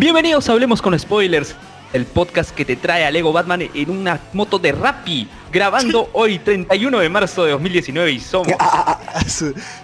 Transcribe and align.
Bienvenidos 0.00 0.48
a 0.48 0.52
Hablemos 0.52 0.80
con 0.80 0.98
Spoilers, 0.98 1.54
el 1.92 2.06
podcast 2.06 2.52
que 2.52 2.64
te 2.64 2.74
trae 2.74 3.04
a 3.04 3.10
Lego 3.10 3.34
Batman 3.34 3.68
en 3.74 3.90
una 3.90 4.18
moto 4.32 4.58
de 4.58 4.72
Rappi, 4.72 5.28
grabando 5.52 6.08
hoy 6.14 6.38
31 6.38 7.00
de 7.00 7.08
marzo 7.10 7.44
de 7.44 7.50
2019 7.50 8.12
y 8.12 8.18
somos... 8.18 8.54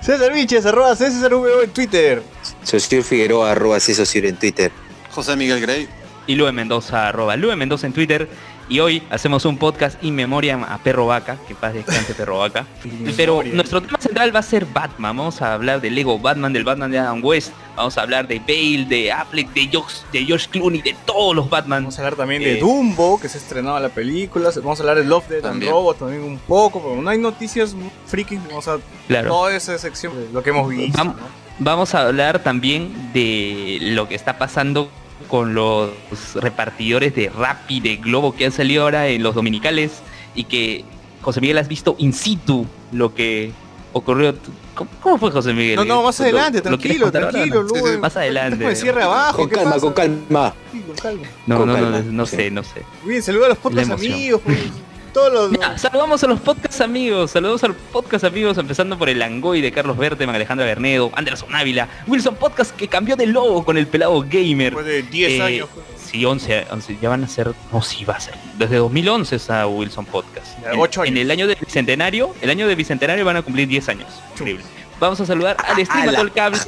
César 0.01 0.33
Viches, 0.33 0.65
arroba 0.65 0.97
César 0.97 1.35
VO 1.35 1.65
en 1.65 1.69
Twitter. 1.69 2.23
Sosur 2.63 3.03
Figueroa, 3.03 3.51
arroba 3.51 3.79
Sosur 3.79 4.25
en 4.25 4.37
Twitter. 4.37 4.73
José 5.11 5.37
Miguel 5.37 5.61
Grey. 5.61 5.87
Y 6.27 6.35
Lue 6.35 6.51
Mendoza, 6.51 7.09
arroba 7.09 7.37
Lue 7.37 7.55
Mendoza 7.55 7.87
en 7.87 7.93
Twitter. 7.93 8.27
Y 8.69 8.81
hoy 8.81 9.01
hacemos 9.11 9.45
un 9.45 9.59
podcast 9.59 10.03
in 10.03 10.13
memoria 10.17 10.57
a 10.69 10.79
Perro 10.79 11.07
Vaca, 11.07 11.37
que 11.47 11.55
paz 11.55 11.73
descanse 11.73 12.15
Perro 12.15 12.39
Vaca. 12.39 12.67
Pero 13.17 13.41
nuestro 13.45 13.81
tema 13.81 13.97
central 14.01 14.35
va 14.35 14.41
a 14.41 14.43
ser 14.43 14.67
Batman. 14.67 15.17
Vamos 15.17 15.41
a 15.41 15.55
hablar 15.55 15.81
de 15.81 15.89
Lego 15.89 16.19
Batman, 16.19 16.53
del 16.53 16.65
Batman 16.65 16.91
de 16.91 16.99
Adam 16.99 17.21
West. 17.25 17.53
Vamos 17.77 17.97
a 17.97 18.03
hablar 18.03 18.27
de 18.27 18.41
Bale, 18.41 18.87
de 18.89 19.13
Affleck, 19.13 19.53
de 19.53 19.69
Josh, 19.73 19.99
de 20.13 20.25
George 20.25 20.49
Clooney, 20.51 20.83
de 20.83 20.97
todos 21.05 21.37
los 21.37 21.49
Batman. 21.49 21.85
Vamos 21.85 21.97
a 21.97 22.03
hablar 22.03 22.17
también 22.17 22.43
de 22.43 22.55
Eh, 22.57 22.61
Dumbo, 22.61 23.21
que 23.21 23.29
se 23.29 23.39
estrenaba 23.39 23.79
la 23.79 23.91
película. 23.91 24.51
Vamos 24.57 24.81
a 24.81 24.83
hablar 24.83 24.97
de 24.97 25.05
Love, 25.05 25.29
Death 25.29 25.45
and 25.45 25.53
También. 25.53 25.71
Robots 25.73 25.99
también 26.01 26.23
un 26.25 26.39
poco, 26.39 26.81
pero 26.83 27.01
no 27.01 27.09
hay 27.09 27.19
noticias 27.19 27.77
friki. 28.07 28.37
Vamos 28.49 28.67
a 28.67 28.79
Claro. 29.07 29.29
toda 29.29 29.55
esa 29.55 29.79
sección 29.79 30.13
de 30.17 30.33
lo 30.33 30.43
que 30.43 30.51
hemos 30.51 30.69
visto. 30.69 31.15
Vamos 31.61 31.95
a 31.95 32.01
hablar 32.03 32.43
también 32.43 33.13
de 33.15 33.79
lo 33.81 34.09
que 34.09 34.17
está 34.17 34.39
pasando 34.39 34.91
con 35.29 35.55
los 35.55 35.91
repartidores 36.35 37.15
de 37.15 37.29
Rappi, 37.31 37.81
de 37.81 37.97
Globo 37.97 38.35
que 38.35 38.47
han 38.47 38.53
salido 38.53 38.83
ahora 38.85 39.09
en 39.09 39.23
los 39.23 39.35
dominicales 39.35 39.93
y 40.35 40.45
que 40.45 40.85
José 41.23 41.41
Miguel 41.41 41.59
has 41.59 41.69
visto 41.69 41.95
in 41.99 42.13
situ 42.13 42.67
lo 42.93 43.15
que 43.15 43.53
ocurrió. 43.93 44.35
¿Cómo, 44.75 44.91
cómo 45.01 45.19
fue 45.19 45.31
José 45.31 45.53
Miguel? 45.55 45.77
No, 45.77 45.85
no, 45.85 46.03
más 46.03 46.19
¿Lo- 46.19 46.25
adelante, 46.27 46.59
lo 46.59 46.63
tranquilo, 46.79 47.07
ahora? 47.07 47.29
tranquilo. 47.31 47.63
Lube. 47.63 47.99
Más 47.99 48.17
adelante. 48.17 48.65
Me 48.65 48.77
cierre 48.77 49.03
abajo. 49.03 49.39
Con 49.39 49.49
¿qué 49.49 49.55
calma, 49.57 49.71
pasa? 49.71 49.81
con 49.81 49.93
calma. 49.95 50.55
Sí, 50.73 50.81
con 50.87 50.97
calma. 50.97 51.23
No, 51.47 51.59
Con 51.59 51.67
no, 51.69 51.73
no, 51.77 51.83
calma, 51.83 51.99
no, 52.01 52.13
no 52.13 52.27
sí. 52.27 52.37
sé, 52.37 52.51
no 52.51 52.63
sé. 52.63 52.83
Bien, 53.05 53.23
saluda 53.23 53.47
a 53.47 53.49
los 53.51 53.59
podcast 53.59 53.89
La 53.89 53.95
emoción. 53.95 54.13
amigos. 54.13 54.41
pues, 54.45 54.59
todos 55.17 55.33
los... 55.33 55.59
Ya, 55.59 55.79
saludamos 55.79 56.23
a 56.23 56.27
los 56.27 56.41
podcast 56.41 56.79
amigos, 56.83 57.31
saludos 57.31 57.65
a 57.65 57.69
los 57.69 57.77
podcast 57.91 58.25
amigos, 58.25 58.59
empezando 58.59 58.99
por 58.99 59.09
el 59.09 59.19
Langoy 59.19 59.63
de 59.63 59.73
Carlos 59.73 59.97
Berteman, 59.97 60.35
Alejandra 60.37 60.67
Bernedo, 60.67 61.11
Anderson 61.15 61.55
Ávila, 61.55 61.89
Wilson 62.07 62.35
Podcast 62.37 62.77
que 62.77 62.87
cambió 62.87 63.17
de 63.17 63.27
logo 63.27 63.65
con 63.65 63.79
el 63.79 63.87
pelado 63.87 64.21
gamer. 64.29 64.75
Después 64.75 64.85
de 64.85 65.03
10 65.05 65.31
Eh, 65.33 65.43
años. 65.43 65.69
Sí, 65.97 66.23
11, 66.23 66.67
11, 66.71 66.99
ya 67.01 67.09
van 67.09 67.25
a 67.25 67.29
ser, 67.29 67.53
no, 67.73 67.81
sí 67.81 68.05
va 68.05 68.15
a 68.17 68.21
ser. 68.21 68.35
Desde 68.59 68.77
2011 68.77 69.37
está 69.37 69.67
Wilson 69.67 70.05
Podcast. 70.05 70.47
Ya, 70.63 70.73
En- 70.73 70.81
ocho 70.81 71.03
en, 71.03 71.15
años. 71.15 71.21
el 71.23 71.31
año 71.31 71.47
del 71.47 71.57
bicentenario, 71.65 72.35
el 72.43 72.51
año 72.51 72.67
del 72.69 72.77
bicentenario 72.77 73.25
van 73.25 73.39
a 73.39 73.43
cumplir 73.43 73.67
10 73.69 73.89
años. 73.89 74.09
Increíble. 74.33 74.65
Vamos 75.01 75.19
a 75.21 75.25
saludar 75.25 75.57
al 75.67 75.83
stream, 75.85 76.09
a 76.11 76.13
todo 76.13 76.23
el 76.23 76.33
cable, 76.33 76.59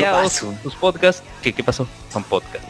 paso. 0.00 0.54
sus 0.62 0.74
podcasts. 0.76 1.24
¿Qué, 1.42 1.52
¿Qué 1.52 1.64
pasó? 1.64 1.88
Son 2.12 2.22
podcasts. 2.22 2.68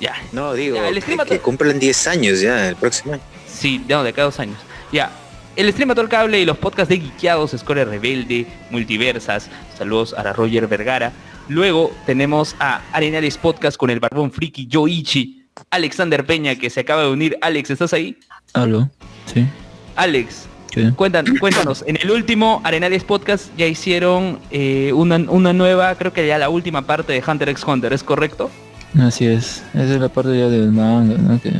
Ya, 0.00 0.14
No, 0.32 0.54
digo, 0.54 0.76
Ya, 0.76 0.88
el 0.88 1.02
que, 1.04 1.16
que 1.26 1.38
cumplan 1.40 1.78
10 1.78 2.06
años 2.06 2.40
ya 2.40 2.68
el 2.68 2.76
próximo 2.76 3.14
año. 3.14 3.22
Sí, 3.60 3.84
no, 3.86 4.02
de 4.02 4.14
cada 4.14 4.24
dos 4.24 4.40
años. 4.40 4.56
Ya. 4.90 5.10
El 5.54 5.70
stream 5.70 5.90
a 5.90 6.00
el 6.00 6.08
cable 6.08 6.40
y 6.40 6.46
los 6.46 6.56
podcasts 6.56 6.88
de 6.88 6.98
Geekeados, 6.98 7.50
Score 7.50 7.84
Rebelde, 7.84 8.46
Multiversas. 8.70 9.50
Saludos 9.76 10.14
a 10.14 10.22
la 10.22 10.32
Roger 10.32 10.66
Vergara. 10.66 11.12
Luego 11.46 11.92
tenemos 12.06 12.56
a 12.58 12.80
Arenales 12.92 13.36
Podcast 13.36 13.76
con 13.76 13.90
el 13.90 14.00
Barbón 14.00 14.32
Friki 14.32 14.66
Yoichi. 14.66 15.44
Alexander 15.70 16.24
Peña 16.24 16.54
que 16.54 16.70
se 16.70 16.80
acaba 16.80 17.02
de 17.02 17.10
unir. 17.10 17.36
Alex, 17.42 17.70
¿estás 17.70 17.92
ahí? 17.92 18.16
Aló, 18.54 18.88
sí, 19.26 19.46
Alex, 19.94 20.46
¿qué? 20.70 20.92
cuéntanos. 20.96 21.84
En 21.86 21.98
el 22.00 22.10
último 22.10 22.62
Arenales 22.64 23.04
Podcast 23.04 23.54
ya 23.58 23.66
hicieron 23.66 24.38
eh, 24.50 24.92
una, 24.94 25.16
una 25.16 25.52
nueva, 25.52 25.94
creo 25.96 26.14
que 26.14 26.26
ya 26.26 26.38
la 26.38 26.48
última 26.48 26.86
parte 26.86 27.12
de 27.12 27.22
Hunter 27.26 27.50
x 27.50 27.64
Hunter, 27.64 27.92
¿es 27.92 28.02
correcto? 28.02 28.50
Así 28.98 29.26
es, 29.26 29.62
esa 29.72 29.94
es 29.94 30.00
la 30.00 30.08
parte 30.08 30.36
ya 30.36 30.48
del 30.48 30.72
manga, 30.72 31.16
¿no? 31.16 31.40
Que 31.40 31.52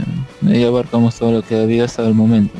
ahí 0.49 0.65
abarcamos 0.65 1.17
todo 1.17 1.33
lo 1.33 1.43
que 1.43 1.61
había 1.61 1.85
hasta 1.85 2.07
el 2.07 2.15
momento. 2.15 2.55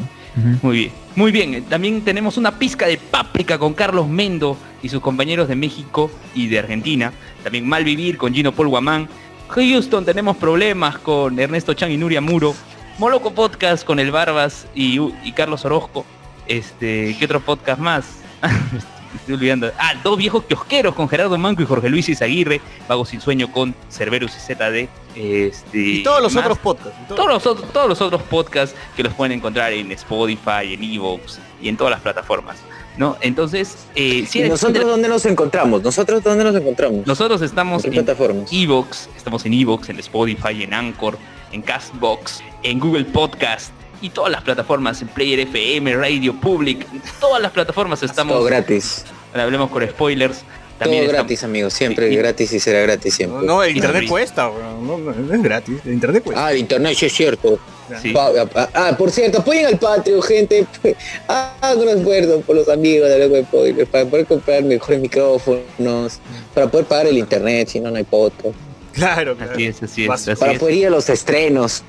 Muy 0.63 0.77
bien. 0.77 1.01
Muy 1.17 1.33
bien, 1.33 1.55
eh, 1.55 1.63
también 1.69 2.03
tenemos 2.03 2.37
una 2.37 2.57
pizca 2.57 2.87
de 2.87 2.97
páprica 2.97 3.59
con 3.59 3.75
Carlos 3.75 4.09
Mendo 4.09 4.57
y 4.81 4.89
sus 4.89 5.01
compañeros 5.01 5.49
de 5.49 5.57
México 5.57 6.09
y 6.35 6.47
de 6.47 6.61
Argentina. 6.61 7.13
También 7.43 7.69
Malvivir 7.69 8.17
con 8.17 8.33
Gino 8.33 8.53
Paul 8.53 8.69
Guamán. 8.69 9.09
Houston 9.49 10.05
tenemos 10.05 10.37
problemas 10.37 10.99
con 10.99 11.39
Ernesto 11.39 11.75
Chan 11.75 11.91
y 11.91 11.97
Nuria 11.97 12.21
Muro. 12.21 12.55
Moloco 12.99 13.33
Podcast 13.33 13.85
con 13.85 13.99
el 13.99 14.13
Barbas 14.13 14.69
y, 14.75 15.01
y 15.25 15.33
Carlos 15.33 15.65
Orozco. 15.65 16.07
Este, 16.47 17.17
¿qué 17.19 17.25
otro 17.25 17.41
podcast 17.41 17.81
más? 17.81 18.05
Estoy 19.15 19.35
olvidando. 19.35 19.71
Ah, 19.79 19.95
dos 20.05 20.17
viejos 20.17 20.45
kiosqueros 20.45 20.95
con 20.95 21.09
Gerardo 21.09 21.37
Manco 21.39 21.63
y 21.63 21.67
Jorge 21.67 21.89
Luis 21.89 22.09
Izaguirre. 22.09 22.61
Vago 22.89 23.05
sin 23.05 23.21
sueño 23.21 23.51
con 23.51 23.75
Cerberus 23.91 24.33
y 24.37 24.41
ZD. 24.55 24.89
Este, 25.17 25.79
Y 25.79 26.03
todos 26.03 26.23
los 26.23 26.33
más. 26.35 26.45
otros 26.45 26.59
podcasts. 26.59 26.99
todos- 27.09 27.27
los, 27.27 27.47
otros, 27.47 27.73
todos 27.73 27.89
los 27.89 28.01
otros 28.01 28.23
podcasts 28.23 28.77
que 28.97 29.03
los 29.03 29.13
pueden 29.15 29.33
encontrar 29.33 29.73
en 29.73 29.91
Spotify, 29.93 30.73
en 30.75 30.85
Evox 30.85 31.39
y 31.61 31.69
en 31.69 31.77
todas 31.77 31.91
las 31.91 32.01
plataformas. 32.01 32.57
¿no? 32.97 33.17
Entonces, 33.21 33.87
eh, 33.95 34.27
si 34.29 34.41
¿Y 34.41 34.43
eres 34.43 34.61
fan 34.61 34.73
de 34.73 34.81
nosotros 34.81 34.87
dónde 34.87 35.09
nos 35.09 35.25
encontramos? 35.25 35.83
¿Nosotros 35.83 36.23
dónde 36.23 36.45
nos 36.45 36.55
encontramos? 36.55 37.07
nosotros 37.07 37.41
estamos 37.41 37.85
¿En 37.85 37.93
qué 37.93 37.99
en 38.01 38.05
plataformas? 38.05 38.53
Evox, 38.53 39.09
estamos 39.17 39.47
en 39.47 39.55
Evox, 39.55 39.89
en 39.89 39.99
Spotify, 40.01 40.63
en 40.65 40.75
Anchor, 40.75 41.17
en 41.53 41.63
Castbox, 41.63 42.43
en 42.63 42.79
Google 42.79 43.05
Podcast 43.07 43.73
y 44.01 44.11
todas 44.11 44.31
las 44.33 44.43
plataformas, 44.43 45.01
en 45.03 45.09
Player 45.09 45.41
FM, 45.41 45.95
Radio 45.97 46.35
Public, 46.41 46.87
todas 47.21 47.41
las 47.43 47.53
plataformas 47.53 48.03
estamos. 48.03 48.37
Todo 48.37 48.45
gratis. 48.45 49.05
Hablemos 49.35 49.71
con 49.71 49.87
spoilers. 49.89 50.43
También 50.79 51.03
Todo 51.03 51.11
estamos- 51.11 51.29
gratis, 51.29 51.45
amigos. 51.45 51.75
Siempre 51.75 52.11
y- 52.11 52.17
gratis 52.17 52.53
y 52.55 52.59
será 52.61 52.81
gratis 52.81 53.13
siempre. 53.15 53.47
no, 53.47 53.63
el 53.63 53.73
Y 53.73 53.77
internet 53.79 54.09
cuesta, 54.09 54.45
no, 54.81 54.97
no, 54.99 55.13
no 55.13 55.35
es 55.35 55.43
gratis, 55.43 55.79
el 55.85 55.93
internet 55.93 56.23
cuesta. 56.25 56.47
Ah, 56.47 56.53
el 56.53 56.59
internet 56.59 56.97
sí 56.99 57.05
es 57.07 57.13
cierto. 57.13 57.59
Sí. 58.01 58.15
Ah, 58.17 58.95
por 58.97 59.11
cierto, 59.11 59.39
apoyen 59.41 59.67
al 59.67 59.77
Patreon, 59.79 60.23
gente. 60.23 60.65
Hagan 61.29 61.79
un 61.81 61.89
esfuerzo 61.89 62.41
por 62.43 62.57
los 62.57 62.69
amigos 62.69 63.09
de 63.11 63.19
Luego 63.19 63.35
de 63.35 63.43
Spoilers 63.45 63.89
para 63.91 64.05
poder 64.07 64.27
comprar 64.27 64.63
mejores 64.63 65.01
micrófonos, 65.01 66.19
para 66.55 66.71
poder 66.71 66.87
pagar 66.87 67.07
el 67.09 67.19
internet, 67.19 67.69
si 67.69 67.81
no, 67.81 67.91
no 67.91 67.97
hay 67.97 68.05
podcast. 68.05 68.55
Claro, 68.93 69.37
claro. 69.37 69.53
Así 69.53 69.67
es, 69.67 69.83
así 69.83 70.03
es. 70.03 70.09
Vas- 70.09 70.29
así 70.29 70.39
Para 70.41 70.53
es. 70.53 70.59
poder 70.59 70.75
ir 70.77 70.87
a 70.87 70.91
los 70.91 71.09
estrenos. 71.11 71.83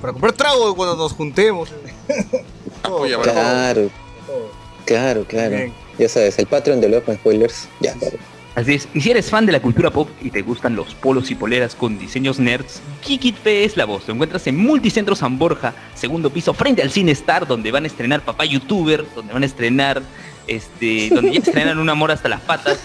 Para 0.00 0.12
comprar 0.12 0.32
trago 0.32 0.74
cuando 0.74 0.96
nos 0.96 1.12
juntemos. 1.12 1.70
Todo, 2.82 3.04
Claro, 3.22 3.90
todo. 4.26 4.50
claro, 4.84 5.24
claro. 5.24 5.56
Bien. 5.56 5.74
Ya 5.98 6.08
sabes, 6.08 6.38
el 6.38 6.46
Patreon 6.46 6.80
de 6.80 7.02
con 7.02 7.16
Spoilers. 7.16 7.68
Ya, 7.80 7.94
claro. 7.94 8.16
Así 8.54 8.74
es. 8.74 8.88
Y 8.94 9.00
si 9.02 9.10
eres 9.10 9.28
fan 9.28 9.44
de 9.44 9.52
la 9.52 9.60
cultura 9.60 9.90
pop 9.90 10.08
y 10.22 10.30
te 10.30 10.40
gustan 10.42 10.76
los 10.76 10.94
polos 10.94 11.30
y 11.30 11.34
poleras 11.34 11.74
con 11.74 11.98
diseños 11.98 12.38
nerds, 12.38 12.80
Kikit 13.02 13.36
P 13.36 13.64
es 13.64 13.76
la 13.76 13.84
voz. 13.84 14.06
Lo 14.06 14.14
encuentras 14.14 14.46
en 14.46 14.56
Multicentro 14.56 15.14
San 15.14 15.38
Borja, 15.38 15.74
segundo 15.94 16.30
piso, 16.30 16.54
frente 16.54 16.80
al 16.80 16.90
Cine 16.90 17.12
Star, 17.12 17.46
donde 17.46 17.70
van 17.70 17.84
a 17.84 17.86
estrenar 17.86 18.22
Papá 18.24 18.46
YouTuber, 18.46 19.04
donde 19.14 19.34
van 19.34 19.42
a 19.42 19.46
estrenar, 19.46 20.02
este, 20.46 21.10
donde 21.12 21.32
ya 21.32 21.40
estrenan 21.40 21.78
Un 21.78 21.90
Amor 21.90 22.12
hasta 22.12 22.28
las 22.30 22.40
patas, 22.40 22.78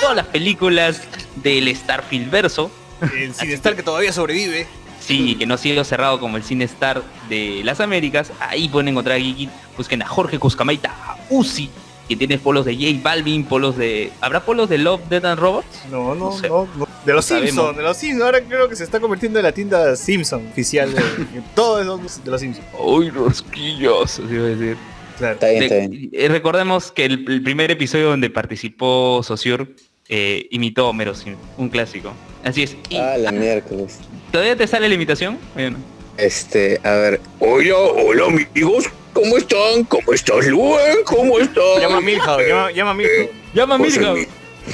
todas 0.00 0.16
las 0.16 0.26
películas 0.26 1.00
del 1.36 1.74
Starfield 1.74 2.30
verso. 2.30 2.70
El 3.16 3.34
Cinestar 3.34 3.74
que 3.76 3.82
todavía 3.82 4.12
sobrevive. 4.12 4.66
Sí, 5.06 5.36
que 5.36 5.46
no 5.46 5.54
ha 5.54 5.58
sido 5.58 5.84
cerrado 5.84 6.18
como 6.20 6.36
el 6.36 6.42
Cine 6.42 6.64
Star 6.64 7.02
de 7.28 7.60
las 7.64 7.80
Américas. 7.80 8.32
Ahí 8.40 8.68
pueden 8.68 8.88
encontrar 8.88 9.16
a 9.16 9.20
Kikit. 9.20 9.50
Busquen 9.76 10.02
a 10.02 10.06
Jorge 10.06 10.38
Cuscamaita, 10.38 10.90
a 10.90 11.16
Uzi, 11.30 11.68
que 12.08 12.16
tiene 12.16 12.38
polos 12.38 12.64
de 12.64 12.74
J 12.74 13.00
Balvin, 13.02 13.44
polos 13.44 13.76
de... 13.76 14.12
¿Habrá 14.20 14.44
polos 14.44 14.68
de 14.68 14.78
Love, 14.78 15.02
Dead 15.10 15.24
and 15.24 15.38
Robots? 15.40 15.66
No, 15.90 16.14
no, 16.14 16.30
No 16.30 16.32
sé. 16.38 16.48
no, 16.48 16.66
no. 16.76 16.86
De 17.04 17.12
los. 17.12 17.24
Simpsons, 17.26 17.76
de 17.76 17.82
los 17.82 17.96
Simpsons. 17.98 18.24
Ahora 18.24 18.40
creo 18.42 18.68
que 18.68 18.76
se 18.76 18.84
está 18.84 18.98
convirtiendo 19.00 19.38
en 19.38 19.42
la 19.44 19.52
tienda 19.52 19.94
Simpson 19.96 20.46
oficial 20.48 20.90
de, 20.94 21.00
de 21.02 21.42
todos 21.54 21.84
los 21.84 22.24
de 22.24 22.30
los 22.30 22.40
Simpsons. 22.40 22.66
¡Uy, 22.78 23.10
rosquillos! 23.10 24.18
Así 24.20 24.34
iba 24.34 24.44
a 24.44 24.48
decir. 24.48 24.76
Claro. 25.18 25.34
Está 25.34 25.48
bien, 25.48 25.62
está 25.64 25.74
bien. 25.76 26.10
eh, 26.12 26.28
recordemos 26.28 26.90
que 26.92 27.04
el, 27.04 27.30
el 27.30 27.42
primer 27.42 27.70
episodio 27.70 28.08
donde 28.08 28.30
participó 28.30 29.22
Sociur 29.22 29.68
eh, 30.08 30.46
imitó 30.50 30.86
a 30.86 30.90
Homero 30.90 31.14
Simpson, 31.14 31.36
un 31.58 31.68
clásico. 31.68 32.12
Así 32.42 32.62
es. 32.62 32.76
Y, 32.88 32.96
Ah, 32.96 33.16
la 33.18 33.30
miércoles. 33.32 33.98
¿Todavía 34.34 34.56
te 34.56 34.66
sale 34.66 34.88
la 34.88 34.96
imitación? 34.96 35.38
Bueno. 35.54 35.78
Este, 36.16 36.80
a 36.82 36.90
ver. 36.94 37.20
Hola, 37.38 37.76
hola 37.78 38.24
amigos. 38.24 38.86
¿Cómo 39.12 39.36
están? 39.36 39.84
¿Cómo 39.84 40.12
estás, 40.12 40.48
Luen? 40.48 41.04
¿Cómo 41.04 41.38
estás? 41.38 41.80
Llama 41.80 41.98
a 41.98 42.00
Milhouse, 42.00 42.42
llama, 42.44 42.72
llama 42.72 42.90
a 42.90 42.94
Milhouse. 42.94 43.30
Llama 43.54 43.74
a 43.76 43.78
Milhouse. 43.78 44.26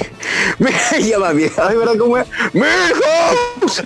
Me 0.57 0.71
llama 1.07 1.29
a 1.29 1.33
Milhouse. 1.33 1.59
Ay, 1.59 1.77
¿verdad 1.77 1.93
cómo 1.99 2.17
es? 2.17 2.27
¡Milhouse! 2.53 3.83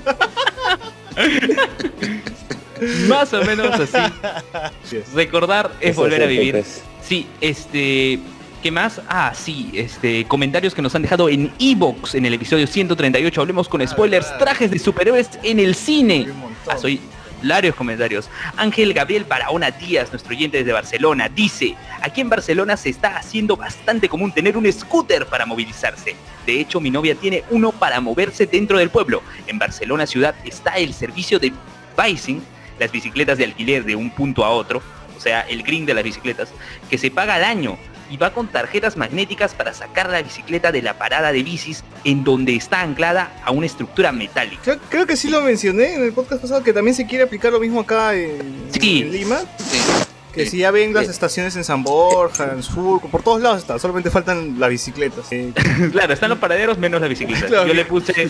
Más 3.09 3.33
o 3.33 3.43
menos 3.43 3.77
así. 3.77 5.03
Recordar 5.13 5.71
es 5.81 5.91
Eso 5.91 6.03
volver 6.03 6.23
a 6.23 6.27
vivir. 6.27 6.63
Sí, 7.05 7.27
este... 7.41 8.21
¿Qué 8.65 8.71
más? 8.71 8.99
Ah, 9.07 9.31
sí, 9.35 9.69
este, 9.75 10.25
comentarios 10.25 10.73
que 10.73 10.81
nos 10.81 10.95
han 10.95 11.03
dejado 11.03 11.29
en 11.29 11.53
Evox 11.59 12.15
en 12.15 12.25
el 12.25 12.33
episodio 12.33 12.65
138. 12.65 13.39
Hablemos 13.39 13.69
con 13.69 13.87
spoilers, 13.87 14.35
trajes 14.39 14.71
de 14.71 14.79
superhéroes 14.79 15.29
en 15.43 15.59
el 15.59 15.75
cine. 15.75 16.29
Ah, 16.67 16.75
soy 16.75 16.99
varios 17.43 17.75
comentarios. 17.75 18.27
Ángel 18.57 18.91
Gabriel 18.95 19.23
Barahona 19.23 19.69
Díaz, 19.69 20.09
nuestro 20.11 20.33
oyente 20.33 20.57
desde 20.57 20.71
Barcelona, 20.71 21.29
dice, 21.29 21.75
aquí 22.01 22.21
en 22.21 22.29
Barcelona 22.29 22.75
se 22.75 22.89
está 22.89 23.17
haciendo 23.17 23.55
bastante 23.55 24.09
común 24.09 24.31
tener 24.31 24.57
un 24.57 24.73
scooter 24.73 25.27
para 25.27 25.45
movilizarse. 25.45 26.15
De 26.47 26.59
hecho, 26.59 26.81
mi 26.81 26.89
novia 26.89 27.13
tiene 27.13 27.43
uno 27.51 27.71
para 27.71 28.01
moverse 28.01 28.47
dentro 28.47 28.79
del 28.79 28.89
pueblo. 28.89 29.21
En 29.45 29.59
Barcelona 29.59 30.07
ciudad 30.07 30.33
está 30.43 30.71
el 30.77 30.95
servicio 30.95 31.37
de 31.37 31.53
bicing, 31.95 32.41
las 32.79 32.91
bicicletas 32.91 33.37
de 33.37 33.43
alquiler 33.43 33.85
de 33.85 33.95
un 33.95 34.09
punto 34.09 34.43
a 34.43 34.49
otro, 34.49 34.81
o 35.15 35.21
sea, 35.21 35.41
el 35.41 35.61
green 35.61 35.85
de 35.85 35.93
las 35.93 36.03
bicicletas, 36.03 36.49
que 36.89 36.97
se 36.97 37.11
paga 37.11 37.35
al 37.35 37.43
año 37.43 37.77
y 38.09 38.17
va 38.17 38.31
con 38.33 38.47
tarjetas 38.47 38.97
magnéticas 38.97 39.53
para 39.53 39.73
sacar 39.73 40.09
la 40.09 40.21
bicicleta 40.21 40.71
de 40.71 40.81
la 40.81 40.97
parada 40.97 41.31
de 41.31 41.43
bicis 41.43 41.83
en 42.03 42.23
donde 42.23 42.55
está 42.55 42.81
anclada 42.81 43.31
a 43.43 43.51
una 43.51 43.65
estructura 43.65 44.11
metálica. 44.11 44.61
Creo, 44.63 44.79
creo 44.89 45.07
que 45.07 45.15
sí 45.17 45.29
lo 45.29 45.41
mencioné 45.41 45.93
en 45.95 46.03
el 46.03 46.13
podcast 46.13 46.41
pasado, 46.41 46.63
que 46.63 46.73
también 46.73 46.95
se 46.95 47.05
quiere 47.05 47.23
aplicar 47.23 47.51
lo 47.51 47.59
mismo 47.59 47.81
acá 47.81 48.13
en, 48.15 48.67
Sí. 48.71 49.01
en 49.01 49.11
Lima. 49.11 49.39
Sí. 49.57 50.04
Que 50.35 50.45
si 50.49 50.57
ya 50.59 50.71
ven 50.71 50.93
las 50.93 51.07
estaciones 51.09 51.55
en 51.55 51.63
San 51.63 51.83
Borja, 51.83 52.51
en 52.53 52.61
Surco, 52.61 53.07
por 53.09 53.23
todos 53.23 53.41
lados 53.41 53.59
está, 53.59 53.79
solamente 53.79 54.09
faltan 54.11 54.59
las 54.59 54.69
bicicletas. 54.69 55.25
Claro, 55.91 56.13
están 56.13 56.29
los 56.29 56.39
paraderos 56.39 56.77
menos 56.77 57.01
la 57.01 57.07
bicicleta. 57.07 57.47
Claro. 57.47 57.67
Yo 57.67 57.73
le 57.73 57.85
puse, 57.85 58.29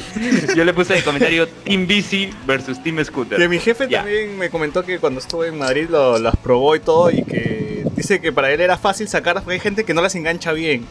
yo 0.56 0.63
le 0.63 0.74
puse 0.74 0.94
de 0.94 1.04
comentario 1.04 1.48
Team 1.48 1.88
Bici 1.88 2.30
versus 2.46 2.81
Team 2.84 2.98
que 2.98 3.06
Scooter. 3.06 3.50
mi 3.50 3.60
jefe 3.60 3.88
también 3.88 4.38
me 4.38 4.50
comentó 4.50 4.84
que 4.84 5.00
cuando 5.00 5.19
estuve 5.19 5.48
en 5.48 5.57
Madrid 5.57 5.88
lo- 5.90 6.18
las 6.19 6.36
probó 6.38 6.75
y 6.75 6.80
todo 6.80 7.10
y 7.12 7.24
que 7.24 7.84
dice 7.96 8.19
que 8.22 8.31
para 8.31 8.52
él 8.52 8.62
era 8.62 8.78
fácil 8.78 9.07
sacarlas 9.07 9.44
porque 9.44 9.56
hay 9.56 9.60
gente 9.60 9.84
que 9.84 9.94
no 9.94 10.02
las 10.02 10.16
engancha 10.16 10.52
bien. 10.54 10.86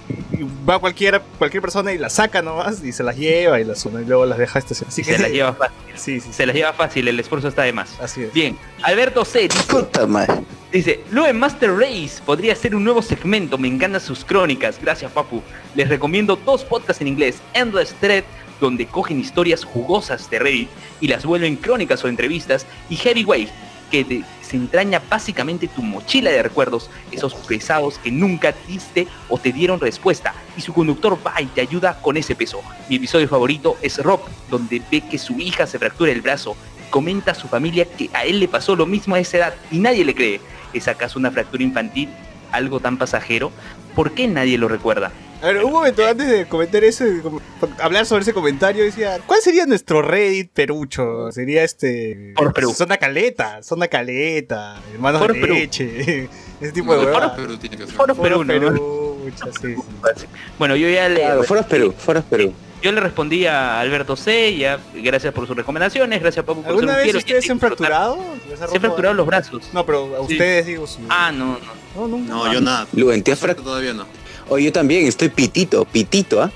Va 0.69 0.79
cualquiera, 0.79 1.20
cualquier 1.38 1.61
persona 1.61 1.93
y 1.93 1.99
las 1.99 2.14
saca 2.14 2.43
nomás 2.43 2.82
y 2.85 2.93
se 2.93 3.02
las 3.02 3.17
lleva 3.17 3.61
y 3.61 3.64
las 3.64 3.85
y 3.85 3.88
luego 3.91 4.26
las 4.26 4.38
deja 4.38 4.58
estacionar. 4.58 4.88
Así 4.93 5.02
que 5.02 5.17
Se 5.17 5.23
las 5.23 5.31
lleva 5.31 5.52
fácil. 5.55 5.76
Sí, 5.94 6.20
sí, 6.20 6.26
sí, 6.29 6.32
Se 6.32 6.46
las 6.46 6.55
lleva 6.56 6.73
fácil, 6.73 7.06
el 7.08 7.19
esfuerzo 7.20 7.49
está 7.49 7.62
de 7.62 7.73
más. 7.73 7.99
así 8.00 8.23
es. 8.23 8.32
Bien, 8.32 8.56
Alberto 8.82 9.25
C. 9.25 9.43
dice, 9.49 9.62
Puta 9.69 10.06
madre. 10.06 10.35
Dice, 10.73 11.00
Lue 11.12 11.32
Master 11.32 11.70
Race 11.73 12.20
podría 12.26 12.55
ser 12.56 12.75
un 12.75 12.82
nuevo 12.85 13.00
segmento, 13.00 13.56
me 13.58 13.69
encantan 13.69 14.00
sus 14.00 14.25
crónicas, 14.25 14.79
gracias 14.82 15.12
Papu. 15.12 15.41
Les 15.76 15.88
recomiendo 15.88 16.35
dos 16.37 16.64
podcasts 16.64 17.00
en 17.00 17.08
inglés, 17.08 17.37
Endless 17.55 17.94
Thread, 18.00 18.25
donde 18.61 18.87
cogen 18.87 19.20
historias 19.20 19.62
jugosas 19.64 20.29
de 20.31 20.38
Reddit 20.41 20.69
y 21.00 21.08
las 21.08 21.25
vuelven 21.25 21.56
crónicas 21.56 22.05
o 22.05 22.08
entrevistas, 22.08 22.67
y 22.91 22.96
Heavyweight, 22.96 23.50
que 23.91 24.05
te- 24.05 24.25
se 24.44 24.56
entraña 24.56 25.02
básicamente 25.08 25.69
tu 25.69 25.82
mochila 25.82 26.31
de 26.31 26.43
recuerdos, 26.43 26.91
esos 27.11 27.35
pesados 27.35 27.99
que 27.99 28.11
nunca 28.11 28.55
diste 28.69 29.08
o 29.29 29.38
te 29.38 29.52
dieron 29.52 29.81
respuesta, 29.81 30.35
y 30.56 30.61
su 30.61 30.73
conductor 30.73 31.19
va 31.26 31.41
y 31.41 31.46
te 31.46 31.61
ayuda 31.61 32.00
con 32.00 32.17
ese 32.17 32.35
peso. 32.35 32.61
Mi 32.88 32.96
episodio 32.96 33.29
favorito 33.29 33.76
es 33.82 33.99
Rob, 33.99 34.20
donde 34.50 34.82
ve 34.91 35.00
que 35.00 35.19
su 35.19 35.41
hija 35.41 35.67
se 35.67 35.79
fractura 35.79 36.12
el 36.12 36.20
brazo, 36.20 36.56
comenta 36.91 37.32
a 37.32 37.35
su 37.35 37.49
familia 37.49 37.87
que 37.87 38.11
a 38.12 38.25
él 38.25 38.38
le 38.38 38.49
pasó 38.49 38.76
lo 38.76 38.87
mismo 38.87 39.14
a 39.14 39.20
esa 39.20 39.38
edad 39.38 39.55
y 39.70 39.79
nadie 39.79 40.05
le 40.05 40.14
cree. 40.14 40.41
¿Es 40.73 40.87
acaso 40.88 41.19
una 41.19 41.31
fractura 41.31 41.62
infantil 41.62 42.08
algo 42.52 42.79
tan 42.79 42.99
pasajero? 42.99 43.50
¿Por 43.94 44.12
qué 44.12 44.29
nadie 44.29 44.58
lo 44.58 44.69
recuerda? 44.69 45.11
A 45.44 45.49
ver, 45.49 45.62
un 45.62 45.73
momento 45.73 46.06
antes 46.06 46.26
de 46.26 46.46
comentar 46.46 46.82
eso, 46.85 47.05
hablar 47.79 48.06
sobre 48.06 48.23
ese 48.23 48.32
comentario, 48.32 48.82
decía, 48.82 49.19
¿cuál 49.26 49.43
sería 49.43 49.67
nuestro 49.67 50.00
Reddit 50.00 50.50
perucho? 50.50 51.31
Sería 51.32 51.64
este... 51.64 52.32
Por 52.35 52.55
Perú. 52.55 52.73
Zona 52.73 52.96
Caleta, 52.96 53.62
Zona 53.62 53.88
Caleta, 53.88 54.81
Hermanos 54.94 55.20
Por 55.20 55.35
de 55.35 55.41
Perú. 55.43 55.55
Leche, 55.55 56.29
ese 56.62 56.73
tipo 56.73 56.96
de 56.96 57.05
huevadas. 57.05 57.32
Perú 57.32 57.58
tiene 57.58 57.76
que 57.76 57.85
ser. 57.85 57.94
Foro 57.94 58.14
Perú, 58.14 58.43
¿no? 58.43 58.46
Perú, 58.55 59.19
mucha, 59.23 59.44
sí, 59.61 59.75
sí. 60.17 60.26
Bueno, 60.58 60.76
yo 60.76 60.88
ya 60.88 61.11
le, 61.11 61.20
Claro, 61.20 61.43
Foros 61.43 61.67
Perú, 61.67 61.93
Foros 61.96 62.25
Perú. 62.25 62.55
yo 62.82 62.93
le 62.93 63.00
respondí 63.02 63.44
a 63.44 63.81
Alberto 63.81 64.17
C. 64.17 64.56
Ya, 64.56 64.79
gracias 64.94 65.35
por 65.35 65.46
sus 65.46 65.55
recomendaciones, 65.55 66.23
gracias 66.23 66.43
Papu 66.46 66.62
por 66.62 66.64
ser 66.64 66.70
¿Alguna 66.73 66.93
un 66.94 67.05
vez 67.06 67.14
ustedes 67.17 67.44
se 67.44 67.52
han 67.52 67.61
fracturado? 67.61 68.17
¿Les 68.49 68.62
ha 68.62 68.67
Se 68.67 68.76
han 68.76 68.81
fracturado 68.81 69.14
los 69.14 69.26
brazos. 69.26 69.69
No, 69.75 69.85
pero 69.85 70.17
a 70.17 70.26
Sí. 70.26 70.32
ustedes 70.32 70.64
digo... 70.64 70.87
sí. 70.87 71.00
Ah, 71.11 71.31
no, 71.31 71.58
no. 71.94 72.08
no, 72.08 72.17
no. 72.17 72.44
No, 72.46 72.52
yo 72.52 72.62
nada. 72.62 72.87
Luen, 72.94 73.23
¿te 73.23 73.32
has 73.32 73.41
Por 73.41 73.55
Todavía 73.56 73.93
no. 73.93 74.06
Oh, 74.49 74.58
yo 74.58 74.73
también, 74.73 75.06
estoy 75.06 75.29
pitito, 75.29 75.85
pitito, 75.85 76.43
¿ah? 76.43 76.50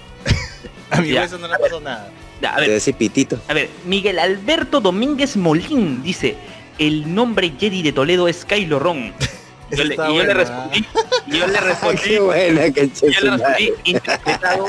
A 0.91 1.01
mi 1.01 1.13
hueso 1.13 1.39
no 1.39 1.49
le 1.49 1.59
pasó 1.59 1.81
nada. 1.81 2.11
Ya, 2.41 2.53
a 2.53 2.57
Te 2.57 2.61
ver, 2.63 2.71
decía 2.71 2.97
pitito. 2.97 3.39
a 3.49 3.55
ver, 3.55 3.69
Miguel 3.85 4.19
Alberto 4.19 4.81
Domínguez 4.81 5.37
Molín 5.37 6.03
dice, 6.03 6.37
el 6.79 7.13
nombre 7.15 7.53
Jedi 7.59 7.83
de 7.83 7.93
Toledo 7.93 8.29
es 8.29 8.45
Kylo 8.45 8.79
Ron. 8.79 9.13
Yo 9.71 9.85
le- 9.85 9.95
y 9.95 9.99
yo 9.99 10.25
le 10.25 10.33
respondí, 10.33 10.85
y 11.27 11.37
yo 11.39 11.47
le 11.47 11.61
respondí, 11.61 12.01
Qué 12.03 12.21
buena, 12.21 12.71
que 12.73 12.89
yo 12.89 13.21
le 13.21 13.31
respondí 13.37 13.73
interpretado, 13.85 14.67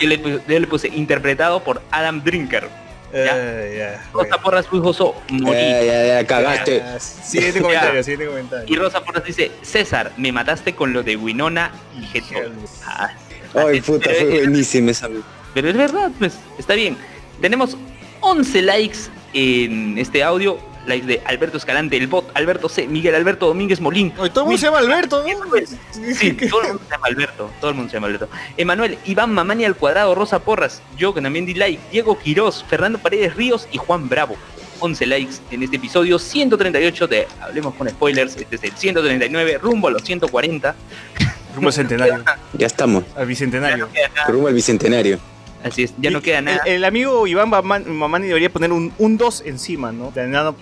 yo 0.00 0.08
le, 0.08 0.22
pu- 0.22 0.40
yo 0.46 0.60
le 0.60 0.66
puse 0.68 0.86
interpretado 0.94 1.64
por 1.64 1.82
Adam 1.90 2.22
Drinker. 2.22 2.68
¿Ah? 3.14 3.34
Eh, 3.34 3.74
ya. 3.78 4.08
Rosa 4.12 4.38
Porras 4.38 4.66
Fujoso 4.66 5.14
morí. 5.30 5.58
Ya, 5.58 5.82
ya, 5.82 6.06
ya, 6.06 6.26
cagaste. 6.26 6.82
Siguiente 7.00 7.60
comentario, 7.62 8.02
siguiente 8.02 8.26
comentario. 8.26 8.74
Y 8.74 8.76
Rosa 8.76 9.04
Porras 9.04 9.24
dice, 9.24 9.50
César, 9.62 10.12
me 10.16 10.32
mataste 10.32 10.74
con 10.74 10.92
lo 10.92 11.02
de 11.02 11.16
Winona 11.16 11.72
y 11.98 12.16
Heto. 12.16 12.52
Ah, 12.84 13.10
Ay, 13.54 13.80
puta, 13.80 14.10
fue 14.10 14.24
buenísima 14.44 14.90
esa. 14.90 15.08
Pero 15.54 15.68
es 15.70 15.76
verdad, 15.76 16.10
pues, 16.18 16.38
está 16.58 16.74
bien. 16.74 16.96
Tenemos 17.40 17.76
11 18.20 18.62
likes 18.62 18.98
en 19.32 19.98
este 19.98 20.22
audio. 20.22 20.58
Likes 20.88 21.06
de 21.06 21.22
Alberto 21.24 21.56
Escalante, 21.58 21.96
el 21.96 22.06
bot, 22.06 22.30
Alberto 22.34 22.68
C, 22.68 22.86
Miguel 22.88 23.14
Alberto 23.14 23.46
Domínguez 23.46 23.80
Molín. 23.80 24.10
Todo 24.12 24.24
el 24.26 24.32
mundo 24.44 24.58
se 24.58 24.66
llama 24.66 24.78
Alberto, 24.78 25.22
¿no? 25.22 26.14
Sí, 26.14 26.32
todo 26.48 26.62
el 26.62 26.68
mundo 26.68 26.82
se 26.86 26.90
llama 26.92 27.06
Alberto, 27.06 27.50
todo 27.60 27.70
el 27.70 27.76
mundo 27.76 27.90
se 27.90 27.96
llama 27.96 28.06
Alberto. 28.08 28.28
Emanuel, 28.56 28.98
Iván 29.04 29.32
Mamani 29.32 29.64
al 29.64 29.76
cuadrado, 29.76 30.14
Rosa 30.14 30.38
Porras, 30.40 30.82
yo 30.96 31.14
que 31.14 31.20
también 31.20 31.46
di 31.46 31.54
like, 31.54 31.80
Diego 31.92 32.18
Quirós, 32.18 32.64
Fernando 32.68 32.98
Paredes 32.98 33.36
Ríos 33.36 33.68
y 33.70 33.78
Juan 33.78 34.08
Bravo. 34.08 34.36
11 34.80 35.06
likes 35.06 35.34
en 35.50 35.64
este 35.64 35.76
episodio 35.76 36.18
138 36.20 37.08
de 37.08 37.26
Hablemos 37.40 37.74
con 37.74 37.88
Spoilers, 37.88 38.36
este 38.36 38.56
es 38.56 38.62
el 38.64 38.72
139, 38.72 39.58
rumbo 39.58 39.88
a 39.88 39.90
los 39.90 40.02
140. 40.04 40.74
Rumbo 41.54 41.68
al 41.68 41.72
centenario, 41.72 42.24
Ya 42.52 42.66
estamos, 42.66 43.02
al 43.16 43.26
bicentenario. 43.26 43.88
rumbo 44.28 44.46
al 44.48 44.54
bicentenario. 44.54 45.18
Así 45.64 45.82
es, 45.84 45.92
ya 45.98 46.10
no 46.10 46.22
queda 46.22 46.40
nada. 46.40 46.62
El, 46.66 46.74
el 46.74 46.84
amigo 46.84 47.26
Iván 47.26 47.50
Mamani 47.50 48.28
debería 48.28 48.50
poner 48.50 48.72
un 48.72 49.16
2 49.18 49.42
encima, 49.46 49.90
¿no? 49.92 50.12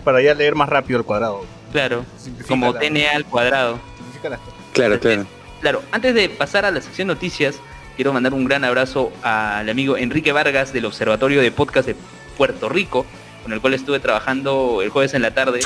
Para 0.05 0.23
ya 0.23 0.35
leer 0.35 0.55
más 0.55 0.69
rápido 0.69 0.99
el 0.99 1.05
cuadrado. 1.05 1.45
Claro, 1.73 2.05
Simplifica 2.19 2.49
como 2.49 2.73
la- 2.73 2.81
TNA 2.81 3.11
al 3.15 3.25
cuadrado. 3.27 3.79
las. 4.23 4.41
Claro, 4.73 4.99
claro. 4.99 5.27
Claro, 5.61 5.83
antes 5.93 6.15
de 6.15 6.29
pasar 6.29 6.65
a 6.65 6.71
la 6.71 6.81
sección 6.81 7.09
noticias, 7.09 7.57
quiero 7.97 8.13
mandar 8.13 8.33
un 8.35 8.45
gran 8.45 8.65
abrazo 8.65 9.13
al 9.23 9.69
amigo 9.69 9.97
Enrique 9.97 10.33
Vargas 10.33 10.73
del 10.73 10.85
Observatorio 10.87 11.41
de 11.43 11.51
Podcast 11.53 11.89
de 11.89 11.97
Puerto 12.37 12.69
Rico, 12.69 13.05
con 13.43 13.53
el 13.53 13.61
cual 13.61 13.75
estuve 13.75 14.01
trabajando 14.01 14.81
el 14.83 14.91
jueves 14.91 15.15
en 15.15 15.23
la 15.23 15.33
tarde. 15.33 15.61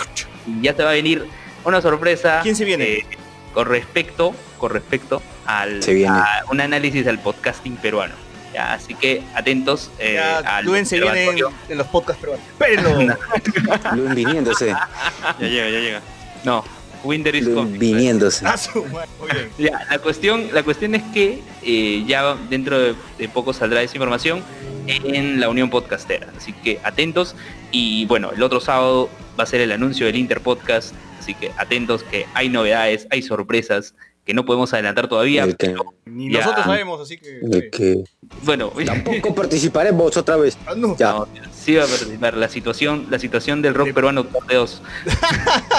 Y 0.46 0.62
ya 0.62 0.74
te 0.74 0.82
va 0.82 0.90
a 0.90 0.94
venir 0.94 1.26
una 1.64 1.80
sorpresa. 1.80 2.40
¿Quién 2.42 2.56
se 2.56 2.64
viene? 2.64 2.84
eh, 2.84 3.06
con 3.54 3.66
respecto, 3.66 4.32
con 4.58 4.70
respecto 4.70 5.20
al 5.46 5.82
Se 5.82 5.92
viene. 5.94 6.12
a 6.16 6.44
un 6.50 6.60
análisis 6.60 7.04
del 7.04 7.18
podcasting 7.18 7.76
peruano. 7.76 8.14
Ya, 8.52 8.74
así 8.74 8.94
que 8.94 9.22
atentos 9.34 9.90
eh, 9.98 10.14
Ya, 10.14 10.38
al 10.38 10.64
Luen 10.64 10.84
se 10.84 11.00
viene 11.00 11.30
en, 11.68 11.78
los 11.78 11.86
podcasts. 11.86 12.22
Luen 13.94 14.14
viniéndose, 14.14 14.68
Ya 14.68 15.36
llega, 15.38 15.70
ya 15.70 15.78
llega. 15.78 16.02
No, 16.44 16.64
Winter 17.04 17.34
is 17.34 17.48
coming. 17.48 17.78
viniéndose. 17.78 18.46
Ah, 18.46 18.56
su 18.56 18.84
madre. 18.86 19.08
Muy 19.18 19.30
bien. 19.30 19.50
Ya, 19.58 19.86
la 19.90 19.98
cuestión, 19.98 20.48
la 20.52 20.62
cuestión 20.62 20.94
es 20.94 21.02
que 21.14 21.42
eh, 21.62 22.04
ya 22.06 22.34
dentro 22.48 22.78
de, 22.78 22.94
de 23.18 23.28
poco 23.28 23.52
saldrá 23.52 23.82
esa 23.82 23.96
información 23.96 24.42
en 24.86 25.40
la 25.40 25.48
Unión 25.48 25.70
Podcastera. 25.70 26.28
Así 26.36 26.52
que 26.52 26.80
atentos. 26.82 27.36
Y 27.70 28.06
bueno, 28.06 28.32
el 28.32 28.42
otro 28.42 28.60
sábado 28.60 29.08
va 29.38 29.44
a 29.44 29.46
ser 29.46 29.60
el 29.60 29.72
anuncio 29.72 30.06
del 30.06 30.16
Interpodcast. 30.16 30.94
Así 31.18 31.34
que 31.34 31.52
atentos 31.56 32.02
que 32.02 32.26
hay 32.34 32.48
novedades, 32.48 33.06
hay 33.10 33.22
sorpresas 33.22 33.94
que 34.30 34.34
no 34.34 34.44
podemos 34.44 34.72
adelantar 34.72 35.08
todavía. 35.08 35.42
El 35.44 35.56
que- 35.56 35.66
pero, 35.70 35.84
Ni 36.06 36.32
Ya. 36.32 36.40
nosotros 36.40 36.64
sabemos, 36.66 37.00
así 37.00 37.18
que. 37.18 37.68
Que... 37.70 38.04
bueno, 38.42 38.72
Tampoco 38.86 39.34
participaremos 39.34 40.16
otra 40.16 40.36
vez. 40.36 40.56
Ah, 40.66 40.74
no. 40.76 40.96
Ya. 40.96 41.12
no, 41.12 41.28
sí 41.52 41.74
va 41.74 41.84
a 41.84 41.86
participar. 41.86 42.36
La 42.36 42.48
situación, 42.48 43.06
la 43.10 43.18
situación 43.18 43.60
del 43.62 43.74
rock 43.74 43.92
peruano. 43.92 44.26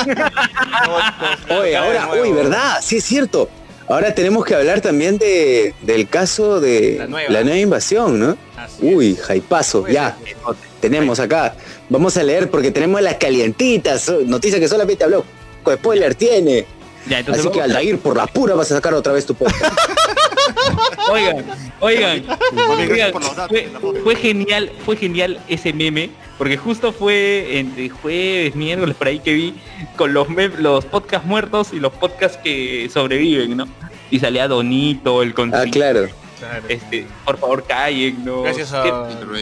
No, 0.05 1.55
no, 1.55 1.62
Oye, 1.62 1.74
no, 1.74 1.84
ahora, 1.84 2.10
uy, 2.22 2.31
¿verdad? 2.31 2.79
Sí 2.81 2.98
es 2.98 3.03
cierto. 3.05 3.50
Ahora 3.88 4.13
tenemos 4.15 4.46
que 4.46 4.55
hablar 4.55 4.79
también 4.81 5.17
de, 5.17 5.74
del 5.81 6.08
caso 6.08 6.60
de 6.62 6.98
La 6.98 7.05
la 7.29 7.43
nueva. 7.43 7.58
invasión, 7.58 8.20
¿no? 8.20 8.38
Así. 8.55 8.93
Uy, 8.93 9.15
jaipazo, 9.15 9.88
ya. 9.88 10.17
Tenemos 10.79 11.20
acá. 11.20 11.55
Vamos 11.89 12.15
a 12.17 12.24
leer 12.24 12.50
porque 12.50 12.72
tenemos 12.72 13.01
las 13.01 13.15
calientitas. 13.15 14.01
so- 14.03 14.22
Noticia 14.25 14.60
que 14.60 14.67
solamente 14.67 15.03
habló. 15.03 15.25
Spoiler 15.75 16.15
tiene. 16.15 16.65
Ya, 17.08 17.20
entonces 17.20 17.46
Así 17.46 17.51
que 17.53 17.60
vamos- 17.60 17.75
Aldair, 17.75 17.98
por 18.00 18.15
la 18.17 18.27
pura 18.27 18.53
vas 18.55 18.72
a 18.72 18.75
sacar 18.75 18.93
otra 18.93 19.13
vez 19.13 19.25
tu 19.25 19.34
podcast. 19.36 19.63
Oigan, 21.12 21.43
oigan, 21.79 22.24
oigan, 22.70 23.12
fue, 24.03 24.15
genial, 24.15 24.72
fue 24.86 24.96
genial 24.96 25.39
ese 25.48 25.74
meme, 25.74 26.10
porque 26.38 26.58
justo 26.58 26.93
fue 26.93 27.58
entre 27.60 27.89
jueves, 27.89 28.55
miércoles, 28.55 28.96
por 28.96 29.08
ahí 29.08 29.20
que 29.20 29.34
vi, 29.34 29.55
con 29.98 30.13
los 30.13 30.27
los 30.60 30.86
podcasts 30.86 31.27
muertos 31.27 31.70
y 31.74 31.79
los 31.79 31.91
podcasts 31.93 32.38
que 32.43 32.89
sobreviven, 32.93 33.58
¿no? 33.58 33.67
Y 34.10 34.20
salía 34.20 34.48
Donito, 34.48 35.22
el 35.22 35.29
Ah, 35.31 35.36
consiglio, 35.36 35.72
claro. 35.72 36.10
Claro. 36.41 36.65
este, 36.69 37.05
por 37.25 37.38
favor 37.38 37.63
callen, 37.65 38.25
¿no? 38.25 38.41
Gracias 38.43 38.71
¿Qué- 38.71 38.75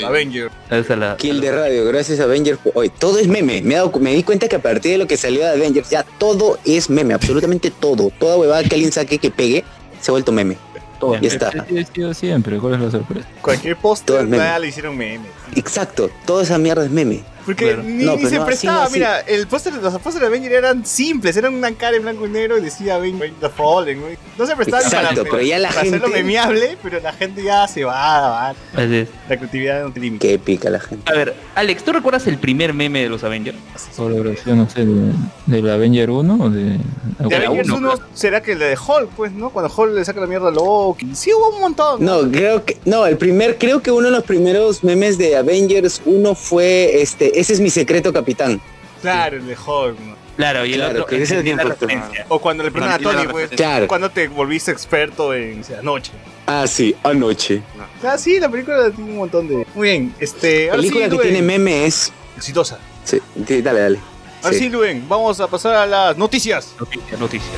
a 0.03 0.07
Avenger. 0.07 0.51
Gracias 0.69 0.91
a 0.91 0.95
la- 0.95 1.17
Kill 1.17 1.39
de 1.41 1.51
radio, 1.51 1.85
gracias 1.85 2.19
a 2.19 2.23
Avengers. 2.23 2.59
Hoy 2.73 2.89
todo 2.89 3.19
es 3.19 3.27
meme. 3.27 3.61
Me, 3.61 3.73
he 3.73 3.77
dado- 3.77 3.91
me 3.99 4.13
di 4.13 4.23
cuenta 4.23 4.47
que 4.47 4.57
a 4.57 4.61
partir 4.61 4.91
de 4.91 4.97
lo 4.97 5.07
que 5.07 5.15
salió 5.17 5.41
de 5.41 5.49
Avengers, 5.51 5.89
ya 5.89 6.03
todo 6.03 6.59
es 6.65 6.89
meme, 6.89 7.13
absolutamente 7.13 7.71
todo. 7.71 8.11
Toda 8.19 8.35
huevada 8.37 8.63
que 8.63 8.75
alguien 8.75 8.91
saque 8.91 9.17
que 9.17 9.31
pegue, 9.31 9.63
se 10.01 10.11
ha 10.11 10.13
vuelto 10.13 10.31
meme. 10.31 10.57
todo. 10.99 11.15
Ya 11.21 11.29
está. 11.29 11.47
Así 11.47 11.77
ha 11.79 11.85
sido 11.85 12.13
siempre, 12.13 12.57
¿cuál 12.59 12.73
es 12.73 12.81
la 12.81 12.91
sorpresa? 12.91 13.25
Cualquier 13.41 13.75
Todo 13.75 13.81
póster 13.81 14.15
es 14.17 14.23
meme. 14.23 14.37
nada 14.37 14.59
le 14.59 14.67
hicieron 14.67 14.97
meme. 14.97 15.27
Exacto, 15.55 16.09
toda 16.25 16.43
esa 16.43 16.57
mierda 16.57 16.83
es 16.83 16.91
meme. 16.91 17.23
Porque 17.49 17.65
Claro. 17.65 17.81
ni, 17.83 18.03
No, 18.03 18.15
ni 18.15 18.25
se 18.27 18.37
no, 18.37 18.45
prestaba, 18.45 18.77
no, 18.77 18.83
así. 18.83 18.93
mira, 18.93 19.21
el 19.21 19.47
póster, 19.47 19.73
los 19.73 19.91
pósteres 19.93 20.21
de 20.21 20.27
Avenger 20.27 20.51
eran 20.51 20.85
simples, 20.85 21.35
eran 21.35 21.55
una 21.55 21.71
cara 21.73 21.97
en 21.97 22.03
blanco 22.03 22.27
y 22.27 22.29
negro 22.29 22.59
y 22.59 22.61
decía 22.61 22.93
Avenger 22.93 23.33
The 23.41 23.49
Fallen, 23.49 24.01
güey. 24.01 24.17
No 24.37 24.45
se 24.45 24.55
prestaba 24.55 24.81
ni 24.83 24.85
Exacto, 24.87 25.15
para, 25.23 25.29
pero 25.31 25.41
ya 25.41 25.57
la 25.57 25.69
para 25.69 25.81
hacerlo 25.81 26.07
memeable, 26.09 26.77
pero 26.83 26.99
la 26.99 27.11
gente 27.11 27.41
ya 27.41 27.67
se 27.67 27.83
va, 27.85 27.93
va. 28.29 28.49
Así 28.75 28.95
es. 28.97 29.09
La 29.27 29.37
creatividad 29.37 29.83
no 29.83 29.91
tiene. 29.91 30.19
Qué 30.19 30.33
épica 30.33 30.69
la 30.69 30.79
gente. 30.79 31.11
A 31.11 31.15
ver, 31.15 31.33
Alex, 31.55 31.83
¿tú 31.83 31.91
recuerdas 31.91 32.27
el 32.27 32.37
primer 32.37 32.75
meme 32.75 33.01
de 33.01 33.09
los 33.09 33.23
Avengers? 33.23 33.57
Por 33.97 34.11
la 34.11 34.21
versión, 34.21 34.59
no 34.59 34.69
sé, 34.69 34.85
de, 34.85 35.11
del 35.47 35.69
Avenger 35.71 36.11
1 36.11 36.37
o 36.39 36.49
de... 36.51 36.77
De 37.19 37.35
Avengers 37.35 37.69
uno, 37.69 37.93
1 37.95 38.03
será 38.13 38.41
que 38.41 38.51
el 38.51 38.59
de 38.59 38.77
Hulk, 38.77 39.09
pues, 39.17 39.31
¿no? 39.33 39.49
Cuando 39.49 39.73
Hulk 39.75 39.93
le 39.95 40.05
saca 40.05 40.21
la 40.21 40.27
mierda 40.27 40.49
a 40.49 40.51
Loki. 40.51 41.09
Sí 41.15 41.33
hubo 41.33 41.49
un 41.55 41.61
montón. 41.61 42.03
No, 42.05 42.21
creo 42.31 42.63
que, 42.63 42.77
no, 42.85 43.05
el 43.07 43.17
primer, 43.17 43.57
creo 43.57 43.81
que 43.81 43.91
uno 43.91 44.05
de 44.05 44.11
los 44.11 44.23
primeros 44.23 44.83
memes 44.83 45.17
de 45.17 45.35
Avengers 45.35 46.01
1 46.05 46.35
fue 46.35 47.01
este, 47.01 47.38
ese 47.39 47.53
es 47.53 47.59
mi 47.59 47.69
secreto 47.69 48.11
capitán. 48.13 48.59
Claro, 49.01 49.37
el 49.37 49.47
de 49.47 49.53
Hulk, 49.55 49.99
¿no? 49.99 50.15
Claro, 50.35 50.65
y 50.65 50.73
el 50.73 50.79
Claro, 50.79 50.91
otro 50.93 51.05
que 51.05 51.21
ese 51.21 51.39
es 51.39 51.43
fuerte. 51.43 51.63
referencia. 51.85 52.25
O 52.29 52.39
cuando 52.39 52.63
le 52.63 52.71
preguntan 52.71 52.99
a 52.99 53.03
Tony, 53.03 53.27
pues. 53.27 53.49
Claro. 53.51 53.87
cuando 53.87 54.09
te 54.09 54.27
volviste 54.27 54.71
experto 54.71 55.33
en 55.33 55.61
o 55.61 55.63
sea, 55.63 55.79
anoche. 55.79 56.11
Ah, 56.45 56.65
sí, 56.65 56.95
anoche. 57.03 57.61
Ah, 58.03 58.17
sí, 58.17 58.39
la 58.39 58.49
película 58.49 58.89
tiene 58.89 59.11
un 59.11 59.17
montón 59.17 59.47
de... 59.47 59.65
Muy 59.75 59.89
bien, 59.89 60.15
este... 60.19 60.69
Película 60.71 61.05
sí, 61.05 61.09
que 61.11 61.15
Luen. 61.17 61.21
tiene 61.29 61.41
meme 61.41 61.85
es... 61.85 62.11
Exitosa. 62.37 62.79
Sí, 63.03 63.19
sí, 63.47 63.61
dale, 63.61 63.79
dale. 63.81 63.99
Ahora 64.41 64.53
sí, 64.53 64.63
Sí. 64.63 64.69
Luen, 64.69 65.07
vamos 65.07 65.39
a 65.41 65.47
pasar 65.47 65.75
a 65.75 65.85
las 65.85 66.17
noticias. 66.17 66.73
Noticias, 66.79 67.19
noticias. 67.19 67.51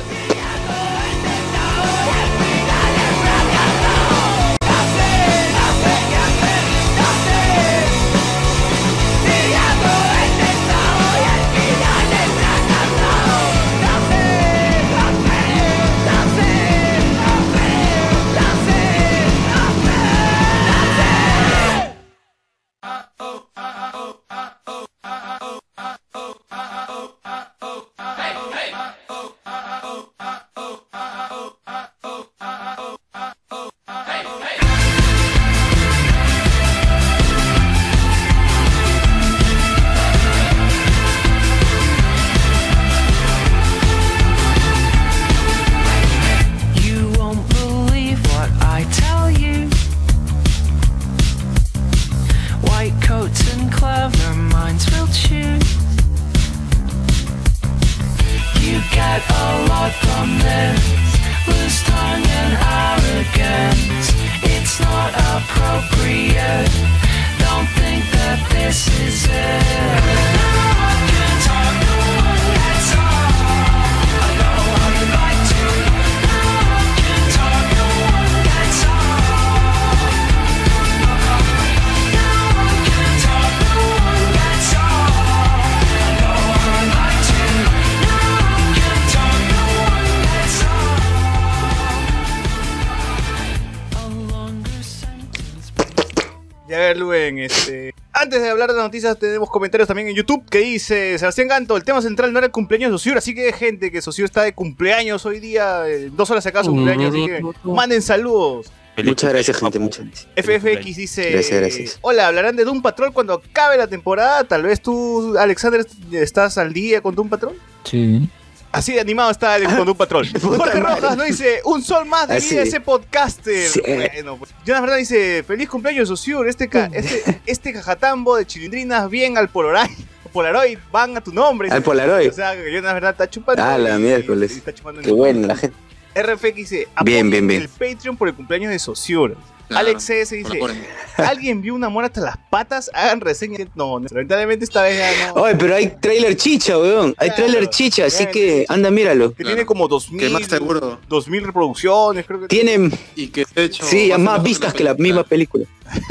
Noticias, 98.92 99.18
tenemos 99.18 99.48
comentarios 99.48 99.88
también 99.88 100.08
en 100.08 100.14
YouTube 100.14 100.44
que 100.50 100.58
dice 100.58 101.18
Sebastián 101.18 101.48
Ganto, 101.48 101.78
el 101.78 101.84
tema 101.84 102.02
central 102.02 102.30
no 102.30 102.38
era 102.38 102.46
el 102.46 102.52
cumpleaños 102.52 102.90
de 102.92 102.98
Sosur, 102.98 103.16
así 103.16 103.34
que 103.34 103.50
gente, 103.54 103.90
que 103.90 104.02
Sosur 104.02 104.26
está 104.26 104.42
de 104.42 104.52
cumpleaños 104.52 105.24
hoy 105.24 105.40
día, 105.40 105.88
eh, 105.88 106.10
dos 106.12 106.30
horas 106.30 106.44
acá 106.44 106.62
su 106.62 106.72
cumpleaños, 106.72 107.14
así 107.14 107.26
que 107.26 107.42
manden 107.64 108.02
saludos. 108.02 108.70
Muchas 109.02 109.32
gracias, 109.32 109.56
gente, 109.56 109.78
muchas 109.78 110.04
gracias. 110.04 110.28
FFX 110.36 110.96
dice, 110.96 111.30
Gracias, 111.30 111.58
gracias. 111.60 111.98
hola, 112.02 112.26
hablarán 112.26 112.54
de 112.56 112.64
Doom 112.66 112.82
Patrol 112.82 113.14
cuando 113.14 113.32
acabe 113.32 113.78
la 113.78 113.86
temporada, 113.86 114.44
tal 114.44 114.62
vez 114.64 114.82
tú, 114.82 115.38
Alexander, 115.38 115.86
estás 116.12 116.58
al 116.58 116.74
día 116.74 117.00
con 117.00 117.14
Doom 117.14 117.30
Patrol. 117.30 117.54
Sí. 117.84 118.28
Así 118.72 118.92
de 118.94 119.00
animado 119.00 119.30
está 119.30 119.54
Alex 119.54 119.74
con 119.74 119.84
Doom 119.84 119.96
Patrol. 119.98 120.26
Jorge. 120.42 120.80
Rojas 120.80 121.16
no 121.16 121.24
dice, 121.24 121.60
un 121.64 121.82
sol 121.82 122.06
más 122.06 122.26
de 122.28 122.40
vida 122.40 122.60
a 122.60 122.64
ese 122.64 122.80
podcaster. 122.80 123.68
Sí. 123.68 123.82
Bueno, 123.86 124.38
pues. 124.38 124.50
Jonas 124.64 124.80
Verdad 124.82 124.96
dice, 124.96 125.42
feliz 125.46 125.68
cumpleaños, 125.68 126.08
Osur, 126.10 126.48
este, 126.48 126.68
ca- 126.68 126.88
este, 126.92 127.40
este 127.46 127.72
cajatambo 127.74 128.36
de 128.36 128.46
chilindrinas 128.46 129.10
bien 129.10 129.36
al 129.36 129.48
Polaroid, 129.50 129.90
Polaroid 130.32 130.78
van 130.90 131.16
a 131.16 131.20
tu 131.20 131.32
nombre. 131.32 131.68
Al 131.70 131.82
Polaroid. 131.82 132.30
O 132.30 132.32
sea, 132.32 132.54
que 132.54 132.72
Jonas 132.74 132.94
Verdad 132.94 133.10
está 133.10 133.28
chupando. 133.28 133.62
Ah, 133.62 133.76
la 133.76 133.96
y- 133.98 134.02
miércoles. 134.02 134.52
y 134.54 134.58
está 134.58 134.72
chupando 134.72 135.02
Qué 135.02 135.12
bueno, 135.12 135.46
la 135.48 135.56
gente. 135.56 135.76
RFX 136.14 136.54
dice, 136.54 136.88
Bien, 137.04 137.28
bien, 137.30 137.46
bien. 137.46 137.62
el 137.62 137.68
Patreon 137.68 138.16
por 138.16 138.28
el 138.28 138.34
cumpleaños 138.34 138.70
de 138.70 138.78
Sociur. 138.78 139.36
Claro, 139.72 139.88
Alex 139.88 140.04
CS 140.04 140.30
dice. 140.30 140.60
¿alguien 141.16 141.60
vio 141.60 141.74
un 141.74 141.84
amor 141.84 142.04
hasta 142.04 142.20
las 142.20 142.36
patas? 142.50 142.90
Hagan 142.94 143.20
reseña. 143.20 143.58
No, 143.74 143.98
lamentablemente 143.98 144.64
esta 144.64 144.82
vez 144.82 144.98
ya 144.98 145.28
no. 145.34 145.42
Oye, 145.42 145.54
pero 145.56 145.74
hay 145.74 145.88
trailer 146.00 146.36
chicha, 146.36 146.78
weón. 146.78 147.14
Hay 147.18 147.30
Claro, 147.30 147.44
trailer 147.44 147.70
chicha, 147.70 148.06
así 148.06 148.26
que 148.26 148.64
anda, 148.68 148.90
míralo. 148.90 149.30
que 149.34 149.42
Claro. 149.42 149.56
tiene 149.56 149.66
como 149.66 149.86
Que 149.88 149.90
2000, 149.92 150.30
más 150.30 150.42
seguro. 150.46 151.00
2000 151.08 151.44
reproducciones, 151.44 152.26
creo 152.26 152.40
que 152.40 152.48
Tienen, 152.48 152.92
Y 153.16 153.28
que 153.28 153.44
de 153.54 153.64
hecho. 153.64 153.84
sí, 153.84 154.10
más 154.18 154.42
vistas 154.42 154.72
que 154.74 154.84
la 154.84 154.94
misma 154.94 155.24
película. 155.24 155.66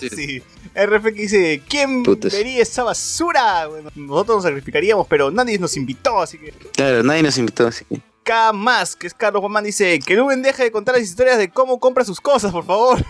Sí. 0.00 0.42
RFX 0.74 1.14
dice, 1.14 1.62
¿quién 1.68 2.02
Putas. 2.02 2.32
vería 2.32 2.62
esa 2.62 2.84
basura? 2.84 3.66
Bueno, 3.66 3.90
nosotros 3.94 4.36
nos 4.36 4.44
sacrificaríamos, 4.44 5.06
pero 5.06 5.30
nadie 5.30 5.58
nos 5.58 5.76
invitó, 5.76 6.20
así 6.22 6.38
que... 6.38 6.52
Claro, 6.72 7.02
nadie 7.02 7.22
nos 7.22 7.36
invitó, 7.36 7.66
así 7.66 7.84
que. 7.84 8.00
K 8.22 8.52
más, 8.52 8.96
que 8.96 9.06
es 9.06 9.14
Carlos 9.14 9.40
Guamán, 9.40 9.64
dice, 9.64 9.98
que 10.00 10.14
Luben 10.14 10.42
deje 10.42 10.64
de 10.64 10.70
contar 10.72 10.94
las 10.94 11.04
historias 11.04 11.38
de 11.38 11.50
cómo 11.50 11.78
compra 11.80 12.04
sus 12.04 12.20
cosas, 12.20 12.52
por 12.52 12.64
favor. 12.64 12.98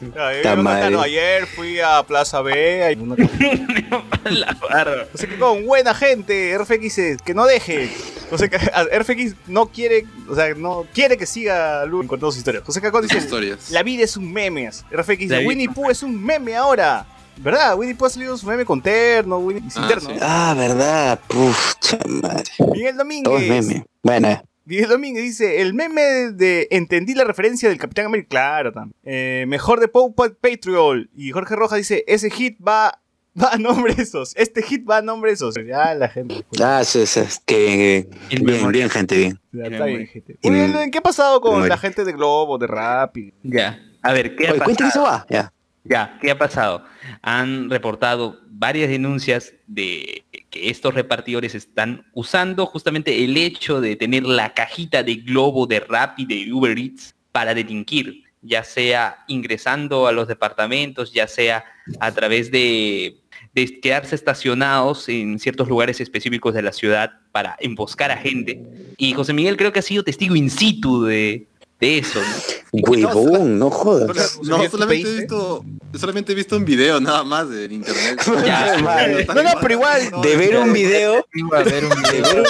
Yo 0.00 1.00
Ayer 1.02 1.46
fui 1.46 1.80
a 1.80 2.02
Plaza 2.04 2.40
B, 2.40 2.84
hay 2.84 2.94
una- 2.96 3.16
La 4.30 4.52
barba. 4.54 5.06
o 5.12 5.18
sea 5.18 5.28
que 5.28 5.38
con 5.38 5.66
buena 5.66 5.94
gente, 5.94 6.56
RFX 6.58 6.80
dice 6.80 7.16
que 7.24 7.34
no 7.34 7.46
deje. 7.46 7.90
O 8.30 8.38
sea 8.38 8.48
que 8.48 8.56
a- 8.56 8.84
RFX 8.98 9.34
no 9.46 9.66
quiere, 9.66 10.06
o 10.28 10.34
sea, 10.34 10.54
no 10.54 10.86
quiere 10.94 11.16
que 11.16 11.26
siga 11.26 11.84
Luben 11.86 12.06
contando 12.06 12.30
sus 12.30 12.38
historias. 12.38 12.62
José 12.64 12.80
Cacón 12.80 13.02
dice, 13.02 13.18
historias. 13.18 13.70
la 13.70 13.82
vida 13.82 14.04
es 14.04 14.16
un 14.16 14.32
meme. 14.32 14.70
RFX 14.90 15.18
dice, 15.18 15.46
Winnie 15.46 15.68
Pooh 15.68 15.90
es 15.90 16.02
un 16.02 16.22
meme 16.22 16.54
ahora. 16.54 17.06
¿Verdad? 17.40 17.76
Winnie 17.78 17.94
Pooh 17.94 18.06
ha 18.06 18.10
salido 18.10 18.36
su 18.36 18.46
meme 18.46 18.64
con 18.64 18.82
terno, 18.82 19.38
Winnie 19.38 19.70
sin 19.70 19.82
Ah, 19.84 19.88
terno. 19.88 20.10
sí. 20.10 20.16
Ah, 20.20 20.54
verdad. 20.56 21.20
Puf, 21.28 21.74
chamadre. 21.80 22.44
Miguel 22.72 22.96
Domínguez. 22.96 23.48
meme. 23.48 23.84
Bueno, 24.02 24.42
Miguel 24.64 24.88
Domínguez 24.88 25.22
dice, 25.24 25.60
el 25.62 25.72
meme 25.72 26.02
de 26.32 26.68
entendí 26.70 27.14
la 27.14 27.24
referencia 27.24 27.68
del 27.68 27.78
Capitán 27.78 28.06
América. 28.06 28.28
Claro, 28.28 28.72
tam. 28.72 28.92
Eh, 29.04 29.44
mejor 29.48 29.80
de 29.80 29.88
Pat- 29.88 30.34
Patriot. 30.40 31.06
Y 31.16 31.30
Jorge 31.30 31.56
Rojas 31.56 31.78
dice, 31.78 32.04
ese 32.06 32.28
hit 32.30 32.58
va, 32.60 33.00
va 33.40 33.52
a 33.52 33.56
nombre 33.56 33.94
esos. 33.96 34.34
Este 34.36 34.60
hit 34.62 34.84
va 34.88 34.98
a 34.98 35.02
nombre 35.02 35.32
esos. 35.32 35.54
Ya 35.66 35.94
la 35.94 36.08
gente. 36.08 36.44
pues, 36.50 36.60
ah, 36.60 36.84
sí, 36.84 37.06
sí, 37.06 37.20
es 37.20 37.40
que 37.46 38.08
En 38.30 38.44
bien, 38.44 38.58
memoria. 38.58 38.80
bien, 38.80 38.90
gente, 38.90 39.16
bien. 39.16 39.40
está 39.72 39.84
bien, 39.86 40.06
gente. 40.06 40.36
Bien, 40.42 40.90
¿Qué 40.90 40.98
ha 40.98 41.02
pasado 41.02 41.40
con 41.40 41.66
la 41.68 41.78
gente 41.78 42.04
de 42.04 42.12
Globo, 42.12 42.58
de 42.58 42.66
Rap? 42.66 43.16
y- 43.16 43.32
Ya. 43.42 43.78
A 44.02 44.12
ver, 44.12 44.36
¿qué 44.36 44.48
ha 44.48 44.52
Oye, 44.52 44.60
cuenten 44.60 44.86
pasado? 44.88 45.06
eso 45.06 45.12
va. 45.12 45.26
Ya. 45.30 45.52
Ya, 45.88 46.18
¿qué 46.20 46.30
ha 46.30 46.38
pasado? 46.38 46.84
Han 47.22 47.70
reportado 47.70 48.40
varias 48.50 48.90
denuncias 48.90 49.54
de 49.66 50.24
que 50.50 50.68
estos 50.68 50.94
repartidores 50.94 51.54
están 51.54 52.06
usando 52.12 52.66
justamente 52.66 53.24
el 53.24 53.36
hecho 53.36 53.80
de 53.80 53.96
tener 53.96 54.24
la 54.24 54.52
cajita 54.52 55.02
de 55.02 55.16
globo 55.16 55.66
de 55.66 55.80
Rappi 55.80 56.26
de 56.26 56.52
Uber 56.52 56.78
Eats 56.78 57.14
para 57.32 57.54
delinquir, 57.54 58.24
ya 58.42 58.64
sea 58.64 59.24
ingresando 59.28 60.06
a 60.06 60.12
los 60.12 60.28
departamentos, 60.28 61.12
ya 61.12 61.26
sea 61.26 61.64
a 62.00 62.12
través 62.12 62.50
de, 62.50 63.20
de 63.54 63.80
quedarse 63.80 64.14
estacionados 64.14 65.08
en 65.08 65.38
ciertos 65.38 65.68
lugares 65.68 66.00
específicos 66.00 66.54
de 66.54 66.62
la 66.62 66.72
ciudad 66.72 67.12
para 67.32 67.56
emboscar 67.60 68.10
a 68.10 68.16
gente. 68.16 68.62
Y 68.98 69.14
José 69.14 69.32
Miguel 69.32 69.56
creo 69.56 69.72
que 69.72 69.78
ha 69.78 69.82
sido 69.82 70.04
testigo 70.04 70.36
in 70.36 70.50
situ 70.50 71.04
de, 71.04 71.46
de 71.80 71.98
eso, 71.98 72.20
¿no? 72.20 72.80
Huevón, 72.82 73.58
no 73.58 73.70
jodas. 73.70 74.38
No, 74.42 74.56
¿Miguel, 74.58 74.70
tú 74.70 74.76
solamente 74.78 75.08
he 75.08 75.14
visto, 75.20 75.64
solamente 75.94 76.32
he 76.32 76.34
visto 76.34 76.56
un 76.56 76.64
video 76.64 77.00
nada 77.00 77.22
más 77.24 77.48
de 77.48 77.64
internet. 77.66 78.20
Ya. 78.44 79.24
No, 79.26 79.42
no, 79.42 79.50
pero 79.60 79.74
igual, 79.74 80.10
De 80.22 80.36
ver 80.36 80.56
un 80.56 80.72
video, 80.72 81.24
de 81.32 81.70
ver 81.70 81.84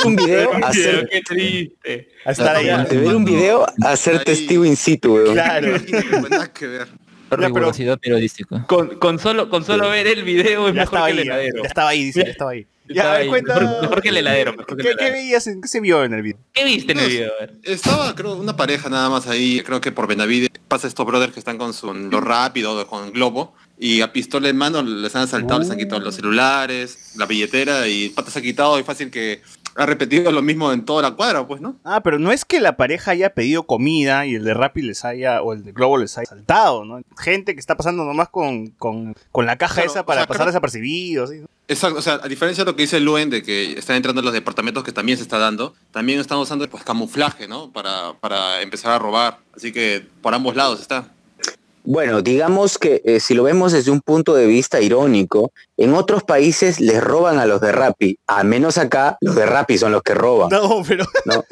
un 0.04 0.16
video, 0.16 0.50
hacer, 0.64 1.08
Qué 1.10 1.20
triste. 1.22 2.08
a 2.24 2.30
estar 2.32 2.56
ahí. 2.56 2.66
de 2.88 2.96
ver 2.98 3.14
un 3.14 3.24
video, 3.24 3.66
hacer 3.84 4.18
Ahí. 4.18 4.24
testigo 4.24 4.64
in 4.64 4.76
situ, 4.76 5.14
weón. 5.14 5.34
Claro. 5.34 5.76
Nada 6.30 6.52
que 6.52 6.66
ver. 6.66 6.88
pero- 7.28 7.42
rigurosidad 7.46 7.98
periodística. 7.98 8.64
Con, 8.66 8.98
con 8.98 9.18
solo, 9.18 9.50
con 9.50 9.62
solo 9.64 9.90
ver 9.90 10.06
el 10.06 10.24
video 10.24 10.68
es 10.68 10.74
Ya 10.74 10.80
mejor 10.80 10.94
estaba 10.94 11.06
que 11.06 11.12
ahí, 11.12 11.18
el 11.18 11.24
heladero. 11.26 11.62
ya 11.62 11.68
estaba 11.68 11.88
ahí, 11.90 12.04
dice, 12.04 12.24
ya 12.24 12.30
estaba 12.30 12.50
ahí. 12.52 12.66
Ya, 12.88 13.14
a 13.14 13.18
ver, 13.18 13.26
cuenta. 13.28 13.58
Mejor- 13.60 13.82
mejor 13.82 14.02
que 14.02 14.08
el 14.10 14.16
heladero, 14.18 14.52
mejor 14.52 14.66
que 14.66 14.72
el 14.74 14.78
¿Qué, 14.78 14.82
qué 14.84 15.04
heladero. 15.04 15.12
veías? 15.14 15.46
en- 15.46 15.60
¿Qué 15.60 15.68
se 15.68 15.80
vio 15.80 16.04
en 16.04 16.14
el 16.14 16.22
video? 16.22 16.38
¿Qué 16.52 16.64
viste 16.64 16.92
en 16.92 16.98
el 17.00 17.08
video? 17.08 17.32
A 17.36 17.40
ver. 17.40 17.54
Estaba, 17.64 18.14
creo, 18.14 18.34
una 18.36 18.56
pareja 18.56 18.88
nada 18.88 19.08
más 19.10 19.26
ahí, 19.26 19.60
creo 19.64 19.80
que 19.80 19.92
por 19.92 20.06
Benavides. 20.06 20.48
Pasa 20.68 20.86
estos 20.86 21.06
brothers 21.06 21.32
que 21.32 21.38
están 21.38 21.56
con 21.56 21.72
su, 21.72 21.92
lo 21.94 22.20
rápido, 22.20 22.86
con 22.86 23.12
Globo. 23.12 23.54
Y 23.80 24.00
a 24.00 24.12
pistola 24.12 24.48
en 24.48 24.56
mano 24.56 24.82
les 24.82 25.14
han 25.14 25.22
asaltado, 25.22 25.60
les 25.60 25.70
han 25.70 25.78
quitado 25.78 26.00
los 26.00 26.14
celulares, 26.16 27.12
la 27.16 27.26
billetera 27.26 27.86
y 27.86 28.08
patas 28.10 28.36
ha 28.36 28.42
quitado 28.42 28.78
y 28.78 28.82
fácil 28.82 29.10
que 29.10 29.40
ha 29.78 29.86
repetido 29.86 30.32
lo 30.32 30.42
mismo 30.42 30.72
en 30.72 30.84
toda 30.84 31.02
la 31.02 31.12
cuadra, 31.12 31.46
pues, 31.46 31.60
¿no? 31.60 31.76
Ah, 31.84 32.02
pero 32.02 32.18
no 32.18 32.32
es 32.32 32.44
que 32.44 32.60
la 32.60 32.76
pareja 32.76 33.12
haya 33.12 33.30
pedido 33.30 33.62
comida 33.62 34.26
y 34.26 34.34
el 34.34 34.42
de 34.42 34.52
Rappi 34.52 34.82
les 34.82 35.04
haya, 35.04 35.40
o 35.40 35.52
el 35.52 35.62
de 35.62 35.70
Globo 35.70 35.98
les 35.98 36.18
haya 36.18 36.26
saltado, 36.26 36.84
¿no? 36.84 37.00
Gente 37.16 37.54
que 37.54 37.60
está 37.60 37.76
pasando 37.76 38.04
nomás 38.04 38.28
con, 38.28 38.70
con, 38.70 39.14
con 39.30 39.46
la 39.46 39.56
caja 39.56 39.74
Claro, 39.74 39.90
esa 39.90 40.00
o 40.00 40.06
para 40.06 40.22
sea, 40.22 40.26
pasar 40.26 40.46
desapercibidos. 40.46 41.30
¿sí? 41.30 41.44
Exacto, 41.68 42.00
o 42.00 42.02
sea, 42.02 42.14
a 42.14 42.26
diferencia 42.26 42.64
de 42.64 42.70
lo 42.72 42.76
que 42.76 42.82
dice 42.82 42.98
Luen 42.98 43.30
de 43.30 43.44
que 43.44 43.78
están 43.78 43.94
entrando 43.94 44.20
en 44.20 44.24
los 44.24 44.34
departamentos 44.34 44.82
que 44.82 44.90
también 44.90 45.16
se 45.16 45.22
está 45.22 45.38
dando, 45.38 45.74
también 45.92 46.18
están 46.18 46.38
usando 46.38 46.68
pues 46.68 46.82
camuflaje, 46.82 47.46
¿no? 47.46 47.70
Para, 47.70 48.14
para 48.14 48.62
empezar 48.62 48.92
a 48.92 48.98
robar. 48.98 49.38
Así 49.54 49.70
que 49.70 50.04
por 50.22 50.34
ambos 50.34 50.56
lados 50.56 50.80
está. 50.80 51.12
Bueno, 51.90 52.20
digamos 52.20 52.76
que 52.76 53.00
eh, 53.06 53.18
si 53.18 53.32
lo 53.32 53.44
vemos 53.44 53.72
desde 53.72 53.90
un 53.90 54.02
punto 54.02 54.34
de 54.34 54.44
vista 54.46 54.78
irónico, 54.82 55.52
en 55.78 55.94
otros 55.94 56.22
países 56.22 56.80
les 56.80 57.02
roban 57.02 57.38
a 57.38 57.46
los 57.46 57.62
de 57.62 57.72
Rappi, 57.72 58.18
a 58.26 58.44
menos 58.44 58.76
acá 58.76 59.16
los 59.22 59.34
de 59.34 59.46
Rappi 59.46 59.78
son 59.78 59.92
los 59.92 60.02
que 60.02 60.12
roban. 60.12 60.50
No, 60.50 60.82
pero 60.86 61.06
¿no? 61.24 61.42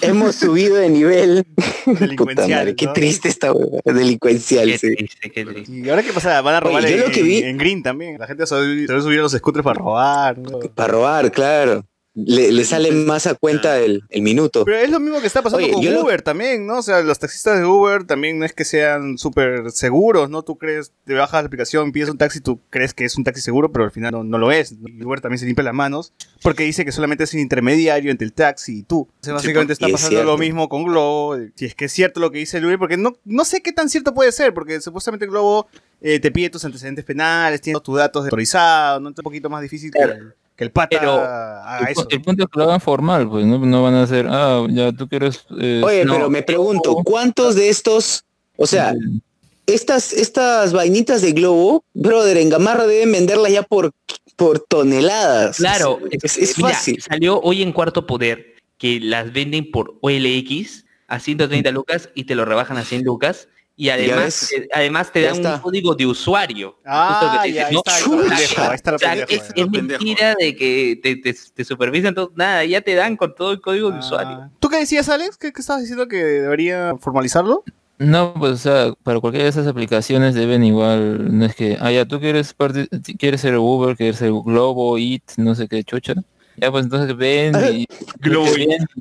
Hemos 0.00 0.36
subido 0.36 0.76
de 0.76 0.90
nivel. 0.90 1.44
Puta 1.84 2.00
delincuencial. 2.00 2.50
madre, 2.50 2.76
qué 2.76 2.86
¿no? 2.86 2.92
triste 2.92 3.28
esta 3.28 3.52
delincuencial, 3.84 4.68
Qué 4.70 4.78
sí. 4.78 4.94
triste, 4.96 5.30
qué 5.30 5.44
triste. 5.44 5.72
Y 5.72 5.88
ahora 5.90 6.02
qué 6.04 6.12
pasa, 6.12 6.40
van 6.40 6.54
a 6.54 6.58
Oye, 6.58 6.66
robar 6.68 6.82
yo 6.88 6.94
en, 6.96 7.00
lo 7.00 7.10
que 7.10 7.22
vi- 7.22 7.42
en 7.42 7.58
Green 7.58 7.82
también. 7.82 8.16
La 8.18 8.26
gente 8.28 8.46
se 8.46 8.54
va 8.54 8.60
subir 8.62 8.86
se 8.86 8.92
va 8.92 8.98
a 9.00 9.02
subir 9.02 9.18
a 9.18 9.22
los 9.22 9.32
scooters 9.32 9.64
para 9.64 9.78
robar. 9.80 10.38
¿no? 10.38 10.60
Para 10.60 10.92
robar, 10.92 11.32
claro. 11.32 11.84
Le, 12.16 12.52
le 12.52 12.64
sale 12.64 12.92
más 12.92 13.26
a 13.26 13.34
cuenta 13.34 13.80
el, 13.80 14.04
el 14.08 14.22
minuto. 14.22 14.64
Pero 14.64 14.76
es 14.78 14.88
lo 14.88 15.00
mismo 15.00 15.20
que 15.20 15.26
está 15.26 15.42
pasando 15.42 15.64
Oye, 15.66 15.74
con 15.74 15.84
lo- 15.84 16.02
Uber 16.04 16.22
también, 16.22 16.64
¿no? 16.64 16.78
O 16.78 16.82
sea, 16.82 17.02
los 17.02 17.18
taxistas 17.18 17.58
de 17.58 17.64
Uber 17.64 18.04
también 18.04 18.38
no 18.38 18.44
es 18.44 18.52
que 18.52 18.64
sean 18.64 19.18
súper 19.18 19.72
seguros, 19.72 20.30
¿no? 20.30 20.42
Tú 20.44 20.56
crees, 20.56 20.92
te 21.04 21.14
bajas 21.14 21.42
la 21.42 21.46
aplicación, 21.48 21.90
pides 21.90 22.08
un 22.08 22.16
taxi, 22.16 22.40
tú 22.40 22.60
crees 22.70 22.94
que 22.94 23.04
es 23.04 23.16
un 23.16 23.24
taxi 23.24 23.40
seguro, 23.40 23.72
pero 23.72 23.84
al 23.84 23.90
final 23.90 24.12
no, 24.12 24.22
no 24.22 24.38
lo 24.38 24.52
es. 24.52 24.72
Y 24.86 25.02
Uber 25.04 25.20
también 25.20 25.40
se 25.40 25.46
limpia 25.46 25.64
las 25.64 25.74
manos 25.74 26.12
porque 26.40 26.62
dice 26.62 26.84
que 26.84 26.92
solamente 26.92 27.24
es 27.24 27.34
un 27.34 27.40
intermediario 27.40 28.12
entre 28.12 28.26
el 28.26 28.32
taxi 28.32 28.78
y 28.78 28.82
tú. 28.84 29.00
O 29.00 29.24
sea, 29.24 29.34
básicamente 29.34 29.72
está 29.72 29.88
y 29.88 29.92
es 29.94 30.00
pasando 30.00 30.22
lo 30.22 30.38
mismo 30.38 30.68
con 30.68 30.84
Globo. 30.84 31.36
Si 31.56 31.64
es 31.64 31.74
que 31.74 31.86
es 31.86 31.92
cierto 31.92 32.20
lo 32.20 32.30
que 32.30 32.38
dice 32.38 32.58
el 32.58 32.66
Uber, 32.66 32.78
porque 32.78 32.96
no, 32.96 33.16
no 33.24 33.44
sé 33.44 33.60
qué 33.60 33.72
tan 33.72 33.88
cierto 33.88 34.14
puede 34.14 34.30
ser, 34.30 34.54
porque 34.54 34.80
supuestamente 34.80 35.26
Globo 35.26 35.66
eh, 36.00 36.20
te 36.20 36.30
pide 36.30 36.48
tus 36.50 36.64
antecedentes 36.64 37.04
penales, 37.04 37.60
tiene 37.60 37.80
tus 37.80 37.96
datos 37.96 38.22
autorizados, 38.24 39.02
¿no? 39.02 39.08
Es 39.08 39.18
un 39.18 39.22
poquito 39.24 39.50
más 39.50 39.62
difícil 39.62 39.90
que, 39.90 40.00
el, 40.00 40.34
que 40.56 40.64
el 40.64 40.70
pata 40.70 40.96
Pero- 41.00 41.12
haga 41.14 41.86
El, 41.86 41.92
eso. 41.92 42.06
el 42.10 42.22
punto 42.22 42.44
es 42.44 42.48
que 42.50 42.58
lo 42.58 42.64
hagan 42.66 42.80
formal, 42.80 43.28
pues 43.28 43.44
no, 43.44 43.58
no 43.58 43.82
van 43.82 43.94
a 43.94 44.02
hacer, 44.04 44.26
ah, 44.30 44.64
ya 44.70 44.92
tú 44.92 45.08
quieres... 45.08 45.44
eh, 45.60 45.80
Oye, 45.84 46.04
no, 46.04 46.14
pero 46.14 46.30
me 46.30 46.42
pregunto, 46.42 46.94
¿cuántos 47.04 47.54
de 47.56 47.68
estos, 47.70 48.24
o 48.56 48.66
sea, 48.66 48.94
estas, 49.66 50.12
estas 50.12 50.72
vainitas 50.72 51.22
de 51.22 51.32
globo, 51.32 51.84
brother, 51.94 52.36
en 52.36 52.50
Gamarra 52.50 52.86
deben 52.86 53.12
venderlas 53.12 53.50
ya 53.52 53.62
por, 53.62 53.92
por 54.36 54.60
toneladas? 54.60 55.56
Claro, 55.56 55.98
es, 56.10 56.36
es 56.38 56.56
mira, 56.58 56.70
fácil. 56.70 57.00
salió 57.02 57.40
hoy 57.40 57.62
en 57.62 57.72
Cuarto 57.72 58.06
Poder 58.06 58.54
que 58.78 59.00
las 59.00 59.32
venden 59.32 59.70
por 59.70 59.94
OLX 60.02 60.84
a 61.08 61.18
130 61.18 61.70
lucas 61.70 62.10
y 62.14 62.24
te 62.24 62.34
lo 62.34 62.44
rebajan 62.44 62.76
a 62.76 62.84
100 62.84 63.02
lucas. 63.04 63.48
Y 63.76 63.88
además, 63.88 64.50
además 64.72 65.10
te 65.12 65.22
dan 65.22 65.44
un 65.44 65.58
código 65.58 65.94
de 65.96 66.06
usuario. 66.06 66.78
Ah, 66.84 67.40
que 67.42 67.48
te 67.50 67.54
ya, 67.54 67.66
dicen, 67.66 67.66
ahí 67.66 67.74
¿no? 67.74 67.78
está, 67.80 67.94
ahí 67.94 68.02
está 68.02 68.10
lo 68.10 68.18
pendejo, 68.28 68.62
ahí 68.62 68.74
está 68.74 68.90
lo 68.92 68.96
O 68.96 68.98
sea, 69.00 69.10
pendejo, 69.26 69.42
es, 69.56 69.70
mentira 69.70 70.34
de 70.38 70.56
que 70.56 71.00
te, 71.02 71.16
te, 71.16 71.34
te 71.54 71.64
supervisan 71.64 72.14
todo. 72.14 72.32
Nada, 72.36 72.64
ya 72.64 72.80
te 72.80 72.94
dan 72.94 73.16
con 73.16 73.34
todo 73.34 73.50
el 73.52 73.60
código 73.60 73.90
de 73.90 73.96
Ah, 73.96 74.00
usuario. 74.00 74.50
¿Tú 74.60 74.68
qué 74.68 74.76
decías, 74.78 75.08
Alex? 75.08 75.36
¿Qué, 75.38 75.52
qué 75.52 75.60
estabas 75.60 75.82
diciendo 75.82 76.06
que 76.06 76.16
debería 76.18 76.94
formalizarlo? 77.00 77.64
No, 77.98 78.34
pues 78.34 78.52
o 78.52 78.56
sea, 78.56 78.92
para 79.02 79.20
cualquiera 79.20 79.44
de 79.44 79.50
esas 79.50 79.66
aplicaciones 79.66 80.34
deben 80.34 80.62
igual, 80.64 81.36
no 81.36 81.44
es 81.44 81.54
que, 81.54 81.76
ah, 81.80 81.90
ya 81.92 82.04
tú 82.04 82.20
quieres 82.20 82.52
parte- 82.54 82.88
quieres 83.18 83.40
ser 83.40 83.56
Uber, 83.56 83.96
quieres 83.96 84.16
ser 84.18 84.30
Globo, 84.44 84.98
Eat, 84.98 85.22
no 85.36 85.54
sé 85.54 85.68
qué 85.68 85.82
chucha. 85.84 86.14
Ya 86.56 86.70
pues 86.70 86.84
entonces 86.84 87.16
ven 87.16 87.54
y 87.72 87.86
Globo, 88.20 88.50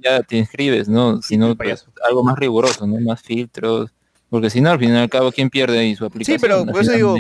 ya 0.02 0.22
te 0.24 0.38
inscribes, 0.38 0.90
¿no? 0.90 1.22
Si 1.22 1.38
no, 1.38 1.56
pues, 1.56 1.86
algo 2.08 2.24
más 2.24 2.38
riguroso, 2.40 2.88
¿no? 2.88 3.00
Más 3.00 3.22
filtros. 3.22 3.92
Porque 4.34 4.50
si 4.50 4.62
no, 4.62 4.72
al 4.72 4.80
fin 4.80 4.90
y 4.90 4.98
al 4.98 5.12
cabo, 5.12 5.32
¿quién 5.32 5.52
pierde 5.52 5.78
ahí 5.78 5.96
su 5.96 6.06
aplicación? 6.06 6.42
pero 6.42 6.66
La 6.66 6.72
por 6.72 6.82
eso 6.82 6.92
digo, 6.94 7.16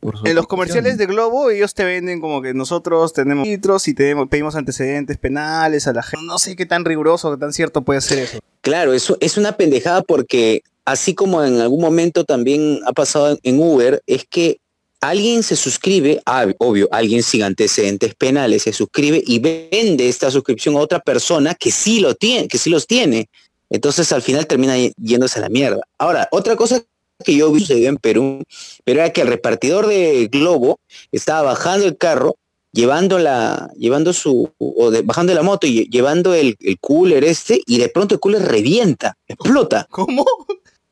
por 0.00 0.16
su 0.16 0.24
En 0.24 0.34
los 0.34 0.46
comerciales 0.46 0.96
de 0.96 1.04
Globo, 1.04 1.50
ellos 1.50 1.74
te 1.74 1.84
venden 1.84 2.22
como 2.22 2.40
que 2.40 2.54
nosotros 2.54 3.12
tenemos 3.12 3.46
filtros 3.46 3.86
y 3.86 3.92
tenemos, 3.92 4.26
pedimos 4.30 4.56
antecedentes 4.56 5.18
penales 5.18 5.86
a 5.86 5.92
la 5.92 6.02
gente. 6.02 6.24
No 6.24 6.38
sé 6.38 6.56
qué 6.56 6.64
tan 6.64 6.86
riguroso, 6.86 7.30
qué 7.32 7.36
tan 7.36 7.52
cierto 7.52 7.82
puede 7.82 8.00
ser 8.00 8.20
eso. 8.20 8.38
Claro, 8.62 8.94
eso 8.94 9.18
es 9.20 9.36
una 9.36 9.58
pendejada 9.58 10.00
porque 10.00 10.62
así 10.86 11.14
como 11.14 11.44
en 11.44 11.60
algún 11.60 11.82
momento 11.82 12.24
también 12.24 12.80
ha 12.86 12.94
pasado 12.94 13.38
en 13.42 13.60
Uber, 13.60 14.02
es 14.06 14.24
que 14.24 14.58
alguien 15.02 15.42
se 15.42 15.54
suscribe, 15.54 16.22
ah, 16.24 16.46
obvio, 16.56 16.88
alguien 16.92 17.22
sin 17.22 17.42
antecedentes 17.42 18.14
penales 18.14 18.62
se 18.62 18.72
suscribe 18.72 19.22
y 19.26 19.38
vende 19.38 20.08
esta 20.08 20.30
suscripción 20.30 20.76
a 20.76 20.78
otra 20.78 20.98
persona 21.00 21.54
que 21.54 21.70
sí 21.70 22.00
lo 22.00 22.14
tiene, 22.14 22.48
que 22.48 22.56
sí 22.56 22.70
los 22.70 22.86
tiene. 22.86 23.28
Entonces 23.70 24.12
al 24.12 24.22
final 24.22 24.46
termina 24.46 24.74
yéndose 24.96 25.38
a 25.38 25.42
la 25.42 25.48
mierda. 25.48 25.80
Ahora, 25.98 26.28
otra 26.30 26.56
cosa 26.56 26.82
que 27.24 27.34
yo 27.36 27.50
vi 27.50 27.60
sucedió 27.60 27.88
en 27.88 27.96
Perú, 27.96 28.42
pero 28.84 29.00
era 29.00 29.10
que 29.12 29.22
el 29.22 29.28
repartidor 29.28 29.86
de 29.86 30.28
Globo 30.30 30.78
estaba 31.12 31.42
bajando 31.42 31.86
el 31.86 31.96
carro, 31.96 32.36
llevando 32.72 33.18
la, 33.18 33.70
llevando 33.76 34.12
su, 34.12 34.52
o 34.58 34.90
de- 34.90 35.00
bajando 35.02 35.30
de 35.32 35.36
la 35.36 35.42
moto 35.42 35.66
y 35.66 35.88
llevando 35.88 36.34
el, 36.34 36.56
el 36.60 36.78
cooler 36.78 37.24
este, 37.24 37.60
y 37.66 37.78
de 37.78 37.88
pronto 37.88 38.14
el 38.16 38.20
cooler 38.20 38.42
revienta, 38.42 39.14
explota. 39.26 39.86
¿Cómo? 39.90 40.24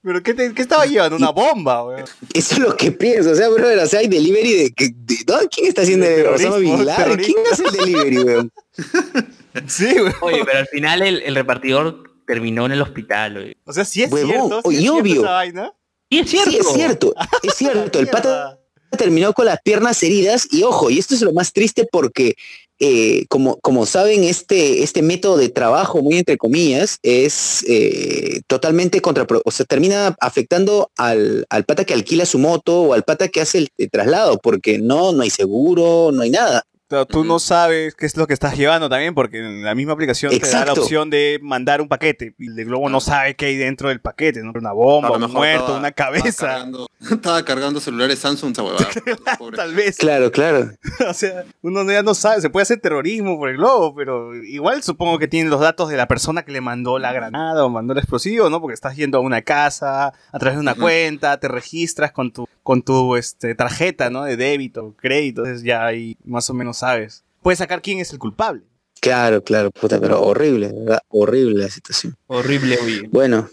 ¿Pero 0.03 0.23
qué, 0.23 0.33
te- 0.35 0.53
qué 0.55 0.63
estaba 0.63 0.87
llevando? 0.87 1.17
Una 1.17 1.31
bomba, 1.31 1.85
weón. 1.85 2.05
Eso 2.33 2.55
es 2.55 2.59
lo 2.59 2.75
que 2.77 2.91
pienso, 2.93 3.31
o 3.31 3.35
sea, 3.35 3.49
brother, 3.51 3.79
o 3.79 3.87
sea, 3.87 4.01
hay 4.01 4.09
delivery 4.09 4.53
de, 4.55 4.71
que- 4.73 4.91
de- 4.95 5.25
¿no? 5.29 5.39
¿quién 5.51 5.67
está 5.67 5.83
haciendo 5.83 6.07
De 6.07 6.21
el 6.23 6.27
Osama 6.27 6.39
terrorismo, 6.57 6.77
Bin 6.79 6.87
Laden? 6.87 7.17
¿Quién 7.19 7.37
hace 7.53 7.65
el 7.65 7.71
delivery, 7.73 8.19
weón? 8.19 8.53
Sí, 9.69 9.85
weón. 9.95 10.15
Oye, 10.23 10.43
pero 10.45 10.59
al 10.59 10.67
final 10.69 11.03
el, 11.03 11.23
el 11.23 11.35
repartidor 11.35 12.14
terminó 12.27 12.67
en 12.67 12.73
el 12.73 12.83
hospital. 12.83 13.57
O 13.65 13.73
sea, 13.73 13.85
sí 13.85 14.03
es 14.03 14.13
Huevón, 14.13 14.31
cierto. 14.31 14.61
Sí 14.63 14.69
oye, 14.69 14.77
es 14.77 14.83
cierto 14.83 15.01
obvio. 15.01 15.23
esa 15.23 15.31
vaina. 15.31 15.75
Y 16.09 16.19
es 16.21 16.31
cierto. 16.31 16.51
Sí, 16.51 16.59
es 16.59 16.73
cierto, 16.73 17.15
es 17.43 17.55
cierto, 17.55 17.99
el 17.99 18.09
pata 18.09 18.59
terminó 18.97 19.33
con 19.33 19.47
las 19.47 19.61
piernas 19.63 20.03
heridas 20.03 20.47
y 20.53 20.63
ojo, 20.63 20.91
y 20.91 20.99
esto 20.99 21.15
es 21.15 21.23
lo 21.23 21.33
más 21.33 21.53
triste 21.53 21.87
porque 21.91 22.37
eh, 22.81 23.27
como, 23.29 23.57
como 23.61 23.87
saben, 23.87 24.25
este, 24.25 24.83
este 24.83 25.01
método 25.01 25.37
de 25.37 25.49
trabajo, 25.49 26.03
muy 26.03 26.19
entre 26.19 26.37
comillas, 26.37 26.99
es 27.03 27.65
eh, 27.69 28.43
totalmente 28.49 29.01
contra, 29.01 29.27
o 29.45 29.51
sea, 29.51 29.65
termina 29.65 30.17
afectando 30.21 30.91
al, 30.97 31.47
al 31.51 31.65
pata 31.65 31.85
que 31.85 31.95
alquila 31.95 32.27
su 32.27 32.39
moto 32.39 32.83
o 32.83 32.93
al 32.95 33.05
pata 33.05 33.29
que 33.29 33.41
hace 33.41 33.59
el, 33.59 33.69
el 33.79 33.91
traslado, 33.91 34.39
porque 34.39 34.79
no, 34.79 35.13
no 35.13 35.23
hay 35.23 35.31
seguro, 35.31 36.11
no 36.13 36.23
hay 36.23 36.31
nada. 36.31 36.65
Tú 37.09 37.25
no 37.25 37.39
sabes 37.39 37.95
qué 37.95 38.07
es 38.07 38.17
lo 38.17 38.27
que 38.27 38.35
estás 38.35 38.57
llevando 38.57 38.89
también, 38.89 39.15
porque 39.15 39.39
en 39.39 39.65
la 39.65 39.75
misma 39.75 39.95
aplicación 39.95 40.31
te 40.39 40.49
da 40.49 40.65
la 40.67 40.73
opción 40.75 41.11
de 41.11 41.39
mandar 41.43 41.81
un 41.81 41.89
paquete. 41.89 42.35
Y 42.39 42.49
el 42.49 42.55
de 42.57 42.65
Globo 42.65 42.89
no 42.89 43.01
sabe 43.01 43.35
qué 43.37 43.47
hay 43.47 43.57
dentro 43.57 43.89
del 43.89 44.01
paquete, 44.01 44.43
¿no? 44.43 44.53
Una 44.55 44.73
bomba, 44.73 45.11
un 45.13 45.33
muerto, 45.33 45.61
estaba- 45.63 45.79
una 45.79 45.89
Estaba 45.89 46.13
cabeza. 46.13 46.47
cargando, 46.47 46.89
estaba 47.11 47.45
cargando 47.45 47.81
celulares 47.81 48.19
Samsung, 48.19 48.53
esa 48.53 48.63
huevada. 48.63 48.87
Pobre. 49.39 49.57
Tal 49.57 49.75
vez. 49.75 49.97
Claro, 49.97 50.31
claro. 50.31 50.71
O 51.09 51.15
sea, 51.15 51.45
uno 51.63 51.85
ya 51.91 52.03
no 52.03 52.15
sabe, 52.15 52.41
se 52.41 52.51
puede 52.51 52.63
hacer 52.63 52.81
terrorismo 52.81 53.39
por 53.39 53.49
el 53.49 53.57
globo, 53.57 53.95
pero 53.95 54.35
igual 54.37 54.83
supongo 54.83 55.19
que 55.19 55.27
tienen 55.29 55.51
los 55.51 55.61
datos 55.61 55.89
de 55.89 55.97
la 55.97 56.07
persona 56.09 56.45
que 56.45 56.53
le 56.53 56.61
mandó 56.61 56.99
la 56.99 57.13
granada 57.13 57.65
o 57.65 57.71
mandó 57.71 57.93
el 57.93 57.99
explosivo, 57.99 58.49
¿no? 58.51 58.61
Porque 58.61 58.75
estás 58.75 58.97
yendo 58.97 59.19
a 59.19 59.21
una 59.21 59.43
casa 59.43 60.13
a 60.33 60.39
través 60.39 60.57
de 60.57 60.61
una 60.61 60.75
cuenta, 60.75 61.39
te 61.41 61.49
registras 61.49 62.13
con 62.13 62.31
tu 62.33 62.47
con 62.63 62.81
tu 62.83 63.17
este 63.17 63.55
tarjeta, 63.55 64.09
¿no? 64.09 64.25
De 64.25 64.37
débito, 64.39 64.95
crédito, 64.99 65.43
entonces 65.45 65.65
ya 65.65 65.85
ahí 65.85 66.17
más 66.25 66.49
o 66.49 66.55
menos 66.55 66.74
sabes. 66.75 67.25
Puedes 67.43 67.59
sacar 67.59 67.81
quién 67.83 67.99
es 68.01 68.13
el 68.13 68.19
culpable. 68.19 68.63
Claro, 69.01 69.43
claro, 69.45 69.71
puta, 69.71 70.01
pero 70.01 70.23
horrible, 70.23 70.73
¿verdad? 70.75 71.01
Horrible 71.09 71.63
la 71.65 71.71
situación. 71.71 72.17
Horrible, 72.27 72.79
oye. 72.83 73.09
Bueno, 73.11 73.49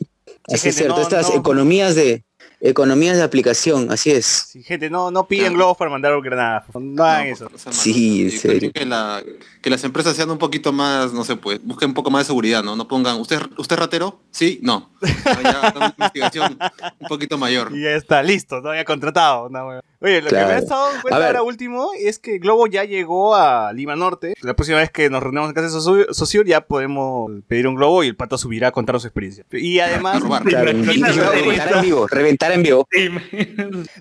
Sí, 0.47 0.55
así 0.55 0.69
es 0.69 0.75
cierto. 0.75 0.95
no, 0.95 1.01
Estas 1.01 1.29
no. 1.29 1.35
economías 1.39 1.95
de 1.95 2.23
economías 2.63 3.17
de 3.17 3.23
aplicación, 3.23 3.91
así 3.91 4.11
es. 4.11 4.25
Sí, 4.25 4.61
gente, 4.63 4.89
no, 4.89 5.09
no 5.11 5.27
piden 5.27 5.45
Claro. 5.45 5.55
globos 5.57 5.77
para 5.77 5.89
mandar 5.91 6.13
granadas. 6.21 6.63
No 6.75 7.03
hagan 7.03 7.27
No, 7.27 7.33
eso. 7.33 7.49
por 7.49 7.73
Sí, 7.73 8.21
en 8.23 8.31
serio. 8.31 8.71
Que, 8.71 8.85
la- 8.85 9.23
que 9.61 9.69
las 9.71 9.83
empresas 9.83 10.15
sean 10.15 10.29
un 10.29 10.37
poquito 10.37 10.71
más, 10.71 11.11
no 11.11 11.23
sé, 11.23 11.35
pues, 11.37 11.59
busquen 11.63 11.89
un 11.89 11.93
poco 11.95 12.11
más 12.11 12.21
de 12.21 12.25
seguridad, 12.27 12.63
¿no? 12.63 12.75
No 12.75 12.87
pongan, 12.87 13.19
¿usted, 13.19 13.39
usted 13.57 13.75
es 13.75 13.79
ratero? 13.79 14.21
Sí, 14.31 14.59
no. 14.61 14.91
Ya, 15.01 15.73
una 15.75 15.87
investigación 15.87 16.57
un 16.99 17.07
poquito 17.07 17.37
mayor. 17.39 17.71
Y 17.75 17.81
ya 17.81 17.91
está, 17.95 18.21
listo, 18.23 18.61
no 18.61 18.69
había 18.69 18.85
contratado. 18.85 19.49
no, 19.49 19.67
weón. 19.67 19.81
Oye, 20.03 20.19
lo 20.21 20.29
que 20.29 20.35
me 20.35 20.53
he 20.53 20.57
estado 20.57 20.87
A 20.87 21.01
cuenta 21.01 21.27
ahora 21.27 21.43
último 21.43 21.91
es 21.97 22.17
que 22.17 22.39
Globo 22.39 22.65
ya 22.65 22.83
llegó 22.85 23.35
a 23.35 23.71
Lima 23.71 23.95
Norte. 23.95 24.33
La 24.41 24.55
próxima 24.55 24.79
vez 24.79 24.89
que 24.89 25.11
nos 25.11 25.21
reunamos 25.21 25.49
en 25.49 25.53
casa 25.53 25.67
de 25.67 26.13
Sociur 26.13 26.45
ya 26.47 26.61
podemos 26.61 27.31
pedir 27.47 27.67
un 27.67 27.75
globo 27.75 28.03
y 28.03 28.07
el 28.07 28.15
pato 28.15 28.37
subirá 28.39 28.69
a 28.69 28.71
contar 28.71 28.99
su 28.99 29.05
experiencia. 29.05 29.45
Y 29.51 29.79
además. 29.79 30.23
Claro, 30.43 30.71
reventar 30.71 31.75
en 31.75 31.81
vivo, 31.81 32.07
reventar 32.07 32.51
en 32.51 32.63
vivo. 32.63 32.87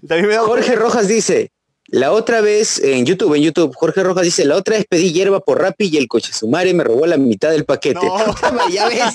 también 0.08 0.28
me 0.28 0.38
Jorge 0.38 0.74
Rojas 0.74 1.06
dice, 1.06 1.52
la 1.92 2.12
otra 2.12 2.40
vez, 2.40 2.79
en 2.83 3.05
YouTube, 3.05 3.35
en 3.35 3.42
YouTube, 3.42 3.74
Jorge 3.74 4.03
Rojas 4.03 4.22
dice, 4.24 4.44
la 4.44 4.57
otra 4.57 4.76
vez 4.76 4.87
pedí 4.88 5.12
hierba 5.12 5.40
por 5.40 5.61
Rappi 5.61 5.88
y 5.92 5.96
el 5.96 6.07
coche 6.09 6.33
sumare 6.33 6.72
me 6.72 6.85
robó 6.85 7.05
la 7.07 7.16
mitad 7.16 7.50
del 7.50 7.64
paquete. 7.64 8.00
No. 8.07 8.35
Ya 8.70 8.88
ves. 8.88 9.14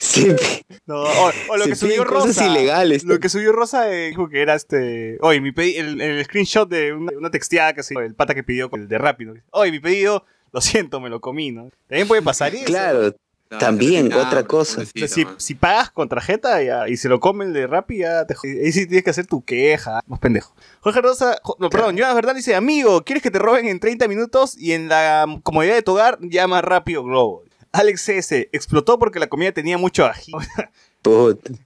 Se- 0.00 0.36
No, 0.86 1.02
o, 1.02 1.30
o 1.50 1.56
lo 1.56 1.64
se 1.64 1.70
que 1.70 1.76
subió 1.76 1.92
piden 2.02 2.08
cosas 2.08 2.26
Rosa. 2.36 2.46
ilegales. 2.48 3.04
Lo 3.04 3.20
que 3.20 3.28
subió 3.28 3.52
Rosa 3.52 3.92
eh, 3.92 4.08
dijo 4.08 4.28
que 4.28 4.40
era 4.42 4.54
este. 4.54 5.18
Oye, 5.20 5.40
mi 5.40 5.50
pedi- 5.52 5.76
el, 5.76 6.00
el 6.00 6.24
screenshot 6.24 6.68
de 6.68 6.92
una, 6.92 7.12
una 7.16 7.30
texteada 7.30 7.74
que 7.74 7.82
se 7.82 7.94
el 7.94 8.14
pata 8.14 8.34
que 8.34 8.42
pidió 8.42 8.68
con 8.70 8.80
el 8.80 8.88
de 8.88 8.98
rápido. 8.98 9.34
Oye, 9.50 9.70
mi 9.70 9.80
pedido, 9.80 10.24
lo 10.52 10.60
siento, 10.60 11.00
me 11.00 11.08
lo 11.10 11.20
comí, 11.20 11.52
¿no? 11.52 11.70
También 11.88 12.08
puede 12.08 12.22
pasar 12.22 12.54
eso. 12.54 12.64
Claro, 12.64 13.14
También, 13.58 14.12
otra 14.12 14.44
cosa. 14.44 14.82
O 14.82 14.84
sea, 14.84 15.08
si, 15.08 15.26
si 15.36 15.54
pagas 15.54 15.90
con 15.90 16.08
tarjeta 16.08 16.62
ya, 16.62 16.88
y 16.88 16.96
se 16.96 17.08
lo 17.08 17.20
come 17.20 17.44
el 17.44 17.52
de 17.52 17.66
Rappi, 17.66 17.98
ya 17.98 18.26
te 18.26 18.34
jod- 18.34 18.64
Ahí 18.64 18.72
sí 18.72 18.86
tienes 18.86 19.04
que 19.04 19.10
hacer 19.10 19.26
tu 19.26 19.44
queja. 19.44 20.00
Más 20.06 20.18
pendejo. 20.20 20.54
Jorge 20.80 21.00
Rosa, 21.00 21.38
jo- 21.42 21.56
no, 21.58 21.70
perdón, 21.70 21.96
Jonas 21.96 22.14
Verdad 22.14 22.34
dice, 22.34 22.54
amigo, 22.54 23.02
¿quieres 23.04 23.22
que 23.22 23.30
te 23.30 23.38
roben 23.38 23.66
en 23.66 23.80
30 23.80 24.08
minutos 24.08 24.56
y 24.58 24.72
en 24.72 24.88
la 24.88 25.26
comodidad 25.42 25.74
de 25.74 25.82
tu 25.82 25.92
hogar 25.92 26.18
llama 26.20 26.60
rápido 26.62 27.02
Globo? 27.04 27.42
Alex 27.72 28.04
CS, 28.04 28.32
explotó 28.52 28.98
porque 28.98 29.18
la 29.18 29.28
comida 29.28 29.52
tenía 29.52 29.78
mucho 29.78 30.04
ají. 30.06 30.32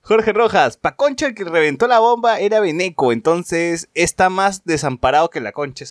Jorge 0.02 0.32
Rojas, 0.32 0.76
pa' 0.78 0.96
Concha 0.96 1.26
el 1.26 1.34
que 1.34 1.44
reventó 1.44 1.86
la 1.86 1.98
bomba 1.98 2.40
era 2.40 2.58
Beneco, 2.60 3.12
entonces 3.12 3.88
está 3.94 4.30
más 4.30 4.64
desamparado 4.64 5.28
que 5.30 5.40
la 5.40 5.52
concha. 5.52 5.84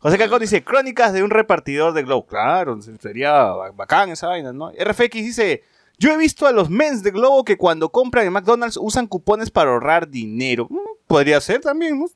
José 0.00 0.18
Cacón 0.18 0.40
dice, 0.40 0.62
crónicas 0.62 1.12
de 1.14 1.22
un 1.22 1.30
repartidor 1.30 1.94
de 1.94 2.02
Globo. 2.02 2.26
Claro, 2.26 2.78
sería 3.00 3.32
ba- 3.32 3.70
bacán 3.72 4.10
esa 4.10 4.28
vaina, 4.28 4.52
¿no? 4.52 4.70
RFX 4.72 5.10
dice, 5.14 5.62
yo 5.98 6.12
he 6.12 6.16
visto 6.16 6.46
a 6.46 6.52
los 6.52 6.68
mens 6.68 7.02
de 7.02 7.10
Globo 7.10 7.44
que 7.44 7.56
cuando 7.56 7.90
compran 7.90 8.26
en 8.26 8.32
McDonald's 8.32 8.78
usan 8.80 9.06
cupones 9.06 9.50
para 9.50 9.70
ahorrar 9.70 10.08
dinero. 10.08 10.66
Mm, 10.68 10.76
podría 11.06 11.40
ser 11.40 11.60
también, 11.60 11.98
¿no? 11.98 12.06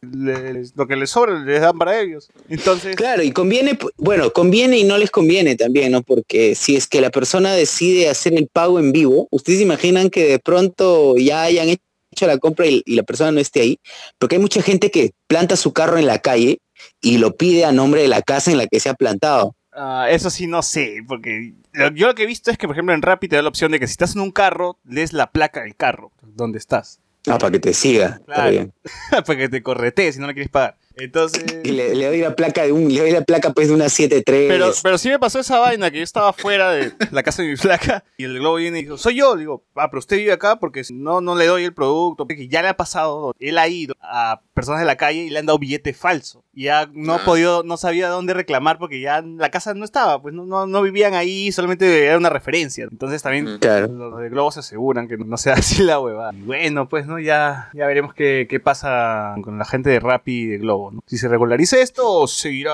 Lo 0.74 0.86
que 0.86 0.96
les 0.96 1.10
sobra 1.10 1.38
les 1.38 1.60
dan 1.60 1.78
para 1.78 1.98
ellos. 1.98 2.28
Entonces, 2.48 2.96
Claro, 2.96 3.22
y 3.22 3.32
conviene, 3.32 3.78
bueno, 3.96 4.32
conviene 4.32 4.78
y 4.78 4.84
no 4.84 4.98
les 4.98 5.10
conviene 5.10 5.56
también, 5.56 5.92
¿no? 5.92 6.02
Porque 6.02 6.54
si 6.54 6.76
es 6.76 6.86
que 6.86 7.00
la 7.00 7.10
persona 7.10 7.54
decide 7.54 8.08
hacer 8.08 8.34
el 8.34 8.48
pago 8.48 8.78
en 8.78 8.92
vivo, 8.92 9.28
ustedes 9.30 9.60
imaginan 9.60 10.10
que 10.10 10.26
de 10.26 10.38
pronto 10.38 11.16
ya 11.16 11.42
hayan 11.42 11.68
hecho 11.68 12.26
la 12.26 12.38
compra 12.38 12.66
y 12.66 12.82
la 12.86 13.02
persona 13.02 13.32
no 13.32 13.40
esté 13.40 13.60
ahí, 13.60 13.78
porque 14.18 14.36
hay 14.36 14.42
mucha 14.42 14.62
gente 14.62 14.90
que 14.90 15.12
planta 15.26 15.56
su 15.56 15.72
carro 15.72 15.96
en 15.96 16.06
la 16.06 16.18
calle 16.18 16.58
y 17.00 17.18
lo 17.18 17.36
pide 17.36 17.64
a 17.64 17.72
nombre 17.72 18.02
de 18.02 18.08
la 18.08 18.22
casa 18.22 18.50
en 18.50 18.58
la 18.58 18.66
que 18.66 18.80
se 18.80 18.88
ha 18.88 18.94
plantado. 18.94 19.54
Ah, 19.72 20.06
eso 20.10 20.30
sí 20.30 20.46
no 20.46 20.62
sé, 20.62 21.04
porque 21.06 21.54
lo- 21.72 21.90
yo 21.92 22.08
lo 22.08 22.14
que 22.14 22.24
he 22.24 22.26
visto 22.26 22.50
es 22.50 22.58
que, 22.58 22.66
por 22.66 22.74
ejemplo, 22.74 22.94
en 22.94 23.02
Rappi 23.02 23.28
te 23.28 23.36
da 23.36 23.42
la 23.42 23.48
opción 23.48 23.70
de 23.72 23.78
que 23.78 23.86
si 23.86 23.92
estás 23.92 24.16
en 24.16 24.22
un 24.22 24.32
carro, 24.32 24.78
lees 24.84 25.12
la 25.12 25.30
placa 25.30 25.62
del 25.62 25.76
carro, 25.76 26.10
donde 26.22 26.58
estás. 26.58 27.00
Ah, 27.28 27.38
para 27.38 27.52
que 27.52 27.60
te 27.60 27.72
siga. 27.74 28.20
Claro. 28.26 28.72
para 29.26 29.38
que 29.38 29.48
te 29.48 29.62
corretees 29.62 30.14
si 30.16 30.20
no 30.20 30.26
le 30.26 30.34
quieres 30.34 30.50
pagar. 30.50 30.76
Entonces... 31.00 31.44
Y 31.64 31.72
le, 31.72 31.94
le 31.94 32.06
doy 32.06 32.18
la 32.20 32.34
placa 32.34 32.62
de 32.62 32.72
un, 32.72 32.92
le 32.92 33.00
doy 33.00 33.10
la 33.12 33.20
placa 33.22 33.50
pues 33.52 33.68
de 33.68 33.74
una 33.74 33.88
73. 33.88 34.46
Pero, 34.48 34.70
pero 34.82 34.98
sí 34.98 35.08
me 35.10 35.18
pasó 35.18 35.38
esa 35.38 35.58
vaina 35.58 35.90
que 35.90 35.98
yo 35.98 36.02
estaba 36.04 36.32
fuera 36.32 36.70
de 36.72 36.92
la 37.10 37.22
casa 37.22 37.42
de 37.42 37.48
mi 37.48 37.56
flaca 37.56 38.02
y 38.16 38.24
el 38.24 38.38
globo 38.38 38.56
viene 38.56 38.78
y 38.80 38.82
dijo, 38.82 38.96
soy 38.96 39.16
yo. 39.16 39.34
Le 39.36 39.40
digo, 39.40 39.62
ah, 39.76 39.88
pero 39.90 39.98
usted 39.98 40.16
vive 40.16 40.32
acá 40.32 40.56
porque 40.56 40.82
si 40.84 40.94
no, 40.94 41.20
no 41.20 41.34
le 41.36 41.46
doy 41.46 41.64
el 41.64 41.74
producto. 41.74 42.26
Porque 42.26 42.48
ya 42.48 42.62
le 42.62 42.68
ha 42.68 42.76
pasado, 42.76 43.34
él 43.38 43.58
ha 43.58 43.68
ido 43.68 43.94
a 44.00 44.40
personas 44.54 44.80
de 44.80 44.86
la 44.86 44.96
calle 44.96 45.20
y 45.24 45.30
le 45.30 45.38
han 45.38 45.46
dado 45.46 45.58
billete 45.58 45.92
falso. 45.92 46.44
Y 46.52 46.64
ya 46.64 46.88
no 46.92 47.12
ha 47.14 47.16
Ah. 47.16 47.24
podido, 47.24 47.62
no 47.62 47.76
sabía 47.76 48.08
dónde 48.08 48.32
reclamar 48.34 48.78
porque 48.78 49.00
ya 49.00 49.20
la 49.22 49.50
casa 49.50 49.74
no 49.74 49.84
estaba, 49.84 50.20
pues 50.22 50.34
no, 50.34 50.46
no, 50.46 50.66
no 50.66 50.82
vivían 50.82 51.14
ahí, 51.14 51.52
solamente 51.52 52.06
era 52.06 52.16
una 52.16 52.30
referencia. 52.30 52.88
Entonces 52.90 53.22
también. 53.22 53.58
Claro. 53.58 53.86
los 53.88 54.18
de 54.20 54.28
Globo 54.30 54.50
se 54.50 54.60
aseguran 54.60 55.06
que 55.08 55.16
no 55.18 55.36
sea 55.36 55.54
así 55.54 55.82
la 55.82 56.00
huevada. 56.00 56.32
Y 56.34 56.42
bueno, 56.42 56.88
pues 56.88 57.06
no, 57.06 57.18
ya, 57.20 57.70
ya 57.74 57.86
veremos 57.86 58.14
qué, 58.14 58.46
qué 58.48 58.58
pasa 58.60 59.34
con 59.44 59.58
la 59.58 59.64
gente 59.66 59.90
de 59.90 60.00
Rappi 60.00 60.32
y 60.40 60.46
de 60.46 60.58
Globo, 60.58 60.89
¿no? 60.92 61.02
Si 61.06 61.18
se 61.18 61.28
regulariza 61.28 61.80
esto 61.80 62.26
seguirá 62.26 62.72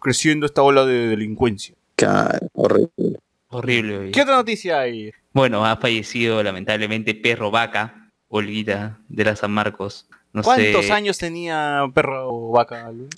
creciendo 0.00 0.46
esta 0.46 0.62
ola 0.62 0.84
de 0.84 1.08
delincuencia. 1.08 1.74
Claro, 1.96 2.48
horrible. 2.54 3.18
Horrible, 3.48 3.98
oye. 3.98 4.10
¿Qué 4.12 4.22
otra 4.22 4.36
noticia 4.36 4.80
hay? 4.80 5.12
Bueno, 5.32 5.64
ha 5.64 5.76
fallecido 5.76 6.42
lamentablemente 6.42 7.14
Perro 7.14 7.50
Vaca, 7.50 8.10
Olvida 8.28 8.98
de 9.08 9.24
la 9.24 9.36
San 9.36 9.52
Marcos. 9.52 10.08
No 10.32 10.42
¿Cuántos 10.42 10.86
sé, 10.86 10.92
años 10.92 11.18
tenía 11.18 11.84
perro 11.94 12.48
vaca? 12.48 12.90
Luis? 12.90 13.10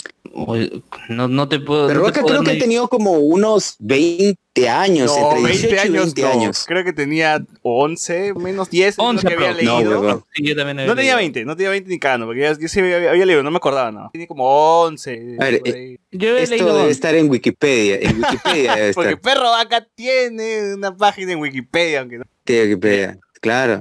No, 1.09 1.29
no 1.29 1.49
te 1.49 1.61
puedo. 1.61 1.87
Pero 1.87 2.01
no 2.01 2.13
puedo 2.13 2.27
creo 2.27 2.43
que 2.43 2.51
ha 2.53 2.59
tenido 2.59 2.89
como 2.89 3.13
unos 3.13 3.77
20 3.79 4.69
años, 4.69 5.13
No, 5.17 5.31
entre 5.37 5.53
18 5.53 5.69
20 5.69 5.75
y 5.75 5.79
años 5.79 6.05
20 6.15 6.23
no. 6.23 6.29
años. 6.29 6.65
Creo 6.67 6.85
que 6.85 6.93
tenía 6.93 7.45
11, 7.63 8.35
menos 8.35 8.71
10, 8.71 8.89
es 8.89 8.99
lo 8.99 9.05
11 9.05 9.27
que 9.29 9.35
había. 9.35 9.51
No, 9.63 9.79
leído. 9.79 10.01
huevón. 10.01 10.25
Sí, 10.35 10.47
yo 10.47 10.57
también 10.57 10.79
había 10.81 10.89
No 10.89 10.97
tenía 10.97 11.13
leído. 11.17 11.17
20, 11.19 11.45
no 11.45 11.57
tenía 11.57 11.71
20 11.71 11.91
ni 11.91 11.99
cano, 11.99 12.27
porque 12.27 12.41
ya- 12.41 12.59
yo 12.59 12.69
sí 12.69 12.81
había, 12.81 13.11
había 13.11 13.27
leído, 13.27 13.43
no 13.43 13.51
me 13.51 13.57
acordaba, 13.59 13.91
no. 13.93 14.11
Tiene 14.13 14.27
como 14.27 14.45
11. 14.83 15.37
A 15.39 15.45
ver, 15.45 15.63
ahí. 15.67 15.99
Yo 16.11 16.31
había 16.31 16.43
Esto 16.43 16.55
leído 16.57 16.69
debe 16.69 16.79
11. 16.81 16.93
estar 16.93 17.15
en 17.15 17.31
Wikipedia. 17.31 17.97
En 18.01 18.23
Wikipedia 18.23 18.75
debe 18.77 18.93
Porque 18.95 19.11
estar. 19.11 19.23
perro 19.35 19.51
vaca 19.51 19.87
tiene 19.95 20.75
una 20.75 20.97
página 20.97 21.33
en 21.33 21.39
Wikipedia, 21.41 22.01
aunque 22.01 22.19
no. 22.19 22.25
Sí, 22.47 22.61
Wikipedia. 22.61 23.19
Claro. 23.41 23.79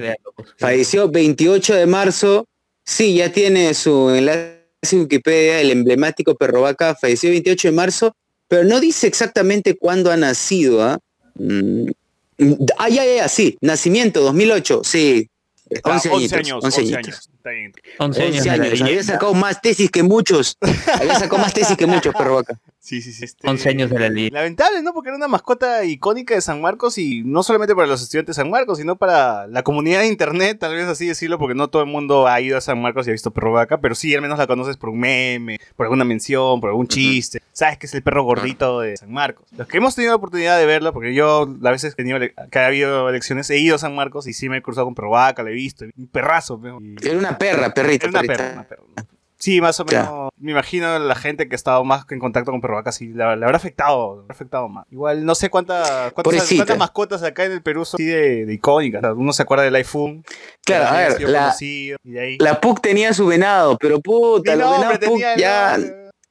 Falleció 0.57 1.09
28 1.09 1.73
de 1.75 1.85
marzo. 1.85 2.45
Sí, 2.85 3.15
ya 3.15 3.31
tiene 3.31 3.73
su 3.73 4.09
enlace 4.09 4.62
en 4.91 5.01
Wikipedia, 5.01 5.61
el 5.61 5.71
emblemático 5.71 6.35
perro 6.35 6.61
vaca. 6.61 6.95
Falleció 6.99 7.29
28 7.29 7.69
de 7.69 7.71
marzo, 7.71 8.15
pero 8.47 8.63
no 8.65 8.79
dice 8.79 9.07
exactamente 9.07 9.77
cuándo 9.77 10.11
ha 10.11 10.17
nacido. 10.17 10.83
¿ah? 10.83 10.99
Mm, 11.35 11.85
Ah, 12.77 12.89
ya, 12.89 13.05
ya, 13.05 13.15
ya, 13.17 13.27
sí. 13.29 13.57
Nacimiento, 13.61 14.21
2008. 14.21 14.81
Sí. 14.83 15.29
Está 15.69 15.91
11 15.91 16.09
11 16.09 16.15
añitos. 16.35 16.37
años, 16.37 16.63
11 16.63 16.81
11 16.81 16.95
añitos. 16.95 17.13
años. 17.13 17.29
Está 17.43 17.51
bien. 17.51 17.73
11 17.99 18.21
años. 18.23 18.37
11 18.37 18.49
de 18.51 18.57
la 18.57 18.63
años. 18.63 18.81
Había 18.81 19.03
sacado 19.03 19.33
más 19.33 19.59
tesis 19.61 19.91
que 19.91 20.01
muchos. 20.01 20.57
Había 20.97 21.15
sacado 21.15 21.39
más 21.39 21.53
tesis 21.53 21.75
que 21.75 21.85
muchos, 21.85 22.15
perro 22.15 22.35
vaca. 22.35 22.57
Sí, 22.79 23.01
sí, 23.01 23.11
sí. 23.11 23.25
este- 23.25 23.49
11 23.49 23.69
años 23.69 23.89
de 23.89 23.99
la 23.99 24.07
ley. 24.09 24.29
Lamentable, 24.29 24.81
¿no? 24.81 24.93
Porque 24.93 25.09
era 25.09 25.17
una 25.17 25.27
mascota 25.27 25.83
icónica 25.83 26.35
de 26.35 26.41
San 26.41 26.61
Marcos 26.61 26.97
y 26.97 27.21
no 27.23 27.43
solamente 27.43 27.75
para 27.75 27.87
los 27.87 28.01
estudiantes 28.01 28.37
de 28.37 28.41
San 28.41 28.49
Marcos, 28.49 28.77
sino 28.77 28.95
para 28.97 29.47
la 29.47 29.61
comunidad 29.63 29.99
de 30.01 30.07
internet, 30.07 30.57
tal 30.59 30.73
vez 30.73 30.85
así 30.87 31.05
decirlo, 31.05 31.37
porque 31.37 31.53
no 31.53 31.69
todo 31.69 31.81
el 31.81 31.89
mundo 31.89 32.27
ha 32.27 32.39
ido 32.39 32.57
a 32.57 32.61
San 32.61 32.81
Marcos 32.81 33.07
y 33.07 33.09
ha 33.09 33.13
visto 33.13 33.31
perro 33.31 33.51
vaca, 33.51 33.81
pero 33.81 33.93
sí, 33.93 34.15
al 34.15 34.21
menos 34.21 34.37
la 34.37 34.47
conoces 34.47 34.77
por 34.77 34.89
un 34.89 34.99
meme, 34.99 35.59
por 35.75 35.85
alguna 35.85 36.05
mención, 36.05 36.61
por 36.61 36.69
algún 36.69 36.87
chiste. 36.87 37.41
Sabes 37.53 37.77
que 37.77 37.85
es 37.85 37.93
el 37.93 38.01
perro 38.03 38.23
gordito 38.23 38.79
de 38.79 38.97
San 38.97 39.11
Marcos. 39.11 39.47
Los 39.55 39.67
que 39.67 39.77
hemos 39.77 39.93
tenido 39.95 40.11
la 40.11 40.15
oportunidad 40.17 40.57
de 40.57 40.65
verlo, 40.65 40.91
porque 40.91 41.13
yo 41.13 41.47
las 41.61 41.71
veces 41.71 41.93
que, 41.95 42.03
que 42.51 42.59
ha 42.59 42.65
habido 42.65 43.07
elecciones 43.09 43.49
he 43.51 43.57
ido 43.59 43.75
a 43.75 43.79
San 43.79 43.95
Marcos 43.95 44.25
y 44.27 44.33
sí 44.33 44.49
me 44.49 44.57
he 44.57 44.61
cruzado 44.63 44.85
con 44.87 44.95
perro 44.95 45.11
vaca, 45.11 45.43
lo 45.43 45.49
he 45.49 45.53
visto, 45.53 45.85
un 45.95 46.07
perrazo. 46.07 46.59
Y- 46.81 47.07
Era 47.07 47.17
una 47.19 47.37
perra, 47.37 47.73
perrita, 47.73 48.07
Era 48.07 48.19
una 48.19 48.21
perrita. 48.21 48.43
perra, 48.43 48.53
una 48.53 48.63
perra. 48.63 48.83
Sí, 49.37 49.59
más 49.59 49.77
o 49.81 49.85
Claro. 49.85 50.09
menos. 50.11 50.29
Me 50.37 50.51
imagino 50.51 50.97
la 50.99 51.15
gente 51.15 51.49
que 51.49 51.55
ha 51.55 51.57
estado 51.57 51.83
más 51.83 52.05
en 52.09 52.19
contacto 52.19 52.51
con 52.51 52.61
Perro 52.61 52.75
Vaca, 52.75 52.93
sí, 52.93 53.07
le, 53.09 53.15
le 53.35 53.45
habrá 53.45 53.57
afectado, 53.57 54.15
le 54.15 54.21
habrá 54.21 54.33
afectado 54.35 54.69
más. 54.69 54.85
Igual 54.89 55.25
no 55.25 55.35
sé 55.35 55.49
cuánta, 55.49 56.11
cuántas, 56.13 56.49
cuántas 56.55 56.77
mascotas 56.77 57.23
acá 57.23 57.43
en 57.43 57.51
el 57.51 57.61
Perú 57.61 57.83
son 57.83 57.97
así 57.97 58.05
de, 58.05 58.45
de 58.45 58.53
icónicas. 58.53 59.03
Uno 59.17 59.33
se 59.33 59.43
acuerda 59.43 59.65
del 59.65 59.75
iPhone. 59.75 60.23
Claro, 60.65 60.85
a 60.87 60.97
ver, 60.97 61.21
la, 61.29 61.39
conocido, 61.41 61.97
y 62.05 62.11
de 62.11 62.19
ahí. 62.21 62.37
la 62.39 62.61
PUC 62.61 62.79
tenía 62.81 63.13
su 63.13 63.27
venado, 63.27 63.77
pero 63.79 63.99
puta, 63.99 64.53
Ni 64.55 64.61
los 64.61 64.77
venados 64.79 64.99
PUC 64.99 65.19
ya... 65.37 65.77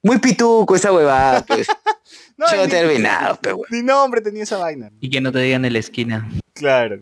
Muy 0.02 0.18
pituco 0.18 0.74
esa 0.74 0.92
huevada, 0.92 1.44
pues. 1.46 1.66
no, 2.36 2.46
Yo 2.54 2.64
ni- 2.64 2.70
te 2.70 2.84
venado, 2.84 3.38
pero 3.40 3.58
bueno. 3.58 3.68
Ni 3.70 3.82
nombre 3.82 4.20
tenía 4.20 4.42
esa 4.42 4.58
vaina. 4.58 4.90
Y 5.00 5.10
que 5.10 5.20
no 5.20 5.30
te 5.32 5.38
digan 5.38 5.64
en 5.64 5.72
la 5.72 5.78
esquina. 5.78 6.28
Claro. 6.54 6.98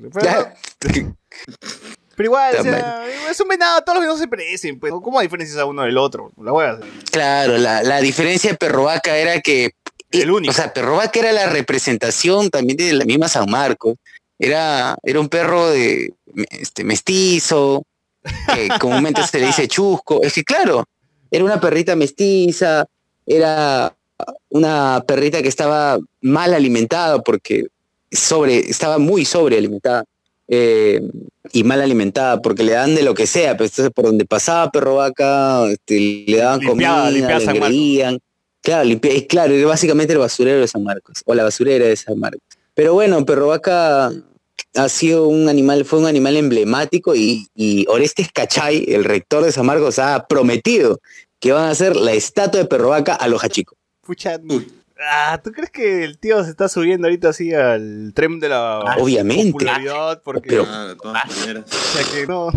Pero, 0.78 2.26
igual, 2.26 2.54
o 2.58 2.62
sea, 2.62 3.04
es 3.30 3.40
un 3.40 3.48
venado, 3.48 3.80
todos 3.80 3.96
los 3.96 4.02
venados 4.02 4.20
se 4.20 4.28
parecen. 4.28 4.78
Pues. 4.78 4.92
¿Cómo 4.92 5.20
diferencias 5.20 5.58
a 5.58 5.64
uno 5.64 5.82
del 5.82 5.96
otro? 5.96 6.30
La 6.42 6.52
hueá. 6.52 6.78
Claro, 7.10 7.56
la, 7.56 7.82
la 7.82 8.00
diferencia 8.00 8.50
de 8.50 8.56
Perrovaca 8.58 9.16
era 9.16 9.40
que... 9.40 9.70
El 10.10 10.30
único. 10.30 10.50
O 10.50 10.54
sea, 10.54 10.72
Perrovaca 10.74 11.18
era 11.18 11.32
la 11.32 11.46
representación 11.48 12.50
también 12.50 12.76
de 12.76 12.92
la 12.92 13.04
misma 13.04 13.28
San 13.28 13.48
Marcos. 13.50 13.94
Era, 14.38 14.96
era 15.02 15.20
un 15.20 15.28
perro 15.28 15.70
de 15.70 16.12
este, 16.50 16.82
mestizo, 16.84 17.84
que 18.54 18.68
comúnmente 18.80 19.22
se 19.26 19.38
le 19.38 19.46
dice 19.46 19.68
chusco. 19.68 20.22
Es 20.22 20.32
que 20.32 20.42
claro, 20.44 20.84
era 21.30 21.44
una 21.44 21.60
perrita 21.60 21.96
mestiza, 21.96 22.86
era 23.26 23.94
una 24.50 25.02
perrita 25.06 25.42
que 25.42 25.48
estaba 25.48 25.98
mal 26.20 26.52
alimentada 26.54 27.20
porque 27.22 27.66
sobre, 28.10 28.58
estaba 28.58 28.98
muy 28.98 29.24
sobrealimentada. 29.24 30.04
eh, 30.52 31.00
y 31.52 31.62
mal 31.64 31.80
alimentada 31.80 32.40
porque 32.42 32.62
le 32.64 32.72
dan 32.72 32.94
de 32.96 33.02
lo 33.02 33.14
que 33.14 33.26
sea, 33.26 33.52
pero 33.56 33.64
entonces 33.66 33.92
por 33.94 34.04
donde 34.06 34.24
pasaba 34.26 34.70
perro 34.70 34.96
vaca, 34.96 35.68
este, 35.70 36.24
le 36.26 36.36
daban 36.36 36.60
comida, 36.66 37.10
limpiaba 37.10 37.38
le 37.38 37.44
engreían. 37.68 38.18
Claro, 38.60 38.84
limpia- 38.84 39.12
es 39.12 39.26
claro, 39.26 39.54
era 39.54 39.66
básicamente 39.68 40.12
el 40.12 40.18
basurero 40.18 40.60
de 40.60 40.66
San 40.68 40.82
Marcos, 40.84 41.22
o 41.24 41.34
la 41.34 41.44
basurera 41.44 41.86
de 41.86 41.96
San 41.96 42.18
Marcos. 42.18 42.42
Pero 42.74 42.92
bueno, 42.94 43.24
perro 43.24 43.46
vaca 43.48 44.12
ha 44.74 44.88
sido 44.88 45.26
un 45.28 45.48
animal, 45.48 45.84
fue 45.84 45.98
un 45.98 46.06
animal 46.06 46.36
emblemático 46.36 47.14
y, 47.14 47.48
y 47.54 47.86
Orestes 47.88 48.30
Cachay, 48.32 48.84
el 48.88 49.04
rector 49.04 49.44
de 49.44 49.52
San 49.52 49.66
Marcos, 49.66 49.98
ha 49.98 50.26
prometido 50.26 51.00
que 51.38 51.52
van 51.52 51.64
a 51.64 51.70
hacer 51.70 51.96
la 51.96 52.12
estatua 52.12 52.60
de 52.60 52.66
perro 52.66 52.90
vaca 52.90 53.14
a 53.14 53.28
los 53.28 53.42
hachicos. 53.44 53.76
Pucha. 54.02 54.38
Ah, 55.02 55.40
¿tú 55.42 55.50
crees 55.52 55.70
que 55.70 56.04
el 56.04 56.18
tío 56.18 56.44
se 56.44 56.50
está 56.50 56.68
subiendo 56.68 57.06
ahorita 57.06 57.30
así 57.30 57.54
al 57.54 58.12
tren 58.14 58.38
de 58.38 58.50
la 58.50 58.80
Ah, 58.80 58.96
Obviamente. 58.98 59.52
popularidad? 59.52 60.20
Porque, 60.22 60.50
Pero- 60.50 60.66
Ah, 60.68 60.86
de 60.88 60.96
todas 60.96 61.24
maneras. 61.38 61.64
o 61.72 61.96
sea, 61.96 62.04
que 62.12 62.26
no, 62.26 62.50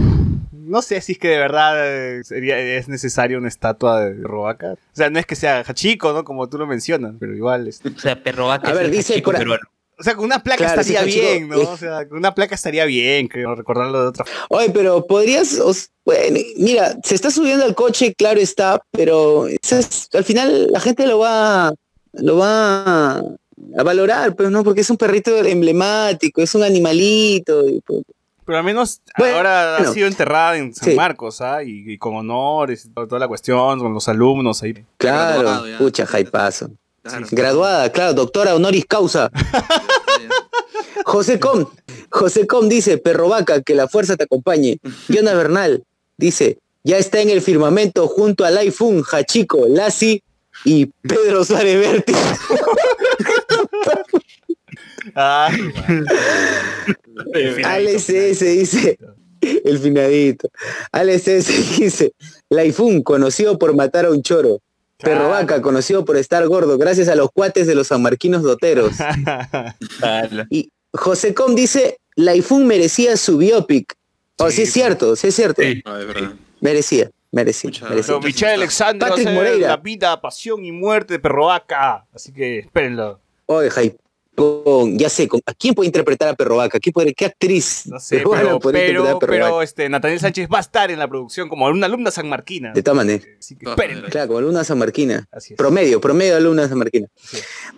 no 0.52 0.82
sé 0.82 1.00
si 1.00 1.13
es 1.13 1.18
que 1.20 1.30
de 1.30 1.38
verdad 1.38 1.76
eh, 1.88 2.24
sería, 2.26 2.60
es 2.60 2.89
necesaria 2.89 3.38
una 3.38 3.48
estatua 3.48 4.04
de 4.06 4.22
Robaca. 4.24 4.74
O 4.74 4.78
sea, 4.92 5.10
no 5.10 5.20
es 5.20 5.26
que 5.26 5.36
sea 5.36 5.62
Hachico, 5.66 6.12
¿no? 6.12 6.26
Como 6.26 6.50
tú 6.50 6.58
lo 6.58 6.68
mencionas, 6.68 7.13
pero 7.18 7.34
igual. 7.34 7.68
es- 7.70 7.80
O 7.86 7.98
sea, 8.00 8.22
perro 8.22 8.48
vaca 8.48 8.68
A 8.68 8.72
es 8.72 8.78
ver, 8.78 8.86
el 8.88 8.92
dice 8.92 9.13
chico 9.13 9.32
por- 9.32 9.38
peruano. 9.39 9.63
O 10.04 10.06
sea, 10.06 10.16
con 10.16 10.26
una 10.26 10.44
placa 10.44 10.66
Claro, 10.66 10.82
estaría 10.82 11.04
bien, 11.04 11.48
¿no? 11.48 11.60
O 11.62 11.78
sea, 11.78 12.06
con 12.10 12.18
una 12.18 12.36
placa 12.36 12.56
estaría 12.56 12.84
bien, 12.84 13.30
creo, 13.30 13.56
recordarlo 13.56 14.02
de 14.02 14.08
otra 14.10 14.26
forma. 14.26 14.46
Oye, 14.50 14.70
pero 14.70 15.08
podrías, 15.08 15.58
os- 15.62 15.92
bueno, 16.04 16.39
mira, 16.58 16.98
se 17.06 17.16
está 17.16 17.32
subiendo 17.32 17.63
al 17.63 17.74
coche, 17.74 18.13
claro 18.13 18.42
está, 18.42 18.82
pero 18.92 19.48
es- 19.48 20.10
al 20.12 20.26
final 20.26 20.68
la 20.74 20.82
gente 20.82 21.08
lo 21.08 21.20
va, 21.20 21.74
lo 22.12 22.36
va 22.38 23.16
a 23.20 23.84
valorar, 23.86 24.36
pero 24.36 24.50
no, 24.50 24.62
porque 24.66 24.82
es 24.82 24.89
un 24.89 24.98
perrito 24.98 25.38
emblemático, 25.38 26.42
es 26.42 26.54
un 26.54 26.63
animalito. 26.63 27.66
y, 27.70 27.80
pues, 27.80 28.04
Pero 28.46 28.58
al 28.58 28.66
menos 28.66 29.00
Bueno, 29.18 29.38
ahora 29.38 29.76
ha 29.76 29.78
bueno. 29.78 29.94
sido 29.94 30.08
enterrada 30.08 30.58
en 30.58 30.76
San 30.76 30.89
Sí. 30.89 30.96
Marcos, 30.98 31.39
¿ah? 31.39 31.63
Y, 31.63 31.94
y 31.94 31.98
con 31.98 32.13
honores, 32.18 32.84
y 32.84 32.89
toda, 32.89 33.20
la 33.20 33.30
cuestión, 33.30 33.80
con 33.80 33.94
los 33.94 34.10
alumnos 34.10 34.62
ahí. 34.63 34.74
claro, 34.98 35.63
pucha, 35.78 36.06
jaipazo. 36.06 36.72
Claro. 37.04 37.28
Graduada, 37.32 37.92
claro, 37.92 38.13
doctora 38.13 38.56
honoris 38.56 38.86
causa. 38.86 39.30
José 41.06 41.39
Com, 41.39 41.66
José 42.10 42.48
Com 42.48 42.70
dice, 42.70 42.98
perro 42.98 43.28
vaca, 43.28 43.62
que 43.62 43.76
la 43.76 43.89
fuerza 43.89 44.16
te 44.16 44.24
acompañe. 44.24 44.80
Diana 45.10 45.34
Bernal 45.36 45.84
dice, 46.18 46.60
ya 46.84 46.98
está 46.98 47.22
en 47.22 47.30
el 47.30 47.42
firmamento 47.42 48.08
junto 48.08 48.46
al 48.46 48.58
iPhone, 48.58 49.04
Hachico, 49.10 49.68
Lassi 49.68 50.24
y 50.63 50.86
Pedro 50.86 51.44
Suárez 51.44 51.78
Berti. 51.80 52.13
Alex 57.66 58.10
S 58.10 58.46
dice, 58.46 58.98
el 59.42 59.80
finadito. 59.80 60.50
Alex 60.92 61.28
S 61.28 61.52
dice, 61.78 62.13
Laifun, 62.50 63.04
conocido 63.04 63.60
por 63.60 63.76
matar 63.76 64.06
a 64.06 64.12
un 64.12 64.22
choro. 64.22 64.62
Perro 65.04 65.30
vaca, 65.30 65.62
conocido 65.62 66.06
por 66.06 66.18
estar 66.18 66.48
gordo, 66.48 66.78
gracias 66.78 67.08
a 67.10 67.16
los 67.16 67.30
cuates 67.32 67.68
de 67.68 67.76
los 67.76 67.88
sanmarquinos 67.88 68.44
doteros. 68.44 68.94
Y 70.50 70.70
José 70.94 71.34
Com 71.34 71.56
dice, 71.56 71.98
Laifun 72.16 72.66
merecía 72.68 73.18
su 73.18 73.38
biopic. 73.38 73.94
Oh, 74.38 74.50
sí, 74.50 74.58
Sí, 74.58 74.62
es 74.63 74.74
cierto, 74.74 75.16
sí 75.16 75.28
es 75.28 75.36
cierto. 75.36 75.62
Sí. 75.62 75.82
Ah, 75.86 75.98
es 76.00 76.08
verdad. 76.08 76.34
Merecía, 76.62 77.10
merecía, 77.32 77.72
merecía. 77.89 78.16
Pero 78.16 78.22
Michelle 78.22 78.54
Alexander 78.54 79.10
Patrick 79.10 79.30
Moreira. 79.30 79.68
la 79.70 79.78
vida, 79.78 80.22
pasión 80.22 80.63
y 80.66 80.72
muerte 80.72 81.13
de 81.16 81.20
Perrovaca. 81.20 82.06
Así 82.13 82.32
que 82.34 82.60
espérenlo. 82.60 83.20
Oye, 83.46 83.70
Jaipón, 84.36 84.98
ya 84.98 85.10
sé, 85.10 85.28
¿con- 85.28 85.41
¿a 85.46 85.54
quién 85.54 85.74
puede 85.76 85.88
interpretar 85.88 86.28
a 86.30 86.34
Perro 86.34 86.58
Vaca? 86.58 86.80
¿Quién 86.80 86.93
puede, 86.93 87.13
¿Qué 87.13 87.26
actriz? 87.26 87.84
No 87.86 88.00
sé, 88.00 88.17
pero, 88.17 88.32
pero, 88.60 89.04
a 89.08 89.19
Perro 89.19 89.32
pero, 89.32 89.52
Vaca? 89.56 89.63
este, 89.63 89.88
Nathaniel 89.89 90.19
Sánchez 90.19 90.48
va 90.52 90.58
a 90.58 90.62
estar 90.62 90.89
en 90.91 91.00
la 91.00 91.08
producción 91.08 91.50
como 91.50 91.65
una 91.67 91.86
alumna 91.86 92.10
sanmarquina. 92.12 92.74
De 92.74 92.82
todas 92.82 92.98
maneras. 92.98 93.28
Así 93.39 93.56
que 93.56 93.65
Todas 93.65 93.78
espérenlo. 93.78 94.02
maneras. 94.02 94.12
Claro, 94.12 94.28
como 94.28 94.39
alumna 94.39 94.63
sanmarquina. 94.63 95.28
Así 95.32 95.54
es. 95.54 95.58
Promedio, 95.58 96.02
promedio 96.02 96.32
de 96.32 96.38
alumna 96.38 96.67
sanmarquina. 96.67 97.08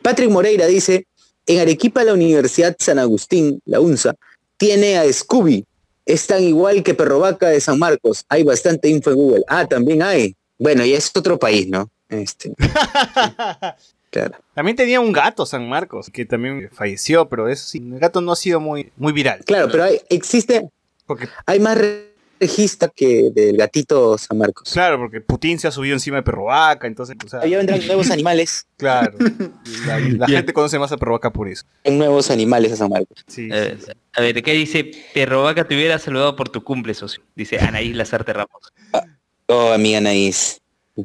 Patrick 0.01 0.29
Moreira 0.29 0.65
dice, 0.67 1.07
en 1.45 1.59
Arequipa 1.59 2.03
la 2.03 2.13
Universidad 2.13 2.75
San 2.79 2.99
Agustín, 2.99 3.59
la 3.65 3.79
UNSA, 3.79 4.15
tiene 4.57 4.97
a 4.97 5.11
Scooby. 5.11 5.65
Es 6.05 6.27
tan 6.27 6.41
igual 6.43 6.83
que 6.83 6.93
Perro 6.93 7.19
Vaca 7.19 7.49
de 7.49 7.59
San 7.59 7.79
Marcos. 7.79 8.23
Hay 8.29 8.43
bastante 8.43 8.87
info 8.89 9.09
en 9.09 9.15
Google. 9.17 9.43
Ah, 9.47 9.65
también 9.67 10.01
hay. 10.03 10.35
Bueno, 10.57 10.85
ya 10.85 10.97
es 10.97 11.11
otro 11.15 11.37
país, 11.37 11.67
¿no? 11.67 11.89
Este, 12.07 12.53
claro. 14.21 14.37
También 14.53 14.75
tenía 14.77 14.99
un 14.99 15.11
gato 15.11 15.45
San 15.45 15.67
Marcos 15.67 16.09
que 16.11 16.25
también 16.25 16.69
falleció, 16.71 17.27
pero 17.29 17.47
eso 17.49 17.67
sí, 17.67 17.77
el 17.79 17.99
gato 17.99 18.21
no 18.21 18.31
ha 18.31 18.35
sido 18.35 18.59
muy, 18.59 18.91
muy 18.97 19.13
viral. 19.13 19.43
Claro, 19.45 19.67
pero 19.71 19.83
hay, 19.83 19.99
existe, 20.09 20.69
Porque, 21.05 21.27
hay 21.45 21.59
más 21.59 21.77
re- 21.77 22.13
registro 22.39 22.91
que 22.93 23.29
del 23.33 23.55
gatito 23.57 24.17
San 24.17 24.37
Marcos. 24.37 24.69
claro, 24.73 24.97
porque 24.97 25.21
Putin 25.21 25.57
se 25.57 25.67
ha 25.67 25.71
subido 25.71 25.93
encima 25.95 26.17
de 26.17 26.23
Perrovaca, 26.23 26.85
entonces, 26.85 27.15
o 27.25 27.29
sea, 27.29 27.45
Ya 27.45 27.57
vendrán 27.57 27.79
nuevos 27.87 28.11
animales, 28.11 28.67
claro. 28.77 29.17
La, 29.85 29.99
la 29.99 30.27
gente 30.27 30.51
conoce 30.53 30.77
más 30.79 30.91
a 30.91 30.97
Perrovaca 30.97 31.31
por 31.31 31.47
eso. 31.47 31.63
en 31.83 31.97
nuevos 31.97 32.29
animales 32.31 32.71
a 32.73 32.75
San 32.75 32.89
Marcos. 32.89 33.23
Sí, 33.27 33.47
Eh, 33.51 33.77
sí, 33.79 33.85
sí. 33.87 33.91
a 34.13 34.21
ver, 34.21 34.41
¿qué 34.43 34.51
dice? 34.53 34.91
Perro 35.13 35.43
vaca 35.43 35.65
te 35.67 35.75
hubiera 35.75 35.97
saludado 35.99 36.35
por 36.35 36.49
tu 36.49 36.63
cumple, 36.63 36.93
socio. 36.93 37.21
Dice 37.35 37.57
Anaís 37.59 37.95
Lazarte 37.95 38.33
Ramos. 38.33 38.73
Oh, 39.47 39.71
amiga 39.71 39.99
Anaís. 39.99 40.59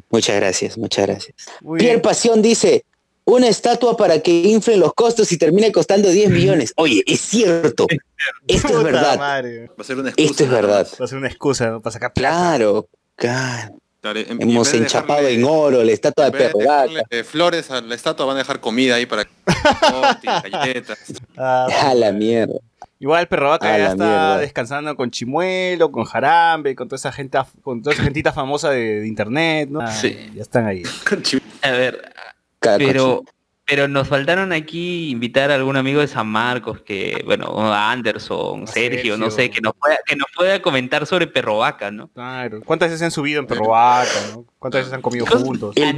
Muchas 0.09 0.35
gracias, 0.37 0.77
muchas 0.77 1.05
gracias. 1.05 1.35
Muy 1.61 1.77
Pierre 1.79 1.95
bien. 1.95 2.01
Pasión 2.01 2.41
dice, 2.41 2.85
una 3.31 3.47
estatua 3.47 3.95
para 3.97 4.19
que 4.19 4.31
inflen 4.31 4.79
los 4.79 4.93
costos 4.93 5.31
y 5.31 5.37
termine 5.37 5.71
costando 5.71 6.09
10 6.09 6.29
millones. 6.29 6.73
Oye, 6.75 7.03
es 7.07 7.21
cierto. 7.21 7.87
Esto 8.47 8.77
es 8.77 8.83
verdad. 8.83 9.17
madre. 9.17 9.67
Va 9.69 9.73
a 9.79 9.83
ser 9.83 9.97
una 9.97 10.09
excusa. 10.09 10.29
Esto 10.31 10.43
es 10.43 10.49
verdad. 10.49 10.87
Va 10.99 11.05
a 11.05 11.07
ser 11.07 11.17
una 11.17 11.27
excusa 11.27 11.67
¿no? 11.69 11.81
para 11.81 11.93
sacar 11.93 12.13
plata. 12.13 12.35
Claro, 12.57 12.87
claro. 13.15 13.75
En- 14.03 14.17
en 14.41 14.41
Hemos 14.49 14.71
de 14.71 14.79
enchapado 14.79 15.21
dejarle- 15.21 15.35
en 15.35 15.43
oro 15.43 15.83
la 15.83 15.91
estatua 15.91 16.25
de 16.25 16.31
en 16.31 16.37
de 16.37 16.39
perro 16.39 16.59
vaca. 16.59 16.81
dejarle, 16.81 17.03
eh, 17.11 17.23
flores 17.23 17.69
a 17.69 17.81
la 17.81 17.93
estatua, 17.93 18.25
van 18.25 18.35
a 18.35 18.39
dejar 18.39 18.59
comida 18.59 18.95
ahí 18.95 19.05
para 19.05 19.27
galletas. 20.51 20.99
Ah, 21.37 21.67
A 21.89 21.93
la 21.95 22.11
mierda. 22.11 22.55
Igual 22.99 23.27
Perrovaca 23.27 23.73
A 23.73 23.77
ya 23.79 23.83
está 23.91 24.03
mierda. 24.05 24.37
descansando 24.39 24.95
con 24.95 25.09
Chimuelo, 25.09 25.91
con 25.91 26.03
Jarambe, 26.03 26.75
con 26.75 26.87
toda 26.87 26.97
esa 26.97 27.11
gente, 27.11 27.37
con 27.63 27.81
toda 27.81 27.93
esa 27.95 28.03
gentita 28.03 28.31
famosa 28.31 28.69
de, 28.69 28.99
de 29.01 29.07
internet, 29.07 29.69
¿no? 29.71 29.81
Ah, 29.81 29.91
Sí. 29.91 30.15
Ya 30.35 30.41
están 30.43 30.67
ahí. 30.67 30.83
A 31.63 31.71
ver, 31.71 32.10
Cada 32.61 32.77
pero, 32.77 33.23
pero 33.65 33.87
nos 33.87 34.07
faltaron 34.07 34.53
aquí 34.53 35.09
invitar 35.09 35.49
a 35.49 35.55
algún 35.55 35.77
amigo 35.77 35.99
de 35.99 36.07
San 36.07 36.27
Marcos, 36.27 36.81
que, 36.81 37.23
bueno, 37.25 37.47
a 37.73 37.91
Anderson, 37.91 38.63
A 38.63 38.67
Sergio, 38.67 39.17
no 39.17 39.31
sé, 39.31 39.49
que 39.49 39.61
nos 39.61 39.73
pueda, 39.73 39.97
que 40.05 40.15
nos 40.15 40.27
pueda 40.35 40.61
comentar 40.61 41.07
sobre 41.07 41.25
Perro 41.25 41.57
Vaca, 41.57 41.89
¿no? 41.89 42.07
Claro. 42.09 42.61
¿Cuántas 42.63 42.89
veces 42.89 42.99
se 42.99 43.05
han 43.05 43.11
subido 43.11 43.39
en 43.39 43.47
Perrovaca, 43.47 44.11
no? 44.31 44.45
¿Cuántas 44.59 44.81
veces 44.81 44.93
han 44.93 45.01
comido 45.01 45.25
juntos? 45.25 45.75
El 45.75 45.93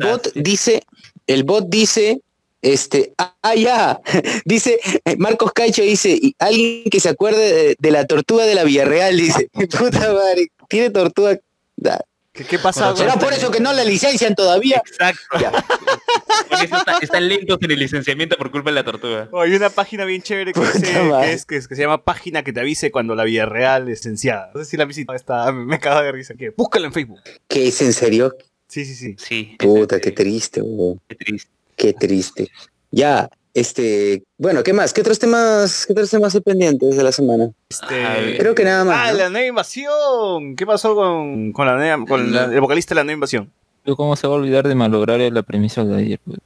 bot, 0.00 0.34
el 0.34 0.42
dice, 0.42 0.82
el 1.26 1.44
bot 1.44 1.68
dice, 1.68 2.22
este, 2.62 3.12
ah, 3.18 3.34
ah, 3.42 3.54
ya, 3.54 4.00
dice, 4.46 4.80
Marcos 5.18 5.52
Caicho 5.52 5.82
dice, 5.82 6.10
y 6.10 6.34
alguien 6.38 6.84
que 6.90 7.00
se 7.00 7.10
acuerde 7.10 7.52
de, 7.52 7.76
de 7.78 7.90
la 7.90 8.06
tortuga 8.06 8.46
de 8.46 8.54
la 8.54 8.64
Villarreal, 8.64 9.18
dice, 9.18 9.50
puta 9.78 10.14
madre, 10.14 10.48
tiene 10.68 10.88
tortuga, 10.88 11.38
da, 11.76 12.00
¿Qué, 12.32 12.44
qué 12.44 12.58
pasa? 12.58 12.94
¿Será 12.94 13.16
por 13.16 13.32
eso 13.32 13.50
que 13.50 13.58
no 13.60 13.72
la 13.72 13.82
licencian 13.84 14.34
todavía? 14.36 14.80
Exacto. 14.86 15.38
Ya. 15.40 15.50
Por 16.48 16.64
eso 16.64 16.76
está- 16.76 16.98
están 17.00 17.28
lentos 17.28 17.58
en 17.62 17.70
el 17.70 17.78
licenciamiento 17.78 18.36
por 18.36 18.50
culpa 18.50 18.70
de 18.70 18.74
la 18.74 18.84
tortuga. 18.84 19.28
Oh, 19.32 19.40
hay 19.40 19.54
una 19.54 19.70
página 19.70 20.04
bien 20.04 20.20
chévere 20.22 20.52
que, 20.52 20.60
dice- 20.60 20.80
que 20.82 21.32
es, 21.32 21.44
que, 21.44 21.56
es- 21.56 21.68
que 21.68 21.74
se 21.76 21.82
llama 21.82 22.04
Página 22.04 22.42
que 22.42 22.52
te 22.52 22.60
avise 22.60 22.90
cuando 22.90 23.14
la 23.14 23.24
vida 23.24 23.46
real 23.46 23.82
es 23.88 23.98
licenciada. 24.00 24.50
No 24.54 24.60
sé 24.64 24.70
si 24.70 24.76
la 24.76 24.84
visita. 24.84 25.14
Está, 25.14 25.50
me 25.52 25.78
cago 25.78 26.02
de 26.02 26.12
risa. 26.12 26.34
¿Qué? 26.34 26.50
Búscala 26.56 26.86
en 26.86 26.92
Facebook. 26.92 27.20
¿Qué 27.48 27.68
es 27.68 27.80
en 27.82 27.92
serio? 27.92 28.36
Sí, 28.68 28.84
sí, 28.84 28.94
sí. 28.94 29.16
Sí. 29.18 29.56
Puta, 29.58 30.00
qué 30.00 30.10
triste, 30.12 30.60
weón. 30.62 31.00
qué 31.08 31.14
triste. 31.16 31.50
Qué 31.76 31.92
triste. 31.94 32.48
Ya, 32.90 33.28
este, 33.54 34.22
bueno, 34.38 34.62
¿qué 34.62 34.72
más? 34.72 34.92
¿Qué 34.92 35.00
otros 35.00 35.18
temas, 35.18 35.86
qué 35.86 35.92
otros 35.92 36.10
temas 36.10 36.34
hay 36.34 36.40
pendientes 36.40 36.96
de 36.96 37.02
la 37.02 37.12
semana? 37.12 37.50
Este. 37.68 38.36
Creo 38.38 38.54
que 38.54 38.64
nada 38.64 38.84
más. 38.84 39.08
Ah, 39.08 39.12
¿no? 39.12 39.18
la 39.18 39.28
nueva 39.30 39.46
invasión. 39.46 40.56
¿Qué 40.56 40.66
pasó 40.66 40.94
con, 40.94 41.52
con, 41.52 41.66
la 41.66 41.76
nueva- 41.76 42.06
con 42.06 42.32
la- 42.32 42.44
el 42.44 42.60
vocalista 42.60 42.94
de 42.94 43.00
la 43.00 43.04
nueva 43.04 43.14
invasión? 43.14 43.50
¿Cómo 43.96 44.14
se 44.14 44.26
va 44.26 44.34
a 44.34 44.36
olvidar 44.36 44.68
de 44.68 44.74
malograr 44.74 45.20
la 45.20 45.42
premisa 45.42 45.84
de 45.84 45.96
ayer? 45.96 46.20
pues? 46.24 46.38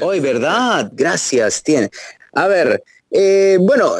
Hoy, 0.00 0.20
¿verdad? 0.20 0.90
Gracias, 0.94 1.62
tiene. 1.62 1.90
A 2.34 2.46
ver, 2.46 2.82
eh, 3.10 3.58
bueno, 3.60 3.92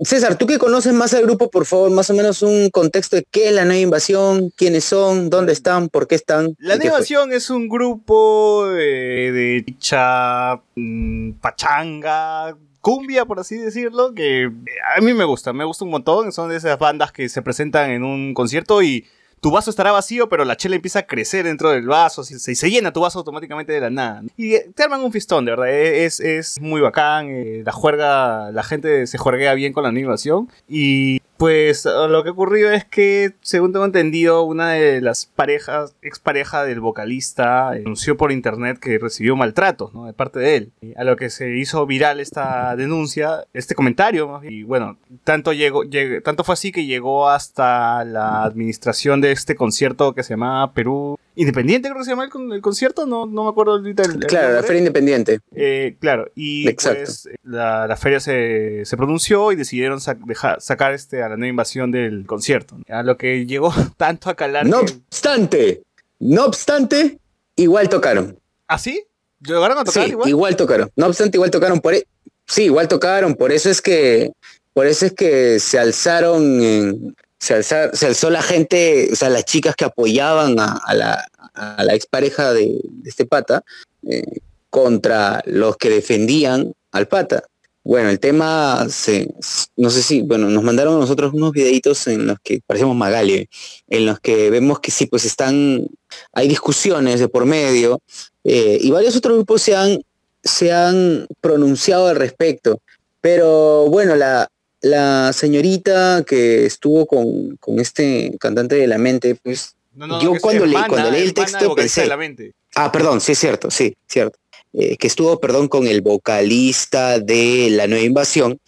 César, 0.00 0.38
tú 0.38 0.46
que 0.46 0.58
conoces 0.58 0.92
más 0.92 1.12
al 1.14 1.24
grupo, 1.24 1.50
por 1.50 1.66
favor, 1.66 1.90
más 1.90 2.08
o 2.10 2.14
menos 2.14 2.42
un 2.42 2.70
contexto 2.70 3.16
de 3.16 3.26
qué 3.30 3.48
es 3.48 3.54
la 3.54 3.64
nueva 3.64 3.80
invasión, 3.80 4.50
quiénes 4.56 4.84
son, 4.84 5.28
dónde 5.28 5.52
están, 5.52 5.88
por 5.88 6.06
qué 6.06 6.14
están. 6.14 6.54
La 6.58 6.76
nueva 6.76 6.96
invasión 6.96 7.32
es 7.32 7.50
un 7.50 7.68
grupo 7.68 8.68
eh, 8.70 9.32
de 9.32 9.64
chicha, 9.66 10.60
mm, 10.76 11.32
pachanga, 11.40 12.56
cumbia, 12.80 13.24
por 13.24 13.40
así 13.40 13.56
decirlo, 13.56 14.14
que 14.14 14.50
a 14.96 15.00
mí 15.00 15.12
me 15.14 15.24
gusta, 15.24 15.52
me 15.52 15.64
gusta 15.64 15.84
un 15.84 15.90
montón. 15.90 16.32
Son 16.32 16.48
de 16.48 16.56
esas 16.56 16.78
bandas 16.78 17.10
que 17.10 17.28
se 17.28 17.42
presentan 17.42 17.90
en 17.90 18.04
un 18.04 18.34
concierto 18.34 18.82
y 18.82 19.04
tu 19.40 19.50
vaso 19.50 19.70
estará 19.70 19.92
vacío, 19.92 20.28
pero 20.28 20.44
la 20.44 20.56
chela 20.56 20.76
empieza 20.76 21.00
a 21.00 21.06
crecer 21.06 21.44
dentro 21.44 21.70
del 21.70 21.86
vaso, 21.86 22.24
se, 22.24 22.38
se- 22.38 22.70
llena 22.70 22.92
tu 22.92 23.00
vaso 23.00 23.18
automáticamente 23.18 23.72
de 23.72 23.80
la 23.80 23.90
nada. 23.90 24.22
Y 24.36 24.54
eh, 24.54 24.70
te 24.74 24.82
arman 24.82 25.00
un 25.02 25.12
fistón, 25.12 25.44
de 25.44 25.52
verdad, 25.52 25.68
eh, 25.70 26.04
es, 26.04 26.20
es 26.20 26.60
muy 26.60 26.80
bacán, 26.80 27.28
eh, 27.30 27.62
la 27.64 27.72
juerga, 27.72 28.50
la 28.52 28.62
gente 28.62 29.06
se 29.06 29.18
juerguea 29.18 29.54
bien 29.54 29.72
con 29.72 29.82
la 29.84 29.88
animación. 29.88 30.48
Y 30.68 31.20
pues 31.38 31.84
lo 31.86 32.22
que 32.24 32.30
ocurrió 32.30 32.70
es 32.70 32.84
que, 32.84 33.32
según 33.40 33.72
tengo 33.72 33.84
entendido, 33.84 34.42
una 34.42 34.72
de 34.72 35.00
las 35.00 35.24
parejas, 35.26 35.94
expareja 36.02 36.64
del 36.64 36.80
vocalista, 36.80 37.74
eh, 37.76 37.82
anunció 37.84 38.16
por 38.16 38.32
internet 38.32 38.78
que 38.78 38.98
recibió 38.98 39.36
maltratos, 39.36 39.94
¿no? 39.94 40.06
De 40.06 40.12
parte 40.12 40.40
de 40.40 40.56
él. 40.56 40.72
A 40.96 41.04
lo 41.04 41.16
que 41.16 41.30
se 41.30 41.56
hizo 41.56 41.86
viral 41.86 42.20
esta 42.20 42.74
denuncia, 42.76 43.44
este 43.54 43.74
comentario. 43.74 44.40
Y 44.42 44.64
bueno, 44.64 44.98
tanto 45.24 45.52
llegó, 45.52 45.84
lleg- 45.84 46.22
tanto 46.22 46.44
fue 46.44 46.54
así 46.54 46.72
que 46.72 46.84
llegó 46.86 47.28
hasta 47.30 48.04
la 48.04 48.42
administración 48.42 49.20
de 49.20 49.32
este 49.32 49.54
concierto 49.54 50.14
que 50.14 50.22
se 50.24 50.30
llamaba 50.34 50.72
Perú 50.72 51.18
Independiente, 51.40 51.88
creo 51.88 51.98
que 52.00 52.04
se 52.04 52.10
llama 52.10 52.24
el, 52.24 52.30
con- 52.30 52.52
el 52.52 52.60
concierto, 52.60 53.06
no, 53.06 53.24
no 53.26 53.44
me 53.44 53.50
acuerdo 53.50 53.72
ahorita 53.76 54.02
el, 54.02 54.10
el 54.14 54.26
Claro, 54.26 54.54
la. 54.54 54.62
Feria 54.64 54.78
Independiente. 54.80 55.38
Eh, 55.54 55.96
claro, 56.00 56.28
y 56.34 56.68
Exacto. 56.68 57.02
pues 57.04 57.28
la, 57.44 57.86
la 57.86 57.96
feria 57.96 58.18
se, 58.18 58.84
se 58.84 58.96
pronunció 58.96 59.52
y 59.52 59.56
decidieron 59.56 60.00
dejar- 60.26 60.60
sacar 60.60 60.92
este 60.94 61.22
a 61.22 61.28
la 61.28 61.36
nueva 61.36 61.48
invasión 61.50 61.90
del 61.92 62.26
concierto. 62.26 62.76
A 62.88 63.02
lo 63.04 63.16
que 63.16 63.46
llegó 63.46 63.72
tanto 63.96 64.30
a 64.30 64.34
calar. 64.34 64.66
No 64.66 64.84
que- 64.84 64.92
obstante, 65.08 65.82
no 66.18 66.44
obstante, 66.44 67.18
igual 67.56 67.88
tocaron. 67.88 68.38
¿Ah, 68.66 68.78
sí? 68.78 69.04
¿Llegaron 69.40 69.78
a 69.78 69.84
tocar 69.84 70.04
Sí, 70.04 70.10
igual? 70.10 70.28
igual 70.28 70.56
tocaron. 70.56 70.90
No 70.96 71.06
obstante, 71.06 71.36
igual 71.36 71.50
tocaron 71.52 71.78
por 71.80 71.94
e- 71.94 72.06
Sí, 72.46 72.64
igual 72.64 72.88
tocaron. 72.88 73.34
Por 73.36 73.52
eso 73.52 73.70
es 73.70 73.80
que, 73.80 74.32
por 74.72 74.86
eso 74.86 75.06
es 75.06 75.12
que 75.12 75.60
se 75.60 75.78
alzaron, 75.78 76.60
en- 76.60 77.16
se, 77.38 77.54
alza- 77.54 77.92
se 77.92 78.06
alzó 78.06 78.30
la 78.30 78.42
gente, 78.42 79.08
o 79.12 79.16
sea, 79.16 79.30
las 79.30 79.44
chicas 79.44 79.74
que 79.76 79.84
apoyaban 79.84 80.58
a, 80.58 80.80
la, 80.94 81.26
a 81.54 81.84
la 81.84 81.94
expareja 81.94 82.52
de, 82.52 82.80
de 82.82 83.10
este 83.10 83.26
pata 83.26 83.62
eh, 84.06 84.40
contra 84.70 85.42
los 85.46 85.76
que 85.76 85.90
defendían 85.90 86.72
al 86.92 87.08
pata. 87.08 87.44
Bueno, 87.84 88.10
el 88.10 88.20
tema, 88.20 88.86
se, 88.90 89.32
no 89.76 89.88
sé 89.88 90.02
si, 90.02 90.20
bueno, 90.20 90.48
nos 90.50 90.62
mandaron 90.62 91.00
nosotros 91.00 91.32
unos 91.32 91.52
videitos 91.52 92.06
en 92.08 92.26
los 92.26 92.38
que 92.42 92.60
parecemos 92.66 92.94
Magali, 92.94 93.48
en 93.88 94.04
los 94.04 94.20
que 94.20 94.50
vemos 94.50 94.80
que 94.80 94.90
sí, 94.90 95.06
pues 95.06 95.24
están, 95.24 95.86
hay 96.32 96.48
discusiones 96.48 97.18
de 97.18 97.28
por 97.28 97.46
medio, 97.46 98.00
eh, 98.44 98.76
y 98.78 98.90
varios 98.90 99.16
otros 99.16 99.36
grupos 99.36 99.62
se 99.62 99.74
han, 99.74 100.02
se 100.44 100.70
han 100.70 101.26
pronunciado 101.40 102.08
al 102.08 102.16
respecto. 102.16 102.82
Pero 103.22 103.86
bueno, 103.88 104.16
la, 104.16 104.48
la 104.80 105.32
señorita 105.32 106.24
que 106.26 106.66
estuvo 106.66 107.06
con, 107.06 107.56
con 107.56 107.80
este 107.80 108.36
cantante 108.40 108.76
de 108.76 108.86
la 108.86 108.98
mente, 108.98 109.34
pues... 109.34 109.74
No, 109.94 110.06
no, 110.06 110.22
yo 110.22 110.34
que 110.34 110.40
cuando 110.40 110.64
leí- 110.64 110.70
hermana- 110.74 110.88
cuando 110.88 111.10
leí 111.10 111.22
el 111.22 111.34
texto 111.34 111.74
pensé- 111.74 112.02
de 112.02 112.08
la 112.08 112.16
mente. 112.16 112.52
Ah, 112.76 112.92
perdón, 112.92 113.20
sí 113.20 113.32
es 113.32 113.38
cierto, 113.38 113.70
sí, 113.70 113.96
cierto. 114.06 114.38
Eh, 114.72 114.96
que 114.96 115.06
estuvo, 115.08 115.40
perdón, 115.40 115.66
con 115.66 115.86
el 115.88 116.02
vocalista 116.02 117.18
de 117.18 117.68
La 117.70 117.86
Nueva 117.88 118.04
Invasión. 118.04 118.60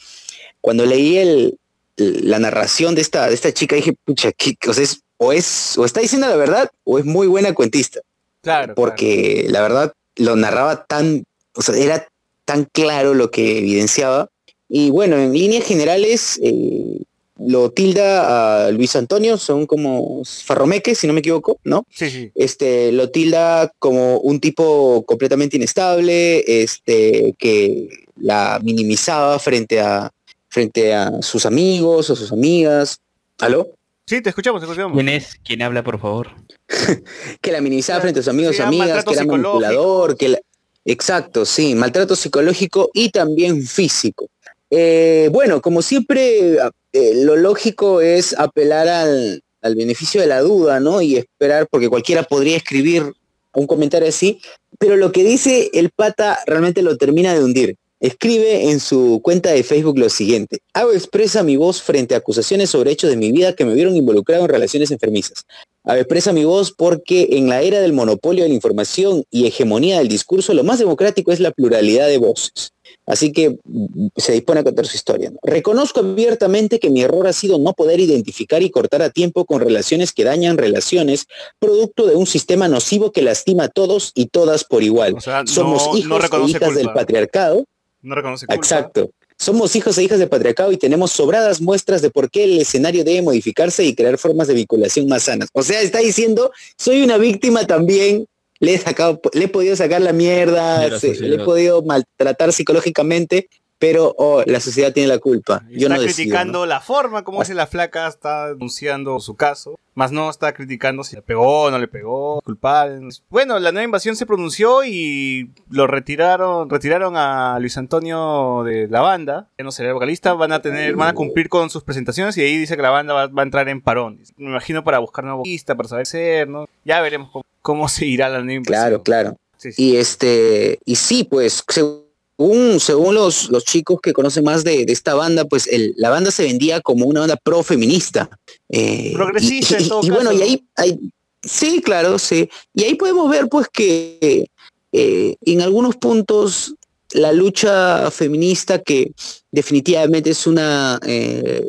Cuando 0.61 0.85
leí 0.87 1.19
el, 1.19 1.57
la 1.97 2.39
narración 2.41 2.95
de 2.97 3.03
esta, 3.03 3.29
de 3.29 3.35
esta 3.35 3.53
chica, 3.53 3.77
dije, 3.77 3.95
pucha, 4.05 4.33
¿qué- 4.33 4.57
o, 4.67 4.73
sea, 4.75 4.83
es, 4.83 5.03
o, 5.19 5.33
es, 5.33 5.79
o 5.79 5.85
está 5.85 6.01
diciendo 6.01 6.27
la 6.27 6.37
verdad 6.37 6.69
o 6.85 6.99
es 6.99 7.05
muy 7.05 7.27
buena 7.29 7.55
cuentista 7.55 8.01
Claro. 8.43 8.75
porque 8.75 9.47
la 9.49 9.61
verdad 9.61 9.93
lo 10.17 10.35
narraba 10.35 10.85
tan, 10.87 11.25
o 11.55 11.63
sea, 11.63 11.77
era 11.77 12.09
tan 12.47 12.65
claro 12.65 13.15
lo 13.15 13.31
que 13.31 13.59
evidenciaba. 13.59 14.30
Y 14.73 14.91
bueno, 14.91 15.17
en 15.17 15.33
líneas 15.33 15.65
generales, 15.65 16.39
eh, 16.43 17.03
lo 17.39 17.71
tilda 17.71 18.67
a 18.67 18.71
Luis 18.71 18.95
Antonio, 18.97 19.37
son 19.37 19.67
como 19.67 20.23
farromeques, 20.25 20.97
si 20.99 21.07
no 21.07 21.13
me 21.13 21.21
equivoco, 21.21 21.59
¿no? 21.65 21.83
claro. 21.85 21.87
Sí, 21.91 22.11
sí. 22.11 22.31
Este, 22.35 22.93
lo 22.93 23.11
tilda 23.11 23.73
como 23.81 24.19
un 24.19 24.39
tipo 24.41 25.03
completamente 25.07 25.57
inestable, 25.57 26.45
este, 26.63 27.35
que 27.39 27.89
la 28.17 28.61
minimizaba 28.63 29.39
frente 29.39 29.81
a, 29.81 30.11
frente 30.49 30.95
a 30.95 31.21
sus 31.23 31.47
amigos 31.47 32.11
o 32.11 32.17
sus 32.17 32.31
amigas. 32.31 32.99
¿Aló? 33.39 33.71
Sí, 34.07 34.21
te 34.21 34.29
escuchamos, 34.29 34.61
te 34.61 34.67
escuchamos. 34.67 34.95
¿Quién 34.95 35.09
es? 35.09 35.37
¿Quién 35.45 35.63
habla, 35.63 35.83
por 35.83 35.99
favor? 35.99 36.29
que 37.41 37.53
la 37.53 37.61
minimizaba 37.61 38.01
frente 38.01 38.21
a 38.21 38.23
sus 38.23 38.31
amigos 38.31 38.57
y 38.59 38.63
amigas, 38.63 39.05
que 39.05 39.15
era 39.15 39.25
manipulador, 39.25 40.17
que 40.17 40.29
la- 40.29 40.41
exacto, 40.85 41.45
sí, 41.47 41.75
maltrato 41.75 42.15
psicológico 42.17 42.91
y 42.93 43.11
también 43.11 43.63
físico. 43.67 44.27
Eh, 44.71 45.29
bueno, 45.33 45.61
como 45.61 45.83
siempre, 45.83 46.59
eh, 46.93 47.13
lo 47.25 47.37
lógico 47.37 48.01
es 48.01 48.39
apelar 48.39 48.89
al, 48.89 49.43
al 49.63 49.75
beneficio 49.75 50.21
de 50.21 50.27
la 50.27 50.41
duda, 50.41 50.81
¿no? 50.81 51.03
Y 51.03 51.17
esperar, 51.17 51.67
porque 51.71 51.89
cualquiera 51.89 52.23
podría 52.23 52.57
escribir 52.57 53.13
un 53.55 53.67
comentario 53.67 54.09
así, 54.09 54.41
pero 54.79 54.97
lo 54.97 55.13
que 55.13 55.25
dice 55.25 55.71
el 55.75 55.91
pata 55.91 56.39
realmente 56.47 56.83
lo 56.83 56.97
termina 56.97 57.35
de 57.35 57.43
hundir. 57.43 57.77
Escribe 58.01 58.71
en 58.71 58.81
su 58.81 59.21
cuenta 59.23 59.51
de 59.51 59.63
Facebook 59.63 59.99
lo 59.99 60.09
siguiente. 60.09 60.61
Hago 60.73 60.93
expresa 60.93 61.43
mi 61.43 61.57
voz 61.57 61.83
frente 61.83 62.15
a 62.15 62.19
acusaciones 62.19 62.71
sobre 62.71 62.93
hechos 62.93 63.11
de 63.11 63.17
mi 63.17 63.31
vida 63.31 63.55
que 63.55 63.67
me 63.67 63.75
vieron 63.75 63.95
involucrado 63.95 64.45
en 64.45 64.49
relaciones 64.49 64.91
enfermizas. 64.91 65.45
Hago 65.85 66.01
expresa 66.01 66.33
mi 66.33 66.45
voz 66.45 66.73
porque 66.73 67.29
en 67.33 67.51
la 67.51 67.61
era 67.61 67.81
del 67.81 67.93
monopolio 67.93 68.45
de 68.45 68.49
la 68.49 68.55
información 68.55 69.25
y 69.31 69.47
hegemonía 69.47 69.99
del 69.99 70.09
discurso, 70.09 70.55
lo 70.55 70.65
más 70.65 70.79
democrático 70.79 71.31
es 71.31 71.41
la 71.41 71.51
pluralidad 71.51 72.09
de 72.09 72.17
voces. 72.17 72.73
Así 73.07 73.33
que 73.33 73.59
mm, 73.65 74.09
se 74.17 74.33
dispone 74.33 74.61
a 74.61 74.65
contar 74.65 74.87
su 74.87 74.97
historia. 74.97 75.31
¿no? 75.31 75.39
Reconozco 75.43 76.01
abiertamente 76.01 76.79
que 76.79 76.91
mi 76.91 77.03
error 77.03 77.27
ha 77.27 77.33
sido 77.33 77.59
no 77.59 77.73
poder 77.73 78.01
identificar 78.01 78.63
y 78.63 78.71
cortar 78.71 79.03
a 79.03 79.11
tiempo 79.11 79.45
con 79.45 79.61
relaciones 79.61 80.13
que 80.13 80.25
dañan 80.25 80.59
relaciones, 80.59 81.27
producto 81.59 82.07
de 82.07 82.17
un 82.17 82.27
sistema 82.27 82.69
nocivo 82.69 83.13
que 83.13 83.23
lastima 83.23 83.65
a 83.65 83.69
todos 83.69 84.13
y 84.15 84.27
todas 84.27 84.65
por 84.65 84.83
igual. 84.83 85.15
O 85.15 85.21
sea, 85.21 85.47
Somos 85.47 85.87
no, 85.87 85.97
hijos 85.97 86.31
no 86.31 86.45
e 86.47 86.51
hijas 86.51 86.75
del 86.75 86.93
patriarcado 86.93 87.65
No 88.03 88.15
reconoce 88.15 88.47
culpa. 88.47 88.55
Exacto. 88.55 89.11
Somos 89.41 89.75
hijos 89.75 89.97
e 89.97 90.03
hijas 90.03 90.19
del 90.19 90.29
patriarcado 90.29 90.71
y 90.71 90.77
tenemos 90.77 91.13
sobradas 91.13 91.63
muestras 91.63 92.03
de 92.03 92.11
por 92.11 92.31
qué 92.31 92.45
el 92.45 92.59
escenario 92.61 93.05
debe 93.05 93.23
modificarse 93.23 93.83
y 93.85 93.95
crear 93.95 94.19
formas 94.19 94.49
de 94.49 94.55
vinculación 94.55 95.09
más 95.09 95.23
sanas. 95.23 95.49
O 95.55 95.63
sea, 95.63 95.81
está 95.81 96.01
diciendo, 96.01 96.53
soy 96.77 97.03
una 97.03 97.17
víctima 97.17 97.67
también, 97.67 98.27
le 98.61 98.75
he, 98.75 98.79
sacado, 98.79 99.21
le 99.33 99.45
he 99.45 99.49
podido 99.49 99.75
sacar 99.75 100.01
la 100.01 100.13
mierda, 100.13 100.81
De 100.81 100.91
la 100.91 100.99
se- 101.01 101.15
le 101.21 101.37
he 101.37 101.45
podido 101.45 101.83
maltratar 101.83 102.53
psicológicamente, 102.53 103.49
pero 103.79 104.15
oh, 104.19 104.43
la 104.45 104.61
sociedad 104.61 104.93
tiene 104.93 105.09
la 105.09 105.19
culpa. 105.19 105.63
Yo 105.71 105.87
está 105.87 105.95
no 105.97 106.01
decido, 106.03 106.15
criticando 106.17 106.59
¿no? 106.61 106.67
la 106.67 106.81
forma 106.81 107.25
como 107.25 107.43
si 107.47 107.55
la 107.55 107.67
flaca 107.67 108.07
está 108.07 108.49
denunciando 108.49 109.19
su 109.21 109.37
caso, 109.37 109.79
más 109.95 110.13
no 110.13 110.29
está 110.29 110.53
criticando 110.53 111.03
si 111.03 111.17
le 111.17 111.23
pegó 111.23 111.63
o 111.63 111.71
no 111.71 111.79
le 111.79 111.89
pegó, 111.89 112.43
culpable. 112.43 113.09
Bueno, 113.31 113.59
la 113.59 113.73
nueva 113.73 113.85
invasión 113.87 114.17
se 114.17 114.27
pronunció 114.27 114.85
y 114.85 115.51
lo 115.71 115.87
retiraron, 115.87 116.69
retiraron 116.69 117.17
a 117.17 117.59
Luis 117.59 117.79
Antonio 117.79 118.63
de 118.67 118.87
la 118.89 119.01
banda, 119.01 119.49
ya 119.59 119.65
no 119.65 119.73
será 119.73 119.89
el 119.89 119.95
vocalista, 119.95 120.35
van 120.35 120.53
a 120.53 120.61
tener, 120.61 120.95
van 120.97 121.09
a 121.09 121.15
cumplir 121.15 121.49
con 121.49 121.71
sus 121.71 121.83
presentaciones 121.83 122.37
y 122.37 122.43
ahí 122.43 122.59
dice 122.59 122.77
que 122.77 122.83
la 122.83 122.91
banda 122.91 123.15
va, 123.15 123.27
va 123.29 123.41
a 123.43 123.47
entrar 123.47 123.67
en 123.71 123.81
parón. 123.81 124.21
Me 124.37 124.51
imagino 124.51 124.85
para 124.85 124.99
buscar 124.99 125.25
nuevo 125.25 125.39
vocalista, 125.39 125.75
para 125.75 125.89
saber 125.89 126.05
ser, 126.07 126.49
¿no? 126.49 126.67
Ya 126.85 127.01
veremos 127.01 127.31
cómo, 127.31 127.45
cómo 127.63 127.89
se 127.89 128.07
irá 128.07 128.29
la 128.29 128.43
nueva. 128.43 128.65
Claro, 128.65 129.03
claro. 129.03 129.37
Sí, 129.57 129.73
sí. 129.73 129.83
Y 129.83 129.97
este, 129.97 130.79
y 130.85 130.97
sí, 130.97 131.25
pues, 131.25 131.63
según, 131.69 132.81
según 132.81 133.15
los, 133.15 133.51
los 133.51 133.65
chicos 133.65 134.01
que 134.03 134.13
conocen 134.13 134.45
más 134.45 134.65
de, 134.65 134.87
de 134.87 134.93
esta 134.93 135.15
banda, 135.15 135.45
pues 135.45 135.67
el, 135.67 135.95
la 135.97 136.11
banda 136.11 136.31
se 136.31 136.45
vendía 136.45 136.81
como 136.81 137.07
una 137.07 137.21
banda 137.21 137.37
pro 137.37 137.63
feminista. 137.63 138.31
Eh, 138.69 139.13
Progresista, 139.15 139.79
y, 139.79 139.83
en 139.83 139.89
todo 139.89 140.01
y 140.03 140.11
bueno, 140.11 140.31
caso, 140.31 140.39
y 140.39 140.43
ahí 140.43 140.65
hay, 140.77 140.99
Sí, 141.43 141.81
claro, 141.83 142.19
sí. 142.19 142.51
Y 142.75 142.85
ahí 142.85 142.95
podemos 142.95 143.31
ver 143.31 143.49
pues 143.49 143.69
que 143.73 144.49
eh, 144.93 145.37
en 145.45 145.61
algunos 145.63 145.97
puntos 145.97 146.75
la 147.13 147.33
lucha 147.33 148.11
feminista 148.11 148.79
que 148.79 149.13
definitivamente 149.51 150.31
es 150.31 150.47
una 150.47 150.99
eh, 151.07 151.65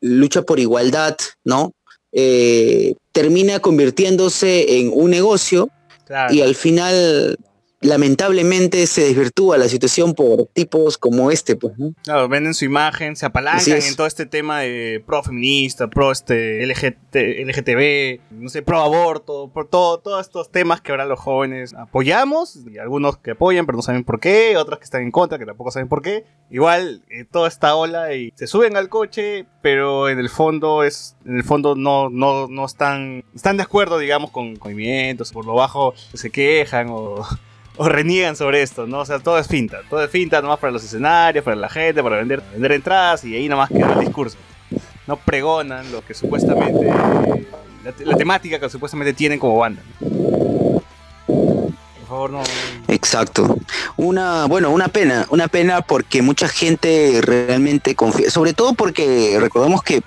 lucha 0.00 0.42
por 0.42 0.60
igualdad, 0.60 1.16
¿no? 1.44 1.72
Eh, 2.12 2.94
termina 3.16 3.60
convirtiéndose 3.60 4.78
en 4.78 4.90
un 4.92 5.10
negocio 5.10 5.70
Claro. 6.04 6.32
y 6.34 6.42
al 6.42 6.54
final 6.54 7.36
lamentablemente 7.86 8.86
se 8.86 9.02
desvirtúa 9.02 9.58
la 9.58 9.68
situación 9.68 10.14
por 10.14 10.46
tipos 10.46 10.98
como 10.98 11.30
este, 11.30 11.56
pues, 11.56 11.78
¿no? 11.78 11.94
Claro, 12.02 12.28
venden 12.28 12.54
su 12.54 12.64
imagen, 12.64 13.16
se 13.16 13.26
apalancan 13.26 13.82
en 13.82 13.96
todo 13.96 14.06
este 14.06 14.26
tema 14.26 14.60
de 14.60 15.02
pro 15.06 15.22
feminista, 15.22 15.88
pro 15.88 16.12
este 16.12 16.66
LGT, 16.66 17.14
LGTB, 17.46 18.20
no 18.32 18.48
sé, 18.48 18.62
pro 18.62 18.80
aborto, 18.80 19.50
por 19.52 19.68
todo, 19.68 19.98
todos 19.98 20.20
estos 20.20 20.50
temas 20.50 20.80
que 20.80 20.92
ahora 20.92 21.04
los 21.06 21.18
jóvenes 21.18 21.74
apoyamos, 21.74 22.58
y 22.66 22.78
algunos 22.78 23.18
que 23.18 23.32
apoyan 23.32 23.66
pero 23.66 23.76
no 23.76 23.82
saben 23.82 24.04
por 24.04 24.20
qué, 24.20 24.56
otros 24.56 24.78
que 24.78 24.84
están 24.84 25.02
en 25.02 25.10
contra 25.10 25.38
que 25.38 25.46
tampoco 25.46 25.70
saben 25.70 25.88
por 25.88 26.02
qué. 26.02 26.24
Igual 26.50 27.02
eh, 27.10 27.24
toda 27.24 27.48
esta 27.48 27.74
ola 27.74 28.14
y 28.14 28.32
se 28.36 28.46
suben 28.46 28.76
al 28.76 28.88
coche, 28.88 29.46
pero 29.62 30.08
en 30.08 30.18
el 30.18 30.28
fondo 30.28 30.84
es, 30.84 31.16
en 31.24 31.36
el 31.36 31.44
fondo 31.44 31.74
no, 31.74 32.08
no, 32.08 32.46
no 32.48 32.64
están, 32.64 33.24
están 33.34 33.56
de 33.56 33.64
acuerdo, 33.64 33.98
digamos, 33.98 34.30
con 34.30 34.56
con 34.56 34.72
movimientos, 34.72 35.32
por 35.32 35.46
lo 35.46 35.54
bajo 35.54 35.94
se 36.14 36.30
quejan 36.30 36.88
o 36.90 37.26
o 37.76 37.88
reniegan 37.88 38.36
sobre 38.36 38.62
esto, 38.62 38.86
¿no? 38.86 39.00
O 39.00 39.04
sea, 39.04 39.18
todo 39.18 39.38
es 39.38 39.46
finta, 39.46 39.80
todo 39.88 40.02
es 40.02 40.10
finta 40.10 40.40
nomás 40.40 40.58
para 40.58 40.72
los 40.72 40.84
escenarios, 40.84 41.44
para 41.44 41.56
la 41.56 41.68
gente, 41.68 42.02
para 42.02 42.16
vender, 42.16 42.42
vender 42.52 42.72
entradas 42.72 43.24
y 43.24 43.34
ahí 43.34 43.48
nomás 43.48 43.70
queda 43.70 43.92
el 43.92 44.00
discurso. 44.00 44.36
No 45.06 45.16
pregonan 45.16 45.90
lo 45.92 46.04
que 46.04 46.14
supuestamente, 46.14 46.86
la, 46.86 47.94
la 47.98 48.16
temática 48.16 48.58
que 48.58 48.68
supuestamente 48.68 49.12
tienen 49.12 49.38
como 49.38 49.58
banda. 49.58 49.82
Por 51.26 52.08
favor, 52.08 52.30
no. 52.30 52.42
Exacto. 52.88 53.56
Una, 53.96 54.46
bueno, 54.46 54.70
una 54.70 54.88
pena, 54.88 55.26
una 55.30 55.48
pena 55.48 55.82
porque 55.82 56.22
mucha 56.22 56.48
gente 56.48 57.20
realmente 57.22 57.94
confía, 57.94 58.30
sobre 58.30 58.52
todo 58.52 58.74
porque 58.74 59.36
recordamos 59.40 59.82
que 59.82 60.02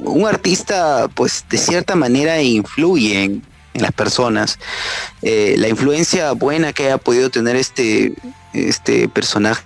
un 0.00 0.26
artista, 0.26 1.08
pues 1.14 1.44
de 1.48 1.58
cierta 1.58 1.94
manera 1.94 2.42
influye 2.42 3.24
en, 3.24 3.42
en 3.74 3.82
las 3.82 3.92
personas. 3.92 4.58
Eh, 5.22 5.54
la 5.58 5.68
influencia 5.68 6.32
buena 6.32 6.72
que 6.72 6.84
haya 6.86 6.98
podido 6.98 7.30
tener 7.30 7.56
este, 7.56 8.14
este 8.52 9.08
personaje, 9.08 9.64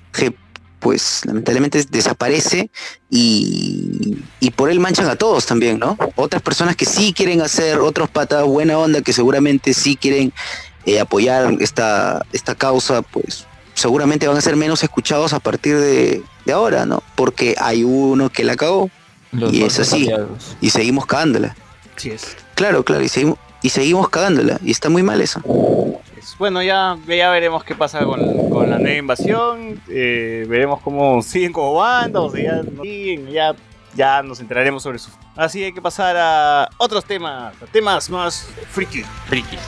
pues 0.80 1.22
lamentablemente 1.24 1.82
desaparece 1.90 2.70
y, 3.10 4.18
y 4.40 4.50
por 4.50 4.70
él 4.70 4.78
manchan 4.78 5.08
a 5.08 5.16
todos 5.16 5.46
también, 5.46 5.78
¿no? 5.78 5.96
Otras 6.14 6.42
personas 6.42 6.76
que 6.76 6.84
sí 6.84 7.12
quieren 7.12 7.40
hacer, 7.42 7.78
otros 7.78 8.08
patas 8.08 8.44
buena 8.44 8.78
onda 8.78 9.00
que 9.02 9.12
seguramente 9.12 9.74
sí 9.74 9.96
quieren 9.96 10.32
eh, 10.84 11.00
apoyar 11.00 11.54
esta, 11.60 12.22
esta 12.32 12.54
causa, 12.54 13.02
pues 13.02 13.46
seguramente 13.74 14.28
van 14.28 14.36
a 14.36 14.40
ser 14.40 14.54
menos 14.56 14.82
escuchados 14.84 15.32
a 15.32 15.40
partir 15.40 15.78
de, 15.78 16.22
de 16.44 16.52
ahora, 16.52 16.86
¿no? 16.86 17.02
Porque 17.16 17.56
hay 17.58 17.82
uno 17.82 18.30
que 18.30 18.44
la 18.44 18.54
cagó 18.56 18.88
Los 19.32 19.52
Y 19.52 19.64
es 19.64 19.78
así. 19.80 20.04
aliados. 20.04 20.56
y 20.60 20.70
seguimos 20.70 21.06
cagándola. 21.06 21.56
Sí 21.96 22.10
es. 22.10 22.36
Claro, 22.54 22.84
claro, 22.84 23.02
y 23.02 23.08
seguimos, 23.08 23.38
y 23.62 23.68
seguimos 23.70 24.08
cagándola. 24.08 24.58
Y 24.64 24.70
está 24.70 24.88
muy 24.88 25.02
mal 25.02 25.20
eso. 25.20 25.40
Es- 26.16 26.36
Bueno, 26.38 26.62
ya, 26.62 26.96
ya 27.06 27.30
veremos 27.30 27.64
qué 27.64 27.74
pasa 27.74 28.04
con, 28.04 28.50
con 28.50 28.70
la 28.70 28.78
nueva 28.78 28.96
invasión. 28.98 29.80
eh, 29.88 30.44
veremos 30.48 30.80
cómo 30.82 31.22
siguen 31.22 31.52
como 31.52 31.74
banda, 31.74 32.20
o 32.20 32.30
sea, 32.30 32.42
ya 32.42 32.62
no 32.62 32.82
siguen, 32.82 33.26
ya, 33.28 33.54
ya 33.94 34.22
nos 34.22 34.40
enteraremos 34.40 34.82
sobre 34.82 34.98
su. 34.98 35.10
Así 35.36 35.62
hay 35.62 35.72
que 35.72 35.82
pasar 35.82 36.16
a 36.18 36.68
otros 36.78 37.04
temas, 37.04 37.54
a 37.62 37.66
temas 37.66 38.08
más 38.10 38.48
friki. 38.70 39.02
Frikis. 39.26 39.60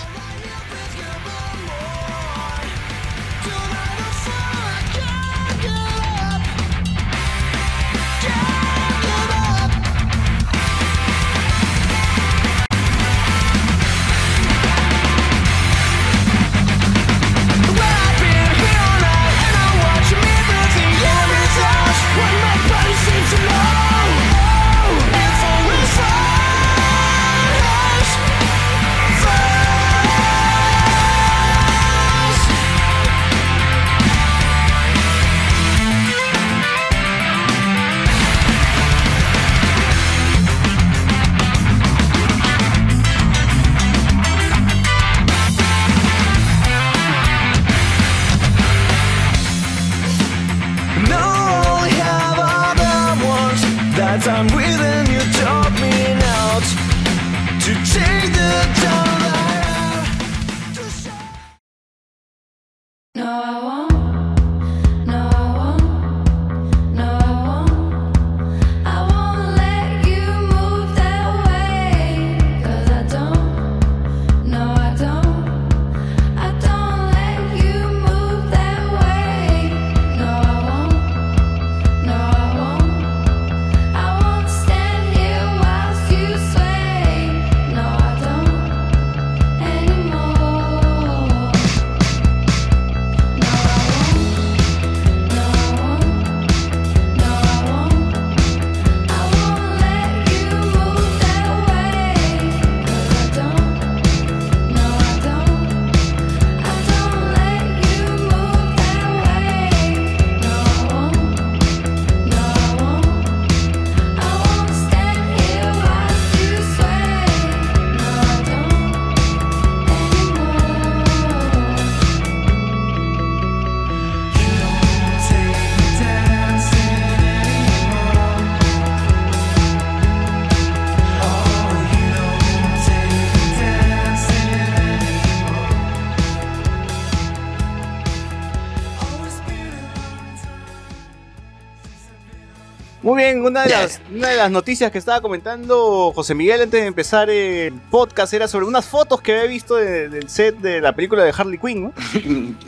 Una 143.49 143.63
de, 143.65 143.71
las, 143.71 144.01
una 144.15 144.29
de 144.29 144.37
las 144.37 144.51
noticias 144.51 144.91
que 144.93 144.99
estaba 144.99 145.21
comentando 145.21 146.13
José 146.15 146.35
Miguel 146.35 146.63
antes 146.63 146.81
de 146.81 146.87
empezar 146.87 147.29
el 147.31 147.73
podcast 147.91 148.33
era 148.35 148.47
sobre 148.49 148.67
unas 148.67 148.87
fotos 148.87 149.21
que 149.21 149.33
había 149.33 149.49
visto 149.49 149.77
de- 149.77 150.09
del 150.09 150.29
set 150.29 150.57
de 150.59 150.81
la 150.81 150.93
película 150.95 151.25
de 151.25 151.33
Harley 151.37 151.59
Quinn, 151.59 151.85
¿no? 151.85 151.93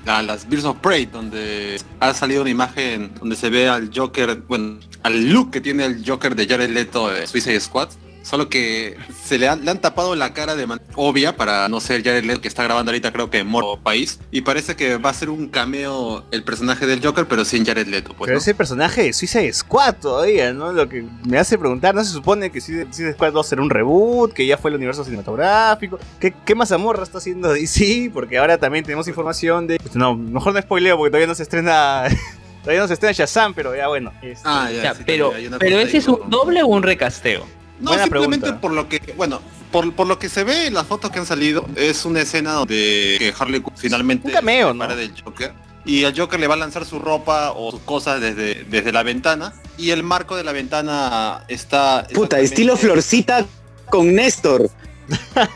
a 0.13 0.23
las 0.23 0.49
Birds 0.49 0.65
of 0.65 0.79
Prey, 0.79 1.07
donde 1.07 1.81
ha 2.01 2.13
salido 2.15 2.43
una 2.43 2.51
imagen 2.51 3.13
donde 3.19 3.37
se 3.37 3.51
ve 3.51 3.69
al 3.69 3.91
Joker, 3.95 4.43
bueno, 4.49 4.79
al 5.03 5.31
look 5.31 5.51
que 5.51 5.61
tiene 5.61 5.85
el 5.87 6.03
Joker 6.07 6.35
de 6.35 6.47
Jared 6.47 6.71
Leto 6.71 7.09
de 7.09 7.27
Suicide 7.27 7.61
Squad. 7.61 7.89
Solo 8.23 8.49
que 8.49 8.97
se 9.25 9.39
le 9.39 9.49
han, 9.49 9.65
le 9.65 9.71
han 9.71 9.81
tapado 9.81 10.15
la 10.15 10.35
cara 10.35 10.55
de 10.55 10.67
manera 10.67 10.87
obvia 10.95 11.37
para 11.37 11.69
no 11.69 11.81
ser 11.81 12.03
Jared 12.03 12.25
Leto 12.25 12.41
que 12.41 12.49
está 12.49 12.63
grabando 12.65 12.91
ahorita 12.91 13.13
creo 13.13 13.31
que 13.31 13.39
en 13.39 13.47
Moro 13.47 13.79
País. 13.83 14.21
Y 14.31 14.43
parece 14.43 14.77
que 14.77 14.97
va 14.99 15.11
a 15.11 15.15
ser 15.15 15.31
un 15.31 15.49
cameo 15.49 16.25
el 16.31 16.43
personaje 16.45 16.87
del 16.87 17.05
Joker, 17.05 17.27
pero 17.27 17.45
sin 17.45 17.65
Jared 17.65 17.87
Leto. 17.87 18.15
Pues, 18.17 18.29
Pero 18.29 18.35
¿no? 18.35 18.39
ese 18.39 18.55
personaje 18.55 19.05
de 19.05 19.13
Suicide 19.13 19.53
Squad 19.53 19.97
todavía, 19.97 20.53
¿no? 20.53 20.73
Lo 20.73 20.89
que 20.89 21.05
me 21.25 21.39
hace 21.39 21.59
preguntar, 21.59 21.95
¿no 21.95 22.05
se 22.05 22.13
supone 22.13 22.51
que 22.51 22.61
Suicide 22.61 23.13
Squad 23.15 23.35
va 23.35 23.41
a 23.41 23.45
ser 23.45 23.61
un 23.61 23.71
reboot, 23.71 24.33
que 24.33 24.47
ya 24.47 24.57
fue 24.57 24.71
el 24.71 24.77
universo 24.77 25.05
cinematográfico? 25.05 25.99
¿Qué, 26.19 26.35
qué 26.45 26.55
mazamorra 26.55 27.03
está 27.03 27.19
haciendo 27.19 27.53
DC? 27.53 28.11
Porque 28.13 28.39
ahora 28.39 28.59
también 28.59 28.85
tenemos 28.85 29.09
información 29.09 29.67
de... 29.67 29.79
pues, 29.79 29.97
No, 29.97 30.15
mejor 30.17 30.55
no 30.55 30.61
spoileo 30.61 30.97
porque 30.97 31.11
todavía 31.11 31.27
no 31.27 31.35
se 31.35 31.43
estrena... 31.43 32.05
todavía 32.63 32.83
no 32.83 32.89
se 32.89 32.95
estrena 32.95 33.13
Shazam, 33.13 33.55
pero 33.55 33.75
ya 33.75 33.89
bueno. 33.89 34.13
este, 34.23 34.43
Ah, 34.45 34.71
ya, 34.71 34.95
sí, 34.95 35.03
pero, 35.07 35.33
pero 35.59 35.79
ese 35.79 35.93
ahí 35.93 35.97
es 35.97 36.09
un 36.09 36.29
doble 36.29 36.63
o 36.63 36.67
un 36.67 36.83
recasteo. 36.83 37.60
No, 37.81 37.91
Buena 37.91 38.03
simplemente 38.05 38.39
pregunta. 38.47 38.61
por 38.61 38.73
lo 38.73 38.89
que, 38.89 39.15
bueno, 39.17 39.41
por, 39.73 39.93
por 39.95 40.07
lo 40.07 40.19
que 40.19 40.29
se 40.29 40.45
ve 40.45 40.67
en 40.67 40.75
las 40.75 40.87
fotos 40.87 41.11
que 41.11 41.19
han 41.19 41.27
salido, 41.27 41.67
es 41.77 42.05
una 42.05 42.21
escena 42.21 42.53
donde 42.53 43.17
que 43.19 43.35
Harley 43.39 43.61
Quinn 43.63 43.73
finalmente 43.77 44.29
Un 44.29 44.35
cameo, 44.35 44.73
separa 44.73 44.95
del 44.97 45.13
Joker. 45.23 45.53
Y 45.85 46.05
el 46.05 46.19
Joker 46.19 46.39
le 46.39 46.47
va 46.47 46.55
a 46.55 46.59
lanzar 46.59 46.85
su 46.85 46.99
ropa 46.99 47.53
o 47.53 47.71
sus 47.71 47.81
cosas 47.81 48.21
desde, 48.21 48.65
desde 48.69 48.93
la 48.93 49.03
ventana. 49.03 49.55
Y 49.79 49.91
el 49.91 50.03
marco 50.03 50.37
de 50.37 50.45
la 50.45 50.53
ventana 50.53 51.45
está... 51.49 52.07
Puta, 52.13 52.39
estilo 52.39 52.77
florcita 52.77 53.47
con 53.89 54.15
Néstor. 54.15 54.71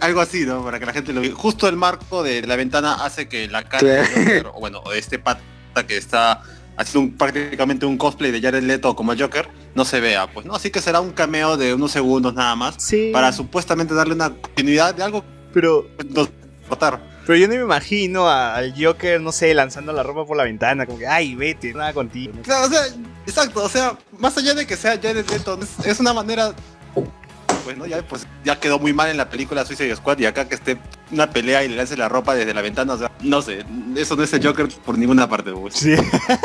Algo 0.00 0.20
así, 0.20 0.46
¿no? 0.46 0.64
Para 0.64 0.78
que 0.78 0.86
la 0.86 0.92
gente 0.92 1.12
lo 1.12 1.20
vea. 1.20 1.32
Justo 1.34 1.68
el 1.68 1.76
marco 1.76 2.22
de 2.22 2.46
la 2.46 2.56
ventana 2.56 3.04
hace 3.04 3.28
que 3.28 3.48
la 3.48 3.64
cara 3.64 3.86
del 3.86 4.06
Joker, 4.06 4.46
o 4.54 4.60
bueno, 4.60 4.80
o 4.84 4.90
de 4.92 4.98
este 4.98 5.18
pata 5.18 5.40
que 5.86 5.96
está 5.96 6.42
haciendo 6.76 7.10
un- 7.10 7.16
prácticamente 7.18 7.84
un 7.84 7.98
cosplay 7.98 8.30
de 8.30 8.40
Jared 8.40 8.62
Leto 8.62 8.94
como 8.94 9.14
Joker, 9.16 9.48
no 9.74 9.84
se 9.84 10.00
vea, 10.00 10.26
pues, 10.32 10.46
¿no? 10.46 10.54
Así 10.54 10.70
que 10.70 10.80
será 10.80 11.00
un 11.00 11.12
cameo 11.12 11.56
de 11.56 11.74
unos 11.74 11.92
segundos 11.92 12.34
nada 12.34 12.54
más. 12.56 12.76
sí, 12.78 13.10
Para 13.12 13.32
supuestamente 13.32 13.94
darle 13.94 14.14
una 14.14 14.30
continuidad 14.30 14.94
de 14.94 15.02
algo 15.02 15.24
pero, 15.52 15.86
no 16.10 16.28
pero 17.26 17.38
yo 17.38 17.46
no 17.46 17.54
me 17.54 17.60
imagino 17.60 18.28
al 18.28 18.74
Joker, 18.76 19.20
no 19.20 19.30
sé, 19.30 19.54
lanzando 19.54 19.92
la 19.92 20.02
ropa 20.02 20.26
por 20.26 20.36
la 20.36 20.44
ventana, 20.44 20.86
como 20.86 20.98
que, 20.98 21.06
ay, 21.06 21.34
vete, 21.34 21.72
nada 21.72 21.92
contigo. 21.92 22.32
Claro, 22.42 22.66
o 22.66 22.70
sea, 22.70 22.82
exacto, 23.26 23.62
o 23.62 23.68
sea, 23.68 23.96
más 24.18 24.36
allá 24.38 24.54
de 24.54 24.66
que 24.66 24.76
sea 24.76 24.98
Jared 25.00 25.28
Leto, 25.30 25.58
es, 25.62 25.86
es 25.86 26.00
una 26.00 26.12
manera 26.12 26.54
pues 27.62 27.76
no, 27.76 27.86
ya, 27.86 28.02
pues, 28.02 28.26
ya 28.44 28.58
quedó 28.58 28.78
muy 28.78 28.92
mal 28.92 29.08
en 29.08 29.16
la 29.16 29.28
película 29.28 29.64
Suicide 29.64 29.94
Squad 29.94 30.18
y 30.18 30.26
acá 30.26 30.48
que 30.48 30.54
esté 30.54 30.78
una 31.10 31.30
pelea 31.30 31.62
y 31.62 31.68
le 31.68 31.76
lance 31.76 31.96
la 31.96 32.08
ropa 32.08 32.34
desde 32.34 32.54
la 32.54 32.62
ventana, 32.62 32.94
o 32.94 32.98
sea, 32.98 33.12
no 33.20 33.40
sé, 33.40 33.64
eso 33.96 34.16
no 34.16 34.22
es 34.22 34.32
el 34.32 34.44
Joker 34.44 34.68
por 34.84 34.98
ninguna 34.98 35.28
parte, 35.28 35.52
pues. 35.52 35.74
Sí. 35.74 35.94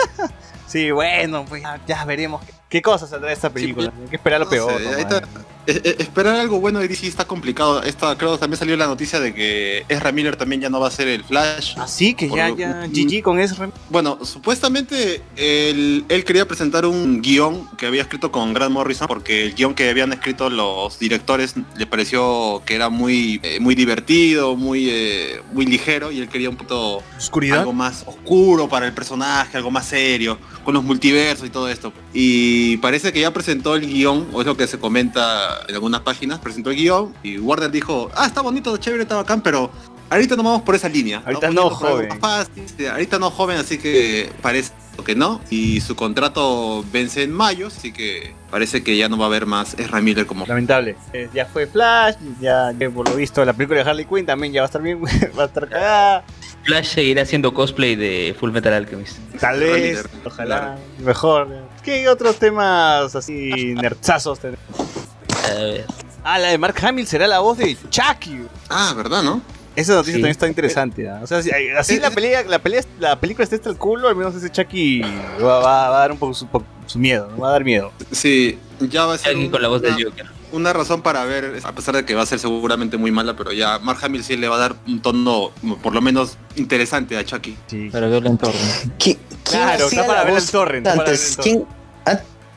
sí, 0.68 0.92
bueno, 0.92 1.46
pues 1.46 1.64
ya, 1.64 1.80
ya 1.88 2.06
veremos 2.06 2.44
qué, 2.70 2.82
cosas 2.82 3.10
saldrá 3.10 3.30
de 3.30 3.34
esta 3.36 3.50
película. 3.50 3.94
Hay 4.04 4.10
que 4.10 4.16
esperar 4.18 4.40
lo 4.40 4.46
No 4.46 4.52
peor. 4.52 4.78
sé, 4.82 5.02
está. 5.02 5.22
Eh, 5.70 5.82
eh, 5.84 5.96
esperar 6.00 6.36
algo 6.38 6.62
bueno 6.62 6.80
de 6.80 6.88
DC 6.88 7.08
está 7.08 7.26
complicado. 7.26 7.84
Esta, 7.84 8.18
creo 8.18 8.38
también 8.38 8.58
salió 8.58 8.78
la 8.78 8.88
noticia 8.88 9.20
de 9.20 9.34
que 9.34 9.84
Ezra 9.90 10.14
Miller 10.14 10.38
también 10.38 10.62
ya 10.62 10.70
no 10.70 10.80
va 10.80 10.88
a 10.88 10.92
ser 10.92 11.10
el 11.10 11.26
Flash. 11.26 11.74
Así 11.78 12.14
que 12.14 12.30
ya, 12.30 12.48
Por- 12.48 12.58
ya, 12.58 12.88
GG 12.90 13.22
con 13.22 13.38
eso. 13.38 13.56
Bueno, 13.90 14.18
supuestamente 14.24 15.22
él, 15.36 16.06
él 16.08 16.24
quería 16.24 16.48
presentar 16.48 16.86
un 16.86 17.22
guion 17.22 17.68
que 17.78 17.86
había 17.86 18.02
escrito 18.02 18.32
con 18.32 18.54
Grant 18.54 18.72
Morrison 18.72 19.10
porque 19.10 19.44
el 19.44 19.56
guion 19.56 19.74
que 19.76 19.90
habían 19.90 20.14
escrito 20.14 20.50
los 20.50 21.00
directores 21.00 21.56
le 21.76 21.86
pareció 21.86 22.62
que 22.66 22.76
era 22.76 22.88
muy, 22.88 23.42
eh, 23.44 23.60
muy 23.60 23.76
divertido, 23.76 24.56
muy, 24.56 24.88
eh, 24.90 25.42
muy 25.52 25.66
ligero 25.66 26.14
y 26.14 26.20
él 26.22 26.30
quería 26.30 26.50
un 26.50 26.56
poquito 26.56 27.04
Oscuridad. 27.18 27.60
algo 27.60 27.74
más 27.74 28.04
oscuro 28.08 28.70
para 28.70 28.86
el 28.86 28.94
personaje, 28.94 29.58
algo 29.58 29.70
más 29.70 29.86
serio, 29.88 30.38
con 30.64 30.74
los 30.74 30.84
multiversos 30.86 31.46
y 31.46 31.50
todo 31.50 31.68
esto. 31.70 31.92
Y 32.14 32.57
parece 32.78 33.12
que 33.12 33.22
ya 33.22 33.32
presentó 33.32 33.76
el 33.76 33.88
guion, 33.88 34.28
o 34.34 34.42
es 34.42 34.48
lo 34.48 34.56
que 34.56 34.68
se 34.68 34.80
comenta 34.80 35.62
en 35.68 35.76
algunas 35.76 36.02
páginas, 36.02 36.40
presentó 36.40 36.72
el 36.72 36.78
guion 36.78 37.14
y 37.24 37.38
Warner 37.38 37.72
dijo, 37.72 38.10
ah, 38.16 38.26
está 38.26 38.42
bonito, 38.42 38.76
chévere, 38.78 39.04
está 39.04 39.16
bacán, 39.16 39.42
pero 39.42 39.72
ahorita 40.10 40.36
no 40.36 40.44
vamos 40.44 40.62
por 40.62 40.76
esa 40.76 40.90
línea. 40.90 41.22
Ahorita 41.26 41.52
no, 41.52 41.70
joven. 41.70 42.20
fácil, 42.20 42.88
ahorita 42.90 43.20
no, 43.20 43.32
joven, 43.32 43.58
así 43.58 43.78
que 43.78 44.30
parece 44.42 44.72
que 45.04 45.16
no. 45.16 45.42
Y 45.50 45.82
su 45.82 45.96
contrato 45.96 46.84
vence 46.92 47.24
en 47.24 47.32
mayo, 47.32 47.68
así 47.68 47.92
que 47.92 48.34
parece 48.50 48.84
que 48.84 48.98
ya 48.98 49.10
no 49.10 49.18
va 49.18 49.26
a 49.26 49.28
haber 49.28 49.46
más 49.46 49.78
Ezra 49.80 50.02
Miller 50.02 50.26
como... 50.26 50.46
Lamentable. 50.46 50.96
Eh, 51.14 51.30
ya 51.34 51.46
fue 51.46 51.68
Flash, 51.68 52.16
ya, 52.40 52.72
ya 52.78 52.90
por 52.90 53.08
lo 53.10 53.16
visto 53.16 53.44
la 53.46 53.54
película 53.54 53.84
de 53.84 53.90
Harley 53.90 54.06
Quinn 54.06 54.26
también 54.26 54.54
ya 54.54 54.62
va 54.62 54.66
a 54.66 54.68
estar 54.68 54.82
bien, 54.82 55.02
va 55.38 55.44
a 55.44 55.46
estar 55.46 55.68
cagada. 55.68 56.24
Flash 56.64 56.88
seguirá 56.88 57.22
haciendo 57.22 57.54
cosplay 57.54 57.96
de 57.96 58.36
Full 58.40 58.52
Metal 58.52 58.74
Alchemist. 58.74 59.18
Tal 59.40 59.60
vez, 59.60 60.04
ojalá, 60.26 60.58
claro. 60.58 60.80
mejor. 61.00 61.48
¿Qué 61.88 62.10
otros 62.10 62.36
temas 62.36 63.16
así 63.16 63.74
nerdazos 63.76 64.38
tenemos? 64.40 64.62
A 65.50 65.54
ver. 65.54 65.86
Ah, 66.22 66.38
la 66.38 66.50
de 66.50 66.58
Mark 66.58 66.76
Hamill 66.86 67.08
será 67.08 67.28
la 67.28 67.40
voz 67.40 67.58
de 67.60 67.78
Chucky. 67.90 68.42
Ah, 68.68 68.94
¿verdad, 68.94 69.24
no? 69.24 69.42
Esa 69.74 69.94
noticia 69.94 70.16
Sí. 70.16 70.20
también 70.20 70.32
está 70.32 70.48
interesante. 70.50 71.10
¿ah? 71.10 71.22
O 71.24 71.28
sea, 71.28 71.42
si- 71.42 71.50
así 71.50 71.94
Eh, 71.96 72.00
la 72.02 72.10
eh. 72.10 72.12
pelea, 72.12 72.44
la 72.44 72.60
pelea, 72.60 72.82
la 73.00 73.18
película 73.18 73.46
está 73.46 73.56
hasta 73.56 73.70
el 73.70 73.78
culo, 73.78 74.10
al 74.10 74.18
menos 74.18 74.36
ese 74.36 74.50
Chucky 74.52 75.00
va, 75.42 75.60
va- 75.60 75.60
va 75.60 75.88
a 75.88 76.00
dar 76.02 76.12
un 76.12 76.18
poco 76.18 76.34
su, 76.34 76.46
po- 76.48 76.66
su 76.88 77.00
miedo, 77.00 77.30
¿no? 77.32 77.38
va 77.38 77.48
a 77.48 77.52
dar 77.54 77.64
miedo. 77.64 77.94
Sí, 78.12 78.60
ya 78.82 79.06
va 79.06 79.14
a 79.14 79.18
ser 79.18 79.38
un- 79.38 79.50
con 79.50 79.62
la 79.62 79.70
voz 79.70 79.80
una- 79.82 79.96
del 79.96 80.04
Joker. 80.04 80.26
una 80.52 80.74
razón 80.74 81.02
para 81.02 81.24
ver, 81.24 81.58
a 81.64 81.72
pesar 81.72 81.96
de 81.96 82.04
que 82.04 82.16
va 82.16 82.24
a 82.24 82.26
ser 82.26 82.40
seguramente 82.40 82.98
muy 82.98 83.12
mala, 83.12 83.38
pero 83.38 83.54
ya 83.54 83.80
Mark 83.80 84.00
Hamill 84.02 84.26
sí 84.26 84.36
le 84.36 84.50
va 84.50 84.58
a 84.58 84.60
dar 84.60 84.76
un 84.88 85.02
tono 85.02 85.52
por 85.82 85.94
lo 85.94 86.02
menos 86.02 86.38
interesante 86.58 87.16
a 87.18 87.24
Chucky. 87.24 87.58
Sí. 87.68 87.90
Para 87.92 88.08
ver 88.08 88.18
el 88.18 88.28
entorno. 88.28 88.60
¿Qui- 89.00 89.18
¿Quién 89.50 89.64
Claro, 89.64 89.86
está 89.88 90.06
para 90.06 90.26
ver 90.26 90.34
el 90.36 90.50
torrent. 90.52 90.88
¿quién, 91.42 91.66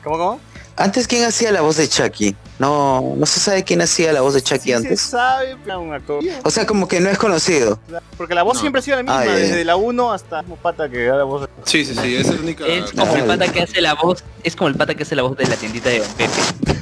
¿Cómo, 0.03 0.17
cómo? 0.17 0.39
antes, 0.77 1.07
¿quién 1.07 1.23
hacía 1.25 1.51
la 1.51 1.61
voz 1.61 1.77
de 1.77 1.87
Chucky? 1.87 2.35
No, 2.57 3.13
no 3.17 3.25
se 3.25 3.39
sabe 3.39 3.63
quién 3.63 3.81
hacía 3.81 4.11
la 4.13 4.21
voz 4.21 4.33
de 4.33 4.41
Chucky 4.41 4.61
Sí 4.61 4.69
se 4.69 4.75
antes. 4.75 5.01
sabe, 5.01 5.55
pero 5.63 5.79
un 5.81 5.93
actor. 5.93 6.23
O 6.43 6.49
sea, 6.49 6.65
como 6.65 6.87
que 6.87 6.99
no 6.99 7.09
es 7.09 7.17
conocido. 7.17 7.79
Porque 8.17 8.33
la 8.35 8.43
voz 8.43 8.55
No. 8.55 8.61
siempre 8.61 8.79
ha 8.79 8.81
sido 8.83 8.97
la 8.97 9.03
misma, 9.03 9.19
Ah, 9.19 9.25
desde 9.25 9.63
la 9.63 9.75
1 9.75 10.11
hasta 10.13 10.39
el 10.39 10.45
mismo 10.45 10.55
pata 10.57 10.89
que 10.89 11.05
da 11.05 11.17
la 11.17 11.23
voz. 11.23 11.47
Sí, 11.65 11.85
sí, 11.85 11.93
sí, 11.95 12.15
es 12.15 12.27
la 12.27 12.39
única... 12.41 12.65
Es 12.65 12.91
como 12.93 13.15
el 13.15 13.25
pata 13.25 13.51
que 13.51 13.61
hace 13.61 13.81
la 13.81 13.93
voz, 13.95 14.23
es 14.43 14.55
como 14.55 14.67
el 14.69 14.75
pata 14.75 14.95
que 14.95 15.03
hace 15.03 15.15
la 15.15 15.23
voz 15.23 15.37
de 15.37 15.45
la 15.47 15.55
tiendita 15.55 15.89
de 15.89 15.99
Don 15.99 16.07
Pepe. 16.13 16.31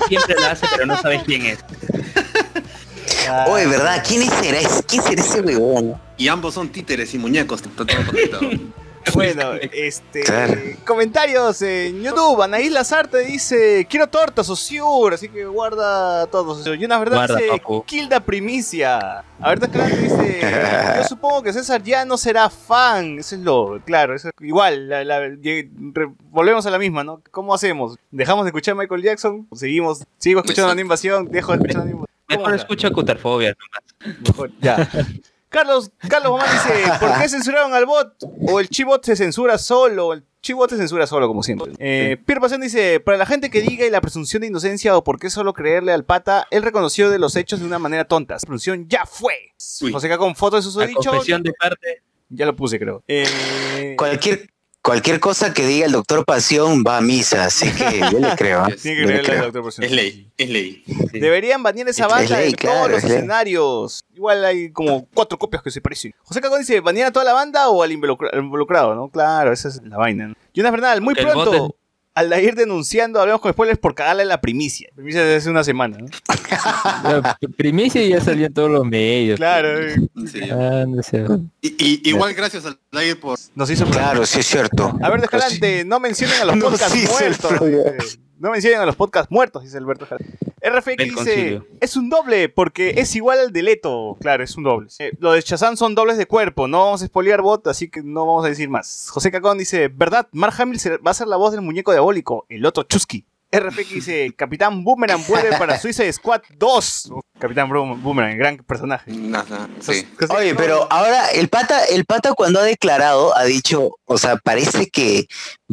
Siempre 0.07 0.35
la 0.39 0.51
hace, 0.51 0.65
pero 0.71 0.85
no 0.85 1.01
sabes 1.01 1.23
quién 1.25 1.45
es. 1.45 1.59
Ah, 3.29 3.45
Oye, 3.49 3.67
¿verdad? 3.67 4.03
¿Quién 4.07 4.29
será, 4.29 4.59
ese- 4.59 4.83
¿quién 4.83 5.03
será 5.03 5.21
ese 5.21 5.41
huevón? 5.41 5.95
Y 6.17 6.27
ambos 6.29 6.53
son 6.53 6.69
títeres 6.69 7.13
y 7.13 7.17
muñecos, 7.17 7.61
está 7.61 7.85
todo 7.85 8.05
conectado. 8.05 8.41
Bueno, 9.13 9.53
este. 9.73 10.21
Claro. 10.21 10.53
Comentarios 10.85 11.61
en 11.61 12.01
YouTube. 12.03 12.41
Anaís 12.41 12.71
Lazarte 12.71 13.19
dice: 13.19 13.85
Quiero 13.89 14.07
tortas, 14.07 14.49
Osiur. 14.49 15.13
Así 15.13 15.29
que 15.29 15.45
guarda 15.45 16.27
todos. 16.27 16.65
Y 16.67 16.85
una 16.85 16.99
verdad 16.99 17.17
Guarda, 17.17 17.35
dice: 17.37 17.47
papu. 17.49 17.83
Kilda 17.83 18.19
Primicia. 18.19 19.23
A 19.41 19.49
ver, 19.49 19.59
dice: 19.59 20.41
Yo 20.97 21.03
supongo 21.05 21.41
que 21.43 21.53
César 21.53 21.81
ya 21.83 22.05
no 22.05 22.17
será 22.17 22.49
fan. 22.49 23.19
Eso 23.19 23.35
es 23.35 23.41
lo. 23.41 23.81
Claro, 23.85 24.15
eso 24.15 24.29
igual. 24.41 24.87
la- 24.89 25.03
la- 25.03 25.19
volvemos 26.29 26.65
a 26.65 26.69
la 26.71 26.77
misma, 26.77 27.03
¿no? 27.03 27.21
¿Cómo 27.31 27.53
hacemos? 27.53 27.97
¿Dejamos 28.11 28.45
de 28.45 28.49
escuchar 28.49 28.73
a 28.73 28.75
Michael 28.75 29.01
Jackson? 29.01 29.47
¿Seguimos? 29.53 30.03
¿Sigo 30.17 30.41
escuchando 30.41 30.71
a 30.71 30.75
la 30.75 30.81
invasión? 30.81 31.25
¿Dejo 31.29 31.51
de 31.53 31.57
escuchar 31.57 31.81
a 31.81 31.85
la 31.85 31.91
invasión? 31.91 32.09
¿Cómo 32.27 32.39
Mejor 32.41 32.53
anda? 32.53 32.61
escucha 32.61 32.91
Cuterfobia 32.91 33.55
nomás. 33.57 34.19
Mejor, 34.27 34.51
ya. 34.61 34.87
Carlos, 35.49 35.91
Carlos 36.07 36.31
Mamá 36.31 36.45
dice, 36.51 36.83
¿por 36.99 37.19
qué 37.19 37.27
censuraron 37.27 37.73
al 37.73 37.85
bot? 37.85 38.13
O 38.47 38.59
el 38.59 38.69
chibot 38.69 39.03
se 39.03 39.15
censura 39.15 39.57
solo, 39.57 40.13
el 40.13 40.23
chibot 40.41 40.69
se 40.69 40.77
censura 40.77 41.07
solo, 41.07 41.27
como 41.27 41.41
siempre. 41.41 41.73
Eh, 41.79 42.17
Pierre 42.23 42.39
Pasión 42.39 42.61
dice, 42.61 42.99
para 42.99 43.17
la 43.17 43.25
gente 43.25 43.49
que 43.49 43.61
diga 43.61 43.85
y 43.85 43.89
la 43.89 43.99
presunción 43.99 44.41
de 44.41 44.47
inocencia 44.47 44.95
o 44.95 45.03
por 45.03 45.19
qué 45.19 45.29
solo 45.29 45.53
creerle 45.53 45.91
al 45.91 46.05
pata, 46.05 46.47
él 46.51 46.61
reconoció 46.63 47.09
de 47.09 47.17
los 47.17 47.35
hechos 47.35 47.59
de 47.59 47.65
una 47.65 47.79
manera 47.79 48.05
tonta. 48.05 48.35
La 48.35 48.39
presunción 48.39 48.87
ya 48.87 49.05
fue. 49.05 49.33
Uy. 49.81 49.91
José 49.91 50.15
con 50.17 50.35
fotos 50.35 50.63
de 50.63 50.71
sus 50.71 50.93
confesión 50.93 51.41
de 51.41 51.53
parte. 51.53 52.03
Ya 52.29 52.45
lo 52.45 52.55
puse, 52.55 52.77
creo. 52.77 53.03
Eh, 53.07 53.95
Cualquier, 53.97 54.51
cualquier 54.81 55.19
cosa 55.19 55.53
que 55.53 55.65
diga 55.65 55.85
el 55.85 55.91
doctor 55.91 56.25
Pasión 56.25 56.83
va 56.87 56.97
a 56.97 57.01
misa, 57.01 57.45
así 57.45 57.69
que 57.71 57.99
yo 58.11 58.19
le 58.19 58.35
creo. 58.35 58.67
¿eh? 58.67 58.75
tiene 58.81 58.97
que 58.97 59.01
Yo 59.03 59.07
le 59.07 59.13
creerle 59.13 59.17
al 59.17 59.23
creo. 59.23 59.43
doctor 59.43 59.63
Pasión. 59.65 59.83
Es 59.85 59.91
ley, 59.91 60.31
es 60.37 60.49
ley. 60.49 60.83
Sí. 60.85 61.19
Deberían 61.19 61.61
banear 61.63 61.87
esa 61.89 62.05
Es 62.05 62.11
banda 62.11 62.37
ley, 62.39 62.51
de 62.51 62.55
claro, 62.57 62.77
todos 62.77 62.89
los 62.91 62.97
es 62.99 63.03
ley. 63.05 63.13
escenarios. 63.17 64.03
Igual 64.15 64.45
hay 64.45 64.71
como 64.71 65.05
cuatro 65.13 65.37
copias 65.37 65.61
que 65.63 65.71
se 65.71 65.81
parecen. 65.81 66.13
José 66.23 66.41
Cagón 66.41 66.59
dice, 66.59 66.79
¿banear 66.81 67.07
a 67.07 67.11
toda 67.11 67.25
la 67.25 67.33
banda 67.33 67.69
o 67.69 67.83
al 67.83 67.91
involucra- 67.91 68.29
al 68.31 68.39
involucrado? 68.39 68.95
¿no? 68.95 69.09
Claro, 69.09 69.51
esa 69.53 69.67
es 69.69 69.81
la 69.83 69.97
vaina. 69.97 70.27
¿no? 70.29 70.35
Jonas 70.53 70.71
Bernal, 70.71 71.01
muy 71.01 71.13
el 71.17 71.25
pronto, 71.27 71.75
al 72.15 72.43
ir 72.43 72.55
denunciando, 72.55 73.21
hablamos 73.21 73.41
con 73.41 73.51
spoilers 73.53 73.79
por 73.79 73.95
cagarle 73.95 74.25
la 74.25 74.41
primicia. 74.41 74.89
Primicia 74.95 75.21
desde 75.23 75.35
hace 75.37 75.49
una 75.49 75.63
semana, 75.63 75.97
¿no? 75.99 76.07
La 77.03 77.37
primicia 77.55 78.01
ya 78.05 78.19
salió 78.19 78.47
en 78.47 78.53
todos 78.53 78.69
los 78.69 78.85
medios. 78.85 79.37
Claro, 79.37 79.79
eh, 79.87 79.95
Sí. 80.31 80.41
Ah, 80.51 80.85
no 80.87 81.01
sé. 81.01 81.23
Y, 81.61 81.67
y- 81.79 82.09
igual 82.09 82.33
gracias 82.33 82.65
al 82.65 82.77
Lair 82.91 83.19
por... 83.19 83.37
nos 83.55 83.69
hizo... 83.69 83.85
Claro, 83.85 84.25
sí 84.25 84.39
es 84.39 84.47
cierto. 84.47 84.97
A 85.01 85.09
ver, 85.09 85.23
Escalante, 85.23 85.85
no 85.85 85.99
mencionen 85.99 86.41
a 86.41 86.45
los 86.45 86.57
podcasts 86.63 87.09
muertos. 87.09 88.19
No 88.39 88.51
mencionen 88.51 88.79
a 88.79 88.85
los 88.85 88.95
podcasts 88.95 89.29
muertos, 89.31 89.63
dice 89.63 89.77
Alberto 89.77 90.05
Escalante. 90.05 90.37
RFX 90.61 90.97
dice, 90.97 91.13
concilio. 91.13 91.67
es 91.79 91.95
un 91.95 92.09
doble 92.09 92.49
porque 92.49 92.93
es 92.97 93.15
igual 93.15 93.39
al 93.39 93.51
de 93.53 93.63
Leto. 93.63 94.17
Claro, 94.21 94.43
es 94.43 94.55
un 94.57 94.63
doble. 94.63 94.89
Eh, 94.99 95.11
lo 95.19 95.31
de 95.33 95.41
Shazam 95.41 95.77
son 95.77 95.93
dobles 95.95 96.17
de 96.17 96.25
cuerpo, 96.25 96.67
no 96.67 96.85
vamos 96.85 97.01
a 97.01 97.07
spoilear 97.07 97.41
bot, 97.41 97.67
así 97.67 97.89
que 97.89 98.01
no 98.03 98.25
vamos 98.25 98.45
a 98.45 98.49
decir 98.49 98.69
más. 98.69 99.07
José 99.09 99.31
Cacón 99.31 99.57
dice, 99.57 99.89
¿verdad? 99.89 100.27
Mark 100.31 100.53
Hamill 100.57 100.79
va 101.05 101.11
a 101.11 101.13
ser 101.13 101.27
la 101.27 101.37
voz 101.37 101.51
del 101.51 101.61
muñeco 101.61 101.91
diabólico, 101.91 102.45
el 102.49 102.65
otro 102.65 102.83
Chusky. 102.83 103.25
RFX 103.51 103.89
dice, 103.89 104.33
Capitán 104.37 104.83
Boomerang 104.83 105.25
vuelve 105.27 105.57
para 105.57 105.79
Suicide 105.79 106.13
Squad 106.13 106.41
2. 106.57 107.11
Capitán 107.39 107.67
Boom- 107.69 107.99
Boomerang, 108.03 108.37
gran 108.37 108.57
personaje. 108.57 109.11
Sí. 109.79 110.07
Oye, 110.37 110.53
pero 110.53 110.87
ahora 110.91 111.29
el 111.31 111.49
pata, 111.49 111.83
el 111.85 112.05
pata 112.05 112.33
cuando 112.33 112.59
ha 112.59 112.63
declarado 112.63 113.35
ha 113.35 113.43
dicho, 113.45 113.91
o 114.05 114.17
sea, 114.19 114.35
parece 114.37 114.89
que 114.91 115.25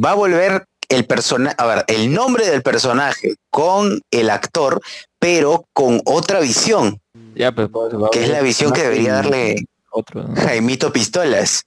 va 0.02 0.12
a 0.12 0.14
volver 0.14 0.64
el 0.88 1.06
personaje, 1.06 1.54
a 1.58 1.66
ver, 1.66 1.84
el 1.88 2.12
nombre 2.12 2.48
del 2.48 2.62
personaje 2.62 3.34
con 3.50 4.00
el 4.10 4.30
actor, 4.30 4.80
pero 5.18 5.64
con 5.72 6.00
otra 6.04 6.40
visión, 6.40 7.00
Ya, 7.34 7.52
pues, 7.52 7.68
pues, 7.70 7.92
que 8.12 8.24
es 8.24 8.30
la 8.30 8.40
visión 8.40 8.72
que 8.72 8.82
debería 8.82 9.14
darle 9.14 9.66
otro, 9.90 10.22
¿no? 10.22 10.34
Jaimito 10.36 10.92
Pistolas. 10.92 11.64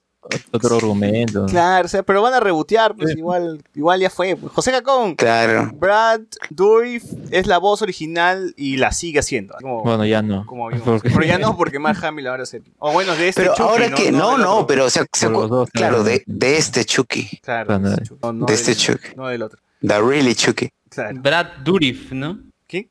Otro 0.52 0.76
argumento. 0.76 1.46
Claro, 1.46 1.86
o 1.86 1.88
sea, 1.88 2.02
pero 2.02 2.22
van 2.22 2.34
a 2.34 2.40
rebotear, 2.40 2.94
pues 2.94 3.16
igual, 3.16 3.62
igual 3.74 4.00
ya 4.00 4.10
fue. 4.10 4.36
José 4.36 4.70
Cacón, 4.70 5.14
Claro. 5.16 5.70
Brad 5.74 6.20
Dourif 6.50 7.04
es 7.30 7.46
la 7.46 7.58
voz 7.58 7.82
original 7.82 8.54
y 8.56 8.76
la 8.76 8.92
sigue 8.92 9.18
haciendo. 9.20 9.54
Como, 9.60 9.82
Bueno, 9.82 10.04
ya 10.04 10.22
no. 10.22 10.44
como 10.46 10.68
vimos. 10.68 11.00
Pero 11.02 11.22
ya 11.24 11.38
no, 11.38 11.56
porque 11.56 11.78
Mark 11.78 12.04
Hamill 12.04 12.26
ahora 12.28 12.42
es 12.44 12.54
el... 12.54 12.62
O 12.78 12.92
bueno, 12.92 13.14
de 13.16 13.28
este 13.28 13.42
Pero 13.42 13.54
Chucky, 13.54 13.68
ahora 13.68 13.90
que, 13.94 14.12
no, 14.12 14.32
del 14.32 14.40
no, 14.42 14.54
otro. 14.56 14.66
pero 14.66 14.84
o 14.84 14.90
sea, 14.90 15.04
se 15.12 15.28
acu- 15.28 15.48
dos, 15.48 15.70
claro, 15.70 15.96
claro. 15.96 16.04
de, 16.04 16.22
de 16.26 16.56
este 16.58 16.84
Chucky, 16.84 17.40
Claro, 17.42 17.78
Bueno, 17.78 17.90
de, 17.96 18.02
no, 18.22 18.32
no 18.32 18.46
de 18.46 18.52
del- 18.52 18.60
este 18.60 18.76
Chucky, 18.76 19.08
No 19.16 19.26
del 19.28 19.42
otro. 19.42 19.58
the 19.86 20.00
really 20.00 20.34
Chucky. 20.34 20.68
Claro. 20.90 21.20
Brad 21.20 21.46
Dourif, 21.64 22.12
¿no? 22.12 22.38
¿Qué? 22.66 22.88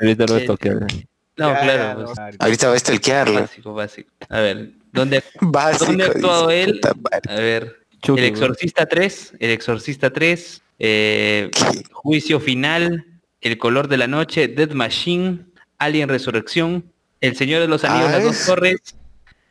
Ahorita 0.00 0.24
lo 0.26 0.38
Sí. 0.40 0.46
toque. 0.46 0.70
No, 0.70 1.50
claro. 1.52 2.04
pues, 2.06 2.16
no, 2.18 2.24
Ahorita 2.40 2.68
va 2.68 2.74
a 2.74 2.78
stalkearlo. 2.78 3.40
básico, 3.40 3.74
básico. 3.74 4.10
A 4.28 4.40
ver, 4.40 4.72
¿dónde, 4.94 5.22
Básico, 5.40 5.84
¿dónde 5.86 6.04
ha 6.04 6.06
actuado 6.08 6.48
dice, 6.48 6.62
él? 6.62 6.80
A 7.28 7.34
ver, 7.34 7.80
Chucky, 8.02 8.20
El 8.20 8.26
Exorcista 8.26 8.86
3, 8.86 9.34
El 9.38 9.50
Exorcista 9.50 10.10
3, 10.12 10.62
eh. 10.78 11.50
Juicio 11.92 12.40
Final, 12.40 13.04
El 13.40 13.58
Color 13.58 13.88
de 13.88 13.96
la 13.98 14.06
Noche, 14.06 14.48
Dead 14.48 14.70
Machine, 14.70 15.40
Alien 15.78 16.08
Resurrección, 16.08 16.90
El 17.20 17.36
Señor 17.36 17.60
de 17.60 17.68
los 17.68 17.84
Anillos, 17.84 18.08
Ah, 18.08 18.12
Las 18.12 18.24
Dos 18.24 18.36
es- 18.40 18.46
Torres. 18.46 18.80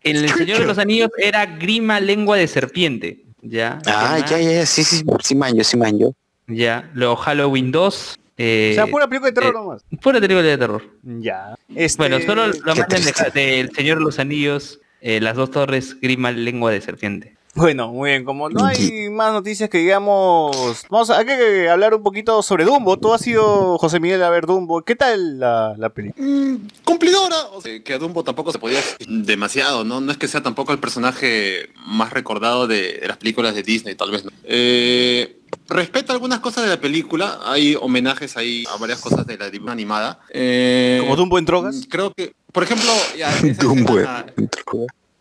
En 0.05 0.17
El 0.17 0.29
Señor 0.29 0.59
de 0.59 0.65
los 0.65 0.77
Anillos 0.79 1.09
era 1.17 1.45
Grima 1.45 1.99
Lengua 2.01 2.35
de 2.37 2.47
Serpiente. 2.47 3.23
Ya. 3.41 3.79
Ah, 3.85 4.17
¿qué 4.25 4.31
ya, 4.31 4.39
ya, 4.41 4.51
ya, 4.59 4.65
sí, 4.65 4.83
sí, 4.83 5.03
sí 5.21 5.35
manjo, 5.35 5.63
sí 5.63 5.77
manjo. 5.77 6.13
Ya. 6.47 6.89
Luego 6.93 7.15
Halloween 7.15 7.71
2. 7.71 8.19
Eh, 8.37 8.71
O 8.71 8.75
sea, 8.75 8.87
pura 8.87 9.07
película 9.07 9.29
de 9.29 9.33
terror 9.35 9.53
eh, 9.55 9.57
nomás. 9.59 9.85
pura 10.01 10.19
película 10.19 10.41
de 10.41 10.57
terror. 10.57 10.83
Ya. 11.03 11.55
Este, 11.73 11.97
Bueno, 11.97 12.19
solo 12.25 12.47
lo 12.47 12.73
triste. 12.87 13.31
del 13.33 13.71
Señor 13.73 13.99
de 13.99 14.03
los 14.03 14.19
Anillos, 14.19 14.79
eh, 15.03 15.19
Las 15.19 15.35
Dos 15.35 15.51
Torres, 15.51 15.97
Grima 16.01 16.31
Lengua 16.31 16.71
de 16.71 16.79
Serpiente. 16.79 17.35
Bueno, 17.55 17.89
muy 17.89 18.09
bien, 18.09 18.25
como 18.25 18.49
no 18.49 18.65
hay 18.65 19.09
más 19.11 19.31
noticias 19.31 19.69
que 19.69 19.77
digamos, 19.77 20.85
vamos 20.89 21.11
a 21.11 21.19
hay 21.19 21.25
que 21.25 21.69
hablar 21.69 21.93
un 21.93 22.01
poquito 22.01 22.41
sobre 22.41 22.65
Dumbo. 22.65 22.97
Tú 22.97 23.13
has 23.13 23.21
sido 23.21 23.77
José 23.77 23.99
Miguel 23.99 24.23
a 24.23 24.31
ver 24.31 24.47
Dumbo. 24.47 24.81
¿Qué 24.81 24.95
tal 24.95 25.39
la, 25.39 25.75
la 25.77 25.89
película? 25.89 26.25
Mm, 26.25 26.67
cumplidora. 26.83 27.35
O 27.51 27.61
sea, 27.61 27.83
que 27.83 27.93
a 27.93 27.99
Dumbo 27.99 28.23
tampoco 28.23 28.51
se 28.51 28.57
podía 28.57 28.77
decir 28.77 29.05
demasiado, 29.07 29.83
¿no? 29.83 30.01
No 30.01 30.11
es 30.11 30.17
que 30.17 30.27
sea 30.27 30.41
tampoco 30.41 30.71
el 30.71 30.79
personaje 30.79 31.69
más 31.85 32.11
recordado 32.11 32.65
de, 32.65 32.93
de 32.93 33.07
las 33.07 33.17
películas 33.17 33.53
de 33.53 33.61
Disney, 33.61 33.93
tal 33.93 34.09
vez. 34.09 34.25
¿no? 34.25 34.31
Eh, 34.45 35.37
respeta 35.67 36.13
algunas 36.13 36.39
cosas 36.39 36.63
de 36.63 36.69
la 36.69 36.79
película. 36.79 37.39
Hay 37.45 37.75
homenajes 37.79 38.37
ahí 38.37 38.63
a 38.73 38.77
varias 38.77 38.99
cosas 38.99 39.25
de 39.25 39.37
la 39.37 39.49
animada. 39.71 40.19
Eh, 40.29 40.99
¿Como 41.01 41.15
Dumbo 41.15 41.37
en 41.39 41.45
drogas? 41.45 41.85
Creo 41.89 42.13
que, 42.13 42.33
por 42.51 42.63
ejemplo, 42.63 42.91
ya, 43.17 43.29
esa 43.43 43.63
Dumbo. 43.63 43.99
escena, 43.99 44.25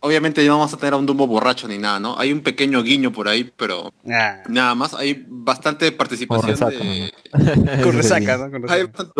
obviamente 0.03 0.45
no 0.45 0.57
vamos 0.57 0.73
a 0.73 0.77
tener 0.77 0.93
a 0.93 0.97
un 0.97 1.05
Dumbo 1.05 1.25
borracho 1.27 1.67
ni 1.67 1.77
nada, 1.77 1.99
¿no? 1.99 2.19
Hay 2.19 2.33
un 2.33 2.41
pequeño 2.41 2.83
guiño 2.83 3.13
por 3.13 3.27
ahí, 3.29 3.49
pero 3.55 3.93
Ah, 4.09 4.43
nada 4.49 4.75
más. 4.75 4.93
Hay 4.93 5.25
bastante 5.27 5.91
participación 5.93 6.51
resaca, 6.51 6.77
de... 6.77 7.13
con 7.81 7.93
resaca, 7.97 8.37
¿no? 8.37 8.51
Con 8.51 8.69
Hay 8.69 8.83
bastante-. 8.83 9.13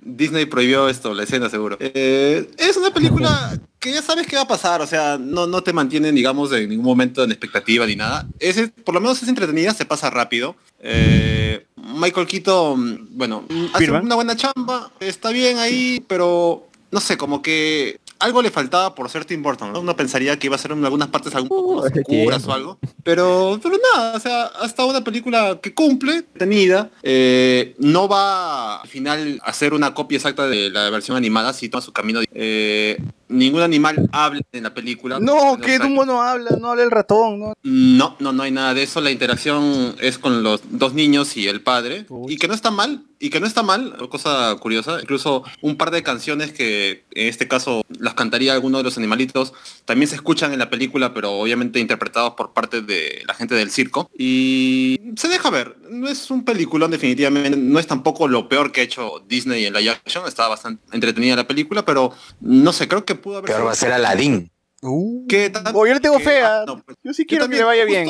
Disney 0.00 0.46
prohibió 0.46 0.88
esto, 0.88 1.12
la 1.12 1.24
escena 1.24 1.50
seguro. 1.50 1.76
Eh, 1.80 2.48
es 2.56 2.76
una 2.76 2.92
película 2.92 3.58
que 3.80 3.92
ya 3.92 4.00
sabes 4.00 4.28
qué 4.28 4.36
va 4.36 4.42
a 4.42 4.48
pasar, 4.48 4.80
o 4.80 4.86
sea, 4.86 5.18
no, 5.18 5.46
no 5.48 5.62
te 5.62 5.72
mantienen, 5.72 6.14
digamos, 6.14 6.52
en 6.52 6.68
ningún 6.68 6.86
momento 6.86 7.24
en 7.24 7.32
expectativa 7.32 7.84
ni 7.84 7.96
nada. 7.96 8.26
Es, 8.38 8.70
por 8.84 8.94
lo 8.94 9.00
menos 9.00 9.22
es 9.22 9.28
entretenida, 9.28 9.74
se 9.74 9.84
pasa 9.84 10.08
rápido. 10.08 10.54
Eh, 10.80 11.66
Michael 11.76 12.28
Keaton, 12.28 13.08
bueno, 13.10 13.44
hace 13.72 13.84
Firma. 13.84 14.00
una 14.00 14.14
buena 14.14 14.36
chamba, 14.36 14.92
está 15.00 15.30
bien 15.30 15.58
ahí, 15.58 16.02
pero 16.06 16.68
no 16.92 17.00
sé, 17.00 17.16
como 17.16 17.42
que 17.42 17.98
algo 18.18 18.42
le 18.42 18.50
faltaba 18.50 18.94
por 18.94 19.10
ser 19.10 19.24
Tim 19.24 19.42
Burton. 19.42 19.72
¿no? 19.72 19.80
Uno 19.80 19.96
pensaría 19.96 20.38
que 20.38 20.46
iba 20.46 20.56
a 20.56 20.58
ser 20.58 20.72
en 20.72 20.84
algunas 20.84 21.08
partes 21.08 21.34
algo 21.34 21.54
un 21.54 21.62
poco 21.62 21.82
más 21.82 21.92
oscuras 21.96 22.46
o 22.46 22.52
algo. 22.52 22.78
Pero, 23.02 23.58
pero 23.62 23.76
nada, 23.94 24.16
o 24.16 24.20
sea, 24.20 24.50
ha 24.60 24.66
estado 24.66 24.88
una 24.88 25.04
película 25.04 25.58
que 25.62 25.74
cumple, 25.74 26.22
tenida. 26.22 26.90
eh, 27.02 27.74
no 27.78 28.08
va 28.08 28.80
al 28.80 28.88
final 28.88 29.40
a 29.42 29.52
ser 29.52 29.74
una 29.74 29.94
copia 29.94 30.16
exacta 30.16 30.46
de 30.46 30.70
la 30.70 30.90
versión 30.90 31.16
animada, 31.16 31.52
si 31.52 31.68
toma 31.68 31.82
su 31.82 31.92
camino. 31.92 32.20
Eh, 32.32 32.98
ningún 33.34 33.62
animal 33.62 34.08
habla 34.12 34.40
en 34.52 34.62
la 34.62 34.74
película. 34.74 35.18
No, 35.20 35.58
que 35.58 35.76
sea, 35.76 35.78
Dumbo 35.80 36.04
no 36.04 36.22
habla, 36.22 36.56
no 36.58 36.70
habla 36.70 36.82
el 36.82 36.90
ratón, 36.90 37.38
¿no? 37.38 37.54
no, 37.62 38.16
no, 38.18 38.32
no 38.32 38.42
hay 38.42 38.50
nada 38.50 38.74
de 38.74 38.82
eso. 38.82 39.00
La 39.00 39.10
interacción 39.10 39.96
es 40.00 40.18
con 40.18 40.42
los 40.42 40.60
dos 40.70 40.94
niños 40.94 41.36
y 41.36 41.48
el 41.48 41.60
padre. 41.60 42.06
Uy. 42.08 42.34
Y 42.34 42.36
que 42.36 42.48
no 42.48 42.54
está 42.54 42.70
mal. 42.70 43.04
Y 43.20 43.30
que 43.30 43.40
no 43.40 43.46
está 43.46 43.62
mal, 43.62 43.96
cosa 44.10 44.54
curiosa. 44.60 44.98
Incluso 45.00 45.44
un 45.62 45.76
par 45.76 45.90
de 45.90 46.02
canciones 46.02 46.52
que 46.52 47.04
en 47.12 47.28
este 47.28 47.48
caso 47.48 47.82
las 47.98 48.12
cantaría 48.12 48.52
alguno 48.52 48.78
de 48.78 48.84
los 48.84 48.98
animalitos 48.98 49.54
también 49.86 50.08
se 50.08 50.16
escuchan 50.16 50.52
en 50.52 50.58
la 50.58 50.68
película, 50.68 51.14
pero 51.14 51.32
obviamente 51.32 51.80
interpretados 51.80 52.34
por 52.34 52.52
parte 52.52 52.82
de 52.82 53.22
la 53.26 53.32
gente 53.32 53.54
del 53.54 53.70
circo. 53.70 54.10
Y 54.18 55.00
se 55.16 55.28
deja 55.28 55.48
ver. 55.48 55.76
No 55.88 56.08
es 56.08 56.30
un 56.30 56.44
peliculón 56.44 56.90
definitivamente. 56.90 57.56
No 57.56 57.78
es 57.78 57.86
tampoco 57.86 58.28
lo 58.28 58.48
peor 58.48 58.72
que 58.72 58.82
ha 58.82 58.84
hecho 58.84 59.24
Disney 59.26 59.64
en 59.64 59.72
la 59.72 59.92
action. 59.92 60.26
Está 60.26 60.48
bastante 60.48 60.82
entretenida 60.92 61.36
la 61.36 61.48
película, 61.48 61.84
pero 61.84 62.12
no 62.40 62.72
sé, 62.72 62.88
creo 62.88 63.04
que 63.04 63.14
pudo 63.24 63.38
haber... 63.38 63.46
Que 63.48 63.52
ahora 63.54 63.64
va 63.64 63.72
a 63.72 63.76
ser 63.76 63.92
Aladdin. 63.92 64.50
Uh. 64.86 65.26
que 65.26 65.50
Oh, 65.72 65.86
yo 65.86 65.94
le 65.94 66.00
tengo 66.00 66.18
que- 66.18 66.24
fe 66.24 66.42
ah, 66.42 66.60
a- 66.60 66.64
no, 66.66 66.82
pues, 66.82 66.98
Yo 67.02 67.14
sí 67.14 67.22
yo 67.22 67.26
quiero 67.26 67.48
que 67.48 67.56
le 67.56 67.64
vaya 67.64 67.84
bien. 67.86 68.06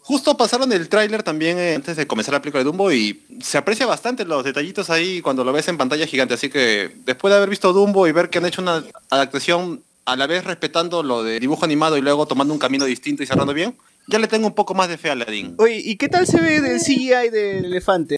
Justo 0.00 0.34
pasaron 0.38 0.72
el 0.72 0.88
tráiler 0.88 1.22
también 1.22 1.58
eh, 1.58 1.74
antes 1.74 1.96
de 1.98 2.06
comenzar 2.06 2.32
la 2.32 2.40
película 2.40 2.60
de 2.60 2.64
Dumbo 2.64 2.90
y 2.90 3.22
se 3.42 3.58
aprecia 3.58 3.84
bastante 3.84 4.24
los 4.24 4.42
detallitos 4.42 4.88
ahí 4.88 5.20
cuando 5.20 5.44
lo 5.44 5.52
ves 5.52 5.68
en 5.68 5.76
pantalla 5.76 6.06
gigante. 6.06 6.32
Así 6.32 6.48
que 6.48 6.90
después 7.04 7.30
de 7.30 7.36
haber 7.36 7.50
visto 7.50 7.74
Dumbo 7.74 8.06
y 8.08 8.12
ver 8.12 8.30
que 8.30 8.38
han 8.38 8.46
hecho 8.46 8.62
una 8.62 8.82
adaptación 9.10 9.82
a 10.06 10.16
la 10.16 10.26
vez 10.26 10.44
respetando 10.44 11.02
lo 11.02 11.22
de 11.22 11.38
dibujo 11.40 11.64
animado 11.66 11.98
y 11.98 12.00
luego 12.00 12.26
tomando 12.26 12.54
un 12.54 12.58
camino 12.58 12.86
distinto 12.86 13.22
y 13.22 13.26
cerrando 13.26 13.52
bien, 13.52 13.76
ya 14.08 14.18
le 14.18 14.26
tengo 14.28 14.46
un 14.46 14.54
poco 14.54 14.72
más 14.74 14.88
de 14.88 14.96
fe 14.98 15.10
a 15.10 15.12
Aladdin. 15.12 15.54
Oye, 15.58 15.80
¿y 15.84 15.96
qué 15.96 16.08
tal 16.08 16.26
se 16.26 16.40
ve 16.40 16.60
del 16.62 16.78
CGI 16.80 17.28
del 17.30 17.66
elefante? 17.66 18.16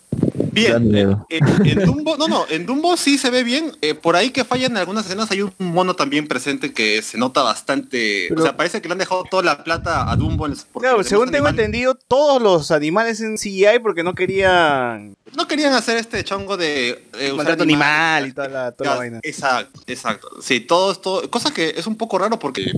Bien. 0.57 0.89
miedo. 0.91 1.27
En, 1.31 1.67
en 1.67 1.85
Dumbo, 1.85 2.17
no, 2.17 2.27
no, 2.29 2.45
en 2.49 2.67
Dumbo 2.67 2.97
sí 2.97 3.19
se 3.19 3.31
ve 3.31 3.45
bien. 3.45 3.73
Eh, 3.83 3.95
por 3.95 4.17
ahí 4.17 4.31
que 4.31 4.45
fallan 4.45 4.73
en 4.73 4.77
algunas 4.79 5.07
escenas 5.07 5.31
hay 5.31 5.43
un 5.43 5.53
mono 5.59 5.95
también 5.95 6.27
presente 6.29 6.73
que 6.73 7.03
se 7.03 7.19
nota 7.19 7.43
bastante. 7.43 8.27
Pero- 8.29 8.41
o 8.41 8.45
sea, 8.45 8.57
parece 8.57 8.81
que 8.83 8.89
le 8.89 8.93
han 8.93 8.99
dejado 8.99 9.25
toda 9.31 9.43
la 9.43 9.63
plata 9.65 10.11
a 10.11 10.17
Dumbo. 10.17 10.47
En 10.47 10.53
el- 10.53 10.59
Claro, 10.81 11.03
según 11.05 11.27
tengo 11.31 11.47
animales- 11.47 11.67
entendido, 11.67 11.95
todos 12.09 12.41
los 12.43 12.71
animales 12.71 13.21
en 13.21 13.37
CGI 13.39 13.79
porque 13.83 14.03
no 14.03 14.15
querían 14.15 15.15
No 15.37 15.47
querían 15.47 15.73
hacer 15.75 15.97
este 15.99 16.25
chongo 16.25 16.57
de 16.57 16.91
eh, 17.19 17.27
usar 17.27 17.37
maltrato 17.37 17.63
animal 17.63 18.29
y 18.29 18.33
toda 18.33 18.49
la, 18.49 18.73
toda 18.73 18.91
la 18.91 18.97
vaina. 18.97 19.21
Exacto, 19.23 19.81
exacto. 19.87 20.29
Sí, 20.41 20.61
todo 20.61 20.91
esto, 20.93 21.29
cosa 21.31 21.53
que 21.53 21.75
es 21.77 21.87
un 21.87 21.97
poco 21.97 22.19
raro 22.19 22.39
porque 22.39 22.73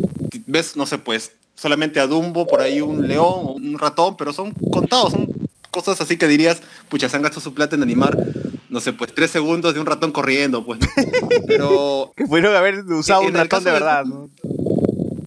ves, 0.46 0.76
no 0.76 0.86
sé, 0.86 0.98
pues 0.98 1.32
solamente 1.54 2.00
a 2.00 2.06
Dumbo, 2.06 2.46
por 2.46 2.60
ahí 2.60 2.80
un 2.80 3.06
león 3.06 3.24
o 3.26 3.52
un 3.54 3.78
ratón, 3.78 4.16
pero 4.16 4.32
son 4.32 4.52
contados, 4.72 5.12
son 5.12 5.26
cosas 5.84 6.00
así 6.00 6.16
que 6.16 6.26
dirías, 6.28 6.60
pucha, 6.88 7.08
se 7.08 7.16
han 7.16 7.22
gastado 7.22 7.40
su 7.40 7.54
plata 7.54 7.76
en 7.76 7.82
animar, 7.82 8.16
no 8.68 8.80
sé, 8.80 8.92
pues 8.92 9.14
tres 9.14 9.30
segundos 9.30 9.74
de 9.74 9.80
un 9.80 9.86
ratón 9.86 10.12
corriendo, 10.12 10.64
pues, 10.64 10.80
¿no? 10.80 11.28
Pero 11.46 12.12
Que 12.16 12.24
pudieron 12.26 12.54
haber 12.56 12.80
usado 12.84 13.22
En 13.22 13.28
un 13.28 13.34
ratón 13.34 13.64
de 13.64 13.70
de- 13.70 13.74
verdad, 13.78 14.04
¿no? 14.04 14.28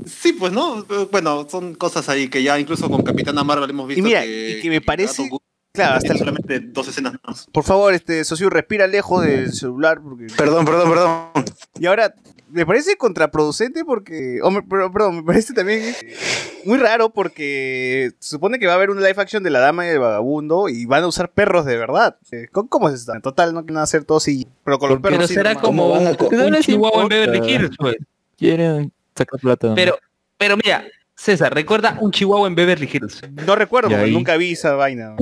sí, 0.05 0.33
pues, 0.33 0.51
¿no? 0.51 0.85
Bueno, 1.11 1.47
son 1.49 1.73
cosas 1.75 2.09
ahí 2.09 2.27
que 2.29 2.43
ya 2.43 2.59
incluso 2.59 2.89
con 2.89 3.01
Capitana 3.03 3.43
Marvel 3.43 3.69
hemos 3.69 3.87
visto 3.87 3.99
Y 3.99 4.03
mira, 4.03 4.21
que, 4.23 4.57
y 4.57 4.61
que 4.61 4.69
me 4.69 4.81
parece- 4.81 5.29
Claro, 5.73 5.95
hasta 5.95 6.11
el- 6.11 6.19
solamente 6.19 6.59
dos 6.59 6.89
escenas 6.89 7.13
más. 7.25 7.47
Por 7.53 7.63
favor, 7.63 7.93
este 7.93 8.25
socio, 8.25 8.49
respira 8.49 8.87
lejos 8.87 9.23
del 9.23 9.53
celular 9.53 10.01
porque 10.03 10.27
Perdón, 10.35 10.65
perdón, 10.65 10.89
perdón. 10.89 11.45
y 11.79 11.85
ahora 11.85 12.13
me 12.51 12.65
parece 12.65 12.95
contraproducente 12.97 13.83
porque 13.85 14.39
o 14.43 14.51
me- 14.51 14.61
pero- 14.63 14.91
perdón, 14.91 15.17
me 15.17 15.23
parece 15.23 15.53
también 15.53 15.95
muy 16.65 16.77
raro 16.77 17.09
porque 17.11 18.11
se 18.19 18.29
supone 18.29 18.59
que 18.59 18.67
va 18.67 18.73
a 18.73 18.75
haber 18.75 18.89
un 18.89 18.97
live 18.97 19.15
action 19.17 19.43
de 19.43 19.49
la 19.49 19.59
dama 19.59 19.85
y 19.85 19.89
el 19.89 19.99
vagabundo 19.99 20.69
y 20.69 20.85
van 20.85 21.03
a 21.03 21.07
usar 21.07 21.31
perros 21.31 21.65
de 21.65 21.77
verdad. 21.77 22.17
Eh, 22.31 22.47
¿Cómo, 22.51 22.69
cómo 22.69 22.89
es 22.89 22.95
esto? 22.95 23.13
En 23.15 23.21
total 23.21 23.53
no 23.53 23.63
van 23.63 23.77
a 23.77 23.83
hacer 23.83 24.03
todo 24.03 24.17
así, 24.19 24.47
pero 24.63 24.77
con 24.79 24.89
los 24.89 24.99
perros 24.99 25.17
Pero 25.17 25.27
sí 25.27 25.33
será 25.33 25.55
como 25.55 25.89
van 25.89 26.07
a 26.07 26.15
co- 26.15 26.29
un 26.29 26.55
chihuahua 26.61 27.03
en. 27.03 27.09
Beverly 27.09 27.51
Hills, 27.53 27.75
pues. 27.77 27.95
Quieren 28.37 28.91
sacar 29.15 29.39
plata. 29.39 29.67
¿no? 29.67 29.75
Pero, 29.75 29.97
pero 30.37 30.57
mira, 30.57 30.83
César, 31.15 31.53
recuerda 31.53 31.97
un 32.01 32.11
chihuahua 32.11 32.47
en 32.47 32.55
Beverly 32.55 32.89
Hills. 32.91 33.21
No 33.45 33.55
recuerdo 33.55 33.89
Y 33.89 33.93
porque 33.93 34.05
ahí- 34.05 34.13
nunca 34.13 34.37
vi 34.37 34.53
esa 34.53 34.73
vaina. 34.75 35.15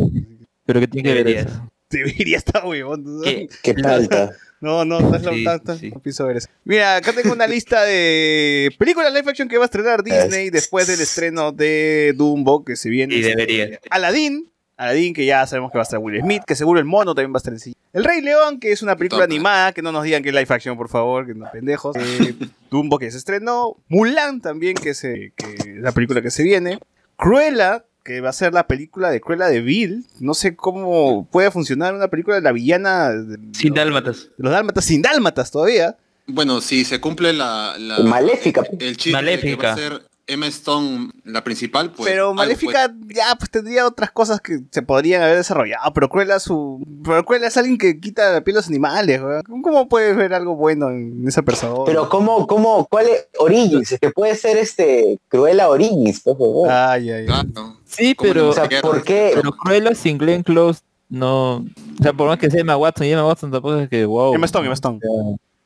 Pero 0.65 0.79
que 0.79 0.87
tiene 0.87 1.09
que 1.09 1.23
ver 1.23 1.27
eso. 1.37 1.69
Debería 1.89 2.37
estar 2.37 2.63
huevón. 2.65 3.03
Que 3.23 3.49
Qué 3.63 3.73
falta. 3.81 4.31
No, 4.61 4.83
no, 4.85 4.99
no, 4.99 5.09
no, 5.11 5.19
Sí, 5.33 5.43
no, 5.43 5.57
no, 5.63 5.77
sí. 5.77 6.23
ver 6.23 6.37
eso. 6.37 6.47
Mira, 6.65 6.97
acá 6.97 7.13
tengo 7.13 7.33
una 7.33 7.47
lista 7.47 7.83
de 7.83 8.71
películas 8.77 9.13
live 9.13 9.29
action 9.29 9.47
que 9.47 9.57
va 9.57 9.63
a 9.63 9.65
estrenar 9.65 10.03
Disney 10.03 10.49
después 10.49 10.87
del 10.87 10.99
estreno 10.99 11.51
de 11.51 12.13
Dumbo, 12.15 12.65
que 12.65 12.75
se 12.75 12.89
viene. 12.89 13.15
y 13.15 13.21
debería. 13.21 13.79
Aladdin, 13.89 14.49
Aladdin, 14.75 15.13
que 15.13 15.25
ya 15.25 15.45
sabemos 15.47 15.71
que 15.71 15.77
va 15.77 15.81
a 15.81 15.83
estar 15.83 15.99
Will 15.99 16.21
Smith, 16.21 16.43
que 16.45 16.55
seguro 16.55 16.79
el 16.79 16.85
mono 16.85 17.15
también 17.15 17.33
va 17.33 17.37
a 17.37 17.39
estar 17.39 17.53
en 17.53 17.59
sí. 17.59 17.73
El 17.91 18.03
Rey 18.03 18.21
León, 18.21 18.59
que 18.59 18.71
es 18.71 18.81
una 18.81 18.95
película 18.95 19.23
animada, 19.23 19.71
que 19.73 19.81
no 19.81 19.91
nos 19.91 20.03
digan 20.03 20.21
que 20.21 20.29
es 20.29 20.35
live 20.35 20.47
action, 20.49 20.77
por 20.77 20.89
favor, 20.89 21.25
que 21.25 21.33
no 21.33 21.49
pendejos. 21.51 21.95
Eh, 21.95 22.35
Dumbo, 22.69 22.99
que 22.99 23.09
se 23.11 23.17
estrenó. 23.17 23.77
Mulan 23.87 24.41
también, 24.41 24.75
que, 24.75 24.93
se, 24.93 25.33
que 25.35 25.53
es 25.53 25.77
la 25.81 25.91
película 25.91 26.21
que 26.21 26.29
se 26.31 26.43
viene. 26.43 26.79
Cruella, 27.15 27.83
que 28.03 28.21
va 28.21 28.29
a 28.29 28.33
ser 28.33 28.53
la 28.53 28.65
película 28.67 29.09
de 29.09 29.21
Cruella 29.21 29.47
de 29.47 29.61
Vil. 29.61 30.05
No 30.19 30.33
sé 30.33 30.55
cómo 30.55 31.27
puede 31.31 31.51
funcionar 31.51 31.93
una 31.93 32.07
película 32.07 32.35
de 32.37 32.41
la 32.41 32.51
villana 32.51 33.09
de, 33.09 33.37
Sin 33.53 33.73
dálmatas. 33.73 34.29
de 34.37 34.43
los 34.43 34.51
dálmatas, 34.51 34.85
sin 34.85 35.01
dálmatas 35.01 35.51
todavía. 35.51 35.97
Bueno, 36.27 36.61
si 36.61 36.85
se 36.85 36.99
cumple 37.01 37.33
la, 37.33 37.75
la- 37.79 37.99
Maléfica. 37.99 38.61
el 38.61 38.69
chiste 38.69 38.89
de 38.89 38.95
que 38.97 39.11
Maléfica. 39.11 39.67
va 39.69 39.73
a 39.73 39.77
ser 39.77 40.01
Emma 40.29 40.47
Stone 40.47 41.09
la 41.23 41.43
principal, 41.43 41.91
pues 41.91 42.09
pero 42.09 42.33
Maléfica 42.33 42.93
ya 43.07 43.35
pues 43.37 43.49
tendría 43.49 43.85
otras 43.87 44.11
cosas 44.11 44.39
que 44.39 44.61
se 44.71 44.81
podrían 44.81 45.21
haber 45.21 45.37
desarrollado. 45.37 45.91
Pero 45.93 46.09
Cruella 46.09 46.39
su. 46.39 46.81
Pero 47.03 47.25
Cruella 47.25 47.47
es 47.47 47.57
alguien 47.57 47.77
que 47.77 47.99
quita 47.99 48.31
la 48.31 48.41
piel 48.41 48.57
a 48.57 48.59
los 48.59 48.67
animales, 48.67 49.21
weón. 49.21 49.41
¿Cómo 49.61 49.89
puedes 49.89 50.15
ver 50.15 50.33
algo 50.33 50.55
bueno 50.55 50.89
en 50.89 51.27
esa 51.27 51.41
persona? 51.41 51.83
Pero 51.85 52.07
cómo, 52.09 52.47
cómo, 52.47 52.87
¿cuál 52.89 53.07
es 53.07 53.27
Origins? 53.39 53.91
Es 53.91 53.99
que 53.99 54.11
puede 54.11 54.35
ser 54.35 54.57
este 54.57 55.19
Cruella 55.27 55.69
Origins, 55.69 56.21
pues, 56.23 56.35
huevón. 56.37 56.69
Ay, 56.71 57.09
ay, 57.09 57.21
ay. 57.21 57.25
Claro. 57.25 57.77
Sí, 57.85 58.15
pero, 58.19 58.49
o 58.49 58.53
sea. 58.53 58.69
¿por 58.81 59.03
qué? 59.03 59.31
pero 59.33 59.51
Cruella 59.51 59.95
sin 59.95 60.17
Glenn 60.17 60.43
Close 60.43 60.81
no... 61.09 61.55
O 61.55 62.03
sea, 62.03 62.13
por 62.13 62.27
más 62.27 62.37
que 62.37 62.49
sea 62.49 62.61
Emma 62.61 62.77
Watson 62.77 63.07
y 63.07 63.11
Emma 63.11 63.25
Watson 63.25 63.51
tampoco 63.51 63.77
es 63.77 63.89
que 63.89 64.05
wow. 64.05 64.33
Emma 64.33 64.45
Stone, 64.45 64.65
Emma 64.65 64.75
Stone. 64.75 64.99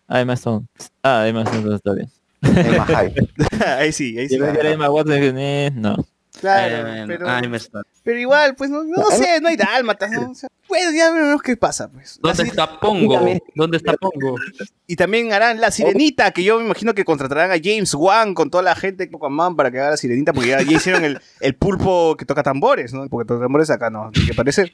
Ah, 0.08 0.22
Emma 0.22 0.34
Stone. 0.34 0.66
Ah, 1.04 1.28
Emma 1.28 1.44
Stone 1.44 1.76
está 1.76 1.94
bien. 1.94 2.10
Ahí 3.66 3.92
sí, 3.92 4.18
ahí 4.20 4.28
sí. 4.30 4.36
Era 4.36 4.72
Emma 4.72 4.90
Watson, 4.90 5.14
eh, 5.38 5.72
no. 5.74 5.96
Claro, 6.40 6.88
Eh, 6.88 7.06
pero, 7.08 7.30
ay, 7.30 7.48
me 7.48 7.58
está. 7.58 7.84
pero 8.04 8.20
igual, 8.20 8.56
pues 8.56 8.70
no, 8.70 8.84
no 8.84 9.04
sé, 9.12 9.40
no 9.40 9.48
hay 9.50 9.56
dálmatas, 9.56 10.12
¿no? 10.12 10.32
O 10.32 10.36
sea, 10.36 10.50
bueno, 10.68 10.92
ya 10.92 11.12
veremos 11.12 11.42
qué 11.44 11.56
pasa, 11.56 11.90
pues. 11.90 12.20
¿Dónde 12.22 12.44
está 12.44 12.80
Pongo? 12.80 13.24
¿Dónde 13.56 13.78
está 13.78 13.94
Pongo? 13.94 14.36
Y 14.88 14.96
también 14.96 15.32
harán 15.32 15.62
la 15.62 15.70
sirenita, 15.70 16.32
que 16.32 16.44
yo 16.44 16.58
me 16.58 16.66
imagino 16.66 16.96
que 16.96 17.06
contratarán 17.06 17.52
a 17.52 17.62
James 17.64 17.94
Wan 17.94 18.34
con 18.34 18.50
toda 18.50 18.64
la 18.64 18.76
gente 18.76 19.06
de 19.06 19.16
Aquaman 19.16 19.56
para 19.56 19.70
que 19.72 19.80
haga 19.80 19.92
la 19.92 19.98
sirenita, 19.98 20.34
porque 20.34 20.50
ya, 20.50 20.62
ya 20.64 20.72
hicieron 20.76 21.06
el, 21.06 21.22
el 21.40 21.54
pulpo 21.56 22.18
que 22.18 22.26
toca 22.26 22.42
tambores, 22.44 22.94
¿no? 22.94 23.08
Porque 23.08 23.28
toca 23.28 23.42
tambores 23.42 23.70
acá 23.70 23.90
no, 23.92 24.12
que 24.12 24.34
parece. 24.34 24.74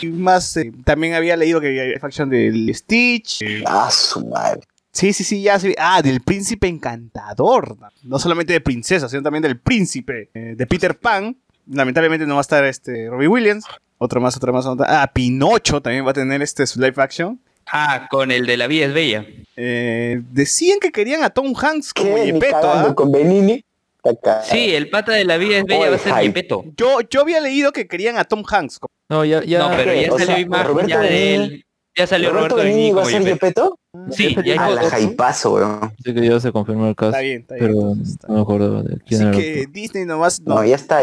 Y 0.00 0.06
más, 0.06 0.56
eh, 0.56 0.72
también 0.84 1.14
había 1.14 1.36
leído 1.36 1.60
que 1.60 1.80
había 1.80 1.98
facción 1.98 2.30
del 2.30 2.72
Stitch. 2.74 3.44
Ah, 3.66 3.90
su 3.90 4.24
madre. 4.26 4.62
Sí, 4.94 5.12
sí, 5.12 5.22
sí, 5.24 5.42
ya 5.42 5.58
se. 5.58 5.74
Ah, 5.78 6.00
del 6.00 6.22
príncipe 6.22 6.66
encantador. 6.68 7.76
No 8.02 8.18
solamente 8.18 8.54
de 8.54 8.60
princesa, 8.62 9.08
sino 9.10 9.22
también 9.22 9.42
del 9.42 9.58
príncipe. 9.58 10.30
eh, 10.32 10.54
de 10.56 10.66
Peter 10.66 10.98
Pan. 10.98 11.36
Lamentablemente 11.66 12.26
no 12.26 12.34
va 12.34 12.40
a 12.40 12.42
estar 12.42 12.64
este 12.64 13.08
Robbie 13.10 13.28
Williams. 13.28 13.64
Otro 13.98 14.20
más, 14.20 14.36
otra 14.36 14.52
más, 14.52 14.64
otra. 14.66 15.02
Ah, 15.02 15.10
Pinocho 15.12 15.80
también 15.82 16.06
va 16.06 16.10
a 16.10 16.14
tener 16.14 16.40
este 16.42 16.66
su 16.66 16.80
live 16.80 16.94
action. 17.02 17.38
Ah, 17.66 18.06
con 18.10 18.30
el 18.30 18.44
de 18.46 18.56
la 18.58 18.66
vida 18.66 18.86
es 18.86 18.92
bella. 18.92 19.24
Eh, 19.56 20.20
decían 20.32 20.78
que 20.80 20.92
querían 20.92 21.22
a 21.24 21.30
Tom 21.30 21.54
Hanks 21.56 21.94
como 21.94 22.22
Yepeto, 22.22 22.56
¿ah? 22.62 22.94
con 22.94 23.10
Benini. 23.10 23.64
Sí, 24.50 24.74
el 24.74 24.90
pata 24.90 25.12
de 25.12 25.24
la 25.24 25.38
vida 25.38 25.56
es 25.58 25.64
bella 25.64 25.88
va 25.88 25.96
a 25.96 25.98
ser. 25.98 26.22
Yepeto. 26.22 26.64
Yo, 26.76 26.98
yo 27.08 27.22
había 27.22 27.40
leído 27.40 27.72
que 27.72 27.86
querían 27.88 28.18
a 28.18 28.24
Tom 28.24 28.42
Hanks. 28.46 28.78
como- 28.78 28.92
No, 29.08 29.24
ya, 29.24 29.42
ya. 29.44 29.60
No, 29.60 29.70
pero 29.74 29.94
ya 29.94 30.12
O 30.12 30.18
salió 30.18 30.26
sea, 30.26 30.38
imagen 30.40 30.86
ya 30.86 31.00
de 31.00 31.34
él. 31.34 31.64
Ya 31.96 32.06
salió 32.06 32.30
¿Roberto 32.30 32.56
Roberto 32.56 32.68
Benigni 32.70 32.92
va 32.92 33.02
a 33.02 33.06
ser 33.06 33.24
Yepeto. 33.24 33.78
Sí, 34.10 34.34
ya 34.44 34.52
hay 34.52 34.58
Ah, 34.58 34.70
la 34.70 34.90
jaipazo, 34.90 35.52
weón. 35.54 35.92
Sé 36.02 36.12
que 36.14 36.28
ya 36.28 36.40
se 36.40 36.50
confirmó 36.52 36.88
el 36.88 36.96
caso. 36.96 37.10
Está 37.10 37.20
bien, 37.20 37.40
está 37.42 37.54
bien. 37.54 37.66
Pero 37.66 37.94
no 38.28 38.34
me 38.34 38.40
acuerdo 38.40 38.82
de 38.82 38.98
quién 39.06 39.20
Así 39.28 39.28
era. 39.28 39.36
que. 39.38 39.66
Disney 39.70 40.04
nomás. 40.04 40.40
no- 40.40 40.56
No, 40.56 40.64
ya 40.64 40.76
está. 40.76 41.00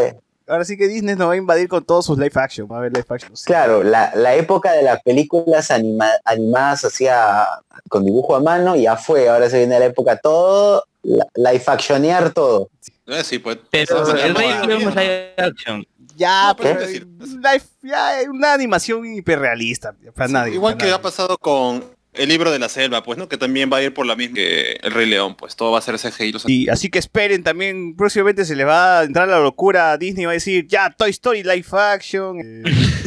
Ahora 0.48 0.64
sí 0.64 0.76
que 0.76 0.88
Disney 0.88 1.14
nos 1.14 1.28
va 1.28 1.32
a 1.32 1.36
invadir 1.36 1.68
con 1.68 1.84
todos 1.84 2.04
sus 2.04 2.18
live 2.18 2.32
action. 2.34 2.68
Va 2.70 2.76
a 2.76 2.78
haber 2.80 2.92
live 2.92 3.06
action. 3.08 3.36
sí. 3.36 3.44
Claro, 3.46 3.82
la, 3.82 4.12
la 4.14 4.34
época 4.34 4.72
de 4.72 4.82
las 4.82 5.00
películas 5.02 5.70
anima- 5.70 6.10
animadas 6.24 6.84
así 6.84 7.06
a- 7.06 7.46
con 7.88 8.04
dibujo 8.04 8.34
a 8.36 8.40
mano 8.40 8.76
ya 8.76 8.96
fue. 8.96 9.28
Ahora 9.28 9.48
se 9.48 9.58
viene 9.58 9.78
la 9.78 9.86
época 9.86 10.16
todo, 10.18 10.84
la- 11.02 11.26
live 11.36 11.62
actionear 11.66 12.32
todo. 12.32 12.68
Eh, 13.06 13.24
sí, 13.24 13.38
pues. 13.38 13.58
Pero 13.70 14.06
el 14.14 14.34
Rey 14.34 14.48
es 14.50 14.66
live 14.66 15.32
action. 15.38 15.86
Ya, 16.16 16.54
pero 16.58 16.80
eh, 16.82 17.00
live, 17.20 17.62
ya, 17.82 18.20
eh, 18.20 18.28
una 18.28 18.52
animación 18.52 19.06
hiperrealista. 19.14 19.94
Para 20.14 20.26
Sí, 20.26 20.32
nadie. 20.34 20.54
Igual 20.54 20.74
para 20.76 20.86
que 20.86 20.92
ha 20.92 21.00
pasado 21.00 21.38
con 21.38 21.82
el 22.14 22.28
libro 22.28 22.50
de 22.50 22.58
la 22.58 22.68
selva, 22.68 23.02
pues, 23.02 23.18
¿no? 23.18 23.28
Que 23.28 23.36
también 23.38 23.70
va 23.72 23.78
a 23.78 23.82
ir 23.82 23.94
por 23.94 24.04
la 24.06 24.14
misma 24.16 24.34
que 24.36 24.78
el 24.82 24.92
Rey 24.92 25.06
León, 25.06 25.34
pues 25.36 25.56
todo 25.56 25.72
va 25.72 25.78
a 25.78 25.82
ser 25.82 25.98
CGI. 25.98 26.32
Los... 26.32 26.48
Y 26.48 26.68
así 26.68 26.90
que 26.90 26.98
esperen 26.98 27.42
también, 27.42 27.96
próximamente 27.96 28.44
se 28.44 28.54
le 28.56 28.64
va 28.64 29.00
a 29.00 29.04
entrar 29.04 29.28
la 29.28 29.40
locura 29.40 29.92
a 29.92 29.98
Disney, 29.98 30.26
va 30.26 30.32
a 30.32 30.34
decir, 30.34 30.66
ya, 30.66 30.90
Toy 30.90 31.10
Story 31.10 31.42
live 31.42 31.64
action, 31.72 32.38
eh, 32.40 32.62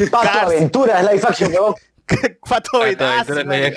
Pato 0.10 0.28
Cars. 0.28 0.46
Aventuras 0.46 1.02
live 1.12 1.22
action, 1.28 1.52
weón. 1.52 1.74
Pato 2.48 2.86
eh, 2.86 2.96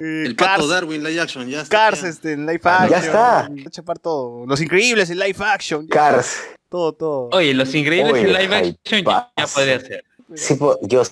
El 0.00 0.34
pato 0.36 0.54
Cars, 0.62 0.68
Darwin 0.68 1.04
live 1.04 1.20
action, 1.20 1.48
ya 1.48 1.60
está. 1.62 1.76
Cars 1.76 2.02
ya. 2.02 2.08
este, 2.08 2.32
en 2.32 2.46
live 2.46 2.60
Ah, 2.64 2.82
action. 2.82 2.90
ya 2.90 3.06
está. 3.06 3.20
Va 3.48 3.66
a 3.66 3.70
chapar 3.70 3.98
todo. 3.98 4.44
Los 4.46 4.60
Increíbles 4.60 5.08
en 5.10 5.18
live 5.18 5.36
action. 5.44 5.86
ya, 5.86 5.94
Cars. 5.94 6.36
Todo, 6.68 6.92
todo. 6.92 7.28
Oye, 7.32 7.54
los 7.54 7.72
increíbles 7.74 8.12
Oye, 8.12 8.22
en 8.22 8.32
live 8.32 8.56
action 8.56 9.04
ya, 9.04 9.32
ya 9.36 9.46
podría 9.46 9.78
ser. 9.80 10.04
Sí, 10.34 10.54
po- 10.54 10.78
yo 10.82 11.02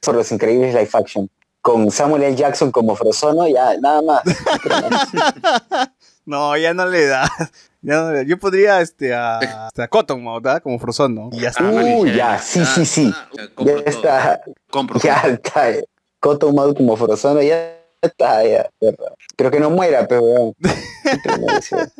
por 0.00 0.16
los 0.16 0.32
increíbles 0.32 0.74
live 0.74 0.90
action. 0.92 1.30
Con 1.62 1.90
Samuel 1.92 2.24
L. 2.24 2.36
Jackson 2.36 2.70
como 2.72 2.94
Frozono, 2.96 3.48
ya, 3.48 3.76
nada 3.80 4.02
más. 4.02 4.22
No, 6.24 6.56
ya 6.56 6.72
no 6.72 6.86
le 6.86 7.06
da. 7.06 7.28
Ya 7.84 7.96
no 8.00 8.12
le 8.12 8.18
da. 8.18 8.22
Yo 8.22 8.38
podría 8.38 8.80
este, 8.80 9.12
a, 9.12 9.40
a 9.76 9.88
Cottonmouth, 9.88 10.40
¿verdad? 10.42 10.62
Como 10.62 10.78
Frozón, 10.78 11.16
¿no? 11.16 11.30
Y 11.32 11.40
ya 11.40 11.48
está. 11.48 11.64
Uy, 11.64 11.72
buenísimo. 11.72 12.06
ya, 12.06 12.38
sí, 12.38 12.64
sí, 12.64 12.86
sí. 12.86 13.12
Ah, 13.12 13.28
Ya 13.64 13.72
está, 13.86 14.40
Compro. 14.70 15.00
ya 15.00 15.16
está. 15.22 15.66
Cottonmouth 16.20 16.76
como 16.76 16.96
Frozono, 16.96 17.42
ya 17.42 17.76
está, 18.00 18.44
ya. 18.46 18.70
Pero 19.36 19.50
que 19.50 19.58
no 19.58 19.70
muera, 19.70 20.06
pero 20.06 20.22
weón. 20.22 20.54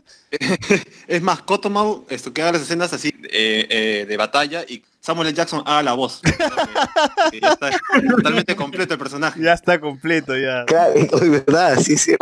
Es 1.08 1.20
más, 1.22 1.42
Cottonmouth, 1.42 2.10
esto 2.12 2.32
que 2.32 2.42
haga 2.42 2.52
las 2.52 2.62
escenas 2.62 2.92
así 2.92 3.08
eh, 3.32 3.66
eh, 3.68 4.06
de 4.08 4.16
batalla 4.16 4.62
y 4.66 4.84
Samuel 5.02 5.26
L. 5.26 5.34
Jackson 5.36 5.64
haga 5.66 5.82
la 5.82 5.94
voz. 5.94 6.20
Y 7.32 7.40
ya 7.40 7.48
está 7.48 7.70
totalmente 8.08 8.54
completo 8.54 8.94
el 8.94 9.00
personaje. 9.00 9.42
Ya 9.42 9.52
está 9.52 9.80
completo, 9.80 10.36
ya. 10.38 10.64
Claro, 10.64 10.94
uy, 11.20 11.28
verdad, 11.28 11.76
sí, 11.80 11.96
sí. 11.96 12.14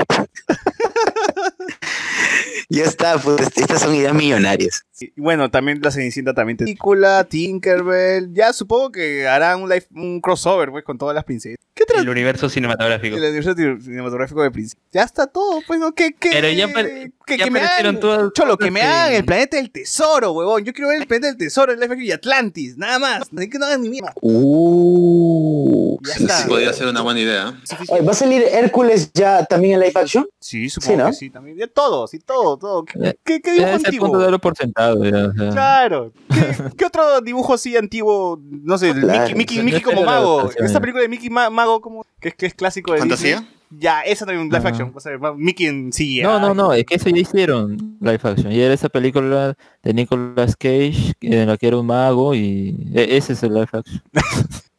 ya 2.70 2.84
está, 2.84 3.18
pues 3.18 3.48
estas 3.54 3.82
son 3.82 3.94
ideas 3.94 4.14
millonarias. 4.14 4.82
Y 4.98 5.12
bueno, 5.20 5.50
también 5.50 5.80
la 5.82 5.90
Cenicienta 5.90 6.32
también 6.32 6.56
película, 6.56 7.24
Tinkerbell. 7.24 8.32
Ya 8.32 8.54
supongo 8.54 8.92
que 8.92 9.28
harán 9.28 9.62
un, 9.62 9.68
live, 9.68 9.86
un 9.90 10.22
crossover, 10.22 10.70
pues, 10.70 10.82
con 10.82 10.96
todas 10.96 11.14
las 11.14 11.24
princesas. 11.24 11.58
El 11.98 12.08
universo 12.08 12.48
cinematográfico. 12.48 13.16
El 13.16 13.22
universo 13.22 13.54
cinematográfico 13.54 14.42
de 14.42 14.50
princesas. 14.50 14.80
Ya 14.92 15.02
está 15.02 15.26
todo, 15.26 15.60
pues, 15.66 15.78
¿no? 15.80 15.92
¿Qué, 15.92 16.14
qué, 16.18 16.30
Pero 16.32 16.48
ya 16.50 16.66
que, 16.68 17.12
ya 17.38 17.44
que 17.44 17.50
me 17.50 17.60
aparecieron 17.60 17.96
hagan, 17.96 18.00
todas- 18.00 18.32
Cholo, 18.34 18.56
que 18.58 18.70
me 18.70 18.82
hagan 18.82 19.12
el 19.14 19.24
planeta 19.24 19.56
del 19.56 19.70
tesoro, 19.70 20.32
huevón. 20.32 20.64
Yo 20.64 20.72
quiero 20.72 20.88
ver 20.88 21.00
el 21.00 21.06
planeta 21.06 21.28
del 21.28 21.36
tesoro 21.36 21.72
en 21.72 21.80
live 21.80 21.92
action 21.92 22.06
y 22.06 22.12
Atlantis, 22.12 22.76
nada 22.76 22.98
más. 22.98 23.32
No 23.32 23.40
hay 23.40 23.48
que 23.48 23.58
no 23.58 23.66
hagan 23.66 23.82
ni 23.82 23.88
mierda. 23.88 24.12
Uh, 24.20 25.79
Ya 26.00 26.14
sí, 26.14 26.22
está. 26.24 26.42
sí. 26.42 26.48
Podría 26.48 26.72
ser 26.72 26.86
una 26.88 27.02
buena 27.02 27.20
idea. 27.20 27.60
Oye, 27.88 28.00
¿Va 28.02 28.12
a 28.12 28.14
salir 28.14 28.42
Hércules 28.50 29.12
ya 29.12 29.44
también 29.44 29.74
en 29.74 29.80
live 29.80 29.92
action? 29.94 30.26
Sí, 30.38 30.68
supongo 30.70 30.92
Sí, 30.92 30.96
¿no? 30.98 31.06
que 31.06 31.12
sí, 31.12 31.30
también. 31.30 31.56
Ya 31.56 31.66
todo, 31.66 32.06
sí, 32.06 32.18
todo, 32.18 32.56
todo. 32.56 32.84
¿Qué, 32.84 33.16
qué, 33.24 33.40
qué 33.40 33.52
dibujo 33.52 33.68
a 33.72 33.74
ese 33.76 33.86
antiguo? 33.86 34.08
punto 34.08 34.22
darlo 34.22 34.38
por 34.38 34.56
sentado. 34.56 35.04
Ya, 35.04 35.26
o 35.28 35.32
sea. 35.34 35.50
Claro. 35.50 36.12
¿Qué, 36.28 36.56
qué 36.76 36.84
otro 36.86 37.20
dibujo 37.20 37.54
así 37.54 37.76
antiguo? 37.76 38.40
No 38.42 38.78
sé, 38.78 38.90
el 38.90 39.00
Claro. 39.00 39.20
Mickey, 39.22 39.34
Mickey, 39.36 39.58
No 39.58 39.64
Mickey 39.64 39.80
como 39.82 40.02
mago. 40.04 40.50
Esta 40.58 40.80
película 40.80 41.02
de 41.02 41.08
Mickey 41.08 41.30
Ma- 41.30 41.50
Mago 41.50 41.80
como 41.80 42.04
que 42.20 42.28
es, 42.30 42.34
que 42.34 42.46
es 42.46 42.54
clásico 42.54 42.92
de 42.92 42.98
¿Fantasía? 43.00 43.36
Disney. 43.40 43.60
Ya, 43.72 44.00
esa 44.00 44.26
también 44.26 44.48
live 44.48 44.68
action. 44.68 44.92
O 44.96 44.98
sea, 44.98 45.12
Mickey 45.36 45.66
en 45.66 45.90
CGI. 45.92 46.22
No, 46.22 46.40
no, 46.40 46.54
no, 46.54 46.72
es 46.72 46.84
que 46.84 46.96
eso 46.96 47.08
ya 47.08 47.18
hicieron 47.18 47.96
live 48.00 48.18
action. 48.20 48.50
Y 48.50 48.60
era 48.60 48.74
esa 48.74 48.88
película 48.88 49.56
de 49.84 49.94
Nicolas 49.94 50.56
Cage 50.56 51.12
en 51.20 51.46
la 51.46 51.56
que 51.56 51.68
era 51.68 51.76
un 51.76 51.86
mago 51.86 52.34
y 52.34 52.74
e- 52.92 53.16
ese 53.16 53.34
es 53.34 53.42
el 53.44 53.54
live 53.54 53.68
action. 53.72 54.02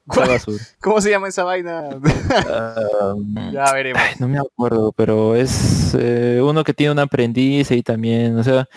¿Cómo 0.81 0.99
se 0.99 1.09
llama 1.09 1.27
esa 1.29 1.43
vaina? 1.43 1.89
Ah, 2.47 3.13
ya 3.53 3.71
veremos. 3.73 4.01
ay, 4.03 4.15
no 4.19 4.27
me 4.27 4.39
acuerdo, 4.39 4.91
pero 4.93 5.35
es 5.35 5.95
eh, 5.97 6.41
uno 6.43 6.63
que 6.63 6.73
tiene 6.73 6.91
un 6.91 6.99
aprendiz 6.99 7.71
y 7.71 7.83
también, 7.83 8.37
o 8.37 8.43
sea, 8.43 8.67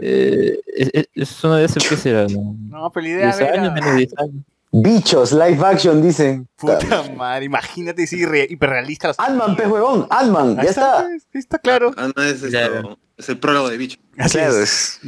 eh, 0.00 0.58
es, 0.66 1.08
es- 1.14 1.44
una 1.44 1.56
de 1.58 1.64
esas 1.64 1.86
que 1.86 1.96
será, 1.96 2.26
¿no? 2.28 2.54
No, 2.68 2.90
pero 2.92 3.04
la 3.04 3.08
idea 3.12 3.36
10 3.36 3.40
años, 3.52 3.72
menos 3.74 3.90
de 3.90 3.96
10 3.98 4.18
años. 4.18 4.44
Bichos, 4.70 5.32
live 5.32 5.58
action, 5.64 6.02
dicen. 6.02 6.46
Puta 6.56 6.78
madre, 7.16 7.46
imagínate 7.46 8.06
si 8.06 8.24
re- 8.26 8.46
hiperrealista. 8.48 9.08
los- 9.08 9.18
Ant-Man, 9.18 9.56
pez 9.56 9.66
huevón, 9.66 10.06
Ant-Man, 10.10 10.56
Ahí 10.58 10.64
ya 10.64 10.70
está. 10.70 11.02
pues, 11.04 11.26
ahí 11.34 11.38
está 11.40 11.58
claro. 11.58 11.90
Ah, 11.96 12.10
no, 12.14 12.22
es, 12.22 12.42
esto- 12.42 12.48
Claro. 12.50 12.98
Es 13.18 13.28
el 13.28 13.38
prólogo 13.38 13.68
de 13.68 13.76
bicho. 13.76 13.98
Así 14.16 14.38
Claro, 14.38 14.58
es. 14.62 15.00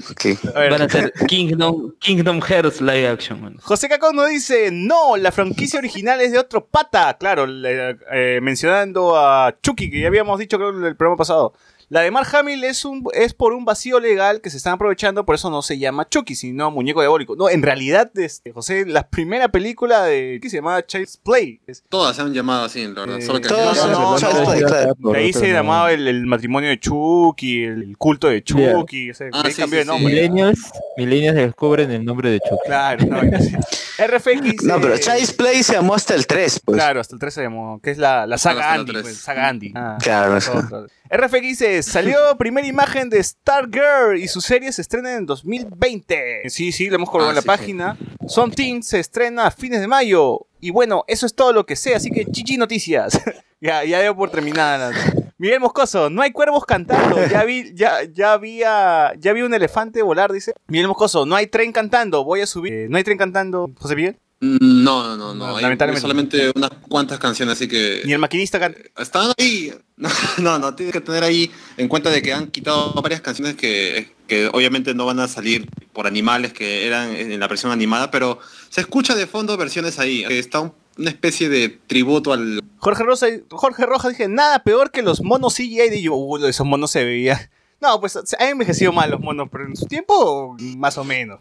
A 0.54 0.68
Van 0.68 0.82
a 0.82 0.88
ser 0.88 1.12
Kingdom, 1.26 1.92
Kingdom 1.98 2.40
Hearts 2.40 2.80
live 2.80 3.08
action. 3.08 3.40
man. 3.42 3.56
José 3.60 3.88
Cacón 3.88 4.14
nos 4.16 4.28
dice, 4.28 4.70
no, 4.72 5.16
la 5.16 5.32
franquicia 5.32 5.78
original 5.78 6.20
es 6.20 6.32
de 6.32 6.38
otro 6.38 6.64
pata. 6.66 7.16
Claro, 7.18 7.46
le- 7.46 7.96
eh, 8.12 8.40
mencionando 8.42 9.16
a 9.18 9.56
Chucky, 9.62 9.90
que 9.90 10.00
ya 10.00 10.08
habíamos 10.08 10.38
dicho 10.38 10.58
creo 10.58 10.70
en 10.70 10.84
el 10.84 10.96
programa 10.96 11.16
pasado. 11.16 11.54
La 11.90 12.02
de 12.02 12.10
Mark 12.12 12.28
Hamill 12.34 12.62
es, 12.64 12.84
un, 12.84 13.04
es 13.12 13.34
por 13.34 13.52
un 13.52 13.64
vacío 13.64 13.98
legal 13.98 14.40
que 14.40 14.48
se 14.48 14.56
están 14.58 14.74
aprovechando, 14.74 15.26
por 15.26 15.34
eso 15.34 15.50
no 15.50 15.60
se 15.60 15.76
llama 15.76 16.08
Chucky, 16.08 16.36
sino 16.36 16.70
Muñeco 16.70 17.00
Diabólico. 17.00 17.34
No, 17.34 17.48
en 17.50 17.62
realidad, 17.62 18.10
este, 18.16 18.52
José, 18.52 18.86
la 18.86 19.08
primera 19.08 19.48
película 19.48 20.04
de 20.04 20.36
Chucky 20.38 20.50
se 20.50 20.56
llamaba 20.58 20.86
Child's 20.86 21.16
Play. 21.16 21.60
Es- 21.66 21.82
Todas 21.88 22.14
se 22.14 22.22
han 22.22 22.32
llamado 22.32 22.64
así, 22.66 22.86
la 22.86 23.00
verdad. 23.00 23.18
Eh, 23.18 23.22
Solo 23.22 23.40
que 23.40 23.48
todas 23.48 23.76
no, 23.88 24.12
no, 24.12 24.18
Child's 24.18 24.48
Play, 24.48 24.60
claro. 24.62 24.94
ahí 25.16 25.32
se 25.32 25.52
llamaba 25.52 25.92
el, 25.92 26.06
el 26.06 26.26
matrimonio 26.26 26.70
de 26.70 26.78
Chucky, 26.78 27.64
el, 27.64 27.82
el 27.82 27.98
culto 27.98 28.28
de 28.28 28.44
Chucky, 28.44 29.10
o 29.10 29.14
sea, 29.14 29.28
Ah, 29.32 29.42
ahí 29.44 29.52
sí, 29.52 29.60
cambió 29.60 29.80
sí, 29.80 29.86
de 29.86 29.92
nombre. 29.92 30.14
Millennials, 30.14 30.70
millennials 30.96 31.36
descubren 31.38 31.90
el 31.90 32.04
nombre 32.04 32.30
de 32.30 32.38
Chucky. 32.38 32.62
Claro, 32.66 33.04
no. 33.06 33.20
RFX. 33.20 34.62
No, 34.70 34.80
pero 34.80 34.96
Child's 34.96 35.32
Play 35.32 35.62
se 35.64 35.72
llamó 35.72 35.94
hasta 35.94 36.14
el 36.14 36.26
3, 36.26 36.60
pues. 36.64 36.76
Claro, 36.76 37.00
hasta 37.00 37.16
el 37.16 37.18
13 37.20 37.34
se 37.34 37.42
llamó, 37.42 37.80
que 37.82 37.90
es 37.90 37.98
la, 37.98 38.26
la 38.28 38.38
saga 38.38 38.74
Andy, 38.74 38.92
pues, 38.92 39.16
saga 39.16 39.48
Andy. 39.48 39.72
Ah, 39.74 39.98
Claro, 40.00 40.38
todo, 40.40 40.68
todo. 40.68 40.86
RFX 41.12 41.60
salió 41.82 42.18
primera 42.38 42.66
imagen 42.66 43.10
de 43.10 43.22
Stargirl 43.22 44.16
y 44.18 44.28
su 44.28 44.40
serie 44.40 44.72
se 44.72 44.82
estrena 44.82 45.14
en 45.14 45.26
2020. 45.26 46.48
Sí, 46.48 46.72
sí, 46.72 46.88
lo 46.88 46.96
hemos 46.96 47.10
colgado 47.10 47.30
Ah, 47.30 47.32
en 47.32 47.36
la 47.36 47.42
sí, 47.42 47.46
página. 47.46 47.96
Something 48.26 48.82
se 48.82 49.00
estrena 49.00 49.46
a 49.46 49.50
fines 49.50 49.80
de 49.80 49.86
mayo. 49.86 50.46
Y 50.60 50.70
bueno, 50.70 51.04
eso 51.08 51.26
es 51.26 51.34
todo 51.34 51.52
lo 51.52 51.64
que 51.66 51.76
sé, 51.76 51.94
así 51.94 52.10
que 52.10 52.26
chichi 52.26 52.56
noticias. 52.56 53.20
ya, 53.60 53.84
ya 53.84 54.00
debo 54.00 54.16
por 54.16 54.30
terminada. 54.30 54.92
Miguel 55.38 55.60
Moscoso, 55.60 56.10
no 56.10 56.20
hay 56.20 56.32
cuervos 56.32 56.66
cantando. 56.66 57.16
Ya 57.26 57.44
vi, 57.44 57.72
ya, 57.74 58.02
ya 58.04 58.34
había, 58.34 59.14
ya 59.18 59.32
vi 59.32 59.40
un 59.40 59.54
elefante 59.54 60.02
volar, 60.02 60.32
dice. 60.32 60.52
Miguel 60.68 60.88
Moscoso, 60.88 61.24
no 61.24 61.34
hay 61.34 61.46
tren 61.46 61.72
cantando. 61.72 62.24
Voy 62.24 62.42
a 62.42 62.46
subir. 62.46 62.72
Eh, 62.72 62.86
no 62.90 62.98
hay 62.98 63.04
tren 63.04 63.16
cantando, 63.16 63.70
José 63.78 63.96
Miguel. 63.96 64.18
No, 64.40 65.04
no, 65.04 65.16
no, 65.16 65.34
no. 65.34 65.60
Lamentablemente. 65.60 66.00
solamente 66.00 66.52
unas 66.54 66.70
cuantas 66.88 67.18
canciones, 67.18 67.54
así 67.56 67.68
que 67.68 68.00
Ni 68.06 68.12
el 68.14 68.18
maquinista 68.18 68.58
canta. 68.58 68.78
están 68.98 69.32
ahí. 69.38 69.72
No, 70.00 70.08
no, 70.38 70.58
no, 70.58 70.74
tienes 70.74 70.94
que 70.94 71.02
tener 71.02 71.22
ahí 71.22 71.50
en 71.76 71.86
cuenta 71.86 72.08
de 72.08 72.22
que 72.22 72.32
han 72.32 72.46
quitado 72.46 72.94
varias 73.02 73.20
canciones 73.20 73.54
que, 73.54 74.14
que 74.26 74.46
obviamente 74.50 74.94
no 74.94 75.04
van 75.04 75.20
a 75.20 75.28
salir 75.28 75.68
por 75.92 76.06
animales 76.06 76.54
que 76.54 76.86
eran 76.86 77.14
en 77.14 77.38
la 77.38 77.46
versión 77.48 77.70
animada, 77.70 78.10
pero 78.10 78.38
se 78.70 78.80
escucha 78.80 79.14
de 79.14 79.26
fondo 79.26 79.54
versiones 79.58 79.98
ahí. 79.98 80.24
que 80.26 80.38
Está 80.38 80.60
un- 80.60 80.72
una 80.96 81.10
especie 81.10 81.50
de 81.50 81.68
tributo 81.86 82.32
al... 82.32 82.62
Jorge 82.78 83.02
Rosa, 83.02 83.26
Jorge 83.50 83.84
Rojas 83.84 84.12
dije, 84.12 84.26
nada 84.28 84.62
peor 84.62 84.90
que 84.90 85.02
los 85.02 85.22
monos 85.22 85.54
CGI 85.56 85.90
de 85.90 86.00
yo, 86.00 86.14
uh, 86.14 86.46
esos 86.46 86.66
monos 86.66 86.90
se 86.90 87.04
veían. 87.04 87.38
No, 87.80 87.98
pues 87.98 88.18
se 88.24 88.36
han 88.38 88.50
envejecido 88.50 88.92
mal 88.92 89.10
los 89.10 89.20
monos, 89.20 89.48
pero 89.50 89.64
en 89.64 89.74
su 89.74 89.86
tiempo, 89.86 90.54
más 90.76 90.98
o 90.98 91.04
menos. 91.04 91.40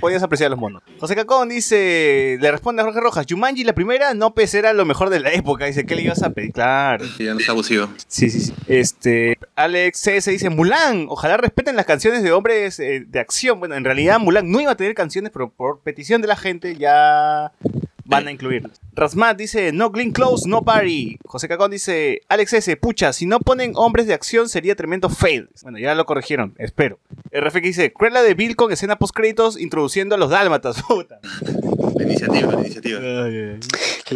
Podías 0.00 0.22
apreciar 0.22 0.50
los 0.50 0.60
monos. 0.60 0.82
José 1.00 1.16
Cacón 1.16 1.48
dice, 1.48 2.36
le 2.38 2.50
responde 2.50 2.82
a 2.82 2.84
Jorge 2.84 3.00
Rojas, 3.00 3.26
Jumanji 3.28 3.64
la 3.64 3.74
primera, 3.74 4.12
no 4.12 4.34
pues 4.34 4.52
era 4.54 4.74
lo 4.74 4.84
mejor 4.84 5.08
de 5.08 5.20
la 5.20 5.32
época. 5.32 5.64
Dice, 5.64 5.86
¿qué 5.86 5.96
le 5.96 6.02
ibas 6.02 6.22
a 6.22 6.30
pedir? 6.30 6.52
Claro. 6.52 7.06
Ya 7.18 7.32
no 7.32 7.40
está 7.40 7.52
abusivo. 7.52 7.88
Sí, 8.06 8.28
sí, 8.28 8.40
sí. 8.40 8.54
Este, 8.66 9.38
Alex 9.54 10.02
CS 10.02 10.26
dice, 10.26 10.50
Mulan, 10.50 11.06
ojalá 11.08 11.38
respeten 11.38 11.74
las 11.74 11.86
canciones 11.86 12.22
de 12.22 12.32
hombres 12.32 12.78
eh, 12.78 13.04
de 13.06 13.18
acción. 13.18 13.58
Bueno, 13.58 13.76
en 13.76 13.84
realidad 13.84 14.18
Mulan 14.18 14.50
no 14.50 14.60
iba 14.60 14.72
a 14.72 14.76
tener 14.76 14.94
canciones, 14.94 15.32
pero 15.32 15.48
por 15.48 15.80
petición 15.80 16.20
de 16.20 16.28
la 16.28 16.36
gente 16.36 16.76
ya 16.76 17.52
van 18.06 18.28
a 18.28 18.32
incluirlas. 18.32 18.80
Rasmat 18.94 19.36
dice, 19.36 19.72
no 19.72 19.92
clean 19.92 20.10
clothes, 20.12 20.46
no 20.46 20.62
party. 20.62 21.18
José 21.24 21.48
Cacón 21.48 21.70
dice, 21.70 22.22
Alex 22.28 22.52
S, 22.54 22.76
pucha, 22.76 23.12
si 23.12 23.26
no 23.26 23.40
ponen 23.40 23.72
hombres 23.74 24.06
de 24.06 24.14
acción 24.14 24.48
sería 24.48 24.74
tremendo 24.74 25.10
fail. 25.10 25.48
Bueno, 25.62 25.78
ya 25.78 25.94
lo 25.94 26.06
corrigieron, 26.06 26.54
espero. 26.58 26.98
RFX 27.32 27.62
dice, 27.62 27.92
Cruella 27.92 28.22
de 28.22 28.34
Bill 28.34 28.56
con 28.56 28.72
escena 28.72 28.96
post 28.96 29.14
créditos 29.14 29.60
introduciendo 29.60 30.14
a 30.14 30.18
los 30.18 30.30
dálmatas. 30.30 30.82
Puta. 30.88 31.18
La 31.96 32.02
iniciativa, 32.04 32.52
la 32.52 32.60
iniciativa. 32.60 32.98
Ay, 33.00 33.06
ay, 33.06 33.36
ay. 33.54 33.60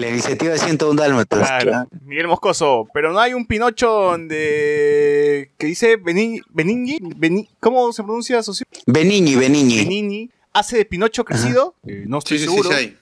La 0.01 0.09
iniciativa 0.09 0.57
101 0.57 1.01
Dálmatas. 1.01 1.41
Claro. 1.63 1.89
Miguel 2.05 2.29
Moscoso, 2.29 2.87
pero 2.95 3.13
no 3.13 3.19
hay 3.19 3.35
un 3.35 3.45
Pinocho 3.47 4.17
de 4.19 5.51
que 5.59 5.67
dice 5.67 5.97
Benigni, 5.97 6.41
Benigni, 6.51 6.99
Beni- 7.01 7.49
¿cómo 7.59 7.93
se 7.93 8.03
pronuncia? 8.05 8.41
Benigni, 8.87 9.35
Benigni. 9.35 9.79
Benigni 9.79 10.31
hace 10.53 10.77
de 10.79 10.85
Pinocho 10.85 11.25
crecido, 11.25 11.75
Eh, 11.87 12.05
no 12.07 12.19
estoy 12.19 12.39
Sí, 12.39 12.45
sí, 12.45 12.51
sí, 12.51 12.57
seguro. 12.57 12.71
sí, 12.71 12.77
hay. 12.77 12.99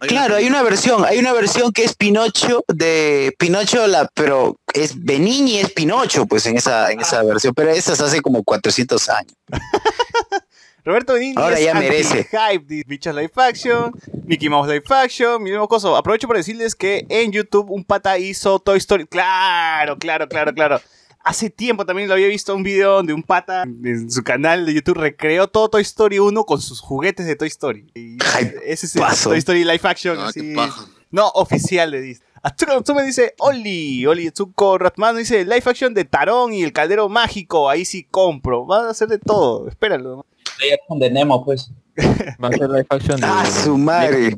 Hay 0.00 0.08
Claro, 0.08 0.34
una- 0.34 0.36
hay 0.36 0.46
una 0.46 0.62
versión, 0.62 1.04
hay 1.04 1.18
una 1.18 1.32
versión 1.32 1.72
que 1.72 1.84
es 1.84 1.94
Pinocho 1.94 2.64
de 2.68 3.34
Pinocho, 3.38 3.86
la, 3.86 4.08
pero 4.14 4.56
es 4.74 5.02
Benigni 5.02 5.58
es 5.58 5.70
Pinocho, 5.72 6.26
pues 6.26 6.44
en 6.46 6.56
esa, 6.56 6.90
en 6.92 7.00
esa 7.00 7.22
versión, 7.22 7.54
pero 7.54 7.70
esas 7.70 8.00
hace 8.00 8.20
como 8.20 8.42
400 8.42 9.08
años. 9.08 9.32
Roberto 10.84 11.12
Benigni 11.14 11.40
Ahora 11.40 11.58
es 11.58 11.64
ya 11.64 11.74
merece. 11.74 12.24
hype 12.24 12.64
de 12.66 12.82
Bichos 12.84 13.14
Live 13.14 13.30
Action, 13.36 13.92
Mickey 14.24 14.48
Mouse 14.48 14.66
Live 14.68 14.82
Action, 14.90 15.40
Miguel 15.40 15.60
Moscoso. 15.60 15.96
Aprovecho 15.96 16.26
para 16.26 16.38
decirles 16.38 16.74
que 16.74 17.06
en 17.08 17.30
YouTube 17.30 17.70
un 17.70 17.84
pata 17.84 18.18
hizo 18.18 18.58
Toy 18.58 18.78
Story. 18.78 19.06
Claro, 19.06 19.96
claro, 19.98 20.28
claro, 20.28 20.52
claro. 20.52 20.80
Hace 21.24 21.50
tiempo 21.50 21.86
también 21.86 22.08
lo 22.08 22.14
había 22.14 22.26
visto 22.26 22.54
un 22.54 22.62
video 22.62 22.94
donde 22.94 23.12
un 23.12 23.22
pata 23.22 23.62
en 23.62 24.10
su 24.10 24.22
canal 24.24 24.66
de 24.66 24.74
YouTube 24.74 24.98
recreó 24.98 25.46
todo 25.46 25.68
Toy 25.68 25.82
Story 25.82 26.18
1 26.18 26.44
con 26.44 26.60
sus 26.60 26.80
juguetes 26.80 27.26
de 27.26 27.36
Toy 27.36 27.48
Story. 27.48 27.86
Y 27.94 28.18
Ay, 28.34 28.52
ese 28.64 28.86
es 28.86 28.96
el 28.96 29.02
paso. 29.02 29.30
Toy 29.30 29.38
Story 29.38 29.64
Live 29.64 29.80
Action. 29.84 30.18
Ah, 30.18 30.28
así. 30.28 30.54
No, 31.10 31.28
oficial 31.28 31.90
de 31.92 32.00
Disney. 32.00 32.28
Atsuko 32.42 32.74
Natsume 32.74 33.04
dice, 33.04 33.34
Oli, 33.38 34.04
Oli 34.04 34.26
Atsuko 34.26 34.76
Ratman 34.76 35.16
dice, 35.16 35.44
live 35.44 35.62
action 35.64 35.94
de 35.94 36.04
Tarón 36.04 36.52
y 36.52 36.64
el 36.64 36.72
Caldero 36.72 37.08
Mágico, 37.08 37.70
ahí 37.70 37.84
sí 37.84 38.02
compro. 38.10 38.66
Van 38.66 38.86
a 38.86 38.90
hacer 38.90 39.06
de 39.08 39.18
todo, 39.18 39.68
espéralo. 39.68 40.26
Ahí 40.60 40.70
es 40.70 40.80
donde 40.88 41.08
Nemo, 41.08 41.44
pues. 41.44 41.70
Va 42.42 42.48
a 42.48 42.50
ser 42.50 42.68
live 42.68 42.86
action 42.88 43.20
de... 43.20 43.26
Ah, 43.26 43.46
su 43.46 43.78
madre. 43.78 44.34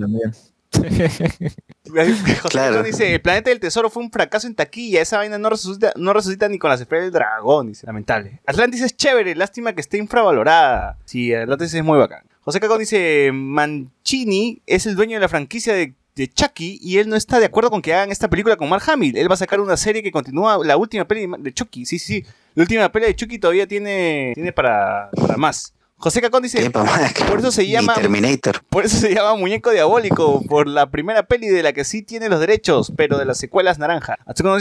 José 2.42 2.48
Claro. 2.48 2.82
Dice, 2.82 3.14
el 3.14 3.20
planeta 3.20 3.50
del 3.50 3.60
tesoro 3.60 3.90
fue 3.90 4.02
un 4.02 4.10
fracaso 4.10 4.46
en 4.46 4.54
taquilla, 4.54 5.02
esa 5.02 5.18
vaina 5.18 5.38
no 5.38 5.50
resucita, 5.50 5.92
no 5.96 6.12
resucita 6.12 6.48
ni 6.48 6.58
con 6.58 6.70
las 6.70 6.80
esferas 6.80 7.04
del 7.04 7.12
dragón, 7.12 7.68
dice, 7.68 7.86
lamentable. 7.86 8.40
Atlantis 8.46 8.82
es 8.82 8.96
chévere, 8.96 9.34
lástima 9.34 9.74
que 9.74 9.80
esté 9.80 9.98
infravalorada. 9.98 10.98
Sí, 11.04 11.34
Atlantis 11.34 11.74
es 11.74 11.84
muy 11.84 11.98
bacán. 11.98 12.24
José 12.40 12.60
Cacón 12.60 12.78
dice, 12.78 13.30
Mancini 13.32 14.60
es 14.66 14.86
el 14.86 14.96
dueño 14.96 15.16
de 15.16 15.20
la 15.20 15.28
franquicia 15.28 15.72
de, 15.72 15.94
de 16.14 16.28
Chucky 16.28 16.78
y 16.82 16.98
él 16.98 17.08
no 17.08 17.16
está 17.16 17.40
de 17.40 17.46
acuerdo 17.46 17.70
con 17.70 17.80
que 17.80 17.94
hagan 17.94 18.10
esta 18.10 18.28
película 18.28 18.56
con 18.56 18.68
Mark 18.68 18.84
Hamill. 18.86 19.16
Él 19.16 19.30
va 19.30 19.34
a 19.34 19.38
sacar 19.38 19.60
una 19.60 19.78
serie 19.78 20.02
que 20.02 20.12
continúa 20.12 20.58
la 20.62 20.76
última 20.76 21.06
peli 21.06 21.26
de 21.38 21.54
Chucky. 21.54 21.86
Sí, 21.86 21.98
sí, 21.98 22.22
sí. 22.22 22.26
La 22.54 22.62
última 22.62 22.92
peli 22.92 23.06
de 23.06 23.16
Chucky 23.16 23.38
todavía 23.38 23.66
tiene, 23.66 24.32
tiene 24.34 24.52
para, 24.52 25.10
para 25.10 25.38
más. 25.38 25.72
José 25.96 26.20
Cacón 26.20 26.42
dice, 26.42 26.70
por 27.28 27.38
eso 27.38 27.50
se 27.50 27.68
llama 27.68 27.94
Terminator. 27.94 28.62
por 28.68 28.84
eso 28.84 28.96
se 28.96 29.14
llama 29.14 29.36
Muñeco 29.36 29.70
Diabólico, 29.70 30.42
por 30.42 30.66
la 30.66 30.90
primera 30.90 31.26
peli 31.26 31.48
de 31.48 31.62
la 31.62 31.72
que 31.72 31.84
sí 31.84 32.02
tiene 32.02 32.28
los 32.28 32.40
derechos, 32.40 32.92
pero 32.96 33.16
de 33.18 33.24
las 33.24 33.38
secuelas 33.38 33.78
naranja. 33.78 34.18
Atsuko 34.26 34.58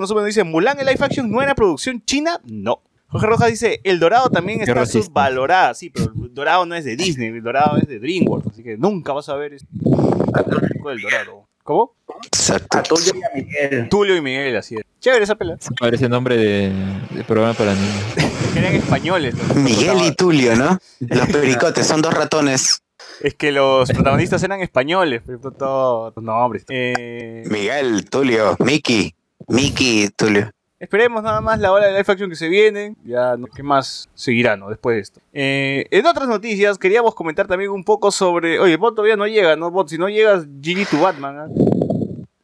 no 0.00 0.24
dice, 0.24 0.44
¿Mulan 0.44 0.78
en 0.80 0.86
live 0.86 0.98
action 1.00 1.30
no 1.30 1.40
era 1.42 1.54
producción 1.54 2.02
china? 2.04 2.40
No. 2.44 2.82
Jorge 3.08 3.26
Rojas 3.26 3.50
dice, 3.50 3.80
El 3.84 4.00
Dorado 4.00 4.30
también 4.30 4.58
Qué 4.58 4.64
está 4.64 4.74
racista. 4.74 5.06
subvalorada. 5.06 5.74
Sí, 5.74 5.90
pero 5.90 6.12
el 6.14 6.32
Dorado 6.32 6.64
no 6.64 6.74
es 6.74 6.84
de 6.84 6.96
Disney, 6.96 7.28
el 7.28 7.42
Dorado 7.42 7.76
es 7.76 7.86
de 7.86 7.98
DreamWorks, 7.98 8.48
así 8.48 8.62
que 8.62 8.78
nunca 8.78 9.12
vas 9.12 9.28
a 9.28 9.36
ver 9.36 9.52
este 9.54 9.68
del 9.74 11.00
Dorado. 11.00 11.48
¿Cómo? 11.62 11.94
Exacto. 12.24 12.78
A 12.78 12.82
Tulio 12.82 13.12
y 13.14 13.22
a 13.22 13.30
Miguel. 13.34 13.88
Tulio 13.88 14.16
y 14.16 14.20
Miguel, 14.20 14.56
así 14.56 14.76
es. 14.76 14.82
Chévere 15.00 15.24
esa 15.24 15.34
pela. 15.36 15.56
Se 15.60 15.70
parece 15.78 16.08
nombre 16.08 16.36
de, 16.36 16.72
de 17.10 17.24
programa 17.24 17.54
para 17.54 17.74
niños. 17.74 18.04
Que 18.52 18.58
eran 18.58 18.74
españoles. 18.74 19.34
los 19.36 19.56
Miguel 19.56 19.98
y. 20.02 20.14
Tulio, 20.14 20.56
¿no? 20.56 20.78
Los 21.00 21.26
pericotes, 21.28 21.86
son 21.86 22.02
dos 22.02 22.14
ratones. 22.14 22.82
Es 23.20 23.34
que 23.34 23.52
los 23.52 23.88
protagonistas 23.90 24.42
eran 24.42 24.60
españoles, 24.60 25.22
pero 25.24 25.52
todos 25.52 26.12
los 26.16 26.24
nombres. 26.24 26.64
Eh, 26.68 27.44
Miguel, 27.46 28.08
Tulio, 28.10 28.56
Mickey, 28.58 29.14
Mickey, 29.48 30.08
Tulio. 30.16 30.50
Esperemos 30.82 31.22
nada 31.22 31.40
más 31.40 31.60
la 31.60 31.70
hora 31.70 31.86
de 31.86 31.92
live 31.92 32.04
action 32.08 32.28
que 32.28 32.34
se 32.34 32.48
viene. 32.48 32.96
Ya, 33.04 33.36
no, 33.36 33.46
¿qué 33.46 33.62
más 33.62 34.08
seguirá, 34.14 34.56
no? 34.56 34.68
Después 34.68 34.96
de 34.96 35.00
esto. 35.00 35.20
Eh, 35.32 35.86
en 35.92 36.04
otras 36.06 36.26
noticias, 36.26 36.76
queríamos 36.76 37.14
comentar 37.14 37.46
también 37.46 37.70
un 37.70 37.84
poco 37.84 38.10
sobre. 38.10 38.58
Oye, 38.58 38.72
el 38.72 38.78
bot 38.78 38.96
todavía 38.96 39.14
no 39.14 39.28
llega, 39.28 39.54
¿no? 39.54 39.70
Bot, 39.70 39.88
si 39.88 39.96
no 39.96 40.08
llegas, 40.08 40.44
GG 40.44 40.88
tu 40.90 40.98
Batman. 40.98 41.38
¿ah? 41.38 41.46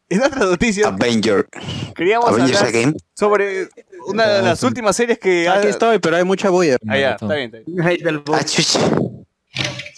En 0.09 0.22
otras 0.22 0.49
noticias, 0.49 0.86
Avenger. 0.86 1.49
queríamos 1.97 2.28
Avengers 2.28 2.59
hablar 2.62 2.74
Again. 2.76 2.97
sobre 3.12 3.70
una 4.07 4.28
de 4.28 4.43
las 4.43 4.62
últimas 4.62 4.95
series 4.95 5.18
que. 5.18 5.49
Aquí 5.49 5.66
estoy, 5.66 5.99
pero 5.99 6.14
hay 6.14 6.22
mucha 6.24 6.49
bulla. 6.49 6.76
Ah, 6.86 6.97
ya, 6.97 7.11
está 7.14 7.34
bien, 7.34 7.53
está 7.53 7.59
bien. 7.66 7.89
Hate 7.89 8.05
del 8.05 8.18
bot. 8.20 8.36
Ah, 8.39 8.45
chucha. 8.45 8.78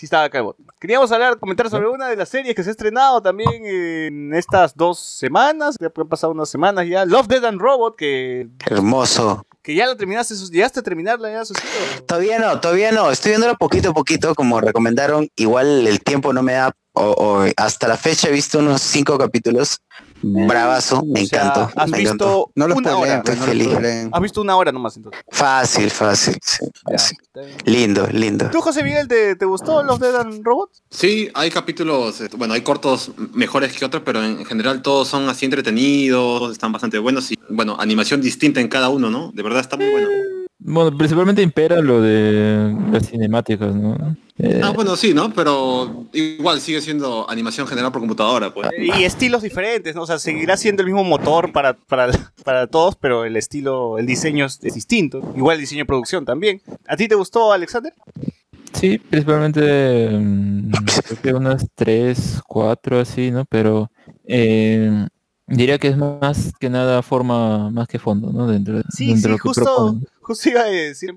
Sí 0.01 0.07
estaba 0.07 0.25
acá 0.25 0.39
el 0.39 0.45
bot. 0.45 0.57
Queríamos 0.81 1.13
hablar, 1.13 1.39
comentar 1.39 1.69
sobre 1.69 1.87
una 1.87 2.09
de 2.09 2.17
las 2.17 2.31
series 2.31 2.55
que 2.55 2.63
se 2.63 2.71
ha 2.71 2.73
estrenado 2.73 3.21
también 3.21 3.67
en 3.67 4.33
estas 4.33 4.75
dos 4.75 4.99
semanas. 4.99 5.77
Ya 5.79 5.93
han 5.95 6.09
pasado 6.09 6.33
unas 6.33 6.49
semanas 6.49 6.87
ya. 6.89 7.05
Love, 7.05 7.27
Dead 7.27 7.45
and 7.45 7.61
Robot, 7.61 7.97
que, 7.97 8.49
Hermoso. 8.65 9.45
que 9.61 9.75
ya 9.75 9.85
lo 9.85 9.99
terminaste. 9.99 10.35
¿Llegaste 10.51 10.81
a 10.81 10.83
terminarla 10.83 11.31
ya, 11.31 11.45
Susito? 11.45 11.69
Todavía 12.07 12.39
no, 12.39 12.59
todavía 12.61 12.93
no. 12.93 13.11
Estoy 13.11 13.33
viéndolo 13.33 13.59
poquito 13.59 13.91
a 13.91 13.93
poquito, 13.93 14.35
como 14.35 14.59
recomendaron. 14.63 15.29
Igual 15.37 15.87
el 15.87 16.03
tiempo 16.03 16.33
no 16.33 16.43
me 16.43 16.55
da. 16.55 16.73
O, 16.93 17.11
o 17.11 17.47
hasta 17.59 17.87
la 17.87 17.99
fecha 17.99 18.29
he 18.29 18.33
visto 18.33 18.59
unos 18.59 18.81
cinco 18.81 19.19
capítulos. 19.19 19.81
Bravazo, 20.23 21.03
me 21.07 21.23
O 21.23 21.27
sea, 21.27 21.43
encantó. 21.43 21.71
has 21.77 21.91
me 21.91 21.99
visto 21.99 22.15
encantó. 22.15 22.51
No 22.55 22.69
lo 22.69 22.75
una 22.77 22.91
spoileen, 22.91 23.15
hora. 23.15 23.23
pues, 23.25 23.39
no 23.39 23.45
Feliz. 23.45 23.69
Has 24.13 24.21
visto 24.23 24.41
una 24.41 24.57
hora 24.57 24.73
nomás 24.73 24.97
entonces. 24.97 25.23
Fácil, 25.31 25.91
fácil, 25.91 26.37
sí, 26.43 26.67
fácil. 26.91 27.19
Lindo, 27.65 28.07
lindo. 28.13 28.51
¿Tú, 28.51 28.61
José 28.61 28.83
Miguel, 28.83 29.09
te, 29.09 29.37
te 29.37 29.45
gustó 29.45 29.83
Love, 29.83 30.01
Dead 30.01 30.15
and 30.17 30.45
Robots? 30.45 30.83
Sí, 30.91 31.31
hay 31.35 31.51
capítulos, 31.51 32.21
eh, 32.21 32.29
bueno, 32.37 32.55
hay 32.55 32.61
cortos 32.63 33.13
mejores 33.33 33.73
que 33.73 33.85
otros, 33.85 34.03
pero 34.05 34.23
en 34.23 34.45
general 34.45 34.83
todos 34.83 35.09
son 35.09 35.29
así 35.29 35.45
entretenidos, 35.47 36.53
están 36.53 36.73
bastante 36.73 36.99
buenos 36.99 37.31
y, 37.33 37.39
bueno, 37.49 37.77
animación 37.79 38.21
distinta 38.21 38.61
en 38.61 38.69
cada 38.69 38.89
uno, 38.89 39.11
¿no? 39.11 39.31
De 39.33 39.43
verdad 39.43 39.61
está 39.61 39.77
muy 39.77 39.89
bueno. 39.91 40.09
Bueno, 40.63 40.97
principalmente 40.97 41.41
impera 41.43 41.81
lo 41.81 42.03
de 42.03 42.77
las 42.93 43.09
cinemáticas, 43.09 43.75
¿no? 43.75 43.97
Eh, 44.39 44.61
Ah, 44.63 44.73
bueno, 44.75 44.95
sí, 44.95 45.15
¿no? 45.15 45.33
Pero 45.33 46.05
igual 46.13 46.61
sigue 46.61 46.81
siendo 46.83 47.29
animación 47.31 47.67
general 47.67 47.91
por 47.93 48.01
computadora, 48.03 48.53
pues. 48.53 48.69
Y 48.79 49.05
estilos 49.05 49.43
diferentes, 49.43 49.95
¿no? 49.95 50.03
O 50.03 50.07
sea, 50.07 50.19
seguirá 50.19 50.57
siendo 50.59 50.83
el 50.83 50.87
mismo 50.89 51.03
motor 51.03 51.51
para, 51.53 51.75
para, 51.75 52.09
para 52.45 52.67
todos, 52.67 52.95
pero 52.97 53.25
el 53.25 53.37
estilo, 53.37 53.97
el 53.99 54.05
diseño 54.07 54.45
es, 54.45 54.59
es 54.63 54.75
distinto. 54.75 55.21
Igual 55.35 55.55
el 55.57 55.61
diseño 55.63 55.81
de 55.83 55.87
producción 55.87 56.25
también. 56.27 56.61
¿A 56.87 56.97
ti 56.97 57.09
te 57.09 57.15
gustó, 57.15 57.53
Alexander? 57.53 57.95
Sí, 58.75 58.99
principalmente 58.99 60.11
mm, 60.11 60.71
creo 61.07 61.21
que 61.23 61.33
unas 61.35 61.67
tres, 61.75 62.41
cuatro 62.47 63.01
así, 63.01 63.31
¿no? 63.31 63.45
Pero 63.47 63.91
eh, 64.27 65.07
diría 65.47 65.79
que 65.79 65.89
es 65.89 65.97
más 65.97 66.53
que 66.61 66.71
nada 66.71 67.03
forma 67.03 67.71
más 67.71 67.89
que 67.89 67.99
fondo, 67.99 68.31
¿no? 68.33 68.47
Dentro, 68.47 68.77
de- 68.77 68.85
Sí, 68.91 69.07
dentro 69.07 69.17
sí, 69.17 69.23
de 69.23 69.29
lo 69.31 69.37
que 69.37 69.41
justo. 69.49 69.99
Justo 70.21 70.49
iba 70.49 70.63
a 70.63 70.67
decir. 70.67 71.15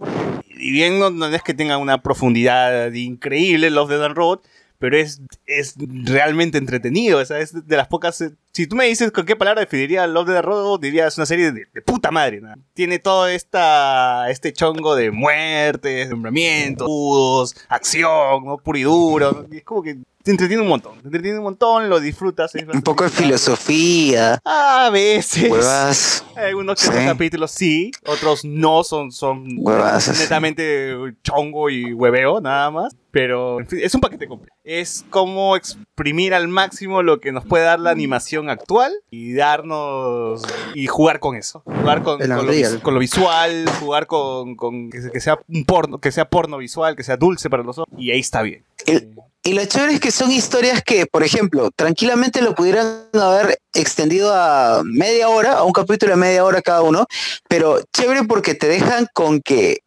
Y 0.50 0.72
bien, 0.72 1.00
no, 1.00 1.10
no 1.10 1.26
es 1.28 1.42
que 1.44 1.54
tenga 1.54 1.78
una 1.78 2.02
profundidad 2.02 2.92
increíble 2.94 3.70
Love, 3.70 3.90
Dead 3.90 4.04
and 4.06 4.16
Robot, 4.16 4.46
pero 4.80 4.98
es, 4.98 5.22
es 5.46 5.76
realmente 5.78 6.58
entretenido. 6.58 7.20
O 7.20 7.22
es 7.22 7.68
de 7.68 7.78
las 7.78 7.88
pocas. 7.88 8.20
eh, 8.22 8.32
Si 8.52 8.68
tú 8.68 8.76
me 8.76 8.86
dices 8.86 9.12
con 9.12 9.26
qué 9.26 9.36
palabra 9.36 9.62
definiría 9.62 10.06
Love, 10.08 10.28
Dead 10.28 10.38
and 10.38 10.46
Robot, 10.46 10.82
diría 10.82 11.08
es 11.08 11.18
una 11.18 11.26
serie 11.26 11.52
de, 11.52 11.82
puta 11.82 12.12
madre. 12.12 12.42
¿no? 12.42 12.54
Tiene 12.74 13.00
todo 13.00 13.28
esta, 13.28 14.30
este 14.30 14.54
chongo 14.54 14.96
de 14.96 15.12
muertes, 15.12 16.10
nombramientos, 16.10 17.56
acción, 17.70 18.46
¿no? 18.46 18.58
puro 18.58 18.78
y 18.78 18.84
duro. 18.84 19.48
es 19.52 19.64
como 19.64 19.84
que 19.84 19.98
te 20.24 20.32
entretiene 20.32 20.64
un 20.64 20.70
montón. 20.70 21.00
Te 21.02 21.08
entretiene 21.08 21.38
un 21.38 21.44
montón, 21.44 21.90
lo 21.90 22.00
disfrutas. 22.00 22.54
Un 22.74 22.82
poco 22.82 23.04
de 23.04 23.10
filosofía, 23.10 24.40
A 24.46 24.90
veces. 24.92 25.52
huevas. 25.52 26.26
Algunos 26.36 26.80
que 26.82 26.88
Sí. 26.98 27.06
capítulos 27.06 27.52
sí, 27.52 27.92
otros 28.06 28.44
no, 28.46 28.84
son, 28.84 29.12
son 29.12 29.46
Huevazas. 29.58 30.20
netamente 30.20 30.96
chongo 31.24 31.70
y 31.70 31.94
hueveo, 31.94 32.42
nada 32.42 32.72
más. 32.72 32.96
Pero 33.12 33.60
en 33.60 33.68
fin, 33.68 33.80
es 33.84 33.94
un 33.94 34.02
paquete 34.02 34.28
completo. 34.28 34.56
Es 34.64 35.06
como 35.12 35.56
exprimir 35.56 36.34
al 36.34 36.48
máximo 36.48 37.04
lo 37.04 37.20
que 37.20 37.32
nos 37.32 37.46
puede 37.46 37.64
dar 37.64 37.80
la 37.80 37.92
animación 37.92 38.50
actual 38.50 38.92
y 39.12 39.34
darnos. 39.34 40.42
y 40.74 40.88
jugar 40.88 41.20
con 41.20 41.36
eso. 41.36 41.62
Jugar 41.66 42.02
con, 42.02 42.18
con, 42.20 42.30
lo, 42.48 42.82
con 42.82 42.98
visual, 42.98 43.66
jugar 43.80 44.08
con, 44.08 44.56
con 44.56 44.90
que 44.90 45.20
sea 45.20 45.38
un 45.48 45.64
porno, 45.66 46.00
que 46.00 46.12
sea 46.12 46.28
porno 46.28 46.58
visual, 46.58 46.96
que 46.96 47.04
sea 47.04 47.16
dulce 47.18 47.52
para 47.52 47.62
los 47.62 47.78
ojos. 47.78 47.94
Y 48.00 48.10
ahí 48.10 48.20
está 48.20 48.42
bien. 48.42 48.64
El- 48.86 49.10
Y 49.46 49.52
lo 49.54 49.66
chévere 49.66 49.96
es 49.96 50.00
que 50.00 50.12
son 50.12 50.32
historias 50.32 50.82
que, 50.84 51.06
por 51.06 51.22
ejemplo, 51.22 51.70
tranquilamente 51.76 52.42
lo 52.42 52.56
pudieran 52.56 53.08
haber 53.14 53.60
extendido 53.74 54.34
a 54.34 54.84
media 54.86 55.28
hora, 55.28 55.58
a 55.58 55.64
un 55.64 55.74
capítulo 55.74 56.12
de 56.14 56.16
media 56.18 56.46
hora 56.46 56.62
cada 56.62 56.82
uno, 56.82 57.06
pero 57.50 57.82
chévere 57.92 58.24
porque 58.24 58.56
te 58.56 58.68
dejan 58.70 59.06
con 59.14 59.42
que, 59.42 59.80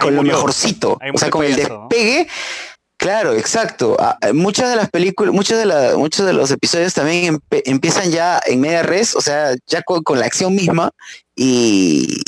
con 0.00 0.16
lo 0.16 0.22
murió. 0.22 0.34
mejorcito, 0.34 0.98
o 1.14 1.18
sea, 1.18 1.30
con 1.30 1.44
el 1.44 1.54
despegue. 1.54 2.26
Claro, 2.96 3.34
exacto. 3.34 3.96
Ah, 4.00 4.18
eh, 4.20 4.32
Muchas 4.32 4.68
de 4.70 4.74
las 4.76 4.90
películas, 4.90 5.32
muchos 5.32 5.58
de, 5.58 5.66
la- 5.66 5.96
muchos 5.96 6.26
de 6.26 6.32
los 6.32 6.50
episodios 6.50 6.92
también 6.94 7.38
empiezan 7.50 8.10
ya 8.10 8.40
en 8.44 8.60
media 8.60 8.82
res, 8.82 9.14
o 9.14 9.20
sea, 9.20 9.54
ya 9.68 9.82
con, 9.82 10.02
con 10.02 10.18
la 10.18 10.26
acción 10.26 10.52
misma 10.56 10.90
y 11.36 12.20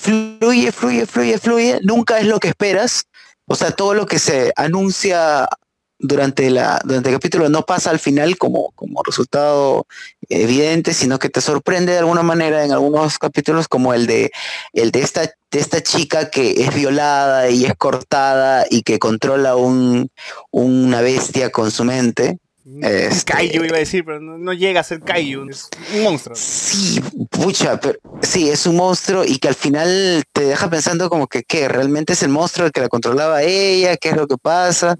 fluye, 0.00 0.72
fluye, 0.72 1.06
fluye, 1.06 1.38
fluye. 1.38 1.80
Nunca 1.82 2.18
es 2.18 2.26
lo 2.26 2.38
que 2.40 2.48
esperas. 2.48 3.04
O 3.46 3.54
sea, 3.54 3.72
todo 3.72 3.94
lo 3.94 4.06
que 4.06 4.18
se 4.18 4.52
anuncia 4.56 5.48
durante, 5.98 6.50
la, 6.50 6.80
durante 6.84 7.08
el 7.08 7.14
capítulo 7.16 7.48
no 7.48 7.62
pasa 7.62 7.90
al 7.90 7.98
final 7.98 8.36
como, 8.36 8.72
como 8.72 9.02
resultado 9.02 9.86
evidente, 10.28 10.92
sino 10.92 11.18
que 11.18 11.28
te 11.28 11.40
sorprende 11.40 11.92
de 11.92 11.98
alguna 11.98 12.22
manera 12.22 12.64
en 12.64 12.72
algunos 12.72 13.18
capítulos 13.18 13.68
como 13.68 13.94
el 13.94 14.06
de, 14.06 14.30
el 14.72 14.90
de, 14.90 15.00
esta, 15.00 15.22
de 15.22 15.58
esta 15.58 15.82
chica 15.82 16.30
que 16.30 16.62
es 16.64 16.74
violada 16.74 17.48
y 17.50 17.64
es 17.64 17.74
cortada 17.76 18.66
y 18.68 18.82
que 18.82 18.98
controla 18.98 19.56
un, 19.56 20.10
una 20.50 21.00
bestia 21.00 21.50
con 21.50 21.70
su 21.70 21.84
mente. 21.84 22.38
Este- 22.80 23.32
Kaiju 23.32 23.64
iba 23.64 23.76
a 23.76 23.80
decir, 23.80 24.04
pero 24.04 24.20
no, 24.20 24.38
no 24.38 24.52
llega 24.54 24.80
a 24.80 24.84
ser 24.84 25.00
Kaiju. 25.00 25.48
Es 25.50 25.68
un 25.94 26.02
monstruo. 26.02 26.34
Sí, 26.34 26.98
pucha, 27.30 27.78
pero 27.78 27.98
sí, 28.22 28.48
es 28.48 28.66
un 28.66 28.76
monstruo 28.76 29.22
y 29.24 29.38
que 29.38 29.48
al 29.48 29.54
final 29.54 30.22
te 30.32 30.44
deja 30.44 30.70
pensando 30.70 31.10
como 31.10 31.26
que, 31.26 31.42
¿qué? 31.42 31.68
¿Realmente 31.68 32.14
es 32.14 32.22
el 32.22 32.30
monstruo 32.30 32.66
el 32.66 32.72
que 32.72 32.80
la 32.80 32.88
controlaba 32.88 33.42
ella? 33.42 33.96
¿Qué 33.98 34.10
es 34.10 34.16
lo 34.16 34.26
que 34.26 34.38
pasa? 34.38 34.96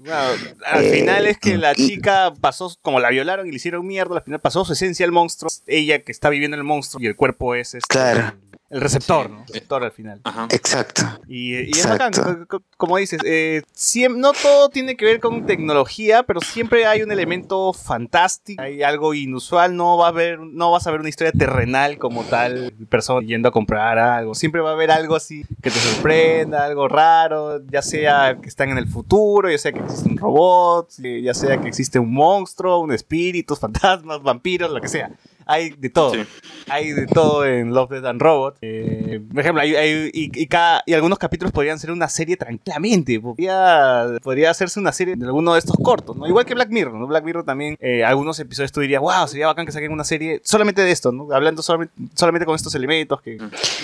Al 0.65 0.83
Eh, 0.83 0.99
final 0.99 1.25
es 1.25 1.37
que 1.39 1.57
la 1.57 1.71
y- 1.75 1.87
chica 1.87 2.33
pasó, 2.39 2.71
como 2.83 2.99
la 2.99 3.09
violaron 3.09 3.47
y 3.47 3.49
le 3.49 3.55
hicieron 3.55 3.85
mierda, 3.87 4.17
al 4.17 4.23
final 4.23 4.39
pasó 4.39 4.63
su 4.63 4.73
esencia 4.73 5.05
al 5.05 5.11
monstruo. 5.11 5.49
Ella 5.65 6.03
que 6.03 6.11
está 6.11 6.29
viviendo 6.29 6.55
el 6.57 6.63
monstruo 6.63 7.01
y 7.03 7.07
el 7.07 7.15
cuerpo 7.15 7.55
es 7.55 7.73
este, 7.73 7.87
Claro. 7.87 8.33
El 8.69 8.81
receptor, 8.81 9.29
¿no? 9.29 9.41
El 9.41 9.47
receptor 9.47 9.83
al 9.83 9.91
final. 9.91 10.21
Ajá. 10.23 10.47
Exacto. 10.51 11.03
Y, 11.27 11.53
y 11.55 11.69
es 11.71 11.85
Exacto. 11.85 12.47
como 12.77 12.97
dices, 12.97 13.19
eh, 13.23 13.61
siem- 13.75 14.17
no 14.17 14.33
todo 14.33 14.69
tiene 14.69 14.97
que 14.97 15.05
ver 15.05 15.19
con 15.19 15.45
tecnología, 15.45 16.23
pero 16.23 16.41
siempre 16.41 16.85
hay 16.87 17.01
un 17.03 17.11
elemento 17.11 17.73
fantástico, 17.73 18.61
hay 18.61 18.81
algo 18.83 19.13
inusual, 19.13 19.75
no 19.75 19.97
va 19.97 20.07
a 20.07 20.09
haber, 20.09 20.39
no 20.39 20.71
vas 20.71 20.87
a 20.87 20.91
ver 20.91 20.99
una 20.99 21.09
historia 21.09 21.31
terrenal 21.31 21.97
como 21.99 22.23
tal, 22.23 22.73
persona 22.89 23.25
yendo 23.25 23.49
a 23.49 23.51
comprar 23.51 23.97
algo, 23.99 24.33
siempre 24.35 24.61
va 24.61 24.71
a 24.71 24.73
haber 24.73 24.89
algo 24.91 25.15
así 25.15 25.43
que 25.61 25.69
te 25.69 25.79
sorprenda, 25.79 26.65
algo 26.65 26.87
raro, 26.87 27.61
ya 27.67 27.81
sea 27.81 28.37
que 28.41 28.47
están 28.49 28.69
en 28.69 28.77
el 28.79 28.87
futuro, 28.87 29.49
ya 29.49 29.57
sea 29.57 29.71
que 29.71 29.79
existen 29.79 30.17
robots, 30.17 30.99
eh, 31.03 31.21
ya 31.21 31.33
sea 31.33 31.61
que 31.61 31.67
existe 31.67 31.99
un 31.99 32.11
monstruo, 32.13 32.79
un 32.79 32.91
espíritu, 32.93 33.55
fantasmas, 33.55 34.21
vampiros, 34.23 34.71
lo 34.71 34.81
que 34.81 34.87
sea. 34.87 35.11
Hay 35.45 35.69
de 35.71 35.89
todo. 35.89 36.13
Sí. 36.13 36.23
Hay 36.69 36.91
de 36.91 37.05
todo 37.05 37.45
en 37.45 37.73
Love, 37.73 37.91
Death 37.91 38.05
and 38.05 38.21
Robot. 38.21 38.57
Eh, 38.61 39.21
por 39.31 39.39
ejemplo, 39.39 39.61
hay, 39.61 39.75
hay- 39.75 40.09
y, 40.13 40.31
y 40.41 40.47
cada, 40.47 40.81
y 40.85 40.93
algunos 40.93 41.19
capítulos 41.19 41.51
podrían 41.51 41.77
ser 41.79 41.91
una 41.91 42.09
serie 42.09 42.35
tranquilamente. 42.37 43.19
Podría, 43.19 44.07
podría 44.23 44.49
hacerse 44.51 44.79
una 44.79 44.91
serie 44.91 45.15
de 45.15 45.25
alguno 45.25 45.53
de 45.53 45.59
estos 45.59 45.75
cortos, 45.83 46.15
¿no? 46.17 46.27
Igual 46.27 46.45
que 46.45 46.55
Black 46.55 46.69
Mirror, 46.69 46.95
¿no? 46.95 47.05
Black 47.07 47.23
Mirror 47.23 47.43
también, 47.45 47.77
eh, 47.79 48.03
algunos 48.03 48.39
episodios 48.39 48.71
tú 48.71 48.81
dirías, 48.81 49.01
wow, 49.01 49.27
sería 49.27 49.47
bacán 49.47 49.65
que 49.65 49.71
saquen 49.71 49.91
una 49.91 50.03
serie 50.03 50.41
solamente 50.43 50.81
de 50.81 50.91
esto, 50.91 51.11
¿no? 51.11 51.27
Hablando 51.31 51.61
solamente, 51.61 51.93
solamente 52.15 52.45
con 52.45 52.55
estos 52.55 52.73
elementos 52.75 53.21
que 53.21 53.37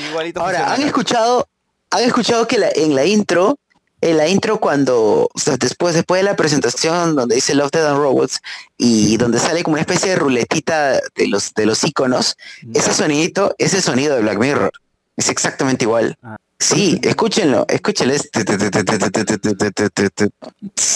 igualito 0.09 0.39
Ahora, 0.41 0.57
funcionan. 0.59 0.82
¿han 0.82 0.88
escuchado, 0.88 1.47
han 1.91 2.03
escuchado 2.03 2.47
que 2.47 2.57
la- 2.57 2.72
en 2.74 2.95
la 2.95 3.05
intro, 3.05 3.57
en 4.01 4.17
la 4.17 4.27
intro 4.27 4.59
cuando, 4.59 5.29
o 5.31 5.39
sea, 5.39 5.57
después, 5.57 5.93
después 5.93 6.19
de 6.19 6.23
la 6.23 6.35
presentación 6.35 7.15
donde 7.15 7.35
dice 7.35 7.53
Love, 7.53 7.71
Dead 7.71 7.85
and 7.85 7.99
Robots 7.99 8.41
y 8.77 9.17
donde 9.17 9.39
sale 9.39 9.63
como 9.63 9.75
una 9.75 9.81
especie 9.81 10.09
de 10.09 10.15
ruletita 10.15 10.99
de 11.15 11.27
los, 11.27 11.53
de 11.53 11.65
los 11.67 11.83
iconos, 11.83 12.35
ese 12.73 12.93
sonidito 12.93 13.55
es 13.59 13.73
el 13.73 13.81
sonido 13.81 14.15
de 14.15 14.21
Black 14.21 14.39
Mirror. 14.39 14.71
Es 15.15 15.29
exactamente 15.29 15.85
igual. 15.85 16.17
Ah. 16.23 16.37
Sí, 16.62 16.99
escúchenlo, 17.01 17.66
escúchenlo. 17.68 18.14
es- 18.14 18.30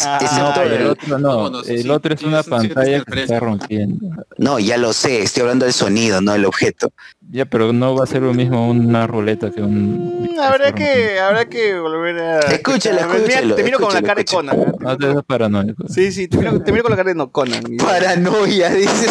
Ah, 0.06 0.20
Excepto 0.22 0.44
No, 0.44 0.54
pero 0.56 0.76
el 0.76 0.88
otro 0.88 1.18
no, 1.20 1.62
el 1.64 1.92
otro 1.92 2.14
es 2.14 2.22
una 2.24 2.44
pantalla 2.44 3.04
que 3.04 3.22
está 3.24 3.40
rompiendo. 3.40 4.10
No, 4.38 4.60
ya 4.60 4.78
lo 4.78 4.94
sé, 4.94 5.24
estoy 5.24 5.42
hablando 5.42 5.66
del 5.66 5.74
sonido, 5.74 6.22
no 6.22 6.34
del 6.34 6.46
objeto. 6.46 6.92
Ya, 7.32 7.46
pero 7.46 7.74
no 7.74 7.96
va 7.96 8.04
a 8.04 8.08
ser 8.08 8.22
lo 8.22 8.34
mismo 8.34 8.70
una 8.70 9.08
ruleta 9.08 9.50
que 9.50 9.62
un... 9.62 10.24
Mm, 10.36 10.40
Habrá 10.40 10.72
que, 10.74 11.20
habrá 11.20 11.46
que 11.46 11.80
volver 11.80 12.20
a... 12.20 12.36
Mira, 12.38 12.56
escúchelo, 12.56 13.56
Te 13.56 13.64
miro 13.64 13.80
con 13.80 13.94
la 13.94 14.02
cara 14.04 14.16
de. 14.16 14.26
Conan. 14.26 14.60
¿eh? 14.60 14.66
No 14.80 14.98
te 14.98 15.24
paranoico. 15.24 15.88
Sí, 15.88 16.12
sí, 16.12 16.28
te 16.28 16.38
miro, 16.38 16.84
con 16.84 16.92
la 16.92 16.98
cara 16.98 17.10
de 17.10 17.16
no, 17.16 17.32
Conan. 17.32 17.64
Paranoia, 17.78 18.70
dice. 18.70 19.08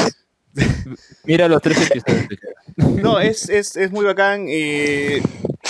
Mira 1.24 1.48
los 1.48 1.60
tres 1.60 1.90
episodios. 1.90 2.28
No, 2.76 3.20
es, 3.20 3.48
es, 3.50 3.76
es 3.76 3.92
muy 3.92 4.04
bacán. 4.04 4.46
eh, 4.48 5.22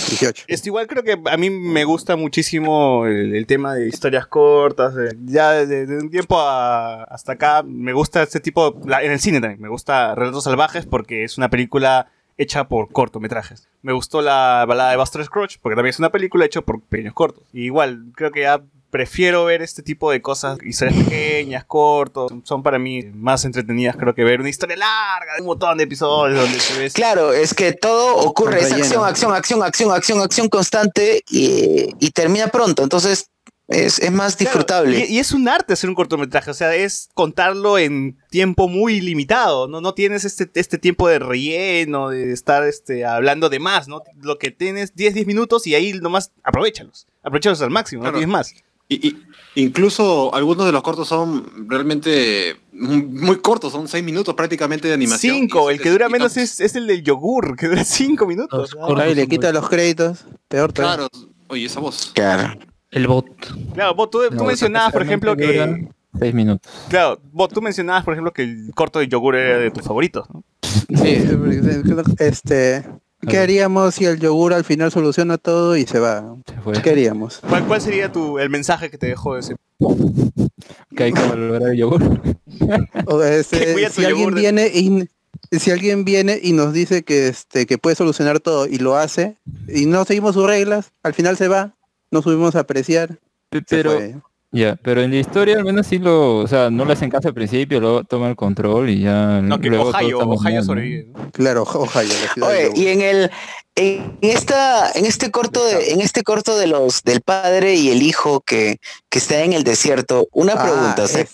18. 0.08 0.44
Es 0.48 0.66
igual 0.66 0.86
creo 0.86 1.02
que 1.02 1.18
a 1.30 1.36
mí 1.36 1.50
me 1.50 1.84
gusta 1.84 2.16
muchísimo 2.16 3.06
el, 3.06 3.46
tema 3.46 3.74
de 3.74 3.88
historias 3.88 4.26
cortas. 4.26 4.94
ya 5.24 5.52
de, 5.52 5.86
de 5.86 5.98
un 5.98 6.10
tiempo 6.10 6.40
hasta 6.40 7.32
acá 7.32 7.62
me 7.62 7.92
gusta 7.92 8.22
este 8.22 8.40
tipo, 8.40 8.80
la- 8.86 9.02
en 9.02 9.12
el 9.12 9.20
cine 9.20 9.40
también, 9.40 9.60
me 9.60 9.68
gusta 9.68 10.14
Relatos 10.14 10.44
Salvajes 10.44 10.86
porque 10.86 11.24
es 11.24 11.38
una 11.38 11.48
película 11.50 12.08
hecha 12.36 12.64
por 12.66 12.90
cortometrajes. 12.90 13.68
Me 13.82 13.92
gustó 13.92 14.20
la 14.20 14.64
balada 14.66 14.90
de 14.90 14.96
Buster 14.96 15.24
Scrooge 15.24 15.58
porque 15.62 15.76
también 15.76 15.90
es 15.90 15.98
una 16.00 16.10
película 16.10 16.44
hecha 16.44 16.60
por 16.62 16.80
pequeños 16.82 17.14
cortos. 17.14 17.44
Y 17.52 17.64
igual, 17.66 18.06
creo 18.16 18.32
que 18.32 18.40
ya 18.40 18.60
prefiero 18.94 19.44
ver 19.44 19.60
este 19.60 19.82
tipo 19.82 20.12
de 20.12 20.22
cosas, 20.22 20.56
historias 20.62 21.02
pequeñas, 21.02 21.64
cortos, 21.64 22.30
son 22.44 22.62
para 22.62 22.78
mí 22.78 23.02
más 23.12 23.44
entretenidas 23.44 23.96
creo 23.96 24.14
que 24.14 24.22
ver 24.22 24.38
una 24.38 24.48
historia 24.50 24.76
larga 24.76 25.34
de 25.34 25.40
un 25.40 25.48
montón 25.48 25.76
de 25.78 25.82
episodios 25.82 26.38
donde 26.40 26.60
se 26.60 26.78
ve 26.78 26.88
Claro, 26.92 27.32
es 27.32 27.54
que 27.54 27.72
todo 27.72 28.18
ocurre, 28.18 28.60
es 28.60 28.72
acción, 28.72 29.04
acción, 29.04 29.34
acción, 29.34 29.62
acción, 29.64 29.90
acción, 29.90 30.20
acción 30.22 30.48
constante 30.48 31.24
y, 31.28 31.88
y 31.98 32.10
termina 32.12 32.46
pronto. 32.48 32.84
Entonces, 32.84 33.26
Es, 33.66 33.98
es 33.98 34.12
más 34.12 34.36
Claro, 34.36 34.50
disfrutable. 34.50 35.06
y, 35.08 35.14
y 35.16 35.18
es 35.18 35.32
un 35.32 35.48
arte 35.48 35.72
hacer 35.72 35.88
un 35.90 35.96
cortometraje, 35.96 36.50
o 36.50 36.54
sea, 36.54 36.74
es 36.76 37.08
contarlo 37.14 37.78
en 37.78 38.16
tiempo 38.30 38.68
muy 38.68 39.00
limitado, 39.00 39.66
¿no? 39.68 39.80
No 39.80 39.94
tienes 39.94 40.24
este, 40.26 40.48
este 40.54 40.76
tiempo 40.78 41.08
de 41.08 41.18
relleno, 41.18 42.10
de 42.10 42.30
estar 42.32 42.62
este, 42.64 43.06
hablando 43.06 43.48
de 43.48 43.58
más, 43.58 43.88
¿no? 43.88 44.02
Lo 44.20 44.36
que 44.38 44.50
tienes 44.52 44.94
10, 44.94 45.14
10 45.14 45.26
minutos 45.26 45.66
y 45.66 45.74
ahí 45.74 45.94
nomás 45.94 46.30
aprovechalos. 46.44 47.06
Aprovechalos 47.24 47.60
al 47.62 47.70
máximo, 47.70 48.02
Claro. 48.02 48.12
no 48.12 48.18
tienes 48.20 48.32
más. 48.32 48.52
Y, 48.88 49.08
y- 49.08 49.16
incluso 49.54 50.34
algunos 50.34 50.66
de 50.66 50.72
los 50.72 50.82
cortos 50.82 51.08
son 51.08 51.68
realmente 51.68 52.56
muy 52.72 53.36
cortos, 53.38 53.72
son 53.72 53.88
seis 53.88 54.04
minutos 54.04 54.34
prácticamente 54.34 54.88
de 54.88 54.94
animación. 54.94 55.36
Cinco, 55.36 55.70
el 55.70 55.80
que 55.80 55.90
dura 55.90 56.08
menos 56.08 56.36
es, 56.36 56.60
es 56.60 56.74
el 56.74 56.86
del 56.86 57.02
yogur, 57.02 57.56
que 57.56 57.68
dura 57.68 57.84
5 57.84 58.26
minutos. 58.26 58.76
Ah, 58.80 58.88
Ahí 58.98 59.14
le 59.14 59.26
quita 59.26 59.52
los 59.52 59.68
créditos. 59.68 60.26
Peor 60.48 60.72
todavía. 60.72 61.08
Claro, 61.08 61.28
oye, 61.48 61.66
esa 61.66 61.80
voz. 61.80 62.12
Claro. 62.14 62.58
El 62.90 63.08
bot. 63.08 63.26
Claro, 63.74 63.94
vos, 63.94 64.10
tú, 64.10 64.20
mencionabas, 64.44 64.92
por 64.92 65.02
ejemplo, 65.02 65.36
que... 65.36 65.88
Seis 66.16 66.32
minutos. 66.32 66.70
Claro, 66.88 67.20
vos, 67.32 67.48
tú 67.48 67.60
mencionabas, 67.60 68.04
por 68.04 68.14
ejemplo, 68.14 68.32
que 68.32 68.42
el 68.42 68.70
corto 68.74 69.00
de 69.00 69.08
yogur 69.08 69.34
era 69.34 69.58
de 69.58 69.70
tus 69.72 69.82
favoritos, 69.82 70.28
¿no? 70.32 70.44
Sí, 70.88 71.24
este. 72.18 72.84
¿Qué 73.28 73.38
haríamos 73.38 73.94
si 73.94 74.04
el 74.04 74.18
yogur 74.20 74.52
al 74.54 74.64
final 74.64 74.90
soluciona 74.90 75.38
todo 75.38 75.76
y 75.76 75.86
se 75.86 75.98
va? 75.98 76.36
Se 76.46 76.60
fue. 76.60 76.80
¿Qué 76.82 76.90
haríamos? 76.90 77.40
¿Cuál, 77.48 77.66
cuál 77.66 77.80
sería 77.80 78.10
tu, 78.12 78.38
el 78.38 78.50
mensaje 78.50 78.90
que 78.90 78.98
te 78.98 79.06
dejó 79.06 79.36
ese? 79.38 79.56
Que 80.96 81.04
hay 81.04 81.12
que 81.12 81.20
valorar 81.20 81.70
el 81.70 81.76
yogur. 81.78 82.02
O, 83.06 83.22
este, 83.22 83.90
si 83.90 84.04
alguien 84.04 84.20
yogur 84.20 84.34
de- 84.36 84.40
viene 84.40 84.66
y 84.68 85.08
si 85.58 85.70
alguien 85.72 86.04
viene 86.04 86.38
y 86.40 86.52
nos 86.52 86.72
dice 86.72 87.02
que 87.02 87.26
este 87.28 87.66
que 87.66 87.78
puede 87.78 87.96
solucionar 87.96 88.38
todo 88.40 88.66
y 88.66 88.78
lo 88.78 88.96
hace 88.96 89.36
y 89.68 89.86
no 89.86 90.04
seguimos 90.04 90.34
sus 90.34 90.46
reglas, 90.46 90.92
al 91.02 91.14
final 91.14 91.36
se 91.36 91.48
va, 91.48 91.74
no 92.10 92.22
subimos 92.22 92.54
a 92.54 92.60
apreciar. 92.60 93.18
Pero, 93.68 93.98
ya, 94.54 94.76
pero 94.82 95.02
en 95.02 95.10
la 95.10 95.16
historia 95.16 95.56
al 95.56 95.64
menos 95.64 95.86
sí 95.86 95.98
lo, 95.98 96.38
o 96.38 96.46
sea, 96.46 96.70
no 96.70 96.84
le 96.84 96.92
hacen 96.92 97.10
caso 97.10 97.28
al 97.28 97.34
principio, 97.34 97.80
luego 97.80 98.04
toma 98.04 98.28
el 98.28 98.36
control 98.36 98.88
y 98.88 99.00
ya 99.00 99.40
No, 99.42 99.58
que 99.60 99.68
luego 99.68 99.88
Ohio, 99.88 100.20
Ohio 100.20 100.62
sobrevive. 100.62 101.06
¿no? 101.12 101.30
claro, 101.32 101.62
ojalá. 101.62 102.08
la 102.08 102.32
ciudad 102.32 102.48
Oye, 102.50 102.70
y 102.74 102.86
en 102.86 103.00
el 103.02 103.30
en 103.76 104.16
esta 104.22 104.92
en 104.92 105.04
este 105.04 105.32
corto 105.32 105.64
de, 105.64 105.90
en 105.90 106.00
este 106.00 106.22
corto 106.22 106.56
de 106.56 106.68
los 106.68 107.02
del 107.02 107.20
padre 107.22 107.74
y 107.74 107.90
el 107.90 108.02
hijo 108.02 108.40
que, 108.40 108.78
que 109.10 109.18
está 109.18 109.42
en 109.42 109.52
el 109.52 109.64
desierto, 109.64 110.28
una 110.32 110.52
Ah, 110.52 110.62
pregunta, 110.62 111.02
o 111.02 111.08
sea, 111.08 111.26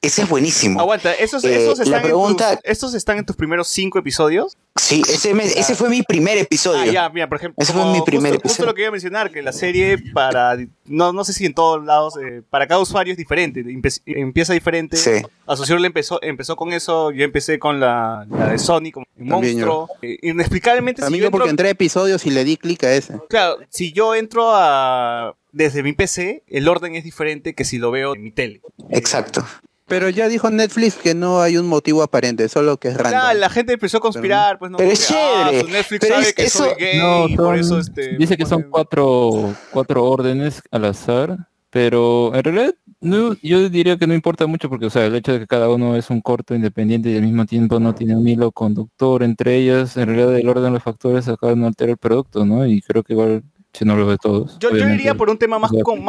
ese. 0.00 0.22
es 0.22 0.28
buenísimo. 0.28 0.80
Aguanta, 0.80 1.12
¿esos, 1.14 1.44
Eh, 1.44 1.56
esos, 1.62 1.78
la 1.78 1.84
están 1.84 2.02
pregunta- 2.02 2.50
en 2.52 2.56
tus, 2.58 2.64
¿estos 2.70 2.94
están 2.94 3.18
en 3.18 3.26
tus 3.26 3.36
primeros 3.36 3.68
cinco 3.68 3.98
episodios? 3.98 4.56
Sí, 4.76 5.02
ese 5.08 5.34
me- 5.34 5.44
ese 5.44 5.74
fue 5.74 5.88
mi 5.88 6.02
primer 6.02 6.38
episodio. 6.38 6.80
Ah, 6.80 6.86
ya, 6.86 7.08
mira, 7.10 7.28
por 7.28 7.38
ejemplo, 7.38 7.56
Ese 7.62 7.72
fue 7.72 7.84
mi 7.86 8.00
primer 8.02 8.32
justo, 8.34 8.48
justo 8.48 8.48
episodio. 8.62 8.66
lo 8.70 8.74
que 8.74 8.80
iba 8.82 8.88
a 8.88 8.92
mencionar, 8.92 9.30
que 9.32 9.42
la 9.42 9.52
serie 9.52 9.98
para, 10.14 10.56
no, 10.86 11.12
no 11.12 11.24
sé 11.24 11.32
si 11.32 11.46
en 11.46 11.54
todos 11.54 11.84
lados, 11.84 12.14
eh, 12.22 12.42
para 12.48 12.66
cada 12.68 12.80
usuario 12.80 13.12
es 13.12 13.18
diferente, 13.18 13.64
empieza 14.06 14.52
diferente. 14.52 14.96
Sí. 14.96 15.10
A 15.46 15.56
Socio 15.56 15.76
le 15.78 15.86
empezó, 15.88 16.20
empezó 16.22 16.54
con 16.56 16.72
eso, 16.72 17.10
yo 17.10 17.24
empecé 17.24 17.58
con 17.58 17.80
la, 17.80 18.24
la 18.30 18.48
de 18.50 18.58
Sony, 18.58 18.92
como 18.92 19.06
un 19.18 19.28
También 19.28 19.54
monstruo. 19.56 19.88
Eh, 20.02 20.18
inexplicablemente, 20.22 21.02
A 21.02 21.06
si 21.06 21.12
mí 21.12 21.18
yo 21.18 21.24
yo 21.24 21.30
porque 21.32 21.46
entro- 21.48 21.50
entré 21.50 21.68
a 21.68 21.72
episodios 21.72 22.24
y 22.24 22.30
le 22.30 22.44
di 22.44 22.56
clic 22.56 22.84
a 22.84 22.92
ese. 22.94 23.14
Claro, 23.28 23.56
si 23.70 23.92
yo 23.92 24.14
entro 24.14 24.50
a 24.54 25.34
desde 25.50 25.82
mi 25.82 25.92
PC, 25.92 26.44
el 26.46 26.68
orden 26.68 26.94
es 26.94 27.02
diferente 27.02 27.54
que 27.54 27.64
si 27.64 27.78
lo 27.78 27.90
veo 27.90 28.14
en 28.14 28.22
mi 28.22 28.30
tele. 28.30 28.60
Exacto. 28.90 29.44
Pero 29.88 30.08
ya 30.10 30.28
dijo 30.28 30.50
Netflix 30.50 30.94
que 30.96 31.14
no 31.14 31.40
hay 31.40 31.56
un 31.56 31.66
motivo 31.66 32.02
aparente, 32.02 32.48
solo 32.48 32.76
que 32.76 32.88
es 32.88 32.96
random. 32.96 33.38
la 33.40 33.48
gente 33.50 33.72
empezó 33.72 33.96
a 33.98 34.00
conspirar, 34.00 34.58
pues 34.58 34.70
no. 34.70 34.76
Pero 34.76 34.90
porque, 34.90 35.02
es 35.02 35.08
chévere. 35.08 35.58
ah, 35.58 35.60
su 35.64 35.68
Netflix 35.68 36.00
Pero 36.00 36.14
sabe 36.14 36.28
es- 36.28 36.34
que 36.34 36.42
eso- 36.44 36.58
soy 36.64 36.74
gay, 36.78 36.98
No, 36.98 37.28
y 37.28 37.36
por 37.36 37.46
son- 37.46 37.58
eso 37.58 37.78
este, 37.78 38.16
dice 38.18 38.36
que 38.36 38.44
son 38.46 38.62
ponen- 38.62 38.70
cuatro, 38.70 39.54
cuatro 39.72 40.04
órdenes 40.04 40.60
al 40.70 40.84
azar, 40.84 41.38
pero 41.70 42.34
en 42.34 42.42
realidad 42.44 42.74
no, 43.00 43.34
yo 43.42 43.68
diría 43.68 43.96
que 43.96 44.06
no 44.06 44.14
importa 44.14 44.46
mucho 44.46 44.68
porque, 44.68 44.86
o 44.86 44.90
sea, 44.90 45.06
el 45.06 45.14
hecho 45.14 45.32
de 45.32 45.40
que 45.40 45.46
cada 45.46 45.68
uno 45.68 45.96
es 45.96 46.10
un 46.10 46.20
corto 46.20 46.54
independiente 46.54 47.10
y 47.10 47.16
al 47.16 47.22
mismo 47.22 47.46
tiempo 47.46 47.78
no 47.78 47.94
tiene 47.94 48.16
un 48.16 48.26
hilo 48.26 48.50
conductor 48.52 49.22
entre 49.22 49.56
ellas, 49.56 49.96
en 49.96 50.06
realidad 50.06 50.36
el 50.36 50.48
orden 50.48 50.64
de 50.64 50.70
los 50.72 50.82
factores 50.82 51.28
acá 51.28 51.54
no 51.54 51.66
altera 51.66 51.92
el 51.92 51.98
producto, 51.98 52.44
¿no? 52.44 52.66
Y 52.66 52.80
creo 52.82 53.02
que 53.04 53.12
igual, 53.12 53.42
si 53.72 53.84
no 53.84 53.96
lo 53.96 54.06
ve 54.06 54.16
todos. 54.20 54.58
Yo, 54.58 54.70
yo 54.74 54.88
iría 54.88 55.14
por 55.14 55.30
un 55.30 55.38
tema 55.38 55.58
más, 55.58 55.70
con- 55.84 56.04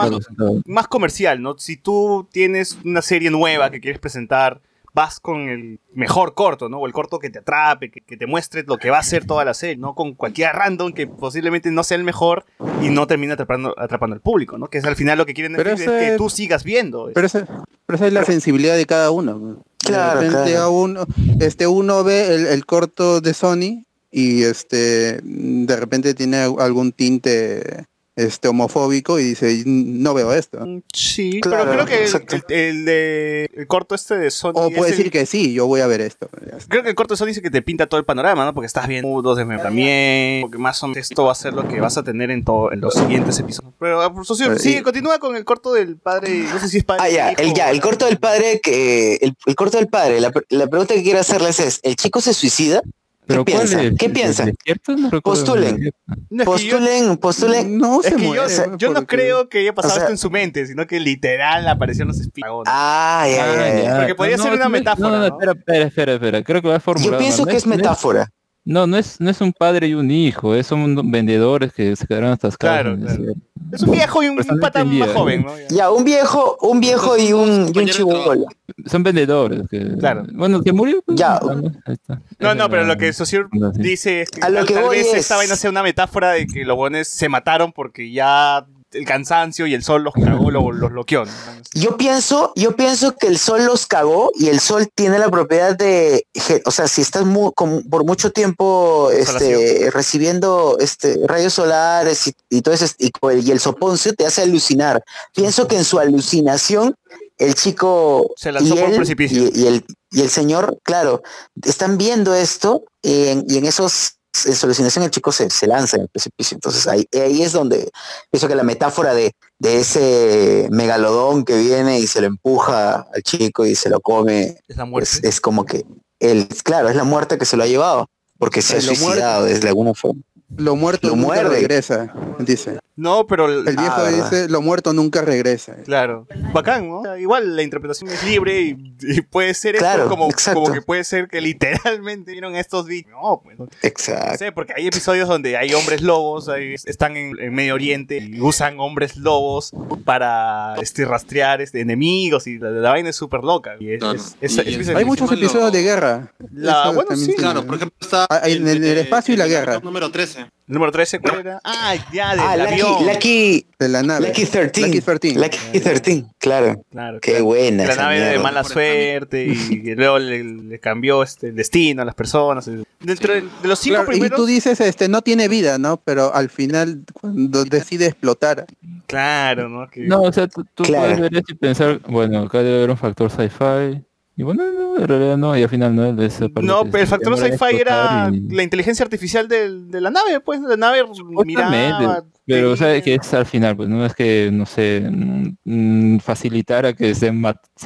más, 0.66 0.88
comercial, 0.88 1.41
¿no? 1.41 1.57
Si 1.57 1.78
tú 1.78 2.28
tienes 2.32 2.78
una 2.84 3.01
serie 3.01 3.30
nueva 3.30 3.70
que 3.70 3.80
quieres 3.82 3.99
presentar, 3.99 4.62
vas 4.93 5.20
con 5.20 5.49
el 5.49 5.80
mejor 5.93 6.34
corto, 6.34 6.68
¿no? 6.68 6.80
O 6.80 6.88
el 6.88 6.93
corto 6.93 7.20
que 7.20 7.30
te 7.30 7.39
atrape, 7.39 7.91
que, 7.91 8.01
que 8.01 8.18
te 8.18 8.26
muestre 8.26 8.64
lo 8.68 8.78
que 8.78 8.89
va 8.89 8.97
a 8.97 9.03
ser 9.03 9.26
toda 9.26 9.45
la 9.45 9.53
serie, 9.53 9.78
¿no? 9.78 9.93
Con 9.93 10.16
cualquier 10.16 10.51
random 10.53 10.93
que 10.93 11.05
posiblemente 11.05 11.70
no 11.70 11.84
sea 11.84 11.97
el 11.97 12.03
mejor 12.03 12.45
y 12.82 12.89
no 12.89 13.05
termine 13.05 13.34
atrapando, 13.34 13.76
atrapando 13.78 14.16
al 14.16 14.22
público, 14.22 14.57
¿no? 14.57 14.68
Que 14.68 14.80
es 14.80 14.86
al 14.86 14.95
final 14.95 15.18
lo 15.20 15.26
que 15.28 15.34
quieren 15.36 15.55
Pero 15.55 15.70
decir 15.72 15.89
es 15.89 15.95
ese- 15.95 16.12
que 16.12 16.18
tú 16.18 16.30
sigas 16.30 16.64
viendo. 16.64 17.12
Pero 17.14 17.28
esa, 17.28 17.45
pero 17.86 17.95
esa 17.97 18.07
es 18.07 18.14
la 18.14 18.26
sensibilidad 18.26 18.76
de 18.76 18.86
cada 18.88 19.12
uno. 19.12 19.64
Claro, 19.78 20.22
de 20.22 20.28
repente 20.30 20.51
claro. 20.51 20.66
a 20.66 20.70
uno, 20.70 21.05
este, 21.39 21.68
uno 21.68 22.03
ve 22.03 22.34
el, 22.36 22.47
el 22.47 22.66
corto 22.66 23.22
de 23.22 23.34
Sony 23.34 23.86
y 24.12 24.43
este 24.43 25.20
de 25.24 25.76
repente 25.76 26.14
tiene 26.14 26.38
algún 26.60 26.91
tinte 26.91 27.86
este 28.16 28.49
homofóbico 28.49 29.18
y 29.18 29.24
dice 29.24 29.64
no 29.66 30.14
veo 30.14 30.34
esto. 30.34 30.60
Mm, 30.60 30.82
Sí, 30.93 31.39
Claro, 31.39 31.64
pero 31.72 31.74
creo 31.74 31.86
que 31.86 31.95
el, 31.99 32.01
exacto. 32.03 32.36
el- 32.36 32.43
el 32.53 32.86
de 32.86 33.49
el 33.53 33.66
corto 33.68 33.95
este 33.95 34.18
de 34.18 34.30
Sony 34.30 34.51
O 34.55 34.70
puede 34.72 34.91
el- 34.91 34.97
decir 34.97 35.10
que 35.10 35.26
sí, 35.26 35.53
yo 35.53 35.68
voy 35.68 35.80
a 35.80 35.88
ver 35.88 36.01
esto. 36.01 36.28
Creo 36.68 36.84
que 36.84 36.89
el 36.89 36.95
corto 36.95 37.14
de 37.14 37.18
Sony 37.18 37.28
dice 37.28 37.41
que 37.41 37.49
te 37.49 37.62
pinta 37.62 37.88
todo 37.88 37.97
el 37.97 38.05
panorama, 38.05 38.43
¿no? 38.43 38.53
Porque 38.53 38.66
estás 38.66 38.89
viendo 38.89 39.07
nudos 39.07 39.38
de 39.38 39.45
también, 39.60 40.41
porque 40.41 40.57
más 40.57 40.84
o 40.84 40.88
menos 40.89 41.10
esto 41.10 41.24
va 41.24 41.32
a 41.32 41.36
ser 41.36 41.53
lo 41.53 41.66
que 41.66 41.80
vas 41.80 41.97
a 41.97 42.03
tener 42.03 42.30
en, 42.30 42.43
todo, 42.43 42.74
en 42.74 42.82
los 42.82 42.93
siguientes 42.93 43.39
episodios. 43.39 43.74
Pero, 43.80 44.01
ah, 44.01 44.14
socio, 44.26 44.47
Pero, 44.47 44.60
sí, 44.60 44.78
y- 44.78 44.82
continúa 44.82 45.18
con 45.20 45.38
el 45.38 45.45
corto 45.45 45.72
del 45.72 45.95
padre, 45.95 46.39
no 46.51 46.60
sé 46.60 46.68
si 46.68 46.80
es 46.80 46.84
padre. 46.84 47.03
Ah, 47.05 47.10
ya, 47.10 47.32
hijo, 47.32 47.41
el, 47.41 47.53
ya, 47.53 47.72
el 47.72 47.80
corto 47.80 48.05
del 48.05 48.18
padre 48.20 48.60
que 48.62 49.16
el, 49.22 49.34
el 49.45 49.55
corto 49.55 49.78
del 49.78 49.88
padre, 49.88 50.20
la, 50.20 50.34
la 50.49 50.68
pregunta 50.68 50.93
que 50.93 51.03
quiero 51.03 51.20
hacerles 51.20 51.62
es, 51.62 51.80
¿el 51.84 51.95
chico 51.95 52.20
se 52.20 52.34
suicida? 52.34 52.82
¿Pero 53.30 53.45
¿Qué 53.45 53.51
cuál 53.53 53.67
piensa? 53.67 53.84
es? 53.84 53.93
¿Qué 53.99 54.05
¿El 54.07 54.11
piensa? 54.11 54.45
desierto? 54.45 54.95
No 54.97 55.21
Postulen. 55.21 55.91
No, 56.32 56.43
que 56.55 56.65
yo, 56.65 56.77
Postulen, 56.77 57.17
postulen. 57.17 57.77
No 57.77 57.99
es 58.01 58.07
se 58.07 58.15
que 58.15 58.21
yo- 58.23 58.27
muere. 58.27 58.53
yo 58.77 58.88
no 58.89 58.93
porque- 58.95 59.15
creo 59.17 59.49
que 59.49 59.59
haya 59.59 59.75
pasado 59.75 59.93
o 59.93 59.95
sea- 59.97 60.03
esto 60.05 60.11
en 60.13 60.17
su 60.17 60.32
mente, 60.32 60.65
sino 60.65 60.88
que 60.88 60.99
literal 60.99 61.67
aparecieron 61.67 62.07
los 62.07 62.19
espíritus. 62.19 62.63
Ah, 62.65 63.27
ya, 63.30 63.45
ya, 63.55 63.55
ya. 63.77 63.84
ya. 63.84 63.95
Porque 63.97 64.15
podría 64.15 64.38
ser 64.39 64.53
una 64.53 64.63
no, 64.63 64.69
metáfora, 64.71 65.09
No, 65.09 65.15
no, 65.15 65.19
¿no? 65.19 65.25
espera, 65.27 65.51
espera, 65.51 65.86
espera, 65.86 66.13
espera. 66.13 66.43
Creo 66.43 66.61
que 66.63 66.67
lo 66.69 66.73
has 66.73 66.82
formulado. 66.84 67.13
Yo 67.13 67.19
pienso 67.19 67.45
que 67.45 67.55
es 67.57 67.67
no 67.67 67.75
metáfora. 67.75 68.30
No, 68.66 68.86
no 68.86 68.97
es, 68.97 69.20
no 69.20 69.30
es 69.30 69.41
un 69.41 69.51
padre 69.53 69.88
y 69.88 69.93
un 69.95 70.12
hijo, 70.12 70.53
es 70.53 70.68
son 70.68 71.10
vendedores 71.12 71.74
que 71.74 71.95
se 71.95 72.05
quedaron 72.05 72.32
atascados. 72.32 72.97
Claro, 72.97 72.99
claro. 72.99 73.34
Es 73.72 73.82
un 73.84 73.91
viejo 73.91 74.22
y 74.24 74.28
un, 74.30 74.36
Pues 74.36 74.47
no 74.47 74.57
pata 74.60 74.84
más 74.84 75.10
joven, 75.12 75.43
¿no? 75.43 75.57
Ya. 75.57 75.68
Ya, 75.70 75.91
un 75.91 76.03
viejo, 76.03 76.57
un 76.62 76.80
viejo 76.80 77.18
y 77.18 77.34
un, 77.34 77.72
y 77.74 77.80
un 77.80 77.86
chibolo. 77.88 78.45
Son 78.86 79.01
vendedores. 79.03 79.62
Que, 79.70 79.95
Claro. 79.97 80.26
Bueno, 80.34 80.62
que 80.62 80.74
murió. 80.74 81.01
pues, 81.05 81.18
Ya. 81.20 81.39
ahí 81.86 81.93
está. 81.93 82.22
No, 82.39 82.53
no, 82.55 82.70
pero 82.70 82.84
lo 82.86 82.95
que 82.97 83.12
Saussure 83.14 83.47
dice 83.76 84.22
es 84.22 84.30
que, 84.32 84.41
A 84.41 84.49
lo 84.49 84.57
tal, 84.57 84.66
que 84.68 84.74
tal 84.76 84.89
vez 84.89 85.07
es- 85.07 85.14
esta 85.16 85.36
vaina 85.38 85.55
sea 85.55 85.70
una 85.70 85.82
metáfora 85.84 86.32
de 86.32 86.45
que 86.47 86.64
los 86.66 86.76
buenos 86.76 87.07
se 87.07 87.30
mataron 87.30 87.72
porque 87.72 88.12
ya 88.12 88.66
el 88.91 89.05
cansancio 89.05 89.67
y 89.67 89.73
el 89.73 89.83
sol 89.83 90.03
los 90.03 90.13
cagó, 90.13 90.49
lo- 90.51 90.71
los 90.71 90.89
bloqueó. 90.91 91.25
¿no? 91.25 91.31
Yo 91.73 91.95
pienso, 91.97 92.51
yo 92.55 92.75
pienso 92.75 93.15
que 93.15 93.27
el 93.27 93.37
sol 93.37 93.65
los 93.65 93.85
cagó 93.85 94.31
y 94.35 94.47
el 94.47 94.59
sol 94.59 94.89
tiene 94.93 95.19
la 95.19 95.29
propiedad 95.29 95.75
de, 95.77 96.25
o 96.65 96.71
sea, 96.71 96.87
si 96.87 97.01
estás 97.01 97.25
mu- 97.25 97.51
con- 97.53 97.83
por 97.83 98.03
mucho 98.05 98.31
tiempo 98.31 99.09
este, 99.11 99.89
recibiendo 99.91 100.77
este, 100.79 101.19
rayos 101.27 101.53
solares 101.53 102.27
y, 102.27 102.33
y 102.49 102.61
todo 102.61 102.73
eso, 102.73 102.85
y, 102.97 103.11
el 103.51 103.59
soponcio 103.59 104.13
te 104.13 104.25
hace 104.25 104.41
alucinar. 104.41 105.03
Pienso 105.35 105.67
que 105.67 105.75
en 105.77 105.83
su 105.85 105.99
alucinación, 105.99 106.95
el 107.37 107.55
chico 107.55 108.33
Se 108.35 108.51
lanzó 108.51 108.75
y, 108.75 108.79
por 108.79 108.89
un 108.89 108.95
precipicio. 108.97 109.43
y, 109.53 109.59
y 109.61 109.67
el, 109.67 109.85
y 110.11 110.21
el 110.21 110.29
señor, 110.29 110.77
claro, 110.83 111.21
están 111.63 111.97
viendo 111.97 112.33
esto 112.33 112.83
en, 113.03 113.45
y 113.47 113.57
en 113.57 113.65
esos 113.65 114.15
en 114.45 114.55
su 114.55 114.65
alucinación 114.65 115.03
el 115.03 115.11
chico 115.11 115.32
se, 115.32 115.49
se 115.49 115.67
lanza 115.67 115.97
en 115.97 116.03
el 116.03 116.09
precipicio. 116.09 116.55
Entonces 116.55 116.88
ahí, 116.88 117.05
ahí 117.13 117.41
es 117.41 117.51
donde 117.51 117.89
pienso 118.32 118.47
que 118.47 118.55
la 118.55 118.63
metáfora 118.63 119.13
de, 119.13 119.34
de 119.57 119.80
ese 119.80 120.67
megalodón 120.71 121.45
que 121.45 121.57
viene 121.57 121.99
y 121.99 122.07
se 122.07 122.21
lo 122.21 122.27
empuja 122.27 123.07
al 123.13 123.23
chico 123.23 123.65
y 123.65 123.75
se 123.75 123.89
lo 123.89 123.99
come, 123.99 124.57
Es 124.67 124.77
la 124.77 124.86
muerte. 124.86 125.09
es, 125.09 125.23
es 125.23 125.41
como 125.41 125.65
que 125.65 125.86
el, 126.19 126.47
claro, 126.63 126.89
es 126.89 126.95
la 126.95 127.03
muerte 127.03 127.38
que 127.38 127.45
se 127.45 127.57
lo 127.57 127.63
ha 127.63 127.67
llevado, 127.67 128.07
porque 128.38 128.61
se 128.61 128.77
ha 128.77 128.82
suicidado 128.82 129.45
desde 129.45 129.67
alguna 129.67 129.93
forma. 129.93 130.21
Lo 130.58 130.76
muerto 130.76 131.10
Lo 131.10 131.16
nunca 131.16 131.28
muerde. 131.28 131.50
regresa, 131.50 132.14
dice. 132.39 132.80
No, 132.95 133.28
pero 133.28 133.45
el- 133.45 133.66
El 133.66 133.78
viejo 133.78 133.93
Ah, 133.97 134.10
dice, 134.10 134.50
lo 134.50 134.62
muerto 134.62 134.91
nunca 134.91 135.22
regresa. 135.22 135.76
Claro. 135.86 136.28
Bacán, 136.54 136.89
¿no? 136.89 137.00
O 137.00 137.04
sea, 137.06 137.18
igual 137.18 137.56
la 137.56 137.64
interpretación 137.64 138.10
es 138.10 138.22
libre 138.26 138.60
y, 138.62 138.93
y 139.02 139.22
puede 139.22 139.54
ser 139.54 139.76
esto 139.76 139.86
Claro, 139.86 140.10
como, 140.10 140.30
exacto. 140.30 140.60
como 140.62 140.74
que 140.74 140.82
puede 140.82 141.06
ser 141.06 141.30
que 141.30 141.39
literalmente 141.39 142.34
vieron 142.34 142.58
estos 142.58 142.88
bichos. 142.88 143.12
No, 143.14 143.39
pues. 143.41 143.58
No 143.58 143.70
Exacto. 143.84 144.38
sé, 144.38 144.52
porque 144.52 144.74
hay 144.76 144.88
episodios 144.88 145.30
donde 145.30 145.56
hay 145.56 145.74
hombres 145.74 146.02
lobos, 146.02 146.50
hay- 146.50 146.74
están 146.74 147.16
en, 147.16 147.39
en 147.39 147.54
Medio 147.54 147.76
Oriente 147.76 148.18
y 148.18 148.41
usan 148.41 148.82
hombres 148.82 149.16
lobos 149.16 149.72
para 150.04 150.76
este, 150.82 151.06
rastrear 151.06 151.62
este, 151.62 151.80
enemigos 151.80 152.47
y 152.47 152.58
la, 152.60 152.70
la 152.70 152.89
vaina 152.89 153.10
es 153.12 153.16
súper 153.16 153.43
loca. 153.45 153.76
Y 153.80 153.93
es, 153.93 154.00
Claro. 154.00 154.16
es- 154.18 154.36
es- 154.41 154.58
Y 154.58 154.60
es- 154.60 154.68
en- 154.76 154.82
es- 154.82 154.89
Hay 154.89 155.06
muchos 155.06 155.32
episodios 155.32 155.72
de 155.72 155.84
guerra. 155.84 156.34
La- 156.52 156.88
bueno, 156.88 157.04
también 157.04 157.28
sí. 157.30 157.36
tiene. 157.36 157.43
Claro, 157.52 157.66
por 157.66 157.76
ejemplo 157.76 157.95
está 158.02 158.26
Ah, 158.30 158.41
en 158.43 158.68
el- 158.68 158.84
espacio 158.84 159.34
y 159.36 159.38
la 159.38 159.45
el 159.45 159.52
guerra. 159.52 159.80
número 159.80 160.12
13. 160.12 160.38
13. 160.39 160.51
¿El 160.67 160.73
número 160.75 160.91
13 160.91 161.19
cuál 161.19 161.39
era? 161.39 161.59
Ah, 161.63 161.95
ya, 162.13 162.31
del 162.31 162.39
Ah, 162.41 162.51
avión. 162.51 162.91
Lucky, 162.91 163.05
Lucky, 163.13 163.65
De 163.79 163.89
la 163.89 164.03
nave. 164.03 164.27
Lucky 164.27 164.45
13. 164.45 164.81
Lucky 164.87 165.01
13. 165.01 165.33
Lucky 165.39 165.79
13, 165.79 166.25
claro. 166.37 166.86
Claro, 166.91 167.20
Qué 167.21 167.32
claro. 167.32 167.45
buena 167.45 167.86
La 167.86 167.95
nave 167.95 168.20
de 168.20 168.25
mierda. 168.28 168.43
mala 168.43 168.63
suerte 168.63 169.45
y 169.47 169.83
que 169.83 169.95
luego 169.95 170.20
le, 170.20 170.43
le 170.43 170.79
cambió 170.79 171.24
este, 171.24 171.47
el 171.47 171.55
destino 171.55 172.01
a 172.03 172.05
las 172.05 172.13
personas. 172.16 172.70
Dentro 172.99 173.33
de, 173.33 173.41
de 173.41 173.67
los 173.67 173.79
cinco 173.79 173.95
Claro, 173.95 174.11
y 174.11 174.16
primeros... 174.20 174.37
tú 174.37 174.45
dices, 174.45 174.79
este, 174.82 175.07
no 175.07 175.21
tiene 175.21 175.47
vida, 175.47 175.78
¿no? 175.79 175.97
Pero 176.03 176.33
al 176.36 176.49
final, 176.49 177.03
cuando 177.13 177.63
decide 177.66 178.05
explotar, 178.07 178.66
Claro, 179.07 179.70
¿no? 179.70 179.89
Que- 179.89 180.01
No, 180.01 180.21
o 180.21 180.32
sea, 180.32 180.47
tú, 180.47 180.63
tú 180.75 180.83
Claro. 180.83 181.16
puedes 181.16 181.32
ver 181.32 181.43
y 181.47 181.53
pensar, 181.55 181.99
bueno, 182.07 182.39
acá 182.43 182.59
debe 182.59 182.78
haber 182.78 182.89
un 182.91 182.97
factor 182.97 183.32
sci-fi. 183.32 184.03
Y 184.39 184.43
bueno, 184.43 184.63
no, 184.71 184.95
en 184.95 185.05
realidad 185.05 185.36
no, 185.36 185.57
y 185.57 185.63
al 185.63 185.67
final 185.67 185.93
no, 185.93 186.13
desaparece. 186.13 186.66
No, 186.66 186.86
pero 186.86 186.99
el 186.99 187.07
factor 187.07 187.37
sci-fi 187.37 187.75
era 187.75 188.29
y- 188.32 188.39
la 188.55 188.63
inteligencia 188.63 189.03
artificial 189.03 189.49
de 189.49 189.99
la 189.99 190.09
nave, 190.09 190.39
pues 190.39 190.61
la 190.61 190.78
nave 190.78 191.03
miraba... 191.43 192.24
Pero 192.45 192.78
sabes 192.78 192.93
veía. 192.93 193.03
que 193.03 193.16
es 193.16 193.33
al 193.33 193.45
final, 193.45 193.75
pues 193.75 193.89
no 193.89 194.05
es 194.05 194.16
que, 194.16 194.49
no 194.49 194.66
sé, 194.66 195.01
mm, 195.11 195.55
mm, 195.66 196.20
facilitara 196.20 196.93
que 196.93 197.13
se, 197.16 197.32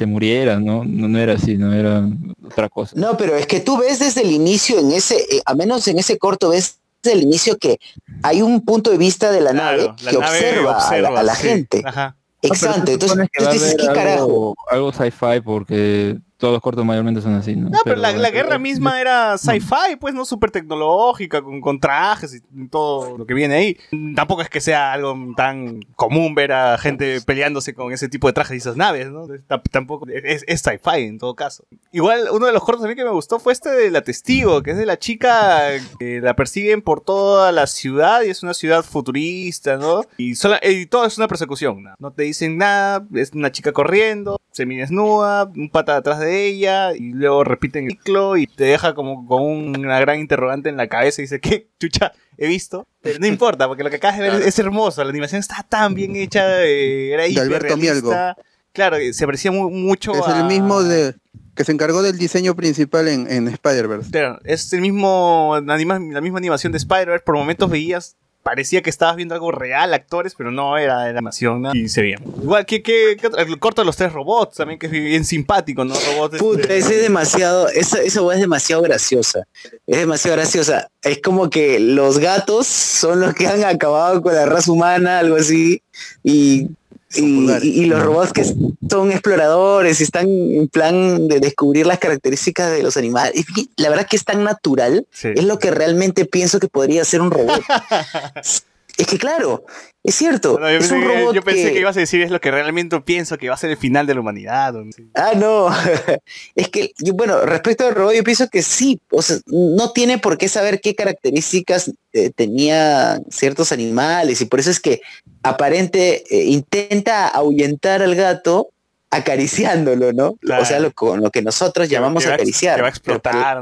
muriera, 0.06 0.60
¿no? 0.60 0.84
¿no? 0.84 1.08
No 1.08 1.18
era 1.18 1.32
así, 1.32 1.56
no 1.56 1.72
era 1.72 2.08
otra 2.46 2.68
cosa. 2.68 2.92
No, 2.96 3.16
pero 3.16 3.34
es 3.34 3.48
que 3.48 3.58
tú 3.58 3.76
ves 3.76 3.98
desde 3.98 4.22
el 4.22 4.30
inicio, 4.30 4.78
en 4.78 4.92
ese, 4.92 5.16
eh, 5.16 5.40
a 5.44 5.56
menos 5.56 5.88
en 5.88 5.98
ese 5.98 6.18
corto, 6.18 6.50
ves 6.50 6.78
desde 7.02 7.18
el 7.18 7.24
inicio 7.24 7.58
que 7.58 7.80
hay 8.22 8.42
un 8.42 8.64
punto 8.64 8.92
de 8.92 8.98
vista 8.98 9.32
de 9.32 9.40
la 9.40 9.50
Claro, 9.50 9.76
nave 9.76 9.94
la 10.04 10.10
que 10.12 10.18
nave 10.18 10.36
observa, 10.38 10.60
a 10.70 10.72
la, 10.72 10.78
observa, 10.78 11.18
a 11.18 11.22
la 11.24 11.34
sí, 11.34 11.48
gente. 11.48 11.82
Ajá. 11.84 12.16
Exacto, 12.42 12.84
No, 12.86 12.92
entonces 12.92 13.52
dices, 13.52 13.76
¿qué 13.78 13.86
carajo? 13.86 14.54
algo 14.70 14.92
sci-fi 14.92 15.40
porque 15.42 16.18
todos 16.36 16.52
los 16.52 16.60
cortos 16.62 16.84
mayormente 16.84 17.20
son 17.20 17.34
así, 17.34 17.54
¿no? 17.56 17.70
No, 17.70 17.78
pero, 17.84 17.96
la, 17.96 18.12
la 18.12 18.28
eh, 18.28 18.32
guerra 18.32 18.58
misma 18.58 19.00
era 19.00 19.38
sci-fi, 19.38 19.96
pues, 20.00 20.14
¿no? 20.14 20.24
Súper 20.24 20.50
tecnológica, 20.50 21.40
con, 21.42 21.60
con 21.60 21.78
trajes 21.80 22.34
y 22.52 22.68
todo 22.68 23.16
lo 23.18 23.24
que 23.26 23.34
viene 23.34 23.54
ahí. 23.54 23.76
Tampoco 24.14 24.42
es 24.42 24.48
que 24.50 24.60
sea 24.60 24.92
algo 24.92 25.16
tan 25.36 25.80
común 25.96 26.34
ver 26.34 26.52
a 26.52 26.76
gente 26.78 27.20
peleándose 27.20 27.74
con 27.74 27.92
ese 27.92 28.08
tipo 28.08 28.26
de 28.26 28.32
trajes 28.32 28.54
y 28.54 28.58
esas 28.58 28.76
naves, 28.76 29.10
¿no? 29.10 29.26
T- 29.26 29.38
Tampoco 29.70 30.06
es, 30.08 30.44
es 30.46 30.60
sci-fi 30.60 31.02
en 31.02 31.18
todo 31.18 31.34
caso. 31.34 31.64
Igual, 31.92 32.28
uno 32.32 32.46
de 32.46 32.52
los 32.52 32.64
cortos 32.64 32.84
a 32.84 32.88
mí 32.88 32.94
que 32.96 33.04
me 33.04 33.10
gustó 33.10 33.38
fue 33.38 33.52
este 33.52 33.70
de 33.70 33.90
La 33.90 34.02
Testigo, 34.02 34.62
que 34.62 34.72
es 34.72 34.76
de 34.76 34.86
la 34.86 34.98
chica 34.98 35.68
que 35.98 36.20
la 36.20 36.34
persiguen 36.36 36.82
por 36.82 37.00
toda 37.00 37.52
la 37.52 37.66
ciudad 37.66 38.22
y 38.22 38.30
es 38.30 38.42
una 38.42 38.54
ciudad 38.54 38.84
futurista, 38.84 39.76
¿no? 39.76 40.02
Y, 40.16 40.34
sola- 40.34 40.60
y 40.62 40.86
todo 40.86 41.04
es 41.06 41.16
una 41.18 41.28
persecución, 41.28 41.82
¿no? 41.82 41.94
No 41.98 42.10
te 42.12 42.24
dicen 42.24 42.58
nada, 42.58 43.06
es 43.14 43.32
una 43.32 43.52
chica 43.52 43.72
corriendo, 43.72 44.40
semidesnuda, 44.54 45.44
un 45.54 45.68
pata 45.68 45.96
atrás 45.96 46.20
de 46.20 46.46
ella 46.46 46.94
y 46.94 47.12
luego 47.12 47.44
repiten 47.44 47.84
el 47.84 47.90
ciclo 47.92 48.36
y 48.36 48.46
te 48.46 48.64
deja 48.64 48.94
como 48.94 49.26
con 49.26 49.42
una 49.42 50.00
gran 50.00 50.20
interrogante 50.20 50.68
en 50.68 50.76
la 50.76 50.86
cabeza 50.88 51.20
y 51.20 51.24
dice, 51.24 51.40
¿qué 51.40 51.68
chucha? 51.78 52.12
He 52.38 52.48
visto, 52.48 52.86
pero 53.00 53.18
no 53.18 53.26
importa, 53.26 53.68
porque 53.68 53.84
lo 53.84 53.90
que 53.90 53.96
acabas 53.96 54.18
de 54.18 54.30
ver 54.30 54.42
es 54.42 54.58
hermoso, 54.58 55.04
la 55.04 55.10
animación 55.10 55.40
está 55.40 55.64
tan 55.68 55.94
bien 55.94 56.16
hecha, 56.16 56.64
eh, 56.64 57.12
era 57.12 57.24
De 57.24 57.40
Alberto 57.40 57.74
hiperrealista. 57.76 58.36
Claro, 58.72 58.96
eh, 58.96 59.12
se 59.12 59.24
parecía 59.26 59.52
mu- 59.52 59.70
mucho 59.70 60.12
es 60.12 60.26
a... 60.26 60.40
el 60.40 60.46
mismo 60.46 60.82
de 60.82 61.14
que 61.54 61.62
se 61.62 61.70
encargó 61.70 62.02
del 62.02 62.18
diseño 62.18 62.56
principal 62.56 63.06
en, 63.06 63.30
en 63.30 63.46
Spider-Verse. 63.46 64.10
Claro, 64.10 64.40
es 64.44 64.72
el 64.72 64.80
mismo 64.80 65.54
anima- 65.54 66.00
la 66.12 66.20
misma 66.20 66.38
animación 66.38 66.72
de 66.72 66.78
Spider-Man. 66.78 67.20
Por 67.24 67.36
momentos 67.36 67.70
veías, 67.70 68.16
parecía 68.44 68.82
que 68.82 68.90
estabas 68.90 69.16
viendo 69.16 69.34
algo 69.34 69.50
real, 69.50 69.94
actores, 69.94 70.34
pero 70.36 70.52
no 70.52 70.76
era, 70.76 71.08
era 71.08 71.18
animación 71.18 71.62
¿no? 71.62 71.74
y 71.74 71.88
se 71.88 72.02
veía. 72.02 72.18
Igual 72.42 72.66
que, 72.66 72.82
que, 72.82 73.16
el 73.38 73.58
corto 73.58 73.80
de 73.80 73.86
los 73.86 73.96
tres 73.96 74.12
robots 74.12 74.56
también, 74.56 74.78
que 74.78 74.86
es 74.86 74.92
bien 74.92 75.24
simpático, 75.24 75.84
¿no? 75.84 75.94
Robots. 75.94 76.38
Puta, 76.38 76.60
este, 76.60 76.78
ese 76.78 76.96
es 76.96 77.02
demasiado, 77.02 77.68
esa, 77.68 78.02
esa 78.02 78.34
es 78.34 78.40
demasiado 78.40 78.82
graciosa. 78.82 79.44
Es 79.86 79.98
demasiado 79.98 80.36
graciosa. 80.36 80.88
Es 81.02 81.22
como 81.22 81.48
que 81.48 81.80
los 81.80 82.18
gatos 82.18 82.66
son 82.66 83.20
los 83.20 83.34
que 83.34 83.46
han 83.46 83.64
acabado 83.64 84.20
con 84.20 84.34
la 84.34 84.44
raza 84.44 84.70
humana, 84.70 85.20
algo 85.20 85.36
así. 85.36 85.82
Y, 86.22 86.68
y, 87.16 87.48
y- 87.62 87.82
y 87.82 87.84
los 87.86 88.02
robots 88.02 88.32
que 88.32 88.44
son 88.44 89.10
exploradores 89.12 90.00
y 90.00 90.04
están 90.04 90.26
en 90.28 90.68
plan 90.68 91.28
de 91.28 91.40
descubrir 91.40 91.86
las 91.86 91.98
características 91.98 92.70
de 92.72 92.82
los 92.82 92.96
animales. 92.96 93.44
La 93.76 93.88
verdad 93.90 94.06
que 94.06 94.16
es 94.16 94.24
tan 94.24 94.44
natural. 94.44 95.06
Sí. 95.12 95.28
Es 95.34 95.44
lo 95.44 95.58
que 95.58 95.70
realmente 95.70 96.24
pienso 96.24 96.58
que 96.60 96.68
podría 96.68 97.04
ser 97.04 97.20
un 97.20 97.30
robot. 97.30 97.60
es 98.96 99.06
que 99.06 99.18
claro, 99.18 99.64
es 100.04 100.14
cierto. 100.14 100.58
No, 100.60 100.70
yo, 100.70 100.76
es 100.78 100.88
pensé, 100.88 100.94
un 100.94 101.00
que- 101.02 101.08
robot 101.20 101.34
yo 101.34 101.42
pensé 101.42 101.64
que... 101.64 101.72
que- 101.72 101.80
ibas 101.80 101.96
a 101.96 102.00
decir 102.00 102.20
es 102.22 102.30
lo 102.30 102.40
que 102.40 102.50
realmente 102.50 103.00
pienso 103.00 103.36
que 103.38 103.48
va 103.48 103.54
a 103.54 103.58
ser 103.58 103.70
el 103.70 103.76
final 103.76 104.06
de 104.06 104.14
la 104.14 104.20
humanidad. 104.20 104.74
Ah, 105.14 105.32
no. 105.34 105.68
es 106.54 106.68
que, 106.68 106.92
yo, 106.98 107.14
bueno, 107.14 107.40
respecto 107.40 107.86
al 107.86 107.94
robot, 107.94 108.14
yo 108.14 108.22
pienso 108.22 108.48
que 108.48 108.62
sí. 108.62 109.00
O 109.10 109.22
sea, 109.22 109.38
no 109.46 109.92
tiene 109.92 110.18
por 110.18 110.38
qué 110.38 110.48
saber 110.48 110.80
qué 110.80 110.94
características 110.94 111.92
eh, 112.12 112.30
tenía 112.30 113.20
ciertos 113.30 113.72
animales. 113.72 114.40
Y 114.40 114.44
por 114.44 114.60
eso 114.60 114.70
es 114.70 114.78
que 114.78 115.00
aparente 115.42 116.22
eh, 116.30 116.44
intenta 116.44 117.26
ahuyentar 117.28 118.02
al 118.02 118.14
gato 118.14 118.68
acariciándolo, 119.10 120.12
¿no? 120.12 120.34
Claro. 120.36 120.62
O 120.62 120.66
sea, 120.66 120.80
lo, 120.80 120.92
con 120.92 121.20
lo 121.20 121.30
que 121.30 121.42
nosotros 121.42 121.88
llamamos 121.88 122.24
Que 122.24 122.32
acariciar. 122.32 122.76
Que 122.76 122.82
va 122.82 122.88
a 122.88 122.90
explotar. 122.90 123.60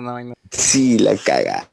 Sí, 0.50 0.98
la 0.98 1.16
caga. 1.16 1.70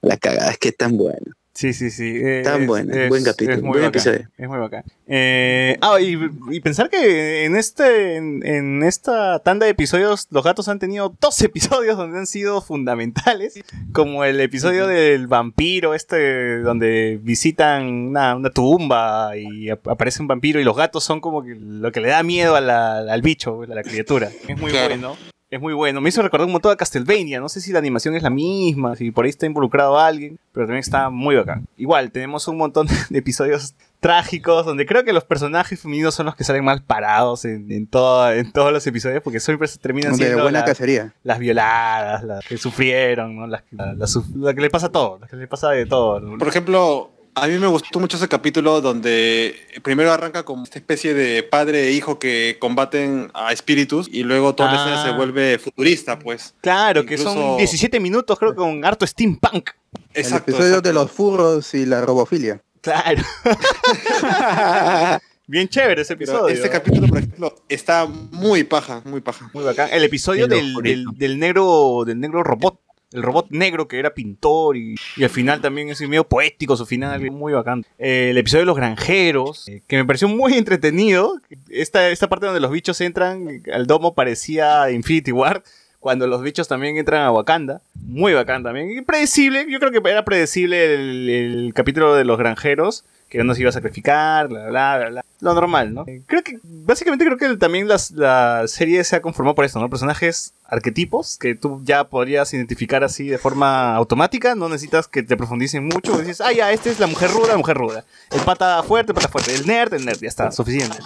La 0.00 0.16
cagada, 0.16 0.50
es 0.50 0.58
que 0.58 0.68
es 0.68 0.76
tan 0.76 0.96
bueno. 0.96 1.34
Sí, 1.58 1.72
sí, 1.72 1.90
sí. 1.90 2.12
eh, 2.22 2.42
Tan 2.44 2.62
es- 2.62 2.66
bueno, 2.68 2.94
es- 2.94 3.08
buen 3.08 3.24
capítulo, 3.24 3.56
es 3.56 3.62
muy 3.62 3.70
buen 3.80 3.82
bacán, 3.86 3.88
episodio. 4.00 4.28
Es 4.38 4.46
muy 4.48 4.58
bacán. 4.58 4.84
Eh, 5.08 5.76
ah, 5.80 6.00
y, 6.00 6.16
y 6.52 6.60
pensar 6.60 6.88
que 6.88 7.44
en 7.46 7.56
este 7.56 8.14
en, 8.14 8.46
en 8.46 8.84
esta 8.84 9.40
tanda 9.40 9.66
de 9.66 9.72
episodios 9.72 10.28
los 10.30 10.44
gatos 10.44 10.68
han 10.68 10.78
tenido 10.78 11.16
dos 11.20 11.40
episodios 11.42 11.96
donde 11.96 12.16
han 12.20 12.28
sido 12.28 12.60
fundamentales, 12.62 13.58
como 13.92 14.22
el 14.22 14.40
episodio 14.40 14.86
del 14.86 15.26
vampiro 15.26 15.94
este 15.94 16.60
donde 16.60 17.18
visitan 17.20 17.86
una, 18.10 18.36
una 18.36 18.50
tumba 18.50 19.36
y 19.36 19.70
ap- 19.70 19.88
aparece 19.88 20.22
un 20.22 20.28
vampiro 20.28 20.60
y 20.60 20.64
los 20.64 20.76
gatos 20.76 21.02
son 21.02 21.20
como 21.20 21.42
que 21.42 21.56
lo 21.58 21.90
que 21.90 22.00
le 22.00 22.10
da 22.10 22.22
miedo 22.22 22.54
a 22.54 22.60
la- 22.60 22.98
al 22.98 23.20
bicho, 23.22 23.62
a 23.62 23.66
la 23.74 23.82
criatura. 23.82 24.30
Es 24.46 24.56
muy 24.60 24.70
Claro. 24.70 24.90
bueno. 24.90 25.16
Es 25.50 25.60
muy 25.60 25.72
bueno. 25.72 26.02
Me 26.02 26.10
hizo 26.10 26.20
recordar 26.20 26.46
un 26.46 26.52
montón 26.52 26.72
a 26.72 26.76
Castlevania. 26.76 27.40
No 27.40 27.48
sé 27.48 27.62
si 27.62 27.72
la 27.72 27.78
animación 27.78 28.14
es 28.14 28.22
la 28.22 28.28
misma, 28.28 28.96
si 28.96 29.10
por 29.10 29.24
ahí 29.24 29.30
está 29.30 29.46
involucrado 29.46 29.98
alguien, 29.98 30.38
pero 30.52 30.66
también 30.66 30.80
está 30.80 31.08
muy 31.08 31.36
bacán. 31.36 31.66
Igual, 31.78 32.10
tenemos 32.12 32.46
un 32.48 32.58
montón 32.58 32.86
de 33.10 33.18
episodios 33.18 33.74
trágicos 33.98 34.66
donde 34.66 34.84
creo 34.86 35.04
que 35.04 35.12
los 35.14 35.24
personajes 35.24 35.80
femeninos 35.80 36.14
son 36.14 36.26
los 36.26 36.36
que 36.36 36.44
salen 36.44 36.64
mal 36.64 36.82
parados 36.84 37.44
en, 37.46 37.72
en, 37.72 37.86
todo- 37.86 38.30
en 38.32 38.52
todos 38.52 38.72
los 38.72 38.86
episodios 38.86 39.22
porque 39.22 39.40
siempre 39.40 39.66
se 39.68 39.78
terminan 39.78 40.12
De 40.12 40.18
siendo 40.18 40.42
buena 40.42 40.60
la- 40.60 40.64
cacería. 40.66 41.14
las 41.24 41.38
violadas, 41.38 42.22
las 42.24 42.44
que 42.46 42.58
sufrieron, 42.58 43.34
¿no? 43.34 43.46
las, 43.46 43.62
la, 43.72 43.94
la 43.94 44.06
suf- 44.06 44.32
la 44.36 44.52
que 44.54 44.60
le 44.60 44.70
pasa 44.70 44.90
todo, 44.92 45.18
las 45.18 45.30
que 45.30 45.36
le 45.36 45.48
pasa 45.48 45.70
de 45.70 45.86
todo. 45.86 46.20
¿no? 46.20 46.38
Por 46.38 46.46
ejemplo, 46.46 47.10
a 47.42 47.46
mí 47.48 47.58
me 47.58 47.66
gustó 47.66 48.00
mucho 48.00 48.16
ese 48.16 48.28
capítulo 48.28 48.80
donde 48.80 49.54
primero 49.82 50.12
arranca 50.12 50.42
como 50.44 50.64
esta 50.64 50.78
especie 50.78 51.14
de 51.14 51.42
padre 51.42 51.88
e 51.88 51.92
hijo 51.92 52.18
que 52.18 52.56
combaten 52.60 53.30
a 53.34 53.52
espíritus 53.52 54.08
y 54.12 54.22
luego 54.22 54.54
toda 54.54 54.72
la 54.72 54.78
escena 54.78 55.02
Ah. 55.02 55.04
se 55.06 55.12
vuelve 55.16 55.58
futurista, 55.58 56.18
pues. 56.18 56.54
Claro, 56.60 57.04
que 57.06 57.16
son 57.18 57.32
Incluso- 57.36 57.56
17 57.58 58.00
minutos 58.00 58.38
creo 58.38 58.54
con 58.54 58.84
harto 58.84 59.06
steampunk. 59.06 59.70
El 60.14 60.22
Exacto. 60.22 60.50
episodio 60.50 60.68
exacto. 60.76 60.88
de 60.88 60.94
los 60.94 61.10
furros 61.10 61.74
y 61.74 61.86
la 61.86 62.00
robofilia. 62.00 62.62
Claro. 62.80 63.22
Bien 65.46 65.66
chévere 65.68 66.02
ese 66.02 66.14
Pero 66.16 66.30
episodio. 66.32 66.54
este 66.54 66.68
capítulo, 66.68 67.06
por 67.08 67.18
ejemplo, 67.18 67.54
está 67.68 68.04
muy 68.06 68.64
paja, 68.64 69.00
muy 69.06 69.20
paja. 69.22 69.50
Muy 69.54 69.64
bacán. 69.64 69.88
El 69.90 70.04
episodio 70.04 70.44
El 70.44 70.74
del, 70.82 71.04
del 71.16 71.38
negro 71.38 72.02
del 72.06 72.20
negro 72.20 72.42
robot. 72.42 72.80
El 73.12 73.22
robot 73.22 73.46
negro 73.50 73.88
que 73.88 73.98
era 73.98 74.14
pintor 74.14 74.76
y, 74.76 74.96
y 75.16 75.24
al 75.24 75.30
final 75.30 75.60
también 75.60 75.88
es 75.88 76.00
medio 76.02 76.28
poético 76.28 76.76
su 76.76 76.84
final, 76.84 77.30
muy 77.30 77.52
bacán. 77.52 77.84
Eh, 77.98 78.28
el 78.30 78.38
episodio 78.38 78.62
de 78.62 78.66
los 78.66 78.76
granjeros, 78.76 79.68
eh, 79.68 79.82
que 79.86 79.96
me 79.96 80.04
pareció 80.04 80.28
muy 80.28 80.54
entretenido. 80.54 81.40
Esta, 81.70 82.10
esta 82.10 82.28
parte 82.28 82.46
donde 82.46 82.60
los 82.60 82.70
bichos 82.70 83.00
entran 83.00 83.62
al 83.72 83.86
domo 83.86 84.14
parecía 84.14 84.90
Infinity 84.90 85.32
War. 85.32 85.62
Cuando 86.00 86.26
los 86.26 86.42
bichos 86.42 86.68
también 86.68 86.96
entran 86.96 87.22
a 87.22 87.32
Wakanda. 87.32 87.80
Muy 87.94 88.32
bacán 88.32 88.62
también. 88.62 88.90
Y 88.90 89.00
predecible, 89.02 89.66
yo 89.68 89.80
creo 89.80 89.90
que 89.90 90.10
era 90.10 90.24
predecible 90.24 90.94
el, 90.94 91.28
el 91.28 91.74
capítulo 91.74 92.14
de 92.14 92.24
los 92.24 92.38
granjeros. 92.38 93.04
Que 93.28 93.40
uno 93.40 93.54
se 93.54 93.60
iba 93.60 93.70
a 93.70 93.72
sacrificar, 93.72 94.48
bla, 94.48 94.68
bla, 94.68 94.98
bla, 94.98 95.08
bla. 95.10 95.24
Lo 95.40 95.54
normal, 95.54 95.94
¿no? 95.94 96.04
Creo 96.26 96.42
que, 96.42 96.58
básicamente 96.64 97.24
creo 97.24 97.36
que 97.36 97.56
también 97.56 97.86
las, 97.86 98.10
la 98.10 98.64
serie 98.66 99.04
se 99.04 99.14
ha 99.14 99.22
conformado 99.22 99.54
por 99.54 99.64
esto, 99.64 99.78
¿no? 99.78 99.88
Personajes 99.88 100.52
arquetipos 100.64 101.38
que 101.38 101.54
tú 101.54 101.80
ya 101.84 102.04
podrías 102.04 102.52
identificar 102.54 103.04
así 103.04 103.28
de 103.28 103.38
forma 103.38 103.94
automática. 103.94 104.54
No 104.54 104.68
necesitas 104.68 105.06
que 105.06 105.22
te 105.22 105.36
profundicen 105.36 105.84
mucho. 105.84 106.18
Dices, 106.18 106.40
ah, 106.40 106.52
ya, 106.52 106.72
esta 106.72 106.90
es 106.90 106.98
la 106.98 107.06
mujer 107.06 107.30
ruda, 107.30 107.56
mujer 107.56 107.76
ruda. 107.76 108.04
El 108.30 108.40
pata 108.40 108.82
fuerte, 108.82 109.14
pata 109.14 109.28
fuerte. 109.28 109.54
El 109.54 109.66
nerd, 109.66 109.94
el 109.94 110.04
nerd. 110.04 110.18
Ya 110.20 110.28
está, 110.28 110.50
suficiente. 110.50 110.96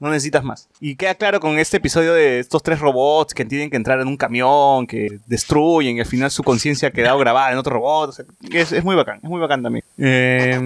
No 0.00 0.10
necesitas 0.10 0.42
más. 0.42 0.68
Y 0.80 0.96
queda 0.96 1.14
claro 1.14 1.38
con 1.38 1.58
este 1.60 1.76
episodio 1.76 2.12
de 2.12 2.40
estos 2.40 2.62
tres 2.62 2.80
robots 2.80 3.34
que 3.34 3.44
tienen 3.44 3.70
que 3.70 3.76
entrar 3.76 4.00
en 4.00 4.08
un 4.08 4.16
camión, 4.16 4.86
que 4.86 5.20
destruyen 5.26 5.96
y 5.96 6.00
al 6.00 6.06
final 6.06 6.30
su 6.30 6.42
conciencia 6.42 6.88
ha 6.88 6.90
quedado 6.90 7.18
grabada 7.18 7.52
en 7.52 7.58
otro 7.58 7.74
robot. 7.74 8.10
O 8.10 8.12
sea, 8.12 8.24
es, 8.50 8.72
es 8.72 8.82
muy 8.82 8.96
bacán, 8.96 9.20
es 9.22 9.30
muy 9.30 9.40
bacán 9.40 9.62
también. 9.62 9.84
Eh, 9.96 10.60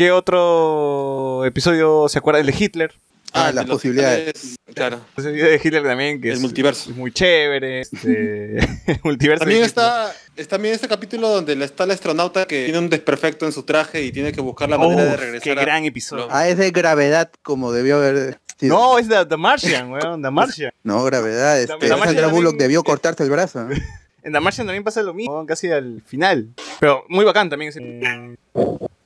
¿Qué 0.00 0.12
otro 0.12 1.44
episodio 1.44 2.08
se 2.08 2.16
acuerda? 2.16 2.40
El 2.40 2.46
de 2.46 2.54
Hitler. 2.58 2.90
Ah, 3.34 3.50
el 3.50 3.56
las 3.56 3.66
de 3.66 3.70
posibilidades. 3.70 4.56
Claro. 4.72 4.98
Ese 5.14 5.30
video 5.30 5.50
de 5.50 5.60
Hitler 5.62 5.82
también, 5.82 6.22
que 6.22 6.28
El 6.28 6.36
es, 6.36 6.40
multiverso. 6.40 6.88
es 6.88 6.96
muy 6.96 7.12
chévere. 7.12 7.80
Este, 7.82 8.56
el 8.86 9.00
multiverso. 9.04 9.40
También 9.40 9.60
de 9.60 9.66
está, 9.66 10.10
es 10.36 10.48
también 10.48 10.72
este 10.74 10.88
capítulo 10.88 11.28
donde 11.28 11.52
está 11.62 11.84
el 11.84 11.90
astronauta 11.90 12.46
que 12.46 12.64
tiene 12.64 12.78
un 12.78 12.88
desperfecto 12.88 13.44
en 13.44 13.52
su 13.52 13.64
traje 13.64 14.02
y 14.02 14.10
tiene 14.10 14.32
que 14.32 14.40
buscar 14.40 14.70
la 14.70 14.76
Hitler. 14.76 14.88
manera 14.88 15.10
de 15.10 15.16
regresar. 15.18 15.42
Qué 15.42 15.50
a- 15.60 15.62
gran 15.62 15.84
episodio. 15.84 16.28
Ah, 16.30 16.48
es 16.48 16.56
de 16.56 16.70
gravedad 16.70 17.30
como 17.42 17.70
debió 17.70 17.96
haber 17.98 18.38
sido. 18.58 18.74
No, 18.78 18.98
es 18.98 19.06
The, 19.06 19.26
The 19.26 19.36
Martian, 19.36 19.90
weón. 19.92 20.22
The 20.22 20.30
Martian. 20.30 20.72
No, 20.82 21.04
gravedad. 21.04 21.60
Este, 21.60 21.74
La- 21.74 21.88
la 21.88 21.96
Martian 21.98 22.14
Sandra 22.16 22.26
Bullock 22.28 22.52
también- 22.52 22.68
debió 22.68 22.82
cortarse 22.84 23.22
el 23.22 23.28
brazo. 23.28 23.68
En 24.22 24.34
The 24.34 24.40
Martian 24.40 24.66
también 24.66 24.84
pasa 24.84 25.02
lo 25.02 25.14
mismo, 25.14 25.46
casi 25.46 25.70
al 25.70 26.02
final. 26.04 26.50
Pero 26.78 27.06
muy 27.08 27.24
bacán 27.24 27.48
también 27.48 27.70
ese. 27.70 27.80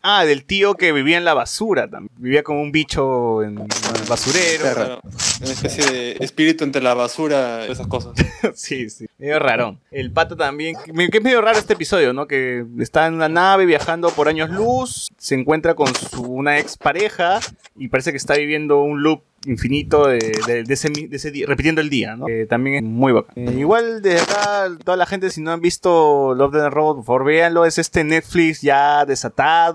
Ah, 0.07 0.27
del 0.27 0.45
tío 0.45 0.75
que 0.75 0.93
vivía 0.93 1.17
en 1.17 1.25
la 1.25 1.33
basura 1.33 1.89
también. 1.89 2.11
Vivía 2.19 2.43
como 2.43 2.61
un 2.61 2.73
bicho 2.73 3.43
en 3.43 3.59
el 3.59 3.67
basurero. 4.07 4.63
Claro, 4.75 5.01
una 5.41 5.51
especie 5.51 5.87
de 5.91 6.17
espíritu 6.21 6.63
entre 6.63 6.83
la 6.83 6.93
basura 6.93 7.65
y 7.67 7.73
esas 7.73 7.87
cosas. 7.87 8.13
sí, 8.55 8.91
sí. 8.91 9.07
Medio 9.17 9.39
rarón. 9.39 9.81
El 9.91 10.13
pato 10.13 10.37
también. 10.37 10.77
Que 10.85 11.17
es 11.19 11.25
medio 11.25 11.41
raro 11.41 11.59
este 11.59 11.73
episodio, 11.73 12.13
¿no? 12.13 12.27
Que 12.27 12.67
está 12.81 13.07
en 13.07 13.15
una 13.15 13.31
nave 13.31 13.65
viajando 13.65 14.11
por 14.11 14.29
años 14.29 14.51
luz. 14.51 15.09
Se 15.17 15.35
encuentra 15.37 15.75
con 15.75 15.95
su, 15.95 16.21
una 16.23 16.59
ex 16.59 16.77
pareja. 16.77 17.41
Y 17.75 17.89
parece 17.89 18.11
que 18.11 18.19
está 18.19 18.35
viviendo 18.35 18.83
un 18.83 19.03
loop 19.03 19.23
infinito 19.47 20.07
de, 20.07 20.33
de- 20.47 20.63
de 20.65 20.73
ese, 20.75 20.89
mi- 20.89 21.07
de 21.07 21.17
ese 21.17 21.31
día, 21.31 21.45
repitiendo 21.47 21.83
el 21.83 21.91
día, 21.91 22.17
¿no? 22.17 22.25
Que 22.25 22.47
también 22.47 22.77
es 22.77 22.83
muy 22.83 23.13
bacán. 23.13 23.35
Eh, 23.37 23.57
igual 23.59 24.01
desde 24.01 24.23
acá, 24.23 24.69
toda 24.83 24.97
la 24.97 25.05
gente, 25.05 25.29
si 25.29 25.43
no 25.43 25.51
han 25.53 25.61
visto 25.61 26.33
Love 26.35 26.53
the 26.53 26.71
Robot, 26.71 26.97
por 26.97 27.05
favor 27.05 27.25
véanlo. 27.25 27.67
Es 27.67 27.77
este 27.77 28.05
Netflix 28.05 28.63
ya 28.63 29.05
desatado, 29.05 29.34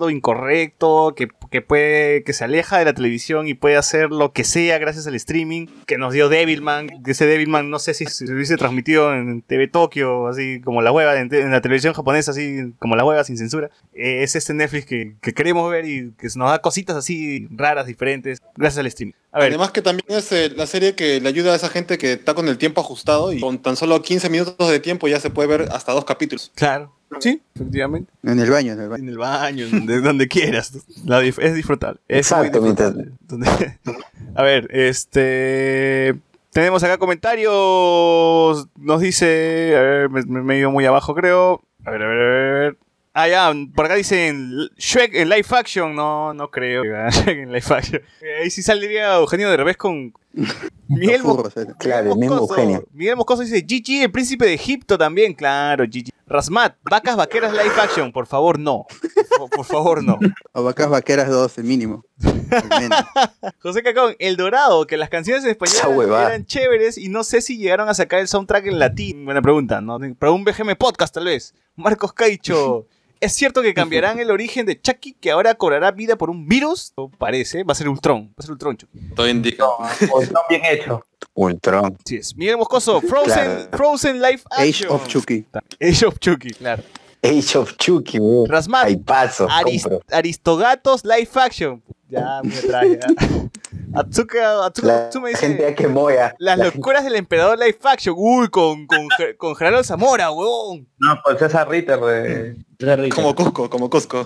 incorrecto, 0.09 1.13
que, 1.15 1.27
que 1.51 1.61
puede, 1.61 2.23
que 2.23 2.33
se 2.33 2.43
aleja 2.43 2.77
de 2.77 2.85
la 2.85 2.93
televisión 2.93 3.47
y 3.47 3.53
puede 3.53 3.77
hacer 3.77 4.09
lo 4.09 4.31
que 4.33 4.43
sea 4.43 4.77
gracias 4.77 5.07
al 5.07 5.15
streaming 5.15 5.67
que 5.85 5.97
nos 5.97 6.13
dio 6.13 6.29
Devilman. 6.29 7.03
Que 7.03 7.11
ese 7.11 7.25
Devilman 7.25 7.69
no 7.69 7.79
sé 7.79 7.93
si 7.93 8.05
se 8.05 8.31
hubiese 8.31 8.57
transmitido 8.57 9.13
en 9.13 9.41
TV 9.41 9.67
Tokio, 9.67 10.27
así 10.27 10.61
como 10.61 10.81
la 10.81 10.91
hueva, 10.91 11.19
en, 11.19 11.33
en 11.33 11.51
la 11.51 11.61
televisión 11.61 11.93
japonesa, 11.93 12.31
así 12.31 12.73
como 12.79 12.95
la 12.95 13.05
hueva 13.05 13.23
sin 13.23 13.37
censura. 13.37 13.69
Eh, 13.93 14.23
es 14.23 14.35
este 14.35 14.53
Netflix 14.53 14.85
que, 14.85 15.15
que 15.21 15.33
queremos 15.33 15.69
ver 15.69 15.85
y 15.85 16.13
que 16.17 16.27
nos 16.35 16.49
da 16.49 16.59
cositas 16.61 16.95
así 16.95 17.47
raras, 17.51 17.87
diferentes, 17.87 18.41
gracias 18.55 18.79
al 18.79 18.87
streaming. 18.87 19.13
A 19.31 19.39
ver, 19.39 19.49
Además 19.49 19.71
que 19.71 19.81
también 19.81 20.05
es 20.09 20.31
eh, 20.31 20.49
la 20.55 20.65
serie 20.65 20.95
que 20.95 21.21
le 21.21 21.29
ayuda 21.29 21.53
a 21.53 21.55
esa 21.55 21.69
gente 21.69 21.97
que 21.97 22.13
está 22.13 22.33
con 22.33 22.47
el 22.47 22.57
tiempo 22.57 22.81
ajustado 22.81 23.31
y 23.31 23.39
con 23.39 23.59
tan 23.59 23.75
solo 23.75 24.01
15 24.01 24.29
minutos 24.29 24.69
de 24.69 24.79
tiempo 24.79 25.07
ya 25.07 25.19
se 25.19 25.29
puede 25.29 25.47
ver 25.47 25.69
hasta 25.71 25.91
dos 25.91 26.05
capítulos. 26.05 26.51
claro. 26.55 26.98
Sí, 27.19 27.41
efectivamente. 27.55 28.11
En 28.23 28.39
el 28.39 28.49
baño, 28.49 28.73
en 28.73 28.81
el 28.81 28.89
baño. 28.89 29.03
En 29.03 29.09
el 29.09 29.17
baño, 29.17 29.67
donde, 29.69 30.01
donde 30.01 30.27
quieras. 30.27 30.71
La 31.05 31.21
dif- 31.23 31.41
es 31.41 31.53
disfrutable. 31.55 31.99
Es 32.07 32.31
muy 32.31 32.45
Exacto, 32.47 32.59
disfrutable. 32.61 33.11
Donde- 33.21 33.77
A 34.35 34.43
ver, 34.43 34.67
este. 34.71 36.15
Tenemos 36.51 36.83
acá 36.83 36.97
comentarios. 36.97 38.67
Nos 38.77 39.01
dice. 39.01 39.73
A 39.77 39.81
ver, 39.81 40.09
me, 40.09 40.23
me 40.43 40.55
he 40.55 40.59
ido 40.59 40.71
muy 40.71 40.85
abajo, 40.85 41.13
creo. 41.15 41.61
A 41.85 41.91
ver, 41.91 42.03
a 42.03 42.07
ver, 42.07 42.19
a 42.21 42.59
ver. 42.59 42.77
Ah, 43.13 43.27
ya, 43.27 43.51
por 43.75 43.85
acá 43.85 43.95
dicen 43.95 44.51
Shrek 44.77 45.13
en 45.15 45.29
live 45.29 45.45
action. 45.51 45.95
No, 45.95 46.33
no 46.33 46.49
creo. 46.51 46.83
Shrek 47.09 47.37
en 47.39 47.51
live 47.51 47.65
action. 47.69 48.01
Eh, 48.21 48.41
Ahí 48.43 48.49
sí 48.49 48.61
saldría 48.61 49.15
Eugenio 49.15 49.49
de 49.49 49.57
revés 49.57 49.77
con. 49.77 50.13
Miguel, 50.87 51.23
Mo- 51.23 51.35
Furros, 51.35 51.55
eh. 51.57 51.67
Claro, 51.77 52.15
Moscoso. 52.15 52.83
Miguel 52.93 53.15
Moscoso 53.15 53.41
dice 53.43 53.63
Gigi, 53.67 54.01
el 54.03 54.11
príncipe 54.11 54.45
de 54.45 54.53
Egipto 54.53 54.97
también. 54.97 55.33
Claro, 55.33 55.85
Gigi. 55.89 56.11
Rasmat, 56.27 56.75
vacas 56.83 57.15
vaqueras 57.15 57.51
live 57.53 57.73
action. 57.81 58.11
Por 58.11 58.27
favor, 58.27 58.59
no. 58.59 58.85
Por, 59.37 59.49
por 59.49 59.65
favor, 59.65 60.03
no. 60.03 60.19
O 60.53 60.63
vacas 60.63 60.89
vaqueras 60.89 61.29
2, 61.29 61.57
el 61.57 61.63
mínimo. 61.63 62.03
El 62.23 62.81
menos. 62.81 62.99
José 63.61 63.81
Cacón, 63.81 64.15
El 64.19 64.37
Dorado, 64.37 64.85
que 64.85 64.97
las 64.97 65.09
canciones 65.09 65.43
en 65.43 65.51
español 65.51 66.05
eran 66.05 66.45
chéveres 66.45 66.97
y 66.99 67.09
no 67.09 67.23
sé 67.23 67.41
si 67.41 67.57
llegaron 67.57 67.89
a 67.89 67.93
sacar 67.95 68.19
el 68.19 68.27
soundtrack 68.27 68.67
en 68.67 68.77
latín. 68.79 69.25
Buena 69.25 69.41
pregunta, 69.41 69.81
¿no? 69.81 69.99
Para 70.19 70.31
un 70.31 70.43
BGM 70.43 70.75
podcast, 70.77 71.13
tal 71.13 71.25
vez. 71.25 71.55
Marcos 71.75 72.13
Caicho. 72.13 72.85
¿Es 73.21 73.33
cierto 73.33 73.61
que 73.61 73.73
cambiarán 73.73 74.19
el 74.19 74.31
origen 74.31 74.65
de 74.65 74.79
Chucky, 74.79 75.13
que 75.13 75.31
ahora 75.31 75.53
cobrará 75.55 75.91
vida 75.91 76.15
por 76.17 76.29
un 76.29 76.47
virus? 76.47 76.93
No 76.95 77.09
parece, 77.09 77.63
va 77.63 77.73
a 77.73 77.75
ser 77.75 77.89
Ultron. 77.89 78.27
Va 78.29 78.33
a 78.37 78.41
ser 78.43 78.51
Ultron, 78.51 78.77
Chucky. 78.77 78.97
Todo 79.15 79.27
indica. 79.27 79.65
O 79.67 80.21
está 80.21 80.39
bien 80.49 80.61
hecho. 80.65 81.03
Ultron. 81.33 81.97
Sí 82.05 82.15
es. 82.17 82.35
Miguel 82.35 82.57
Moscoso, 82.57 83.01
Frozen, 83.01 83.33
Claro. 83.33 83.69
Frozen 83.77 84.23
Age 84.23 84.43
Action. 84.51 84.91
of 84.91 85.07
Chucky. 85.07 85.45
Age 85.81 86.05
of 86.05 86.19
Chucky, 86.19 86.51
claro. 86.51 86.81
Age 87.21 87.57
of 87.57 87.75
Chucky, 87.77 88.19
weón. 88.19 88.47
Rasmat, 88.49 88.85
Ahí 88.85 88.95
paso, 88.95 89.47
compro. 89.63 89.99
Aristogatos 90.11 91.03
Live 91.03 91.29
Action. 91.35 91.83
Ya, 92.09 92.41
muy 92.43 92.55
atrás, 92.57 92.85
ya. 92.89 93.07
Atsuka, 93.93 94.65
Atsuka, 94.65 94.87
La 94.87 95.05
Atsume 95.05 95.29
dice... 95.29 95.47
gente 95.47 95.61
ya 95.63 95.75
quemó 95.75 96.09
ya. 96.09 96.33
Las 96.39 96.57
La 96.57 96.65
locuras 96.65 97.03
del 97.03 97.15
emperador 97.15 97.57
live 97.59 97.77
action. 97.83 98.15
Uy, 98.17 98.49
con, 98.49 98.87
con, 98.87 99.07
con 99.37 99.55
Gerardo 99.55 99.83
Zamora, 99.83 100.31
huevón. 100.31 100.87
No, 100.97 101.19
pues 101.23 101.37
César 101.39 101.69
Ritter 101.69 101.99
de... 101.99 102.55
Ritter. 102.79 103.09
Como 103.09 103.35
Cusco, 103.35 103.69
como 103.69 103.89
Cusco. 103.89 104.25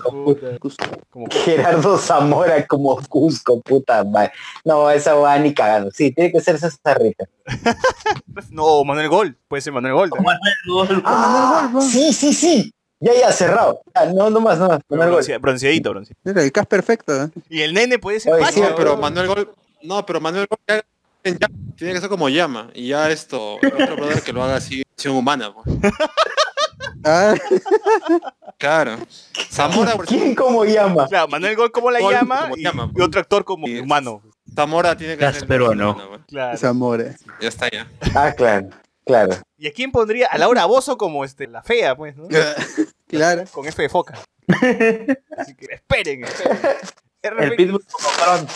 Como 1.10 1.26
Gerardo 1.30 1.98
Zamora 1.98 2.66
como 2.66 2.96
Cusco, 3.08 3.60
puta 3.60 4.04
madre. 4.04 4.32
No, 4.64 4.90
esa 4.90 5.14
va 5.14 5.38
ni 5.38 5.52
cagando. 5.52 5.90
Sí, 5.90 6.12
tiene 6.12 6.32
que 6.32 6.40
ser 6.40 6.58
César 6.58 7.00
Ritter. 7.00 7.28
No, 8.50 8.82
Manuel 8.84 9.08
Gol. 9.08 9.38
Puede 9.48 9.60
ser 9.60 9.72
Manuel 9.72 9.94
Gol. 9.94 10.10
también. 10.10 11.02
Ah, 11.04 11.70
sí, 11.80 12.12
sí, 12.12 12.32
sí. 12.32 12.74
Ya, 13.04 13.12
ya, 13.20 13.32
cerrado. 13.32 13.82
Ya, 13.94 14.06
no, 14.12 14.30
no 14.30 14.40
más, 14.40 14.58
no 14.58 14.68
más. 14.68 14.80
Manuel 14.88 15.10
Gol. 15.10 15.18
Broncea- 15.22 15.38
Bronceadito, 15.40 15.90
bronceadito. 15.90 16.40
El 16.40 16.52
cast 16.52 16.68
perfecto. 16.70 17.24
¿eh? 17.24 17.28
Y 17.50 17.60
el 17.60 17.74
nene 17.74 17.98
puede 17.98 18.18
ser 18.20 18.32
Oye, 18.32 18.42
Pacha, 18.42 18.54
sí, 18.54 18.60
No, 18.62 18.74
pero. 18.74 18.96
Manuel 18.96 19.26
Gol. 19.26 19.54
No, 19.82 20.06
pero 20.06 20.20
Manuel 20.20 20.46
Gol 20.48 20.58
ya- 20.66 20.82
ya 21.24 21.48
tiene 21.76 21.92
que 21.94 22.00
ser 22.00 22.08
como 22.08 22.28
llama. 22.30 22.70
Y 22.74 22.88
ya 22.88 23.10
esto, 23.10 23.58
el 23.60 23.74
otro 23.82 23.96
brother 23.96 24.22
que 24.22 24.32
lo 24.32 24.42
haga 24.42 24.56
así, 24.56 24.82
acción 24.94 25.16
humana. 25.16 25.52
pues. 25.52 25.66
Ah, 27.06 27.34
Claro. 28.56 28.96
Zamora, 29.50 29.92
por 29.94 30.06
¿Quién 30.06 30.34
cómo 30.34 30.64
llama? 30.64 31.06
Claro, 31.06 31.28
Manuel 31.28 31.54
Gol 31.56 31.70
como 31.70 31.90
la 31.90 32.00
Gol 32.00 32.14
llama 32.14 32.40
como 32.42 32.56
y, 32.56 32.62
llama. 32.62 32.90
y 32.96 33.00
otro 33.02 33.20
actor 33.20 33.44
como 33.44 33.68
Y- 33.68 33.80
humano. 33.80 34.22
Zamora 34.54 34.96
tiene 34.96 35.16
que 35.18 35.32
ser 35.32 35.46
peruano. 35.46 35.96
pues. 36.08 36.20
Claro. 36.28 36.56
Zamora. 36.56 37.14
Ya 37.42 37.48
está 37.48 37.68
ya. 37.70 37.86
Ah, 38.14 38.32
claro, 38.34 38.68
claro. 39.04 39.34
¿Y 39.56 39.68
a 39.68 39.72
quién 39.72 39.92
pondría? 39.92 40.26
A 40.28 40.38
Laura 40.38 40.66
Bozo 40.66 40.96
como 40.98 41.24
este, 41.24 41.46
la 41.46 41.62
fea, 41.62 41.96
pues, 41.96 42.16
¿no? 42.16 42.28
Claro. 43.06 43.44
Con 43.52 43.66
F 43.66 43.80
de 43.80 43.88
foca. 43.88 44.18
Así 44.48 45.54
que 45.54 45.66
esperen, 45.70 46.24
esperen. 46.24 46.58
El 47.22 47.54
Pitbull 47.54 47.84
como 47.84 48.08
Kron. 48.16 48.48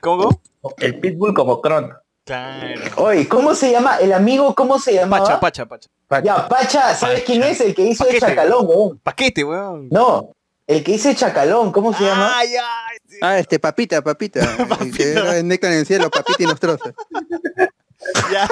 ¿Cómo? 0.00 0.42
El 0.78 0.98
Pitbull 0.98 1.34
como 1.34 1.60
Kron. 1.60 1.92
Claro. 2.24 2.80
Oye, 2.96 3.28
¿cómo 3.28 3.54
se 3.54 3.70
llama? 3.70 3.96
¿El 3.96 4.12
amigo 4.12 4.54
cómo 4.54 4.78
se 4.78 4.94
llamaba? 4.94 5.24
Pacha, 5.40 5.66
pacha, 5.66 5.88
pacha. 6.08 6.24
Ya, 6.24 6.48
Pacha, 6.48 6.94
¿sabes 6.94 7.22
quién 7.24 7.42
es? 7.42 7.60
El 7.60 7.74
que 7.74 7.82
hizo 7.82 8.04
el 8.04 8.18
Paquete. 8.18 8.26
Chacalón, 8.26 8.66
weón. 8.66 8.98
Paquete, 9.00 9.44
weón. 9.44 9.88
No, 9.90 10.32
el 10.66 10.84
que 10.84 10.92
hizo 10.92 11.10
el 11.10 11.16
Chacalón, 11.16 11.72
¿cómo 11.72 11.92
se 11.92 12.04
llama? 12.04 12.32
Ay, 12.34 12.54
ay. 12.56 12.98
sí. 13.08 13.18
Ah, 13.20 13.38
este, 13.38 13.58
papita, 13.58 14.02
papita. 14.02 14.40
El 14.80 14.96
que 14.96 15.12
era 15.12 15.42
néctar 15.42 15.72
en 15.72 15.78
el 15.80 15.86
cielo, 15.86 16.10
papita 16.10 16.42
y 16.42 16.46
los 16.46 16.58
trozos. 16.58 16.92
Ya. 18.32 18.48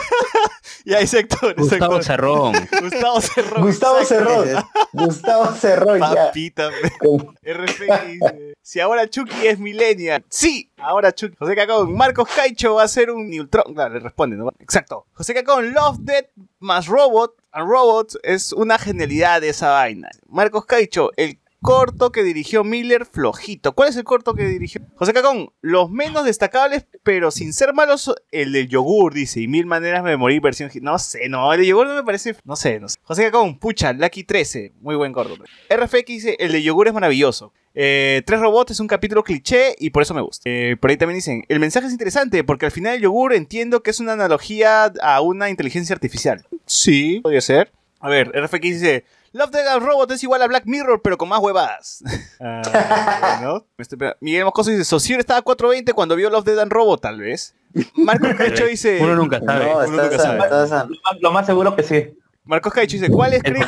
ya, 0.84 0.98
ese 1.00 1.20
actor. 1.20 1.52
ese 1.52 1.60
Gustavo 1.60 1.84
actor. 1.84 2.04
Cerrón. 2.04 2.52
Gustavo 2.82 3.20
Cerrón. 3.20 3.62
Gustavo. 3.62 4.04
Cerrón. 4.04 4.64
Gustavo 4.92 5.46
Cerrón, 5.54 6.00
ya. 6.00 6.26
Papita. 6.26 6.70
Dice, 7.42 8.54
si 8.62 8.80
ahora 8.80 9.08
Chucky 9.08 9.46
es 9.46 9.58
millennial. 9.58 10.24
Sí, 10.28 10.70
ahora 10.76 11.12
Chucky. 11.12 11.36
José 11.36 11.54
Cacón, 11.54 11.94
Marcos 11.94 12.28
Caicho 12.34 12.74
va 12.74 12.84
a 12.84 12.88
ser 12.88 13.10
un 13.10 13.28
Neutron. 13.28 13.74
Claro, 13.74 13.94
le 13.94 14.00
responde, 14.00 14.36
¿no? 14.36 14.50
Exacto. 14.58 15.06
José 15.12 15.34
Cacón, 15.34 15.72
Love, 15.72 15.98
Death 16.00 16.30
más 16.58 16.86
Robot 16.86 17.34
and 17.52 17.68
Robots 17.68 18.18
es 18.22 18.52
una 18.52 18.78
genialidad 18.78 19.40
de 19.40 19.50
esa 19.50 19.70
vaina. 19.70 20.10
Marcos 20.28 20.66
Caicho, 20.66 21.10
el 21.16 21.38
corto 21.60 22.12
que 22.12 22.22
dirigió 22.22 22.64
Miller, 22.64 23.06
flojito. 23.06 23.72
¿Cuál 23.72 23.88
es 23.88 23.96
el 23.96 24.04
corto 24.04 24.34
que 24.34 24.44
dirigió? 24.46 24.80
José 24.94 25.12
Cacón, 25.12 25.50
los 25.60 25.90
menos 25.90 26.24
destacables, 26.24 26.86
pero 27.02 27.30
sin 27.30 27.52
ser 27.52 27.74
malos, 27.74 28.14
el 28.30 28.52
del 28.52 28.68
yogur, 28.68 29.14
dice, 29.14 29.40
y 29.40 29.48
mil 29.48 29.66
maneras 29.66 30.04
de 30.04 30.16
morir 30.16 30.40
versión... 30.40 30.70
No 30.80 30.98
sé, 30.98 31.28
no, 31.28 31.52
el 31.52 31.60
de 31.60 31.66
yogur 31.66 31.86
no 31.86 31.94
me 31.94 32.04
parece... 32.04 32.36
No 32.44 32.56
sé, 32.56 32.80
no 32.80 32.88
sé. 32.88 32.98
José 33.02 33.24
Cacón, 33.24 33.58
pucha, 33.58 33.92
Lucky 33.92 34.24
13, 34.24 34.74
muy 34.80 34.96
buen 34.96 35.12
corto. 35.12 35.36
RFX 35.70 36.06
dice, 36.06 36.36
el 36.38 36.52
de 36.52 36.62
yogur 36.62 36.88
es 36.88 36.94
maravilloso. 36.94 37.52
Eh, 37.78 38.22
Tres 38.24 38.40
robots 38.40 38.70
es 38.70 38.80
un 38.80 38.86
capítulo 38.86 39.22
cliché 39.22 39.74
y 39.78 39.90
por 39.90 40.02
eso 40.02 40.14
me 40.14 40.22
gusta. 40.22 40.42
Eh, 40.46 40.76
por 40.80 40.90
ahí 40.90 40.96
también 40.96 41.18
dicen, 41.18 41.44
el 41.48 41.60
mensaje 41.60 41.86
es 41.86 41.92
interesante 41.92 42.42
porque 42.42 42.64
al 42.64 42.72
final 42.72 42.94
el 42.94 43.02
yogur 43.02 43.34
entiendo 43.34 43.82
que 43.82 43.90
es 43.90 44.00
una 44.00 44.14
analogía 44.14 44.84
a 45.02 45.20
una 45.20 45.50
inteligencia 45.50 45.94
artificial. 45.94 46.46
Sí, 46.64 47.20
podría 47.22 47.42
ser. 47.42 47.72
A 48.00 48.08
ver, 48.08 48.30
RFX 48.30 48.60
dice, 48.62 49.04
Love 49.36 49.54
and 49.70 49.84
Robot 49.84 50.10
es 50.12 50.22
igual 50.22 50.40
a 50.40 50.46
Black 50.46 50.64
Mirror 50.64 51.02
pero 51.02 51.18
con 51.18 51.28
más 51.28 51.40
huevadas. 51.40 52.02
Ah, 52.40 53.38
bueno. 53.40 53.64
Este, 53.78 53.96
Miguel 54.20 54.44
Moscoso 54.44 54.70
dice, 54.70 54.84
Socier 54.84 55.20
estaba 55.20 55.38
a 55.40 55.42
420 55.42 55.92
cuando 55.94 56.16
vio 56.16 56.28
Love 56.28 56.44
Death 56.44 56.58
and 56.58 56.72
Robot, 56.72 57.00
tal 57.00 57.18
vez. 57.20 57.54
Marcos 57.94 58.34
Caicho 58.38 58.66
dice... 58.66 58.98
Uno 59.02 59.14
nunca 59.16 59.40
sabe. 59.40 59.64
No, 59.64 59.78
uno 59.78 60.02
nunca 60.02 60.18
sabe. 60.18 60.38
Lo 60.38 60.68
más, 60.68 60.86
lo 61.20 61.32
más 61.32 61.46
seguro 61.46 61.74
que 61.76 61.82
sí. 61.82 62.18
Marcos 62.44 62.72
Caicho 62.72 62.96
dice, 62.98 63.10
¿cuál 63.10 63.32
es 63.34 63.42
creen? 63.42 63.66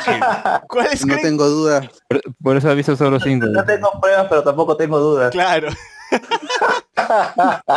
¿Cuál 0.67 0.87
es 0.87 1.01
No 1.05 1.13
creen? 1.15 1.21
tengo 1.29 1.47
duda. 1.47 1.89
Por, 2.07 2.21
por 2.41 2.57
eso 2.57 2.69
ha 2.69 2.73
visto 2.73 2.95
solo 2.95 3.19
cinco. 3.19 3.47
No 3.47 3.65
tengo 3.65 3.91
pruebas, 3.99 4.27
pero 4.29 4.43
tampoco 4.43 4.77
tengo 4.77 4.99
dudas. 4.99 5.31
Claro. 5.31 5.69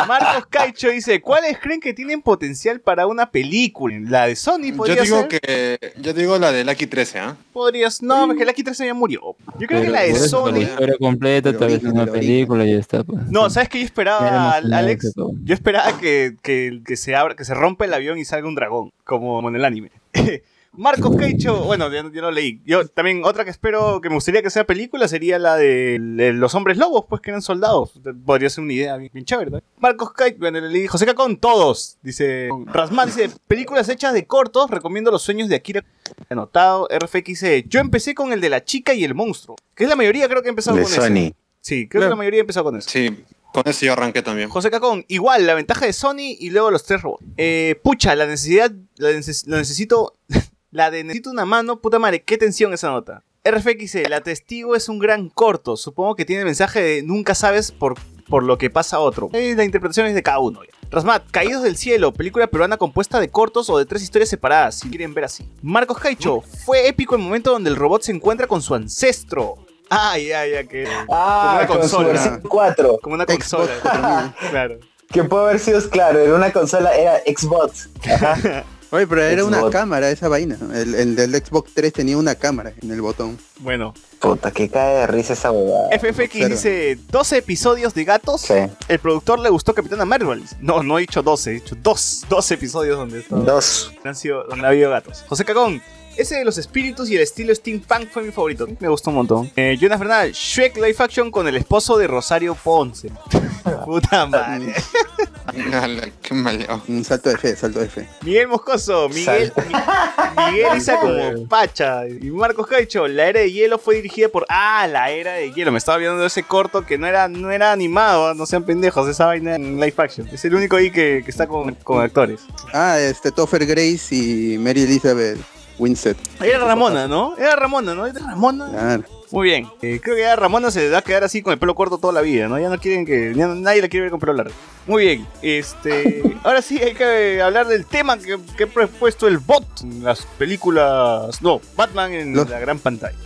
Marcos 0.07 0.47
Caicho 0.49 0.89
dice, 0.89 1.21
¿cuáles 1.21 1.57
creen 1.59 1.79
que 1.79 1.93
tienen 1.93 2.21
potencial 2.21 2.79
para 2.79 3.07
una 3.07 3.29
película? 3.31 3.95
La 4.09 4.27
de 4.27 4.35
Sony 4.35 4.69
Yo 4.71 4.75
podría 4.77 5.03
digo 5.03 5.19
ser. 5.21 5.27
que. 5.41 5.93
Yo 6.01 6.13
digo 6.13 6.37
la 6.37 6.51
de 6.51 6.63
Lucky 6.63 6.87
13, 6.87 7.19
¿ah? 7.19 7.37
Podrías. 7.51 8.01
No, 8.01 8.27
porque 8.27 8.45
Lucky 8.45 8.63
13 8.63 8.85
ya 8.87 8.93
murió. 8.93 9.35
Yo 9.59 9.67
creo 9.67 9.81
que 9.81 9.89
la 9.89 10.01
de 10.01 10.15
Sony. 10.15 10.51
La 10.51 10.59
historia 10.59 10.95
completa, 10.99 11.57
tal 11.57 11.67
vez 11.69 11.83
una 11.83 12.05
película 12.05 12.65
y 12.65 12.73
ya 12.73 12.79
está. 12.79 13.03
Pues. 13.03 13.25
No, 13.29 13.49
¿sabes 13.49 13.69
qué 13.69 13.79
yo 13.79 13.85
esperaba, 13.85 14.51
Alex? 14.53 15.13
que. 15.15 15.21
Yo 15.43 15.53
esperaba 15.53 15.97
que, 15.99 16.35
que, 16.41 16.81
que 16.85 16.97
se 16.97 17.15
abra, 17.15 17.35
que 17.35 17.45
se 17.45 17.53
rompa 17.53 17.85
el 17.85 17.93
avión 17.93 18.17
y 18.17 18.25
salga 18.25 18.47
un 18.47 18.55
dragón, 18.55 18.91
como 19.03 19.47
en 19.49 19.55
el 19.55 19.65
anime. 19.65 19.91
Marcos 20.75 21.15
Caicho, 21.17 21.63
bueno, 21.65 21.91
ya, 21.91 22.03
ya 22.11 22.21
lo 22.21 22.31
leí. 22.31 22.59
Yo 22.65 22.87
también, 22.87 23.23
otra 23.23 23.43
que 23.45 23.51
espero 23.51 24.01
que 24.01 24.09
me 24.09 24.15
gustaría 24.15 24.41
que 24.41 24.49
sea 24.49 24.65
película 24.65 25.07
sería 25.07 25.37
la 25.37 25.55
de, 25.55 25.99
de 25.99 26.33
los 26.33 26.55
hombres 26.55 26.77
lobos, 26.77 27.05
pues 27.07 27.21
que 27.21 27.29
eran 27.29 27.41
soldados. 27.43 27.91
Podría 28.25 28.49
ser 28.49 28.63
una 28.63 28.73
idea 28.73 28.97
bien, 28.97 29.11
bien 29.13 29.25
chévere, 29.25 29.51
¿no? 29.51 29.61
Marcos 29.77 30.13
Caicho, 30.13 30.37
bueno, 30.39 30.59
le 30.59 30.69
leí 30.69 30.87
José 30.87 31.05
Cacón, 31.05 31.37
todos. 31.37 31.97
Dice, 32.01 32.49
Rasman 32.65 33.07
dice, 33.07 33.29
películas 33.47 33.87
hechas 33.89 34.13
de 34.13 34.25
cortos, 34.25 34.71
recomiendo 34.71 35.11
Los 35.11 35.21
sueños 35.21 35.47
de 35.47 35.55
Akira. 35.55 35.83
Anotado, 36.29 36.87
RFX 36.91 37.23
dice, 37.25 37.65
yo 37.67 37.79
empecé 37.79 38.15
con 38.15 38.33
el 38.33 38.41
de 38.41 38.49
la 38.49 38.63
chica 38.63 38.93
y 38.93 39.03
el 39.03 39.13
monstruo. 39.13 39.55
Que 39.75 39.83
es 39.83 39.89
la 39.89 39.95
mayoría, 39.95 40.27
creo 40.27 40.41
que 40.41 40.47
ha 40.47 40.51
empezado 40.51 40.75
De 40.77 40.83
con 40.83 40.91
Sony. 40.91 41.05
ese. 41.27 41.35
Sí, 41.61 41.87
creo 41.87 42.03
que 42.03 42.09
la 42.09 42.15
mayoría 42.15 42.39
ha 42.39 42.41
empezado 42.41 42.65
con 42.65 42.77
eso. 42.77 42.89
Sí, 42.89 43.23
con 43.53 43.63
eso 43.67 43.85
yo 43.85 43.93
arranqué 43.93 44.21
también. 44.21 44.49
José 44.49 44.71
Cacón, 44.71 45.05
igual, 45.07 45.45
la 45.45 45.53
ventaja 45.53 45.85
de 45.85 45.93
Sony 45.93 46.35
y 46.39 46.49
luego 46.49 46.71
los 46.71 46.83
tres 46.83 47.01
robots. 47.03 47.23
Eh, 47.37 47.79
pucha, 47.83 48.15
la 48.15 48.25
necesidad, 48.25 48.71
la 48.97 49.11
neces- 49.11 49.45
lo 49.47 49.57
necesito, 49.57 50.15
la 50.73 50.91
de 50.91 51.03
necesito 51.03 51.29
una 51.29 51.45
mano, 51.45 51.79
puta 51.79 51.99
madre, 51.99 52.23
qué 52.23 52.37
tensión 52.37 52.73
esa 52.73 52.89
nota. 52.89 53.23
RFX 53.45 53.77
dice, 53.77 54.09
la 54.09 54.21
testigo 54.21 54.75
es 54.75 54.89
un 54.89 54.99
gran 54.99 55.29
corto, 55.29 55.77
supongo 55.77 56.15
que 56.15 56.25
tiene 56.25 56.41
el 56.41 56.45
mensaje 56.45 56.81
de 56.81 57.03
nunca 57.03 57.35
sabes 57.35 57.71
por, 57.71 57.95
por 58.27 58.43
lo 58.43 58.57
que 58.57 58.69
pasa 58.69 58.97
a 58.97 58.99
otro. 58.99 59.29
Eh, 59.33 59.53
la 59.55 59.65
interpretación 59.65 60.07
es 60.07 60.15
de 60.15 60.23
cada 60.23 60.39
uno. 60.39 60.61
Rasmat, 60.89 61.29
Caídos 61.29 61.61
del 61.63 61.77
Cielo, 61.77 62.13
película 62.13 62.47
peruana 62.47 62.77
compuesta 62.77 63.19
de 63.19 63.29
cortos 63.29 63.69
o 63.69 63.77
de 63.77 63.85
tres 63.85 64.01
historias 64.01 64.29
separadas, 64.29 64.79
si 64.79 64.89
quieren 64.89 65.13
ver 65.13 65.25
así. 65.25 65.47
Marcos 65.61 65.99
Caicho, 65.99 66.41
fue 66.41 66.87
épico 66.87 67.15
el 67.15 67.21
momento 67.21 67.51
donde 67.51 67.69
el 67.69 67.75
robot 67.75 68.03
se 68.03 68.11
encuentra 68.11 68.47
con 68.47 68.61
su 68.61 68.73
ancestro. 68.73 69.55
Ah, 69.89 70.17
ya, 70.17 70.47
ya, 70.47 70.63
que... 70.63 70.87
Ah, 71.09 71.57
una 71.57 71.67
con 71.67 71.87
su 71.87 71.97
consola. 71.97 72.41
4. 72.47 72.99
Como 73.01 73.15
una 73.15 73.25
consola. 73.25 73.71
4000. 73.81 74.33
claro. 74.49 74.79
Que 75.11 75.23
puede 75.23 75.43
haber 75.43 75.59
sido, 75.59 75.87
claro, 75.89 76.19
era 76.19 76.33
una 76.33 76.51
consola, 76.51 76.95
era 76.95 77.19
Xbox. 77.27 77.89
Ajá. 78.09 78.63
Oye, 78.93 79.07
pero 79.07 79.23
era 79.23 79.43
una 79.43 79.69
cámara 79.71 80.09
esa 80.11 80.27
vaina. 80.27 80.55
El, 80.73 80.93
el 80.93 81.15
del 81.15 81.31
Xbox 81.35 81.71
3 81.73 81.91
tenía 81.91 82.15
una 82.15 82.35
cámara 82.35 82.73
en 82.79 82.91
el 82.91 83.01
botón. 83.01 83.39
Bueno, 83.59 83.93
Puta, 84.19 84.51
que 84.51 84.69
cae 84.69 84.97
de 84.99 85.07
risa 85.07 85.33
esa 85.33 85.51
huevada. 85.51 85.89
FFX 85.99 86.47
dice 86.49 86.99
12 87.09 87.37
episodios 87.37 87.93
de 87.95 88.03
gatos. 88.05 88.41
Sí. 88.41 88.53
El 88.87 88.99
productor 88.99 89.39
le 89.39 89.49
gustó 89.49 89.73
Capitana 89.73 90.05
Marvel. 90.05 90.43
No, 90.61 90.83
no 90.83 90.99
he 90.99 91.01
dicho 91.01 91.23
12, 91.23 91.49
he 91.49 91.53
dicho 91.55 91.75
2. 91.81 92.25
12 92.29 92.53
episodios 92.53 92.97
donde, 92.97 93.19
está- 93.21 93.35
Dos. 93.35 93.91
han 94.03 94.15
sido, 94.15 94.43
donde 94.43 94.65
ha 94.65 94.69
habido 94.69 94.91
gatos. 94.91 95.25
José 95.27 95.43
Cagón. 95.43 95.81
Ese 96.15 96.35
de 96.35 96.45
los 96.45 96.59
espíritus 96.59 97.09
y 97.09 97.15
el 97.15 97.23
estilo 97.23 97.55
steampunk 97.55 98.11
fue 98.11 98.21
mi 98.21 98.31
favorito. 98.31 98.67
Me 98.79 98.87
gustó 98.87 99.09
un 99.09 99.15
montón. 99.15 99.51
Eh, 99.55 99.75
Jonas 99.81 99.97
Bernal. 99.99 100.31
Shrek 100.31 100.77
Life 100.77 101.01
Action 101.01 101.31
con 101.31 101.47
el 101.47 101.55
esposo 101.55 101.97
de 101.97 102.05
Rosario 102.05 102.53
Ponce. 102.53 103.09
Puta 103.85 104.25
madre. 104.27 104.75
Ala, 105.73 106.09
Qué 106.21 106.33
maleado. 106.33 106.81
Un 106.87 107.03
salto 107.03 107.29
de 107.29 107.37
fe, 107.37 107.55
salto 107.55 107.79
de 107.79 107.87
fe. 107.89 108.07
Miguel 108.23 108.47
Moscoso. 108.47 109.09
Miguel, 109.09 109.51
Mi- 109.67 110.51
Miguel 110.51 110.77
Isa 110.77 110.99
como 110.99 111.47
Pacha. 111.47 112.07
Y 112.07 112.29
Marcos 112.31 112.67
Caicho. 112.67 113.07
La 113.07 113.27
era 113.27 113.39
de 113.41 113.51
hielo 113.51 113.77
fue 113.77 113.95
dirigida 113.95 114.29
por. 114.29 114.45
Ah, 114.49 114.87
la 114.87 115.09
era 115.11 115.33
de 115.33 115.51
hielo. 115.51 115.71
Me 115.71 115.77
estaba 115.77 115.97
viendo 115.97 116.25
ese 116.25 116.43
corto 116.43 116.85
que 116.85 116.97
no 116.97 117.07
era, 117.07 117.27
no 117.27 117.51
era 117.51 117.71
animado. 117.71 118.27
¿ah? 118.27 118.33
No 118.33 118.45
sean 118.45 118.63
pendejos. 118.63 119.07
Esa 119.07 119.25
vaina 119.27 119.55
en 119.55 119.75
live 119.79 119.93
action. 119.97 120.27
Es 120.31 120.43
el 120.45 120.55
único 120.55 120.75
ahí 120.75 120.91
que, 120.91 121.21
que 121.23 121.31
está 121.31 121.47
con, 121.47 121.73
con 121.75 122.01
actores. 122.01 122.41
Ah, 122.73 122.97
este 122.99 123.31
Topher 123.31 123.65
Grace 123.65 124.15
y 124.15 124.57
Mary 124.57 124.83
Elizabeth 124.83 125.37
Winstead. 125.79 126.15
Era 126.41 126.59
Ramona, 126.59 127.07
¿no? 127.07 127.35
Era 127.37 127.55
Ramona, 127.55 127.93
¿no? 127.95 128.05
Era 128.05 128.19
Ramona. 128.19 128.69
Claro. 128.69 129.03
Muy 129.33 129.47
bien. 129.47 129.67
Eh, 129.81 129.99
creo 130.01 130.15
que 130.15 130.21
ya 130.21 130.35
Ramona 130.35 130.69
se 130.69 130.89
va 130.89 130.99
a 130.99 131.01
quedar 131.01 131.23
así 131.23 131.41
con 131.41 131.53
el 131.53 131.57
pelo 131.57 131.73
corto 131.73 131.97
toda 131.97 132.13
la 132.13 132.21
vida, 132.21 132.47
¿no? 132.47 132.59
Ya 132.59 132.69
no 132.69 132.77
quieren 132.77 133.03
que. 133.03 133.33
Ya 133.35 133.47
no- 133.47 133.55
nadie 133.55 133.81
la 133.81 133.89
quiere 133.89 134.03
ver 134.03 134.11
con 134.11 134.19
pelo 134.19 134.33
largo. 134.33 134.53
Muy 134.85 135.05
bien. 135.05 135.27
Este. 135.41 136.21
ahora 136.43 136.61
sí 136.61 136.77
hay 136.79 136.93
que 136.93 137.41
hablar 137.41 137.65
del 137.67 137.83
tema 137.87 138.15
que, 138.19 138.37
que 138.55 138.65
ha 138.65 138.67
propuesto 138.67 139.27
el 139.27 139.39
bot 139.39 139.65
en 139.81 140.03
las 140.03 140.21
películas. 140.37 141.41
No, 141.41 141.59
Batman 141.75 142.13
en 142.13 142.35
Los- 142.35 142.47
la 142.47 142.59
gran 142.59 142.77
pantalla. 142.77 143.17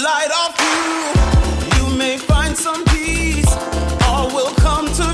Light 0.00 0.30
of 0.46 0.52
you, 0.64 1.90
you 1.90 1.98
may 1.98 2.16
find 2.16 2.56
some 2.56 2.82
peace. 2.86 3.52
All 4.06 4.28
will 4.34 4.54
come 4.54 4.86
to 4.86 5.11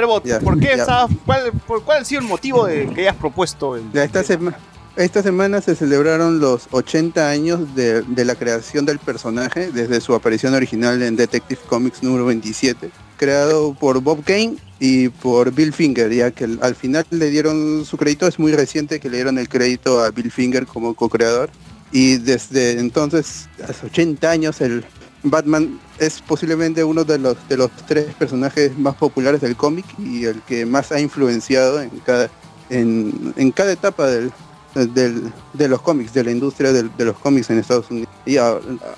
ver, 0.00 0.06
bot, 0.06 0.24
Ya, 0.24 0.40
¿por 0.40 0.58
qué 0.58 0.76
cuál, 1.24 1.52
por, 1.66 1.82
¿Cuál 1.82 2.02
ha 2.02 2.04
sido 2.04 2.20
el 2.20 2.26
motivo 2.26 2.66
de 2.66 2.86
que 2.94 3.02
hayas 3.02 3.16
propuesto? 3.16 3.76
el- 3.76 3.90
Ya 3.92 4.04
esta, 4.04 4.22
sema- 4.22 4.56
esta 4.96 5.22
semana 5.22 5.60
se 5.60 5.74
celebraron 5.76 6.40
los 6.40 6.68
80 6.70 7.28
años 7.30 7.74
de, 7.74 8.02
de 8.02 8.24
la 8.24 8.34
creación 8.34 8.84
del 8.86 8.98
personaje 8.98 9.70
desde 9.72 10.00
su 10.00 10.14
aparición 10.14 10.54
original 10.54 11.02
en 11.02 11.16
Detective 11.16 11.60
Comics 11.68 12.02
número 12.02 12.24
27, 12.26 12.90
creado 13.16 13.74
por 13.74 14.00
Bob 14.00 14.24
Kane 14.24 14.56
y 14.80 15.08
por 15.08 15.52
Bill 15.52 15.72
Finger, 15.72 16.12
ya 16.12 16.30
que 16.30 16.44
el- 16.44 16.58
al 16.62 16.74
final 16.74 17.04
le 17.10 17.30
dieron 17.30 17.84
su 17.84 17.96
crédito, 17.96 18.26
es 18.26 18.38
muy 18.38 18.52
reciente 18.52 19.00
que 19.00 19.08
le 19.10 19.16
dieron 19.18 19.38
el 19.38 19.48
crédito 19.48 20.02
a 20.02 20.10
Bill 20.10 20.30
Finger 20.30 20.66
como 20.66 20.94
co-creador 20.94 21.50
y 21.90 22.18
desde 22.18 22.78
entonces, 22.78 23.48
hace 23.66 23.86
80 23.86 24.30
años, 24.30 24.60
el 24.60 24.84
Batman 25.22 25.78
es 25.98 26.20
posiblemente 26.22 26.84
uno 26.84 27.04
de 27.04 27.18
los, 27.18 27.36
de 27.48 27.56
los 27.56 27.70
tres 27.86 28.14
personajes 28.14 28.76
más 28.78 28.94
populares 28.96 29.40
del 29.40 29.56
cómic 29.56 29.84
y 29.98 30.24
el 30.24 30.40
que 30.42 30.64
más 30.66 30.92
ha 30.92 31.00
influenciado 31.00 31.80
en 31.82 31.90
cada, 32.04 32.30
en, 32.70 33.34
en 33.36 33.50
cada 33.52 33.72
etapa 33.72 34.06
del, 34.06 34.30
del- 34.74 35.32
de 35.54 35.68
los 35.68 35.82
cómics, 35.82 36.12
de 36.14 36.24
la 36.24 36.30
industria 36.30 36.72
de 36.72 37.04
los 37.04 37.18
cómics 37.18 37.50
en 37.50 37.58
Estados 37.58 37.90
Unidos. 37.90 38.08
Y 38.26 38.36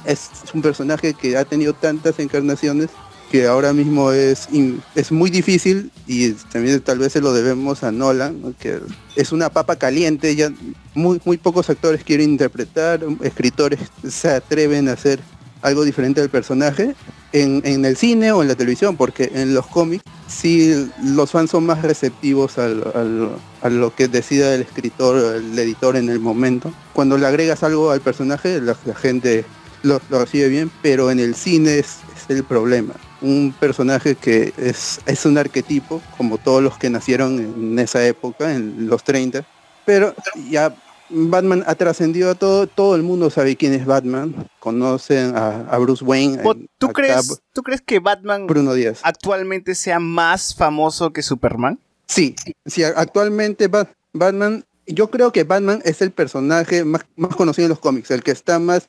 es 0.05 0.29
un 0.53 0.63
personaje 0.63 1.15
que 1.15 1.37
ha 1.37 1.45
tenido 1.45 1.73
tantas 1.73 2.19
encarnaciones 2.19 2.91
que 3.31 3.47
ahora 3.47 3.73
mismo 3.73 4.11
es, 4.11 4.49
es 4.97 5.13
muy 5.13 5.31
difícil 5.31 5.93
y 6.09 6.33
también 6.33 6.81
tal 6.81 6.99
vez 6.99 7.13
se 7.13 7.21
lo 7.21 7.33
debemos 7.33 7.85
a 7.85 7.93
Nolan, 7.93 8.43
¿no? 8.43 8.53
que 8.59 8.81
es 9.15 9.31
una 9.31 9.51
papa 9.51 9.77
caliente, 9.77 10.35
ya 10.35 10.51
muy, 10.95 11.21
muy 11.25 11.37
pocos 11.39 11.71
actores 11.71 12.03
quieren 12.03 12.31
interpretar, 12.31 13.01
escritores 13.23 13.79
se 14.09 14.31
atreven 14.31 14.89
a 14.89 14.95
hacer 14.95 15.21
algo 15.63 15.85
diferente 15.85 16.21
del 16.21 16.31
personaje 16.31 16.95
en, 17.33 17.63
en 17.65 17.85
el 17.85 17.97
cine 17.97 18.33
o 18.33 18.43
en 18.43 18.49
la 18.49 18.55
televisión, 18.55 18.97
porque 18.97 19.31
en 19.35 19.55
los 19.55 19.67
cómics 19.67 20.05
sí 20.29 20.91
los 21.05 21.31
fans 21.31 21.51
son 21.51 21.67
más 21.67 21.83
receptivos 21.83 22.59
al- 22.59 23.31
a 23.63 23.69
lo 23.69 23.95
que 23.95 24.09
decida 24.09 24.55
el 24.55 24.63
escritor, 24.63 25.37
el 25.37 25.59
editor 25.59 25.97
en 25.97 26.09
el 26.09 26.19
momento. 26.19 26.73
Cuando 26.93 27.19
le 27.19 27.27
agregas 27.27 27.63
algo 27.63 27.91
al 27.91 28.01
personaje, 28.01 28.61
la, 28.61 28.75
gente 28.95 29.45
lo, 29.83 30.01
lo 30.09 30.21
recibe 30.21 30.49
bien, 30.49 30.71
pero 30.83 31.11
en 31.11 31.21
el 31.21 31.35
cine 31.35 31.79
es, 31.79 31.99
es 32.17 32.31
el 32.35 32.43
problema. 32.45 32.95
Un 33.21 33.55
personaje 33.61 34.15
que 34.15 34.55
es, 34.57 35.01
es 35.05 35.27
un 35.27 35.37
arquetipo, 35.37 36.01
como 36.17 36.39
todos 36.39 36.63
los 36.63 36.79
que 36.79 36.89
nacieron 36.89 37.39
en 37.39 37.79
esa 37.79 38.07
época, 38.07 38.55
en 38.55 38.87
los 38.89 39.05
30, 39.05 39.45
pero 39.85 40.15
ya 40.51 40.75
Batman 41.11 41.65
ha 41.67 41.75
trascendido 41.75 42.31
a 42.31 42.35
todo, 42.35 42.67
todo 42.67 42.95
el 42.97 43.03
mundo 43.03 43.31
sabe 43.31 43.57
quién 43.57 43.73
es 43.75 43.85
Batman, 43.85 44.35
conocen 44.61 45.37
a, 45.37 45.61
a 45.71 45.79
Bruce 45.79 46.05
Wayne, 46.05 46.39
¿Tú 46.79 46.87
a 46.87 46.93
crees, 46.93 47.29
Cap- 47.29 47.39
¿Tú 47.53 47.63
crees 47.63 47.81
que 47.81 47.99
Batman 47.99 48.47
Bruno 48.47 48.75
Díaz. 48.75 49.01
actualmente 49.03 49.75
sea 49.75 49.99
más 49.99 50.55
famoso 50.55 51.13
que 51.13 51.23
Superman? 51.23 51.79
Sí, 52.07 52.35
sí, 52.67 52.83
actualmente 52.85 53.69
Ba- 53.69 53.89
Batman, 54.13 54.65
yo 54.87 55.11
creo 55.11 55.33
que 55.33 55.45
Batman 55.45 55.81
es 55.85 56.01
el 56.03 56.11
personaje 56.11 56.85
más, 56.85 57.03
más 57.17 57.35
conocido 57.37 57.67
en 57.67 57.71
los 57.71 57.79
cómics, 57.81 58.11
el 58.11 58.23
que 58.23 58.31
está 58.33 58.59
más 58.59 58.89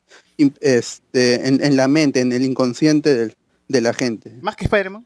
este, 0.60 1.46
en, 1.48 1.62
en 1.62 1.76
la 1.76 1.88
mente, 1.88 2.20
en 2.20 2.32
el 2.32 2.44
inconsciente 2.44 3.14
del- 3.14 3.36
de 3.68 3.80
la 3.80 3.94
gente. 3.94 4.32
¿Más 4.42 4.54
que 4.56 4.64
Spider-Man? 4.64 5.04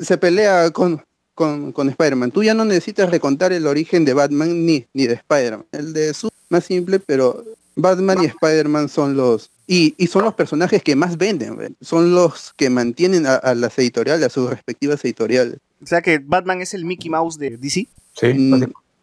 Se 0.00 0.18
pelea 0.18 0.70
con, 0.70 1.02
con, 1.34 1.72
con 1.72 1.88
Spider-Man. 1.88 2.30
Tú 2.30 2.42
ya 2.42 2.52
no 2.52 2.64
necesitas 2.66 3.10
recontar 3.10 3.52
el 3.52 3.66
origen 3.66 4.04
de 4.04 4.12
Batman 4.12 4.66
ni, 4.66 4.86
ni 4.92 5.06
de 5.06 5.14
Spider-Man. 5.14 5.64
El 5.72 5.92
de 5.94 6.12
su 6.12 6.28
más 6.52 6.64
simple, 6.64 7.00
pero 7.00 7.42
Batman 7.74 8.22
y 8.22 8.26
Spider-Man 8.26 8.88
son 8.88 9.16
los... 9.16 9.50
Y, 9.66 9.94
y 9.96 10.06
son 10.08 10.24
los 10.24 10.34
personajes 10.34 10.82
que 10.82 10.94
más 10.96 11.16
venden, 11.16 11.56
¿ve? 11.56 11.72
son 11.80 12.14
los 12.14 12.52
que 12.56 12.68
mantienen 12.68 13.26
a, 13.26 13.36
a 13.36 13.54
las 13.54 13.78
editoriales, 13.78 14.26
a 14.26 14.28
sus 14.30 14.50
respectivas 14.50 15.02
editoriales. 15.04 15.56
O 15.82 15.86
sea 15.86 16.02
que 16.02 16.18
Batman 16.18 16.60
es 16.60 16.74
el 16.74 16.84
Mickey 16.84 17.08
Mouse 17.10 17.38
de 17.38 17.56
DC. 17.56 17.86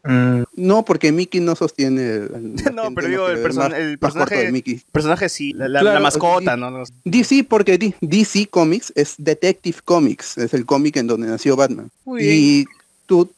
Mm, 0.04 0.44
No, 0.56 0.86
porque 0.86 1.12
Mickey 1.12 1.42
no 1.42 1.56
sostiene. 1.56 2.02
el- 2.04 2.56
No, 2.76 2.94
pero 2.96 3.08
digo, 3.08 3.28
el, 3.30 3.44
person- 3.44 3.70
más- 3.70 3.74
el 3.74 3.98
más 4.00 4.14
corto 4.14 4.20
de 4.20 4.26
personaje, 4.30 4.52
Mickey. 4.52 4.82
personaje 4.92 5.28
sí, 5.30 5.54
la, 5.54 5.68
la- 5.68 5.82
la 5.84 5.92
Claro, 5.92 6.04
mascota, 6.04 6.54
sí. 6.56 6.60
¿no? 6.60 6.72
No- 6.72 6.84
DC, 7.04 7.44
porque 7.50 7.78
D- 7.78 7.96
DC 8.02 8.48
Comics 8.48 8.94
es 8.96 9.16
Detective 9.18 9.78
Comics, 9.84 10.38
es 10.38 10.54
el 10.54 10.66
cómic 10.66 10.98
en 10.98 11.08
donde 11.08 11.28
nació 11.28 11.56
Batman. 11.56 11.90
Y 12.20 12.66
tú, 13.08 13.30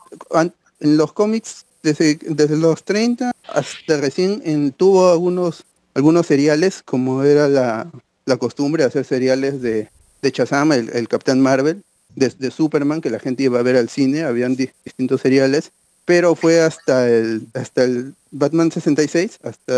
en 0.79 0.97
los 0.97 1.13
cómics, 1.13 1.65
desde, 1.83 2.15
desde 2.21 2.57
los 2.57 2.83
30 2.83 3.31
hasta 3.47 3.97
recién 3.97 4.41
en- 4.45 4.71
tuvo 4.71 5.09
algunos, 5.11 5.63
algunos 5.93 6.27
seriales, 6.27 6.81
como 6.83 7.23
era 7.23 7.47
la, 7.47 7.89
la 8.25 8.37
costumbre 8.37 8.83
de 8.83 8.87
hacer 8.87 9.05
seriales 9.05 9.61
de, 9.61 9.89
de 10.21 10.31
Shazam, 10.31 10.71
el, 10.73 10.89
el 10.93 11.07
Capitán 11.07 11.41
Marvel, 11.41 11.83
de, 12.15 12.29
de 12.37 12.51
Superman, 12.51 13.01
que 13.01 13.09
la 13.09 13.19
gente 13.19 13.43
iba 13.43 13.59
a 13.59 13.63
ver 13.63 13.75
al 13.77 13.89
cine, 13.89 14.23
habían 14.23 14.55
di- 14.55 14.69
distintos 14.85 15.21
seriales, 15.21 15.71
pero 16.05 16.35
fue 16.35 16.61
hasta 16.61 17.09
el, 17.09 17.47
hasta 17.53 17.83
el 17.83 18.13
Batman 18.31 18.71
66, 18.71 19.39
hasta 19.43 19.73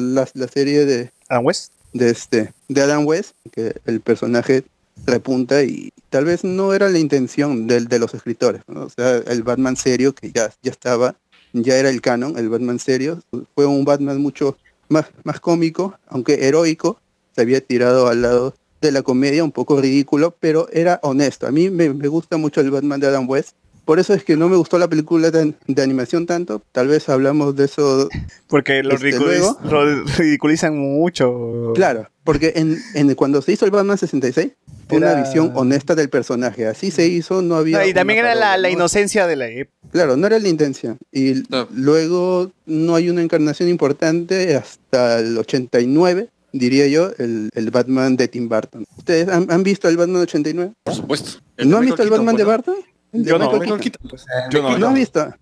la, 0.00 0.28
la 0.34 0.48
serie 0.48 0.84
de 0.84 1.10
Adam 1.28 1.44
West. 1.46 1.72
de 1.92 2.10
este 2.10 2.52
de 2.68 2.82
Adam 2.82 3.06
West 3.06 3.32
que 3.52 3.74
el 3.86 4.00
personaje 4.00 4.64
repunta 5.06 5.62
y 5.62 5.92
tal 6.10 6.24
vez 6.24 6.42
no 6.44 6.72
era 6.74 6.88
la 6.88 6.98
intención 6.98 7.66
del- 7.66 7.86
de, 7.88 7.98
los 7.98 8.14
escritores 8.14 8.62
¿no? 8.66 8.84
o 8.84 8.90
sea 8.90 9.16
el 9.18 9.42
Batman 9.42 9.76
serio 9.76 10.14
que 10.14 10.32
ya 10.32 10.50
ya 10.62 10.70
estaba 10.70 11.14
ya 11.52 11.76
era 11.76 11.90
el 11.90 12.00
canon 12.00 12.38
el 12.38 12.48
Batman 12.48 12.78
serio. 12.78 13.20
Fue 13.54 13.66
un 13.66 13.84
Batman 13.84 14.20
mucho 14.20 14.56
más 14.88 15.06
más 15.24 15.40
cómico 15.40 15.98
aunque 16.08 16.46
heroico. 16.46 16.98
Se 17.34 17.42
había 17.42 17.60
tirado 17.60 18.08
al 18.08 18.22
lado 18.22 18.54
de 18.80 18.92
la 18.92 19.02
comedia 19.02 19.44
un 19.44 19.52
poco 19.52 19.80
ridículo 19.80 20.34
pero 20.38 20.68
era 20.72 21.00
honesto. 21.02 21.46
A 21.46 21.50
mí 21.50 21.70
me, 21.70 21.92
me 21.92 22.08
gusta 22.08 22.36
mucho 22.36 22.60
el 22.60 22.70
Batman 22.70 23.00
de 23.00 23.08
Adam 23.08 23.28
West 23.28 23.56
por 23.86 23.98
eso 23.98 24.12
es 24.12 24.22
que 24.24 24.36
no 24.36 24.50
me 24.50 24.56
gustó 24.56 24.78
la 24.78 24.88
película 24.88 25.30
de, 25.30 25.54
de 25.66 25.82
animación 25.82 26.26
tanto 26.26 26.60
tal 26.72 26.88
vez 26.88 27.08
hablamos 27.08 27.56
de 27.56 27.64
eso 27.64 28.08
Porque 28.48 28.82
lo, 28.82 28.94
Este, 28.96 29.12
ridiculiz- 29.12 29.20
luego- 29.20 29.58
lo 29.70 30.04
ridiculizan 30.18 30.76
mucho. 30.76 31.72
Claro, 31.74 32.10
porque 32.24 32.52
en, 32.56 32.76
en- 32.94 33.14
cuando 33.14 33.40
se 33.40 33.52
hizo 33.52 33.64
el 33.64 33.70
Batman 33.70 33.96
66 33.96 34.52
fue 34.88 34.98
Era- 34.98 35.12
una 35.14 35.22
visión 35.22 35.52
honesta 35.54 35.94
del 35.94 36.08
personaje. 36.10 36.66
Así 36.66 36.90
se 36.90 37.06
hizo, 37.08 37.40
no 37.42 37.56
había. 37.56 37.78
No, 37.78 37.86
y 37.86 37.94
también 37.94 38.18
era 38.20 38.34
la, 38.56 38.70
inocencia 38.70 39.26
de 39.26 39.36
la 39.36 39.48
época. 39.48 39.74
Claro, 39.90 40.16
no 40.16 40.26
era 40.26 40.38
la 40.38 40.48
intención. 40.48 40.98
Y 41.10 41.42
luego 41.72 42.50
no 42.66 42.94
hay 42.94 43.08
una 43.10 43.22
encarnación 43.22 43.68
importante 43.68 44.54
hasta 44.56 45.18
el 45.20 45.36
89, 45.38 46.28
diría 46.52 46.86
yo, 46.88 47.10
el, 47.18 47.50
el 47.54 47.70
Batman 47.70 48.16
de 48.16 48.28
Tim 48.28 48.48
Burton. 48.48 48.84
¿Ustedes 48.96 49.28
han, 49.28 49.50
han 49.50 49.62
visto 49.62 49.88
el 49.88 49.96
Batman 49.96 50.22
89? 50.22 50.72
Por 50.84 50.94
supuesto. 50.94 51.30
¿No 51.58 51.78
han 51.78 51.84
visto 51.86 52.02
el 52.02 52.10
Batman 52.10 52.36
de 52.36 52.44
Burton? 52.44 52.76
De 53.12 53.24
Yo 53.30 53.38
no, 53.38 53.50
Michael 53.52 53.80
Keaton. 53.80 54.08
pues. 54.10 54.24
Yo 54.50 54.62
no, 54.62 54.70
¿No 54.72 54.78
no. 54.78 54.86
han 54.88 54.94
visto? 54.94 55.34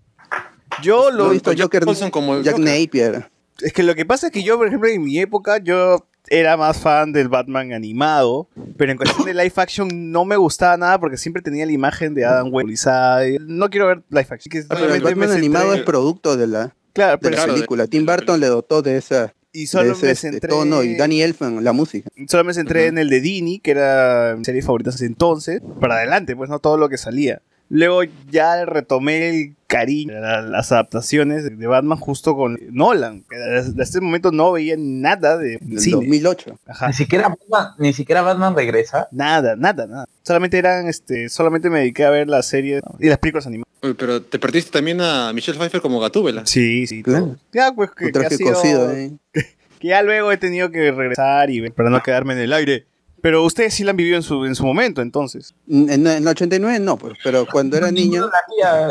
Yo 0.82 1.10
Lo 1.10 1.24
lo 1.24 1.30
he 1.30 1.34
visto 1.34 1.52
Joker, 1.56 1.82
Nicholson 1.82 2.10
como 2.10 2.40
Jack 2.40 2.56
Joker. 2.56 2.80
Napier. 2.80 3.30
Es 3.60 3.72
que 3.72 3.82
lo 3.82 3.94
que 3.94 4.04
pasa 4.04 4.26
es 4.26 4.32
que 4.32 4.42
yo, 4.42 4.58
por 4.58 4.66
ejemplo, 4.66 4.88
en 4.88 5.02
mi 5.02 5.18
época, 5.18 5.58
yo 5.58 6.06
era 6.28 6.56
más 6.56 6.78
fan 6.78 7.12
del 7.12 7.28
Batman 7.28 7.72
animado, 7.72 8.48
pero 8.76 8.90
en 8.90 8.96
cuestión 8.98 9.24
de 9.26 9.34
live 9.34 9.52
action 9.56 10.10
no 10.10 10.24
me 10.24 10.36
gustaba 10.36 10.76
nada 10.76 10.98
porque 10.98 11.16
siempre 11.16 11.42
tenía 11.42 11.64
la 11.66 11.72
imagen 11.72 12.14
de 12.14 12.24
Adam 12.24 12.48
West. 12.52 12.86
No 13.40 13.70
quiero 13.70 13.86
ver 13.86 14.02
live 14.08 14.26
action. 14.30 14.50
que 14.50 14.62
Pero 14.68 14.94
el 14.94 15.02
Batman 15.02 15.28
centré- 15.28 15.36
animado 15.38 15.74
es 15.74 15.82
producto 15.82 16.36
de 16.36 16.46
la, 16.48 16.74
Claro, 16.92 17.18
de 17.20 17.30
la 17.30 17.36
claro, 17.36 17.54
película. 17.54 17.86
Tim 17.86 18.06
Burton 18.06 18.40
le 18.40 18.46
dotó 18.48 18.82
de 18.82 18.96
esa 18.96 19.32
Y 19.52 19.66
solo 19.68 19.84
de 19.88 19.92
ese, 19.92 20.06
me 20.06 20.12
este, 20.12 20.30
centré- 20.32 20.48
tono 20.48 20.82
y 20.82 20.96
Danny 20.96 21.22
Elfman 21.22 21.62
la 21.62 21.72
música. 21.72 22.08
Solo 22.28 22.42
me 22.44 22.54
centré 22.54 22.86
en 22.86 22.98
el 22.98 23.08
de 23.10 23.20
Dini, 23.20 23.60
que 23.60 23.70
era 23.72 24.34
mi 24.36 24.44
serie 24.44 24.62
favorita 24.62 24.90
hasta 24.90 25.04
entonces. 25.04 25.60
Para 25.80 25.96
adelante, 25.96 26.34
pues 26.34 26.50
no 26.50 26.58
todo 26.58 26.76
lo 26.78 26.88
que 26.88 26.96
salía. 26.98 27.40
Luego 27.70 28.02
ya 28.30 28.64
retomé 28.64 29.28
el 29.30 29.56
cariño 29.66 30.14
a 30.24 30.42
las 30.42 30.70
adaptaciones 30.70 31.44
de 31.58 31.66
Batman 31.66 31.98
justo 31.98 32.36
con 32.36 32.58
Nolan. 32.70 33.24
que 33.28 33.36
Hasta 33.36 33.82
este 33.82 34.00
momento 34.00 34.30
no 34.30 34.52
veía 34.52 34.76
nada 34.78 35.36
de 35.38 35.58
Del 35.60 35.80
cine. 35.80 35.96
2008. 35.96 36.58
Ajá. 36.66 36.88
Ni 36.88 36.92
siquiera 36.92 37.28
Batman, 37.28 37.74
ni 37.78 37.92
siquiera 37.92 38.22
Batman 38.22 38.54
regresa. 38.54 39.08
Nada, 39.10 39.56
nada, 39.56 39.86
nada. 39.86 40.06
Solamente 40.22 40.58
eran, 40.58 40.86
este, 40.86 41.28
solamente 41.28 41.70
me 41.70 41.80
dediqué 41.80 42.04
a 42.04 42.10
ver 42.10 42.28
la 42.28 42.42
serie 42.42 42.80
y 43.00 43.08
las 43.08 43.18
películas 43.18 43.46
animadas. 43.46 43.64
Pero 43.98 44.22
te 44.22 44.38
perdiste 44.38 44.70
también 44.70 45.00
a 45.00 45.32
Michelle 45.32 45.58
Pfeiffer 45.58 45.80
como 45.80 46.00
Gatúbela. 46.00 46.46
Sí, 46.46 46.86
sí. 46.86 47.02
Claro. 47.02 47.36
Ya, 47.52 47.72
pues 47.74 47.90
que, 47.90 48.12
que 48.12 48.18
ha 48.26 48.30
sido- 48.30 48.92
¿eh? 48.92 49.12
que 49.80 49.88
ya 49.88 50.02
luego 50.02 50.30
he 50.32 50.36
tenido 50.36 50.70
que 50.70 50.92
regresar 50.92 51.50
y 51.50 51.60
ver 51.60 51.72
para 51.72 51.90
no 51.90 52.02
quedarme 52.02 52.34
en 52.34 52.38
el 52.40 52.52
aire. 52.52 52.86
Pero 53.24 53.42
ustedes 53.42 53.72
sí 53.72 53.84
la 53.84 53.92
han 53.92 53.96
vivido 53.96 54.16
en 54.16 54.22
su, 54.22 54.44
en 54.44 54.54
su 54.54 54.66
momento, 54.66 55.00
entonces. 55.00 55.54
En, 55.66 55.88
en 55.88 56.06
el 56.06 56.28
89 56.28 56.78
no, 56.80 56.98
pues, 56.98 57.14
pero 57.24 57.46
cuando 57.50 57.74
era 57.78 57.90
niño... 57.90 58.26
La 58.26 58.44
tía. 58.54 58.88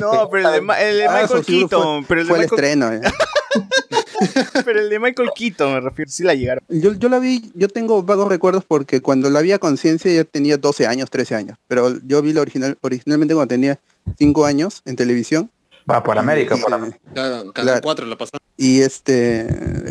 No, 0.00 0.28
pero 0.28 0.48
el 0.48 0.54
de, 0.54 0.60
Ma- 0.60 0.80
el 0.80 0.96
de 0.98 1.04
Ah, 1.06 1.20
Michael 1.22 1.44
Keaton. 1.44 2.04
fue, 2.04 2.08
pero, 2.08 2.20
el 2.22 2.26
de 2.26 2.32
fue 2.34 2.38
el 2.38 2.42
Michael, 2.50 2.64
estreno. 2.64 2.92
eh. 2.92 3.00
pero 4.64 4.80
el 4.80 4.90
de 4.90 4.98
Michael 4.98 5.28
Keaton, 5.36 5.72
me 5.72 5.80
refiero. 5.80 6.10
Sí 6.10 6.24
la 6.24 6.34
llegaron. 6.34 6.64
Yo, 6.68 6.94
yo 6.94 7.08
la 7.08 7.20
vi, 7.20 7.52
yo 7.54 7.68
tengo 7.68 8.02
vagos 8.02 8.28
recuerdos 8.28 8.64
porque 8.66 9.00
cuando 9.00 9.30
la 9.30 9.40
vi 9.40 9.52
a 9.52 9.60
conciencia 9.60 10.12
ya 10.12 10.24
tenía 10.24 10.56
12 10.56 10.88
años, 10.88 11.08
13 11.10 11.36
años. 11.36 11.56
Pero 11.68 11.96
yo 12.04 12.22
vi 12.22 12.32
la 12.32 12.40
original, 12.40 12.76
originalmente 12.80 13.34
cuando 13.34 13.50
tenía 13.54 13.78
5 14.18 14.44
años 14.46 14.82
en 14.84 14.96
televisión. 14.96 15.50
Va 15.90 16.02
por 16.02 16.16
América, 16.18 16.56
Y, 16.56 16.60
por 16.62 16.72
América. 16.72 16.98
Claro, 17.12 17.52
cada 17.52 17.66
Claro. 17.66 17.80
cuatro 17.82 18.06
la 18.06 18.16
pasaron. 18.16 18.40
Y 18.56 18.80
este 18.80 19.40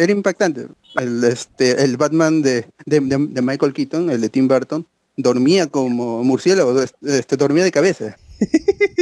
era 0.02 0.12
impactante. 0.12 0.68
El, 0.96 1.24
este, 1.24 1.84
el 1.84 1.98
Batman 1.98 2.42
de, 2.42 2.66
de, 2.86 3.00
de- 3.00 3.28
de 3.30 3.42
Michael 3.42 3.74
Keaton, 3.74 4.10
el 4.10 4.22
de 4.22 4.30
Tim 4.30 4.48
Burton, 4.48 4.88
dormía 5.18 5.68
como 5.68 6.24
murciélago, 6.24 6.82
este, 6.82 7.38
dormía 7.38 7.64
de 7.64 7.72
cabeza. 7.72 8.18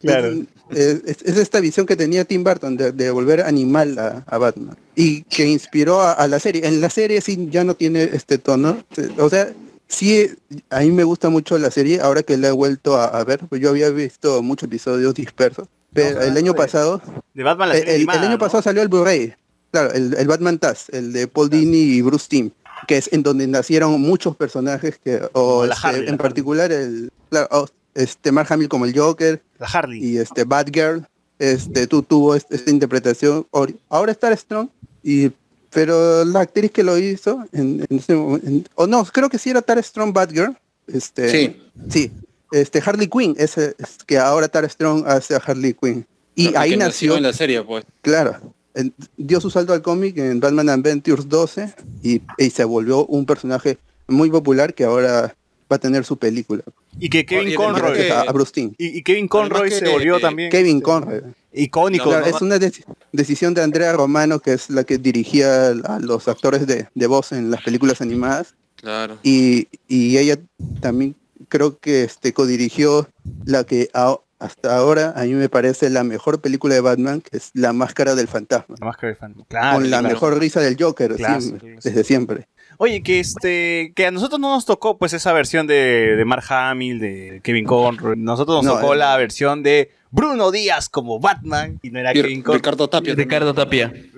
Claro. 0.00 0.28
Es, 0.70 1.02
es- 1.06 1.22
es 1.24 1.36
esta 1.38 1.58
visión 1.60 1.84
que 1.84 1.96
tenía 1.96 2.24
Tim 2.24 2.44
Burton 2.44 2.76
de, 2.76 2.92
de 2.92 3.10
volver 3.10 3.40
animal 3.40 3.98
a, 3.98 4.24
a 4.28 4.38
Batman 4.38 4.76
y 4.94 5.22
que 5.24 5.48
inspiró 5.48 6.00
a, 6.00 6.12
a 6.12 6.28
la 6.28 6.38
serie. 6.38 6.66
En 6.66 6.80
la 6.80 6.88
serie 6.88 7.20
sí 7.20 7.48
ya 7.50 7.64
no 7.64 7.74
tiene 7.74 8.04
este 8.04 8.38
tono. 8.38 8.84
O 9.18 9.28
sea, 9.28 9.52
sí, 9.88 10.30
a 10.70 10.80
mí 10.80 10.92
me 10.92 11.02
gusta 11.02 11.30
mucho 11.30 11.58
la 11.58 11.72
serie 11.72 12.00
ahora 12.00 12.22
que 12.22 12.36
la 12.36 12.48
he 12.48 12.52
vuelto 12.52 12.96
a, 12.96 13.06
a 13.06 13.24
ver. 13.24 13.40
Pues 13.48 13.60
yo 13.60 13.70
había 13.70 13.90
visto 13.90 14.40
muchos 14.42 14.68
episodios 14.68 15.14
dispersos. 15.14 15.66
Pero 15.92 16.20
el 16.22 16.36
año 16.36 16.54
pasado, 16.54 17.00
De 17.34 17.42
Batman 17.42 17.70
la 17.70 17.74
el, 17.74 17.80
serie 17.80 17.94
el- 17.94 18.00
animada, 18.00 18.18
el 18.20 18.24
año 18.26 18.32
¿no? 18.34 18.38
pasado 18.38 18.62
salió 18.62 18.82
el 18.82 18.88
Blu-ray. 18.88 19.34
Claro, 19.70 19.92
el, 19.92 20.14
el 20.14 20.26
Batman 20.28 20.58
Taz, 20.58 20.88
el 20.90 21.12
de 21.12 21.26
Paul 21.28 21.50
Dini 21.50 21.76
y 21.78 22.02
Bruce 22.02 22.26
Timm, 22.28 22.50
que 22.86 22.96
es 22.98 23.10
en 23.12 23.22
donde 23.22 23.46
nacieron 23.46 24.00
muchos 24.00 24.36
personajes 24.36 24.98
que, 25.02 25.20
o 25.32 25.64
este, 25.64 25.76
Harley, 25.86 26.04
la 26.04 26.10
en 26.10 26.16
particular 26.18 26.72
el, 26.72 27.10
claro, 27.30 27.48
oh, 27.50 27.66
este 27.94 28.32
Mark 28.32 28.50
Hamill 28.52 28.68
como 28.68 28.84
el 28.86 28.98
Joker 28.98 29.42
La 29.58 29.66
Harley. 29.66 30.02
y 30.04 30.18
este 30.18 30.44
Batgirl 30.44 31.06
este, 31.38 31.86
tu- 31.86 32.02
tuvo 32.02 32.34
est- 32.34 32.50
esta 32.52 32.70
interpretación. 32.70 33.46
Ahora 33.88 34.10
está 34.12 34.34
Strong, 34.36 34.68
y, 35.02 35.30
pero 35.70 36.24
la 36.24 36.40
actriz 36.40 36.70
que 36.70 36.82
lo 36.82 36.96
hizo, 36.98 37.44
en, 37.52 37.84
en 37.88 37.98
ese 37.98 38.14
o 38.14 38.86
no, 38.86 39.04
creo 39.04 39.28
que 39.28 39.38
sí 39.38 39.50
era 39.50 39.60
Tara 39.62 39.82
Strong 39.82 40.12
Batgirl. 40.12 40.56
Este, 40.86 41.30
Sí. 41.30 41.62
Sí, 41.90 42.10
este, 42.52 42.82
Harley 42.84 43.08
Quinn, 43.08 43.34
es, 43.38 43.56
es 43.58 43.74
que 44.06 44.18
ahora 44.18 44.48
Tara 44.48 44.68
Strong 44.68 45.04
hace 45.06 45.34
a 45.34 45.38
Harley 45.38 45.74
Quinn. 45.74 46.06
Y 46.34 46.54
ahí 46.56 46.76
nació, 46.76 47.16
en 47.16 47.24
la 47.24 47.32
serie, 47.32 47.62
pues. 47.62 47.84
claro, 48.00 48.54
en- 48.74 48.94
dio 49.16 49.40
su 49.40 49.50
salto 49.50 49.72
al 49.72 49.82
cómic 49.82 50.16
en 50.18 50.38
Batman 50.40 50.68
Adventures 50.68 51.28
12 51.28 51.74
y, 52.02 52.22
y 52.38 52.50
se 52.50 52.64
volvió 52.64 53.04
un 53.06 53.26
personaje 53.26 53.78
muy 54.06 54.30
popular 54.30 54.72
que 54.72 54.84
ahora 54.84 55.34
va 55.70 55.76
a 55.76 55.78
tener 55.78 56.04
su 56.04 56.16
película. 56.16 56.62
Y 57.00 57.10
que 57.10 57.26
Kevin 57.26 57.54
Conroy. 57.54 57.92
que- 57.94 58.12
a, 58.12 58.24
Timm. 58.52 58.72
Y, 58.78 58.98
y 58.98 59.02
Kevin 59.02 59.28
Conroy 59.28 59.70
se 59.70 59.88
volvió 59.88 60.18
también 60.20 60.50
Kevin 60.50 60.76
este, 60.78 60.82
Conroy. 60.84 61.22
icónico. 61.52 62.04
No, 62.06 62.10
Claro, 62.12 62.26
¿no? 62.30 62.36
es 62.36 62.42
una 62.42 62.56
deci- 62.56 62.84
decisión 63.12 63.52
de 63.54 63.62
Andrea 63.62 63.92
Romano, 63.92 64.38
que 64.40 64.52
es 64.54 64.70
la 64.70 64.84
que 64.84 64.96
dirigía 64.98 65.68
a 65.68 65.98
los 66.00 66.26
actores 66.28 66.66
de, 66.66 66.88
de 66.94 67.06
voz 67.06 67.32
en 67.32 67.50
las 67.50 67.62
películas 67.62 68.00
animadas. 68.00 68.54
Claro. 68.76 69.18
Y, 69.22 69.68
y 69.88 70.16
ella 70.18 70.38
también 70.80 71.14
creo 71.48 71.78
que 71.78 72.04
este 72.04 72.32
codirigió 72.32 73.08
la 73.44 73.64
que 73.64 73.88
a- 73.94 74.18
hasta 74.38 74.76
ahora 74.76 75.12
a 75.16 75.24
mí 75.24 75.32
me 75.34 75.48
parece 75.48 75.90
la 75.90 76.04
mejor 76.04 76.40
película 76.40 76.74
de 76.74 76.80
Batman, 76.80 77.20
que 77.20 77.38
es 77.38 77.50
La 77.54 77.72
Máscara 77.72 78.14
del 78.14 78.28
Fantasma. 78.28 78.76
La 78.78 78.86
máscara 78.86 79.08
de 79.08 79.16
fan. 79.16 79.34
Claro, 79.48 79.74
con 79.78 79.90
la 79.90 79.98
claro. 79.98 80.14
mejor 80.14 80.38
risa 80.38 80.60
del 80.60 80.76
Joker, 80.78 81.16
Claro, 81.16 81.40
siempre, 81.40 81.60
claro. 81.68 81.80
desde 81.82 82.04
siempre. 82.04 82.48
Oye, 82.80 83.02
que 83.02 83.18
este, 83.18 83.92
que 83.96 84.06
a 84.06 84.12
nosotros 84.12 84.38
no 84.38 84.54
nos 84.54 84.64
tocó 84.64 84.96
pues 84.98 85.12
esa 85.12 85.32
versión 85.32 85.66
de, 85.66 86.14
de 86.16 86.24
Mark 86.24 86.44
Hamill, 86.50 87.00
de 87.00 87.40
Kevin 87.42 87.64
Conroy. 87.64 88.16
Nosotros 88.16 88.62
nos 88.62 88.74
No, 88.74 88.80
tocó 88.80 88.94
eh. 88.94 88.98
la 88.98 89.16
versión 89.16 89.64
de 89.64 89.90
Bruno 90.10 90.50
Díaz 90.50 90.88
como 90.88 91.20
Batman 91.20 91.78
y 91.82 91.90
no 91.90 91.98
era 92.00 92.12
Y 92.12 92.14
Kevin 92.14 92.42
Conroy. 92.42 92.58
Ricardo 92.58 92.88
Tapia. 92.88 93.14
Ricardo 93.14 93.54
Tapia. 93.54 93.92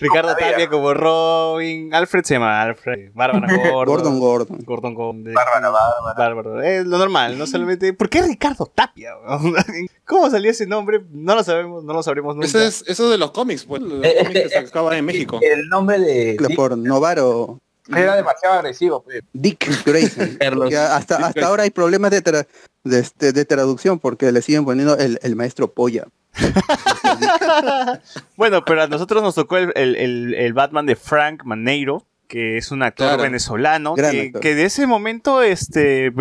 Ricardo 0.00 0.36
Tapia 0.36 0.68
como 0.68 0.94
Robin, 0.94 1.92
Alfred 1.94 2.24
se 2.24 2.34
llama 2.34 2.62
Alfred, 2.62 3.10
Bárbara 3.14 3.46
Gordon, 3.72 4.18
Gordon 4.18 4.20
Gordon. 4.20 4.58
Gordon 4.64 4.94
Gordon, 4.94 5.34
Bárbara, 5.34 5.70
Bárbara. 6.16 6.68
Es 6.70 6.86
lo 6.86 6.98
normal, 6.98 7.36
no 7.38 7.46
solamente. 7.46 7.92
¿Por 7.92 8.08
qué 8.08 8.22
Ricardo 8.22 8.66
Tapia? 8.66 9.12
¿Cómo 10.06 10.30
salió 10.30 10.50
ese 10.50 10.66
nombre? 10.66 11.00
No 11.10 11.34
lo 11.34 11.42
sabemos, 11.44 11.84
no 11.84 11.92
lo 11.92 12.02
sabremos 12.02 12.34
nunca. 12.34 12.46
Ese 12.46 12.66
es, 12.66 12.84
eso 12.86 13.10
de 13.10 13.18
los 13.18 13.30
cómics, 13.32 13.64
pues. 13.64 13.82
Los 13.82 14.04
Eh, 14.04 14.14
cómics 14.18 14.36
eh, 14.38 14.42
que 14.44 14.48
se 14.48 14.58
acaban 14.58 14.96
en 14.96 15.04
México. 15.04 15.38
El 15.42 15.68
nombre 15.68 15.98
de 15.98 16.36
Por 16.56 16.76
Novaro, 16.78 17.60
era 17.94 18.14
demasiado 18.14 18.56
agresivo. 18.56 19.02
pues. 19.02 19.22
Dick 19.32 19.84
Grayson. 19.84 20.38
Que 20.68 20.76
hasta, 20.76 21.26
hasta 21.26 21.46
ahora 21.46 21.64
hay 21.64 21.70
problemas 21.70 22.10
de, 22.12 22.22
tra- 22.22 22.46
de, 22.84 23.00
este, 23.00 23.32
de 23.32 23.44
traducción 23.44 23.98
porque 23.98 24.30
le 24.32 24.42
siguen 24.42 24.64
poniendo 24.64 24.96
el, 24.98 25.18
el 25.22 25.36
maestro 25.36 25.72
polla. 25.72 26.06
Bueno, 28.36 28.64
pero 28.64 28.82
a 28.82 28.86
nosotros 28.86 29.22
nos 29.22 29.34
tocó 29.34 29.56
el, 29.58 29.72
el- 29.74 29.96
el- 29.96 30.34
el 30.34 30.52
Batman 30.52 30.86
de 30.86 30.96
Frank 30.96 31.42
Maneiro, 31.44 32.06
que 32.28 32.56
es 32.56 32.70
un 32.70 32.82
actor 32.82 33.08
Claro. 33.08 33.22
venezolano, 33.24 33.94
que, 33.94 34.06
actor. 34.26 34.40
que 34.40 34.54
de 34.54 34.64
ese 34.64 34.86
momento 34.86 35.42
este, 35.42 36.12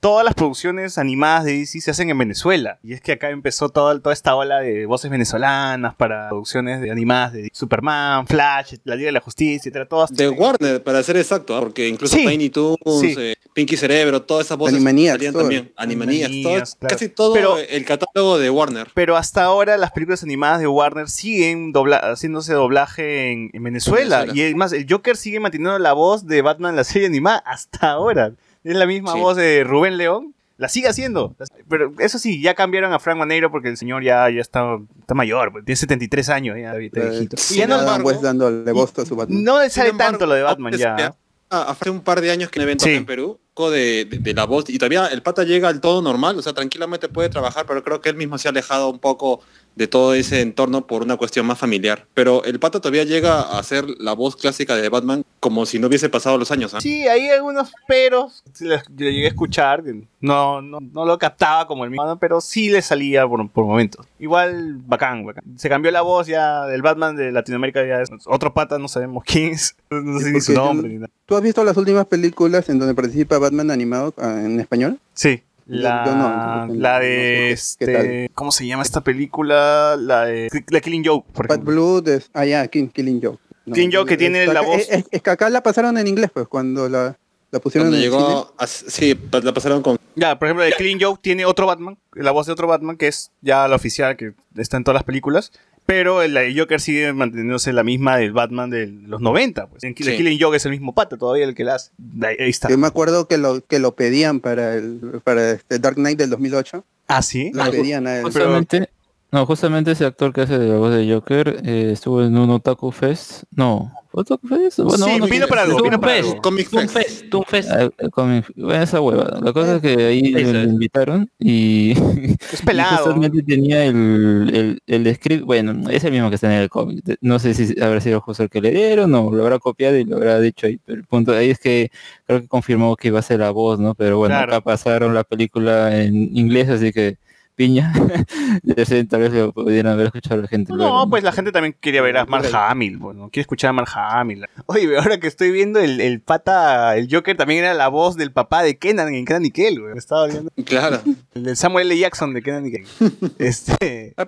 todas 0.00 0.24
las 0.24 0.34
producciones 0.34 0.98
animadas 0.98 1.44
de 1.44 1.52
DC 1.58 1.80
se 1.80 1.90
hacen 1.90 2.10
en 2.10 2.18
Venezuela. 2.18 2.78
Y 2.82 2.92
es 2.92 3.00
que 3.00 3.12
acá 3.12 3.30
empezó 3.30 3.68
toda, 3.68 3.98
toda 4.00 4.12
esta 4.12 4.34
ola 4.34 4.60
de 4.60 4.86
voces 4.86 5.10
venezolanas 5.10 5.94
para 5.94 6.28
producciones 6.28 6.80
de 6.80 6.90
animadas 6.90 7.32
de 7.32 7.48
Superman, 7.52 8.26
Flash, 8.26 8.74
La 8.84 8.96
Liga 8.96 9.06
de 9.08 9.12
la 9.12 9.20
Justicia, 9.20 9.56
etcétera, 9.56 9.86
todas. 9.86 10.10
De 10.14 10.28
Warner, 10.28 10.82
para 10.82 11.02
ser 11.02 11.16
exacto, 11.16 11.56
¿ah? 11.56 11.60
porque 11.60 11.88
incluso 11.88 12.16
Sí. 12.16 12.26
Tiny 12.26 12.50
Toons, 12.50 12.78
Sí. 13.00 13.14
eh, 13.18 13.36
Pinky 13.54 13.76
Cerebro, 13.76 14.22
todas 14.22 14.46
esas 14.46 14.58
voces 14.58 14.74
Animaniacs, 14.76 15.14
salían 15.18 15.32
todo. 15.32 15.42
también. 15.42 15.72
Animaniacs, 15.76 16.26
Animaniacs, 16.32 16.70
todo- 16.70 16.78
claro. 16.80 16.94
casi 16.94 17.08
todo 17.08 17.34
Pero- 17.34 17.58
el 17.58 17.84
catálogo 17.84 18.38
de 18.38 18.50
Warner. 18.50 18.88
Pero 18.94 19.16
hasta 19.16 19.44
ahora 19.44 19.76
las 19.78 19.92
películas 19.92 20.22
animadas 20.22 20.60
de 20.60 20.66
Warner 20.66 21.08
siguen 21.08 21.72
dobla- 21.72 22.00
haciéndose 22.12 22.52
doblaje 22.52 23.32
en, 23.32 23.50
en 23.52 23.62
Venezuela. 23.62 24.20
Venezuela. 24.20 24.32
Y 24.34 24.42
además, 24.44 24.72
el 24.72 24.86
Joker 24.88 25.16
sigue 25.16 25.40
manteniendo 25.40 25.78
la 25.78 25.92
voz 25.94 26.26
de 26.26 26.42
Batman 26.42 26.70
en 26.70 26.76
la 26.76 26.84
serie 26.84 27.06
animada 27.08 27.38
hasta 27.46 27.90
ahora. 27.90 28.32
Es 28.66 28.76
la 28.76 28.86
misma 28.86 29.12
Sí. 29.12 29.20
voz 29.20 29.36
de 29.36 29.62
Rubén 29.64 29.96
León. 29.96 30.34
La 30.58 30.68
sigue 30.70 30.88
haciendo. 30.88 31.36
Pero 31.68 31.92
eso 31.98 32.18
sí, 32.18 32.40
ya 32.40 32.54
cambiaron 32.54 32.92
a 32.92 32.98
Frank 32.98 33.18
Maneiro 33.18 33.50
porque 33.50 33.68
el 33.68 33.76
señor 33.76 34.02
ya, 34.02 34.28
ya 34.30 34.40
está, 34.40 34.78
está 35.00 35.12
mayor. 35.14 35.52
pues, 35.52 35.64
Tiene 35.66 35.76
73 35.76 36.28
años 36.30 36.56
ya, 36.58 36.74
está 36.74 37.00
viejito. 37.10 37.36
Sí, 37.36 37.54
Y 37.54 37.58
ya 37.58 37.66
no, 37.66 37.82
dándole 37.82 38.72
voz 38.72 38.98
a 38.98 39.04
su 39.04 39.14
Batman. 39.14 39.44
no 39.44 39.60
le 39.60 39.68
sale 39.70 39.90
embargo, 39.90 40.12
tanto 40.12 40.26
lo 40.26 40.32
de 40.34 40.42
Batman 40.42 40.72
ya. 40.72 41.14
ah, 41.50 41.66
hace 41.68 41.90
un 41.90 42.00
par 42.00 42.20
de 42.22 42.30
años 42.30 42.50
que 42.50 42.58
en 42.58 42.62
evento 42.64 42.84
Sí. 42.84 42.90
acá 42.90 42.98
en 42.98 43.06
Perú, 43.06 43.38
co 43.56 43.70
de, 43.70 44.04
de- 44.04 44.18
de 44.18 44.34
la 44.34 44.44
voz, 44.44 44.68
y 44.68 44.76
todavía 44.78 45.06
el 45.06 45.22
pata 45.22 45.42
llega 45.44 45.68
al 45.70 45.80
todo 45.80 46.02
normal, 46.02 46.38
o 46.38 46.42
sea, 46.42 46.52
tranquilamente 46.52 47.08
puede 47.08 47.30
trabajar, 47.30 47.64
pero 47.66 47.82
creo 47.82 48.02
que 48.02 48.10
él 48.10 48.16
mismo 48.16 48.36
se 48.36 48.48
ha 48.48 48.50
alejado 48.50 48.90
un 48.90 48.98
poco 48.98 49.40
de 49.76 49.86
todo 49.88 50.14
ese 50.14 50.40
entorno 50.42 50.86
por 50.86 51.02
una 51.02 51.16
cuestión 51.16 51.44
más 51.46 51.58
familiar. 51.58 52.06
Pero 52.14 52.44
el 52.44 52.58
pata 52.58 52.80
todavía 52.80 53.04
llega 53.04 53.40
a 53.42 53.58
hacer 53.58 53.84
la 53.98 54.12
voz 54.14 54.34
clásica 54.36 54.74
de 54.74 54.88
Batman 54.88 55.22
como 55.40 55.66
si 55.66 55.78
no 55.78 55.88
hubiese 55.88 56.08
pasado 56.08 56.38
los 56.38 56.50
años. 56.50 56.72
¿ah? 56.74 56.80
Sí, 56.80 57.06
hay 57.06 57.28
algunos 57.28 57.70
peros. 57.86 58.42
Yo 58.58 58.76
llegué 58.96 59.26
a 59.26 59.28
escuchar. 59.28 59.82
No, 60.20 60.62
no, 60.62 60.78
no 60.80 61.04
lo 61.04 61.18
captaba 61.18 61.66
como 61.66 61.84
el 61.84 61.90
mismo, 61.90 62.18
pero 62.18 62.40
sí 62.40 62.70
le 62.70 62.80
salía 62.80 63.28
por, 63.28 63.50
por 63.50 63.66
momentos. 63.66 64.06
Igual, 64.18 64.76
bacán, 64.86 65.26
bacán. 65.26 65.44
Se 65.58 65.68
cambió 65.68 65.90
la 65.90 66.00
voz 66.00 66.26
ya 66.26 66.64
del 66.64 66.80
Batman 66.80 67.14
de 67.14 67.30
Latinoamérica. 67.30 67.86
Ya 67.86 68.00
es 68.00 68.08
otro 68.24 68.54
pata, 68.54 68.78
no 68.78 68.88
sabemos 68.88 69.24
quién 69.26 69.52
es. 69.52 69.76
No 69.90 70.18
sé 70.20 70.32
ni 70.32 70.40
su 70.40 70.52
nombre 70.54 70.88
ni 70.88 70.94
nada. 70.96 71.10
¿Tú 71.26 71.36
has 71.36 71.42
visto 71.42 71.62
las 71.64 71.76
últimas 71.76 72.06
películas 72.06 72.68
en 72.70 72.78
donde 72.78 72.94
participa 72.94 73.38
Batman 73.48 73.70
animado 73.70 74.14
ah, 74.18 74.40
en 74.44 74.60
español? 74.60 74.98
Sí. 75.14 75.42
Yo- 75.68 75.80
La, 75.80 76.04
no, 76.06 76.66
no 76.66 76.74
la 76.74 76.98
sé 77.00 77.04
de 77.04 77.10
qué- 77.10 77.50
este. 77.52 78.30
¿cómo 78.34 78.52
se 78.52 78.66
llama 78.66 78.82
esta 78.84 79.00
película? 79.02 79.96
La 79.98 80.26
de 80.26 80.48
la 80.70 80.80
Killing 80.80 81.04
Joke, 81.04 81.26
por 81.32 81.48
Bad 81.48 81.56
ejemplo. 81.56 81.74
Blood 81.74 82.08
es, 82.08 82.30
ah 82.34 82.44
ya, 82.44 82.66
King, 82.68 82.88
Killing 82.88 83.20
Joke. 83.22 83.40
No, 83.64 83.74
Killing 83.74 83.92
Joke 83.92 84.08
que 84.10 84.16
tiene 84.16 84.44
es- 84.44 84.52
la 84.52 84.62
voz- 84.62 84.86
Es, 84.88 85.06
es- 85.10 85.22
que 85.22 85.30
acá 85.30 85.50
la 85.50 85.62
pasaron 85.62 85.98
en 85.98 86.06
inglés, 86.06 86.30
pues, 86.32 86.46
cuando 86.46 86.88
la, 86.88 87.18
la 87.50 87.58
pusieron 87.60 87.88
Cuando 87.90 87.96
en 87.96 88.04
el 88.04 88.10
cine. 88.12 88.24
llegó, 88.28 88.54
a- 88.58 88.66
sí, 88.68 89.18
la 89.42 89.52
pasaron 89.52 89.82
con... 89.82 89.98
Ya, 90.14 90.38
por 90.38 90.46
ejemplo, 90.46 90.64
de 90.64 90.72
Killing 90.72 91.00
Joke 91.00 91.18
tiene 91.20 91.44
otro 91.44 91.66
Batman, 91.66 91.98
la 92.14 92.30
voz 92.30 92.46
de 92.46 92.52
otro 92.52 92.68
Batman, 92.68 92.96
que 92.96 93.08
es 93.08 93.32
ya 93.42 93.66
la 93.66 93.74
oficial, 93.74 94.16
que 94.16 94.34
está 94.56 94.76
en 94.76 94.84
todas 94.84 94.94
las 94.94 95.04
películas. 95.04 95.50
Pero 95.86 96.20
el 96.22 96.34
de 96.34 96.52
Joker 96.58 96.80
sigue 96.80 97.12
manteniéndose 97.12 97.72
la 97.72 97.84
misma 97.84 98.16
del 98.16 98.32
Batman 98.32 98.70
de 98.70 98.88
los 98.88 99.20
90. 99.20 99.68
Pues. 99.68 99.84
En 99.84 99.94
Kill- 99.94 100.06
Sí. 100.10 100.16
Killing 100.16 100.38
Joke 100.40 100.56
es 100.56 100.64
el 100.66 100.72
mismo 100.72 100.94
pata 100.94 101.16
todavía 101.16 101.44
el 101.44 101.54
que 101.54 101.62
la 101.64 101.76
hace. 101.76 101.92
Ahí, 102.22 102.36
ahí 102.40 102.50
está. 102.50 102.68
Yo 102.68 102.76
me 102.76 102.86
acuerdo 102.88 103.28
que 103.28 103.38
lo 103.38 103.64
que 103.64 103.78
lo 103.78 103.94
pedían 103.94 104.40
para 104.40 104.74
el 104.74 105.20
para 105.22 105.52
este 105.52 105.78
Dark 105.78 105.94
Knight 105.96 106.18
del 106.18 106.30
2008. 106.30 106.84
Ah, 107.08 107.22
sí. 107.22 107.52
Lo 107.54 107.70
pedían 107.70 108.06
a 108.08 108.16
él. 108.18 108.22
Justamente, 108.24 108.88
no, 109.36 109.46
justamente 109.46 109.90
ese 109.92 110.04
actor 110.06 110.32
que 110.32 110.40
hace 110.42 110.58
de 110.58 110.68
la 110.68 110.76
voz 110.78 110.94
de 110.94 111.12
Joker 111.12 111.60
eh, 111.64 111.90
estuvo 111.92 112.22
en 112.22 112.36
un 112.36 112.48
Otaku 112.50 112.90
Fest. 112.90 113.42
No, 113.50 113.92
¿fue 114.10 114.22
Otaku 114.22 114.48
Fest? 114.48 114.78
Bueno, 114.80 115.04
Sí, 115.04 115.12
uno- 115.16 115.26
vino 115.26 115.46
para 115.46 115.62
algo, 115.62 115.82
vino 115.82 116.00
para 116.00 116.12
Fest, 116.14 116.28
algo. 116.30 116.42
Comic 116.42 116.68
Fest. 116.70 116.90
Fest, 116.90 117.30
Toon 117.30 117.44
Fest. 117.44 117.70
Ah, 117.70 117.90
bueno, 118.14 118.42
esa 118.72 119.00
hueva. 119.00 119.38
La 119.42 119.52
cosa 119.52 119.76
es 119.76 119.82
que 119.82 120.06
ahí 120.06 120.22
le 120.32 120.62
invitaron 120.64 121.30
y, 121.38 121.90
Es 122.52 122.62
y 122.62 122.64
pelado. 122.64 122.96
justamente 123.04 123.42
tenía 123.42 123.84
el, 123.84 124.80
el, 124.86 125.04
el 125.06 125.14
script, 125.16 125.44
bueno, 125.44 125.88
es 125.90 126.02
el 126.04 126.12
mismo 126.12 126.28
que 126.30 126.36
está 126.36 126.46
en 126.54 126.62
el 126.62 126.70
cómic. 126.70 127.04
De- 127.04 127.18
No 127.20 127.38
sé 127.38 127.52
si 127.52 127.78
habrá 127.80 128.00
sido 128.00 128.20
justo 128.22 128.42
el 128.42 128.48
que 128.48 128.60
le 128.62 128.70
dieron 128.70 129.14
o 129.14 129.30
lo 129.30 129.42
habrá 129.42 129.58
copiado 129.58 129.96
y 129.98 130.04
lo 130.04 130.16
habrá 130.16 130.40
dicho 130.40 130.66
ahí. 130.66 130.80
Pero 130.84 130.98
el 130.98 131.04
punto 131.04 131.32
ahí 131.32 131.50
es 131.50 131.58
que 131.58 131.90
creo 132.26 132.40
que 132.40 132.48
confirmó 132.48 132.96
que 132.96 133.08
iba 133.08 133.18
a 133.18 133.22
ser 133.22 133.40
la 133.40 133.50
voz, 133.50 133.78
¿no? 133.78 133.94
Pero 133.94 134.16
bueno, 134.18 134.34
Claro. 134.34 134.52
acá 134.54 134.60
pasaron 134.62 135.12
la 135.14 135.24
película 135.24 135.94
en 136.02 136.36
inglés, 136.36 136.68
así 136.70 136.90
que 136.92 137.18
piña. 137.56 137.92
Yo 138.62 138.84
sé, 138.84 139.04
tal 139.04 139.20
vez 139.20 139.32
lo 139.32 139.52
pudieran 139.52 139.94
haber 139.94 140.06
escuchado 140.06 140.40
la 140.42 140.48
gente. 140.48 140.72
No, 140.72 140.78
luego, 140.78 141.10
pues 141.10 141.24
la 141.24 141.32
gente 141.32 141.50
también 141.50 141.74
quería 141.80 142.02
ver 142.02 142.18
a 142.18 142.26
Mark 142.26 142.46
Hamill, 142.52 142.98
bueno, 142.98 143.30
quiere 143.30 143.42
escuchar 143.42 143.70
a 143.70 143.72
Mark 143.72 143.88
Hamill. 143.94 144.46
Oye, 144.66 144.96
ahora 144.96 145.18
que 145.18 145.26
estoy 145.26 145.50
viendo 145.50 145.80
el, 145.80 146.00
el 146.00 146.20
pata, 146.20 146.96
el 146.96 147.08
Joker 147.10 147.36
también 147.36 147.64
era 147.64 147.74
la 147.74 147.88
voz 147.88 148.16
del 148.16 148.30
papá 148.32 148.62
de 148.62 148.78
Kenan 148.78 149.12
en 149.12 149.24
Kenan 149.24 149.44
y 149.46 149.50
Kel, 149.50 149.80
güey. 149.80 149.92
Me 149.94 149.98
estaba 149.98 150.26
viendo. 150.26 150.50
Claro. 150.64 151.00
El 151.34 151.42
del 151.44 151.56
Samuel 151.56 151.90
L. 151.90 151.98
Jackson 151.98 152.34
de 152.34 152.42
Kenan 152.42 152.66
y 152.66 152.70
Kel. 152.70 152.86
Este. 153.38 154.14
Ah, 154.16 154.26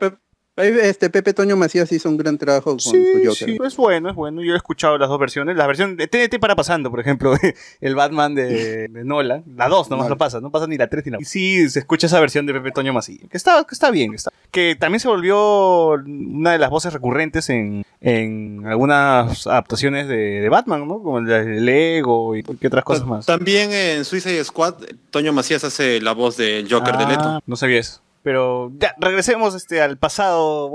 este 0.62 1.10
Pepe 1.10 1.32
Toño 1.34 1.56
Macías 1.56 1.90
hizo 1.92 2.08
un 2.08 2.16
gran 2.16 2.38
trabajo 2.38 2.70
con 2.70 2.80
Sí, 2.80 2.90
su 2.90 3.18
Joker. 3.28 3.34
sí, 3.48 3.58
es 3.64 3.76
bueno, 3.76 4.10
es 4.10 4.14
bueno. 4.16 4.42
Yo 4.42 4.54
he 4.54 4.56
escuchado 4.56 4.98
las 4.98 5.08
dos 5.08 5.18
versiones. 5.18 5.56
La 5.56 5.66
versión 5.66 5.96
de 5.96 6.06
TNT 6.08 6.38
para 6.40 6.56
pasando, 6.56 6.90
por 6.90 7.00
ejemplo, 7.00 7.34
el 7.80 7.94
Batman 7.94 8.34
de, 8.34 8.88
de 8.88 9.04
Nolan. 9.04 9.44
La 9.56 9.68
2 9.68 9.90
nomás 9.90 10.04
Nolan. 10.04 10.10
lo 10.10 10.18
pasa, 10.18 10.40
no 10.40 10.50
pasa 10.50 10.66
ni 10.66 10.76
la 10.76 10.88
3 10.88 11.06
ni 11.06 11.12
la 11.12 11.18
Y 11.20 11.24
sí, 11.24 11.68
se 11.68 11.78
escucha 11.78 12.06
esa 12.06 12.20
versión 12.20 12.46
de 12.46 12.52
Pepe 12.54 12.70
Toño 12.72 12.92
Macías. 12.92 13.28
Que 13.30 13.36
está, 13.36 13.64
que 13.64 13.74
está 13.74 13.90
bien. 13.90 14.14
Está. 14.14 14.30
Que 14.50 14.76
también 14.78 15.00
se 15.00 15.08
volvió 15.08 15.90
una 15.92 16.52
de 16.52 16.58
las 16.58 16.70
voces 16.70 16.92
recurrentes 16.92 17.50
en, 17.50 17.84
en 18.00 18.64
algunas 18.66 19.46
adaptaciones 19.46 20.08
de, 20.08 20.16
de 20.40 20.48
Batman, 20.48 20.86
¿no? 20.88 21.02
Como 21.02 21.18
el 21.18 21.26
de 21.26 21.60
Lego 21.60 22.34
y 22.36 22.42
qué 22.42 22.66
otras 22.68 22.84
cosas 22.84 23.06
más. 23.06 23.26
También 23.26 23.72
en 23.72 24.04
Suicide 24.04 24.42
Squad, 24.44 24.74
Toño 25.10 25.32
Macías 25.32 25.64
hace 25.64 26.00
la 26.00 26.12
voz 26.12 26.36
del 26.36 26.66
Joker 26.72 26.96
de 26.96 27.04
Ah, 27.04 27.08
Leto. 27.08 27.42
No 27.46 27.56
sabía 27.56 27.78
eso. 27.80 28.00
Pero 28.22 28.72
ya, 28.78 28.94
regresemos 29.00 29.54
este, 29.54 29.80
al 29.80 29.96
pasado. 29.98 30.70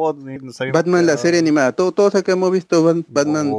Batman, 0.74 1.06
la 1.06 1.18
serie 1.18 1.40
animada. 1.40 1.72
Todo- 1.74 1.92
Todos 1.92 2.16
acá 2.16 2.32
hemos 2.32 2.52
visto 2.52 2.84
Bat- 2.84 3.06
Batman 3.08 3.52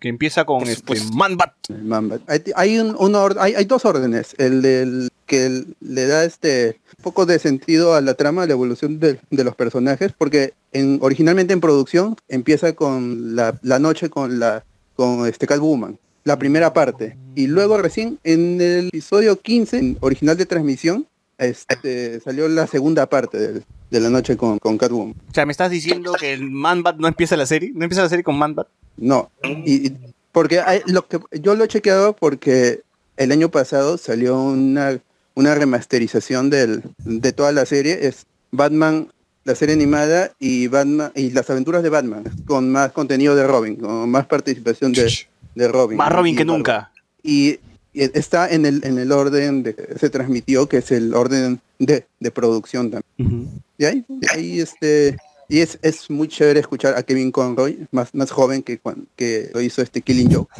Que 0.00 0.08
empieza 0.08 0.44
con 0.44 0.62
este. 0.64 0.94
Man 1.14 1.36
Bat. 1.36 1.52
Man 1.82 2.08
Bat. 2.08 2.22
Hay, 2.28 2.42
hay 2.56 2.78
un, 2.78 2.96
hay, 3.38 3.54
hay 3.54 3.64
dos 3.64 3.84
órdenes. 3.84 4.34
El 4.38 4.62
del 4.62 5.08
que 5.26 5.64
le 5.80 6.06
da 6.06 6.24
este 6.24 6.80
poco 7.02 7.26
de 7.26 7.38
sentido 7.38 7.94
a 7.94 8.00
la 8.00 8.14
trama, 8.14 8.42
a 8.42 8.46
la 8.46 8.52
evolución 8.52 8.98
de, 9.00 9.18
de 9.30 9.44
los 9.44 9.54
personajes, 9.56 10.12
porque 10.16 10.52
en, 10.72 10.98
originalmente 11.02 11.52
en 11.52 11.60
producción 11.60 12.16
empieza 12.28 12.74
con 12.74 13.34
la, 13.34 13.58
la 13.62 13.78
noche 13.78 14.10
con 14.10 14.38
la 14.38 14.64
con 14.94 15.26
este 15.26 15.46
Catwoman, 15.46 15.98
la 16.24 16.38
primera 16.38 16.72
parte, 16.74 17.16
y 17.34 17.46
luego 17.46 17.78
recién 17.78 18.18
en 18.24 18.60
el 18.60 18.88
episodio 18.88 19.40
15, 19.40 19.96
original 20.00 20.36
de 20.36 20.44
transmisión, 20.46 21.06
este, 21.44 22.20
salió 22.20 22.48
la 22.48 22.66
segunda 22.66 23.06
parte 23.06 23.38
del- 23.38 23.64
de 23.90 24.00
la 24.00 24.08
noche 24.08 24.36
con, 24.36 24.58
con 24.58 24.78
Catwoman. 24.78 25.14
O 25.30 25.34
sea, 25.34 25.44
¿me 25.44 25.52
estás 25.52 25.70
diciendo 25.70 26.12
que 26.18 26.32
el 26.32 26.50
Man-Bat 26.50 26.96
no 26.96 27.08
empieza 27.08 27.36
la 27.36 27.44
serie? 27.46 27.72
¿No 27.74 27.84
empieza 27.84 28.02
la 28.02 28.08
serie 28.08 28.24
con 28.24 28.38
Man-Bat? 28.38 28.66
No, 28.96 29.30
y, 29.44 29.88
y- 29.88 29.96
porque 30.32 30.60
hay- 30.60 30.80
lo 30.86 31.06
que 31.06 31.18
yo 31.40 31.54
lo 31.54 31.64
he 31.64 31.68
chequeado 31.68 32.14
porque 32.14 32.80
el 33.18 33.32
año 33.32 33.50
pasado 33.50 33.98
salió 33.98 34.40
una, 34.42 34.98
una 35.34 35.54
remasterización 35.54 36.48
del, 36.50 36.82
de 37.04 37.32
toda 37.32 37.52
la 37.52 37.66
serie, 37.66 38.06
es 38.06 38.24
Batman, 38.50 39.08
la 39.44 39.54
serie 39.54 39.74
animada 39.74 40.32
y 40.38 40.68
Batman 40.68 41.12
y 41.14 41.30
las 41.30 41.50
aventuras 41.50 41.82
de 41.82 41.88
Batman, 41.90 42.24
con 42.46 42.70
más 42.72 42.92
contenido 42.92 43.34
de 43.36 43.46
Robin, 43.46 43.76
con 43.76 44.08
más 44.10 44.24
participación 44.26 44.92
de, 44.92 45.12
de 45.54 45.68
Robin. 45.68 45.98
Más 45.98 46.12
Robin 46.12 46.34
que 46.36 46.44
nunca. 46.44 46.92
Y 47.22 47.58
está 47.94 48.48
en 48.50 48.64
el, 48.66 48.84
en 48.84 48.98
el 48.98 49.12
orden 49.12 49.62
de 49.62 49.74
que 49.74 49.98
se 49.98 50.08
transmitió, 50.10 50.68
que 50.68 50.78
es 50.78 50.90
el 50.92 51.14
orden 51.14 51.60
de, 51.78 52.06
de 52.20 52.30
producción 52.30 52.90
también. 52.90 53.50
Y 53.78 53.84
ahí, 53.84 54.04
ahí 54.32 54.60
este, 54.60 55.16
y 55.48 55.60
es, 55.60 55.78
es 55.82 56.08
muy 56.08 56.28
chévere 56.28 56.60
escuchar 56.60 56.96
a 56.96 57.02
Kevin 57.02 57.30
Conroy, 57.30 57.86
más, 57.90 58.14
más 58.14 58.30
joven 58.30 58.62
que, 58.62 58.78
cuan- 58.78 59.06
que 59.16 59.50
lo 59.52 59.60
hizo 59.60 59.82
este 59.82 60.00
Killing 60.00 60.32
Joke 60.32 60.52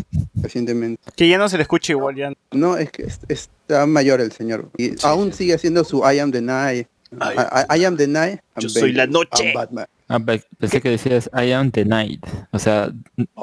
recientemente. 0.42 1.00
Que 1.16 1.28
ya 1.28 1.38
no 1.38 1.48
se 1.48 1.56
le 1.56 1.62
escucha 1.62 1.92
igual 1.92 2.16
ya. 2.16 2.32
No, 2.50 2.76
es 2.76 2.90
que 2.90 3.04
es- 3.04 3.20
está 3.28 3.86
mayor 3.86 4.20
el 4.20 4.32
señor. 4.32 4.68
Y 4.76 4.92
aún 5.02 5.32
sigue 5.32 5.54
haciendo 5.54 5.84
su 5.84 5.98
I 5.98 6.18
am 6.18 6.30
the 6.32 6.42
night. 6.42 6.86
I, 7.12 7.74
I- 7.76 7.80
I 7.80 7.84
am 7.84 7.96
the 7.96 8.06
night. 8.06 8.40
Yo 8.58 8.68
soy 8.68 8.92
la 8.92 9.06
noche. 9.06 9.44
I'm 9.48 9.54
Batman. 9.54 9.86
Ah, 10.12 10.20
pe- 10.20 10.42
pensé 10.58 10.80
que 10.80 10.90
decías 10.90 11.30
I 11.34 11.52
am 11.52 11.70
the 11.70 11.84
night. 11.84 12.24
O 12.50 12.58
sea, 12.58 12.92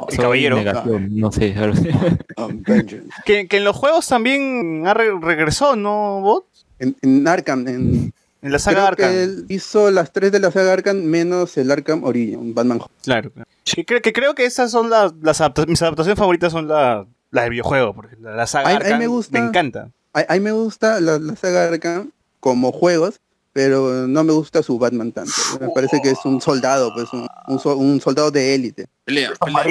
soy 0.10 0.18
caballero. 0.18 0.56
negación, 0.58 1.10
no 1.18 1.32
sé. 1.32 1.54
I'm 2.38 2.64
vengeance. 2.64 3.10
Que, 3.26 3.48
que 3.48 3.58
en 3.58 3.64
los 3.64 3.76
juegos 3.76 4.08
también 4.08 4.84
ha 4.88 4.94
re- 4.94 5.20
regresó, 5.22 5.76
¿no, 5.76 6.22
Bot? 6.22 6.46
En, 6.80 6.96
en 7.02 7.28
Arkham, 7.28 7.68
en, 7.68 8.14
En 8.42 8.52
la 8.52 8.60
saga 8.60 8.86
creo 8.94 8.96
que 8.96 9.04
Arkham. 9.04 9.18
él 9.22 9.46
hizo 9.50 9.92
las 9.92 10.14
tres 10.14 10.32
de 10.32 10.40
la 10.40 10.50
saga 10.52 10.72
Arkham 10.74 10.98
menos 11.04 11.58
el 11.58 11.70
Arkham 11.72 12.04
Origin, 12.06 12.54
Batman. 12.54 12.80
Claro. 13.04 13.32
claro. 13.32 13.50
Que, 13.66 13.86
creo- 13.86 14.02
que 14.02 14.14
creo 14.14 14.34
que 14.36 14.46
esas 14.46 14.72
son 14.72 14.90
las, 14.90 15.14
las 15.22 15.42
adapta- 15.42 15.66
mis 15.68 15.82
adaptaciones 15.82 16.18
favoritas 16.18 16.52
son 16.52 16.68
la- 16.68 17.06
las 17.32 17.44
del 17.44 17.52
videojuego, 17.52 17.94
porque 17.94 18.16
la, 18.22 18.32
la 18.36 18.48
saga 18.48 18.70
Arkham 18.70 19.00
me 19.32 19.40
encanta. 19.40 19.90
A, 20.14 20.26
a 20.30 20.34
mí 20.36 20.40
me 20.40 20.52
gusta 20.52 21.00
la, 21.02 21.20
la 21.20 21.36
saga 21.36 21.66
Arkham 21.66 22.12
como 22.40 22.72
juegos, 22.72 23.20
pero 23.60 24.08
no 24.08 24.24
me 24.24 24.32
gusta 24.32 24.64
su 24.64 24.80
Batman 24.80 25.12
tanto. 25.12 25.34
Me 25.60 25.68
parece 25.76 26.00
que 26.02 26.12
es 26.12 26.20
un 26.24 26.40
soldado, 26.40 26.94
pues 26.94 27.12
un, 27.12 27.28
un 27.50 27.60
so- 27.60 27.76
un 27.76 28.00
soldado 28.00 28.32
de 28.32 28.56
élite. 28.56 28.86
Pelea, 29.04 29.32
pelea, 29.38 29.64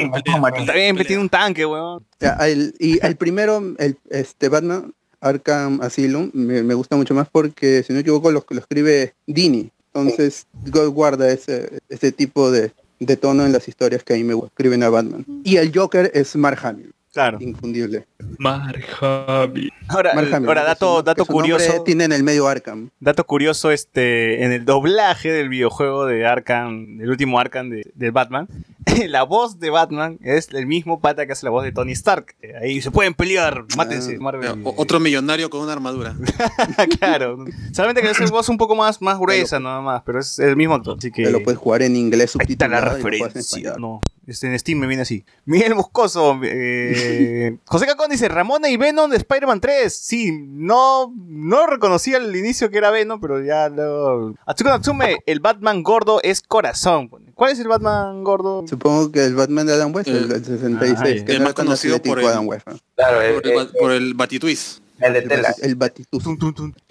bien, 0.75 0.95
tiene 1.07 1.23
un 1.23 1.29
tanque, 1.31 1.65
weón. 1.65 1.97
O 2.03 2.03
sea, 2.21 2.35
el- 2.47 2.75
y 2.79 2.99
el 3.05 3.17
primero, 3.17 3.63
el, 3.79 3.97
este 4.11 4.51
Batman 4.51 4.93
Arkham 5.23 5.81
Asylum, 5.81 6.31
me, 6.35 6.63
me 6.63 6.75
gusta 6.75 6.97
mucho 6.97 7.15
más 7.15 7.29
porque, 7.33 7.83
si 7.83 7.95
no 7.95 7.97
me 7.97 8.01
equivoco, 8.03 8.31
lo, 8.31 8.45
lo 8.47 8.59
escribe 8.61 9.15
Dini. 9.27 9.71
Entonces, 9.95 10.47
gu- 10.67 10.91
guarda 10.93 11.31
ese, 11.31 11.79
ese 11.89 12.13
tipo 12.13 12.51
de, 12.51 12.73
de 13.01 13.17
tono 13.17 13.47
en 13.47 13.53
las 13.53 13.69
historias 13.69 14.05
que 14.05 14.13
ahí 14.13 14.23
me 14.23 14.35
escriben 14.39 14.83
a 14.83 14.91
Batman. 14.91 15.25
Y 15.45 15.57
el 15.57 15.73
Joker 15.75 16.11
es 16.13 16.37
Mark 16.37 16.59
Hamill, 16.63 16.93
Claro. 17.13 17.39
infundible. 17.41 18.07
Mark 18.39 18.85
Hamill. 19.01 19.73
Ahora, 19.89 20.15
Mark 20.15 20.33
Hamill, 20.33 20.49
ahora 20.49 20.65
dato, 20.65 20.99
su- 20.99 21.03
dato 21.03 21.25
curioso. 21.27 21.83
Tiene 21.85 22.05
en 22.05 22.13
el 22.13 22.23
medio 22.23 22.47
Arkham. 22.49 22.91
Dato 23.01 23.25
curioso, 23.25 23.71
este, 23.71 24.45
en 24.45 24.53
el 24.53 24.65
doblaje 24.65 25.33
del 25.33 25.49
videojuego 25.49 26.07
de 26.07 26.27
Arkham, 26.27 27.01
el 27.01 27.09
último 27.11 27.41
Arkham 27.41 27.71
de, 27.71 27.91
de 27.95 28.11
Batman, 28.11 28.49
la 29.09 29.23
voz 29.23 29.59
de 29.59 29.71
Batman 29.71 30.19
es 30.23 30.49
el 30.53 30.67
mismo 30.67 31.01
pata 31.01 31.27
que 31.27 31.33
hace 31.33 31.47
la 31.47 31.51
voz 31.51 31.65
de 31.65 31.73
Tony 31.73 31.93
Stark. 31.93 32.35
Eh, 32.43 32.53
Ahí 32.61 32.81
se 32.81 32.91
pueden 32.91 33.15
pelear, 33.15 33.65
mátense. 33.77 34.17
Ah. 34.17 34.23
Marvel. 34.23 34.61
Otro 34.65 35.01
millonario 35.01 35.51
con 35.51 35.61
una 35.63 35.73
armadura. 35.73 36.15
claro. 36.99 37.45
Solamente 37.73 38.03
que 38.03 38.11
es 38.11 38.31
voz 38.31 38.49
un 38.49 38.59
poco 38.59 38.75
más, 38.75 39.01
más 39.03 39.19
gruesa 39.19 39.59
nada 39.59 39.81
más, 39.81 40.03
pero 40.05 40.21
es 40.21 40.39
el 40.39 40.57
mismo 40.57 40.75
actor. 40.75 40.97
Así 40.99 41.11
que 41.11 41.25
Que 41.25 41.31
lo 41.31 41.43
puedes 41.43 41.59
jugar 41.59 41.83
en 41.83 41.97
inglés 41.97 42.37
ahí 42.39 42.47
está 42.53 42.69
la 42.69 42.81
subtitulado 42.81 42.97
referencia. 42.97 43.75
No, 43.79 44.01
este, 44.29 44.47
en 44.47 44.59
Steam 44.59 44.79
me 44.79 44.87
viene 44.87 45.03
así. 45.03 45.25
Miguel 45.45 45.75
Moscoso, 45.75 46.39
eh, 46.45 47.57
José 47.67 47.87
Cacón 47.87 48.11
dice 48.11 48.29
Ramona 48.29 48.69
y 48.69 48.77
Venom 48.77 49.11
de 49.11 49.17
Spider-Man 49.17 49.61
3. 49.61 49.93
Sí, 49.93 50.31
no, 50.47 51.13
no 51.27 51.67
reconocía 51.67 52.19
al 52.19 52.35
inicio 52.37 52.71
que 52.71 52.79
era 52.79 52.91
Venom, 52.91 53.21
pero 53.21 53.43
ya 53.45 53.69
luego. 53.69 54.35
Atsuko 54.47 54.71
Natsume, 54.71 55.19
el 55.27 55.41
Batman 55.41 55.83
gordo 55.83 56.21
es 56.23 56.43
corazón. 56.43 57.11
¿Cuál 57.35 57.53
es 57.53 57.59
el 57.61 57.69
Batman 57.69 58.23
gordo? 58.25 58.65
Supongo 58.69 59.11
que 59.13 59.25
el 59.25 59.35
Batman 59.35 59.67
de 59.67 59.75
Adam 59.75 59.95
West, 59.95 60.09
el, 60.09 60.17
El- 60.25 60.33
el 60.33 60.45
66, 60.45 61.23
Ah, 61.23 61.25
que 61.25 61.33
el 61.33 61.39
no 61.39 61.45
más 61.45 61.55
conocido 61.55 62.01
por 62.03 62.19
el- 62.21 62.27
Adam 62.27 62.47
West. 62.49 62.67
¿no? 62.69 62.79
Claro, 62.97 63.23
el, 63.23 63.35
Por 63.35 63.47
el, 63.47 63.51
el- 63.53 63.57
ba- 63.67 63.73
por 63.81 63.91
el 63.93 64.15
Batitwist. 64.15 64.83
El 65.01 65.13
de 65.13 65.23
tela. 65.23 65.55
El 65.63 65.75
Batitus. 65.77 66.25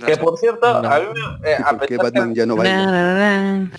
Que 0.06 0.18
por 0.18 0.38
cierto, 0.38 0.66
a 0.68 1.00
mí, 1.00 1.06
me- 1.42 1.50
eh, 1.52 1.56
a, 1.64 1.72
pesar 1.74 1.88
que, 1.88 1.98
Batman 1.98 2.34
ya 2.36 2.46
no 2.46 2.56
baila. 2.56 3.70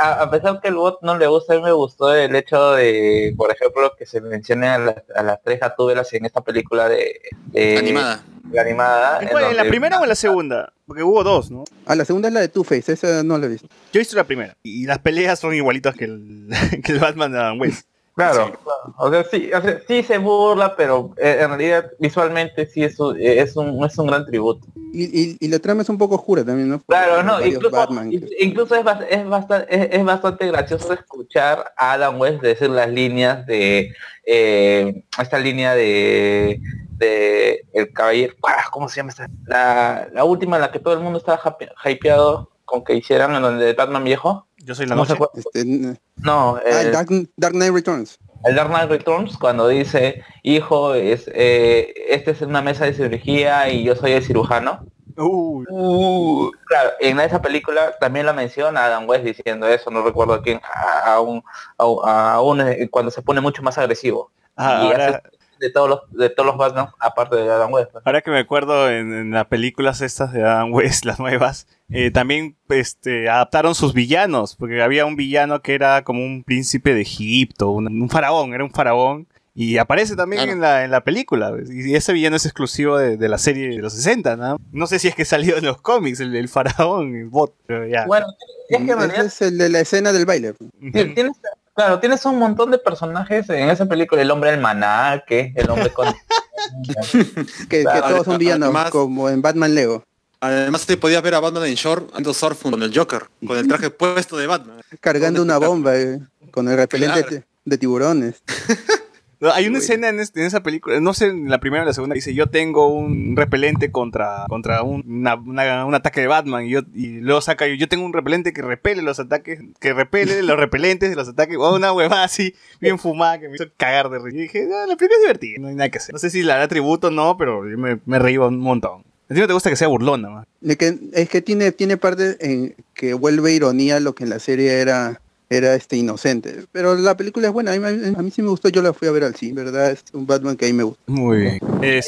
a, 0.00 0.22
a 0.22 0.30
pesar 0.30 0.60
que 0.60 0.68
el 0.68 0.74
bot 0.74 0.98
no 1.02 1.16
le 1.16 1.26
gusta, 1.26 1.54
a 1.54 1.56
mí 1.56 1.62
me 1.62 1.72
gustó 1.72 2.14
el 2.14 2.34
hecho 2.34 2.72
de, 2.72 3.34
por 3.36 3.50
ejemplo, 3.52 3.92
que 3.98 4.06
se 4.06 4.20
mencione 4.20 4.68
a, 4.68 4.78
las- 4.78 5.02
a 5.14 5.22
las 5.22 5.42
tres 5.42 5.60
gatúbelas 5.60 6.12
en 6.14 6.24
esta 6.24 6.40
película 6.42 6.88
de, 6.88 7.20
de- 7.46 7.78
Animada. 7.78 8.22
de 8.44 8.60
animada. 8.60 9.20
¿En, 9.22 9.28
cuál? 9.28 9.44
¿En 9.44 9.56
la 9.56 9.64
primera 9.64 9.98
o 10.00 10.02
en 10.02 10.08
la 10.08 10.14
segunda? 10.14 10.72
Porque 10.86 11.02
hubo 11.02 11.22
dos, 11.24 11.50
¿no? 11.50 11.64
Ah, 11.84 11.94
la 11.96 12.04
segunda 12.04 12.28
es 12.28 12.34
la 12.34 12.40
de 12.40 12.48
Two-Face, 12.48 12.92
esa 12.92 13.22
no 13.22 13.38
la 13.38 13.46
he 13.46 13.48
visto. 13.50 13.66
Yo 13.92 13.98
he 13.98 13.98
visto 13.98 14.16
la 14.16 14.24
primera. 14.24 14.56
Y 14.62 14.86
las 14.86 14.98
peleas 15.00 15.38
son 15.38 15.54
igualitas 15.54 15.94
que 15.96 16.04
el, 16.04 16.48
que 16.84 16.92
el 16.92 16.98
Batman 16.98 17.32
de 17.32 17.38
Adam 17.38 17.60
West. 17.60 17.88
Claro, 18.16 18.46
claro. 18.64 18.94
O 18.96 19.10
sea, 19.10 19.24
sí, 19.24 19.50
o 19.52 19.60
sea, 19.60 19.78
sí 19.86 20.02
se 20.02 20.16
burla, 20.16 20.74
pero 20.74 21.12
eh, 21.18 21.36
en 21.40 21.48
realidad 21.48 21.90
visualmente 21.98 22.66
sí 22.66 22.82
es 22.82 22.98
un, 22.98 23.14
eh, 23.20 23.40
es 23.40 23.54
un, 23.56 23.84
es 23.84 23.98
un 23.98 24.06
gran 24.06 24.24
tributo. 24.24 24.66
Y, 24.94 25.04
y, 25.04 25.36
y 25.38 25.48
la 25.48 25.58
trama 25.58 25.82
es 25.82 25.90
un 25.90 25.98
poco 25.98 26.14
oscura 26.14 26.42
también, 26.42 26.70
¿no? 26.70 26.78
Porque 26.78 26.98
Claro, 26.98 27.22
no, 27.22 27.44
incluso, 27.44 27.76
Batman 27.76 28.10
incluso 28.40 28.74
es, 28.74 28.86
es, 29.10 29.28
bastante, 29.28 29.66
es, 29.68 29.98
es 30.00 30.04
bastante 30.04 30.46
gracioso 30.46 30.94
escuchar 30.94 31.74
a 31.76 31.92
Adam 31.92 32.18
West 32.18 32.40
decir 32.40 32.70
las 32.70 32.88
líneas 32.88 33.44
de 33.44 33.92
eh, 34.24 35.04
esta 35.20 35.38
línea 35.38 35.74
de 35.74 36.58
de 36.96 37.66
el 37.74 37.92
caballero. 37.92 38.34
¿cómo 38.70 38.88
se 38.88 38.96
llama 38.96 39.10
esta? 39.10 39.28
La, 39.44 40.08
la 40.14 40.24
última 40.24 40.56
en 40.56 40.62
la 40.62 40.72
que 40.72 40.78
todo 40.78 40.94
el 40.94 41.00
mundo 41.00 41.18
estaba 41.18 41.38
hype- 41.38 41.70
hypeado 41.84 42.50
con 42.64 42.82
que 42.82 42.94
hicieran 42.94 43.34
en 43.34 43.42
donde 43.42 43.74
Batman 43.74 44.04
viejo. 44.04 44.45
Yo 44.66 44.74
soy 44.74 44.86
la 44.86 44.96
¿Cómo 44.96 45.06
se 45.06 45.12
noche. 45.12 45.24
acuerda? 45.24 45.48
Este, 45.54 46.00
No, 46.16 46.56
ah, 46.56 46.80
el, 46.82 46.90
Dark, 46.92 47.08
Dark 47.36 47.54
Knight 47.54 47.72
Returns. 47.72 48.18
el 48.44 48.56
Dark 48.56 48.68
Knight 48.68 48.90
Returns 48.90 49.38
cuando 49.38 49.68
dice, 49.68 50.24
hijo, 50.42 50.94
es 50.94 51.30
eh, 51.32 51.94
esta 52.08 52.32
es 52.32 52.42
una 52.42 52.62
mesa 52.62 52.84
de 52.84 52.92
cirugía 52.94 53.68
y 53.70 53.84
yo 53.84 53.94
soy 53.94 54.12
el 54.12 54.24
cirujano. 54.24 54.84
Uy, 55.16 55.64
Uh, 55.70 56.50
claro, 56.66 56.90
en 57.00 57.20
esa 57.20 57.40
película 57.40 57.94
también 58.00 58.26
la 58.26 58.32
menciona 58.32 58.84
Adam 58.86 59.08
West 59.08 59.24
diciendo 59.24 59.66
eso, 59.68 59.88
no 59.90 60.02
recuerdo 60.02 60.34
a 60.34 60.42
quién, 60.42 60.60
a, 60.62 61.14
a 61.14 61.20
un, 61.20 61.42
a, 61.78 62.32
a 62.34 62.42
un, 62.42 62.60
eh, 62.60 62.88
cuando 62.90 63.10
se 63.12 63.22
pone 63.22 63.40
mucho 63.40 63.62
más 63.62 63.78
agresivo. 63.78 64.30
ah, 64.56 64.80
y 64.82 64.86
ahora, 64.88 65.06
hace 65.08 65.22
de 65.58 65.70
todos 65.70 65.88
los, 65.88 66.00
de 66.10 66.30
todos 66.30 66.46
los 66.46 66.56
Batman, 66.56 66.88
aparte 67.00 67.36
de 67.36 67.50
Adam 67.50 67.72
West. 67.72 67.90
pues. 67.92 68.02
ahora 68.06 68.20
que 68.22 68.30
me 68.30 68.38
acuerdo 68.38 68.90
en, 68.90 69.12
en 69.12 69.30
las 69.30 69.46
películas 69.46 70.00
estas 70.00 70.32
de 70.32 70.42
Adam 70.42 70.72
West, 70.72 71.04
las 71.06 71.18
nuevas, 71.18 71.66
eh, 71.90 72.10
también 72.10 72.56
este, 72.68 73.28
adaptaron 73.28 73.74
sus 73.74 73.94
villanos, 73.94 74.56
porque 74.56 74.82
había 74.82 75.06
un 75.06 75.16
villano 75.16 75.62
que 75.62 75.74
era 75.74 76.02
como 76.04 76.24
un 76.24 76.44
príncipe 76.44 76.94
de 76.94 77.02
Egipto, 77.02 77.70
un, 77.70 77.86
un 78.02 78.08
faraón, 78.10 78.54
era 78.54 78.64
un 78.64 78.70
faraón. 78.72 79.28
Y 79.58 79.78
aparece 79.78 80.16
también 80.16 80.42
Claro. 80.42 80.52
en, 80.52 80.60
la, 80.60 80.84
en 80.84 80.90
la 80.90 81.00
película. 81.02 81.48
pues, 81.50 81.70
Y 81.70 81.94
ese 81.94 82.12
villano 82.12 82.36
es 82.36 82.44
exclusivo 82.44 82.98
de, 82.98 83.16
de 83.16 83.28
la 83.30 83.38
serie 83.38 83.70
de 83.70 83.78
los 83.78 83.94
60, 83.94 84.36
¿no? 84.36 84.58
No 84.70 84.86
sé 84.86 84.98
si 84.98 85.08
es 85.08 85.14
que 85.14 85.24
salió 85.24 85.56
en 85.56 85.64
los 85.64 85.80
cómics, 85.80 86.20
el, 86.20 86.36
el 86.36 86.48
faraón, 86.50 87.16
el 87.16 87.28
bot, 87.30 87.54
pero 87.66 87.86
ya. 87.86 88.04
Bueno, 88.04 88.26
es 88.68 88.76
que 88.76 88.82
en 88.82 88.90
Ese 88.90 88.94
realidad 88.98 89.24
es 89.24 89.40
el 89.40 89.56
de 89.56 89.68
la 89.70 89.80
escena 89.80 90.12
del 90.12 90.26
baile. 90.26 90.52
ti- 90.52 90.90
tienes, 91.14 91.32
claro, 91.76 92.00
tienes 92.00 92.24
un 92.24 92.38
montón 92.38 92.70
de 92.72 92.78
personajes 92.78 93.48
en 93.50 93.68
esa 93.70 93.86
película, 93.86 94.22
el 94.22 94.30
hombre 94.32 94.50
almanaque, 94.50 95.52
el 95.54 95.70
hombre 95.70 95.90
con... 95.90 96.08
Que, 97.68 97.84
todos 97.84 98.24
son 98.24 98.38
villanos, 98.38 98.66
además- 98.66 98.90
como 98.90 99.28
en 99.28 99.40
Batman 99.40 99.74
Lego. 99.74 100.02
Además 100.40 100.84
te 100.84 100.96
podías 100.96 101.22
ver 101.22 101.34
a 101.34 101.40
Batman 101.40 101.64
en 101.64 101.74
short 101.74 102.10
ando 102.14 102.34
surf 102.34 102.62
con 102.62 102.82
el 102.82 102.96
Joker, 102.96 103.22
con 103.46 103.56
el 103.56 103.66
traje 103.68 103.88
puesto 103.90 104.36
de 104.36 104.46
Batman. 104.46 104.80
Cargando 105.00 105.40
una 105.42 105.58
bomba 105.58 105.96
eh, 105.96 106.20
con 106.50 106.68
el 106.68 106.76
repelente 106.76 107.24
Claro. 107.24 107.44
de 107.64 107.78
tiburones. 107.78 108.42
No, 109.38 109.50
Hay 109.52 109.66
una 109.66 109.78
escena 109.78 110.08
en, 110.08 110.18
este- 110.20 110.40
en 110.40 110.46
esa 110.46 110.62
película, 110.62 110.98
no 111.00 111.12
sé, 111.12 111.26
en 111.26 111.50
la 111.50 111.60
primera 111.60 111.82
o 111.82 111.86
la 111.86 111.92
segunda, 111.92 112.14
dice, 112.14 112.32
yo 112.32 112.46
tengo 112.46 112.86
un 112.88 113.36
repelente 113.36 113.90
contra, 113.92 114.46
contra 114.48 114.82
un, 114.82 115.04
una- 115.06 115.34
una- 115.34 115.84
un 115.84 115.94
ataque 115.94 116.22
de 116.22 116.26
Batman, 116.26 116.64
y, 116.64 116.70
yo, 116.70 116.80
y 116.94 117.20
luego 117.20 117.40
saca, 117.42 117.66
yo 117.66 117.86
tengo 117.88 118.06
un 118.06 118.14
repelente 118.14 118.52
que 118.54 118.62
repele 118.62 119.02
los 119.02 119.20
ataques, 119.20 119.60
que 119.78 119.92
repele 119.92 120.42
los 120.42 120.56
repelentes 120.58 121.10
de 121.10 121.16
los 121.16 121.28
ataques, 121.28 121.56
o 121.58 121.74
una 121.76 121.92
huevada 121.92 122.24
así, 122.24 122.54
bien 122.80 122.98
fumada, 122.98 123.38
que 123.38 123.48
me 123.50 123.56
hizo 123.56 123.66
cagar 123.76 124.08
de 124.08 124.18
reír. 124.20 124.36
Y 124.36 124.42
dije, 124.42 124.68
"Ah, 124.72 124.86
la 124.88 124.96
película 124.96 125.16
es 125.18 125.22
divertida, 125.22 125.58
no 125.60 125.68
hay 125.68 125.74
nada 125.74 125.90
que 125.90 125.98
hacer. 125.98 126.14
No 126.14 126.18
sé 126.18 126.30
si 126.30 126.42
la 126.42 126.56
da 126.56 126.66
tributo 126.68 127.08
o 127.08 127.10
no, 127.10 127.36
pero 127.36 127.68
yo 127.68 127.76
me, 127.76 127.98
me 128.06 128.18
reí 128.18 128.38
un 128.38 128.58
montón. 128.58 129.02
A 129.28 129.34
ti 129.34 129.40
no 129.40 129.46
te 129.48 129.52
gusta 129.52 129.68
que 129.70 129.76
sea 129.76 129.88
burlona, 129.88 130.30
man. 130.30 130.46
De 130.60 130.76
que, 130.76 130.98
es 131.12 131.28
que 131.28 131.42
tiene, 131.42 131.72
tiene 131.72 131.96
parte 131.96 132.36
en 132.40 132.74
que 132.94 133.12
vuelve 133.12 133.52
ironía 133.52 133.98
lo 134.00 134.14
que 134.14 134.22
en 134.24 134.30
la 134.30 134.38
serie 134.38 134.80
era 134.80 135.20
era 135.48 135.74
este 135.74 135.96
inocente. 135.96 136.64
Pero 136.72 136.94
la 136.96 137.16
película 137.16 137.46
es 137.48 137.52
buena, 137.52 137.72
a 137.72 137.76
mí, 137.78 137.86
a 138.16 138.22
mí 138.22 138.30
sí 138.30 138.42
me 138.42 138.48
gustó, 138.48 138.68
yo 138.68 138.82
la 138.82 138.92
fui 138.92 139.06
a 139.08 139.12
ver 139.12 139.24
al 139.24 139.34
cine, 139.34 139.62
¿verdad? 139.62 139.90
Es 139.92 140.04
un 140.12 140.26
Batman 140.26 140.56
que 140.56 140.66
a 140.66 140.68
mí 140.68 140.72
me 140.74 140.82
gusta. 140.82 141.02
Muy 141.06 141.38
bien. 141.38 141.60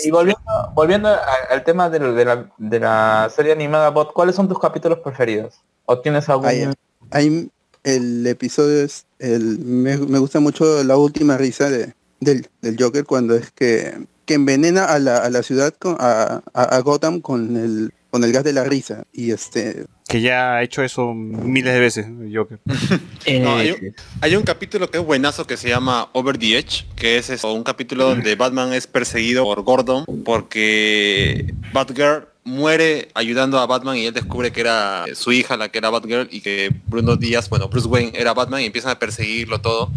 Y 0.05 0.11
volviendo, 0.11 0.43
volviendo 0.75 1.09
a- 1.09 1.21
al 1.51 1.65
tema 1.65 1.89
de, 1.91 1.99
de 2.01 2.25
la, 2.25 2.51
de 2.59 2.81
la 2.81 3.31
serie 3.35 3.53
animada 3.53 3.91
Bot, 3.91 4.13
¿cuáles 4.13 4.35
son 4.35 4.49
tus 4.49 4.59
capítulos 4.59 4.99
preferidos? 5.01 5.55
¿O 5.87 5.99
tienes 6.01 6.29
algún...? 6.29 6.47
Ahí- 6.47 6.69
ahí 7.11 7.51
el 7.85 8.27
episodio 8.27 8.83
es 8.83 9.07
el 9.19 9.59
me, 9.61 9.97
me 9.97 10.19
gusta 10.19 10.41
mucho 10.41 10.83
la 10.85 10.97
última 10.97 11.39
risa 11.39 11.71
de, 11.71 11.95
del, 12.21 12.47
del 12.61 12.77
Joker 12.79 13.05
cuando 13.05 13.35
es 13.37 13.51
que, 13.53 14.05
que 14.27 14.35
envenena 14.35 14.85
a 14.85 14.99
la, 14.99 15.19
a 15.19 15.31
la 15.31 15.43
ciudad 15.43 15.73
con, 15.79 15.97
a, 16.01 16.43
a- 16.53 16.63
a 16.77 16.81
Gotham 16.81 17.21
con 17.21 17.57
el 17.57 17.93
con 18.11 18.25
el 18.25 18.33
gas 18.33 18.43
de 18.43 18.53
la 18.55 18.65
risa 18.65 19.05
y 19.13 19.31
este 19.33 19.85
Que 20.09 20.23
ya 20.23 20.55
ha 20.55 20.63
hecho 20.63 20.83
eso 20.83 21.13
miles 21.13 21.75
de 21.75 21.81
veces, 21.81 22.07
Joker. 22.35 22.59
No, 23.41 23.57
hay, 23.57 23.73
un, 23.73 23.95
hay 24.23 24.37
un 24.37 24.43
capítulo 24.43 24.91
que 24.91 24.97
es 24.97 25.05
buenazo 25.05 25.47
que 25.47 25.59
se 25.59 25.69
llama 25.69 26.09
Over 26.15 26.39
the 26.39 26.59
Edge, 26.59 26.87
que 26.97 27.19
es 27.19 27.29
eso, 27.29 27.53
un 27.53 27.63
capítulo 27.63 28.09
donde 28.09 28.35
Batman 28.35 28.73
es 28.73 28.87
perseguido 28.87 29.45
por 29.45 29.63
Gordon 29.63 30.07
porque 30.25 31.53
Batgirl 31.75 32.27
muere 32.45 33.09
ayudando 33.13 33.59
a 33.59 33.67
Batman 33.67 33.99
y 33.99 34.07
él 34.07 34.15
descubre 34.15 34.51
que 34.51 34.63
era 34.63 35.05
su 35.13 35.31
hija 35.33 35.59
la 35.59 35.69
que 35.69 35.77
era 35.77 35.91
Batgirl 35.91 36.29
y 36.31 36.41
que 36.41 36.73
Bruno 36.87 37.17
Díaz, 37.17 37.51
bueno, 37.51 37.69
Bruce 37.69 37.87
Wayne 37.87 38.13
era 38.15 38.33
Batman 38.33 38.63
y 38.63 38.65
empiezan 38.65 38.93
a 38.93 38.99
perseguirlo 38.99 39.61
todo. 39.61 39.93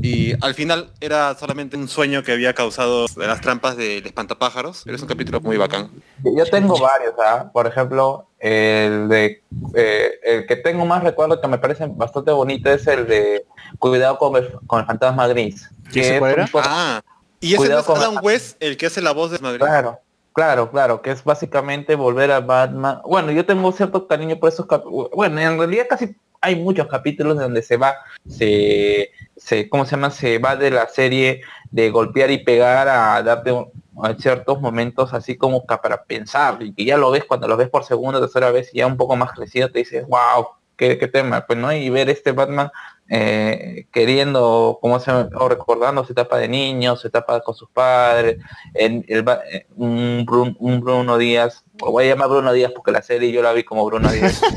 Y 0.00 0.32
al 0.44 0.54
final 0.54 0.92
era 1.00 1.34
solamente 1.34 1.76
un 1.76 1.88
sueño 1.88 2.22
que 2.22 2.30
había 2.32 2.54
causado 2.54 3.06
las 3.16 3.40
trampas 3.40 3.76
del 3.76 4.06
espantapájaros, 4.06 4.82
pero 4.84 4.94
es 4.96 5.02
un 5.02 5.08
capítulo 5.08 5.40
muy 5.40 5.56
bacán. 5.56 5.90
Yo 6.22 6.46
tengo 6.46 6.78
varios, 6.78 7.14
¿ah? 7.18 7.50
por 7.52 7.66
ejemplo, 7.66 8.26
el 8.38 9.08
de 9.08 9.42
eh, 9.74 10.10
el 10.22 10.46
que 10.46 10.54
tengo 10.56 10.86
más 10.86 11.02
recuerdo 11.02 11.40
que 11.40 11.48
me 11.48 11.58
parece 11.58 11.86
bastante 11.88 12.30
bonito 12.30 12.70
es 12.70 12.86
el 12.86 13.06
de 13.08 13.44
Cuidado 13.80 14.18
con 14.18 14.36
el, 14.36 14.52
con 14.66 14.80
el 14.80 14.86
fantasma 14.86 15.26
gris. 15.26 15.68
¿Y 15.92 16.00
ese 16.00 16.18
cuál 16.20 16.32
era? 16.32 16.44
un 16.44 16.50
poco- 16.50 16.64
Ah, 16.68 17.02
y 17.40 17.54
ese 17.54 17.68
no 17.68 17.78
es 17.80 17.84
con- 17.84 17.98
Adam 17.98 18.18
West 18.22 18.56
el 18.60 18.76
que 18.76 18.86
hace 18.86 19.02
la 19.02 19.12
voz 19.12 19.30
de 19.32 19.38
Madrid. 19.40 19.58
Claro, 19.60 19.98
claro, 20.32 20.70
claro, 20.70 21.02
que 21.02 21.10
es 21.10 21.24
básicamente 21.24 21.96
volver 21.96 22.30
a 22.30 22.38
Batman. 22.40 23.00
Bueno, 23.04 23.32
yo 23.32 23.44
tengo 23.44 23.72
cierto 23.72 24.06
cariño 24.06 24.38
por 24.38 24.48
esos 24.50 24.64
capítulos. 24.66 25.10
Bueno, 25.12 25.40
en 25.40 25.58
realidad 25.58 25.86
casi 25.88 26.14
hay 26.40 26.56
muchos 26.56 26.86
capítulos 26.86 27.36
donde 27.38 27.62
se 27.62 27.76
va, 27.76 27.96
se, 28.28 29.10
se, 29.36 29.68
¿cómo 29.68 29.84
se 29.84 29.92
llama? 29.92 30.10
Se 30.10 30.38
va 30.38 30.56
de 30.56 30.70
la 30.70 30.88
serie 30.88 31.42
de 31.70 31.90
golpear 31.90 32.30
y 32.30 32.38
pegar 32.44 32.88
a 32.88 33.22
darte 33.22 33.52
un- 33.52 33.70
a 34.02 34.14
ciertos 34.14 34.60
momentos 34.60 35.12
así 35.12 35.36
como 35.36 35.64
para 35.66 36.04
pensar 36.04 36.58
y 36.62 36.72
que 36.72 36.84
ya 36.84 36.96
lo 36.96 37.10
ves 37.10 37.24
cuando 37.24 37.48
lo 37.48 37.56
ves 37.56 37.68
por 37.68 37.82
segunda, 37.84 38.20
tercera 38.20 38.52
vez 38.52 38.70
y 38.72 38.78
ya 38.78 38.86
un 38.86 38.96
poco 38.96 39.16
más 39.16 39.32
crecido 39.32 39.70
te 39.72 39.80
dices, 39.80 40.06
wow, 40.06 40.46
qué, 40.76 40.96
qué 40.98 41.08
tema, 41.08 41.44
pues 41.44 41.58
no, 41.58 41.72
y 41.72 41.90
ver 41.90 42.08
este 42.08 42.30
Batman 42.30 42.70
eh, 43.10 43.86
queriendo, 43.90 44.78
como 44.80 45.00
se 45.00 45.10
o 45.10 45.48
recordando 45.48 46.04
su 46.04 46.12
etapa 46.12 46.38
de 46.38 46.46
niño, 46.46 46.94
su 46.94 47.08
etapa 47.08 47.40
con 47.40 47.56
sus 47.56 47.68
padres, 47.70 48.36
en 48.74 49.04
el, 49.08 49.24
eh, 49.50 49.66
un, 49.76 50.24
Bruno, 50.24 50.54
un 50.60 50.80
Bruno 50.80 51.18
Díaz, 51.18 51.64
lo 51.80 51.90
voy 51.90 52.04
a 52.04 52.08
llamar 52.10 52.28
Bruno 52.28 52.52
Díaz 52.52 52.70
porque 52.72 52.92
la 52.92 53.02
serie 53.02 53.32
yo 53.32 53.42
la 53.42 53.52
vi 53.52 53.64
como 53.64 53.84
Bruno 53.84 54.08
Díaz. 54.10 54.40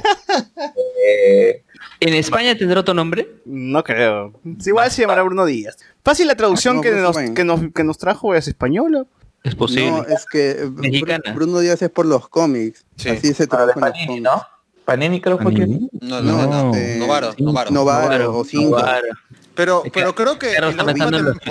Eh, 1.04 1.64
¿En 2.02 2.16
España 2.16 2.58
tendrá 2.58 2.80
otro 2.82 2.94
nombre? 2.96 3.30
No 3.46 3.84
creo. 3.84 4.34
Igual 4.66 4.90
se 4.90 5.02
llamará 5.04 5.22
Bruno 5.22 5.46
Díaz. 5.46 5.78
Fácil 6.04 6.26
la 6.28 6.36
traducción 6.36 6.78
No, 6.78 6.82
que, 6.82 6.92
nos, 6.92 7.16
que, 7.16 7.44
nos, 7.44 7.62
que 7.74 7.84
nos 7.84 7.98
trajo 8.00 8.34
es 8.34 8.48
española. 8.48 9.04
Es 9.44 9.54
posible. 9.56 9.92
no 9.92 10.04
es 10.04 10.26
que 10.26 10.52
eh, 10.52 10.70
Mexicana. 10.72 11.32
Bruno 11.34 11.60
Díaz 11.60 11.82
es 11.82 11.90
por 11.90 12.06
los 12.08 12.28
cómics 12.28 12.86
Sí. 12.96 13.10
así 13.10 13.34
se 13.36 13.46
trabaja 13.48 13.74
en 13.76 13.82
los 13.86 13.92
cómics 14.08 14.22
¿no? 14.24 14.44
Panini 14.86 15.22
creo 15.22 15.38
fue 15.38 15.54
que... 15.54 15.68
No, 15.68 15.80
No, 16.02 16.22
no, 16.22 16.48
no, 16.48 16.76
este, 16.76 16.98
Novaro, 16.98 17.36
Novaro. 17.38 17.72
Novaro 17.72 18.36
o 18.38 18.44
cinco 18.46 18.80
Novaro. 18.80 19.08
Pero, 19.54 19.84
pero 19.94 20.16
creo 20.16 20.40
que 20.40 20.54
Carlos 20.54 20.72
está 20.72 20.86
pensando 20.86 21.18
en. 21.20 21.26
Lo 21.26 21.34
que 21.36 21.50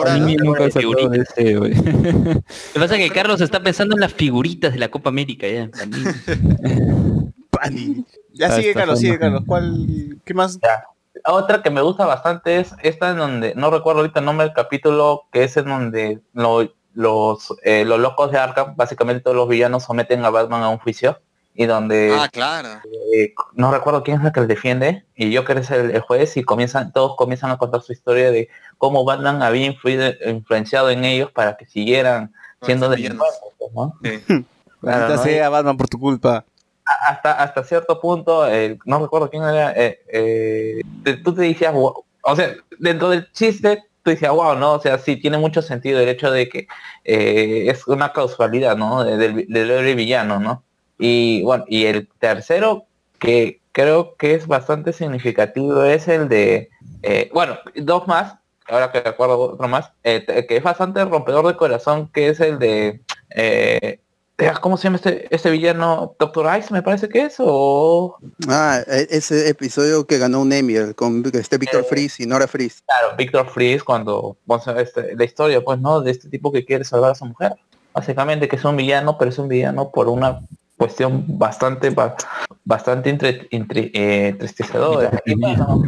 pasa 2.81 2.97
es 2.97 3.09
que 3.09 3.11
Carlos 3.15 3.41
está 3.41 3.63
pensando 3.63 3.95
en 3.95 4.01
las 4.01 4.13
figuritas 4.13 4.73
de 4.73 4.79
la 4.81 4.89
Copa 4.89 5.11
América 5.11 5.47
ya. 5.47 5.71
Panini. 7.61 8.05
Ya 8.33 8.47
Ah, 8.47 8.51
sigue, 8.57 8.69
está 8.69 8.81
Carlos, 8.81 8.99
sigue. 8.99 9.19
Carlos. 9.19 9.43
¿Cuál? 9.47 9.87
¿Qué 10.25 10.35
más? 10.35 10.59
Otra 11.27 11.63
que 11.63 11.71
me 11.71 11.83
gusta 11.83 12.07
bastante 12.07 12.59
es 12.61 12.73
esta 12.83 13.11
en 13.11 13.19
donde, 13.19 13.55
no 13.55 13.71
recuerdo 13.71 14.01
ahorita 14.01 14.21
el 14.21 14.27
nombre 14.27 14.47
del 14.47 14.55
capítulo, 14.55 15.25
que 15.33 15.45
es 15.45 15.57
en 15.57 15.67
donde 15.67 16.21
lo- 16.33 16.73
los, 16.95 17.55
eh, 17.63 17.85
los 17.85 18.01
locos 18.01 18.33
de 18.33 18.39
Arkham, 18.39 18.75
básicamente 18.77 19.23
todos 19.23 19.37
los 19.37 19.49
villanos 19.49 19.85
someten 19.85 20.25
a 20.25 20.31
Batman 20.31 20.63
a 20.63 20.69
un 20.71 20.79
juicio 20.79 21.21
y 21.55 21.67
donde 21.67 22.13
Ah, 22.13 22.29
claro. 22.29 22.69
eh, 23.15 23.33
no 23.55 23.71
recuerdo 23.73 24.03
quién 24.03 24.19
es 24.19 24.25
el 24.27 24.33
que 24.33 24.41
le 24.41 24.47
defiende 24.47 25.05
y 25.15 25.37
Joker 25.37 25.59
es 25.59 25.71
el, 25.71 25.91
el 25.91 26.01
juez 26.01 26.37
y 26.37 26.43
comienzan 26.43 26.93
todos 26.93 27.17
comienzan 27.17 27.51
a 27.51 27.59
contar 27.59 27.83
su 27.83 27.93
historia 27.93 28.31
de 28.31 28.49
cómo 28.79 29.05
Batman 29.05 29.43
había 29.43 29.67
influido, 29.67 30.11
influenciado 30.27 30.91
en 30.91 31.05
ellos 31.05 31.31
para 31.33 31.57
que 31.57 31.67
siguieran 31.67 32.33
siendo 32.63 32.89
ser 32.89 32.97
delincuentes, 32.97 33.39
¿no? 33.75 33.95
Sí. 34.03 34.45
Claro, 34.81 35.01
Maldita 35.01 35.17
¿no? 35.17 35.23
sea, 35.23 35.49
Batman, 35.49 35.77
por 35.77 35.89
tu 35.89 35.99
culpa. 35.99 36.45
Hasta 37.07 37.33
hasta 37.33 37.65
cierto 37.65 38.01
punto 38.01 38.47
eh, 38.49 38.79
no 38.85 38.99
recuerdo 39.01 39.31
quién 39.31 39.43
era 39.45 39.73
eh, 39.73 40.01
eh, 40.09 40.81
tú 41.25 41.35
te 41.35 41.43
decías 41.43 41.73
"Wow". 41.73 42.05
o 42.23 42.37
sea 42.37 42.55
dentro 42.79 43.09
del 43.11 43.31
chiste 43.33 43.83
tú 44.03 44.11
decías 44.11 44.33
wow 44.33 44.55
no 44.57 44.73
o 44.75 44.81
sea 44.81 44.99
sí 44.99 45.17
tiene 45.17 45.39
mucho 45.39 45.63
sentido 45.63 46.01
el 46.01 46.09
hecho 46.09 46.31
de 46.31 46.49
que 46.49 46.67
eh, 47.05 47.67
es 47.69 47.87
una 47.87 48.13
causalidad 48.13 48.77
no 48.77 49.05
De- 49.05 49.17
del, 49.17 49.47
del 49.49 49.95
villano 49.97 50.39
no 50.41 50.63
y 50.99 51.43
bueno 51.43 51.65
y 51.69 51.87
el 51.87 52.09
tercero 52.19 52.85
que 53.19 53.61
creo 53.73 54.17
que 54.17 54.35
es 54.35 54.47
bastante 54.47 54.93
significativo 54.93 55.85
es 55.85 56.09
el 56.09 56.29
de 56.29 56.71
bueno 57.33 57.59
dos 57.77 58.07
más 58.07 58.35
ahora 58.69 58.91
que 58.93 59.01
recuerdo 59.01 59.39
otro 59.39 59.69
más 59.69 59.93
que 60.03 60.45
es 60.49 60.63
bastante 60.63 61.05
rompedor 61.05 61.47
de 61.47 61.57
corazón 61.57 62.09
que 62.13 62.29
es 62.29 62.41
el 62.41 62.59
de 62.59 63.01
¿Cómo 64.61 64.77
se 64.77 64.85
llama 64.85 64.97
este, 64.97 65.35
este 65.35 65.51
villano? 65.51 66.15
Doctor 66.19 66.59
Ice 66.59 66.73
me 66.73 66.83
parece 66.83 67.09
que 67.09 67.27
es 67.27 67.35
o 67.39 68.17
ah 68.49 68.81
e- 68.87 69.09
ese 69.11 69.49
episodio 69.49 70.07
que 70.07 70.19
ganó 70.19 70.41
un 70.41 70.53
Emmy 70.53 70.75
con 70.95 71.23
este 71.33 71.59
Víctor 71.59 71.83
Eh, 71.83 71.87
Freeze 71.89 72.23
y 72.23 72.27
Nora 72.27 72.47
Freeze 72.47 72.81
claro, 72.87 73.17
Victor 73.17 73.49
Freeze 73.49 73.83
cuando 73.85 74.37
este- 74.79 75.15
la 75.17 75.25
historia 75.25 75.61
pues 75.63 75.79
no 75.81 76.01
de 76.01 76.11
este 76.11 76.29
tipo 76.29 76.51
que 76.53 76.65
quiere 76.65 76.85
salvar 76.85 77.11
a 77.13 77.15
su 77.15 77.25
mujer. 77.27 77.53
Básicamente 77.93 78.47
que 78.49 78.55
es 78.57 78.65
un 78.65 78.77
villano, 78.77 79.19
pero 79.19 79.31
es 79.31 79.39
un 79.39 79.49
villano 79.49 79.91
por 79.91 80.09
una 80.09 80.41
cuestión 80.77 81.25
bastante 81.27 81.91
ba- 81.91 82.15
bastante 82.65 83.11
entre, 83.11 83.49
entre- 83.51 83.91
eh, 83.93 84.29
entristecedora. 84.29 85.21
Y 85.27 85.35
bueno, 85.35 85.83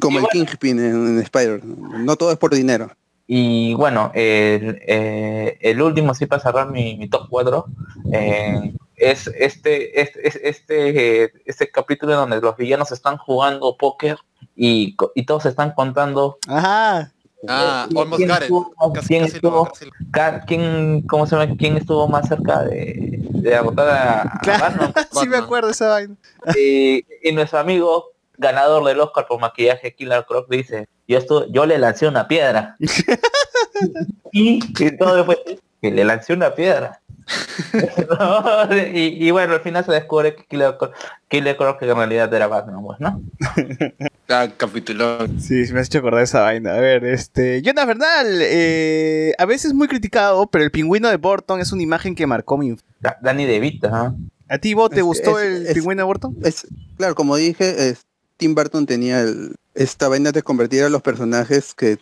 como 0.00 0.18
el 0.18 0.24
bueno. 0.24 0.28
Kingpin 0.32 0.78
en, 0.78 1.06
en 1.08 1.18
Spider 1.20 1.62
no 1.64 2.16
todo 2.16 2.32
es 2.32 2.38
por 2.38 2.54
dinero 2.54 2.90
Y 3.26 3.74
bueno, 3.74 4.10
el, 4.14 4.80
eh, 4.86 5.56
el 5.60 5.80
último, 5.80 6.12
sí 6.14 6.26
para 6.26 6.42
cerrar 6.42 6.70
mi, 6.70 6.96
mi 6.96 7.08
top 7.08 7.28
4, 7.30 7.64
eh, 8.12 8.74
es 8.96 9.26
este, 9.28 10.00
este, 10.00 10.28
es- 10.28 10.36
este, 10.42 11.22
eh, 11.24 11.32
este 11.46 11.70
capítulo 11.70 12.14
donde 12.14 12.40
los 12.40 12.56
villanos 12.56 12.92
están 12.92 13.16
jugando 13.16 13.76
póker 13.76 14.16
y, 14.56 14.96
y 15.14 15.24
todos 15.24 15.46
están 15.46 15.72
contando 15.72 16.36
Ajá. 16.46 17.12
Ah, 17.48 17.86
¿Quién- 17.88 17.98
Almost 17.98 18.16
quién 18.18 18.28
Got 18.28 18.36
It. 18.38 18.42
estuvo- 18.44 18.92
Casi, 18.94 19.08
quién 19.08 19.22
casi 19.24 19.36
estuvo- 19.36 19.56
lo- 19.56 19.64
casi 19.64 19.84
lo- 19.86 19.92
ca- 20.12 20.40
quién, 20.46 21.02
¿cómo 21.08 21.26
se 21.26 21.36
llama? 21.36 21.56
¿Quién 21.58 21.76
estuvo 21.76 22.06
más 22.06 22.28
cerca 22.28 22.62
de, 22.62 23.18
de 23.30 23.54
agotar 23.56 23.88
a, 23.88 24.22
a 24.22 24.38
Claro. 24.40 24.60
Batman? 24.62 24.94
Sí 25.22 25.28
me 25.28 25.36
acuerdo 25.38 25.70
esa 25.70 25.88
vaina. 25.88 26.14
y, 26.56 27.04
y 27.22 27.32
nuestro 27.32 27.58
amigo 27.58 28.11
ganador 28.42 28.84
del 28.84 29.00
Oscar 29.00 29.26
por 29.26 29.40
maquillaje 29.40 29.94
Killer 29.94 30.24
Croc 30.28 30.48
dice 30.50 30.86
yo 31.08 31.18
estu- 31.18 31.46
yo 31.50 31.64
le 31.64 31.78
lancé 31.78 32.06
una 32.06 32.28
piedra 32.28 32.76
y, 34.32 34.60
y 34.62 34.96
todo 34.96 35.16
después 35.16 35.38
que 35.80 35.90
le 35.90 36.04
lancé 36.04 36.32
una 36.34 36.54
piedra 36.54 37.00
No, 38.18 38.76
y, 38.76 39.26
y 39.26 39.30
bueno 39.30 39.54
al 39.54 39.60
final 39.60 39.84
se 39.84 39.92
descubre 39.92 40.34
que 40.34 40.44
Killer 40.44 40.76
Croc, 40.76 40.92
Killer 41.28 41.56
Croc 41.56 41.78
que 41.78 41.88
en 41.88 41.96
realidad 41.96 42.32
era 42.34 42.46
Batman 42.48 42.82
pues, 42.84 43.00
¿no? 43.00 43.22
Ah, 44.28 44.48
capítulo. 44.56 45.18
Sí, 45.38 45.64
me 45.74 45.80
has 45.80 45.88
hecho 45.88 45.98
acordar 45.98 46.22
esa 46.22 46.40
vaina. 46.40 46.72
A 46.74 46.80
ver, 46.80 47.04
este. 47.04 47.60
Jonas 47.60 47.86
Bernal, 47.86 48.38
eh, 48.40 49.34
a 49.36 49.44
veces 49.44 49.74
muy 49.74 49.88
criticado, 49.88 50.46
pero 50.46 50.64
el 50.64 50.70
pingüino 50.70 51.10
de 51.10 51.18
Burton 51.18 51.60
es 51.60 51.70
una 51.70 51.82
imagen 51.82 52.14
que 52.14 52.26
marcó 52.26 52.56
mi 52.56 52.68
infancia. 52.68 52.88
Da- 53.00 53.18
Danny 53.20 53.44
DeVito 53.44 53.90
¿ah? 53.92 54.14
¿A 54.48 54.56
ti, 54.56 54.72
vos, 54.72 54.88
te 54.88 54.98
Es- 55.00 55.02
gustó 55.02 55.38
es- 55.38 55.46
el 55.46 55.66
es- 55.66 55.74
pingüino 55.74 56.00
de 56.00 56.06
Burton? 56.06 56.36
es 56.44 56.66
claro 56.96 57.14
como 57.14 57.36
dije 57.36 57.90
es- 57.90 58.06
Tim 58.36 58.54
Burton 58.54 58.86
tenía 58.86 59.20
el- 59.20 59.54
esta 59.74 60.08
vaina 60.08 60.32
de 60.32 60.42
convertir 60.42 60.82
a 60.84 60.88
los 60.88 61.02
personajes 61.02 61.74
que 61.74 61.98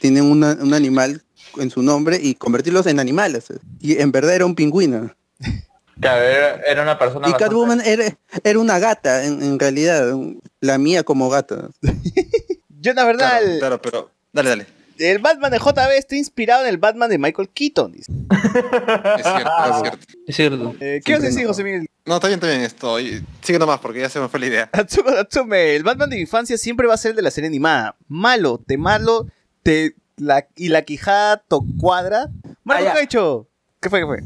tienen 0.00 0.24
una- 0.24 0.56
un 0.60 0.74
animal 0.74 1.22
en 1.58 1.70
su 1.70 1.82
nombre 1.82 2.18
y 2.22 2.34
convertirlos 2.34 2.86
en 2.86 3.00
animales 3.00 3.46
y 3.80 3.98
en 4.00 4.12
verdad 4.12 4.34
era 4.34 4.46
un 4.46 4.54
pingüino 4.54 5.14
Claro, 6.00 6.22
era, 6.22 6.54
era 6.62 6.82
una 6.82 6.98
persona 6.98 7.26
y 7.28 7.32
bastante- 7.32 7.44
Catwoman 7.44 7.80
era, 7.80 8.04
era 8.44 8.58
una 8.58 8.78
gata 8.78 9.24
en, 9.24 9.42
en 9.42 9.58
realidad 9.58 10.12
la 10.60 10.78
mía 10.78 11.02
como 11.04 11.30
gata 11.30 11.70
Jonas 12.80 13.06
Bernal, 13.06 13.16
Claro, 13.42 13.58
claro, 13.58 13.82
pero. 13.82 14.10
Dale, 14.32 14.48
dale. 14.50 14.66
El 14.98 15.18
Batman 15.18 15.50
de 15.50 15.58
JB 15.58 15.90
está 15.96 16.16
inspirado 16.16 16.62
en 16.62 16.68
el 16.68 16.78
Batman 16.78 17.10
de 17.10 17.18
Michael 17.18 17.48
Keaton. 17.50 17.92
dice. 17.92 18.12
Es 19.16 19.22
cierto, 19.22 19.50
es 19.66 19.82
cierto. 19.82 19.98
Es 20.26 20.36
cierto. 20.36 20.74
Eh, 20.80 21.00
¿Qué 21.04 21.14
a 21.14 21.18
decir, 21.18 21.46
José 21.46 21.64
Miguel? 21.64 21.86
No, 22.04 22.16
está 22.16 22.28
bien, 22.28 22.38
está 22.38 22.48
bien 22.48 22.62
esto. 22.62 23.00
Y 23.00 23.24
Sigue 23.42 23.58
nomás 23.58 23.80
porque 23.80 24.00
ya 24.00 24.08
se 24.08 24.20
me 24.20 24.28
fue 24.28 24.40
la 24.40 24.46
idea. 24.46 24.70
Atsuko 24.72 25.10
Natsume, 25.10 25.76
el 25.76 25.82
Batman 25.82 26.10
de 26.10 26.16
mi 26.16 26.22
infancia 26.22 26.56
siempre 26.58 26.86
va 26.86 26.94
a 26.94 26.98
ser 26.98 27.10
el 27.10 27.16
de 27.16 27.22
la 27.22 27.30
serie 27.30 27.48
animada. 27.48 27.96
Malo, 28.08 28.60
te 28.66 28.78
malo, 28.78 29.26
te 29.62 29.94
la, 30.16 30.46
y 30.56 30.68
la 30.68 30.82
quijada 30.82 31.38
to 31.38 31.64
cuadra. 31.78 32.28
Marco 32.64 32.82
Ah, 32.82 32.86
ya. 32.86 32.94
Caicho, 32.94 33.48
¿qué 33.80 33.90
fue? 33.90 34.00
¿Qué 34.00 34.06
fue? 34.06 34.22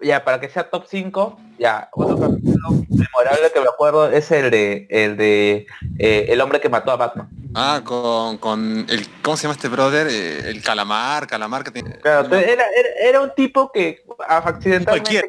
Ya, 0.00 0.24
para 0.24 0.40
que 0.40 0.48
sea 0.48 0.68
top 0.68 0.86
5, 0.88 1.38
ya, 1.62 1.88
otro 1.92 2.18
capítulo 2.18 2.70
memorable 2.88 3.52
que 3.54 3.60
me 3.60 3.68
acuerdo 3.68 4.10
es 4.10 4.30
el 4.32 4.50
de 4.50 4.86
el 4.90 5.16
de 5.16 5.66
eh, 5.98 6.26
el 6.28 6.40
hombre 6.40 6.60
que 6.60 6.68
mató 6.68 6.90
a 6.90 6.96
Batman. 6.96 7.28
Ah, 7.54 7.80
con, 7.84 8.38
con 8.38 8.84
el. 8.88 9.06
¿Cómo 9.22 9.36
se 9.36 9.44
llama 9.44 9.54
este 9.54 9.68
brother? 9.68 10.08
Eh, 10.10 10.50
el 10.50 10.60
calamar, 10.62 11.26
calamar 11.28 11.62
que 11.62 11.70
tiene. 11.70 11.98
Claro, 12.00 12.34
era, 12.34 12.64
era, 12.76 12.88
era 13.08 13.20
un 13.20 13.32
tipo 13.36 13.70
que 13.70 14.04
accidentalmente 14.28 15.28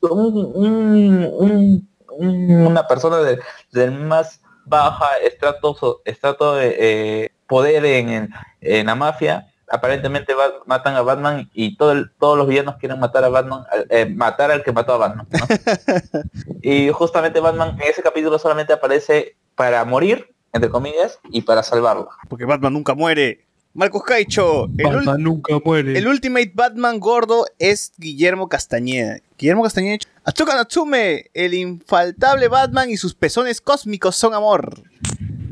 un, 0.00 0.52
un- 0.54 1.30
un- 1.38 1.88
un- 2.08 2.66
una 2.66 2.86
persona 2.86 3.18
de- 3.18 3.40
del 3.72 3.90
más 3.92 4.40
baja 4.64 5.18
estrato, 5.22 6.00
estrato 6.06 6.54
de 6.54 6.76
eh, 6.78 7.30
poder 7.46 7.84
en, 7.84 8.08
en, 8.08 8.30
en 8.60 8.86
la 8.86 8.94
mafia 8.94 9.46
aparentemente 9.70 10.34
va- 10.34 10.62
matan 10.66 10.94
a 10.96 11.02
Batman 11.02 11.50
y 11.54 11.76
todo 11.76 11.92
el- 11.92 12.10
todos 12.18 12.36
los 12.38 12.46
villanos 12.48 12.76
quieren 12.76 13.00
matar 13.00 13.24
a 13.24 13.28
Batman 13.28 13.64
al- 13.70 13.86
eh, 13.90 14.06
matar 14.06 14.50
al 14.50 14.62
que 14.62 14.72
mató 14.72 14.92
a 14.94 14.98
Batman 14.98 15.26
¿no? 15.30 15.38
y 16.62 16.90
justamente 16.90 17.40
Batman 17.40 17.76
en 17.80 17.90
ese 17.90 18.02
capítulo 18.02 18.38
solamente 18.38 18.72
aparece 18.72 19.36
para 19.54 19.84
morir 19.84 20.28
entre 20.52 20.70
comillas 20.70 21.18
y 21.30 21.42
para 21.42 21.62
salvarlo 21.62 22.08
Porque 22.28 22.44
Batman 22.44 22.72
nunca 22.72 22.94
muere. 22.94 23.40
Marcos 23.76 24.04
Caicho, 24.04 24.66
el, 24.78 25.04
nunca 25.20 25.58
muere. 25.64 25.98
el 25.98 26.06
Ultimate 26.06 26.52
Batman 26.54 27.00
gordo 27.00 27.44
es 27.58 27.92
Guillermo 27.98 28.48
Castañeda. 28.48 29.18
Guillermo 29.36 29.64
Castañeda. 29.64 29.98
Atsuka 30.24 30.54
Natsume, 30.54 31.24
el 31.34 31.54
infaltable 31.54 32.46
Batman 32.46 32.88
y 32.90 32.96
sus 32.96 33.16
pezones 33.16 33.60
cósmicos 33.60 34.14
son 34.14 34.32
amor. 34.32 34.80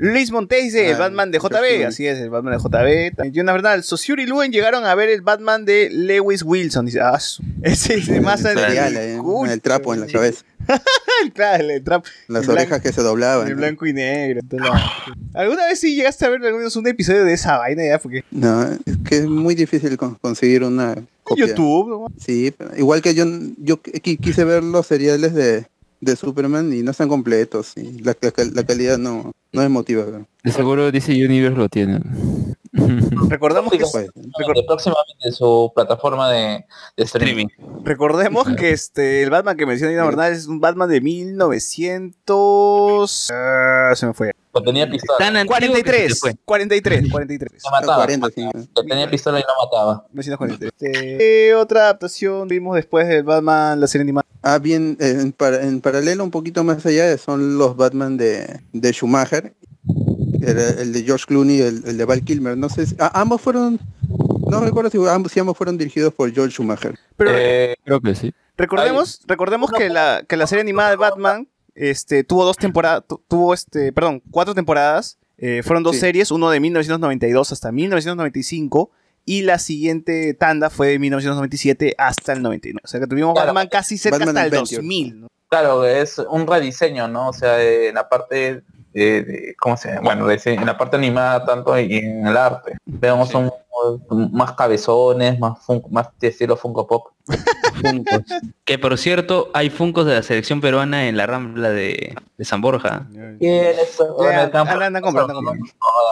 Luis 0.04 0.32
Montese, 0.32 0.88
el 0.88 0.96
Ah, 0.96 0.98
Batman 0.98 1.30
de 1.30 1.38
JB, 1.38 1.86
así 1.86 2.06
es, 2.08 2.18
el 2.18 2.28
Batman 2.28 2.54
de 2.54 2.58
JB. 2.58 3.14
También 3.16 3.34
Jonas 3.34 3.54
Bernal, 3.54 3.84
Sosuri 3.84 4.24
y 4.24 4.26
Luen 4.26 4.50
llegaron 4.50 4.84
a 4.84 4.94
ver 4.96 5.08
el 5.08 5.20
Batman 5.22 5.64
de 5.64 5.90
Lewis 5.90 6.42
Wilson. 6.42 6.86
Dice, 6.86 7.00
ah, 7.00 7.20
su- 7.20 7.42
ese 7.62 8.02
se 8.02 8.20
más 8.20 8.40
Serial, 8.40 8.96
eh, 8.96 9.18
el 9.48 9.60
trapo 9.60 9.94
en 9.94 10.00
la 10.00 10.06
cabeza. 10.08 10.44
Claro, 11.34 11.68
el 11.70 11.82
trap. 11.84 12.04
Las 12.28 12.46
blanco- 12.46 12.52
orejas 12.52 12.80
que 12.82 12.92
se 12.92 13.00
doblaban. 13.00 13.46
En 13.46 13.52
¿no? 13.54 13.58
blanco 13.58 13.86
y 13.86 13.92
negro. 13.92 14.40
¿Alguna 15.34 15.66
vez 15.66 15.78
sí 15.80 15.94
llegaste 15.94 16.24
a 16.24 16.28
ver 16.30 16.44
al 16.44 16.54
menos 16.54 16.74
un 16.76 16.86
episodio 16.86 17.24
de 17.24 17.32
esa 17.32 17.58
vaina 17.58 17.84
ya? 17.86 17.98
Porque 17.98 18.24
No, 18.30 18.64
es 18.64 18.78
que 19.08 19.18
es 19.18 19.26
muy 19.26 19.54
difícil 19.54 19.96
con- 19.96 20.16
conseguir 20.16 20.64
una 20.64 20.96
copia. 21.22 21.46
YouTube, 21.46 21.88
¿no? 21.90 22.06
Sí, 22.18 22.52
igual 22.76 23.02
que 23.02 23.14
yo, 23.14 23.24
yo 23.58 23.80
qui- 23.82 24.18
quise 24.18 24.44
ver 24.44 24.62
los 24.64 24.86
seriales 24.86 25.32
de, 25.34 25.66
de 26.02 26.16
Superman 26.16 26.72
y 26.72 26.82
no 26.82 26.90
están 26.90 27.08
completos. 27.08 27.72
Y 27.76 28.00
la, 28.00 28.16
la, 28.20 28.64
calidad 28.64 28.98
no, 28.98 29.32
no 29.52 29.62
es 29.62 29.70
motiva. 29.70 30.04
De 30.42 30.52
seguro 30.52 30.90
DC 30.90 31.12
Universe 31.12 31.56
lo 31.56 31.68
tiene. 31.68 32.00
Recordamos 33.28 33.72
que, 33.72 33.78
Próximamente, 33.78 34.64
próximamente 34.66 35.12
en 35.24 35.32
su 35.32 35.72
plataforma 35.74 36.30
de, 36.30 36.64
de 36.96 37.04
streaming. 37.04 37.46
recordemos 37.84 38.46
que 38.56 38.70
este 38.70 39.22
el 39.22 39.30
Batman 39.30 39.56
que 39.56 39.66
menciona 39.66 39.92
Ina 39.92 40.04
Bernal 40.04 40.32
es 40.32 40.46
un 40.46 40.60
Batman 40.60 40.88
de 40.88 41.00
1900 41.00 43.30
ah, 43.32 43.92
se 43.94 44.06
me 44.06 44.14
fue. 44.14 44.32
Que 44.54 44.60
tenía 44.60 44.88
pistola. 44.90 45.18
Tan 45.18 45.34
antiguo 45.36 45.56
que 45.58 45.64
se 45.64 45.72
te 45.72 45.82
43, 45.82 46.20
fue. 46.20 46.34
43, 46.44 47.10
43. 47.10 47.62
No 47.64 47.70
mataba. 47.70 47.96
40, 47.96 48.28
sí. 48.34 48.48
Que 48.76 48.82
tenía 48.86 49.10
pistola 49.10 49.40
y 49.40 49.42
no 49.42 49.64
mataba. 49.64 50.06
1943. 50.12 51.18
¿Qué 51.18 51.54
otra 51.54 51.82
adaptación 51.84 52.48
vimos 52.48 52.76
después 52.76 53.08
del 53.08 53.22
Batman, 53.22 53.80
la 53.80 53.86
serie 53.86 54.02
animada? 54.02 54.26
Ah, 54.42 54.58
bien, 54.58 54.96
eh, 55.00 55.16
en, 55.20 55.32
para- 55.32 55.62
en 55.62 55.80
paralelo 55.80 56.22
un 56.24 56.30
poquito 56.30 56.64
más 56.64 56.84
allá 56.84 57.16
son 57.16 57.56
los 57.56 57.76
Batman 57.76 58.16
de, 58.18 58.60
de 58.72 58.92
Schumacher. 58.92 59.54
Era 60.50 60.68
el 60.80 60.92
de 60.92 61.02
George 61.04 61.24
Clooney, 61.26 61.60
el, 61.60 61.82
el 61.86 61.96
de 61.96 62.04
Val 62.04 62.22
Kilmer. 62.22 62.56
No 62.56 62.68
sé 62.68 62.86
si, 62.86 62.96
ambos 62.98 63.40
fueron, 63.40 63.78
no 64.48 64.60
recuerdo 64.60 64.90
si 64.90 64.98
ambos, 65.08 65.32
si 65.32 65.40
ambos 65.40 65.56
fueron 65.56 65.78
dirigidos 65.78 66.12
por 66.12 66.32
George 66.32 66.52
Schumacher. 66.52 66.98
Pero 67.16 67.30
Eh, 67.34 67.76
Creo 67.84 68.00
que 68.00 68.14
sí. 68.14 68.32
recordemos, 68.56 69.20
recordemos 69.26 69.70
que 69.70 69.88
la, 69.88 70.24
que 70.28 70.36
la 70.36 70.46
serie 70.46 70.62
animada 70.62 70.90
de 70.90 70.96
Batman 70.96 71.48
este, 71.74 72.22
tuvo 72.24 72.44
dos 72.44 72.56
temporadas, 72.56 73.04
tu- 73.08 73.22
tuvo 73.28 73.54
este, 73.54 73.92
perdón, 73.92 74.22
cuatro 74.30 74.54
temporadas. 74.54 75.18
Eh, 75.38 75.62
fueron 75.64 75.82
dos 75.82 75.94
Sí. 75.96 76.00
series, 76.00 76.30
uno 76.30 76.50
de 76.50 76.60
1992 76.60 77.50
hasta 77.52 77.72
1995 77.72 78.90
y 79.24 79.42
la 79.42 79.58
siguiente 79.58 80.34
tanda 80.34 80.70
fue 80.70 80.88
de 80.88 80.98
1997 80.98 81.94
hasta 81.98 82.32
el 82.32 82.42
99. 82.42 82.80
O 82.84 82.88
sea 82.88 83.00
que 83.00 83.06
tuvimos 83.06 83.32
Claro. 83.34 83.48
Batman 83.48 83.68
casi 83.68 83.96
cerca 83.98 84.18
Batman 84.18 84.36
hasta 84.36 84.46
el 84.46 84.52
Adventures. 84.54 84.76
2000. 84.78 85.20
¿no? 85.22 85.28
Claro, 85.48 85.84
es 85.84 86.18
un 86.18 86.46
rediseño, 86.46 87.08
¿no? 87.08 87.28
O 87.28 87.32
sea, 87.32 87.62
en 87.62 87.94
la 87.94 88.08
parte 88.08 88.62
de, 88.92 89.22
de- 89.22 89.54
¿cómo 89.60 89.76
se 89.76 89.88
llama? 89.88 90.00
Bueno, 90.02 90.26
de- 90.26 90.40
en 90.44 90.66
la 90.66 90.76
parte 90.78 90.96
animada 90.96 91.44
tanto 91.44 91.78
y 91.78 91.96
en 91.96 92.26
el 92.26 92.36
arte. 92.36 92.76
Vemos 92.84 93.32
un, 93.34 93.50
un- 94.10 94.32
más 94.32 94.52
cabezones, 94.52 95.38
más 95.38 95.58
fun- 95.64 95.82
más 95.90 96.08
de 96.20 96.28
estilo 96.28 96.56
Funko 96.56 96.86
Pop. 96.86 97.06
Que 98.64 98.78
por 98.78 98.96
cierto, 98.98 99.50
hay 99.54 99.70
funcos 99.70 100.06
de 100.06 100.14
la 100.14 100.22
selección 100.22 100.60
peruana 100.60 101.06
en 101.08 101.16
la 101.16 101.26
rambla 101.26 101.70
de, 101.70 102.14
de 102.38 102.44
San 102.44 102.60
Borja. 102.60 103.06
Anda, 104.86 105.00
compra. 105.00 105.26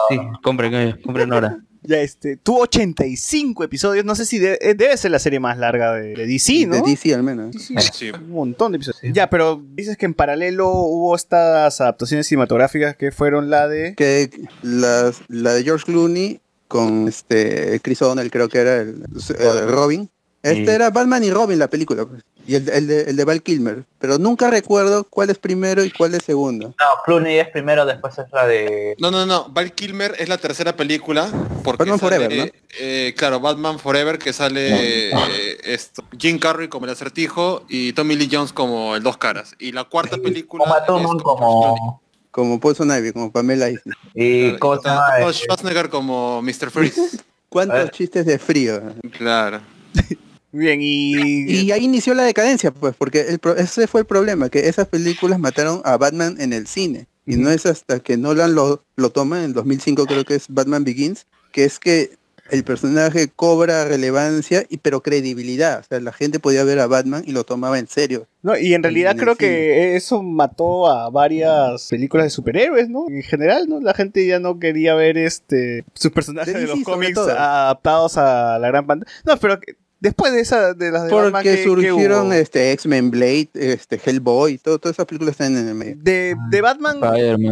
Sí, 0.09 0.19
compren, 0.43 1.01
compren 1.01 1.33
ahora. 1.33 1.57
Ya 1.83 1.99
este, 2.01 2.37
tuvo 2.37 2.61
85 2.61 3.63
episodios, 3.63 4.05
no 4.05 4.13
sé 4.15 4.25
si 4.25 4.37
de- 4.39 4.59
eh, 4.61 4.75
debe 4.75 4.95
ser 4.97 5.09
la 5.11 5.19
serie 5.19 5.39
más 5.39 5.57
larga 5.57 5.93
de, 5.93 6.13
de 6.15 6.27
DC, 6.27 6.67
¿no? 6.67 6.75
De 6.75 6.81
DC 6.91 7.13
al 7.15 7.23
menos. 7.23 7.55
Sí, 7.59 7.75
Sí. 7.91 8.11
Un 8.11 8.29
montón 8.29 8.71
de 8.71 8.75
episodios. 8.77 9.13
Ya, 9.15 9.29
pero 9.29 9.63
dices 9.73 9.97
que 9.97 10.05
en 10.05 10.13
paralelo 10.13 10.69
hubo 10.69 11.15
estas 11.15 11.81
adaptaciones 11.81 12.27
cinematográficas 12.27 12.95
que 12.95 13.11
fueron 13.11 13.49
la 13.49 13.67
de... 13.67 13.95
Que 13.95 14.29
las, 14.61 15.21
la 15.27 15.53
de 15.53 15.63
George 15.63 15.85
Clooney 15.85 16.39
con 16.67 17.07
este 17.07 17.79
Chris 17.81 18.01
O'Donnell 18.01 18.31
creo 18.31 18.47
que 18.47 18.59
era 18.59 18.77
el, 18.77 19.03
el 19.39 19.67
Robin. 19.69 20.09
Este 20.43 20.73
era 20.73 20.89
Batman 20.89 21.23
y 21.23 21.31
Robin 21.31 21.59
la 21.59 21.69
película. 21.69 22.05
pues. 22.05 22.23
Y 22.47 22.55
el, 22.55 22.67
el 22.69 22.87
de, 22.87 23.01
el 23.03 23.15
de 23.15 23.23
Val 23.25 23.43
Kilmer. 23.43 23.85
Pero 23.99 24.17
nunca 24.17 24.49
recuerdo 24.49 25.03
cuál 25.03 25.29
es 25.29 25.37
primero 25.37 25.83
y 25.83 25.91
cuál 25.91 26.15
es 26.15 26.23
segundo. 26.23 26.69
No, 26.69 26.85
Clooney 27.05 27.37
es 27.37 27.49
primero, 27.49 27.85
después 27.85 28.17
es 28.17 28.25
la 28.31 28.47
de... 28.47 28.95
No, 28.99 29.11
no, 29.11 29.25
no. 29.25 29.47
Val 29.49 29.73
Kilmer 29.73 30.15
es 30.17 30.27
la 30.27 30.37
tercera 30.37 30.75
película. 30.75 31.29
Porque 31.63 31.83
Batman 31.83 31.99
sale, 31.99 32.15
Forever, 32.15 32.37
¿no? 32.47 32.51
eh, 32.79 33.13
claro, 33.15 33.39
Batman 33.39 33.77
Forever, 33.77 34.17
que 34.17 34.33
sale 34.33 35.11
eh, 35.11 35.57
esto, 35.63 36.03
Jim 36.17 36.39
Carrey 36.39 36.67
como 36.67 36.85
el 36.85 36.91
acertijo 36.91 37.63
y 37.69 37.93
Tommy 37.93 38.15
Lee 38.15 38.29
Jones 38.31 38.53
como 38.53 38.95
el 38.95 39.03
dos 39.03 39.17
caras. 39.17 39.55
Y 39.59 39.71
la 39.71 39.83
cuarta 39.83 40.17
película 40.17 40.63
Uma 40.65 40.77
es 40.79 41.23
como... 41.23 42.01
Como 42.31 42.61
Poison 42.61 42.89
Ivy, 42.89 43.11
como 43.11 43.29
Pamela 43.31 43.69
Isley. 43.69 43.93
Y 44.15 44.57
Claro, 44.57 44.81
¿cómo 45.19 45.29
y 45.29 45.33
Schwarzenegger 45.33 45.89
como 45.89 46.41
Mr. 46.41 46.71
Freeze. 46.71 47.19
¿Cuántos 47.49 47.91
chistes 47.91 48.25
de 48.25 48.39
frío? 48.39 48.81
claro. 49.17 49.59
Bien, 50.51 50.79
y... 50.81 51.49
Y 51.49 51.71
ahí 51.71 51.85
inició 51.85 52.13
la 52.13 52.23
decadencia, 52.23 52.71
pues, 52.71 52.93
porque 52.97 53.21
el 53.21 53.39
pro- 53.39 53.55
ese 53.55 53.87
fue 53.87 54.01
el 54.01 54.07
problema, 54.07 54.49
que 54.49 54.67
esas 54.67 54.87
películas 54.87 55.39
mataron 55.39 55.81
a 55.85 55.97
Batman 55.97 56.35
en 56.39 56.53
el 56.53 56.67
cine. 56.67 57.07
Y 57.25 57.37
no 57.37 57.51
es 57.51 57.65
hasta 57.65 57.99
que 57.99 58.17
Nolan 58.17 58.55
lo, 58.55 58.83
lo 58.95 59.09
toma 59.11 59.43
en 59.43 59.53
2005, 59.53 60.05
creo 60.05 60.25
que 60.25 60.35
es 60.35 60.45
Batman 60.49 60.83
Begins, 60.83 61.27
que 61.51 61.63
es 61.63 61.79
que 61.79 62.11
el 62.49 62.65
personaje 62.65 63.29
cobra 63.33 63.85
relevancia 63.85 64.65
y 64.67 64.77
pero 64.77 65.01
credibilidad. 65.01 65.79
O 65.79 65.83
sea, 65.83 65.99
la 66.01 66.11
gente 66.11 66.39
podía 66.39 66.65
ver 66.65 66.79
a 66.79 66.87
Batman 66.87 67.23
y 67.25 67.31
lo 67.31 67.45
tomaba 67.45 67.79
en 67.79 67.87
serio. 67.87 68.27
No, 68.41 68.57
y 68.57 68.73
en 68.73 68.83
realidad 68.83 69.13
en 69.13 69.19
creo 69.19 69.35
que 69.37 69.95
eso 69.95 70.21
mató 70.21 70.89
a 70.89 71.09
varias 71.09 71.87
películas 71.89 72.25
de 72.25 72.29
superhéroes, 72.31 72.89
¿no? 72.89 73.05
En 73.07 73.23
general, 73.23 73.69
¿no? 73.69 73.79
La 73.79 73.93
gente 73.93 74.25
ya 74.27 74.39
no 74.39 74.59
quería 74.59 74.95
ver 74.95 75.17
este 75.17 75.85
sus 75.93 76.11
personajes 76.11 76.53
De 76.53 76.61
de, 76.61 76.67
los 76.67 76.83
cómics 76.83 77.17
adaptados 77.17 78.17
a 78.17 78.59
la 78.59 78.67
gran 78.67 78.85
pantalla. 78.85 79.11
No, 79.23 79.37
pero 79.37 79.57
después 80.01 80.33
de 80.33 80.41
esa 80.41 80.73
de 80.73 80.91
las 80.91 81.05
de 81.05 81.13
Batman, 81.13 81.31
Porque 81.31 81.49
¿qué- 81.51 81.55
qué 81.55 81.63
surgieron 81.63 82.33
este 82.33 82.73
X-Men 82.73 83.09
Blade, 83.11 83.49
este 83.53 83.97
Hellboy, 84.03 84.57
todo, 84.57 84.77
todas 84.79 84.95
esas 84.95 85.05
películas 85.05 85.31
están 85.39 85.55
en 85.55 85.69
el 85.69 85.75
medio. 85.75 85.95
de, 85.99 86.35
de 86.49 86.61
Batman 86.61 86.99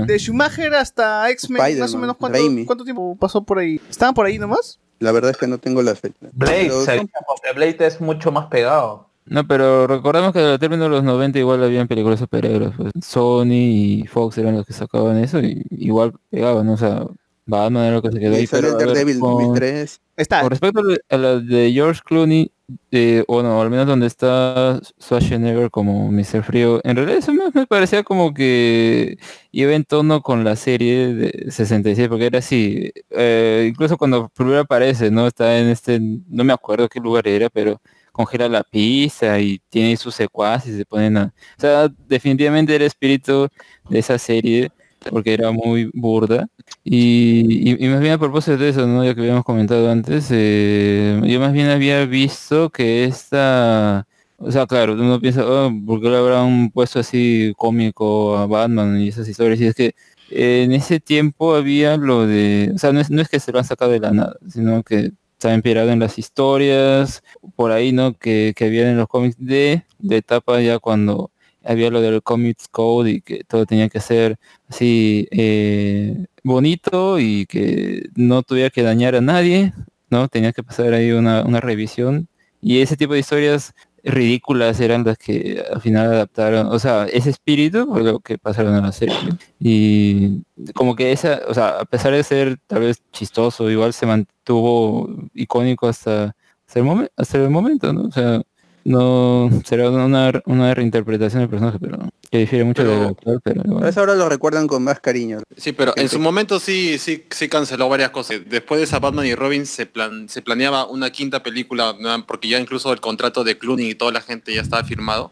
de 0.06 0.20
Schumacher 0.20 0.74
hasta 0.76 1.30
X-Men, 1.30 1.80
más 1.80 1.94
o 1.94 1.98
menos 1.98 2.18
cuánto, 2.18 2.84
tiempo 2.84 3.16
pasó 3.18 3.42
por 3.44 3.60
ahí. 3.60 3.80
¿Estaban 3.90 4.14
por 4.14 4.26
ahí 4.26 4.38
nomás? 4.38 4.78
La 5.00 5.14
verdad 5.14 5.32
es 5.32 5.38
que 5.38 5.48
no 5.48 5.58
tengo 5.60 5.82
la 5.82 5.96
fecha. 5.96 6.16
Blade, 6.34 6.70
son- 6.72 7.10
porque 7.26 7.54
Blade 7.56 7.88
es 7.88 8.02
mucho 8.02 8.32
más 8.34 8.48
pegado. 8.48 9.08
No, 9.26 9.48
pero 9.48 9.86
recordemos 9.86 10.34
que 10.34 10.40
al 10.40 10.60
término 10.60 10.86
de 10.86 10.90
los 10.90 11.04
90 11.04 11.38
igual 11.38 11.64
habían 11.64 11.88
películas 11.88 12.20
superhéroes. 12.20 12.72
pues. 12.76 12.92
Sony 13.06 13.54
y 13.54 14.08
Fox 14.08 14.38
eran 14.40 14.56
los 14.56 14.66
que 14.66 14.74
sacaban 14.74 15.18
eso 15.24 15.40
y 15.40 15.64
igual 15.70 16.14
pegaban, 16.32 16.66
¿no? 16.66 16.74
o 16.74 16.78
sea, 16.78 17.06
Batman 17.50 17.86
era 17.86 17.96
lo 17.96 18.02
que 18.02 18.12
se 18.12 18.20
quedó 18.20 18.34
Y 18.34 18.36
ahí. 18.38 18.48
Pero, 18.48 18.68
el 18.70 18.78
Daredevil 18.78 19.20
con- 19.20 19.32
2003. 19.34 20.02
Está. 20.18 20.42
Con 20.42 20.50
respecto 20.50 20.82
a 21.10 21.18
la 21.18 21.40
de 21.40 21.72
George 21.72 22.02
Clooney, 22.06 22.52
eh, 22.92 23.24
o 23.28 23.42
no, 23.42 23.62
al 23.62 23.70
menos 23.70 23.88
donde 23.88 24.06
está 24.08 24.80
Schwarzenegger 25.02 25.72
como 25.72 26.12
Mr. 26.12 26.44
Frío, 26.44 26.82
en 26.84 26.96
realidad 26.98 27.18
eso 27.20 27.34
me, 27.34 27.44
me 27.54 27.66
parecía 27.66 28.04
como 28.04 28.34
que 28.34 29.18
iba 29.52 29.74
en 29.74 29.86
tono 29.86 30.22
con 30.22 30.44
la 30.44 30.56
serie 30.56 31.14
de 31.16 31.52
66, 31.52 32.08
porque 32.10 32.26
era 32.26 32.40
así, 32.40 32.92
eh, 33.12 33.66
incluso 33.70 33.98
cuando 33.98 34.30
primero 34.30 34.60
aparece, 34.60 35.10
¿no? 35.10 35.26
Está 35.26 35.58
en 35.58 35.68
este, 35.70 36.00
no 36.02 36.44
me 36.44 36.54
acuerdo 36.54 36.90
qué 36.90 37.00
lugar 37.00 37.28
era, 37.28 37.50
pero 37.50 37.82
congela 38.12 38.50
la 38.50 38.64
pizza 38.64 39.40
y 39.40 39.62
tiene 39.70 39.96
sus 39.96 40.14
secuaces 40.16 40.74
y 40.74 40.78
se 40.80 40.86
ponen 40.86 41.16
a... 41.16 41.34
O 41.58 41.62
sea, 41.62 41.88
definitivamente 42.10 42.76
era 42.76 42.86
espíritu 42.86 43.48
de 43.90 44.00
esa 44.00 44.18
serie 44.18 44.70
porque 45.10 45.34
era 45.34 45.52
muy 45.52 45.90
burda. 45.94 46.48
Y, 46.84 47.72
y- 47.72 47.86
y 47.86 47.90
más 47.90 48.00
bien 48.02 48.14
a 48.14 48.18
propósito 48.20 48.58
de 48.58 48.70
eso, 48.70 48.88
¿no? 48.88 49.04
Ya 49.06 49.14
que 49.16 49.22
habíamos 49.22 49.44
comentado 49.46 49.90
antes, 49.90 50.28
eh, 50.32 51.20
yo 51.26 51.40
más 51.40 51.54
bien 51.54 51.68
había 51.70 52.06
visto 52.06 52.70
que 52.70 53.06
esta... 53.06 54.06
O 54.38 54.52
sea, 54.52 54.66
claro, 54.68 54.94
uno 54.94 55.20
piensa, 55.20 55.46
oh, 55.46 55.70
¿por 55.86 56.02
qué 56.02 56.10
le 56.10 56.18
habrán 56.18 56.70
puesto 56.72 57.00
así 57.00 57.54
cómico 57.58 58.38
a 58.38 58.46
Batman 58.48 58.98
y 59.02 59.10
esas 59.10 59.28
historias? 59.28 59.60
Y 59.60 59.68
es 59.68 59.76
que 59.76 59.96
eh, 60.30 60.64
en 60.64 60.72
ese 60.72 61.00
tiempo 61.00 61.56
había 61.56 61.98
lo 61.98 62.26
de... 62.26 62.72
O 62.74 62.78
sea, 62.78 62.92
no 62.94 63.00
es, 63.02 63.10
no 63.12 63.22
es 63.22 63.28
que 63.30 63.40
se 63.40 63.52
lo 63.52 63.60
han 63.60 63.66
sacado 63.66 63.92
de 63.92 64.00
la 64.00 64.12
nada, 64.12 64.36
sino 64.48 64.82
que 64.84 65.12
está 65.34 65.54
inspirado 65.54 65.90
en 65.92 66.00
las 66.00 66.18
historias, 66.18 67.22
por 67.56 67.72
ahí, 67.72 67.92
¿no? 67.92 68.14
Que, 68.18 68.54
que 68.56 68.66
había 68.66 68.90
en 68.90 68.98
los 68.98 69.08
cómics 69.08 69.36
de, 69.40 69.84
de 70.00 70.18
etapa 70.18 70.62
ya 70.62 70.80
cuando 70.80 71.32
había 71.64 71.90
lo 71.90 72.02
del 72.02 72.22
Comics 72.24 72.68
Code 72.70 73.12
y 73.12 73.22
que 73.22 73.44
todo 73.44 73.66
tenía 73.66 73.90
que 73.90 74.00
ser 74.00 74.38
así 74.70 75.28
eh, 75.32 76.26
bonito 76.44 77.20
y 77.20 77.46
que 77.46 78.10
no 78.16 78.44
tuviera 78.44 78.70
que 78.70 78.84
dañar 78.84 79.16
a 79.16 79.22
nadie, 79.22 79.74
¿no? 80.10 80.28
Tenía 80.28 80.54
que 80.54 80.64
pasar 80.64 80.94
ahí 80.94 81.12
una, 81.12 81.44
una 81.44 81.60
revisión. 81.60 82.28
Y 82.62 82.82
ese 82.82 82.98
tipo 82.98 83.14
de 83.14 83.20
historias 83.20 83.74
ridículas 84.04 84.80
eran 84.80 85.04
las 85.04 85.18
que 85.18 85.64
al 85.74 85.82
final 85.82 86.08
adaptaron, 86.08 86.68
o 86.68 86.80
sea, 86.80 87.06
ese 87.06 87.30
espíritu 87.30 87.86
fue 87.92 88.04
lo 88.04 88.20
que 88.20 88.38
pasaron 88.38 88.74
a 88.76 88.82
la 88.82 88.92
serie. 88.92 89.16
Y 89.60 90.42
como 90.74 90.96
que 90.96 91.12
esa, 91.12 91.42
o 91.48 91.54
sea, 91.54 91.80
a 91.82 91.86
pesar 91.86 92.14
de 92.14 92.24
ser 92.24 92.58
tal 92.68 92.82
vez 92.82 93.02
chistoso, 93.12 93.70
igual 93.70 93.94
se 93.94 94.06
mantuvo 94.06 95.10
icónico 95.34 95.88
hasta, 95.88 96.36
hasta, 96.66 96.80
el, 96.80 96.86
momen- 96.86 97.12
hasta 97.18 97.38
el 97.38 97.50
momento, 97.50 97.92
¿no? 97.94 98.04
O 98.04 98.12
sea, 98.12 98.42
no 98.86 99.50
será 99.66 99.90
una, 99.90 100.32
una 100.46 100.74
reinterpretación 100.74 101.42
del 101.42 101.50
personaje, 101.50 101.78
pero 101.80 102.00
que 102.32 102.38
difiere 102.40 102.64
mucho 102.64 102.84
Pero- 102.84 102.96
del 103.00 103.10
actual, 103.10 103.40
pero 103.44 103.88
eso 103.88 104.00
ahora 104.00 104.16
lo 104.16 104.30
recuerdan 104.30 104.68
con 104.68 104.84
más 104.84 105.00
cariño. 105.00 105.40
Sí, 105.58 105.72
pero 105.72 105.92
en 105.92 106.02
Gente. 106.04 106.12
su 106.14 106.20
momento 106.20 106.60
sí, 106.60 106.98
sí, 107.00 107.26
sí 107.30 107.50
canceló 107.50 107.90
varias 107.90 108.12
cosas. 108.12 108.42
Después 108.48 108.80
de 108.80 108.86
esa 108.86 109.00
Batman 109.00 109.26
y 109.26 109.36
Robin 109.36 109.66
se 109.66 109.86
plan, 109.86 110.30
se 110.30 110.42
planeaba 110.42 110.86
una 110.88 111.10
quinta 111.12 111.42
película, 111.44 111.96
porque 112.28 112.48
ya 112.48 112.60
incluso 112.60 112.94
el 112.94 113.00
contrato 113.02 113.44
de 113.44 113.58
Clooney 113.58 113.90
y 113.92 113.96
toda 113.96 114.12
la 114.12 114.22
gente 114.22 114.54
ya 114.54 114.62
estaba 114.62 114.84
firmado, 114.84 115.32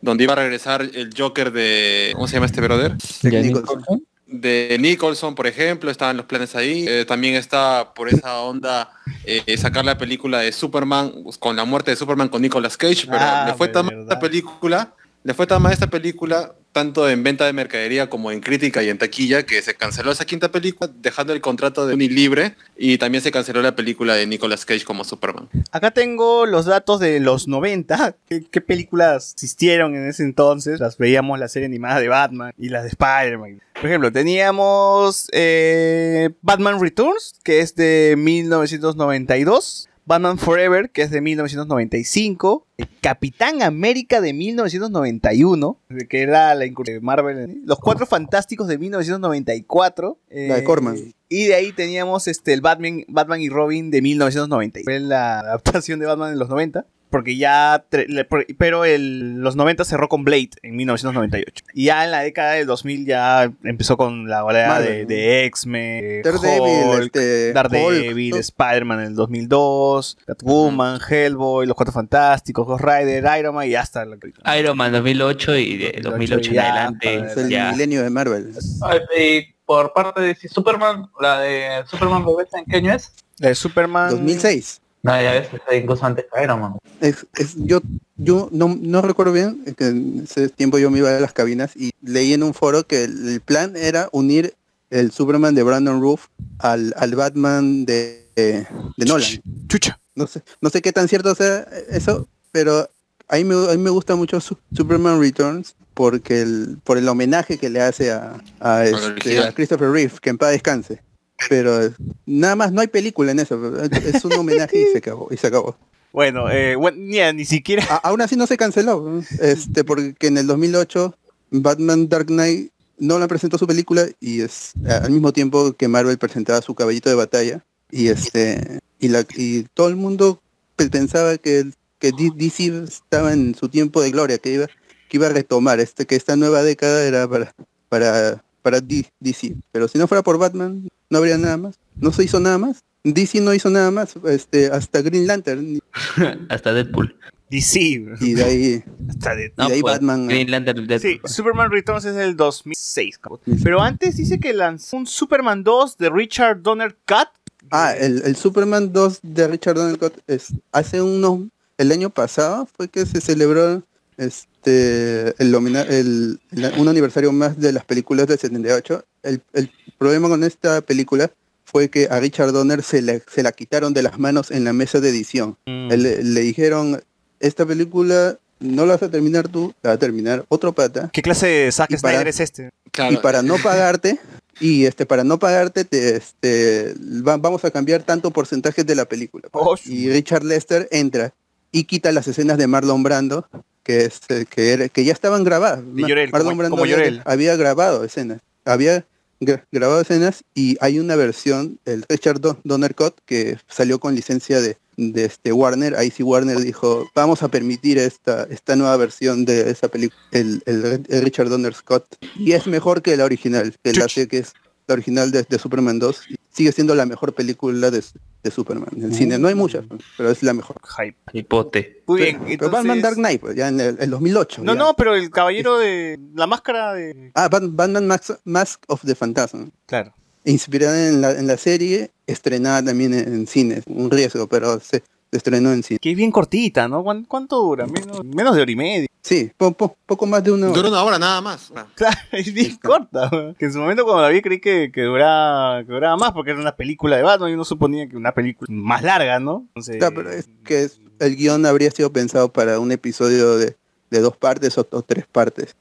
donde 0.00 0.24
iba 0.24 0.32
a 0.32 0.36
regresar 0.36 0.82
el 0.82 1.10
Joker 1.16 1.52
de, 1.52 2.10
¿cómo 2.14 2.28
se 2.28 2.34
llama 2.34 2.46
este 2.46 2.60
brother? 2.60 2.96
Nicholson. 3.22 4.04
De 4.32 4.76
Nicholson, 4.80 5.34
por 5.34 5.46
ejemplo, 5.46 5.90
estaban 5.90 6.16
los 6.16 6.26
planes 6.26 6.56
ahí. 6.56 6.86
Eh, 6.88 7.04
también 7.04 7.34
está 7.34 7.92
por 7.94 8.08
esa 8.08 8.40
onda 8.40 8.90
eh, 9.24 9.56
sacar 9.58 9.84
la 9.84 9.98
película 9.98 10.40
de 10.40 10.52
Superman 10.52 11.12
pues, 11.22 11.38
con 11.38 11.54
la 11.54 11.64
muerte 11.64 11.90
de 11.90 11.96
Superman 11.96 12.28
con 12.28 12.42
Nicolas 12.42 12.76
Cage, 12.76 13.06
pero 13.06 13.18
Ah, 13.20 13.44
le 13.46 13.54
fue 13.54 13.68
tan 13.68 13.86
mal 13.86 14.00
esta 14.00 14.18
película, 14.18 14.94
le 15.22 15.34
fue 15.34 15.46
tan 15.46 15.62
mal 15.62 15.72
esta 15.72 15.86
película, 15.86 16.54
tanto 16.72 17.08
en 17.08 17.22
venta 17.22 17.44
de 17.44 17.52
mercadería 17.52 18.08
como 18.08 18.32
en 18.32 18.40
crítica 18.40 18.82
y 18.82 18.88
en 18.88 18.98
taquilla, 18.98 19.44
que 19.44 19.60
se 19.62 19.74
canceló 19.74 20.10
esa 20.10 20.24
quinta 20.24 20.50
película, 20.50 20.90
dejando 21.00 21.32
el 21.32 21.40
contrato 21.40 21.86
de 21.86 21.94
Uni 21.94 22.08
libre, 22.08 22.56
y 22.76 22.98
también 22.98 23.22
se 23.22 23.30
canceló 23.30 23.62
la 23.62 23.76
película 23.76 24.14
de 24.14 24.26
Nicolas 24.26 24.64
Cage 24.64 24.84
como 24.84 25.04
Superman. 25.04 25.48
Acá 25.70 25.90
tengo 25.92 26.46
los 26.46 26.64
datos 26.64 26.98
de 26.98 27.20
los 27.20 27.46
90. 27.46 28.16
¿Qué, 28.28 28.44
qué 28.50 28.60
películas 28.60 29.32
existieron 29.34 29.94
en 29.94 30.08
ese 30.08 30.24
entonces? 30.24 30.80
Las 30.80 30.96
veíamos 30.98 31.38
la 31.38 31.48
serie 31.48 31.66
animada 31.66 32.00
de 32.00 32.08
Batman 32.08 32.52
y 32.58 32.70
las 32.70 32.82
de 32.82 32.88
Spider-Man. 32.88 33.60
Por 33.82 33.90
ejemplo, 33.90 34.12
teníamos 34.12 35.26
eh, 35.32 36.30
Batman 36.40 36.80
Returns, 36.80 37.34
que 37.42 37.58
es 37.58 37.74
de 37.74 38.14
1992. 38.16 39.88
Batman 40.04 40.38
Forever, 40.38 40.90
que 40.90 41.02
es 41.02 41.10
de 41.10 41.20
1995. 41.20 42.64
Capitán 43.00 43.60
América 43.60 44.20
de 44.20 44.34
1991, 44.34 45.80
que 46.08 46.22
era 46.22 46.54
la 46.54 46.64
incursión 46.64 46.98
de 46.98 47.00
Marvel. 47.00 47.62
Los 47.64 47.80
Cuatro 47.80 48.06
Fantásticos 48.06 48.68
de 48.68 48.78
1994. 48.78 50.16
La 50.30 50.54
de 50.54 50.60
eh, 50.60 50.62
Corman. 50.64 50.96
Y 51.28 51.46
de 51.46 51.56
ahí 51.56 51.72
teníamos 51.72 52.28
este, 52.28 52.52
el 52.52 52.60
Batman, 52.60 53.04
Batman 53.08 53.40
y 53.40 53.48
Robin 53.48 53.90
de 53.90 54.00
1990. 54.00 54.78
Fue 54.84 55.00
la 55.00 55.40
adaptación 55.40 55.98
de 55.98 56.06
Batman 56.06 56.34
en 56.34 56.38
los 56.38 56.48
90. 56.48 56.86
Porque 57.12 57.36
ya, 57.36 57.84
tre- 57.90 58.06
le- 58.08 58.24
por- 58.24 58.44
pero 58.58 58.84
el, 58.84 59.34
los 59.40 59.54
90 59.54 59.84
cerró 59.84 60.08
con 60.08 60.24
Blade 60.24 60.50
en 60.62 60.74
1998. 60.74 61.64
Y 61.74 61.84
ya 61.84 62.04
en 62.04 62.10
la 62.10 62.20
década 62.22 62.54
del 62.54 62.66
2000 62.66 63.06
ya 63.06 63.52
empezó 63.62 63.96
con 63.96 64.28
la 64.28 64.44
oleada 64.44 64.80
de, 64.80 65.04
de 65.06 65.44
X-Men, 65.44 66.22
Daredevil, 66.22 67.02
este, 67.04 67.52
Daredevil, 67.52 68.34
Spider-Man 68.36 69.00
en 69.00 69.06
el 69.08 69.14
2002, 69.14 70.18
Catwoman, 70.26 70.98
Hellboy, 71.08 71.66
Los 71.66 71.76
Cuatro 71.76 71.92
Fantásticos, 71.92 72.66
Ghost 72.66 72.82
Rider, 72.84 73.24
Iron 73.38 73.54
Man 73.54 73.68
y 73.68 73.74
hasta 73.74 74.04
la 74.04 74.16
Iron 74.58 74.76
Man 74.76 74.90
2008 74.92 75.56
y 75.56 75.76
de 75.76 76.00
2008 76.02 76.48
en 76.48 76.54
ya, 76.54 76.62
adelante. 76.72 77.14
Es 77.26 77.36
el 77.36 77.48
ya. 77.50 77.70
milenio 77.72 78.02
de 78.02 78.10
Marvel. 78.10 78.52
Ay, 78.82 79.00
Y 79.18 79.54
por 79.66 79.92
parte 79.92 80.20
de 80.20 80.34
si 80.34 80.48
Superman, 80.48 81.10
la 81.20 81.40
de 81.40 81.84
Superman 81.86 82.24
Bebés, 82.24 82.48
¿en 82.54 82.64
qué 82.64 82.76
año 82.78 82.94
es? 82.94 83.12
de 83.38 83.54
Superman 83.54 84.10
2006. 84.10 84.81
No, 85.02 85.20
ya 85.20 85.32
ves, 85.32 85.48
está 85.52 85.74
incluso 85.74 86.04
antes 86.06 86.26
que 86.32 86.42
Iron 86.44 86.60
Man. 86.60 86.76
Es, 87.00 87.26
es- 87.36 87.54
yo 87.56 87.80
yo 88.16 88.48
no, 88.52 88.76
no 88.80 89.02
recuerdo 89.02 89.32
bien, 89.32 89.64
que 89.76 89.86
en 89.88 90.20
ese 90.24 90.48
tiempo 90.48 90.78
yo 90.78 90.90
me 90.90 90.98
iba 90.98 91.16
a 91.16 91.18
las 91.20 91.32
cabinas 91.32 91.72
y 91.76 91.90
leí 92.02 92.32
en 92.32 92.42
un 92.44 92.54
foro 92.54 92.86
que 92.86 93.04
el, 93.04 93.28
el 93.28 93.40
plan 93.40 93.74
era 93.76 94.08
unir 94.12 94.54
el 94.90 95.10
Superman 95.10 95.54
de 95.56 95.62
Brandon 95.64 96.00
Roof 96.00 96.26
al, 96.58 96.94
al 96.96 97.14
Batman 97.16 97.84
de, 97.84 98.28
de, 98.36 98.66
de 98.96 99.04
Nolan. 99.06 99.42
Chucha. 99.68 99.98
No 100.14 100.26
sé, 100.26 100.42
no 100.60 100.68
sé 100.70 100.82
qué 100.82 100.92
tan 100.92 101.08
cierto 101.08 101.34
sea 101.34 101.66
eso, 101.90 102.28
pero 102.52 102.88
a 103.28 103.36
mí 103.36 103.44
me, 103.44 103.54
a 103.54 103.72
mí 103.72 103.78
me 103.78 103.90
gusta 103.90 104.14
mucho 104.14 104.40
Su- 104.40 104.58
Superman 104.76 105.18
Returns 105.18 105.74
porque 105.94 106.42
el, 106.42 106.78
por 106.84 106.96
el 106.98 107.08
homenaje 107.08 107.56
que 107.58 107.70
le 107.70 107.80
hace 107.80 108.12
a, 108.12 108.34
a, 108.60 108.84
este, 108.84 109.38
a 109.42 109.52
Christopher 109.52 109.90
Reeve, 109.90 110.12
que 110.20 110.30
en 110.30 110.38
paz 110.38 110.50
descanse. 110.52 111.00
Pero 111.48 111.82
eh, 111.84 111.90
nada 112.26 112.56
más, 112.56 112.72
no 112.72 112.80
hay 112.80 112.88
película 112.88 113.32
en 113.32 113.40
eso, 113.40 113.60
es 114.04 114.24
un 114.24 114.32
homenaje 114.34 114.80
y 114.82 114.92
se 114.92 114.98
acabó. 114.98 115.28
Y 115.30 115.36
se 115.36 115.46
acabó. 115.48 115.76
Bueno, 116.14 116.50
eh, 116.50 116.76
bueno, 116.76 116.98
ni, 117.00 117.20
ni 117.32 117.46
siquiera. 117.46 117.86
A- 117.88 118.08
aún 118.10 118.20
así 118.20 118.36
no 118.36 118.46
se 118.46 118.58
canceló, 118.58 119.22
este, 119.40 119.82
porque 119.82 120.26
en 120.26 120.36
el 120.36 120.46
2008 120.46 121.14
Batman 121.50 122.06
Dark 122.10 122.26
Knight 122.26 122.70
no 122.98 123.18
la 123.18 123.26
presentó 123.28 123.56
su 123.56 123.66
película 123.66 124.06
y 124.20 124.42
es 124.42 124.72
a- 124.86 124.98
al 124.98 125.10
mismo 125.10 125.32
tiempo 125.32 125.72
que 125.72 125.88
Marvel 125.88 126.18
presentaba 126.18 126.60
su 126.60 126.74
caballito 126.74 127.08
de 127.08 127.16
batalla 127.16 127.64
y 127.90 128.08
este 128.08 128.80
y 129.00 129.08
la 129.08 129.24
y 129.36 129.62
todo 129.72 129.88
el 129.88 129.96
mundo 129.96 130.42
pe- 130.76 130.90
pensaba 130.90 131.38
que 131.38 131.64
que 131.98 132.12
DC 132.36 132.66
estaba 132.84 133.32
en 133.32 133.54
su 133.54 133.70
tiempo 133.70 134.02
de 134.02 134.10
gloria, 134.10 134.36
que 134.36 134.52
iba 134.52 134.66
que 135.08 135.16
iba 135.16 135.28
a 135.28 135.30
retomar 135.30 135.80
este 135.80 136.04
que 136.04 136.14
esta 136.16 136.36
nueva 136.36 136.62
década 136.62 137.04
era 137.06 137.26
para 137.26 137.54
para 137.88 138.44
para 138.60 138.80
DC, 138.82 139.56
pero 139.72 139.88
si 139.88 139.96
no 139.96 140.06
fuera 140.06 140.20
por 140.22 140.36
Batman 140.36 140.88
no 141.12 141.18
habría 141.18 141.36
nada 141.36 141.58
más, 141.58 141.78
no 141.96 142.10
se 142.10 142.24
hizo 142.24 142.40
nada 142.40 142.56
más. 142.56 142.82
DC 143.04 143.40
no 143.40 143.52
hizo 143.52 143.68
nada 143.68 143.90
más, 143.90 144.14
este, 144.26 144.68
hasta 144.68 145.02
Green 145.02 145.26
Lantern 145.26 145.78
Hasta 146.48 146.72
Deadpool. 146.72 147.14
DC. 147.50 147.80
y 148.20 148.32
de 148.34 148.44
ahí 148.44 148.84
Hasta 149.10 149.34
de- 149.34 149.52
Y 149.58 149.66
de 149.68 149.74
ahí 149.74 149.80
pues, 149.82 149.94
Batman, 149.96 150.26
Green 150.26 150.50
Lantern, 150.50 150.86
Deadpool. 150.86 151.10
Sí, 151.12 151.20
Superman 151.34 151.70
Returns 151.70 152.04
es 152.06 152.14
del 152.14 152.34
2006. 152.36 153.18
cabrón. 153.18 153.40
Pero 153.62 153.82
antes 153.82 154.16
dice 154.16 154.40
que 154.40 154.54
lanzó 154.54 154.96
un 154.96 155.06
Superman 155.06 155.62
2 155.64 155.98
de 155.98 156.08
Richard 156.08 156.62
Donner 156.62 156.96
Cut. 157.06 157.28
Ah, 157.70 157.92
el, 157.94 158.22
el 158.24 158.36
Superman 158.36 158.92
2 158.92 159.18
de 159.22 159.48
Richard 159.48 159.74
Donner 159.74 159.98
es 160.26 160.54
hace 160.72 161.02
unos 161.02 161.40
el 161.76 161.92
año 161.92 162.08
pasado 162.10 162.66
fue 162.74 162.88
que 162.88 163.04
se 163.04 163.20
celebró 163.20 163.82
este 164.16 165.34
el, 165.42 165.54
el- 165.54 166.40
el- 166.52 166.72
un 166.78 166.88
aniversario 166.88 167.32
más 167.32 167.58
de 167.58 167.72
las 167.72 167.84
películas 167.84 168.26
del 168.28 168.38
78. 168.38 169.04
El, 169.22 169.42
el 169.52 169.70
problema 170.02 170.28
con 170.28 170.44
esta 170.44 170.80
película 170.80 171.30
fue 171.64 171.88
que 171.88 172.08
a 172.10 172.20
Richard 172.20 172.52
Donner 172.52 172.82
se, 172.82 173.00
le- 173.02 173.22
se 173.32 173.42
la 173.42 173.52
quitaron 173.52 173.94
de 173.94 174.02
las 174.02 174.18
manos 174.18 174.50
en 174.50 174.64
la 174.64 174.72
mesa 174.72 175.00
de 175.00 175.08
edición. 175.08 175.56
Él- 175.66 176.02
Le, 176.02 176.22
le 176.22 176.40
dijeron, 176.40 177.02
esta 177.40 177.64
película 177.64 178.38
no 178.60 178.84
la 178.86 178.94
vas 178.94 179.02
a 179.02 179.10
terminar 179.10 179.48
tú, 179.48 179.74
la 179.82 179.90
va 179.90 179.94
a 179.94 179.98
terminar 179.98 180.44
otro 180.48 180.72
pata. 180.72 181.10
¿Qué 181.12 181.22
clase 181.22 181.46
de 181.46 181.72
Zack 181.72 181.90
Y 181.90 181.96
para- 181.96 182.14
Snyder 182.14 182.28
es 182.28 182.40
este? 182.40 182.70
Claro, 182.90 183.12
Y 183.14 183.16
para 183.16 183.42
no 183.42 183.56
pagarte, 183.58 184.18
y 184.60 184.84
este 184.84 185.06
para 185.06 185.24
no 185.24 185.38
pagarte, 185.38 185.84
te, 185.84 186.16
este, 186.16 186.94
va- 187.26 187.38
vamos 187.38 187.64
a 187.64 187.70
cambiar 187.70 188.02
tanto 188.02 188.30
porcentaje 188.30 188.84
de 188.84 188.94
la 188.94 189.04
película. 189.06 189.48
Oh, 189.52 189.74
y 189.86 190.10
Richard 190.10 190.44
Lester 190.44 190.88
entra 190.90 191.32
y 191.72 191.84
quita 191.84 192.12
las 192.12 192.28
escenas 192.28 192.58
de 192.58 192.66
Marlon 192.66 193.02
Brando, 193.02 193.48
que, 193.82 194.04
este, 194.04 194.44
que, 194.46 194.72
era- 194.74 194.88
que 194.90 195.04
ya 195.04 195.12
estaban 195.12 195.42
grabadas. 195.42 195.80
De 195.94 196.02
Llorel, 196.02 196.30
Marlon 196.30 196.48
como- 196.50 196.58
Brando 196.58 196.74
como 196.76 196.82
había, 196.84 196.96
Llorel. 196.96 197.22
había 197.24 197.56
grabado 197.56 198.04
escenas. 198.04 198.40
Había 198.64 199.04
gra- 199.44 199.64
grabado 199.72 200.00
escenas 200.00 200.44
y 200.54 200.76
hay 200.80 200.98
una 200.98 201.16
versión, 201.16 201.78
el 201.84 202.04
Richard 202.08 202.40
Don- 202.40 202.58
Donner 202.64 202.94
Cut, 202.94 203.14
que 203.26 203.58
salió 203.68 203.98
con 204.00 204.14
licencia 204.14 204.60
de, 204.60 204.76
de 204.96 205.24
este 205.24 205.52
Warner. 205.52 205.96
Ahí 205.96 206.10
sí 206.10 206.22
Warner 206.22 206.58
dijo, 206.58 207.08
vamos 207.14 207.42
a 207.42 207.48
permitir 207.48 207.98
esta, 207.98 208.44
esta 208.50 208.76
nueva 208.76 208.96
versión 208.96 209.44
de 209.44 209.70
esa 209.70 209.88
película, 209.88 210.20
el, 210.32 210.62
el- 210.66 211.04
el 211.08 211.22
Richard 211.22 211.48
Donner 211.48 211.74
Scott. 211.74 212.06
Y 212.36 212.52
es 212.52 212.66
mejor 212.66 213.02
que 213.02 213.16
la 213.16 213.24
original, 213.24 213.74
que 213.82 213.92
la 213.92 214.08
sé 214.08 214.28
que 214.28 214.38
es 214.38 214.52
la 214.86 214.94
original 214.94 215.30
de, 215.30 215.44
de 215.48 215.58
Superman 215.58 215.98
2. 215.98 216.20
y 216.30 216.34
Sigue 216.52 216.70
siendo 216.72 216.94
la 216.94 217.06
mejor 217.06 217.32
película 217.32 217.90
de, 217.90 218.04
de 218.42 218.50
Superman 218.50 218.90
en 218.94 219.04
el 219.04 219.14
cine. 219.14 219.38
No 219.38 219.48
hay 219.48 219.54
muchas, 219.54 219.84
pero 220.18 220.30
es 220.30 220.42
la 220.42 220.52
mejor. 220.52 220.76
Hype. 220.98 221.16
Hipote. 221.32 222.02
Muy 222.06 222.20
bien, 222.20 222.40
Pero 222.58 222.70
Batman 222.70 223.00
Dark 223.00 223.16
Knight, 223.16 223.40
pues, 223.40 223.56
ya 223.56 223.68
en 223.68 223.80
el, 223.80 223.96
el 223.98 224.10
2008. 224.10 224.62
No, 224.62 224.74
ya. 224.74 224.78
no, 224.78 224.94
pero 224.94 225.14
el 225.14 225.30
caballero 225.30 225.78
de 225.78 226.20
la 226.34 226.46
máscara 226.46 226.92
de... 226.92 227.30
Ah, 227.34 227.48
Bat- 227.48 227.70
Batman 227.74 228.06
Max- 228.06 228.38
Mask 228.44 228.82
of 228.88 229.00
the 229.06 229.14
Phantasm. 229.14 229.70
Claro. 229.86 230.12
Inspirada 230.44 231.08
en 231.08 231.20
la, 231.22 231.30
en 231.38 231.46
la 231.46 231.56
serie, 231.56 232.10
estrenada 232.26 232.84
también 232.84 233.14
en, 233.14 233.32
en 233.32 233.46
cine. 233.46 233.80
Un 233.86 234.10
riesgo, 234.10 234.46
pero 234.48 234.78
se 234.80 235.02
estrenó 235.32 235.72
en 235.72 235.82
cine. 235.82 235.98
Que 235.98 236.10
es 236.12 236.16
bien 236.16 236.30
cortita, 236.30 236.86
¿no? 236.88 237.02
¿Cuán- 237.02 237.24
¿Cuánto 237.24 237.56
dura? 237.56 237.86
Menos, 237.86 238.24
menos 238.24 238.54
de 238.54 238.62
hora 238.62 238.70
y 238.70 238.76
media. 238.76 239.08
Sí, 239.22 239.50
po- 239.56 239.72
po- 239.72 239.96
poco 240.06 240.26
más 240.26 240.42
de 240.44 240.50
una 240.52 240.66
hora. 240.66 240.74
Dura 240.76 240.88
una 240.88 241.02
hora 241.04 241.18
nada 241.18 241.40
más. 241.40 241.72
Claro, 241.94 242.16
es 242.32 242.52
bien 242.52 242.76
corta. 242.82 243.30
Que 243.58 243.66
en 243.66 243.72
su 243.72 243.78
momento 243.78 244.04
cuando 244.04 244.22
la 244.22 244.28
vi 244.28 244.42
creí 244.42 244.60
que, 244.60 244.90
que, 244.92 245.02
duraba, 245.02 245.84
que 245.84 245.92
duraba 245.92 246.16
más 246.16 246.32
porque 246.32 246.50
era 246.50 246.60
una 246.60 246.74
película 246.76 247.16
de 247.16 247.22
Batman 247.22 247.50
y 247.50 247.54
uno 247.54 247.64
suponía 247.64 248.08
que 248.08 248.16
una 248.16 248.32
película 248.32 248.66
más 248.70 249.02
larga, 249.02 249.38
¿no? 249.40 249.64
Entonces, 249.68 249.96
Claro, 249.98 250.14
pero 250.16 250.30
es 250.30 250.48
que 250.64 250.82
es- 250.84 251.00
el 251.20 251.36
guion 251.36 251.64
habría 251.66 251.90
sido 251.92 252.12
pensado 252.12 252.52
para 252.52 252.80
un 252.80 252.90
episodio 252.90 253.56
de, 253.56 253.76
de 254.10 254.20
dos 254.20 254.36
partes 254.36 254.76
o, 254.76 254.86
o 254.90 255.02
tres 255.02 255.24
partes. 255.30 255.76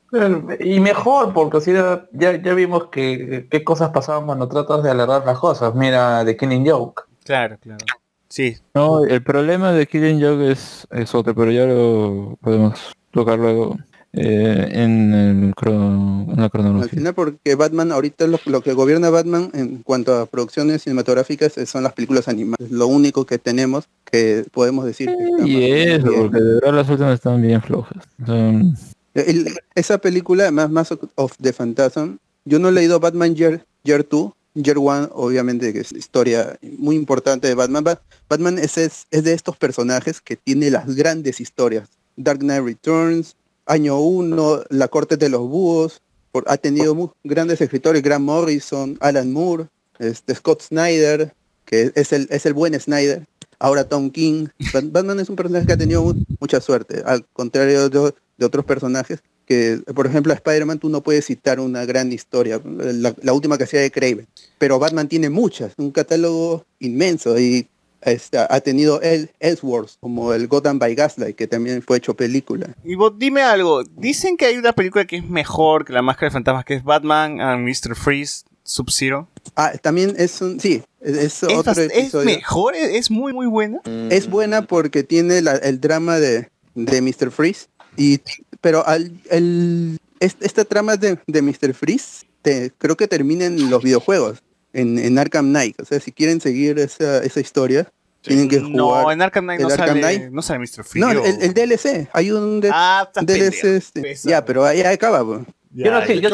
Y 0.59 0.79
mejor, 0.79 1.33
porque 1.33 1.57
así 1.57 1.73
ya, 1.73 2.05
ya 2.13 2.53
vimos 2.53 2.89
que 2.91 3.47
qué 3.49 3.63
cosas 3.63 3.89
pasaban 3.89 4.27
cuando 4.27 4.47
tratas 4.47 4.83
de 4.83 4.91
alargar 4.91 5.25
las 5.25 5.39
cosas. 5.39 5.73
Mira, 5.73 6.23
The 6.23 6.37
Killing 6.37 6.69
Joke. 6.69 7.03
Claro, 7.25 7.57
claro. 7.59 7.83
Sí. 8.31 8.55
No, 8.73 9.03
el 9.03 9.21
problema 9.21 9.71
de 9.73 9.85
Killing 9.85 10.21
Joke 10.21 10.51
es, 10.51 10.87
es 10.89 11.13
otro, 11.13 11.35
pero 11.35 11.51
ya 11.51 11.65
lo 11.65 12.37
podemos 12.41 12.79
tocar 13.11 13.37
luego 13.37 13.77
eh, 14.13 14.67
en, 14.71 15.13
el 15.13 15.53
cro- 15.55 16.29
en 16.31 16.35
la 16.37 16.43
Al 16.45 16.49
cronología. 16.51 16.89
final 16.89 17.13
porque 17.13 17.55
Batman, 17.55 17.91
ahorita 17.91 18.27
lo, 18.27 18.39
lo 18.45 18.61
que 18.61 18.73
gobierna 18.73 19.09
Batman 19.09 19.49
en 19.53 19.83
cuanto 19.83 20.15
a 20.15 20.25
producciones 20.25 20.83
cinematográficas 20.83 21.57
eh, 21.57 21.65
son 21.65 21.83
las 21.83 21.93
películas 21.93 22.27
animadas. 22.29 22.59
Es 22.61 22.71
lo 22.71 22.87
único 22.87 23.25
que 23.25 23.37
tenemos 23.37 23.89
que 24.09 24.45
podemos 24.51 24.85
decir. 24.85 25.07
que 25.07 25.23
está 25.25 25.47
Y 25.47 25.63
eso, 25.71 26.07
bien. 26.09 26.21
porque 26.21 26.39
de 26.41 26.53
verdad 26.55 26.73
las 26.73 26.89
últimas 26.89 27.13
están 27.15 27.41
bien 27.41 27.61
flojas. 27.61 28.03
Son- 28.25 28.75
El- 29.13 29.49
esa 29.75 29.97
película, 29.97 30.49
más 30.51 30.69
Mask 30.71 30.93
of 31.15 31.33
the 31.41 31.51
Phantasm, 31.51 32.15
yo 32.45 32.59
no 32.59 32.69
he 32.69 32.71
leído 32.71 32.99
Batman 32.99 33.35
Year, 33.35 33.65
Year 33.83 34.05
2, 34.09 34.31
Year 34.53 34.77
1, 34.77 35.09
obviamente 35.13 35.71
que 35.73 35.79
es 35.79 35.91
historia 35.91 36.57
muy 36.77 36.95
importante 36.95 37.47
de 37.47 37.55
Batman. 37.55 37.83
Ba- 37.83 38.01
Batman 38.29 38.59
es, 38.59 38.77
es, 38.77 39.07
es 39.11 39.23
de 39.23 39.33
estos 39.33 39.55
personajes 39.57 40.19
que 40.21 40.35
tiene 40.35 40.69
las 40.69 40.93
grandes 40.95 41.39
historias. 41.39 41.89
Dark 42.17 42.39
Knight 42.39 42.63
Returns, 42.65 43.35
Año 43.65 43.99
1, 43.99 44.63
La 44.69 44.87
Corte 44.89 45.15
de 45.17 45.29
los 45.29 45.41
Búhos, 45.41 46.01
ha 46.45 46.57
tenido 46.57 47.15
grandes 47.23 47.61
escritores, 47.61 48.01
Grant 48.03 48.25
Morrison, 48.25 48.97
Alan 49.01 49.31
Moore, 49.31 49.67
este, 49.99 50.35
Scott 50.35 50.61
Snyder, 50.61 51.33
que 51.65 51.91
es 51.95 52.11
el, 52.13 52.27
es 52.29 52.45
el 52.45 52.53
buen 52.53 52.77
Snyder, 52.79 53.25
ahora 53.59 53.83
Tom 53.87 54.09
King. 54.09 54.47
Bat- 54.73 54.91
Batman 54.91 55.19
es 55.19 55.29
un 55.29 55.35
personaje 55.35 55.65
que 55.65 55.73
ha 55.73 55.77
tenido 55.77 56.03
mu- 56.03 56.23
mucha 56.39 56.59
suerte, 56.59 57.01
al 57.05 57.25
contrario 57.33 57.89
de 57.89 58.45
otros 58.45 58.65
personajes 58.65 59.21
que, 59.45 59.79
por 59.95 60.07
ejemplo, 60.07 60.31
a 60.31 60.35
Spider-Man 60.35 60.79
tú 60.79 60.89
no 60.89 61.01
puedes 61.01 61.25
citar 61.25 61.59
una 61.59 61.85
gran 61.85 62.11
historia, 62.11 62.61
la, 62.65 63.13
la 63.21 63.33
última 63.33 63.57
que 63.57 63.65
hacía 63.65 63.81
de 63.81 63.91
Craven, 63.91 64.27
pero 64.57 64.79
Batman 64.79 65.07
tiene 65.07 65.29
muchas, 65.29 65.73
un 65.77 65.91
catálogo 65.91 66.65
inmenso 66.79 67.37
y 67.39 67.67
este, 68.01 68.37
ha 68.39 68.59
tenido 68.61 68.99
el 69.01 69.29
Ellsworth, 69.39 69.91
como 69.99 70.33
el 70.33 70.47
Gotham 70.47 70.79
by 70.79 70.95
Gaslight, 70.95 71.35
que 71.35 71.47
también 71.47 71.81
fue 71.83 71.97
hecho 71.97 72.15
película. 72.15 72.75
Y 72.83 72.95
vos 72.95 73.13
dime 73.17 73.41
algo. 73.43 73.83
Dicen 73.83 74.37
que 74.37 74.45
hay 74.45 74.57
una 74.57 74.73
película 74.73 75.05
que 75.05 75.17
es 75.17 75.29
mejor 75.29 75.85
que 75.85 75.93
La 75.93 76.01
Máscara 76.01 76.29
de 76.29 76.33
Fantasmas, 76.33 76.65
que 76.65 76.73
es 76.75 76.83
Batman 76.83 77.39
and 77.41 77.63
Mr. 77.67 77.95
Freeze 77.95 78.43
Sub-Zero. 78.63 79.27
Ah, 79.55 79.73
también 79.81 80.15
es 80.17 80.41
un, 80.41 80.59
sí, 80.59 80.81
es, 80.99 81.17
es 81.17 81.43
¿Es, 81.43 81.55
otro 81.55 81.73
es 81.73 82.13
mejor? 82.25 82.75
¿Es, 82.75 82.89
es 82.95 83.11
muy, 83.11 83.33
muy 83.33 83.45
buena? 83.47 83.81
Es 84.09 84.27
buena 84.29 84.63
porque 84.63 85.03
tiene 85.03 85.41
la- 85.41 85.57
el 85.57 85.79
drama 85.79 86.17
de, 86.19 86.49
de 86.73 87.01
Mr. 87.03 87.29
Freeze. 87.31 87.67
Y, 87.97 88.19
pero 88.61 88.85
al, 88.87 89.11
el, 89.29 89.99
es- 90.19 90.37
esta 90.39 90.65
trama 90.65 90.95
de, 90.97 91.17
de 91.27 91.41
Mr. 91.41 91.73
Freeze 91.73 92.25
te- 92.41 92.71
creo 92.77 92.95
que 92.95 93.07
termina 93.07 93.45
en 93.45 93.69
los 93.69 93.83
videojuegos, 93.83 94.41
en, 94.73 94.97
en 94.99 95.17
Arkham 95.19 95.49
Knight. 95.49 95.79
O 95.79 95.85
sea, 95.85 95.99
si 95.99 96.11
quieren 96.11 96.39
seguir 96.41 96.79
esa, 96.79 97.23
esa 97.23 97.39
historia, 97.39 97.91
tienen 98.21 98.47
que 98.47 98.59
jugar. 98.59 98.75
No, 98.75 99.11
en 99.11 99.21
Arkham 99.21 99.45
Knight 99.45 99.61
no 99.61 99.67
Arkham 99.67 99.87
sale, 99.87 99.99
Knight. 99.99 100.31
no 100.31 100.41
sale 100.41 100.59
Mr. 100.59 100.83
Freeze. 100.83 100.99
No, 100.99 101.11
el, 101.25 101.41
el 101.41 101.53
DLC. 101.53 102.09
Hay 102.13 102.31
un 102.31 102.61
de- 102.61 102.69
Ah, 102.71 103.09
DLC. 103.13 103.25
pendejo, 103.25 103.67
este, 103.67 104.15
ya, 104.23 104.45
pero 104.45 104.63
ahí 104.65 104.81
acaba. 104.81 105.25
pues. 105.25 105.41
yo, 105.71 105.83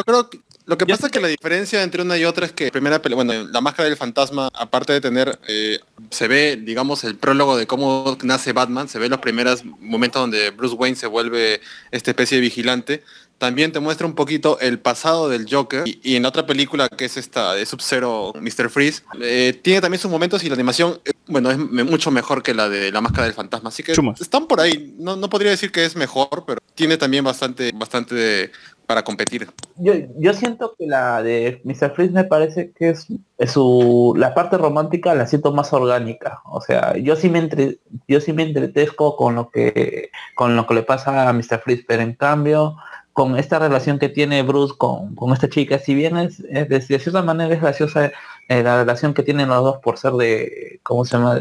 creo 0.04 0.30
que 0.30 0.38
lo 0.68 0.78
que 0.78 0.86
pasa 0.86 1.06
es 1.06 1.12
que 1.12 1.20
la 1.20 1.28
diferencia 1.28 1.82
entre 1.82 2.02
una 2.02 2.16
y 2.18 2.24
otra 2.24 2.46
es 2.46 2.52
que 2.52 2.70
primera 2.70 3.00
peli- 3.02 3.14
bueno, 3.14 3.32
la 3.32 3.60
máscara 3.60 3.88
del 3.88 3.96
fantasma, 3.96 4.48
aparte 4.52 4.92
de 4.92 5.00
tener, 5.00 5.38
eh, 5.48 5.80
se 6.10 6.28
ve, 6.28 6.56
digamos, 6.62 7.02
el 7.04 7.16
prólogo 7.16 7.56
de 7.56 7.66
cómo 7.66 8.16
nace 8.22 8.52
Batman, 8.52 8.88
se 8.88 8.98
ve 8.98 9.08
los 9.08 9.18
primeros 9.18 9.64
momentos 9.64 10.20
donde 10.20 10.50
Bruce 10.50 10.76
Wayne 10.76 10.96
se 10.96 11.06
vuelve 11.06 11.60
esta 11.90 12.10
especie 12.10 12.36
de 12.36 12.42
vigilante. 12.42 13.02
También 13.38 13.70
te 13.70 13.78
muestra 13.80 14.06
un 14.06 14.14
poquito 14.14 14.58
el 14.60 14.80
pasado 14.80 15.28
del 15.28 15.46
Joker. 15.48 15.86
Y, 15.86 16.00
y 16.02 16.16
en 16.16 16.24
la 16.24 16.28
otra 16.30 16.44
película, 16.44 16.88
que 16.88 17.04
es 17.04 17.16
esta 17.16 17.54
de 17.54 17.64
Sub-Zero, 17.64 18.32
Mr. 18.40 18.68
Freeze, 18.68 19.02
eh, 19.22 19.58
tiene 19.62 19.80
también 19.80 20.00
sus 20.00 20.10
momentos 20.10 20.42
y 20.42 20.48
la 20.48 20.54
animación, 20.54 21.00
eh, 21.04 21.12
bueno, 21.28 21.50
es 21.50 21.56
me- 21.58 21.84
mucho 21.84 22.10
mejor 22.10 22.42
que 22.42 22.52
la 22.52 22.68
de 22.68 22.90
la 22.90 23.00
máscara 23.00 23.24
del 23.26 23.34
fantasma. 23.34 23.68
Así 23.68 23.82
que 23.84 23.92
Chumas. 23.92 24.20
están 24.20 24.46
por 24.46 24.60
ahí. 24.60 24.94
No, 24.98 25.14
no 25.16 25.28
podría 25.30 25.52
decir 25.52 25.70
que 25.70 25.84
es 25.84 25.94
mejor, 25.94 26.44
pero 26.46 26.60
tiene 26.74 26.96
también 26.96 27.22
bastante, 27.24 27.70
bastante 27.74 28.14
de- 28.16 28.50
para 28.86 29.04
competir. 29.04 29.46
Yo, 29.76 29.92
yo 30.18 30.32
siento 30.32 30.74
que 30.78 30.86
la 30.86 31.22
de 31.22 31.60
Mr. 31.62 31.92
Freeze 31.94 32.10
me 32.14 32.24
parece 32.24 32.72
que 32.76 32.88
es, 32.88 33.06
es 33.36 33.52
su 33.52 34.14
la 34.16 34.32
parte 34.34 34.56
romántica 34.56 35.14
la 35.14 35.26
siento 35.26 35.52
más 35.52 35.72
orgánica. 35.74 36.40
O 36.46 36.62
sea, 36.62 36.96
yo 36.96 37.14
sí 37.14 37.28
me 37.28 37.38
entre, 37.40 37.78
yo 38.08 38.20
sí 38.22 38.32
me 38.32 38.44
entretezco 38.44 39.14
con 39.14 39.34
lo 39.34 39.50
que 39.50 40.10
con 40.34 40.56
lo 40.56 40.66
que 40.66 40.72
le 40.74 40.82
pasa 40.84 41.28
a 41.28 41.32
Mr. 41.34 41.60
Freeze, 41.62 41.84
pero 41.86 42.02
en 42.02 42.14
cambio 42.14 42.76
con 43.18 43.36
esta 43.36 43.58
relación 43.58 43.98
que 43.98 44.08
tiene 44.08 44.44
Bruce 44.44 44.74
con, 44.78 45.16
con 45.16 45.32
esta 45.32 45.48
chica, 45.48 45.80
si 45.80 45.92
bien 45.92 46.16
es, 46.18 46.38
de, 46.40 46.80
cierta 46.80 47.20
manera 47.20 47.52
es 47.52 47.60
graciosa 47.60 48.12
eh, 48.46 48.62
la 48.62 48.78
relación 48.78 49.12
que 49.12 49.24
tienen 49.24 49.48
los 49.48 49.60
dos 49.64 49.78
por 49.78 49.98
ser 49.98 50.12
de, 50.12 50.78
¿cómo 50.84 51.04
se 51.04 51.16
llama? 51.16 51.40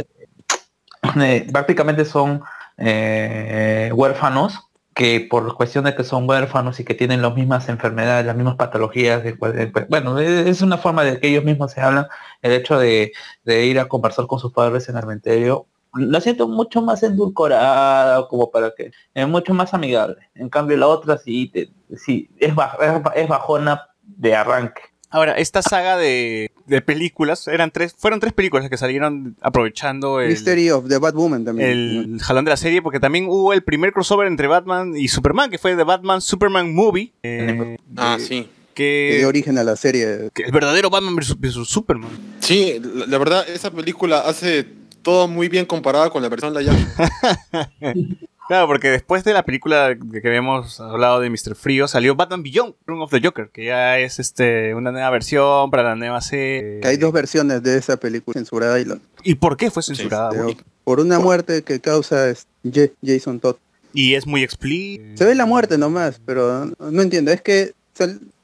Prácticamente 1.51 2.03
son 2.03 2.41
eh, 2.77 3.91
huérfanos 3.93 4.59
que 4.95 5.27
por 5.29 5.53
cuestión 5.53 5.85
de 5.85 5.93
que 5.93 6.03
son 6.03 6.27
huérfanos 6.27 6.79
y 6.79 6.83
que 6.83 6.95
tienen 6.95 7.21
las 7.21 7.35
mismas 7.35 7.69
enfermedades, 7.69 8.25
las 8.25 8.35
mismas 8.35 8.55
patologías, 8.55 9.21
pues, 9.37 9.71
bueno, 9.87 10.17
es 10.17 10.47
es 10.47 10.63
una 10.63 10.79
forma 10.79 11.03
de 11.03 11.19
que 11.19 11.27
ellos 11.27 11.43
mismos 11.43 11.73
se 11.73 11.81
hablan, 11.81 12.07
el 12.41 12.53
hecho 12.53 12.79
de, 12.79 13.11
de 13.43 13.65
ir 13.67 13.79
a 13.79 13.87
conversar 13.87 14.25
con 14.25 14.39
sus 14.39 14.51
padres 14.51 14.89
en 14.89 14.95
el 14.95 15.01
cementerio, 15.03 15.67
la 15.97 16.21
siento 16.21 16.47
mucho 16.47 16.81
más 16.81 17.03
endulcorada, 17.03 18.27
como 18.27 18.49
para 18.51 18.73
que, 18.75 18.91
es 19.13 19.27
mucho 19.27 19.53
más 19.53 19.73
amigable. 19.73 20.17
En 20.35 20.49
cambio 20.49 20.77
la 20.77 20.87
otra 20.87 21.17
sí, 21.17 21.49
te- 21.53 21.69
sí 21.95 22.29
es, 22.39 22.53
baj- 22.53 22.77
es 22.81 23.03
ba- 23.03 23.13
es 23.15 23.27
bajona 23.27 23.87
de 24.03 24.35
arranque. 24.35 24.81
Ahora, 25.09 25.37
esta 25.37 25.61
saga 25.61 25.95
de, 25.95 26.51
de 26.65 26.81
películas, 26.81 27.47
eran 27.47 27.71
tres, 27.71 27.95
fueron 27.97 28.19
tres 28.19 28.33
películas 28.33 28.69
que 28.69 28.75
salieron 28.75 29.37
aprovechando 29.41 30.19
el, 30.19 30.27
Mystery 30.29 30.69
of 30.69 30.89
the 30.89 30.97
Batwoman 30.97 31.45
también. 31.45 31.69
el 31.69 32.19
jalón 32.21 32.43
de 32.43 32.51
la 32.51 32.57
serie, 32.57 32.81
porque 32.81 32.99
también 32.99 33.25
hubo 33.29 33.53
el 33.53 33.63
primer 33.63 33.93
crossover 33.93 34.27
entre 34.27 34.47
Batman 34.47 34.97
y 34.97 35.07
Superman, 35.07 35.49
que 35.49 35.57
fue 35.57 35.77
The 35.77 35.83
Batman 35.85 36.19
Superman 36.19 36.75
Movie. 36.75 37.13
eh, 37.23 37.77
Ah, 37.95 38.17
de- 38.19 38.23
sí. 38.25 38.49
que 38.73 39.11
Que, 39.13 39.17
dio 39.19 39.29
origen 39.29 39.57
a 39.57 39.63
la 39.63 39.77
serie. 39.77 40.29
que 40.33 40.43
el 40.43 40.51
verdadero 40.51 40.89
Batman 40.89 41.15
versus, 41.15 41.39
versus 41.39 41.69
Superman. 41.69 42.09
Sí, 42.41 42.79
la, 42.83 43.05
la 43.07 43.17
verdad, 43.17 43.49
esa 43.49 43.71
película 43.71 44.19
hace 44.19 44.67
todo 45.07 45.29
muy 45.29 45.47
bien 45.47 45.65
comparada 45.65 46.09
con 46.09 46.21
la 46.21 46.27
versión 46.27 46.53
live 46.53 46.69
action. 46.69 48.17
Claro, 48.47 48.65
porque 48.67 48.89
después 48.89 49.25
de 49.25 49.33
la 49.33 49.43
película 49.43 49.93
que 50.13 50.21
que 50.21 50.27
habíamos 50.29 50.79
hablado 50.79 51.19
de 51.19 51.29
Mr. 51.29 51.53
Frío, 51.55 51.85
salió 51.89 52.15
Batman 52.15 52.43
Beyond, 52.43 52.75
Room 52.85 53.01
of 53.01 53.11
the 53.11 53.19
Joker, 53.21 53.49
que 53.51 53.65
ya 53.65 53.99
es 53.99 54.19
este 54.19 54.73
una 54.73 54.91
nueva 54.93 55.09
versión 55.09 55.69
para 55.69 55.83
la 55.83 55.95
nueva 55.95 56.21
serie. 56.21 56.79
Que 56.81 56.87
hay 56.87 56.95
dos 56.97 57.11
versiones 57.11 57.61
de 57.61 57.77
esa 57.77 57.97
película 57.97 58.35
censurada 58.35 58.79
y 58.79 58.85
¿Y 59.23 59.35
por 59.35 59.57
qué 59.57 59.69
fue 59.69 59.83
censurada? 59.83 60.29
de- 60.29 60.43
güey? 60.43 60.57
por 60.85 61.01
una 61.01 61.19
muerte 61.19 61.61
que 61.63 61.81
causa 61.81 62.29
es- 62.29 62.47
Ja- 62.73 62.89
Jason 63.05 63.41
Todd. 63.41 63.57
Y 63.93 64.13
es 64.13 64.25
muy 64.25 64.43
explícito. 64.43 65.17
Se 65.17 65.25
ve 65.25 65.35
la 65.35 65.45
muerte 65.45 65.77
nomás, 65.77 66.21
pero 66.25 66.71
no, 66.79 67.01
entiendo. 67.01 67.31
Es 67.31 67.41
que 67.41 67.73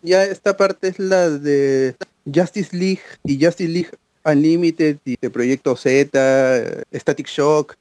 ya 0.02 0.26
esta 0.26 0.58
parte 0.58 0.90
es 0.90 1.00
la 1.00 1.30
de 1.30 1.96
Justice 2.26 2.76
League 2.76 3.02
y 3.24 3.42
Justice 3.42 3.70
League 3.72 3.90
Unlimited 4.26 4.98
y 5.06 5.16
de 5.22 5.30
Proyecto 5.30 5.76
Z, 5.76 6.84
Static 6.94 7.28
Shock. 7.28 7.76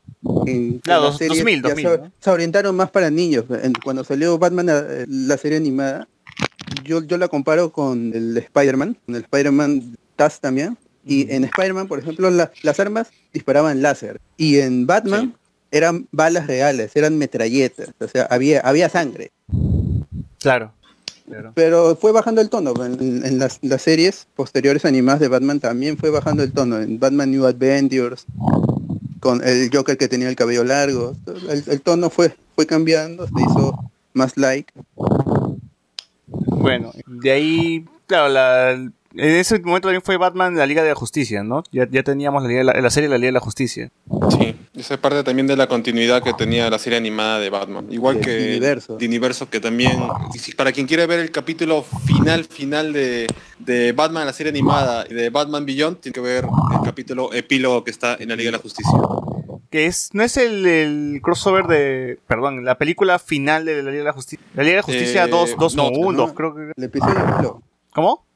En, 0.47 0.79
Claro, 0.79 1.03
la 1.03 1.07
dos- 1.09 1.19
serie 1.19 1.37
2000, 1.39 1.63
ya 1.63 1.69
2000, 1.71 1.89
se, 1.89 1.99
¿no? 1.99 2.13
se 2.21 2.31
orientaron 2.31 2.77
más 2.77 2.91
para 2.91 3.11
niños. 3.11 3.45
En- 3.63 3.73
cuando 3.75 4.05
salió 4.05 4.39
Batman, 4.39 4.69
eh, 4.71 5.05
la 5.09 5.37
serie 5.37 5.59
animada, 5.59 6.09
yo, 6.85 7.03
yo 7.05 7.17
la 7.19 7.29
comparo 7.29 7.73
con 7.73 8.13
el 8.15 8.37
Spider-Man, 8.37 8.97
con 9.07 9.15
el 9.17 9.23
Spider-Man 9.23 9.97
Taz 10.17 10.41
también. 10.41 10.77
Y 11.05 11.31
en 11.33 11.45
Spider-Man, 11.45 11.89
por 11.89 11.99
ejemplo, 11.99 12.31
la- 12.31 12.53
las 12.63 12.79
armas 12.79 13.09
disparaban 13.33 13.83
láser. 13.83 14.21
Y 14.37 14.59
en 14.59 14.87
Batman 14.87 15.35
eran 15.73 16.07
balas 16.13 16.47
reales, 16.47 16.93
eran 16.95 17.19
metralletas. 17.19 17.91
O 17.99 18.07
sea, 18.07 18.25
había, 18.31 18.61
había 18.61 18.89
sangre. 18.89 19.33
Claro. 20.41 20.73
Pero 21.55 21.97
fue 21.97 22.13
bajando 22.13 22.41
el 22.41 22.51
tono. 22.51 22.73
En, 22.85 23.25
en 23.25 23.39
las, 23.39 23.59
las 23.63 23.83
series 23.83 24.27
posteriores 24.35 24.85
animadas 24.85 25.21
de 25.21 25.29
Batman 25.29 25.61
también 25.61 25.97
fue 25.97 26.11
bajando 26.11 26.43
el 26.43 26.53
tono. 26.53 26.79
En 26.81 26.99
Batman 26.99 27.31
New 27.31 27.47
Adventures, 27.47 28.27
con 29.21 29.47
el 29.47 29.71
Joker 29.73 29.97
que 29.97 30.09
tenía 30.09 30.29
el 30.29 30.37
cabello 30.37 30.65
largo. 30.65 31.15
El, 31.49 31.65
el 31.67 31.81
tono 31.81 32.11
fue, 32.11 32.35
fue 32.55 32.67
cambiando, 32.67 33.27
se 33.27 33.41
hizo 33.41 33.91
más 34.13 34.37
like. 34.37 34.73
Bueno, 36.27 36.93
de 37.07 37.31
ahí, 37.31 37.85
claro, 38.07 38.29
la, 38.29 38.91
en 39.15 39.31
ese 39.37 39.59
momento 39.61 39.89
también 39.89 40.03
fue 40.03 40.17
Batman 40.17 40.57
la 40.57 40.67
Liga 40.67 40.83
de 40.83 40.89
la 40.91 40.95
Justicia, 40.95 41.43
¿no? 41.43 41.63
Ya, 41.73 41.87
ya 41.91 42.03
teníamos 42.03 42.43
la, 42.43 42.49
Liga 42.49 42.59
de 42.61 42.65
la, 42.65 42.81
la 42.81 42.91
serie 42.91 43.09
La 43.09 43.17
Liga 43.19 43.29
de 43.29 43.33
la 43.33 43.41
Justicia. 43.41 43.91
Sí, 44.31 44.57
esa 44.75 44.95
es 44.95 45.01
parte 45.01 45.23
también 45.23 45.47
de 45.47 45.57
la 45.57 45.67
continuidad 45.67 46.23
que 46.23 46.33
tenía 46.35 46.69
la 46.71 46.79
serie 46.79 46.97
animada 46.99 47.39
de 47.39 47.51
Batman. 47.51 47.87
Igual 47.91 48.17
De 48.17 48.21
que 48.23 48.49
Universo. 48.51 48.97
de 48.97 49.07
Universo, 49.07 49.51
que 49.51 49.61
también, 49.61 50.01
para 50.57 50.73
quien 50.73 50.87
quiere 50.87 51.07
ver 51.07 51.21
el 51.21 51.31
capítulo 51.31 51.83
final, 52.07 52.45
final 52.45 52.93
de, 52.93 53.27
de 53.59 53.93
Batman, 53.93 54.27
la 54.27 54.33
serie 54.33 54.51
animada, 54.51 55.05
y 55.09 55.15
de 55.15 55.31
Batman 55.31 55.67
Beyond, 55.67 56.01
tiene 56.01 56.15
que 56.15 56.21
ver 56.21 56.45
el 56.45 56.81
capítulo 56.85 57.33
epílogo 57.33 57.85
que 57.85 57.91
está 57.91 58.17
en 58.19 58.29
la 58.31 58.37
Liga 58.37 58.49
de 58.49 58.57
la 58.57 58.63
Justicia. 58.63 58.93
Que 59.71 59.87
es, 59.87 60.11
no 60.13 60.23
es 60.23 60.37
el, 60.37 60.67
el 60.67 61.21
crossover 61.23 61.67
de, 61.67 62.19
perdón, 62.27 62.63
la 62.65 62.77
película 62.77 63.19
final 63.19 63.65
de 63.65 63.83
la 63.83 63.91
Liga 63.91 64.03
de 64.03 64.09
la 64.09 64.13
Justicia. 64.13 64.45
La 64.55 64.63
Liga 64.63 64.73
de 64.73 64.77
la 64.79 64.83
Justicia 64.83 65.25
Eh, 65.25 65.29
2, 65.29 65.57
2 65.59 65.77
no, 65.77 65.89
1, 65.91 66.13
no. 66.27 66.35
creo 66.35 66.55
que... 66.55 66.73
El 66.77 66.85
episodio 66.85 67.19
epílogo. 67.19 67.63
¿Cómo? 67.95 68.27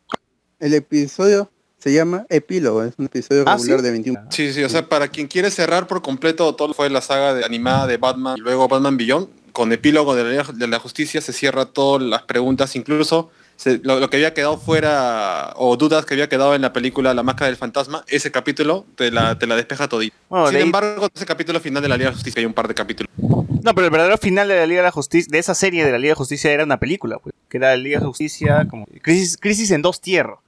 El 0.58 0.74
episodio 0.74 1.50
se 1.78 1.92
llama 1.92 2.24
Epílogo, 2.30 2.82
es 2.82 2.94
un 2.96 3.06
episodio 3.06 3.44
Ah, 3.46 3.56
regular 3.56 3.80
¿sí? 3.80 3.84
de 3.84 3.90
21. 3.90 4.20
Sí, 4.30 4.52
sí, 4.52 4.64
o 4.64 4.68
sea, 4.68 4.88
para 4.88 5.08
quien 5.08 5.26
quiere 5.28 5.50
cerrar 5.50 5.86
por 5.86 6.02
completo 6.02 6.54
todo 6.54 6.68
lo 6.68 6.74
que 6.74 6.76
fue 6.76 6.90
la 6.90 7.02
saga 7.02 7.34
de, 7.34 7.44
animada 7.44 7.86
de 7.86 7.96
Batman 7.98 8.36
y 8.38 8.40
luego 8.40 8.66
Batman 8.66 8.96
Beyond, 8.96 9.28
con 9.52 9.72
epílogo 9.72 10.14
de 10.14 10.24
la, 10.24 10.30
Liga 10.30 10.44
de 10.52 10.66
la 10.66 10.78
Justicia 10.78 11.20
se 11.20 11.32
cierra 11.32 11.66
todas 11.66 12.02
las 12.02 12.22
preguntas, 12.22 12.74
incluso 12.74 13.30
se- 13.56 13.78
lo, 13.82 14.00
lo 14.00 14.08
que 14.10 14.16
había 14.16 14.32
quedado 14.34 14.58
fuera, 14.58 15.52
o 15.56 15.76
dudas 15.76 16.06
que 16.06 16.14
había 16.14 16.28
quedado 16.28 16.54
en 16.54 16.62
la 16.62 16.72
película 16.72 17.12
La 17.14 17.22
Máscara 17.22 17.46
del 17.48 17.56
Fantasma, 17.56 18.02
ese 18.08 18.30
capítulo 18.32 18.86
te 18.96 19.10
la, 19.10 19.38
te 19.38 19.46
la 19.46 19.56
despeja 19.56 19.88
todito. 19.88 20.16
Bueno, 20.30 20.46
Sin 20.48 20.56
de 20.56 20.62
embargo, 20.62 21.08
ese 21.14 21.26
capítulo 21.26 21.60
final 21.60 21.82
de 21.82 21.88
la 21.90 21.96
Liga 21.96 22.08
de 22.08 22.12
la 22.12 22.16
Justicia 22.16 22.40
hay 22.40 22.46
un 22.46 22.54
par 22.54 22.66
de 22.68 22.74
capítulos. 22.74 23.10
No, 23.18 23.74
pero 23.74 23.84
el 23.86 23.90
verdadero 23.90 24.16
final 24.18 24.48
de 24.48 24.56
la 24.56 24.66
Liga 24.66 24.80
de 24.80 24.86
la 24.86 24.92
Justicia, 24.92 25.28
de 25.30 25.38
esa 25.38 25.54
serie 25.54 25.84
de 25.84 25.92
la 25.92 25.98
Liga 25.98 26.12
de 26.12 26.16
Justicia 26.16 26.50
era 26.50 26.64
una 26.64 26.78
película, 26.78 27.18
pues. 27.18 27.34
Que 27.48 27.58
era 27.58 27.70
la 27.70 27.76
Liga 27.76 28.00
de 28.00 28.06
Justicia 28.06 28.66
como... 28.68 28.86
Crisis, 29.02 29.36
crisis 29.36 29.70
en 29.70 29.82
dos 29.82 30.00
tierras. 30.00 30.38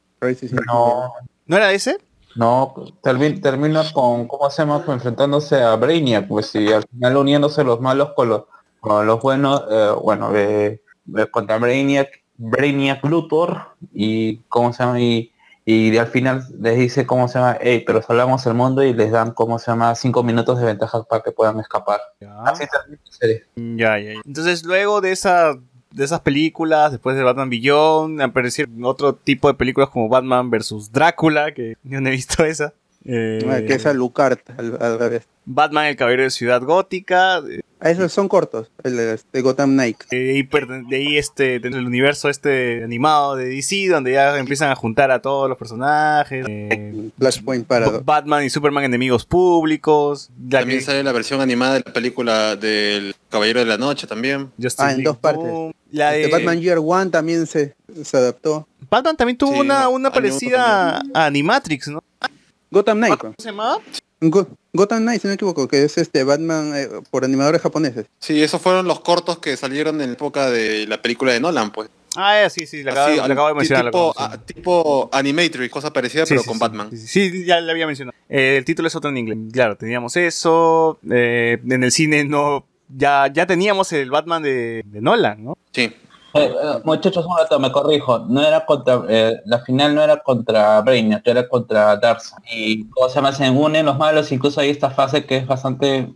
No, 0.66 1.12
¿No 1.46 1.56
era 1.56 1.72
ese? 1.72 1.98
no, 2.36 2.74
termi- 3.02 3.40
termina 3.40 3.82
con, 3.92 4.28
¿cómo 4.28 4.48
se 4.50 4.62
llama? 4.62 4.84
Enfrentándose 4.86 5.60
a 5.60 5.74
Brainiac, 5.76 6.28
pues 6.28 6.54
y 6.54 6.72
al 6.72 6.84
final 6.84 7.16
uniéndose 7.16 7.64
los 7.64 7.80
malos 7.80 8.12
con 8.14 8.28
los, 8.28 8.44
con 8.80 9.06
los 9.06 9.20
buenos, 9.20 9.64
eh, 9.70 9.90
bueno, 10.00 10.30
eh, 10.34 10.80
contra 11.32 11.58
Brainiac, 11.58 12.08
Brainiac 12.36 13.04
Luthor 13.04 13.74
y, 13.92 14.38
¿cómo 14.48 14.72
se 14.72 14.84
llama? 14.84 15.00
Y, 15.00 15.32
y 15.64 15.96
al 15.98 16.06
final 16.06 16.44
les 16.60 16.76
dice, 16.78 17.06
¿cómo 17.06 17.26
se 17.28 17.38
llama? 17.38 17.58
Hey, 17.60 17.82
pero 17.86 18.02
salvamos 18.02 18.46
el 18.46 18.54
mundo 18.54 18.82
y 18.84 18.94
les 18.94 19.10
dan, 19.10 19.32
¿cómo 19.32 19.58
se 19.58 19.70
llama? 19.70 19.94
Cinco 19.96 20.22
minutos 20.22 20.58
de 20.60 20.66
ventaja 20.66 21.02
para 21.02 21.22
que 21.22 21.32
puedan 21.32 21.58
escapar. 21.60 22.00
Así 22.44 22.64
termina 22.70 23.02
la 23.04 23.12
serie. 23.12 23.44
Ya, 23.56 23.98
ya, 23.98 24.14
ya. 24.14 24.20
Entonces, 24.24 24.62
luego 24.64 25.00
de 25.00 25.12
esa 25.12 25.54
de 25.90 26.04
esas 26.04 26.20
películas, 26.20 26.92
después 26.92 27.16
de 27.16 27.22
Batman 27.22 27.50
Beyond, 27.50 28.20
aparecieron 28.22 28.84
otro 28.84 29.14
tipo 29.14 29.48
de 29.48 29.54
películas 29.54 29.88
como 29.90 30.08
Batman 30.08 30.50
vs 30.50 30.90
Drácula, 30.92 31.52
que 31.52 31.76
yo 31.84 32.00
no 32.00 32.08
he 32.08 32.12
visto 32.12 32.44
esa. 32.44 32.72
Eh, 33.04 33.38
Ah, 33.48 33.60
que 33.66 33.74
es 33.74 33.86
Alucard, 33.86 34.38
al, 34.58 34.76
al 34.82 34.98
revés. 34.98 35.22
Batman 35.46 35.86
el 35.86 35.96
Caballero 35.96 36.24
de 36.24 36.30
Ciudad 36.30 36.60
Gótica. 36.62 37.38
eh, 37.38 37.60
Ah, 37.80 37.90
Esos 37.90 38.12
son 38.12 38.26
cortos, 38.28 38.72
el 38.82 38.96
de 38.96 39.40
Gotham 39.40 39.70
Knight. 39.74 39.98
De 40.10 40.32
ahí, 40.32 40.42
perten- 40.42 40.88
de 40.88 40.96
ahí 40.96 41.16
este, 41.16 41.60
dentro 41.60 41.76
del 41.78 41.86
universo 41.86 42.28
este 42.28 42.82
animado 42.82 43.36
de 43.36 43.44
DC, 43.50 43.86
donde 43.88 44.12
ya 44.12 44.36
empiezan 44.36 44.72
a 44.72 44.74
juntar 44.74 45.12
a 45.12 45.22
todos 45.22 45.48
los 45.48 45.56
personajes. 45.56 46.44
eh, 46.48 47.10
Flashpoint 47.18 47.68
Paradox. 47.68 48.04
Batman 48.04 48.44
y 48.44 48.50
Superman 48.50 48.82
enemigos 48.82 49.24
públicos. 49.24 50.28
También 50.50 50.80
que- 50.80 50.84
sale 50.84 51.04
la 51.04 51.12
versión 51.12 51.40
animada 51.40 51.74
de 51.74 51.82
la 51.86 51.92
película 51.92 52.56
del 52.56 53.14
Caballero 53.30 53.60
de 53.60 53.66
la 53.66 53.78
Noche 53.78 54.08
también. 54.08 54.50
Justice 54.60 54.82
Ah, 54.82 54.90
en 54.90 54.96
League 54.98 55.04
dos 55.04 55.16
partes. 55.18 55.44
Boom, 55.44 55.72
la 55.90 56.14
Este 56.16 56.26
de- 56.28 56.32
Batman 56.32 56.60
Year 56.60 56.78
One 56.82 57.10
también 57.10 57.46
se, 57.46 57.74
se 58.04 58.16
adaptó. 58.16 58.66
Batman 58.90 59.16
también 59.16 59.36
tuvo 59.38 59.52
Sí, 59.54 59.60
una, 59.60 59.88
una 59.88 60.10
parecida 60.12 60.98
a 61.14 61.24
Animatrix, 61.26 61.88
¿no? 61.88 62.02
Gotham 62.70 62.98
Knight. 62.98 63.18
¿Cómo 63.18 63.34
se 63.38 63.48
llamaba? 63.50 63.78
Go- 64.20 64.48
Gotham 64.72 65.02
Knight, 65.02 65.22
si 65.22 65.26
no 65.28 65.30
me 65.30 65.34
equivoco, 65.36 65.68
que 65.68 65.84
es 65.84 65.96
este 65.98 66.24
Batman 66.24 66.72
eh, 66.76 66.88
por 67.10 67.24
animadores 67.24 67.60
japoneses. 67.62 68.06
Sí, 68.18 68.42
esos 68.42 68.60
fueron 68.60 68.86
los 68.86 69.00
cortos 69.00 69.38
que 69.38 69.56
salieron 69.56 70.00
en 70.00 70.08
la 70.08 70.12
época 70.14 70.50
de 70.50 70.86
la 70.86 71.00
película 71.00 71.32
de 71.32 71.40
Nolan, 71.40 71.70
pues. 71.72 71.88
Ah, 72.16 72.42
eh, 72.42 72.50
sí, 72.50 72.66
sí, 72.66 72.82
le 72.82 72.90
acabo, 72.90 73.06
Así, 73.06 73.16
le 73.28 73.32
acabo 73.32 73.48
de 73.48 73.54
mencionar. 73.54 73.84
Tipo, 73.86 74.14
ah, 74.16 74.36
tipo 74.44 75.08
Animatrix, 75.12 75.70
cosa 75.70 75.92
parecida, 75.92 76.24
Sí, 76.26 76.30
pero 76.30 76.40
sí, 76.42 76.48
con 76.48 76.56
sí, 76.56 76.60
Batman. 76.60 76.90
Sí, 76.90 76.96
sí, 76.98 77.30
sí, 77.30 77.44
ya 77.44 77.60
le 77.60 77.70
había 77.70 77.86
mencionado. 77.86 78.16
Eh, 78.28 78.56
el 78.58 78.64
título 78.64 78.88
es 78.88 78.96
otro 78.96 79.10
en 79.10 79.18
inglés. 79.18 79.38
Claro, 79.52 79.76
teníamos 79.76 80.16
eso. 80.16 80.98
eh, 81.10 81.58
en 81.68 81.82
el 81.84 81.92
cine 81.92 82.24
no. 82.24 82.66
Ya, 82.88 83.26
ya 83.32 83.46
teníamos 83.46 83.92
el 83.92 84.10
Batman 84.10 84.42
de, 84.42 84.82
de 84.86 85.00
Nolan, 85.00 85.44
¿no? 85.44 85.58
Sí. 85.72 85.92
Eh, 86.34 86.54
eh, 86.62 86.80
muchachos, 86.84 87.24
un 87.26 87.36
rato, 87.36 87.58
me 87.58 87.72
corrijo. 87.72 88.18
No 88.20 88.42
era 88.42 88.64
contra, 88.66 89.02
eh, 89.08 89.40
la 89.46 89.60
final 89.60 89.94
no 89.94 90.02
era 90.02 90.18
contra 90.22 90.80
Brainiac, 90.82 91.26
era 91.26 91.48
contra 91.48 91.96
Darkseid. 91.96 92.40
Y 92.50 92.84
cómo 92.90 93.08
se 93.08 93.16
llama, 93.16 93.32
se 93.32 93.48
unen 93.50 93.86
los 93.86 93.98
malos, 93.98 94.30
incluso 94.32 94.60
hay 94.60 94.70
esta 94.70 94.90
fase 94.90 95.24
que 95.24 95.38
es 95.38 95.46
bastante, 95.46 96.12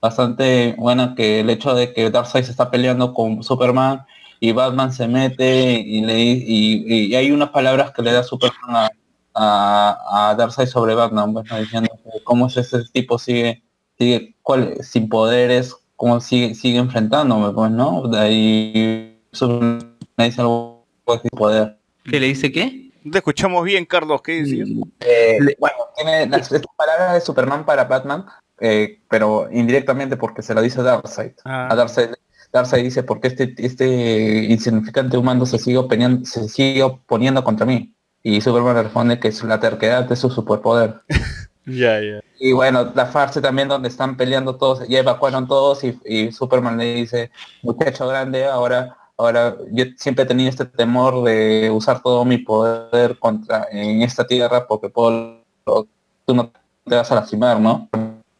bastante 0.00 0.74
buena, 0.78 1.14
que 1.14 1.40
el 1.40 1.50
hecho 1.50 1.74
de 1.74 1.92
que 1.92 2.10
Darkseid 2.10 2.44
se 2.44 2.50
está 2.52 2.70
peleando 2.70 3.12
con 3.12 3.42
Superman 3.42 4.06
y 4.40 4.52
Batman 4.52 4.92
se 4.92 5.08
mete 5.08 5.72
y 5.80 6.00
le 6.02 6.18
y, 6.20 6.84
y- 6.86 7.04
y 7.06 7.14
hay 7.16 7.32
unas 7.32 7.50
palabras 7.50 7.90
que 7.92 8.02
le 8.02 8.12
da 8.12 8.22
Superman 8.22 8.70
a, 8.70 8.90
a, 9.34 10.30
a 10.30 10.34
Darkseid 10.36 10.66
sobre 10.68 10.94
Batman, 10.94 11.32
bueno, 11.32 11.58
diciendo 11.58 11.90
que 12.04 12.22
cómo 12.22 12.46
es 12.46 12.56
ese 12.56 12.84
tipo 12.92 13.18
sigue, 13.18 13.62
sigue 13.98 14.36
cuál, 14.42 14.76
sin 14.82 15.08
poderes, 15.08 15.74
cómo 15.98 16.20
sigue, 16.20 16.54
sigue 16.54 16.78
enfrentándome, 16.78 17.52
pues, 17.52 17.70
¿no? 17.72 18.06
De 18.08 18.18
ahí 18.18 19.20
me 20.16 20.24
dice 20.24 20.40
algo 20.40 20.86
de 21.06 21.28
poder. 21.30 21.76
¿Qué 22.04 22.20
le 22.20 22.28
dice 22.28 22.50
qué? 22.52 22.92
Te 23.10 23.18
escuchamos 23.18 23.64
bien, 23.64 23.84
Carlos. 23.84 24.22
¿Qué 24.22 24.42
decías? 24.42 24.68
Eh, 25.00 25.38
bueno, 25.58 25.76
tiene 25.96 26.26
las, 26.26 26.52
estas 26.52 26.72
palabras 26.76 27.14
de 27.14 27.20
Superman 27.20 27.66
para 27.66 27.84
Batman, 27.84 28.26
eh, 28.60 29.00
pero 29.10 29.48
indirectamente 29.50 30.16
porque 30.16 30.40
se 30.42 30.54
lo 30.54 30.62
dice 30.62 30.82
Darkseid. 30.82 31.32
Ah. 31.44 31.68
A 31.68 31.74
Darkseid, 31.74 32.10
Darkseid 32.52 32.84
dice 32.84 33.02
porque 33.02 33.28
este, 33.28 33.54
este 33.58 34.44
insignificante 34.44 35.16
humano 35.16 35.46
se 35.46 35.58
sigue, 35.58 35.78
oponiendo, 35.78 36.24
se 36.24 36.48
sigue 36.48 36.84
oponiendo 36.84 37.42
contra 37.42 37.66
mí. 37.66 37.92
Y 38.22 38.40
Superman 38.40 38.76
responde 38.76 39.18
que 39.18 39.28
es 39.28 39.42
la 39.42 39.58
terquedad 39.58 40.10
es 40.12 40.18
su 40.20 40.30
superpoder. 40.30 41.00
Ya, 41.68 42.00
ya. 42.00 42.20
Y 42.38 42.52
bueno, 42.52 42.92
la 42.94 43.06
farsa 43.06 43.42
también 43.42 43.68
donde 43.68 43.88
están 43.88 44.16
peleando 44.16 44.56
todos, 44.56 44.88
ya 44.88 45.00
evacuaron 45.00 45.46
todos 45.46 45.84
y, 45.84 45.98
y 46.04 46.32
Superman 46.32 46.78
le 46.78 46.94
dice, 46.94 47.30
muchacho 47.62 48.08
grande, 48.08 48.46
ahora, 48.46 48.96
ahora 49.16 49.56
yo 49.70 49.84
siempre 49.96 50.24
he 50.24 50.26
tenido 50.26 50.48
este 50.48 50.64
temor 50.64 51.22
de 51.24 51.70
usar 51.70 52.00
todo 52.02 52.24
mi 52.24 52.38
poder 52.38 53.18
contra 53.18 53.66
en 53.70 54.02
esta 54.02 54.26
tierra 54.26 54.66
porque 54.66 54.88
puedo, 54.88 55.42
tú 56.24 56.34
no 56.34 56.50
te 56.86 56.94
vas 56.94 57.10
a 57.12 57.16
lastimar, 57.16 57.60
¿no? 57.60 57.88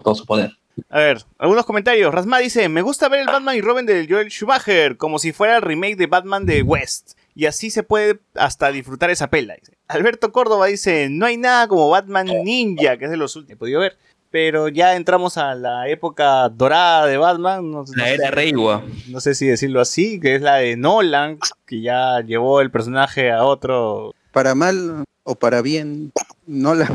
Todo 0.02 0.14
su 0.14 0.24
poder. 0.24 0.52
A 0.88 1.00
ver, 1.00 1.24
algunos 1.38 1.66
comentarios. 1.66 2.14
Rasma 2.14 2.38
dice, 2.38 2.68
me 2.68 2.82
gusta 2.82 3.08
ver 3.08 3.20
el 3.20 3.26
Batman 3.26 3.56
y 3.56 3.60
Robin 3.60 3.84
de 3.84 4.06
Joel 4.08 4.30
Schumacher 4.30 4.96
como 4.96 5.18
si 5.18 5.32
fuera 5.32 5.56
el 5.56 5.62
remake 5.62 5.96
de 5.96 6.06
Batman 6.06 6.46
de 6.46 6.62
West. 6.62 7.17
Y 7.38 7.46
así 7.46 7.70
se 7.70 7.84
puede 7.84 8.18
hasta 8.34 8.72
disfrutar 8.72 9.10
esa 9.10 9.30
pela. 9.30 9.54
dice. 9.54 9.78
Alberto 9.86 10.32
Córdoba 10.32 10.66
dice, 10.66 11.08
no 11.08 11.24
hay 11.24 11.36
nada 11.36 11.68
como 11.68 11.88
Batman 11.88 12.26
Ninja, 12.26 12.96
que 12.96 13.04
es 13.04 13.10
de 13.12 13.16
los 13.16 13.36
últimos 13.36 13.46
que 13.46 13.52
he 13.54 13.56
podido 13.56 13.80
ver. 13.80 13.96
Pero 14.32 14.66
ya 14.66 14.96
entramos 14.96 15.38
a 15.38 15.54
la 15.54 15.88
época 15.88 16.48
dorada 16.48 17.06
de 17.06 17.16
Batman. 17.16 17.70
No, 17.70 17.84
La 17.94 18.10
era 18.10 18.32
Reiwa. 18.32 18.82
no 19.08 19.20
sé 19.20 19.36
si 19.36 19.46
decirlo 19.46 19.80
así, 19.80 20.18
que 20.18 20.34
es 20.34 20.42
la 20.42 20.56
de 20.56 20.76
Nolan, 20.76 21.38
que 21.64 21.80
ya 21.80 22.20
llevó 22.26 22.60
el 22.60 22.72
personaje 22.72 23.30
a 23.30 23.44
otro. 23.44 24.16
Para 24.32 24.56
mal 24.56 25.04
o 25.22 25.36
para 25.36 25.62
bien, 25.62 26.10
no 26.46 26.74
la, 26.74 26.90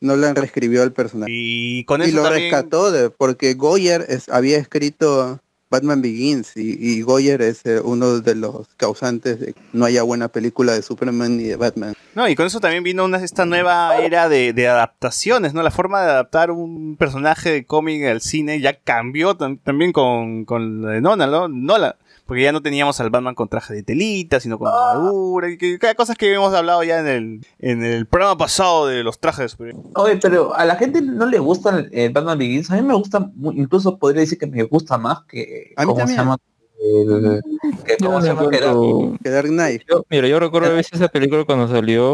no 0.00 0.14
la 0.14 0.32
reescribió 0.32 0.84
al 0.84 0.92
personaje. 0.92 1.30
Y 1.34 1.84
con 1.86 2.00
Y 2.02 2.04
eso 2.04 2.16
lo 2.18 2.22
también- 2.22 2.44
rescató 2.52 2.92
de, 2.92 3.10
porque 3.10 3.54
Goyer 3.54 4.06
es- 4.08 4.28
había 4.28 4.58
escrito 4.58 5.40
Batman 5.72 6.02
Begins 6.02 6.56
y, 6.56 6.76
y 6.78 7.00
Goyer 7.02 7.40
es 7.42 7.64
eh, 7.64 7.80
uno 7.82 8.20
de 8.20 8.34
los 8.36 8.68
causantes 8.76 9.40
de 9.40 9.54
que 9.54 9.60
no 9.72 9.86
haya 9.86 10.02
buena 10.02 10.28
película 10.28 10.72
de 10.74 10.82
Superman 10.82 11.38
ni 11.38 11.44
de 11.44 11.56
Batman. 11.56 11.94
No, 12.14 12.28
y 12.28 12.36
con 12.36 12.46
eso 12.46 12.60
también 12.60 12.84
vino 12.84 13.04
una, 13.06 13.16
esta 13.24 13.46
nueva 13.46 13.96
era 13.96 14.28
de, 14.28 14.52
adaptaciones, 14.68 15.54
¿no? 15.54 15.62
La 15.62 15.70
forma 15.70 16.02
de 16.02 16.10
adaptar 16.10 16.50
un 16.50 16.96
personaje 16.96 17.50
de 17.50 17.64
cómic 17.64 18.04
al 18.04 18.20
cine 18.20 18.60
ya 18.60 18.78
cambió 18.78 19.36
tam- 19.36 19.58
también 19.64 19.92
con, 19.92 20.44
con 20.44 20.82
de 20.82 21.00
Nolan, 21.00 21.30
¿no? 21.30 21.48
Nolan. 21.48 21.94
Porque 22.26 22.42
ya 22.42 22.52
no 22.52 22.62
teníamos 22.62 22.98
al 23.00 23.10
Batman 23.10 23.34
con 23.34 23.48
traje 23.48 23.74
de 23.74 23.82
telita, 23.82 24.40
sino 24.40 24.58
con 24.58 24.68
armadura, 24.68 25.50
y 25.50 25.58
que, 25.58 25.78
que 25.78 25.94
cosas 25.94 26.16
que 26.16 26.32
hemos 26.32 26.54
hablado 26.54 26.82
ya 26.84 27.00
en 27.00 27.06
el, 27.06 27.46
en 27.58 27.84
el 27.84 28.06
programa 28.06 28.36
pasado 28.38 28.86
de 28.86 29.02
los 29.02 29.18
trajes. 29.18 29.56
Oye, 29.94 30.16
pero 30.22 30.54
a 30.54 30.64
la 30.64 30.76
gente 30.76 31.02
no 31.02 31.26
le 31.26 31.38
gusta 31.38 31.78
el, 31.78 31.88
el 31.92 32.12
Batman 32.12 32.38
Begins. 32.38 32.70
A 32.70 32.76
mí 32.76 32.82
me 32.82 32.94
gusta, 32.94 33.30
incluso 33.54 33.98
podría 33.98 34.20
decir 34.20 34.38
que 34.38 34.46
me 34.46 34.62
gusta 34.64 34.96
más 34.98 35.24
que. 35.28 35.72
A 35.76 35.82
mí 35.82 35.86
¿cómo 35.86 35.96
se 35.96 36.00
también. 36.00 36.18
llama? 36.18 36.36
El- 36.84 37.42
que 37.84 37.96
Yo 38.00 38.06
¿Cómo 38.06 38.18
no 38.18 38.22
se 38.22 38.28
llama? 38.28 38.50
Que 38.50 38.56
era- 38.56 38.66
recuerdo- 38.72 39.18
Que 39.22 39.30
Dark 39.30 39.48
Knight. 39.48 39.82
Yo- 39.88 40.04
mira, 40.10 40.26
yo 40.28 40.40
recuerdo 40.40 40.68
a 40.70 40.72
veces 40.74 40.94
esa 40.94 41.08
película 41.08 41.44
cuando 41.44 41.68
salió, 41.68 42.08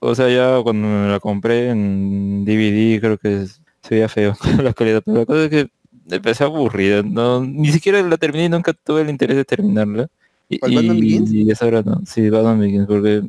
o 0.00 0.14
sea, 0.14 0.28
ya 0.28 0.62
cuando 0.62 0.86
me 0.86 1.08
la 1.08 1.18
compré 1.18 1.70
en 1.70 2.44
DVD, 2.44 3.00
creo 3.00 3.18
que 3.18 3.46
se 3.46 3.94
veía 3.94 4.08
feo 4.08 4.34
la 4.62 4.72
calidad, 4.74 5.02
pero 5.04 5.18
la 5.18 5.26
cosa 5.26 5.44
es 5.44 5.50
que 5.50 5.70
empecé 6.16 6.44
aburrida, 6.44 7.02
no, 7.02 7.40
ni 7.44 7.70
siquiera 7.72 8.02
la 8.02 8.16
terminé 8.16 8.46
y 8.46 8.48
nunca 8.48 8.72
tuve 8.72 9.02
el 9.02 9.10
interés 9.10 9.36
de 9.36 9.44
terminarla. 9.44 10.08
Y, 10.48 10.58
¿Cuál, 10.58 10.74
Batman 10.74 10.98
y- 11.02 11.42
y 11.44 11.50
esa 11.50 11.66
hora 11.66 11.82
no, 11.82 12.00
sí, 12.06 12.28
Batman 12.28 12.58
Begins, 12.60 12.86
porque 12.86 13.22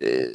eh, 0.00 0.32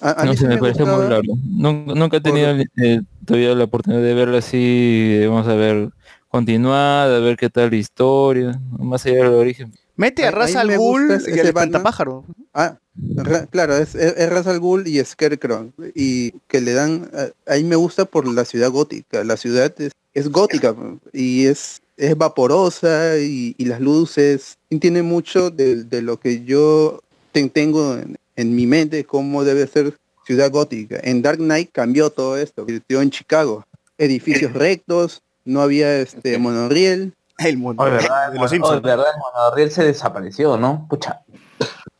A, 0.00 0.22
a 0.22 0.24
no 0.24 0.30
mí 0.30 0.36
sé, 0.36 0.42
sí 0.42 0.46
me 0.48 0.54
me 0.54 0.60
parece 0.60 0.84
muy 0.84 1.06
largo. 1.08 1.34
Nun- 1.46 1.86
Nunca 1.94 2.16
he 2.18 2.20
tenido 2.20 2.50
eh, 2.76 3.00
todavía 3.26 3.54
la 3.54 3.64
oportunidad 3.64 4.02
de 4.02 4.14
verla 4.14 4.38
así, 4.38 5.18
eh, 5.22 5.26
vamos 5.28 5.46
a 5.48 5.54
ver, 5.54 5.90
continuada, 6.28 7.16
a 7.16 7.20
ver 7.20 7.36
qué 7.36 7.50
tal 7.50 7.70
la 7.70 7.76
historia, 7.76 8.60
más 8.78 9.04
allá 9.06 9.16
del 9.24 9.34
origen. 9.34 9.72
Mete 9.96 10.26
a 10.26 10.30
Ra's 10.30 10.56
al 10.56 10.76
Ghul 10.76 11.08
y 11.28 11.38
al 11.38 11.46
espantapájaro. 11.46 12.24
Ah, 12.52 12.78
ra- 13.16 13.46
claro, 13.46 13.76
es, 13.76 13.94
es, 13.94 14.14
es 14.16 14.28
Ra's 14.28 14.46
al 14.46 14.58
Ghul 14.60 14.86
y 14.88 15.02
Scarecrow. 15.04 15.70
Y 15.94 16.32
que 16.48 16.60
le 16.60 16.72
dan, 16.72 17.10
a- 17.14 17.52
ahí 17.52 17.62
me 17.64 17.76
gusta 17.76 18.04
por 18.04 18.26
la 18.26 18.44
ciudad 18.44 18.70
gótica. 18.70 19.22
La 19.24 19.36
ciudad 19.36 19.72
es, 19.80 19.92
es 20.14 20.28
gótica 20.30 20.74
y 21.12 21.46
es, 21.46 21.80
es 21.96 22.16
vaporosa 22.16 23.18
y, 23.18 23.54
y 23.56 23.64
las 23.66 23.80
luces. 23.80 24.58
Y 24.70 24.78
tiene 24.78 25.02
mucho 25.02 25.50
de, 25.50 25.84
de 25.84 26.02
lo 26.02 26.18
que 26.18 26.44
yo 26.44 27.00
ten- 27.32 27.50
tengo 27.50 27.94
en, 27.94 28.16
en 28.36 28.56
mi 28.56 28.66
mente, 28.66 29.04
cómo 29.04 29.44
debe 29.44 29.66
ser 29.68 29.96
ciudad 30.26 30.50
gótica. 30.50 30.98
En 31.04 31.22
Dark 31.22 31.38
Knight 31.38 31.70
cambió 31.72 32.10
todo 32.10 32.36
esto, 32.36 32.66
en 32.88 33.10
Chicago. 33.10 33.64
Edificios 33.98 34.52
rectos, 34.54 35.22
no 35.44 35.60
había 35.60 36.00
este 36.00 36.36
monorriel. 36.38 37.12
El 37.38 37.58
mundo 37.58 37.82
Oye, 37.82 37.92
¿verdad? 37.92 38.32
de 38.32 38.38
los 38.38 38.50
Simpsons. 38.50 38.82
¿verdad? 38.82 39.06
El 39.14 39.20
monorriel 39.20 39.70
se 39.70 39.84
desapareció, 39.84 40.56
¿no? 40.56 40.86
Pucha. 40.88 41.20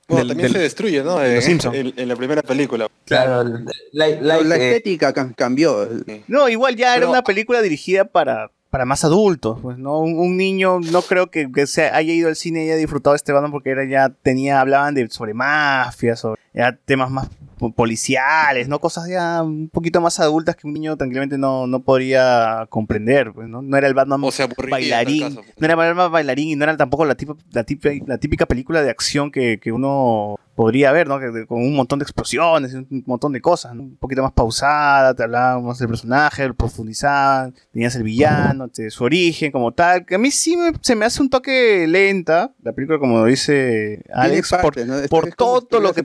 Bueno, 0.06 0.19
Del- 0.19 0.28
también 0.28 0.47
del- 0.48 0.52
se 0.52 0.59
destruye, 0.59 1.02
¿no? 1.02 1.19
de 1.19 1.39
En, 1.39 1.61
en- 1.74 1.94
en 1.97 2.09
la 2.09 2.15
primera 2.16 2.43
película. 2.43 2.86
Claro, 3.06 3.43
La, 3.44 3.61
like, 3.93 4.23
la 4.23 4.56
eh, 4.56 4.69
estética 4.69 5.12
cam- 5.15 5.35
cambió. 5.35 5.89
No, 6.28 6.48
igual 6.48 6.77
ya 6.77 6.93
era 6.93 7.01
Pero- 7.01 7.11
una 7.11 7.23
película 7.23 7.62
dirigida 7.62 8.05
para, 8.05 8.51
para 8.70 8.85
más 8.85 9.02
adultos, 9.05 9.59
pues, 9.62 9.78
¿no? 9.78 9.98
Un, 10.01 10.19
un 10.19 10.36
niño 10.36 10.78
no 10.81 11.01
creo 11.02 11.31
que, 11.31 11.51
que 11.51 11.66
se 11.66 11.89
haya 11.89 12.12
ido 12.12 12.28
al 12.28 12.36
cine 12.36 12.65
y 12.65 12.69
haya 12.70 12.77
disfrutado 12.77 13.15
de 13.15 13.16
este 13.19 13.32
Batman 13.32 13.51
porque 13.51 13.70
era 13.70 13.85
ya 13.86 14.11
tenía, 14.11 14.61
hablaban 14.61 14.94
de 14.94 15.09
sobre 15.09 15.32
mafia, 15.32 16.16
sobre 16.16 16.40
ya 16.52 16.77
temas 16.85 17.11
más 17.11 17.28
policiales, 17.55 18.68
¿no? 18.68 18.78
Cosas 18.81 19.09
ya 19.09 19.43
un 19.43 19.68
poquito 19.68 20.01
más 20.01 20.20
adultas 20.20 20.56
que 20.56 20.66
un 20.66 20.74
niño 20.74 20.97
tranquilamente 20.97 21.39
no, 21.39 21.66
no 21.66 21.81
podría 21.81 22.66
comprender, 22.68 23.32
pues, 23.32 23.48
¿no? 23.48 23.62
No 23.62 23.76
era 23.76 23.86
el 23.89 23.94
Batman 23.94 24.22
O 24.24 24.31
bailarín, 24.70 25.22
caso. 25.22 25.43
no 25.59 25.64
era 25.64 25.74
Batman 25.74 26.12
bailarín 26.12 26.48
y 26.51 26.56
no 26.56 26.64
era 26.64 26.76
tampoco 26.76 27.05
la, 27.05 27.14
típica, 27.14 27.90
la 28.06 28.18
típica 28.18 28.47
película 28.47 28.82
de 28.82 28.90
acción 28.90 29.31
que, 29.31 29.59
que 29.60 29.72
uno 29.72 30.36
podría 30.55 30.93
ver, 30.93 31.09
¿no? 31.09 31.18
Con 31.48 31.59
un 31.62 31.74
montón 31.74 31.98
de 31.98 32.05
explosiones, 32.05 32.74
un 32.74 33.02
montón 33.06 33.32
de 33.32 33.40
cosas, 33.40 33.74
¿no? 33.74 33.82
Un 33.82 33.97
poquito 33.97 34.22
más 34.22 34.32
pausada, 34.32 35.14
te 35.14 35.22
hablaban 35.24 35.64
más 35.64 35.78
del 35.78 35.89
personaje, 35.89 36.47
lo 36.47 36.55
profundizaban, 36.55 37.55
tenías 37.72 37.94
el 37.97 38.02
villano, 38.05 38.68
te- 38.68 38.90
su 38.90 39.05
origen 39.05 39.51
como 39.51 39.72
tal, 39.72 40.05
que 40.06 40.14
a 40.14 40.18
mí 40.18 40.31
sí 40.31 40.56
me- 40.56 40.72
se 40.81 40.94
me 40.94 41.05
hace 41.05 41.20
un 41.22 41.31
toque 41.31 41.86
lenta, 41.89 42.52
la 42.62 42.72
película 42.72 42.98
como 42.98 43.24
dice 43.24 44.02
Alex, 44.12 44.51
por, 45.09 45.26
todo 45.35 45.81
lo 45.81 45.93
que 45.94 46.02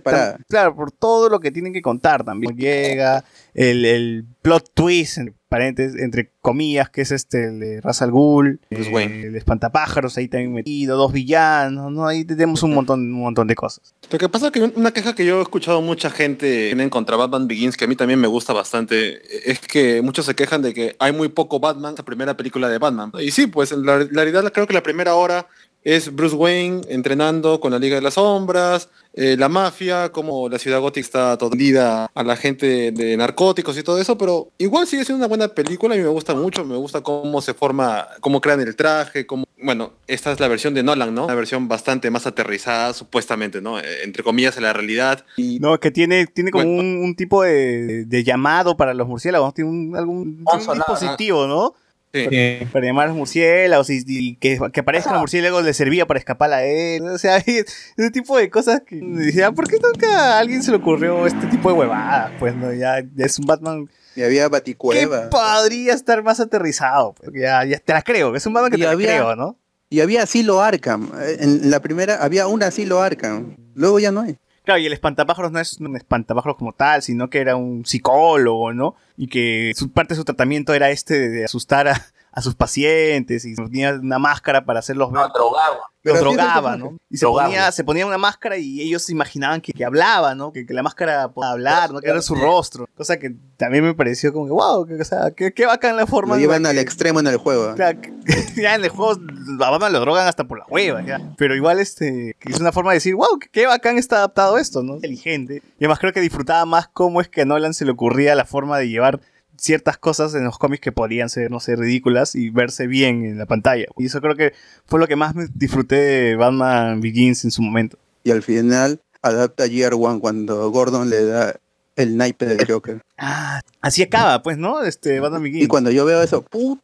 claro, 0.48 0.76
por 0.76 0.92
todo 0.92 1.30
lo 1.30 1.40
que 1.40 1.52
tienen 1.52 1.74
que 1.74 1.82
contar 1.82 2.24
también. 2.24 2.56
Llega 2.58 3.24
el, 3.54 3.86
el 3.86 4.26
plot 4.42 4.72
twist, 4.74 5.18
en 5.18 5.36
paréntesis, 5.50 6.00
entre 6.00 6.32
comillas, 6.42 6.90
que 6.90 7.02
es 7.02 7.12
este 7.12 7.46
el 7.46 7.60
de 7.60 7.82
Ra's 7.82 8.02
al 8.02 8.12
Ghul, 8.12 8.62
Bruce 8.70 8.90
eh, 8.90 8.94
Wayne. 8.94 9.28
el 9.28 9.36
espantapájaros 9.36 10.16
ahí 10.18 10.28
también 10.28 10.54
metido, 10.54 10.96
dos 10.96 11.12
villanos, 11.12 11.92
¿no? 11.92 12.08
Ahí 12.08 12.24
tenemos 12.24 12.62
un 12.62 12.74
montón, 12.74 13.00
un 13.00 13.22
montón 13.22 13.48
de 13.48 13.56
cosas. 13.56 13.96
Lo 14.12 14.20
que 14.20 14.30
pasa 14.30 14.48
es 14.48 14.52
que 14.52 14.62
una 14.62 14.92
queja 14.92 15.16
que 15.16 15.26
yo 15.26 15.40
he 15.40 15.42
escuchado 15.42 15.82
mucha 15.82 16.12
gente 16.12 16.68
tienen 16.68 16.90
contra 16.90 17.18
Batman 17.18 17.48
Begins, 17.48 17.76
que 17.76 17.86
a 17.86 17.88
mí 17.88 17.96
también 17.96 18.20
me 18.20 18.28
gusta 18.28 18.54
bastante, 18.54 19.50
es 19.50 19.60
que 19.60 20.02
muchos 20.04 20.28
se 20.28 20.36
quejan 20.36 20.62
de 20.62 20.74
que 20.74 20.96
hay 21.00 21.12
muy 21.12 21.30
poco 21.30 21.60
Batman 21.60 21.92
en 21.94 21.98
la 21.98 22.06
primera 22.06 22.38
película 22.38 22.70
de 22.70 22.78
Batman. 22.78 23.12
Y 23.20 23.32
sí, 23.32 23.48
pues 23.48 23.72
en 23.72 23.86
la 23.86 23.98
realidad 23.98 24.50
creo 24.54 24.68
que 24.68 24.74
la 24.74 24.84
primera 24.84 25.16
hora 25.16 25.48
es 25.96 26.14
Bruce 26.14 26.36
Wayne 26.36 26.82
entrenando 26.90 27.60
con 27.60 27.72
la 27.72 27.80
Liga 27.80 27.96
de 27.96 28.02
las 28.02 28.14
Sombras, 28.16 28.90
eh, 29.14 29.36
la 29.38 29.50
mafia, 29.50 30.12
como 30.12 30.48
la 30.50 30.60
ciudad 30.60 30.80
gótica 30.80 31.04
está 31.06 31.38
todavía 31.38 32.06
a 32.06 32.24
la 32.24 32.36
gente 32.36 32.92
de 32.92 33.18
narcóticos 33.18 33.78
y 33.78 33.84
todo 33.84 34.00
eso, 34.00 34.18
pero 34.18 34.50
igual 34.60 34.86
sigue 34.88 35.04
siendo 35.04 35.18
una 35.26 35.28
buena 35.28 35.48
película 35.48 35.96
y 35.96 36.00
me 36.00 36.08
gusta 36.08 36.36
mucho, 36.36 36.64
me 36.64 36.76
gusta 36.78 37.02
cómo 37.02 37.42
se 37.42 37.54
forma, 37.54 38.08
cómo 38.22 38.40
crean 38.40 38.60
el 38.62 38.76
traje, 38.76 39.26
cómo, 39.26 39.46
bueno, 39.62 39.94
esta 40.08 40.32
es 40.32 40.40
la 40.40 40.48
versión 40.48 40.74
de 40.76 40.84
Nolan, 40.84 41.14
¿no? 41.16 41.26
Una 41.26 41.36
versión 41.36 41.68
bastante 41.68 42.12
más 42.12 42.28
aterrizada, 42.28 42.94
supuestamente, 42.94 43.60
¿no? 43.62 43.80
Eh, 43.80 44.04
Entre 44.04 44.24
comillas, 44.24 44.58
en 44.58 44.64
la 44.64 44.74
realidad. 44.74 45.26
Y 45.38 45.60
No, 45.60 45.80
que 45.80 45.90
tiene, 45.92 46.28
tiene 46.28 46.52
como 46.52 46.66
Bueno. 46.66 46.82
un, 46.82 46.98
un 47.04 47.16
tipo 47.16 47.42
de, 47.44 48.06
de 48.06 48.24
llamado 48.24 48.78
para 48.78 48.94
los 48.94 49.08
murciélagos, 49.08 49.54
tiene 49.56 49.70
un, 49.72 49.96
algún 49.98 50.46
dispositivo, 50.76 51.48
¿no? 51.48 51.74
Sí. 52.14 52.28
Para 52.72 52.86
llamar 52.86 53.06
a 53.06 53.08
los 53.10 53.18
murciélagos 53.18 53.90
y, 53.90 54.04
y 54.08 54.36
que, 54.38 54.60
que 54.74 54.80
aparezcan 54.80 55.14
los 55.14 55.22
murciélagos 55.22 55.64
le 55.64 55.74
servía 55.74 56.06
para 56.06 56.20
escapar 56.20 56.52
a 56.54 56.64
él. 56.64 57.04
O 57.08 57.18
sea, 57.18 57.38
ese 57.46 58.12
tipo 58.12 58.38
de 58.38 58.50
cosas 58.50 58.82
que 58.86 59.00
decía, 59.02 59.52
¿por 59.52 59.68
qué 59.68 59.78
nunca 59.82 60.36
a 60.36 60.40
alguien 60.40 60.64
se 60.64 60.72
le 60.72 60.78
ocurrió 60.78 61.26
este 61.28 61.48
tipo 61.48 61.70
de 61.72 61.78
huevadas? 61.80 62.32
Pues 62.40 62.56
no, 62.56 62.74
ya 62.74 63.04
es 63.18 63.40
un 63.40 63.46
Batman 63.46 63.90
Y 64.16 64.24
había 64.24 64.44
que 64.44 64.50
Baticueva. 64.50 65.30
podría 65.30 65.94
estar 65.94 66.24
más 66.24 66.40
aterrizado. 66.40 67.14
Porque 67.24 67.42
ya, 67.42 67.64
ya 67.66 67.80
te 67.80 67.94
la 67.94 68.02
creo, 68.02 68.32
que 68.32 68.38
es 68.40 68.46
un 68.46 68.54
Batman 68.54 68.72
que 68.72 68.78
Y 68.78 68.80
te 68.82 68.86
la 68.86 68.92
había- 68.92 69.08
creo, 69.08 69.36
¿no? 69.36 69.58
Y 69.92 70.02
había 70.02 70.22
asilo 70.24 70.62
Arkham. 70.62 71.12
Eh, 71.20 71.38
En 71.40 71.72
la 71.72 71.80
primera 71.80 72.24
había 72.24 72.46
un 72.48 72.62
asilo 72.62 73.02
Arkham. 73.02 73.56
Luego 73.74 74.00
ya 74.00 74.12
no 74.12 74.22
hay. 74.22 74.38
Claro, 74.64 74.80
y 74.80 74.86
el 74.86 74.94
espantapájaros 74.94 75.52
no 75.52 75.60
es 75.60 75.80
un 75.80 75.96
espantapájaros 75.96 76.58
como 76.58 76.74
tal, 76.74 77.02
sino 77.02 77.30
que 77.30 77.40
era 77.40 77.56
un 77.56 77.86
psicólogo, 77.86 78.74
¿no? 78.74 78.96
Y 79.18 79.28
que 79.28 79.72
su 79.76 79.92
parte 79.92 80.14
de 80.14 80.18
su 80.18 80.26
tratamiento 80.26 80.74
era 80.74 80.90
este 80.90 81.20
de, 81.20 81.30
de 81.30 81.46
asustar 81.46 81.88
a, 81.88 82.06
a 82.32 82.42
sus 82.42 82.56
pacientes 82.56 83.46
y 83.46 83.56
tenía 83.56 83.94
una 83.94 84.20
máscara 84.20 84.66
para 84.66 84.80
hacerlos 84.80 85.12
ver. 85.12 85.22
no, 85.22 85.30
drogado. 85.30 85.80
Los 86.02 86.20
drogaba. 86.20 86.78
¿no? 86.78 86.98
Y 87.10 87.18
se 87.18 87.26
ponía, 87.26 87.72
se 87.74 87.84
ponía 87.84 88.06
una 88.06 88.18
máscara 88.18 88.58
y 88.58 88.82
ellos 88.82 89.04
se 89.04 89.12
imaginaban 89.12 89.60
que, 89.60 89.74
que 89.74 89.84
hablaba, 89.84 90.34
¿no? 90.34 90.54
Que, 90.54 90.66
que 90.66 90.74
la 90.74 90.82
máscara 90.82 91.28
podía 91.30 91.52
hablar, 91.52 91.92
¿no? 91.92 92.00
Que 92.00 92.10
era 92.10 92.22
su 92.22 92.36
rostro. 92.36 92.88
Cosa 92.96 93.20
que 93.20 93.36
también 93.58 93.84
me 93.84 93.94
pareció 93.94 94.32
como 94.32 94.46
que, 94.46 94.52
wow, 94.54 94.86
que, 94.86 94.94
o 94.94 95.04
sea, 95.04 95.32
qué, 95.32 95.54
qué 95.54 95.66
bacán 95.66 95.98
la 95.98 96.08
forma 96.08 96.36
Lo 96.36 96.42
llevan 96.42 96.66
al 96.66 96.76
que- 96.76 96.82
extremo 96.82 97.20
en 97.20 97.28
el 97.28 97.36
juego. 97.38 97.76
Claro, 97.76 98.00
que- 98.00 98.14
ya 98.62 98.76
en 98.76 98.84
el 98.86 98.90
juego 98.90 99.12
a 99.12 99.90
lo 99.90 100.00
drogan 100.00 100.26
hasta 100.28 100.46
por 100.46 100.60
la 100.60 100.66
hueva, 100.70 101.02
ya. 101.06 101.20
Pero 101.38 101.54
igual 101.54 101.80
este 101.80 102.36
es 102.46 102.60
una 102.62 102.72
forma 102.72 102.92
de 102.92 102.98
decir, 102.98 103.16
wow, 103.16 103.38
qué, 103.40 103.50
qué 103.52 103.66
bacán 103.68 103.98
está 103.98 104.18
adaptado 104.18 104.58
esto, 104.58 104.82
¿no? 104.84 104.96
Inteligente. 104.96 105.62
Y 105.80 105.84
además 105.84 106.00
creo 106.00 106.14
que 106.14 106.22
disfrutaba 106.22 106.64
más 106.66 106.88
cómo 106.88 107.20
es 107.20 107.28
que 107.28 107.42
a 107.42 107.46
Nolan 107.46 107.74
se 107.74 107.84
le 107.84 107.92
ocurría 107.92 108.36
la 108.36 108.46
forma 108.46 108.78
de 108.78 108.88
llevar 108.88 109.20
ciertas 109.60 109.98
cosas 109.98 110.34
en 110.36 110.44
los 110.44 110.58
cómics 110.58 110.82
que 110.82 110.92
podían 110.92 111.30
ser, 111.30 111.52
no 111.52 111.60
sé, 111.60 111.76
ridículas 111.76 112.36
y 112.36 112.50
verse 112.50 112.88
bien 112.88 113.26
en 113.26 113.38
la 113.38 113.46
pantalla. 113.46 113.86
Y 113.98 114.06
eso 114.06 114.22
creo 114.22 114.36
que 114.36 114.54
fue 114.86 115.00
lo 115.00 115.08
que 115.08 115.16
más 115.16 115.36
me 115.36 115.48
disfruté 115.54 115.96
de 115.96 116.36
Batman 116.36 117.02
Begins 117.02 117.44
en 117.46 117.52
su 117.52 117.62
momento. 117.62 117.98
Y 118.24 118.32
al 118.32 118.44
final 118.44 119.02
adapta 119.22 119.68
Year 119.68 119.94
One 119.94 120.20
cuando 120.20 120.70
Gordon 120.72 121.10
le 121.10 121.26
da 121.26 121.56
el 121.96 122.16
naipe 122.18 122.46
del 122.46 122.66
Joker. 122.66 123.02
Ah, 123.18 123.62
así 123.82 124.02
acaba, 124.02 124.42
pues, 124.42 124.58
¿no? 124.58 124.84
Este 124.84 125.20
Batman 125.20 125.44
Begins. 125.44 125.66
Y 125.66 125.68
cuando 125.68 125.92
yo 125.92 126.06
veo 126.06 126.22
eso, 126.22 126.42
¡put! 126.42 126.80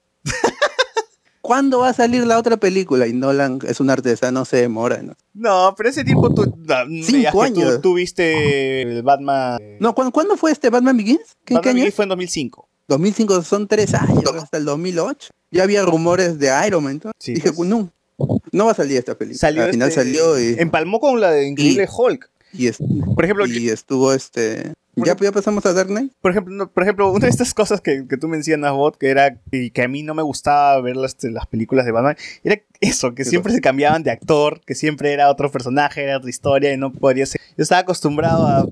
¿Cuándo 1.46 1.80
va 1.80 1.90
a 1.90 1.94
salir 1.94 2.26
la 2.26 2.40
otra 2.40 2.58
película? 2.58 3.06
Y 3.06 3.14
Nolan 3.14 3.60
es 3.68 3.80
un 3.80 3.92
artesano, 3.92 4.46
se 4.46 4.58
demora. 4.58 5.04
¿no? 5.04 5.14
No, 5.36 5.76
pero 5.78 5.90
ese 5.90 6.04
tiempo 6.04 6.34
tú, 6.34 6.46
tú- 6.46 7.42
años. 7.42 7.82
Tú, 7.82 7.94
viste 7.94 8.82
el 8.82 9.04
Batman. 9.04 9.60
No, 9.80 9.94
¿cuándo, 9.94 10.12
cuándo 10.12 10.38
fue 10.38 10.52
este 10.52 10.72
Batman 10.72 10.98
Begins? 10.98 11.38
¿Qué, 11.46 11.54
Batman 11.54 11.62
qué 11.62 11.70
año? 11.70 11.78
Begins 11.82 11.96
fue 11.96 12.04
en 12.06 12.10
2005. 12.10 12.68
2005 12.88 13.44
son 13.44 13.68
tres 13.68 13.94
años, 13.94 14.24
hasta 14.42 14.58
el 14.58 14.66
2008. 14.66 15.30
Ya 15.52 15.64
había 15.64 15.84
rumores 15.84 16.40
de 16.40 16.50
Iron 16.66 16.84
Man. 16.84 17.00
¿no? 17.04 17.12
Sí, 17.20 17.36
Dije, 17.36 17.52
pues. 17.54 17.70
no, 17.70 17.92
no 18.52 18.66
va 18.66 18.72
a 18.72 18.76
salir 18.76 18.98
esta 18.98 19.16
película. 19.16 19.40
Salió 19.40 19.64
Al 19.66 19.72
final 19.72 19.90
este- 19.90 20.02
salió 20.02 20.40
y, 20.40 20.56
Empalmó 20.60 21.00
con 21.00 21.20
la 21.22 21.30
de 21.32 21.48
Increíble 21.48 21.88
Hulk. 21.96 22.30
y, 22.54 22.72
Por 23.14 23.24
ejemplo, 23.24 23.46
y 23.46 23.70
estuvo 23.70 24.14
este... 24.14 24.74
¿Ya, 24.96 25.16
ya 25.20 25.32
pasamos 25.32 25.66
a 25.66 25.74
Dark 25.74 25.90
Knight? 25.90 26.14
por 26.22 26.32
ejemplo, 26.32 26.54
no, 26.54 26.72
por 26.72 26.84
ejemplo, 26.84 27.12
una 27.12 27.26
de 27.26 27.30
estas 27.30 27.54
cosas 27.54 27.82
que, 27.82 28.08
que 28.08 28.18
tú 28.18 28.28
mencionas, 28.28 28.72
Bot, 28.72 28.98
que 28.98 29.10
era 29.10 29.40
y 29.52 29.72
que 29.72 29.84
a 29.84 29.88
mí 29.88 30.04
no 30.04 30.14
me 30.14 30.24
gustaba 30.24 30.80
ver 30.82 30.96
las, 30.96 31.18
las 31.24 31.46
películas 31.48 31.86
de 31.86 31.92
Batman, 31.92 32.16
era 32.44 32.62
eso, 32.80 33.10
que 33.10 33.24
¿Qué 33.24 33.30
siempre 33.30 33.54
se 33.54 33.62
cambiaban 33.62 34.04
de 34.04 34.12
actor, 34.12 34.62
que 34.66 34.76
siempre 34.76 35.12
era 35.12 35.30
otro 35.30 35.52
personaje, 35.52 36.04
era 36.04 36.18
otra 36.18 36.30
historia 36.30 36.74
y 36.74 36.78
no 36.78 36.92
podía 36.92 37.26
ser. 37.26 37.42
Yo 37.58 37.64
estaba 37.64 37.82
acostumbrado 37.82 38.48
a 38.48 38.66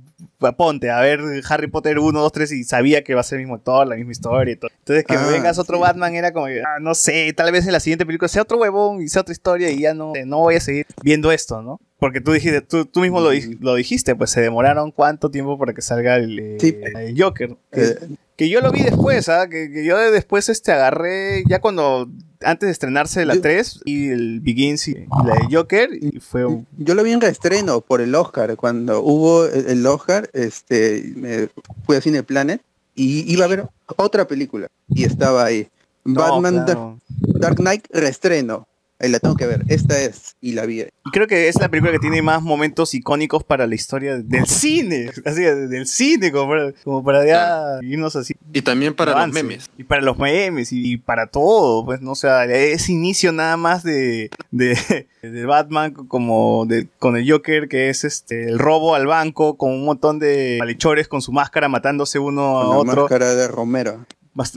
ponte 0.51 0.91
a 0.91 0.99
ver 0.99 1.21
Harry 1.49 1.67
Potter 1.67 1.97
1, 1.97 2.19
2, 2.19 2.31
3 2.31 2.51
y 2.51 2.63
sabía 2.65 3.03
que 3.03 3.15
va 3.15 3.21
a 3.21 3.23
ser 3.23 3.37
el 3.39 3.45
mismo 3.45 3.55
actor, 3.55 3.87
la 3.87 3.95
misma 3.95 4.11
historia 4.11 4.53
y 4.53 4.57
todo. 4.57 4.69
Entonces 4.79 5.05
que 5.05 5.13
Ah, 5.15 5.27
vengas 5.31 5.57
otro 5.57 5.77
sí. 5.77 5.81
Batman 5.81 6.13
era 6.15 6.33
como, 6.33 6.47
ah, 6.47 6.79
no 6.81 6.93
sé, 6.93 7.31
tal 7.33 7.51
vez 7.51 7.65
en 7.65 7.71
la 7.71 7.79
siguiente 7.79 8.05
película 8.05 8.27
sea 8.27 8.41
otro 8.41 8.57
huevón 8.57 9.01
y 9.01 9.07
sea 9.07 9.21
otra 9.21 9.31
historia 9.31 9.71
y 9.71 9.79
ya 9.79 9.93
no, 9.93 10.11
no 10.25 10.39
voy 10.39 10.55
a 10.55 10.59
seguir 10.59 10.85
viendo 11.01 11.31
esto, 11.31 11.61
¿no? 11.61 11.79
Porque 11.99 12.19
tú 12.19 12.33
dijiste, 12.33 12.59
tú, 12.59 12.83
tú 12.85 12.99
mismo 12.99 13.21
lo, 13.21 13.29
lo 13.61 13.75
dijiste, 13.75 14.13
pues 14.15 14.29
se 14.29 14.41
demoraron 14.41 14.91
cuánto 14.91 15.31
tiempo 15.31 15.57
para 15.57 15.73
que 15.73 15.81
salga 15.81 16.17
el, 16.17 16.37
eh, 16.37 16.57
Sí. 16.59 16.77
el 16.97 17.15
Joker. 17.21 17.55
Eh, 17.71 17.95
que 18.35 18.49
yo 18.49 18.61
lo 18.61 18.71
vi 18.71 18.81
después, 18.83 19.29
¿ah? 19.29 19.47
Que, 19.49 19.71
que 19.71 19.85
yo 19.85 19.97
después 20.11 20.49
este 20.49 20.71
agarré, 20.71 21.43
ya 21.47 21.59
cuando, 21.59 22.09
antes 22.41 22.67
de 22.67 22.71
estrenarse 22.71 23.25
la 23.25 23.35
Yo- 23.35 23.41
3 23.41 23.81
y 23.85 24.09
el 24.09 24.39
Begins 24.41 24.87
y, 24.87 24.93
la 25.25 25.35
de 25.35 25.55
Joker, 25.55 25.89
y 25.93 26.19
fue 26.19 26.45
un... 26.45 26.67
Yo 26.77 26.95
lo 26.95 27.03
vi 27.03 27.11
en 27.11 27.21
reestreno 27.21 27.81
por 27.81 28.01
el 28.01 28.13
Oscar. 28.15 28.55
Cuando 28.55 29.01
hubo 29.01 29.45
el 29.45 29.67
el 29.69 29.85
Oscar, 29.85 30.29
este, 30.33 31.13
me 31.15 31.49
fui 31.85 31.95
a 31.97 32.01
Cine 32.01 32.23
Planet 32.23 32.61
y 32.95 33.31
iba 33.31 33.45
a 33.45 33.47
ver 33.47 33.67
otra 33.97 34.27
película. 34.27 34.67
Y 34.89 35.03
estaba 35.05 35.45
ahí. 35.45 35.67
No, 36.05 36.19
Batman 36.21 36.65
claro. 36.65 36.99
Dark, 37.09 37.39
Dark 37.39 37.55
Knight 37.57 37.85
reestreno. 37.91 38.67
Ahí 39.03 39.09
la 39.09 39.19
tengo 39.19 39.35
que 39.35 39.45
ver. 39.45 39.65
Esta 39.67 39.99
es. 40.01 40.37
Y 40.39 40.53
la 40.53 40.65
vi. 40.65 40.79
Y 40.81 41.11
creo 41.11 41.27
que 41.27 41.49
es 41.49 41.59
la 41.59 41.67
película 41.67 41.91
que 41.91 41.99
tiene 41.99 42.21
más 42.21 42.41
momentos 42.41 42.93
icónicos 42.93 43.43
para 43.43 43.67
la 43.67 43.75
historia 43.75 44.17
del 44.17 44.45
cine. 44.47 45.11
Así, 45.25 45.41
del 45.41 45.87
cine, 45.87 46.31
como 46.31 46.49
para, 46.49 46.73
como 46.85 47.03
para 47.03 47.25
ya 47.25 47.79
irnos 47.81 48.15
así. 48.15 48.33
Y 48.53 48.61
también 48.61 48.93
para 48.93 49.25
los 49.25 49.33
memes. 49.33 49.69
Y 49.77 49.83
para 49.83 50.01
los 50.01 50.17
memes 50.17 50.71
y, 50.71 50.93
y 50.93 50.97
para 50.97 51.27
todo, 51.27 51.83
pues, 51.83 51.99
no 52.01 52.13
o 52.13 52.15
sea, 52.15 52.45
ese 52.45 52.91
inicio 52.91 53.31
nada 53.31 53.57
más 53.57 53.81
de, 53.81 54.29
de, 54.51 54.77
de 55.23 55.45
Batman 55.47 55.91
como 55.93 56.67
de, 56.67 56.87
con 56.99 57.17
el 57.17 57.29
Joker, 57.29 57.67
que 57.67 57.89
es 57.89 58.03
este 58.03 58.49
el 58.49 58.59
robo 58.59 58.93
al 58.93 59.07
banco 59.07 59.57
con 59.57 59.71
un 59.71 59.83
montón 59.83 60.19
de 60.19 60.57
malhechores 60.59 61.07
con 61.07 61.23
su 61.23 61.31
máscara 61.31 61.69
matándose 61.69 62.19
uno 62.19 62.61
a 62.61 62.65
Con 62.65 62.71
la 62.71 62.77
otro, 62.77 63.01
máscara 63.01 63.33
de 63.33 63.47
Romero. 63.47 64.05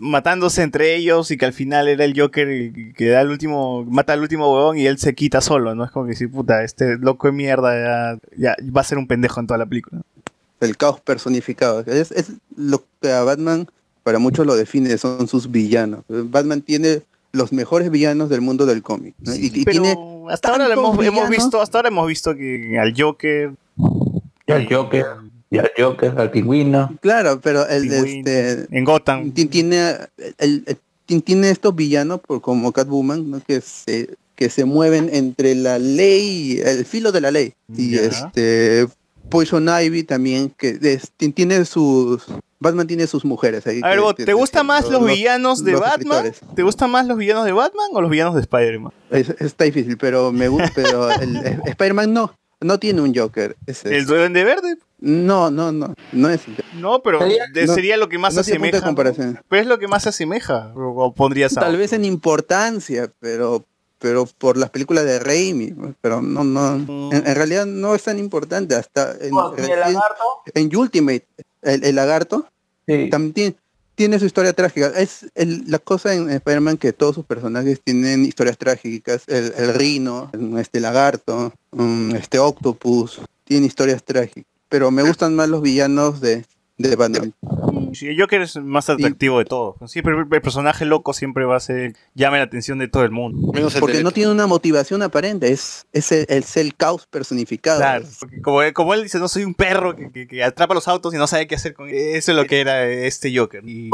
Matándose 0.00 0.62
entre 0.62 0.94
ellos 0.96 1.30
y 1.30 1.36
que 1.36 1.44
al 1.44 1.52
final 1.52 1.88
era 1.88 2.04
el 2.04 2.18
Joker 2.18 2.72
que 2.94 3.08
da 3.08 3.20
el 3.20 3.28
último, 3.28 3.84
mata 3.84 4.14
al 4.14 4.22
último 4.22 4.52
huevón 4.52 4.78
y 4.78 4.86
él 4.86 4.98
se 4.98 5.14
quita 5.14 5.40
solo, 5.40 5.74
¿no? 5.74 5.84
Es 5.84 5.90
como 5.90 6.06
que 6.06 6.12
decir, 6.12 6.30
puta, 6.30 6.64
este 6.64 6.96
loco 6.98 7.26
de 7.26 7.32
mierda 7.32 8.18
ya, 8.18 8.18
ya 8.36 8.56
va 8.74 8.80
a 8.80 8.84
ser 8.84 8.98
un 8.98 9.06
pendejo 9.06 9.40
en 9.40 9.46
toda 9.46 9.58
la 9.58 9.66
película. 9.66 10.02
El 10.60 10.76
caos 10.76 11.00
personificado. 11.00 11.80
Es, 11.80 12.10
es 12.12 12.32
lo 12.56 12.84
que 13.00 13.12
a 13.12 13.22
Batman 13.22 13.68
para 14.02 14.18
muchos 14.18 14.46
lo 14.46 14.54
define, 14.54 14.96
son 14.98 15.26
sus 15.28 15.50
villanos. 15.50 16.04
Batman 16.08 16.62
tiene 16.62 17.02
los 17.32 17.52
mejores 17.52 17.90
villanos 17.90 18.30
del 18.30 18.40
mundo 18.40 18.64
del 18.64 18.82
cómic. 18.82 19.14
¿no? 19.18 19.34
y, 19.34 19.50
y 19.52 19.64
Pero 19.64 19.82
tiene 19.82 19.96
hasta 20.30 20.50
ahora 20.50 20.72
hemos, 20.72 21.04
hemos 21.04 21.28
visto, 21.28 21.60
hasta 21.60 21.78
ahora 21.78 21.88
hemos 21.88 22.06
visto 22.06 22.34
que 22.34 22.78
al 22.78 22.94
Joker 22.96 23.52
Y 24.46 24.52
al 24.52 24.72
Joker, 24.72 25.06
y 25.50 25.58
al 25.58 25.70
Joker, 25.76 26.12
al 26.18 26.30
pingüino. 26.30 26.96
Claro, 27.00 27.40
pero 27.40 27.66
el 27.68 27.82
Pingüino, 27.88 28.30
este 28.30 28.66
en 28.76 28.84
Gotham. 28.84 29.30
ti- 29.32 29.46
tiene 29.46 29.90
el, 30.38 30.64
el- 30.66 30.78
ti- 31.06 31.20
tiene 31.20 31.50
estos 31.50 31.74
villanos 31.74 32.20
por 32.20 32.40
como 32.40 32.72
Catwoman, 32.72 33.30
¿no? 33.30 33.40
que 33.46 33.60
se 33.60 34.10
que 34.34 34.50
se 34.50 34.64
mueven 34.66 35.08
entre 35.12 35.54
la 35.54 35.78
ley, 35.78 36.60
el 36.62 36.84
filo 36.84 37.10
de 37.10 37.20
la 37.22 37.30
ley. 37.30 37.54
Y 37.74 37.96
este 37.96 38.86
Poison 39.30 39.66
Ivy 39.68 40.02
también 40.04 40.52
que 40.56 40.78
es- 40.82 41.10
ti- 41.16 41.30
tiene 41.32 41.64
sus 41.64 42.24
Batman 42.58 42.86
tiene 42.86 43.06
sus 43.06 43.24
mujeres 43.24 43.66
ahí. 43.66 43.80
A 43.84 43.88
ver, 43.90 44.00
que- 44.16 44.24
¿te 44.24 44.32
gustan 44.32 44.62
que 44.62 44.66
más 44.68 44.88
los, 44.90 45.04
villanos 45.06 45.62
de 45.64 45.72
los 45.72 45.80
Batman? 45.80 46.26
escritores. 46.26 46.54
¿Te 46.56 46.62
gustan 46.62 46.90
más 46.90 47.06
los 47.06 47.16
villanos 47.18 47.44
de 47.44 47.52
Batman 47.52 47.86
o 47.92 48.00
los 48.00 48.10
villanos 48.10 48.34
de 48.34 48.40
Spider-Man? 48.42 48.92
Es- 49.10 49.34
está 49.38 49.64
difícil, 49.64 49.96
pero 49.98 50.32
me 50.32 50.48
gusta, 50.48 50.70
pero 50.74 51.08
Spider-Man 51.66 52.12
no, 52.12 52.34
no 52.60 52.78
tiene 52.78 53.00
un 53.02 53.14
Joker. 53.14 53.56
ese 53.66 53.88
¿El 53.90 53.94
es- 54.02 54.06
Duende 54.06 54.42
Verde? 54.44 54.76
No, 54.98 55.50
no, 55.50 55.72
no, 55.72 55.94
no 56.12 56.28
es. 56.30 56.40
No, 56.74 57.02
pero 57.02 57.18
Sería- 57.20 57.44
de- 57.52 57.66
no- 57.66 57.74
sería 57.74 57.96
lo 57.96 58.08
que 58.08 58.18
más 58.18 58.34
no 58.34 58.42
tiene 58.42 58.58
punto 58.80 59.02
de 59.04 59.10
asemeja. 59.10 59.42
Pero 59.48 59.62
es 59.62 59.68
lo 59.68 59.78
que 59.78 59.88
más 59.88 60.02
se 60.04 60.08
asemeja. 60.10 60.72
O, 60.74 61.04
o 61.04 61.12
pondrías 61.14 61.56
a 61.56 61.60
Tal 61.60 61.76
vez 61.76 61.92
en 61.92 62.04
importancia, 62.04 63.10
pero 63.20 63.64
pero 63.98 64.26
por 64.26 64.58
las 64.58 64.68
películas 64.68 65.04
de 65.06 65.18
Raimi, 65.18 65.74
pero 66.02 66.20
no, 66.20 66.44
no, 66.44 66.74
en, 67.12 67.26
en 67.26 67.34
realidad 67.34 67.64
no 67.64 67.94
es 67.94 68.02
tan 68.02 68.18
importante 68.18 68.74
hasta 68.74 69.12
en, 69.12 69.32
¿Y 69.34 69.62
el 69.62 69.70
en- 69.70 69.80
lagarto? 69.80 70.22
en 70.52 70.76
Ultimate, 70.76 71.26
el, 71.62 71.82
el 71.82 71.94
lagarto 71.96 72.46
Sí. 72.86 73.08
también 73.10 73.32
tiene, 73.32 73.56
tiene 73.94 74.18
su 74.18 74.26
historia 74.26 74.52
trágica. 74.52 74.88
Es 74.96 75.26
el- 75.34 75.64
la 75.68 75.78
cosa 75.78 76.12
en 76.14 76.28
Spider-Man 76.28 76.76
que 76.76 76.92
todos 76.92 77.14
sus 77.14 77.24
personajes 77.24 77.80
tienen 77.82 78.26
historias 78.26 78.58
trágicas. 78.58 79.22
El, 79.28 79.52
el 79.56 79.72
Rino, 79.74 80.30
este 80.58 80.78
lagarto, 80.78 81.52
mm, 81.72 82.14
este 82.16 82.38
Octopus, 82.38 83.22
tienen 83.44 83.64
historias 83.66 84.04
trágicas. 84.04 84.44
Pero 84.68 84.90
me 84.90 85.02
gustan 85.02 85.34
más 85.36 85.48
los 85.48 85.62
villanos 85.62 86.20
de, 86.20 86.44
de 86.78 86.96
Batman. 86.96 87.32
Sí, 87.94 88.08
el 88.08 88.20
Joker 88.20 88.42
es 88.42 88.56
el 88.56 88.64
más 88.64 88.90
atractivo 88.90 89.38
de 89.38 89.44
todos. 89.46 89.76
Siempre 89.90 90.12
el 90.14 90.26
el 90.30 90.42
personaje 90.42 90.84
loco 90.84 91.12
siempre 91.14 91.44
va 91.46 91.56
a 91.56 91.60
ser 91.60 91.94
llame 92.14 92.36
la 92.38 92.44
atención 92.44 92.78
de 92.78 92.88
todo 92.88 93.04
el 93.04 93.10
mundo. 93.10 93.52
Menos 93.54 93.74
el 93.74 93.80
Porque 93.80 94.02
no 94.02 94.10
tiene 94.10 94.30
una 94.32 94.46
motivación 94.46 95.02
aparente, 95.02 95.50
es, 95.50 95.86
es, 95.92 96.12
el, 96.12 96.26
es 96.28 96.56
el 96.58 96.74
caos 96.74 97.06
personificado. 97.06 97.78
Claro, 97.78 98.04
porque 98.20 98.42
como, 98.42 98.62
él- 98.62 98.72
como 98.74 98.92
él 98.92 99.02
dice, 99.04 99.18
no 99.18 99.28
soy 99.28 99.44
un 99.44 99.54
perro 99.54 99.96
que, 99.96 100.10
que- 100.10 100.26
que 100.26 100.44
atrapa 100.44 100.74
los 100.74 100.88
autos 100.88 101.14
y 101.14 101.16
no 101.16 101.26
sabe 101.26 101.46
qué 101.46 101.54
hacer 101.54 101.72
con 101.72 101.88
eso 101.88 102.32
es 102.32 102.36
lo 102.36 102.44
que 102.44 102.60
era 102.60 102.84
este 102.84 103.34
Joker. 103.34 103.62
Y. 103.66 103.88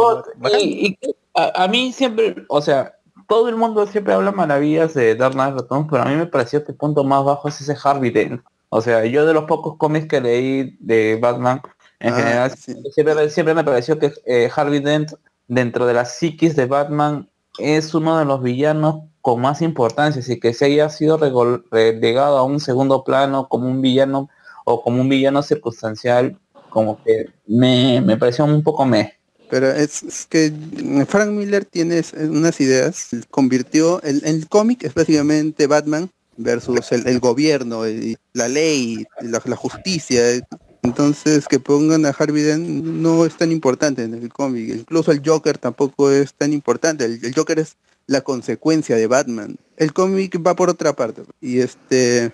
Y, 0.59 0.87
y 0.87 0.97
que 0.97 1.11
a, 1.35 1.65
a 1.65 1.69
mí 1.69 1.93
siempre, 1.93 2.35
o 2.49 2.61
sea, 2.61 2.95
todo 3.29 3.49
el 3.49 3.57
mundo 3.57 3.87
siempre 3.87 4.15
habla 4.15 4.33
maravillas 4.33 4.95
de 4.95 5.15
Dark 5.15 5.35
Knight 5.35 5.55
Returns, 5.55 5.87
pero 5.91 6.03
a 6.03 6.07
mí 6.07 6.17
me 6.17 6.27
pareció 6.27 6.65
que 6.65 6.73
el 6.73 6.79
punto 6.79 7.05
más 7.05 7.25
bajo 7.25 7.47
es 7.49 7.61
ese 7.61 7.77
Harvey 7.85 8.11
Dent. 8.11 8.43
O 8.75 8.81
sea, 8.81 9.05
yo 9.05 9.27
de 9.27 9.35
los 9.35 9.45
pocos 9.45 9.77
cómics 9.77 10.09
que 10.09 10.23
leí 10.23 10.79
de 10.81 11.19
Batman, 11.21 11.61
en 12.01 12.15
Ah, 12.15 12.17
general, 12.17 12.57
sí. 12.57 12.75
siempre, 12.95 13.29
siempre 13.29 13.55
me 13.55 13.65
pareció 13.65 13.99
que 13.99 14.15
eh, 14.25 14.49
Harvey 14.57 14.81
Dent, 14.81 15.13
dentro 15.47 15.85
de 15.87 15.93
la 15.93 16.07
psiquis 16.07 16.57
de 16.57 16.65
Batman, 16.65 17.29
es 17.59 17.93
uno 17.95 18.19
de 18.19 18.25
los 18.25 18.43
villanos 18.43 19.03
con 19.21 19.43
más 19.43 19.61
importancia, 19.61 20.21
así 20.21 20.41
que 20.41 20.55
se 20.55 20.65
haya 20.65 20.89
sido 20.89 21.19
relegado 21.71 22.39
a 22.39 22.45
un 22.45 22.61
segundo 22.61 23.05
plano 23.05 23.47
como 23.47 23.69
un 23.69 23.83
villano 23.83 24.31
o 24.65 24.83
como 24.83 25.03
un 25.03 25.09
villano 25.11 25.43
circunstancial, 25.43 26.39
como 26.71 26.97
que 27.05 27.27
me, 27.47 28.01
me 28.01 28.17
pareció 28.17 28.47
un 28.47 28.63
poco 28.63 28.87
me. 28.87 29.19
Pero 29.51 29.69
es, 29.71 30.03
es 30.03 30.25
que 30.25 30.51
Frank 31.07 31.29
Miller 31.29 31.67
tiene 31.67 32.01
unas 32.17 32.59
ideas, 32.59 33.11
convirtió 33.31 34.01
el, 34.03 34.23
el 34.25 34.49
cómic 34.49 34.83
es 34.85 34.95
básicamente 34.95 35.67
Batman 35.67 36.09
versus 36.37 36.93
el, 36.93 37.07
el 37.07 37.21
gobierno, 37.21 37.83
la 38.33 38.49
ley, 38.49 39.05
la, 39.21 39.57
justicia. 39.57 40.23
Entonces 40.83 41.47
que 41.47 41.61
pongan 41.61 42.07
a 42.07 42.11
Harvey 42.11 42.43
Dent 42.43 42.67
no 42.67 43.25
es 43.25 43.37
tan 43.37 43.53
importante 43.53 44.03
en 44.03 44.15
el 44.15 44.29
cómic. 44.33 44.69
Incluso 44.69 45.13
el 45.13 45.23
Joker 45.25 45.59
tampoco 45.59 46.11
es 46.11 46.35
tan 46.35 46.53
importante. 46.53 47.05
El, 47.05 47.35
Joker 47.35 47.59
es 47.59 47.77
la 48.07 48.23
consecuencia 48.23 48.97
de 48.97 49.07
Batman. 49.07 49.57
El 49.77 49.93
cómic 49.93 50.41
va 50.45 50.57
por 50.57 50.71
otra 50.71 50.95
parte. 50.95 51.23
Y 51.41 51.61
este 51.61 52.33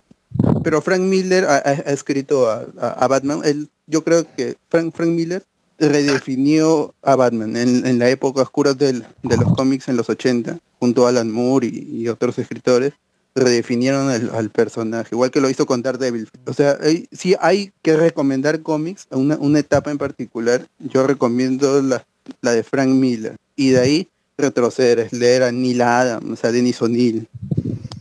pero 0.62 0.82
Frank 0.82 1.00
Miller 1.00 1.46
ha, 1.46 1.58
escrito 1.58 2.50
a, 2.50 2.66
a- 2.78 3.08
Batman. 3.08 3.40
Él, 3.44 3.68
yo 3.86 4.04
creo 4.04 4.26
que 4.36 4.56
Frank, 4.68 4.94
Frank 4.94 5.10
Miller 5.10 5.42
redefinió 5.78 6.94
a 7.02 7.16
Batman 7.16 7.56
en, 7.56 7.98
la 7.98 8.10
época 8.10 8.42
oscura 8.42 8.74
del- 8.74 9.06
de 9.22 9.36
los 9.36 9.54
cómics 9.54 9.88
en 9.88 9.96
los 9.96 10.10
80, 10.10 10.58
junto 10.78 11.06
a 11.06 11.10
Alan 11.10 11.30
Moore 11.30 11.68
y 11.68 12.08
otros 12.08 12.38
escritores, 12.38 12.92
redefinieron 13.38 14.08
al, 14.10 14.30
al 14.34 14.50
personaje, 14.50 15.08
igual 15.12 15.30
que 15.30 15.40
lo 15.40 15.48
hizo 15.50 15.66
con 15.66 15.82
Daredevil. 15.82 16.28
O 16.46 16.52
sea, 16.54 16.76
hay- 16.80 17.08
si 17.12 17.34
hay 17.40 17.72
que 17.82 17.96
recomendar 17.96 18.62
cómics, 18.62 19.06
una, 19.10 19.36
una 19.36 19.58
etapa 19.58 19.90
en 19.90 19.98
particular, 19.98 20.66
yo 20.78 21.06
recomiendo 21.06 21.80
la, 21.82 22.04
la 22.40 22.52
de 22.52 22.62
Frank 22.62 22.88
Miller. 22.88 23.36
Y 23.56 23.70
de 23.70 23.80
ahí 23.80 24.08
retroceder, 24.36 25.08
leer 25.12 25.42
a 25.42 25.52
Neil 25.52 25.82
Adams, 25.82 26.44
a 26.44 26.52
Dennis 26.52 26.80
O'Neill. 26.80 27.26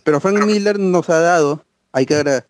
Pero 0.03 0.19
Frank 0.19 0.45
Miller 0.45 0.77
nos 0.79 1.09
ha 1.09 1.19
dado, 1.19 1.63
hay 1.91 2.05
que, 2.05 2.43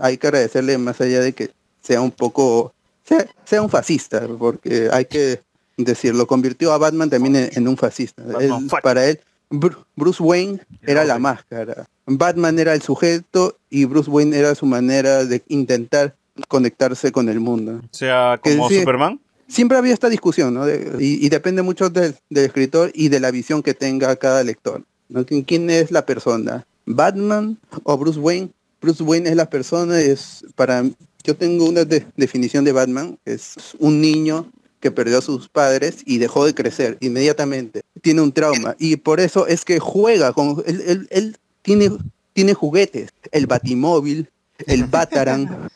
hay 0.00 0.16
que 0.16 0.26
agradecerle 0.28 0.78
más 0.78 1.00
allá 1.00 1.20
de 1.20 1.32
que 1.32 1.50
sea 1.82 2.00
un 2.00 2.12
poco, 2.12 2.72
sea, 3.04 3.26
sea 3.44 3.60
un 3.62 3.68
fascista, 3.68 4.26
porque 4.38 4.88
hay 4.92 5.06
que 5.06 5.40
decirlo, 5.76 6.26
convirtió 6.26 6.72
a 6.72 6.78
Batman 6.78 7.10
también 7.10 7.34
en, 7.36 7.50
en 7.52 7.66
un 7.68 7.76
fascista. 7.76 8.22
Él- 8.40 8.50
para 8.82 9.06
él, 9.06 9.18
Bruce 9.52 10.22
Wayne 10.22 10.60
era 10.82 11.04
la 11.04 11.18
máscara, 11.18 11.86
Batman 12.06 12.58
era 12.58 12.74
el 12.74 12.82
sujeto 12.82 13.56
y 13.70 13.84
Bruce 13.84 14.10
Wayne 14.10 14.36
era 14.36 14.54
su 14.54 14.66
manera 14.66 15.24
de 15.24 15.42
intentar 15.48 16.16
conectarse 16.48 17.12
con 17.12 17.28
el 17.28 17.40
mundo. 17.40 17.80
O 17.84 17.88
sea, 17.94 18.40
como. 18.42 18.68
Superman. 18.70 19.20
Siempre 19.48 19.76
había 19.76 19.92
esta 19.92 20.08
discusión, 20.08 20.54
¿no? 20.54 20.64
De- 20.64 20.96
y, 20.98 21.24
y 21.24 21.28
depende 21.28 21.60
mucho 21.60 21.90
del, 21.90 22.14
del 22.30 22.46
escritor 22.46 22.90
y 22.94 23.10
de 23.10 23.20
la 23.20 23.30
visión 23.30 23.62
que 23.62 23.74
tenga 23.74 24.16
cada 24.16 24.42
lector. 24.42 24.82
¿no? 25.10 25.26
¿Quién, 25.26 25.42
quién 25.42 25.68
es 25.68 25.90
la 25.90 26.06
persona? 26.06 26.66
¿Batman 26.86 27.58
o 27.82 27.98
Bruce 27.98 28.18
Wayne? 28.18 28.48
Bruce 28.80 29.02
Wayne 29.02 29.28
es 29.28 29.36
la 29.36 29.50
persona, 29.50 30.00
es 30.00 30.44
para 30.56 30.82
yo 31.24 31.36
tengo 31.36 31.66
una 31.68 31.84
de- 31.84 32.06
definición 32.16 32.64
de 32.64 32.72
Batman, 32.72 33.18
es 33.26 33.54
un 33.78 34.00
niño 34.00 34.50
que 34.82 34.90
perdió 34.90 35.18
a 35.18 35.22
sus 35.22 35.48
padres 35.48 36.02
y 36.04 36.18
dejó 36.18 36.44
de 36.44 36.54
crecer 36.54 36.98
inmediatamente. 37.00 37.82
Tiene 38.02 38.20
un 38.20 38.32
trauma 38.32 38.74
y 38.78 38.96
por 38.96 39.20
eso 39.20 39.46
es 39.46 39.64
que 39.64 39.78
juega 39.78 40.32
con 40.32 40.62
él, 40.66 40.82
él- 40.86 41.08
él 41.10 41.36
tiene 41.62 41.90
tiene 42.34 42.54
juguetes, 42.54 43.10
el 43.30 43.46
Batimóvil, 43.46 44.28
el 44.66 44.84
Batarang, 44.90 45.68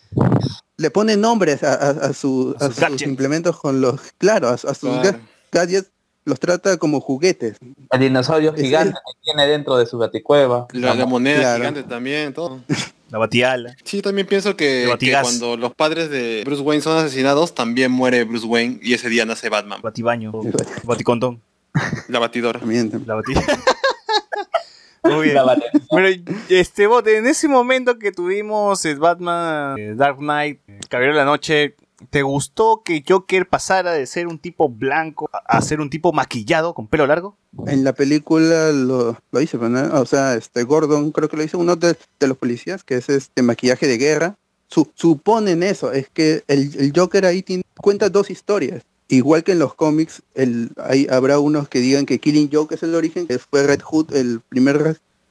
le 0.79 0.91
pone 0.91 1.17
nombres 1.17 1.63
a, 1.63 1.75
a- 1.75 1.91
a 2.09 2.13
su- 2.15 2.57
a 2.59 2.71
sus 2.71 3.03
implementos 3.03 3.61
con 3.61 3.81
los, 3.81 4.01
claro, 4.19 4.49
a, 4.49 4.55
a 4.55 4.57
sus 4.57 4.77
Claro. 4.79 5.03
ga- 5.03 5.21
gadgets 5.53 5.91
los 6.25 6.41
trata 6.41 6.77
como 6.79 7.01
juguetes. 7.01 7.57
El 7.93 8.01
dinosaurio 8.01 8.53
Es- 8.57 8.61
gigante 8.63 8.95
que 9.07 9.13
tiene 9.23 9.47
dentro 9.47 9.77
de 9.77 9.87
su 9.87 9.99
baticueva. 9.99 10.67
La, 10.73 10.95
la 10.95 11.07
moneda 11.07 11.39
Claro. 11.41 11.59
gigante 11.59 11.83
también, 11.89 12.35
todo. 12.35 12.61
La 13.11 13.19
batiala. 13.19 13.77
Sí, 13.85 14.03
también 14.03 14.27
pienso 14.27 14.57
que, 14.57 14.93
cuando 15.23 15.57
los 15.57 15.75
padres 15.75 16.11
de 16.11 16.43
Bruce 16.45 16.63
Wayne 16.63 16.83
son 16.83 16.99
asesinados, 16.99 17.55
también 17.55 17.93
muere 17.93 18.25
Bruce 18.25 18.47
Wayne 18.47 18.81
y 18.83 18.95
ese 18.95 19.09
día 19.09 19.25
nace 19.25 19.49
Batman. 19.49 19.81
Batibaño. 19.81 20.33
Baticondón. 20.83 21.41
La 22.09 22.19
batidora. 22.19 22.59
También. 22.59 22.91
La 23.07 23.15
batilla. 23.15 23.43
Muy 25.05 25.29
bien. 25.29 25.37
Bueno, 25.91 26.09
este 26.49 26.87
bote, 26.87 27.19
en 27.19 27.27
ese 27.27 27.49
momento 27.49 27.99
que 27.99 28.11
tuvimos 28.11 28.85
el 28.85 28.99
Batman 28.99 29.79
eh, 29.79 29.95
Dark 29.95 30.19
Knight, 30.19 30.61
eh, 30.67 30.81
Caballero 30.89 31.15
de 31.15 31.21
la 31.21 31.25
Noche, 31.25 31.77
¿te 32.11 32.23
gustó 32.23 32.83
que 32.85 33.03
Joker 33.07 33.49
pasara 33.49 33.93
de 33.93 34.07
ser 34.07 34.27
un 34.27 34.39
tipo 34.39 34.69
blanco 34.69 35.29
a 35.33 35.61
ser 35.63 35.81
un 35.81 35.91
tipo 35.91 36.13
maquillado 36.13 36.75
con 36.75 36.87
pelo 36.89 37.07
largo? 37.07 37.37
En 37.67 37.85
la 37.85 37.93
película 37.95 38.71
lo, 38.73 39.13
lo 39.31 39.41
pero 39.59 39.69
no- 39.69 40.01
o 40.01 40.07
sea, 40.07 40.35
este 40.35 40.63
Gordon 40.65 41.11
creo 41.13 41.29
que 41.29 41.37
lo 41.37 41.43
hizo 41.43 41.59
uno 41.59 41.77
de, 41.77 41.97
los 42.21 42.37
policías, 42.37 42.85
que 42.85 42.97
es 42.97 43.09
este 43.09 43.43
maquillaje 43.43 43.87
de 43.87 43.99
guerra. 43.99 44.35
Su- 44.69 44.91
suponen 44.95 45.63
eso, 45.63 45.93
es 45.93 46.09
que 46.09 46.43
el, 46.49 46.75
el 46.79 46.93
Joker 46.95 47.25
ahí 47.25 47.43
tiene, 47.43 47.63
cuenta 47.81 48.09
dos 48.11 48.31
historias. 48.31 48.83
Igual 49.09 49.45
que 49.45 49.53
en 49.53 49.61
los 49.61 49.75
cómics, 49.75 50.23
el, 50.35 50.71
habrá 51.11 51.39
unos 51.39 51.69
que 51.69 51.79
digan 51.79 52.07
que 52.07 52.19
Killing 52.19 52.51
Joke 52.53 52.75
es 52.75 52.83
el 52.83 52.95
origen, 52.97 53.27
que 53.29 53.39
fue 53.39 53.65
Red 53.65 53.81
Hood, 53.83 54.13
el 54.15 54.41
primer 54.41 54.79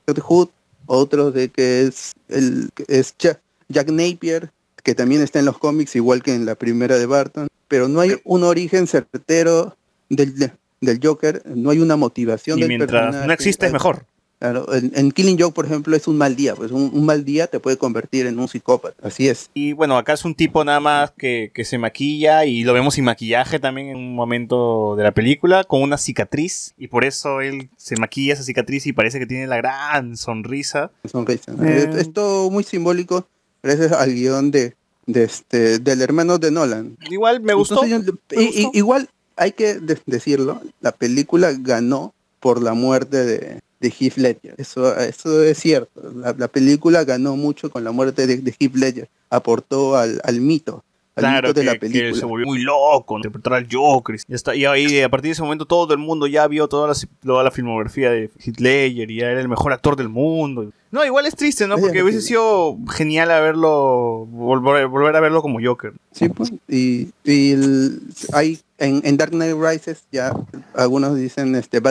Red 0.08 0.18
Hood, 0.22 0.48
otros 0.86 1.34
de 1.34 1.50
que 1.50 1.82
es 1.88 2.14
el 2.30 2.70
es 2.88 3.14
Ja- 3.22 3.40
Jack 3.68 3.90
Napier, 3.90 4.52
que 4.86 4.94
también 4.95 5.22
está 5.24 5.40
en 5.40 5.45
los 5.45 5.57
cómics, 5.57 5.95
igual 5.95 6.22
que 6.22 6.34
en 6.36 6.45
la 6.45 6.53
primera 6.56 6.95
de 6.98 7.07
Barton, 7.07 7.48
pero 7.68 7.88
no 7.88 7.99
hay 8.02 8.12
un 8.24 8.44
origen 8.44 8.86
certero 8.86 9.76
del, 10.10 10.52
del 10.80 10.99
Joker, 11.03 11.41
no 11.56 11.72
hay 11.72 11.80
una 11.80 11.95
motivación 11.95 12.60
Y 12.60 12.62
del 12.62 12.70
mientras 12.70 12.91
personaje. 12.91 13.28
no 13.28 13.34
existe 13.34 13.66
es 13.66 13.74
mejor. 13.74 14.06
Claro, 14.38 14.72
en, 14.76 14.91
en 14.94 15.12
Killing 15.12 15.40
Joke, 15.40 15.56
por 15.56 15.66
ejemplo, 15.66 15.95
es 15.95 16.07
un 16.07 16.18
mal 16.18 16.36
día, 16.36 16.53
pues 16.56 16.70
un, 16.70 16.91
un 16.94 17.06
mal 17.06 17.26
día 17.26 17.48
te 17.48 17.60
puede 17.60 17.78
convertir 17.78 18.28
en 18.28 18.38
un 18.38 18.48
psicópata, 18.48 18.95
así 19.07 19.28
es. 19.28 19.49
Y 19.56 19.74
bueno, 19.74 19.98
acá 19.98 20.14
es 20.14 20.24
un 20.24 20.36
tipo 20.36 20.64
nada 20.64 20.80
más 20.82 21.12
que, 21.18 21.52
que 21.52 21.66
se 21.66 21.80
maquilla 21.80 22.45
y 22.45 22.64
lo 22.64 22.74
vemos 22.74 22.94
sin 22.94 23.06
maquillaje 23.06 23.60
también 23.60 23.88
en 23.88 23.95
un 23.95 24.14
momento 24.14 24.95
de 24.98 25.03
la 25.03 25.14
película, 25.14 25.64
con 25.64 25.82
una 25.82 25.98
cicatriz. 25.98 26.74
Y 26.78 26.90
por 26.90 27.06
eso 27.06 27.41
él 27.41 27.70
se 27.78 27.95
maquilla 27.95 28.34
esa 28.34 28.44
cicatriz 28.44 28.86
y 28.86 28.94
parece 28.94 29.18
que 29.18 29.26
tiene 29.26 29.48
la 29.48 29.57
gran 29.57 30.16
sonrisa. 30.16 30.91
sonrisa. 31.10 31.53
Eh. 31.64 31.88
Es, 31.90 31.95
es 31.95 32.14
todo 32.14 32.52
muy 32.52 32.64
simbólico 32.66 33.28
gracias 33.66 33.92
al 33.92 34.14
guion 34.14 34.52
de, 34.52 34.74
de 35.06 35.24
este 35.24 35.80
del 35.80 36.02
hermano 36.02 36.38
de 36.38 36.52
Nolan. 36.52 36.98
Igual 37.10 37.42
me 37.42 37.54
gustó. 37.54 37.84
Entonces, 37.84 38.14
yo- 38.30 38.36
me 38.38 38.44
y- 38.44 38.46
y- 38.48 38.64
gustó. 38.64 38.78
igual 38.78 39.10
hay 39.36 39.52
que 39.52 39.76
de- 39.76 40.00
decirlo, 40.06 40.62
la 40.82 40.92
película 40.94 41.52
ganó 41.60 42.14
por 42.40 42.62
la 42.62 42.74
muerte 42.74 43.26
de, 43.26 43.60
de 43.80 43.90
Heath 44.00 44.18
Ledger. 44.18 44.56
Eso, 44.58 44.96
eso 44.98 45.44
es 45.44 45.58
cierto. 45.60 46.02
La, 46.16 46.34
la 46.38 46.48
película 46.48 47.04
ganó 47.04 47.36
mucho 47.36 47.70
con 47.70 47.84
la 47.84 47.92
muerte 47.92 48.28
de, 48.28 48.38
de 48.38 48.56
Heath 48.60 48.76
Ledger. 48.76 49.10
Aportó 49.30 49.98
al, 49.98 50.22
al 50.24 50.40
mito, 50.40 50.84
al 51.16 51.22
Claro, 51.24 51.48
mito 51.50 51.60
de 51.60 51.66
que, 51.66 51.72
la 51.74 51.80
que 52.12 52.14
se 52.16 52.24
volvió 52.26 52.46
muy 52.46 52.60
loco, 52.62 53.18
interpretar 53.18 53.54
al 53.56 53.68
Joker. 53.70 54.16
Ya 54.28 54.36
está, 54.36 54.56
y 54.56 54.66
ahí 54.66 55.02
a 55.02 55.10
partir 55.10 55.30
de 55.30 55.34
ese 55.34 55.42
momento 55.42 55.66
todo 55.66 55.92
el 55.94 56.00
mundo 56.00 56.28
ya 56.28 56.48
vio 56.48 56.68
toda 56.68 56.88
la, 56.88 56.94
toda 57.26 57.44
la 57.44 57.52
filmografía 57.52 58.12
de 58.12 58.30
Heath 58.40 58.60
Ledger 58.60 59.10
y 59.12 59.18
ya 59.18 59.32
era 59.32 59.42
el 59.42 59.50
mejor 59.50 59.74
actor 59.74 59.96
del 59.96 60.10
mundo. 60.10 60.72
No, 60.95 61.03
igual 61.05 61.26
es 61.26 61.35
triste, 61.35 61.67
¿no? 61.67 61.77
Porque 61.77 62.01
hubiese 62.03 62.22
sido 62.22 62.77
genial 62.89 63.30
a 63.31 63.41
verlo, 63.41 64.26
volver, 64.31 64.88
volver 64.88 65.13
a 65.15 65.19
verlo 65.19 65.41
como 65.41 65.59
Joker. 65.61 65.91
Sí, 66.13 66.30
pues, 66.30 66.53
y, 66.69 67.09
y 67.26 67.51
el- 67.51 68.01
hay 68.31 68.59
en, 68.77 69.01
en 69.03 69.17
Dark 69.17 69.31
Knight 69.31 69.55
Rises 69.59 70.03
ya 70.11 70.31
algunos 70.73 71.15
dicen 71.17 71.53
este 71.55 71.81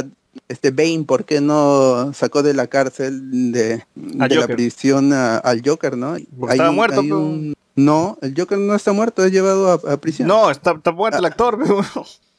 este 0.49 0.71
Bane 0.71 1.05
por 1.07 1.25
qué 1.27 1.41
no 1.43 2.13
sacó 2.15 2.43
de 2.43 2.55
la 2.55 2.67
cárcel 2.67 3.53
de, 3.53 3.85
de 3.95 4.35
la 4.37 4.47
prisión 4.57 5.13
a- 5.13 5.37
al 5.37 5.61
Joker, 5.65 5.97
¿no? 5.99 6.17
Porque 6.41 6.55
estaba 6.55 6.71
muerto, 6.73 7.01
hay 7.03 7.13
un- 7.13 7.55
no, 7.77 8.17
el 8.23 8.35
Joker 8.37 8.57
no 8.59 8.75
está 8.75 8.93
muerto, 8.95 9.23
es 9.25 9.33
llevado 9.33 9.71
a, 9.87 9.93
a 9.93 9.97
prisión. 9.99 10.29
No, 10.29 10.51
está, 10.51 10.73
está 10.73 10.93
muerto 10.93 11.19
el 11.19 11.25
actor. 11.27 11.59
pero- 11.63 11.85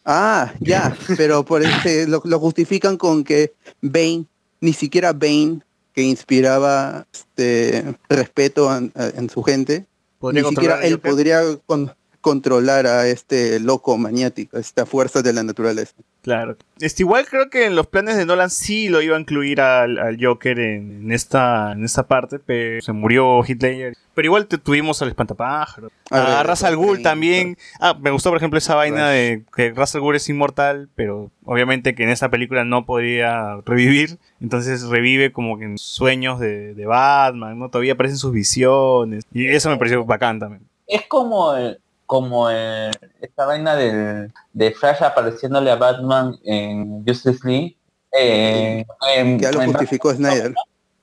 Ah, 0.04 0.52
ya, 0.60 0.96
pero 1.18 1.44
por 1.46 1.62
este 1.64 2.08
lo, 2.08 2.22
lo 2.26 2.40
justifican 2.40 2.96
con 2.98 3.24
que 3.24 3.54
Bane, 3.82 4.26
ni 4.62 4.72
siquiera 4.74 5.14
Bane, 5.14 5.62
que 5.96 6.02
inspiraba 6.04 7.08
este 7.14 7.96
respeto 8.10 8.70
a- 8.70 8.78
en 8.96 9.30
su 9.30 9.42
gente, 9.44 9.86
ni 10.34 10.42
siquiera 10.50 10.76
él 10.88 11.00
podría 11.00 11.42
con- 11.66 11.94
controlar 12.26 12.88
a 12.88 13.08
este 13.08 13.60
loco 13.60 14.00
maniático, 14.00 14.58
esta 14.58 14.88
fuerza 14.88 15.22
de 15.22 15.32
la 15.32 15.44
naturaleza. 15.44 15.94
Claro. 16.24 16.58
Este, 16.80 17.04
igual 17.04 17.28
creo 17.30 17.52
que 17.52 17.66
en 17.68 17.76
los 17.76 17.86
planes 17.86 18.18
de 18.18 18.26
Nolan 18.26 18.50
sí 18.50 18.90
lo 18.90 19.00
iba 19.04 19.16
a 19.16 19.20
incluir 19.20 19.62
al, 19.62 20.00
al 20.00 20.18
Joker 20.20 20.58
en, 20.60 21.04
en 21.04 21.12
esta, 21.12 21.74
en 21.74 21.86
esta 21.86 22.08
parte, 22.08 22.40
pero 22.40 22.82
se 22.82 22.94
murió 22.94 23.44
Ledger. 23.48 23.94
Pero 24.16 24.26
igual 24.26 24.48
te- 24.48 24.58
tuvimos 24.58 25.00
al 25.04 25.10
espantapájaros. 25.10 25.92
Ah, 26.10 26.40
A 26.40 26.44
Ra's 26.44 26.64
al 26.64 26.76
Ghul 26.78 27.04
también. 27.04 27.58
Ah, 27.80 27.96
me 28.02 28.10
gustó 28.10 28.32
por 28.32 28.38
ejemplo 28.38 28.58
esa 28.58 28.74
vaina 28.74 29.08
de 29.10 29.44
que 29.56 29.72
Ra's 29.74 29.94
al 29.94 30.02
Ghul 30.02 30.16
es 30.16 30.28
inmortal, 30.28 30.90
pero 30.96 31.30
obviamente 31.44 31.94
que 31.94 32.02
en 32.06 32.10
esta 32.10 32.30
película 32.32 32.66
no 32.66 32.88
podía 32.88 33.58
revivir. 33.64 34.18
Entonces 34.42 34.82
revive 34.88 35.32
como 35.32 35.60
que 35.60 35.66
en 35.66 35.78
sueños 35.78 36.40
de, 36.40 36.74
de 36.74 36.86
Batman, 36.88 37.60
¿no? 37.60 37.70
Todavía 37.70 37.94
aparecen 37.94 38.18
sus 38.18 38.32
visiones. 38.34 39.26
Y 39.32 39.46
eso 39.48 39.70
me 39.70 39.78
pareció 39.78 40.04
bacán 40.06 40.40
también. 40.40 40.64
Es 40.88 41.04
como 41.08 41.54
el- 41.56 41.80
como 42.06 42.50
el- 42.50 42.92
esta 43.22 43.46
vaina 43.46 43.76
del, 43.76 44.32
de 44.54 44.72
Flash 44.72 45.04
apareciéndole 45.04 45.72
a 45.72 45.76
Batman 45.76 46.38
en 46.44 47.04
Justice 47.06 47.40
League. 47.48 47.78
eh, 48.18 48.86
en- 49.16 49.40
Ya 49.40 49.52
lo 49.52 49.62
en 49.62 49.72
justificó 49.72 50.14
Snyder. 50.14 50.54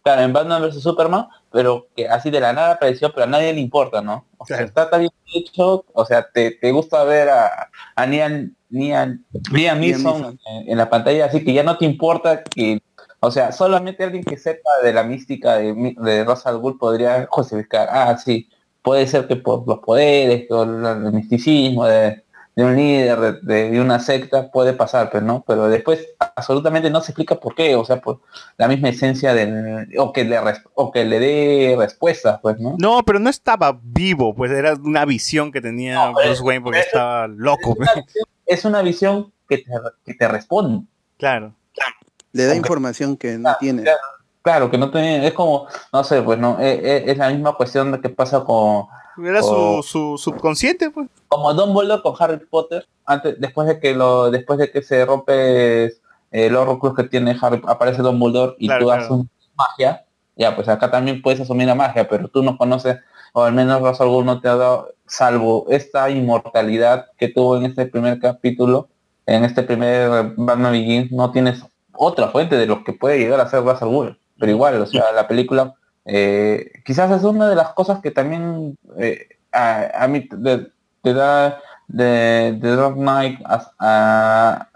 Claro, 0.03 0.23
en 0.23 0.33
Batman 0.33 0.63
vs 0.63 0.83
Superman, 0.83 1.29
pero 1.53 1.87
que 1.95 2.09
así 2.09 2.31
de 2.31 2.41
la 2.41 2.53
nada 2.53 2.73
apareció, 2.73 3.13
pero 3.13 3.25
a 3.25 3.29
nadie 3.29 3.53
le 3.53 3.61
importa, 3.61 4.01
¿no? 4.01 4.25
O 4.39 4.45
sea, 4.47 4.57
Claro. 4.57 4.69
está 4.69 4.91
tan 4.91 5.01
bien 5.01 5.13
hecho, 5.33 5.85
o 5.93 6.05
sea, 6.05 6.27
te, 6.33 6.53
te 6.53 6.73
gusta 6.73 7.05
ver 7.05 7.29
a, 7.29 7.71
a 7.95 8.07
Liam, 8.07 8.55
Liam, 8.71 9.23
Liam 9.53 9.79
Neeson 9.79 10.39
en, 10.47 10.71
en 10.71 10.77
la 10.79 10.91
pantalla, 10.91 11.27
así 11.27 11.45
que 11.45 11.53
ya 11.53 11.63
no 11.63 11.77
te 11.79 11.85
importa 11.85 12.43
que, 12.43 12.83
o 13.21 13.31
sea, 13.31 13.53
solamente 13.53 14.03
alguien 14.03 14.25
que 14.25 14.37
sepa 14.39 14.71
de 14.83 14.93
la 14.93 15.05
mística 15.05 15.59
de, 15.59 15.73
de 15.75 16.27
al 16.45 16.59
Ghul 16.59 16.79
podría 16.79 17.29
justificar, 17.31 17.89
ah, 17.93 18.17
sí, 18.19 18.49
puede 18.83 19.07
ser 19.07 19.27
que 19.29 19.37
por 19.37 19.67
los 19.67 19.79
poderes, 19.81 20.47
por 20.49 20.67
la- 20.67 20.93
el 20.93 21.13
misticismo 21.13 21.87
de, 21.87 22.23
de 22.55 22.65
un 22.65 22.77
líder, 22.77 23.41
de, 23.41 23.81
una 23.81 23.99
secta, 23.99 24.51
puede 24.51 24.75
pasar, 24.75 25.09
pero 25.11 25.25
no, 25.25 25.43
pero 25.47 25.69
después 25.69 26.07
absolutamente 26.37 26.91
no 26.91 27.01
se 27.01 27.13
explica 27.13 27.37
por 27.41 27.55
qué, 27.55 27.75
o 27.77 27.85
sea, 27.85 28.01
por 28.01 28.21
la 28.59 28.69
misma 28.69 28.91
esencia 28.91 29.33
del 29.33 29.89
o 29.99 30.13
que 30.13 30.25
le 30.25 30.39
res- 30.41 30.63
o 30.75 30.91
que 30.93 31.05
le 31.07 31.19
dé 31.19 31.75
respuestas, 31.79 32.41
pues, 32.43 32.59
¿no? 32.61 32.77
No, 32.79 33.03
pero 33.07 33.19
no 33.21 33.31
estaba 33.31 33.79
vivo, 33.83 34.35
pues 34.35 34.51
era 34.53 34.75
una 34.75 35.05
visión 35.07 35.51
que 35.51 35.61
tenía 35.63 35.95
No, 35.95 36.13
Bruce 36.13 36.43
Wayne 36.43 36.63
porque 36.63 36.81
estaba 36.81 37.27
loco. 37.29 37.75
pues. 37.75 37.89
Es 37.89 37.95
una 37.95 38.03
visión- 38.05 38.27
Es 38.45 38.65
una 38.67 38.83
visión 38.83 39.33
que 39.49 39.59
te, 39.59 39.71
que 40.05 40.15
te 40.15 40.29
responde. 40.29 40.85
Claro. 41.17 41.55
Le 42.33 42.45
da 42.47 42.55
información 42.55 43.17
que 43.17 43.39
no 43.39 43.55
tiene. 43.61 43.83
Claro, 43.83 43.99
claro, 44.43 44.71
que 44.71 44.79
no 44.79 44.91
te, 44.91 45.27
es 45.27 45.33
como, 45.33 45.67
no 45.93 46.05
sé, 46.05 46.21
pues 46.23 46.39
no, 46.39 46.59
es, 46.59 46.79
es- 46.83 47.09
es 47.09 47.19
la 47.19 47.31
misma 47.31 47.55
cuestión 47.55 47.93
de 47.93 48.01
que 48.01 48.09
pasa 48.09 48.45
con 48.45 48.87
Era 49.25 49.43
su, 49.43 49.83
su 49.83 50.19
subconsciente, 50.19 50.91
pues. 50.91 51.09
como 51.29 51.53
Dumbledore 51.55 52.03
con 52.03 52.15
Harry 52.19 52.39
Potter, 52.47 52.87
antes, 53.07 53.41
después 53.41 53.67
de 53.69 53.79
que 53.81 53.95
lo, 53.95 54.31
después 54.31 54.59
de 54.59 54.71
que 54.71 54.83
se 54.83 55.05
rompe 55.07 55.93
el 56.31 56.57
Horrocrux 56.57 56.97
que 56.97 57.05
tiene 57.09 57.37
Harry, 57.41 57.61
aparece 57.67 58.03
Dumbledore 58.03 58.55
y 58.59 58.67
Claro, 58.67 58.81
tú 58.81 58.87
claro. 58.87 59.05
haces 59.05 59.27
magia, 59.57 60.05
ya 60.37 60.57
pues 60.57 60.69
acá 60.69 60.91
también 60.91 61.21
puedes 61.23 61.41
asumir 61.41 61.67
la 61.67 61.75
magia, 61.75 62.09
pero 62.09 62.29
tú 62.29 62.43
no 62.43 62.57
conoces, 62.57 62.99
o 63.35 63.43
al 63.43 63.53
menos 63.53 63.81
Ra's 63.83 64.01
no 64.01 64.41
te 64.41 64.49
ha 64.49 64.57
dado, 64.57 64.89
salvo 65.07 65.67
esta 65.69 66.09
inmortalidad 66.11 67.07
que 67.19 67.29
tuvo 67.29 67.57
en 67.59 67.65
este 67.67 67.87
primer 67.87 68.19
capítulo, 68.19 68.89
en 69.27 69.45
este 69.45 69.63
primer 69.63 70.33
Batman 70.37 70.73
Begins, 70.73 71.13
no 71.13 71.31
tienes 71.31 71.63
otra 71.95 72.29
fuente 72.29 72.57
de 72.57 72.67
lo 72.67 72.83
que 72.83 72.93
puede 72.95 73.19
llegar 73.19 73.41
a 73.41 73.49
ser 73.49 73.63
Ra's. 73.63 73.81
Pero 74.43 74.53
igual, 74.53 74.81
o 74.83 74.87
sea, 74.87 75.13
la 75.13 75.29
película 75.29 75.73
eh, 76.05 76.73
quizás 76.85 77.13
es 77.17 77.23
una 77.23 77.49
de 77.49 77.55
las 77.55 77.75
cosas 77.75 78.01
que 78.03 78.11
también 78.11 78.77
eh, 78.99 79.29
a, 79.53 80.03
a 80.03 80.09
mí 80.09 80.29
te, 80.29 81.15
da 81.15 81.61
de, 81.87 82.59
de 82.61 82.77
Dark 82.77 82.97
Knight 82.97 83.39
a, 83.45 83.71
a- 83.79 84.69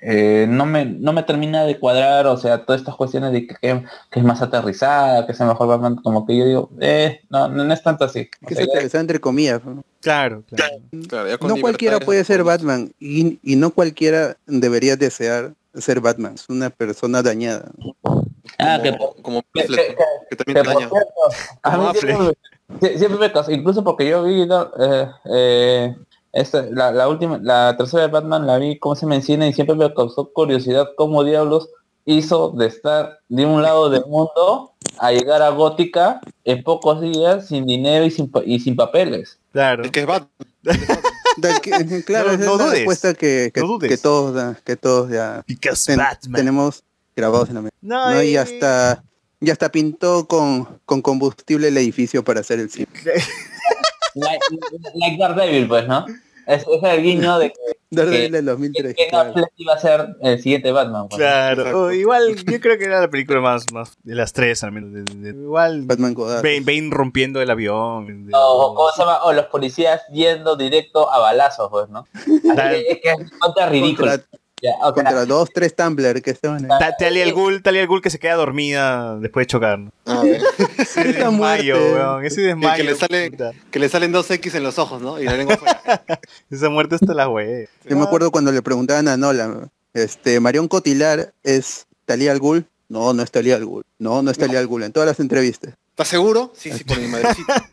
eh, 0.00 0.46
no 0.48 0.64
me 0.66 0.84
no 0.84 1.12
me 1.12 1.22
termina 1.22 1.64
de 1.64 1.78
cuadrar 1.78 2.26
o 2.26 2.36
sea 2.36 2.64
todas 2.64 2.80
estas 2.80 2.96
cuestiones 2.96 3.32
de 3.32 3.46
que, 3.46 3.54
que- 3.60 3.84
que 4.10 4.18
es 4.20 4.24
más 4.24 4.40
aterrizada 4.42 5.26
que 5.26 5.32
es 5.32 5.40
el 5.40 5.46
mejor 5.46 5.68
Batman 5.68 5.96
como 5.96 6.26
que 6.26 6.36
yo 6.36 6.44
digo 6.44 6.70
eh, 6.80 7.20
no, 7.30 7.48
no 7.48 7.72
es 7.72 7.82
tanto 7.82 8.04
así 8.04 8.28
Que 8.46 8.54
sea, 8.54 8.64
se 8.64 8.66
ya- 8.66 8.72
aterriza 8.74 9.00
entre 9.00 9.20
comillas. 9.20 9.62
¿no? 9.64 9.84
Claro, 10.00 10.42
claro. 10.48 10.74
Claro, 11.08 11.28
ya 11.28 11.38
con 11.38 11.48
No 11.48 11.56
cualquiera 11.60 12.00
puede 12.00 12.24
ser 12.24 12.42
Batman 12.44 12.92
y, 12.98 13.38
y 13.42 13.56
no 13.56 13.70
cualquiera 13.70 14.36
debería 14.46 14.96
desear 14.96 15.52
ser 15.74 16.00
Batman. 16.00 16.34
Es 16.34 16.48
una 16.48 16.70
persona 16.70 17.22
dañada. 17.22 17.70
Ah, 18.58 18.80
que, 18.82 18.96
como, 18.96 19.14
como 19.22 19.42
que- 19.54 19.62
Affleck, 19.62 19.86
que- 19.88 19.96
que 20.30 20.36
también 20.36 20.56
que 20.56 20.62
te 20.62 20.68
daña. 20.74 20.88
cierto, 20.88 20.96
a 21.62 21.70
Como 21.72 21.82
mí 21.84 21.88
Affleck. 21.90 22.16
siempre, 22.16 22.38
Sie- 22.80 22.98
siempre 22.98 23.18
me 23.20 23.32
causó, 23.32 23.50
incluso 23.52 23.84
porque 23.84 24.08
yo 24.08 24.22
vi 24.24 24.44
¿no? 24.46 24.70
eh, 24.80 25.08
eh, 25.32 25.96
esta- 26.32 26.62
la, 26.70 26.90
la 26.92 27.08
última, 27.08 27.38
la 27.42 27.74
tercera 27.78 28.02
de 28.02 28.08
Batman 28.12 28.46
la 28.46 28.58
vi 28.58 28.78
como 28.78 28.94
se 28.96 29.06
menciona 29.06 29.46
y 29.46 29.52
siempre 29.52 29.76
me 29.76 29.92
causó 29.94 30.32
curiosidad 30.32 30.88
cómo 30.96 31.22
diablos 31.24 31.68
hizo 32.04 32.50
de 32.50 32.66
estar 32.66 33.18
de 33.28 33.46
un 33.46 33.62
lado 33.62 33.88
del 33.90 34.04
mundo 34.06 34.72
a 34.98 35.12
llegar 35.12 35.42
a 35.42 35.48
Gótica 35.50 36.20
en 36.44 36.62
pocos 36.62 37.00
días 37.00 37.48
sin 37.48 37.66
dinero 37.66 38.04
y 38.04 38.10
sin, 38.10 38.30
pa- 38.30 38.42
y 38.44 38.58
sin 38.60 38.76
papeles. 38.76 39.38
Claro. 39.52 39.82
Es 39.84 39.90
que 39.90 40.00
es 40.00 40.06
Batman. 40.06 40.30
Claro, 42.06 42.28
No- 42.28 42.34
esa 42.34 42.44
no 42.46 42.52
es 42.52 42.58
la 42.58 42.64
dudes. 42.64 42.72
respuesta 42.78 43.14
que, 43.14 43.50
que, 43.52 43.60
No 43.60 43.66
dudes. 43.66 43.90
que 43.90 43.98
todos, 43.98 44.34
da- 44.34 44.58
que 44.64 44.76
todos 44.76 45.10
ya 45.10 45.44
Because 45.46 45.84
ten- 45.86 45.98
Batman. 45.98 46.32
tenemos 46.38 46.82
grabados 47.16 47.48
en 47.48 47.54
la 47.56 47.60
mente. 47.62 47.76
No, 47.80 48.10
¿no? 48.12 48.22
Y 48.22 48.30
y- 48.32 48.36
hasta, 48.36 49.02
y 49.40 49.50
hasta 49.50 49.70
pintó 49.70 50.26
con, 50.28 50.80
con 50.84 51.00
combustible 51.02 51.68
el 51.68 51.76
edificio 51.78 52.22
para 52.22 52.40
hacer 52.40 52.60
el 52.60 52.70
cine. 52.70 52.86
Like, 54.14 54.40
like 54.94 55.18
Daredevil, 55.18 55.68
pues, 55.68 55.86
¿no? 55.86 56.06
Es, 56.46 56.62
es 56.62 56.82
el 56.82 57.02
guiño 57.02 57.38
de 57.38 57.50
que, 57.50 57.54
Daredevil 57.90 58.26
que, 58.30 58.30
del 58.36 58.44
2003. 58.46 58.94
que 58.96 59.08
claro. 59.08 59.34
Iba 59.56 59.74
a 59.74 59.78
ser 59.78 60.16
el 60.22 60.40
siguiente 60.40 60.70
Batman. 60.72 61.08
pues. 61.08 61.18
Claro, 61.18 61.82
oh, 61.82 61.92
igual 61.92 62.34
yo 62.34 62.58
creo 62.60 62.78
que 62.78 62.84
era 62.84 63.00
la 63.00 63.10
película 63.10 63.40
más, 63.40 63.70
más 63.72 63.94
de 64.04 64.14
las 64.14 64.32
tres 64.32 64.62
al 64.64 64.72
menos. 64.72 64.92
de- 64.92 65.02
de- 65.02 65.32
de- 65.32 65.38
igual 65.42 65.82
Batman 65.82 66.14
Godard. 66.14 66.42
Bane, 66.42 66.60
Bane 66.60 66.88
rompiendo 66.90 67.42
el 67.42 67.50
avión. 67.50 68.26
de- 68.26 68.32
O, 68.34 68.74
¿cómo 68.74 68.90
se 68.92 69.02
llama? 69.02 69.22
O 69.24 69.32
los 69.34 69.46
policías 69.46 70.00
yendo 70.12 70.56
directo 70.56 71.12
a 71.12 71.18
balazos, 71.18 71.68
pues, 71.70 71.88
¿no? 71.90 72.06
Así 72.14 72.30
que 72.84 72.86
es 72.92 72.98
que 73.02 73.10
es 73.10 73.30
bastante 73.32 73.66
ridículo. 73.66 74.12
Contra, 74.12 74.38
Contra 74.94 75.24
dos, 75.26 75.48
tres 75.52 75.74
Tumblr 75.74 76.22
que 76.22 76.30
estaban 76.30 76.64
ahí. 76.70 76.78
Ta- 76.78 76.94
Talia 76.98 77.24
al 77.24 77.32
Ghul, 77.32 77.62
Talia 77.62 77.80
al 77.82 77.86
Ghul 77.88 78.00
que 78.02 78.10
se 78.10 78.18
queda 78.18 78.34
dormida 78.34 79.16
después 79.18 79.44
de 79.46 79.50
chocar. 79.50 79.78
¿no? 79.78 79.92
Ah, 80.06 80.20
ok. 80.20 80.26
Ese 80.78 81.04
desmayo, 81.12 81.76
weón. 81.76 82.24
Ese 82.24 82.36
Que, 82.36 82.42
desmayo. 82.48 82.76
que 82.76 82.84
le 82.84 82.94
sale, 82.96 83.30
puta. 83.30 83.52
que 83.70 83.78
le 83.78 83.88
salen 83.88 84.12
dos 84.12 84.30
X 84.30 84.54
en 84.54 84.62
los 84.62 84.78
ojos, 84.78 85.00
¿no? 85.02 85.20
Y 85.20 85.24
la 85.24 85.36
lengua 85.36 85.56
fuera. 85.56 86.02
Esa 86.50 86.68
muerte 86.70 86.94
hasta 86.96 87.14
la 87.14 87.28
wey. 87.28 87.66
Yo 87.88 87.96
me 87.96 88.04
acuerdo 88.04 88.30
cuando 88.30 88.52
le 88.52 88.62
preguntaban 88.62 89.08
a 89.08 89.16
Nolan, 89.16 89.70
este, 89.94 90.40
Marion 90.40 90.68
Cotilar 90.68 91.32
es 91.42 91.86
Talía 92.04 92.32
al 92.32 92.38
Ghul. 92.38 92.66
No, 92.88 93.12
no 93.12 93.22
es 93.22 93.30
Talía 93.30 93.56
al 93.56 93.64
Ghul. 93.66 93.84
No, 93.98 94.22
no 94.22 94.30
es 94.30 94.38
Talía 94.38 94.58
al 94.60 94.66
Ghul. 94.66 94.84
En 94.84 94.92
todas 94.92 95.08
las 95.08 95.18
entrevistas. 95.20 95.74
¿Estás 95.90 96.08
seguro? 96.08 96.52
Sí, 96.54 96.70
sí, 96.72 96.84
por 96.84 96.98
mi 97.00 97.06
madrecita. 97.08 97.64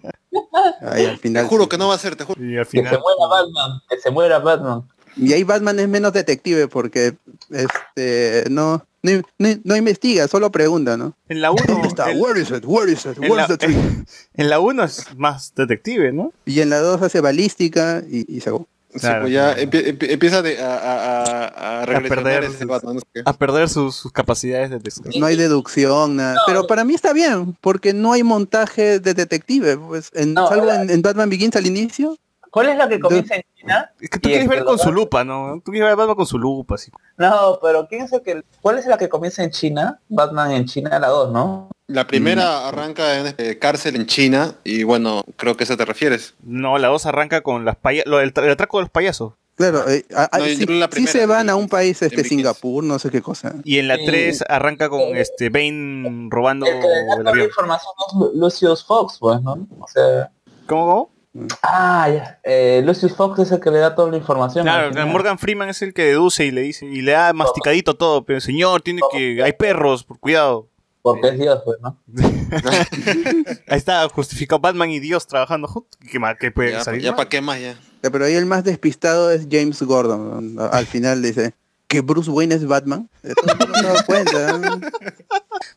Al 0.82 0.96
Te 0.96 1.18
final. 1.18 1.46
juro 1.48 1.64
sí. 1.64 1.70
que 1.70 1.78
no 1.78 1.90
va 1.90 1.96
a 1.96 1.98
ser, 1.98 2.16
te 2.16 2.24
juro. 2.24 2.42
Y 2.44 2.58
al 2.58 2.66
que 2.66 2.72
se 2.72 2.78
final. 2.78 3.00
muera 3.02 3.28
Batman, 3.30 3.82
que 3.90 3.98
se 4.00 4.10
muera 4.12 4.40
Batman. 4.40 4.84
Y 5.16 5.34
ahí 5.34 5.44
Batman 5.44 5.80
es 5.80 5.88
menos 5.88 6.14
detective 6.14 6.68
porque 6.68 7.16
este 7.52 8.46
no, 8.50 8.86
no, 9.02 9.22
no, 9.38 9.50
no 9.64 9.76
investiga, 9.76 10.28
solo 10.28 10.52
pregunta, 10.52 10.98
¿no? 10.98 11.16
En 11.30 11.42
la 11.42 11.52
1. 11.52 11.64
¿Dónde 11.68 11.88
está? 11.90 12.08
Where 12.12 12.40
is 12.42 12.50
it? 12.52 12.64
Where 12.66 12.92
is 12.92 13.06
it? 13.06 13.18
En 13.18 13.24
Where 13.32 13.36
la, 13.36 13.42
is 13.44 13.48
the 13.50 13.58
tree? 13.58 13.76
en 14.36 14.50
la 14.50 14.60
1 14.60 14.84
es 14.84 15.06
más 15.18 15.54
detective, 15.56 16.12
¿no? 16.12 16.32
Y 16.46 16.62
en 16.62 16.70
la 16.70 16.80
2 16.80 17.02
hace 17.02 17.22
balística 17.22 18.04
y, 18.10 18.26
y 18.34 18.42
se 18.42 18.50
acabó. 18.50 18.68
Sí, 18.94 19.00
Claro, 19.00 19.22
pues 19.22 19.34
ya 19.34 19.56
claro. 19.56 19.72
empie- 19.72 19.86
empie- 19.98 20.12
empieza 20.12 20.42
de- 20.44 20.60
a, 20.62 20.76
a, 20.78 21.48
a, 21.48 21.82
a 21.82 21.86
perder 21.88 22.44
ese 22.44 22.60
sus- 22.60 22.68
Batman. 22.68 22.96
no 22.96 23.02
sé. 23.02 23.24
A 23.26 23.34
perder 23.34 23.68
sus, 23.68 23.96
sus 23.96 24.12
capacidades 24.12 24.70
de 24.70 24.78
detective. 24.78 25.20
No 25.20 25.26
hay 25.26 25.36
deducción, 25.36 26.16
nada. 26.18 26.38
Pero 26.46 26.68
para 26.68 26.84
mí 26.84 26.94
está 26.94 27.12
bien, 27.12 27.58
porque 27.60 27.92
no 27.94 28.14
hay 28.14 28.22
montaje 28.22 29.00
de 29.00 29.16
detective. 29.16 29.78
Pues 29.78 30.12
en, 30.14 30.36
No, 30.36 30.48
salvo 30.48 30.72
en, 30.72 30.92
en 30.92 31.02
Batman 31.02 31.28
Begins 31.32 31.56
al 31.56 31.66
inicio. 31.66 32.18
¿Cuál 32.54 32.70
es 32.70 32.78
la 32.78 32.88
que 32.88 33.00
comienza 33.00 33.34
en 33.36 33.42
China? 33.56 33.92
Es 34.00 34.12
que 34.12 34.20
tú 34.20 34.30
quieres 34.30 34.48
ver 34.48 34.64
con 34.64 34.78
su 34.78 34.92
lupa, 34.92 35.24
¿no? 35.24 35.60
Tú 35.66 35.72
quieres 35.72 35.90
ver 35.90 35.96
Batman 35.98 36.16
con 36.16 36.28
su 36.28 36.38
lupa, 36.38 36.76
así. 36.76 36.92
No, 37.18 37.58
pero 37.64 37.88
¿quién 37.88 38.04
es 38.04 38.14
el 38.14 38.22
que... 38.22 38.44
¿Cuál 38.62 38.78
es 38.78 38.86
la 38.86 38.96
que 39.00 39.10
comienza 39.10 39.44
en 39.44 39.50
China? 39.50 40.00
Batman 40.08 40.52
en 40.52 40.66
China, 40.66 41.00
la 41.00 41.08
2, 41.08 41.32
¿no? 41.32 41.70
La 41.88 42.06
primera 42.06 42.68
arranca 42.68 43.18
en 43.18 43.34
eh, 43.40 43.58
cárcel 43.58 43.96
en 43.96 44.06
China 44.06 44.54
y 44.64 44.84
bueno, 44.84 45.24
creo 45.36 45.58
que 45.58 45.64
a 45.64 45.66
eso 45.66 45.76
te 45.78 45.84
refieres. 45.86 46.36
No, 46.44 46.78
la 46.78 46.90
2 46.90 47.08
arranca 47.08 47.42
con 47.42 47.66
las 47.66 47.76
paya 47.76 48.04
lo, 48.06 48.20
el, 48.20 48.34
tra- 48.36 48.44
el 48.44 48.52
atraco 48.52 48.78
de 48.78 48.84
los 48.84 48.92
payasos. 48.92 49.34
Claro, 49.56 49.90
eh, 49.90 50.06
a- 50.16 50.30
No, 50.38 50.46
sí, 50.46 50.56
sí 50.58 50.66
primera, 50.66 51.12
se 51.12 51.26
van 51.26 51.50
a 51.50 51.56
un 51.56 51.68
país, 51.68 52.02
este. 52.04 52.24
Singapur, 52.24 52.84
no 52.84 53.00
sé 53.00 53.10
qué 53.10 53.22
cosa. 53.24 53.56
Y 53.64 53.80
en 53.80 53.88
la 53.88 53.96
Sí. 53.98 54.06
3 54.06 54.44
arranca 54.48 54.90
con 54.90 55.02
este 55.18 55.50
Bane 55.50 56.28
robando 56.30 56.66
El 56.68 56.74
que 56.80 56.88
le 56.88 56.88
da 56.88 57.00
el 57.02 57.08
toda 57.10 57.24
la 57.24 57.30
avión. 57.32 57.46
información 57.48 57.92
es 58.08 58.14
Lu- 58.16 58.32
Lucius 58.36 58.86
Fox, 58.86 59.18
pues, 59.20 59.42
¿no? 59.42 59.54
O 59.80 59.88
sea... 59.88 60.32
¿Cómo, 60.68 60.86
cómo? 60.86 61.13
Ah, 61.64 62.10
ya. 62.14 62.40
Eh, 62.44 62.82
Lucius 62.86 63.16
Fox 63.16 63.40
es 63.40 63.52
el 63.52 63.60
que 63.60 63.72
le 63.72 63.80
da 63.80 63.96
toda 63.96 64.12
la 64.12 64.18
información. 64.18 64.64
Claro. 64.66 65.08
Morgan 65.08 65.40
Freeman 65.40 65.70
es 65.70 65.82
el 65.82 65.94
que 65.94 66.04
deduce 66.06 66.46
y 66.46 66.52
le 66.52 66.62
dice, 66.62 66.86
y 66.86 67.02
le 67.02 67.14
da 67.14 67.34
masticadito 67.34 67.96
todo, 67.96 68.24
pero 68.24 68.40
señor, 68.40 68.82
tiene 68.82 69.02
que, 69.12 69.42
hay 69.44 69.54
perros, 69.54 70.04
por 70.04 70.20
cuidado. 70.20 70.70
Porque 71.02 71.30
es 71.30 71.40
Dios, 71.40 71.60
pues, 71.66 71.78
¿no? 71.82 72.00
Ahí 73.68 73.78
está 73.78 74.08
justificado 74.10 74.60
Batman 74.60 74.90
y 74.90 75.00
Dios 75.00 75.28
trabajando 75.28 75.68
juntos. 75.68 76.00
¿Qué 76.10 76.18
más? 76.18 76.38
¿Qué 76.40 76.52
puede 76.52 76.72
Ya, 76.72 76.84
salir? 76.84 77.02
ya 77.02 77.16
para 77.16 77.28
qué 77.28 77.42
más 77.42 77.60
ya. 77.60 77.76
Ya, 78.02 78.10
Pero 78.10 78.26
ahí 78.26 78.36
el 78.36 78.46
más 78.46 78.64
despistado 78.64 79.30
es 79.32 79.48
James 79.52 79.82
Gordon. 79.82 80.56
¿no? 80.56 80.64
Al 80.64 80.86
final 80.86 81.22
dice 81.22 81.56
que 81.88 82.00
Bruce 82.02 82.30
Wayne 82.32 82.56
es 82.56 82.66
Batman. 82.66 83.10
Eso 83.24 83.36
no 83.46 83.68
me 83.68 83.80
he 83.80 83.82
dado 83.84 84.06
cuenta. 84.06 84.58
¿no? 84.58 84.82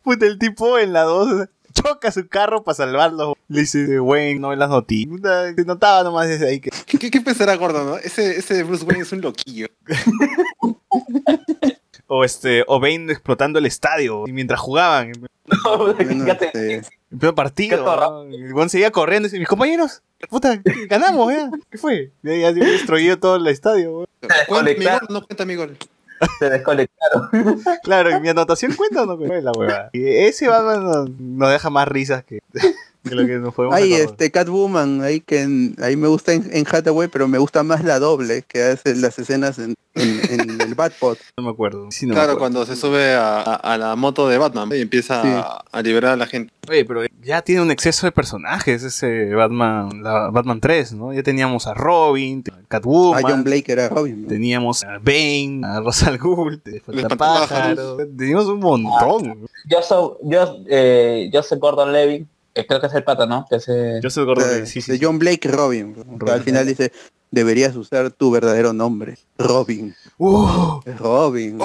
Puta, 0.02 0.26
el 0.26 0.38
tipo 0.38 0.78
en 0.78 0.92
la 0.92 1.02
2 1.02 1.48
choca 1.82 2.10
su 2.10 2.26
carro 2.28 2.64
para 2.64 2.74
salvarlo. 2.74 3.36
Le 3.48 3.60
dice, 3.60 4.00
Wayne, 4.00 4.40
no 4.40 4.52
en 4.52 4.58
las 4.58 4.70
noticias. 4.70 5.54
Se 5.54 5.64
notaba 5.64 6.02
nomás 6.02 6.28
desde 6.28 6.48
ahí 6.48 6.60
que... 6.60 6.70
¿Qué, 6.86 6.98
qué, 6.98 7.10
qué 7.10 7.20
pensará 7.20 7.56
Gordon, 7.56 7.86
no? 7.86 7.96
Ese, 7.98 8.38
ese 8.38 8.62
Bruce 8.62 8.84
Wayne 8.84 9.02
es 9.02 9.12
un 9.12 9.20
loquillo. 9.20 9.68
O 12.08 12.24
este, 12.24 12.64
o 12.68 12.78
Bane 12.78 13.10
explotando 13.10 13.58
el 13.58 13.66
estadio 13.66 14.24
y 14.28 14.32
mientras 14.32 14.60
jugaban. 14.60 15.08
En 15.08 15.26
Bueno, 15.64 15.96
Fíjate, 15.96 16.76
este, 16.76 16.96
pleno 17.18 17.34
partido. 17.34 17.78
Qué 17.78 17.84
torra. 17.84 18.06
¿no? 18.06 18.22
El 18.22 18.52
buen 18.52 18.68
seguía 18.68 18.92
corriendo 18.92 19.26
y 19.26 19.30
dice, 19.30 19.40
mis 19.40 19.48
compañeros, 19.48 20.02
puta, 20.28 20.60
ganamos, 20.88 21.32
ya. 21.32 21.50
¿Qué 21.68 21.78
fue? 21.78 22.12
Ya, 22.22 22.36
ya 22.36 22.52
destruido 22.52 23.18
todo 23.18 23.36
el 23.36 23.46
estadio, 23.48 23.92
weón. 23.92 24.06
¿Cuenta 24.46 24.70
mi 24.72 24.84
gol? 24.84 25.00
No 25.08 25.26
cuenta 25.26 25.44
mi 25.44 25.54
gol. 25.56 25.76
se 26.38 26.50
desconectaron. 26.50 27.60
Claro, 27.82 28.10
¿y 28.16 28.20
mi 28.20 28.28
anotación 28.28 28.74
cuenta 28.74 29.02
o 29.02 29.06
no 29.06 29.16
cuenta? 29.16 29.40
La 29.40 29.52
huevada. 29.52 29.90
Y 29.92 30.06
ese 30.06 30.48
Batman 30.48 30.84
nos, 30.84 31.10
nos 31.20 31.50
deja 31.50 31.70
más 31.70 31.86
risas 31.88 32.24
que, 32.24 32.40
que 33.04 33.14
lo 33.14 33.26
que 33.26 33.36
nos 33.38 33.54
podemos 33.54 33.76
Hay 33.76 33.92
este 33.94 34.30
Catwoman, 34.30 35.02
ahí 35.02 35.20
que 35.20 35.42
en- 35.42 35.76
ahí 35.82 35.96
me 35.96 36.08
gusta 36.08 36.32
en, 36.32 36.48
en 36.52 36.64
Hathaway, 36.70 37.08
pero 37.08 37.28
me 37.28 37.38
gusta 37.38 37.62
más 37.62 37.84
la 37.84 37.98
doble 37.98 38.42
que 38.48 38.62
hace 38.62 38.94
las 38.96 39.18
escenas 39.18 39.58
en, 39.58 39.74
en- 39.94 40.20
en 40.40 40.50
el 40.50 40.55
Batpod. 40.76 41.16
No 41.36 41.44
me 41.44 41.50
acuerdo. 41.50 41.88
Sí, 41.90 42.06
no 42.06 42.10
me 42.10 42.14
claro, 42.14 42.32
acuerdo. 42.32 42.38
cuando 42.38 42.66
se 42.66 42.76
sube 42.76 43.14
a, 43.14 43.40
a- 43.40 43.54
a 43.56 43.78
la 43.78 43.96
moto 43.96 44.28
de 44.28 44.38
Batman 44.38 44.68
y 44.72 44.80
empieza 44.80 45.22
Sí. 45.22 45.28
a, 45.28 45.64
a 45.72 45.82
liberar 45.82 46.12
a 46.12 46.16
la 46.16 46.26
gente. 46.26 46.52
Oye, 46.68 46.84
pero 46.84 47.02
ya 47.22 47.42
tiene 47.42 47.62
un 47.62 47.70
exceso 47.70 48.06
de 48.06 48.12
personajes 48.12 48.82
ese 48.82 49.32
Batman, 49.34 50.02
la 50.02 50.30
Batman 50.30 50.60
3, 50.60 50.92
¿no? 50.94 51.12
Ya 51.12 51.22
teníamos 51.22 51.66
a 51.66 51.74
Robin, 51.74 52.42
a 52.52 52.54
A 52.56 52.62
Catwoman, 52.68 53.22
John 53.22 53.44
Blake 53.44 53.70
era 53.72 53.88
Robin. 53.88 54.22
¿no? 54.22 54.28
teníamos 54.28 54.84
a 54.84 54.98
Bane, 54.98 55.60
a 55.64 55.80
Rosa 55.80 56.08
al 56.08 56.18
Ghul, 56.18 56.60
de 56.64 56.76
espantapájaros. 56.78 57.48
Pájaro, 57.78 57.96
teníamos 58.16 58.46
un 58.46 58.60
montón. 58.60 59.46
Yo 59.68 59.82
soy, 59.82 60.10
yo, 60.24 60.56
eh, 60.68 61.30
yo 61.32 61.42
soy 61.42 61.58
Gordon 61.58 61.92
Levy, 61.92 62.26
creo 62.66 62.80
que 62.80 62.86
es 62.86 62.94
el 62.94 63.04
pata, 63.04 63.26
¿no? 63.26 63.44
Que 63.48 63.60
se... 63.60 64.00
Yo 64.02 64.10
soy 64.10 64.24
gordo 64.24 64.44
De, 64.46 64.60
de 64.62 64.66
sí, 64.66 64.80
sí, 64.80 64.92
de. 64.92 64.98
John 65.04 65.18
Blake 65.18 65.46
Robin. 65.48 65.94
¿no? 66.18 66.32
Al 66.32 66.42
final 66.42 66.66
dice, 66.66 66.90
deberías 67.30 67.76
usar 67.76 68.10
tu 68.10 68.30
verdadero 68.30 68.72
nombre. 68.72 69.18
Robin. 69.38 69.94
Uh, 70.18 70.80
Es 70.84 70.98
Robin. 70.98 71.58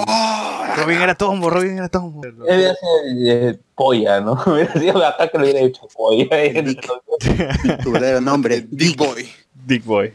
Robin 0.76 1.00
era 1.00 1.14
tombo, 1.14 1.50
Robin 1.50 1.78
era 1.78 1.88
tombo. 1.88 2.20
Debe 2.22 2.74
ser 2.74 2.74
eh, 3.26 3.58
polla, 3.74 4.20
¿no? 4.20 4.32
Hubiera 4.46 4.72
sido 4.74 5.04
acá 5.04 5.28
que 5.28 5.38
lo 5.38 5.44
hubiera 5.44 5.60
hecho 5.60 5.86
polla. 5.94 6.28
Tu 7.82 7.90
verdadero 7.92 8.20
nombre. 8.20 8.56
Eh, 8.62 8.66
Big 8.70 8.96
Boy. 8.96 9.28
Dick 9.66 9.84
Boy. 9.84 10.12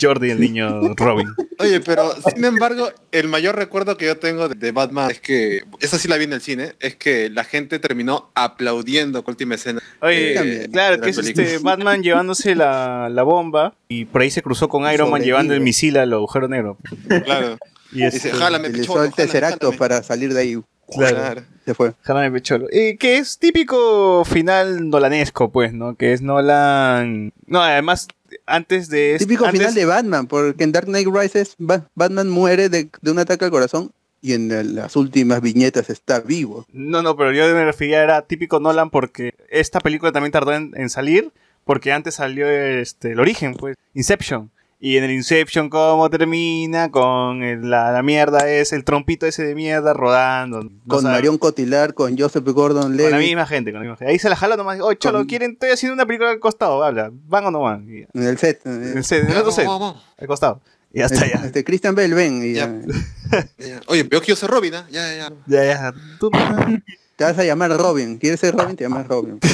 Jordi, 0.00 0.30
el 0.30 0.40
niño 0.40 0.94
Robin. 0.96 1.28
Oye, 1.58 1.80
pero 1.80 2.12
sin 2.34 2.44
embargo, 2.44 2.90
el 3.12 3.28
mayor 3.28 3.56
recuerdo 3.56 3.96
que 3.96 4.06
yo 4.06 4.18
tengo 4.18 4.48
de, 4.48 4.54
de 4.54 4.72
Batman 4.72 5.10
es 5.10 5.20
que, 5.20 5.62
esa 5.80 5.98
sí 5.98 6.08
la 6.08 6.16
vi 6.16 6.24
en 6.24 6.32
el 6.32 6.40
cine, 6.40 6.72
es 6.80 6.96
que 6.96 7.30
la 7.30 7.44
gente 7.44 7.78
terminó 7.78 8.30
aplaudiendo 8.34 9.22
con 9.22 9.32
última 9.32 9.54
escena. 9.54 9.80
Oye, 10.00 10.34
También, 10.34 10.70
claro, 10.72 11.00
que 11.00 11.10
es 11.10 11.16
película. 11.16 11.46
este 11.46 11.58
Batman 11.58 12.02
llevándose 12.02 12.54
la, 12.54 13.08
la 13.10 13.22
bomba 13.22 13.74
y 13.88 14.04
por 14.06 14.22
ahí 14.22 14.30
se 14.30 14.42
cruzó 14.42 14.68
con 14.68 14.90
Iron 14.92 15.10
Man 15.10 15.22
llevando 15.22 15.54
el 15.54 15.60
misil 15.60 15.96
al 15.96 16.12
agujero 16.12 16.48
negro. 16.48 16.78
Claro. 17.24 17.58
Y 17.92 18.02
este, 18.02 18.28
Dice, 18.28 18.32
jálame, 18.32 18.68
Utilizó 18.68 18.94
pecholo, 18.94 19.04
el 19.04 19.14
Tesseracto 19.14 19.66
jálame, 19.66 19.78
para 19.78 20.02
salir 20.02 20.34
de 20.34 20.40
ahí. 20.40 20.58
Claro. 20.88 21.16
Claro. 21.16 21.42
Se 21.64 21.74
fue. 21.74 21.92
Jálame 22.02 22.30
pecholo. 22.32 22.66
Y 22.70 22.96
que 22.96 23.18
es 23.18 23.38
típico 23.38 24.24
final 24.24 24.90
nolanesco, 24.90 25.50
pues, 25.50 25.72
¿no? 25.72 25.94
Que 25.96 26.12
es 26.12 26.20
Nolan... 26.20 27.32
No, 27.46 27.62
además, 27.62 28.08
antes 28.46 28.88
de... 28.88 29.16
Típico 29.18 29.44
antes- 29.44 29.60
final 29.60 29.74
de 29.74 29.84
Batman, 29.84 30.26
porque 30.26 30.64
en 30.64 30.72
Dark 30.72 30.86
Knight 30.86 31.08
Rises 31.08 31.54
Ba- 31.58 31.88
Batman 31.94 32.28
muere 32.28 32.68
de, 32.68 32.88
de 33.00 33.10
un 33.10 33.18
ataque 33.18 33.44
al 33.44 33.50
corazón 33.50 33.92
y 34.20 34.32
en 34.32 34.74
las 34.74 34.96
últimas 34.96 35.40
viñetas 35.42 35.90
está 35.90 36.20
vivo. 36.20 36.66
No, 36.72 37.02
no, 37.02 37.16
pero 37.16 37.32
yo 37.32 37.42
me 37.54 37.64
refería 37.64 38.02
era 38.02 38.22
típico 38.22 38.58
Nolan 38.60 38.90
porque 38.90 39.34
esta 39.50 39.80
película 39.80 40.12
también 40.12 40.32
tardó 40.32 40.54
en, 40.54 40.72
en 40.76 40.88
salir 40.88 41.30
porque 41.64 41.92
antes 41.92 42.14
salió 42.16 42.48
este 42.48 43.12
el 43.12 43.20
origen, 43.20 43.54
pues, 43.54 43.76
Inception. 43.94 44.50
Y 44.80 44.98
en 44.98 45.04
el 45.04 45.12
Inception, 45.12 45.70
¿cómo 45.70 46.10
termina? 46.10 46.90
Con 46.90 47.42
el- 47.42 47.70
la, 47.70 47.90
la 47.92 48.02
mierda 48.02 48.48
es 48.50 48.72
el 48.72 48.84
trompito 48.84 49.24
ese 49.26 49.42
de 49.44 49.54
mierda 49.54 49.94
rodando. 49.94 50.62
No 50.62 50.70
Con 50.86 51.04
Marion 51.04 51.38
Cotillard, 51.38 51.94
con 51.94 52.18
Joseph 52.18 52.44
Gordon 52.44 52.82
Con 52.82 52.96
la 52.98 53.10
Levitt. 53.10 53.28
misma 53.28 53.46
gente, 53.46 53.70
con 53.72 53.80
la 53.80 53.84
misma 53.84 53.96
gente. 53.96 54.12
Ahí 54.12 54.18
se 54.18 54.28
la 54.28 54.36
jala 54.36 54.56
nomás. 54.56 54.78
Oh, 54.82 54.92
cholo, 54.94 55.18
Con- 55.20 55.26
quieren, 55.26 55.52
estoy 55.52 55.70
haciendo 55.70 55.94
una 55.94 56.04
película 56.04 56.30
al 56.30 56.38
costado, 56.40 56.84
habla. 56.84 57.10
¿Van 57.12 57.46
o 57.46 57.50
no 57.50 57.60
van? 57.60 57.88
Y- 57.88 58.06
En 58.12 58.24
el 58.26 58.36
set. 58.36 58.60
En 58.66 58.98
el 58.98 59.04
set, 59.04 59.24
en 59.24 59.30
el 59.30 59.36
otro 59.38 59.52
set, 59.52 59.66
al 59.66 60.26
costado. 60.26 60.60
Y 60.92 61.00
está, 61.00 61.26
ya. 61.26 61.44
Este 61.46 61.64
Christian 61.64 61.94
Bell, 61.94 62.12
ven. 62.14 62.44
y 62.44 62.52
ya. 62.54 62.70
Ya. 63.58 63.80
Oye, 63.86 64.02
veo 64.04 64.20
que 64.20 64.28
yo 64.28 64.36
soy 64.36 64.48
Robin, 64.48 64.74
¿ah? 64.74 64.86
Ya, 64.90 65.08
ya, 65.14 65.28
ya. 65.28 65.32
Ya, 65.46 65.64
ya. 65.64 65.92
Tú- 66.20 66.30
Te 67.16 67.24
vas 67.24 67.38
a 67.38 67.44
llamar 67.44 67.70
Robin. 67.76 68.18
¿Quieres 68.18 68.38
ser 68.40 68.54
Robin? 68.54 68.76
Te 68.76 68.84
llamas 68.84 69.06
Robin. 69.08 69.38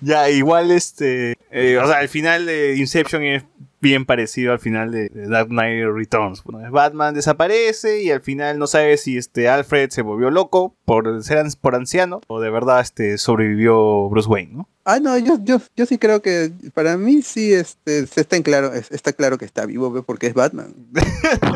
Ya, 0.00 0.28
igual 0.28 0.70
este. 0.70 1.34
eh, 1.50 1.78
o 1.82 1.86
sea, 1.86 2.02
el 2.02 2.08
final 2.08 2.44
de 2.46 2.76
Inception 2.76 3.22
es 3.22 3.44
bien 3.80 4.04
parecido 4.06 4.52
al 4.52 4.58
final 4.58 4.90
de, 4.90 5.08
de 5.08 5.28
Dark 5.28 5.48
Knight 5.48 5.84
Returns. 5.94 6.42
Bueno, 6.44 6.70
Batman 6.70 7.14
desaparece 7.14 8.02
y 8.02 8.10
al 8.10 8.20
final 8.20 8.58
no 8.58 8.66
sabe 8.66 8.96
si 8.96 9.16
este 9.16 9.48
Alfred 9.48 9.90
se 9.90 10.02
volvió 10.02 10.30
loco 10.30 10.74
por 10.84 11.22
ser 11.22 11.38
an- 11.38 11.52
por 11.60 11.74
anciano 11.74 12.20
o 12.26 12.40
de 12.40 12.50
verdad 12.50 12.80
este 12.80 13.18
sobrevivió 13.18 14.08
Bruce 14.08 14.28
Wayne, 14.28 14.52
¿no? 14.54 14.68
Ah, 14.84 15.00
no, 15.00 15.18
yo, 15.18 15.36
yo, 15.42 15.60
yo 15.76 15.84
sí 15.84 15.98
creo 15.98 16.22
que 16.22 16.50
para 16.72 16.96
mí 16.96 17.20
sí 17.20 17.52
este, 17.52 18.06
se 18.06 18.22
está 18.22 18.36
en 18.36 18.42
claro, 18.42 18.72
es- 18.72 18.90
está 18.90 19.12
claro 19.12 19.36
que 19.36 19.44
está 19.44 19.66
vivo, 19.66 20.02
porque 20.02 20.28
es 20.28 20.34
Batman. 20.34 20.74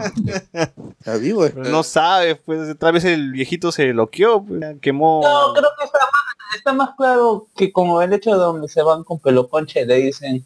está 0.98 1.16
vivo. 1.16 1.48
no 1.56 1.82
sabe, 1.82 2.36
pues 2.36 2.76
tal 2.78 2.92
vez 2.92 3.04
el 3.04 3.32
viejito 3.32 3.72
se 3.72 3.92
loqueó, 3.92 4.44
pues, 4.44 4.60
quemó. 4.80 5.22
No, 5.22 5.54
creo 5.54 5.70
que 5.78 5.84
está 5.86 5.98
más, 5.98 6.56
está 6.56 6.72
más 6.74 6.90
claro 6.96 7.48
que 7.56 7.72
como 7.72 8.02
el 8.02 8.12
hecho 8.12 8.30
de 8.32 8.36
donde 8.36 8.68
se 8.68 8.82
van 8.82 9.02
con 9.04 9.18
peloponche 9.18 9.86
le 9.86 9.96
dicen 9.96 10.44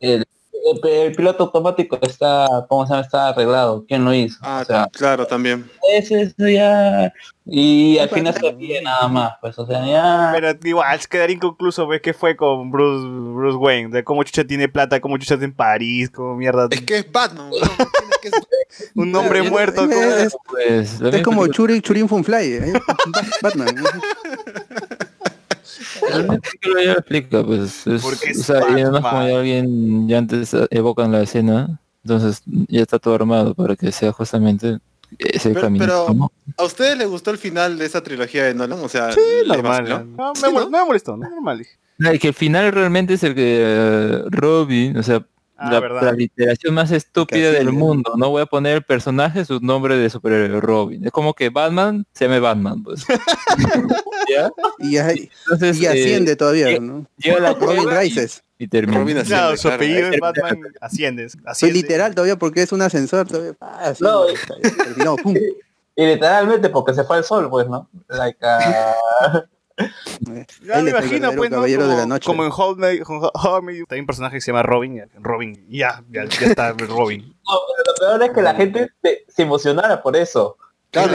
el, 0.00 0.24
el- 0.64 0.90
el 0.90 1.12
piloto 1.14 1.44
automático 1.44 1.98
está, 2.02 2.46
¿cómo 2.68 2.86
se 2.86 2.92
llama? 2.92 3.02
Está 3.04 3.28
arreglado. 3.28 3.84
¿Quién 3.86 4.04
lo 4.04 4.12
hizo? 4.14 4.38
Ah, 4.42 4.60
o 4.62 4.64
sea, 4.64 4.88
claro, 4.92 5.26
también. 5.26 5.70
eso, 5.92 6.16
eso 6.16 6.48
ya. 6.48 7.12
Y 7.46 7.98
al 7.98 8.08
final 8.08 8.32
se 8.34 8.46
olvida 8.46 8.80
nada 8.82 9.06
más, 9.08 9.32
pues, 9.42 9.58
o 9.58 9.66
sea, 9.66 9.84
ya. 9.86 10.30
Pero 10.34 10.58
igual, 10.64 10.98
es 10.98 11.06
quedar 11.06 11.30
inconcluso, 11.30 11.86
¿ves 11.86 12.00
qué 12.00 12.14
fue 12.14 12.34
con 12.36 12.70
Bruce, 12.70 13.06
Bruce 13.06 13.58
Wayne? 13.58 13.90
De 13.90 14.02
cómo 14.02 14.22
Chucha 14.24 14.44
tiene 14.44 14.66
plata, 14.68 14.98
cómo 15.00 15.18
Chucha 15.18 15.34
está 15.34 15.44
en 15.44 15.52
París, 15.52 16.08
cómo 16.10 16.34
mierda. 16.36 16.68
Es 16.70 16.80
que 16.80 16.98
es 16.98 17.12
Batman. 17.12 17.50
Un 18.94 19.14
hombre 19.14 19.42
muerto. 19.42 19.84
Es, 19.84 20.32
¿cómo- 20.46 20.58
es- 20.58 20.98
Pues, 21.00 21.00
es 21.14 21.22
como 21.22 21.46
Churi, 21.48 21.82
Churin 21.82 22.08
Funfly. 22.08 22.52
¿eh? 22.54 22.72
Ba- 22.72 22.96
Batman. 23.42 23.74
Realmente 26.08 26.48
que 26.60 26.68
lo 26.68 26.80
ya 26.80 26.92
lo 26.94 26.98
explica, 26.98 27.44
pues. 27.44 27.86
Es, 27.86 28.02
Porque 28.02 28.30
es 28.30 28.40
o 28.40 28.42
sea, 28.44 28.60
y 28.70 28.80
además 28.82 29.00
como 29.02 29.26
ya 29.28 29.36
alguien 29.38 30.08
ya 30.08 30.18
antes 30.18 30.54
evocan 30.70 31.12
la 31.12 31.22
escena, 31.22 31.80
entonces 32.04 32.42
ya 32.46 32.82
está 32.82 32.98
todo 32.98 33.14
armado 33.14 33.54
para 33.54 33.76
que 33.76 33.90
sea 33.92 34.12
justamente 34.12 34.78
ese 35.18 35.50
Pero, 35.50 35.60
camino. 35.60 35.84
pero, 35.84 36.14
¿no? 36.14 36.32
¿a 36.56 36.64
ustedes 36.64 36.98
les 36.98 37.08
gustó 37.08 37.30
el 37.30 37.38
final 37.38 37.78
de 37.78 37.86
esa 37.86 38.02
trilogía 38.02 38.44
de 38.44 38.54
Nolan? 38.54 38.80
O 38.80 38.88
sea, 38.88 39.12
Sí, 39.12 39.20
¿les 39.44 39.48
normal. 39.48 39.82
vaciló? 39.82 40.04
No, 40.04 40.32
me, 40.42 40.48
mol- 40.48 40.70
no 40.70 40.78
me 40.78 40.84
molestó, 40.84 41.16
no, 41.16 41.28
normal. 41.28 41.66
No, 41.98 42.12
y 42.12 42.18
que 42.18 42.28
el 42.28 42.34
final 42.34 42.72
realmente 42.72 43.14
es 43.14 43.22
el 43.22 43.34
que 43.34 43.58
eh, 43.62 44.22
Robin, 44.30 44.96
o 44.96 45.02
sea, 45.02 45.24
Ah, 45.56 45.70
la, 45.70 45.80
verdad. 45.80 46.02
la 46.02 46.12
literación 46.12 46.74
más 46.74 46.90
estúpida 46.90 47.52
del 47.52 47.70
mundo. 47.72 48.14
No 48.16 48.30
voy 48.30 48.42
a 48.42 48.46
poner 48.46 48.74
el 48.76 48.82
personaje 48.82 49.44
su 49.44 49.60
nombre 49.60 49.96
de 49.96 50.10
superhéroe 50.10 50.60
Robin. 50.60 51.04
Es 51.06 51.12
como 51.12 51.32
que 51.34 51.48
Batman 51.50 52.04
se 52.12 52.24
llame 52.24 52.40
Batman, 52.40 52.82
pues. 52.82 53.04
¿Ya? 54.28 54.50
Y, 54.78 54.96
Entonces, 54.96 55.80
y 55.80 55.84
eh, 55.86 55.88
asciende 55.90 56.34
todavía, 56.36 56.66
llega- 56.68 56.80
¿no? 56.80 57.06
llega 57.18 57.40
la 57.40 57.52
Robin 57.52 57.82
y- 57.84 57.86
Rises. 57.86 58.42
y 58.58 58.66
termina. 58.68 58.98
Robin. 58.98 59.22
Claro, 59.22 59.56
su 59.56 59.62
claro. 59.62 59.76
apellido 59.76 60.08
es 60.10 60.20
Batman, 60.20 60.58
asciende. 60.80 61.28
Soy 61.28 61.40
asciende. 61.44 61.74
literal 61.82 62.14
todavía 62.14 62.36
porque 62.36 62.62
es 62.62 62.72
un 62.72 62.82
ascensor. 62.82 63.26
Todavía. 63.28 63.52
Ah, 63.60 63.92
No, 64.00 64.24
terminó, 64.84 65.16
pum. 65.16 65.34
Y 65.96 66.04
literalmente 66.06 66.68
porque 66.70 66.92
se 66.92 67.04
fue 67.04 67.18
al 67.18 67.22
sol, 67.24 67.48
pues, 67.48 67.68
¿no? 67.68 67.88
Like, 68.08 68.36
ah, 68.42 69.44
Ya 70.62 70.80
me 70.82 70.90
imagino, 70.90 71.32
pues, 71.32 71.50
¿no? 71.50 71.56
caballero 71.56 71.82
como, 71.82 71.92
de 71.92 71.98
la 71.98 72.06
noche. 72.06 72.26
como 72.26 72.44
en 72.44 72.50
I 72.50 73.60
Met- 73.62 73.86
hay 73.90 74.00
un 74.00 74.06
personaje 74.06 74.36
que 74.36 74.40
se 74.40 74.52
llama 74.52 74.62
Robin. 74.62 75.02
Robin, 75.20 75.66
ya, 75.68 76.02
ya, 76.10 76.24
ya 76.24 76.46
está 76.46 76.72
Robin. 76.72 77.20
no, 77.44 77.58
pero 77.76 78.10
lo 78.12 78.18
peor 78.18 78.22
es 78.30 78.34
que 78.34 78.42
la 78.42 78.54
gente 78.54 78.90
se, 79.02 79.24
se 79.28 79.42
emocionara 79.42 80.02
por 80.02 80.16
eso. 80.16 80.56
Claro, 80.94 81.12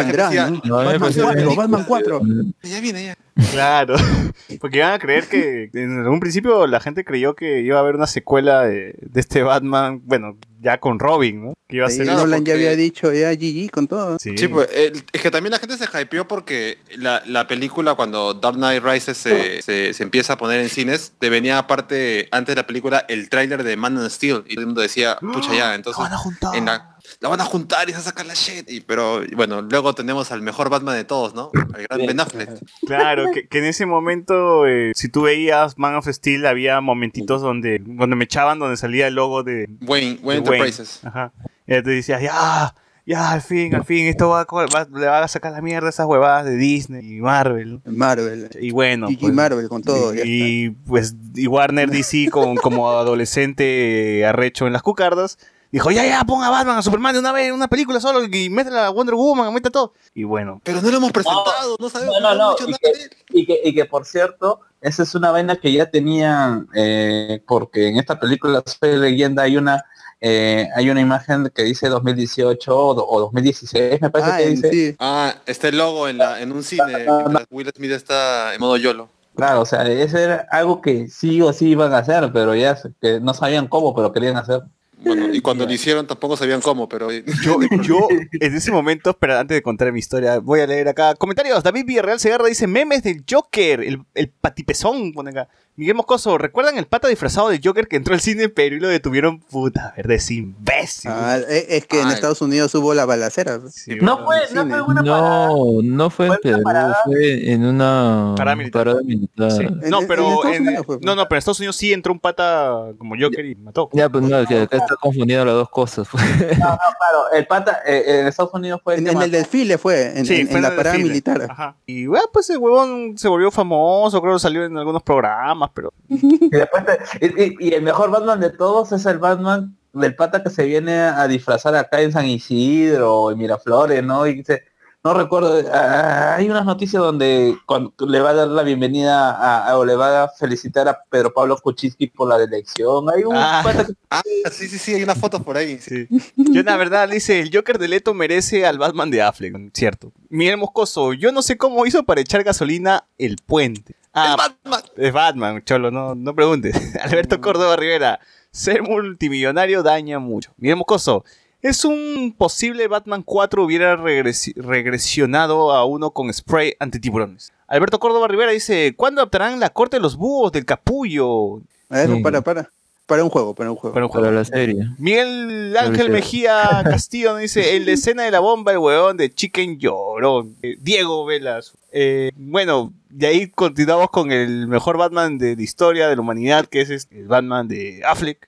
Batman 0.64 1.00
pareció 1.00 1.24
4, 1.24 1.42
bien. 1.46 1.56
Batman 1.58 1.84
4. 1.88 2.22
ya 2.64 2.80
viene, 2.80 3.06
ya. 3.06 3.16
Claro, 3.52 3.96
porque 4.60 4.78
iban 4.78 4.92
a 4.94 5.00
creer 5.00 5.28
que 5.28 5.70
en 5.74 6.06
un 6.08 6.20
principio 6.20 6.68
la 6.68 6.80
gente 6.82 7.06
creyó 7.06 7.36
que 7.36 7.62
iba 7.62 7.78
a 7.78 7.80
haber 7.80 7.96
una 7.96 8.08
secuela 8.08 8.64
de, 8.64 8.96
de 9.02 9.20
este 9.20 9.44
Batman, 9.44 10.02
bueno, 10.04 10.38
ya 10.60 10.78
con 10.80 11.00
Robin, 11.00 11.46
¿no? 11.46 11.54
Que 11.70 11.78
iba 11.78 11.88
a 11.88 11.90
ser... 11.90 12.06
Nolan 12.06 12.44
ya 12.44 12.54
había 12.56 12.76
dicho 12.76 13.14
ya 13.14 13.32
GG 13.34 13.72
con 13.72 13.88
todo. 13.88 14.20
Sí. 14.20 14.38
Sí, 14.38 14.50
pues 14.50 14.68
el- 14.74 15.02
es 15.14 15.22
que 15.22 15.32
también 15.32 15.52
la 15.52 15.60
gente 15.60 15.78
se 15.78 15.86
hypeó 15.86 16.28
porque 16.28 16.80
la, 16.98 17.24
la 17.28 17.48
película 17.48 17.96
cuando 17.96 18.34
Dark 18.34 18.58
Knight 18.58 18.84
Rises 18.84 19.16
se, 19.18 19.62
se, 19.62 19.94
se 19.94 20.04
empieza 20.04 20.34
a 20.34 20.38
poner 20.38 20.60
en 20.60 20.68
cines, 20.68 21.14
te 21.18 21.30
venía 21.30 21.58
aparte 21.60 22.28
antes 22.32 22.56
de 22.56 22.62
la 22.62 22.68
película 22.68 23.06
el 23.08 23.30
tráiler 23.30 23.64
de 23.64 23.78
Man 23.78 23.96
of 23.98 24.12
Steel 24.12 24.44
y 24.48 24.56
todo 24.56 24.62
el 24.62 24.66
mundo 24.68 24.82
decía, 24.82 25.18
pucha 25.22 25.54
ya, 25.56 25.76
entonces 25.76 26.02
van 26.04 26.12
a 26.12 26.18
juntar. 26.18 26.56
en 26.58 26.66
la, 26.66 26.98
la 27.22 27.30
van 27.30 27.42
a 27.42 27.46
juntar 27.46 27.90
y 27.90 27.92
se 27.92 27.98
va 27.98 28.02
a 28.02 28.04
sacar 28.06 28.26
la 28.26 28.34
shit. 28.34 28.70
Y, 28.72 28.80
pero 28.82 29.24
y 29.26 29.36
bueno, 29.36 29.62
luego 29.62 29.94
tenemos 29.94 30.32
al 30.32 30.42
mejor 30.42 30.70
Batman 30.70 30.96
de 30.96 31.04
todos, 31.04 31.34
¿no? 31.36 31.52
Al 31.74 31.84
gran 31.84 32.06
Ben 32.06 32.20
Affleck. 32.20 32.50
Claro, 32.88 33.26
que, 33.34 33.48
que 33.48 33.58
en 33.60 33.66
ese 33.66 33.86
momento, 33.86 34.66
eh, 34.66 34.94
si 34.96 35.10
tú 35.10 35.24
veías 35.24 35.78
Man 35.78 35.96
of 35.96 36.08
Steel, 36.08 36.46
había 36.46 36.80
momentitos 36.82 37.42
donde, 37.42 37.80
donde 37.86 38.16
me 38.16 38.24
echaban, 38.24 38.58
donde 38.60 38.78
salía 38.78 39.08
el 39.08 39.16
logo 39.16 39.44
de, 39.44 39.68
Wayne, 39.86 40.16
de 40.16 40.20
Wayne 40.24 40.38
Enterprises. 40.40 41.02
Ajá. 41.04 41.34
Y 41.68 41.72
te 41.74 41.82
decías, 41.90 42.22
ya, 42.22 42.74
ya, 43.06 43.32
al 43.32 43.42
fin, 43.42 43.76
al 43.76 43.84
fin, 43.86 44.06
esto 44.08 44.30
va, 44.30 44.46
va- 44.46 44.88
le 44.98 45.06
va 45.08 45.22
a 45.24 45.28
sacar 45.28 45.52
la 45.52 45.62
mierda 45.62 45.88
a 45.88 45.90
esas 45.90 46.06
huevadas 46.08 46.46
de 46.46 46.56
Disney 46.56 47.18
y 47.18 47.22
Marvel. 47.22 47.82
Marvel. 47.86 48.50
Y 48.62 48.72
bueno, 48.72 49.08
GG 49.10 49.20
pues, 49.20 49.34
Marvel 49.34 49.68
con 49.68 49.82
todo. 49.84 50.14
ya 50.14 50.22
y 50.26 50.70
pues 50.70 51.16
y 51.36 51.48
Warner 51.48 51.90
DC 51.90 52.30
con, 52.32 52.56
como 52.56 52.90
adolescente 52.90 54.26
arrecho 54.26 54.68
en 54.68 54.74
las 54.74 54.82
cucardas 54.82 55.38
dijo 55.72 55.92
ya 55.92 56.06
ya 56.06 56.24
ponga 56.24 56.48
a 56.48 56.50
Batman 56.50 56.78
a 56.78 56.82
Superman 56.82 57.14
de 57.14 57.20
una 57.20 57.32
vez 57.32 57.48
en 57.48 57.54
una 57.54 57.68
película 57.68 58.00
solo 58.00 58.24
y 58.24 58.50
métela 58.50 58.88
a 58.88 58.90
Wonder 58.90 59.16
Woman 59.16 59.54
meta 59.54 59.70
todo 59.70 59.94
y 60.14 60.24
bueno 60.24 60.62
Pero 60.64 60.82
no 60.82 60.90
lo 60.90 60.98
hemos 60.98 61.12
presentado, 61.12 61.76
no 61.80 61.90
sabemos, 61.90 62.16
No, 62.22 62.34
no, 62.34 62.36
no. 62.36 62.52
dicho 62.56 62.70
Y 62.70 62.74
que, 62.74 63.10
y, 63.32 63.46
que, 63.46 63.62
y 63.64 63.76
que, 63.76 63.86
por 63.86 64.06
cierto, 64.06 64.62
esa 64.82 65.04
es 65.04 65.14
una 65.16 65.32
vaina 65.32 65.56
que 65.58 65.72
ya 65.72 65.90
tenían, 65.90 66.68
eh, 66.76 67.44
porque 67.48 67.88
en 67.90 67.98
esta 67.98 68.20
película 68.20 68.64
Soy 68.66 68.98
Leyenda 68.98 69.44
hay 69.44 69.58
una 69.58 69.84
eh, 70.22 70.68
hay 70.76 70.90
una 70.90 71.00
imagen 71.00 71.50
que 71.56 71.64
dice 71.64 71.88
2018 71.88 72.76
o, 72.78 72.94
do- 72.94 73.08
o 73.08 73.20
2016, 73.22 74.02
me 74.02 74.10
parece 74.10 74.32
Ah, 74.34 74.38
que 74.38 74.50
dice. 74.50 74.70
sí. 74.72 74.96
Ah, 75.00 75.34
está 75.46 75.70
el 75.70 75.78
logo 75.78 76.10
en, 76.10 76.18
la, 76.18 76.42
en 76.42 76.52
un 76.52 76.62
cine 76.64 77.06
mientras 77.08 77.46
Will 77.50 77.72
Smith 77.74 77.92
está 77.92 78.54
en 78.54 78.60
modo 78.60 78.76
YOLO. 78.76 79.08
Claro, 79.36 79.62
o 79.62 79.66
sea, 79.66 79.84
eso 79.88 80.18
era 80.18 80.46
algo 80.52 80.82
que 80.82 81.08
sí 81.08 81.42
o 81.42 81.54
sí 81.54 81.70
iban 81.70 81.94
a 81.94 82.00
hacer, 82.00 82.30
pero 82.34 82.54
ya 82.54 82.78
que 83.02 83.22
no 83.22 83.34
sabían 83.34 83.68
cómo, 83.70 83.96
pero 83.96 84.12
querían 84.12 84.36
hacer. 84.36 84.64
Bueno, 85.02 85.34
y 85.34 85.42
cuando 85.42 85.66
lo 85.66 85.72
hicieron 85.72 86.08
tampoco 86.08 86.38
sabían 86.38 86.62
cómo, 86.62 86.90
pero 86.90 87.10
yo 87.44 87.60
yo 87.82 88.08
en 88.10 88.56
ese 88.56 88.72
momento 88.72 89.12
espera 89.12 89.40
antes 89.40 89.56
de 89.56 89.62
contar 89.62 89.92
mi 89.92 90.00
historia 90.00 90.40
voy 90.40 90.62
a 90.62 90.68
leer 90.68 90.88
acá. 90.88 91.16
Comentarios 91.16 91.64
David 91.64 91.86
Villarreal 91.86 92.20
Segarra 92.20 92.48
dice 92.48 92.68
memes 92.68 93.04
del 93.04 93.24
Joker 93.30 93.82
el, 93.82 94.04
el 94.14 94.30
patipezón 94.30 95.14
pone 95.14 95.32
acá 95.32 95.50
Miguel 95.80 95.96
Moscoso 95.96 96.38
¿recuerdan 96.38 96.78
el 96.78 96.88
pata 96.88 97.08
disfrazado 97.08 97.48
de 97.48 97.62
Joker 97.64 97.88
que 97.88 97.96
entró 97.96 98.14
al 98.14 98.20
cine 98.20 98.44
en 98.44 98.54
Perú 98.54 98.76
y 98.76 98.80
lo 98.82 98.90
detuvieron 98.90 99.40
puta 99.40 99.94
verde 99.96 100.16
es 100.16 100.30
imbécil 100.30 101.10
Ah, 101.10 101.38
es 101.48 101.66
es 101.70 101.86
que 101.86 102.02
en. 102.02 102.10
Estados 102.10 102.42
Unidos 102.42 102.76
hubo 102.76 102.94
la 102.94 103.06
balacera. 103.06 103.60
Sí, 103.70 103.96
No 104.02 104.26
fue, 104.26 104.38
no 104.54 104.68
fue 104.68 104.82
una 104.82 105.02
parada. 105.04 105.48
No, 105.48 105.82
no 105.82 106.10
fue 106.10 106.26
en 106.26 106.32
Fue 106.34 106.42
Perú, 106.42 106.64
parada. 106.64 106.98
fue 107.06 107.52
en 107.52 107.64
una 107.66 108.34
Parada 108.36 108.56
militar. 108.58 108.86
parada 108.86 109.02
militar. 109.06 109.52
Sí. 109.52 109.64
En- 109.64 109.90
No, 109.90 110.00
pero 110.08 110.46
en 110.46 110.84
pues. 110.84 111.00
no, 111.02 111.16
no, 111.16 111.24
pero 111.30 111.36
en 111.36 111.38
Estados 111.38 111.60
Unidos 111.60 111.76
sí 111.78 111.94
entró 111.94 112.12
un 112.12 112.20
pata 112.20 112.88
como 112.98 113.16
Joker 113.20 113.46
y 113.46 113.56
mató. 113.56 113.90
Ya, 113.94 114.10
pues 114.10 114.24
no, 114.26 114.46
que 114.46 114.62
acá 114.64 114.78
está 114.78 114.96
confundiendo 115.00 115.46
las 115.46 115.54
dos 115.56 115.70
cosas. 115.70 116.08
pues. 116.12 116.24
No, 116.60 116.66
no, 116.72 116.78
claro, 116.78 117.32
el 117.34 117.48
pata 117.48 117.80
eh, 117.86 118.20
en 118.20 118.28
Estados 118.28 118.54
Unidos 118.54 118.82
fue 118.84 118.96
el 118.96 119.08
En, 119.08 119.16
en 119.16 119.22
el 119.22 119.32
desfile 119.32 119.78
fue, 119.78 120.18
en, 120.20 120.26
Sí, 120.26 120.42
en- 120.42 120.48
fue 120.48 120.58
en 120.58 120.64
la 120.64 120.70
parada 120.72 120.92
desfile. 120.92 121.10
militar. 121.10 121.48
Ajá. 121.50 121.76
Y 121.86 122.06
bueno, 122.08 122.26
pues 122.34 122.50
el 122.50 122.58
huevón 122.58 123.18
se 123.18 123.28
volvió 123.30 123.50
famoso, 123.50 124.22
creo 124.22 124.34
que 124.34 124.40
salió 124.40 124.66
en 124.66 124.78
algunos 124.78 125.04
programas, 125.04 125.69
pero 125.74 125.94
Y, 126.08 126.50
después 126.50 126.84
te- 126.86 127.26
y- 127.26 127.44
y- 127.44 127.70
y 127.70 127.74
el 127.74 127.82
mejor 127.84 128.12
Batman 128.12 128.40
de 128.40 128.50
todos 128.52 128.92
es 128.92 129.06
el 129.06 129.18
Batman 129.20 129.76
del 129.94 130.16
pata 130.16 130.44
que 130.44 130.50
se 130.50 130.66
viene 130.66 130.98
a 131.00 131.28
disfrazar 131.28 131.76
acá 131.76 132.02
en 132.02 132.12
San 132.12 132.26
Isidro, 132.26 133.32
en 133.32 133.38
Miraflores, 133.40 134.04
¿no? 134.04 134.28
Y 134.28 134.36
dice, 134.36 134.64
no 135.04 135.14
recuerdo, 135.14 135.62
ah, 135.74 136.36
hay 136.36 136.50
unas 136.50 136.66
noticias 136.66 137.02
donde 137.02 137.58
cuando 137.66 137.94
le 138.08 138.20
va 138.20 138.32
a 138.32 138.34
dar 138.34 138.48
la 138.50 138.64
bienvenida 138.64 139.30
a, 139.32 139.70
a- 139.70 139.78
o 139.78 139.86
le 139.86 139.96
va 139.96 140.24
a 140.24 140.28
felicitar 140.30 140.88
a 140.90 141.00
Pedro 141.10 141.34
Pablo 141.34 141.58
Kuczynski 141.58 142.08
por 142.08 142.28
la 142.28 142.44
elección. 142.44 143.06
Hay 143.10 143.24
un 143.24 143.34
Ah. 143.36 143.64
que 143.64 143.94
Ah, 144.12 144.22
sí, 144.52 144.68
sí, 144.68 144.78
sí, 144.78 144.94
hay 144.96 145.04
unas 145.04 145.18
fotos 145.18 145.42
por 145.44 145.56
ahí. 145.56 145.78
sí. 145.80 146.08
Yo 146.36 146.64
la 146.64 146.76
verdad 146.78 147.08
dice, 147.08 147.40
el 147.40 147.50
Joker 147.56 147.78
de 147.78 147.88
Leto 147.88 148.14
merece 148.14 148.66
al 148.66 148.78
Batman 148.78 149.10
de 149.12 149.22
Affleck, 149.22 149.56
cierto. 149.74 150.12
Miguel 150.30 150.58
Moscoso, 150.58 151.14
yo 151.14 151.32
no 151.32 151.42
sé 151.42 151.58
cómo 151.58 151.86
hizo 151.86 152.04
para 152.04 152.20
echar 152.22 152.44
gasolina 152.44 153.06
el 153.18 153.38
puente. 153.46 153.96
Ah, 154.14 154.36
Batman. 154.38 154.82
es 154.98 155.14
Batman, 155.14 155.64
cholo, 155.64 155.92
no, 155.92 156.16
no 156.16 156.34
preguntes. 156.36 156.76
Alberto 157.02 157.40
Córdoba 157.40 157.76
Rivera. 157.76 158.20
Ser 158.52 158.82
multimillonario 158.82 159.84
daña 159.84 160.18
mucho. 160.20 160.52
Miguel 160.58 160.78
Moscoso. 160.78 161.24
Es 161.62 161.84
un 161.84 162.34
posible 162.38 162.88
Batman 162.88 163.22
4 163.24 163.64
hubiera 163.64 163.98
regresi- 163.98 164.54
regresionado 164.56 165.72
a 165.74 165.84
uno 165.86 166.12
con 166.12 166.32
spray 166.34 166.74
antitiburones. 166.80 167.52
Alberto 167.68 168.00
Córdoba 168.00 168.28
Rivera 168.28 168.52
dice, 168.52 168.94
¿cuándo 168.96 169.22
adaptarán 169.22 169.60
la 169.60 169.70
corte 169.70 169.98
de 169.98 170.02
los 170.02 170.16
búhos 170.16 170.52
del 170.52 170.66
capullo? 170.66 171.58
A 171.90 172.06
Sí. 172.06 172.22
para, 172.24 172.42
para. 172.42 172.70
Para 173.06 173.24
un 173.24 173.30
juego, 173.32 173.56
para 173.56 173.72
un 173.72 173.76
juego. 173.76 173.94
Para 173.94 174.06
un 174.06 174.12
juego. 174.12 174.26
Para 174.28 174.36
la 174.38 174.46
serie. 174.46 174.88
Miguel 175.00 175.76
Ángel. 175.78 176.12
Mejía 176.12 176.82
Castillo 176.84 177.32
nos 177.34 177.42
dice, 177.42 177.76
el 177.76 177.86
de 177.86 177.94
escena 177.94 178.24
de 178.24 178.30
la 178.32 178.40
bomba, 178.40 178.72
el 178.72 178.78
huevón 178.78 179.18
de 179.18 179.34
Chicken 179.34 179.80
llorón. 179.80 180.56
Eh, 180.62 180.78
Diego 180.80 181.26
Velas. 181.26 181.74
Eh, 181.92 182.32
bueno, 182.36 182.94
de 183.10 183.26
ahí 183.28 183.48
continuamos 183.48 184.12
con 184.12 184.32
el 184.32 184.68
mejor 184.68 184.98
Batman 184.98 185.40
de 185.40 185.56
la 185.56 185.62
historia 185.64 186.08
de 186.08 186.16
la 186.16 186.22
humanidad, 186.22 186.68
que 186.68 186.82
es 186.82 186.92
este, 186.92 187.20
el 187.22 187.28
Batman 187.28 187.68
de 187.68 188.02
Affleck. 188.06 188.48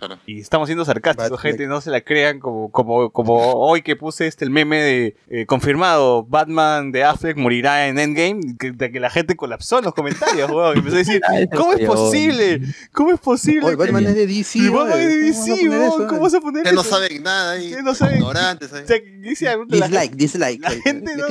Claro. 0.00 0.18
Y 0.24 0.40
estamos 0.40 0.66
siendo 0.66 0.84
sarcásticos, 0.86 1.38
gente, 1.40 1.66
no 1.66 1.82
se 1.82 1.90
la 1.90 2.00
crean 2.00 2.40
como, 2.40 2.70
como, 2.72 3.10
como 3.10 3.52
hoy 3.52 3.82
que 3.82 3.96
puse 3.96 4.26
este 4.26 4.46
el 4.46 4.50
meme 4.50 4.80
de 4.80 5.16
eh, 5.28 5.44
confirmado, 5.44 6.24
Batman 6.24 6.90
de 6.90 7.04
Affleck 7.04 7.36
morirá 7.36 7.86
en 7.86 7.98
Endgame, 7.98 8.56
que, 8.58 8.72
de 8.72 8.90
que 8.90 8.98
la 8.98 9.10
gente 9.10 9.36
colapsó 9.36 9.78
en 9.78 9.84
los 9.84 9.92
comentarios, 9.92 10.50
y 10.74 10.78
empezó 10.78 10.96
a 10.96 10.98
decir, 10.98 11.20
¿cómo 11.54 11.74
es 11.74 11.86
posible? 11.86 12.60
¿Cómo 12.92 13.12
es 13.12 13.20
posible? 13.20 13.66
Oye, 13.66 13.76
Batman 13.76 14.06
es 14.06 14.14
de 14.14 14.26
DC. 14.26 14.58
y 14.58 14.68
Batman 14.70 15.00
es 15.00 15.08
de 15.08 15.16
DC, 15.18 15.66
¿cómo 15.66 15.68
vas 15.68 15.68
a 15.68 15.70
poner 15.70 15.82
eso, 15.82 15.96
¿cómo 15.96 16.06
oye? 16.06 16.20
vas 16.20 16.34
a 16.34 16.40
poner 16.40 16.62
Que 16.62 16.72
no 16.72 16.82
saben 16.82 17.22
nada 17.22 17.52
ahí. 17.52 17.70
Que 17.70 17.82
no 17.82 17.94
saben. 17.94 18.16
Ignorantes 18.16 18.72
ahí. 18.72 18.84
O 18.84 18.86
sea, 18.86 18.98
que 19.00 19.10
dice 19.10 19.56
Dislike, 19.68 20.14
dislike. 20.16 20.60
La 20.60 20.70
gente 20.70 21.14
no-. 21.16 21.26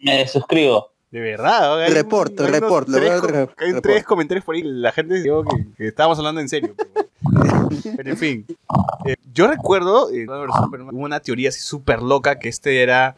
Me 0.00 0.28
suscribo. 0.28 0.92
De 1.10 1.18
verdad, 1.20 1.80
hay 1.82 1.88
un- 1.90 1.94
Report, 1.96 2.40
hay 2.40 2.46
unos 2.48 2.60
report, 2.60 2.88
voy 2.88 3.00
tres 3.00 3.10
a 3.10 3.14
Hay 3.14 3.20
report. 3.72 3.82
tres 3.82 4.04
comentarios 4.04 4.44
por 4.44 4.54
ahí. 4.54 4.62
La 4.62 4.92
gente 4.92 5.20
dijo 5.20 5.42
que, 5.44 5.66
que 5.76 5.88
estábamos 5.88 6.18
hablando 6.18 6.40
en 6.40 6.48
serio. 6.48 6.74
Pero, 7.96 8.10
en 8.10 8.16
fin. 8.16 8.46
Eh, 9.06 9.16
yo 9.32 9.48
recuerdo, 9.48 10.10
eh, 10.12 10.26
hubo 10.28 10.98
una 11.04 11.20
teoría 11.20 11.48
así 11.48 11.60
súper 11.60 12.02
loca 12.02 12.38
que 12.38 12.48
este 12.48 12.82
era. 12.82 13.16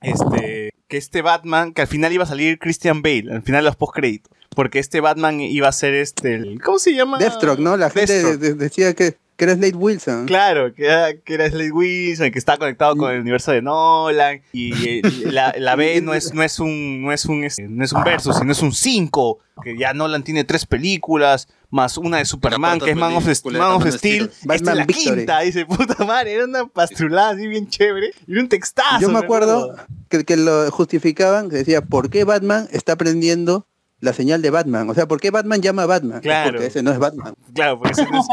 Este. 0.00 0.72
Que 0.88 0.96
este 0.98 1.22
Batman, 1.22 1.72
que 1.72 1.80
al 1.82 1.88
final 1.88 2.12
iba 2.12 2.24
a 2.24 2.26
salir 2.26 2.58
Christian 2.58 3.00
Bale, 3.02 3.32
al 3.32 3.42
final 3.42 3.62
de 3.62 3.70
los 3.70 3.76
post-créditos. 3.76 4.30
Porque 4.54 4.78
este 4.78 5.00
Batman 5.00 5.40
iba 5.40 5.66
a 5.68 5.72
ser 5.72 5.94
este. 5.94 6.34
el- 6.34 6.60
¿Cómo 6.62 6.78
se 6.78 6.94
llama? 6.94 7.18
Deathstroke, 7.18 7.58
¿no? 7.60 7.76
La 7.76 7.88
gente 7.90 8.12
Deathstroke. 8.12 8.38
de- 8.40 8.48
de- 8.50 8.54
decía 8.54 8.94
que, 8.94 9.16
que 9.42 9.46
era 9.46 9.56
Slade 9.56 9.74
Wilson. 9.74 10.26
Claro, 10.26 10.72
que 10.72 10.84
era, 10.84 11.14
que 11.16 11.34
era 11.34 11.50
Slade 11.50 11.72
Wilson, 11.72 12.30
que 12.30 12.38
está 12.38 12.58
conectado 12.58 12.96
con 12.96 13.10
el 13.10 13.20
universo 13.20 13.50
de 13.50 13.60
Nolan. 13.60 14.40
Y 14.52 14.72
eh, 14.88 15.02
la, 15.32 15.52
la 15.58 15.74
B 15.74 16.00
no 16.00 16.14
es, 16.14 16.32
no 16.32 16.44
es 16.44 16.60
un, 16.60 17.02
no 17.02 17.12
es 17.12 17.24
un, 17.26 17.42
este, 17.42 17.64
no 17.68 17.84
es 17.84 17.92
un 17.92 18.04
versus, 18.04 18.36
sino 18.36 18.52
es 18.52 18.62
un 18.62 18.72
5. 18.72 19.40
Que 19.64 19.76
ya 19.76 19.94
Nolan 19.94 20.22
tiene 20.22 20.44
tres 20.44 20.64
películas, 20.64 21.48
más 21.70 21.98
una 21.98 22.18
de 22.18 22.24
Superman, 22.24 22.78
que 22.78 22.90
es 22.90 22.96
Man 22.96 23.14
of, 23.14 23.24
Man 23.24 23.92
Steel. 23.92 24.30
Esta 24.30 24.54
es 24.54 24.62
la 24.62 24.86
Victory. 24.86 25.16
quinta, 25.16 25.40
dice, 25.40 25.66
puta 25.66 26.04
madre, 26.04 26.34
era 26.34 26.44
una 26.44 26.66
pastrulada 26.66 27.30
así 27.30 27.48
bien 27.48 27.66
chévere. 27.66 28.12
Y 28.28 28.36
un 28.36 28.48
textazo. 28.48 29.00
Yo 29.00 29.08
me 29.08 29.18
acuerdo 29.18 29.74
que, 30.08 30.24
que 30.24 30.36
lo 30.36 30.70
justificaban, 30.70 31.50
que 31.50 31.56
decía, 31.56 31.80
¿por 31.80 32.10
qué 32.10 32.22
Batman 32.22 32.68
está 32.70 32.92
aprendiendo 32.92 33.66
la 34.02 34.12
señal 34.12 34.42
de 34.42 34.50
Batman? 34.50 34.90
O 34.90 34.94
sea, 34.94 35.06
¿por 35.08 35.18
qué 35.20 35.30
Batman 35.30 35.62
llama 35.62 35.84
a 35.84 35.86
Batman? 35.86 36.16
Es 36.16 36.22
Claro. 36.22 36.50
Porque 36.52 36.66
ese 36.66 36.82
no 36.82 36.90
es 36.92 36.98
Batman. 36.98 37.34
Claro, 37.54 37.78
porque 37.78 37.92
ese 37.92 38.10
no 38.10 38.20
es, 38.20 38.26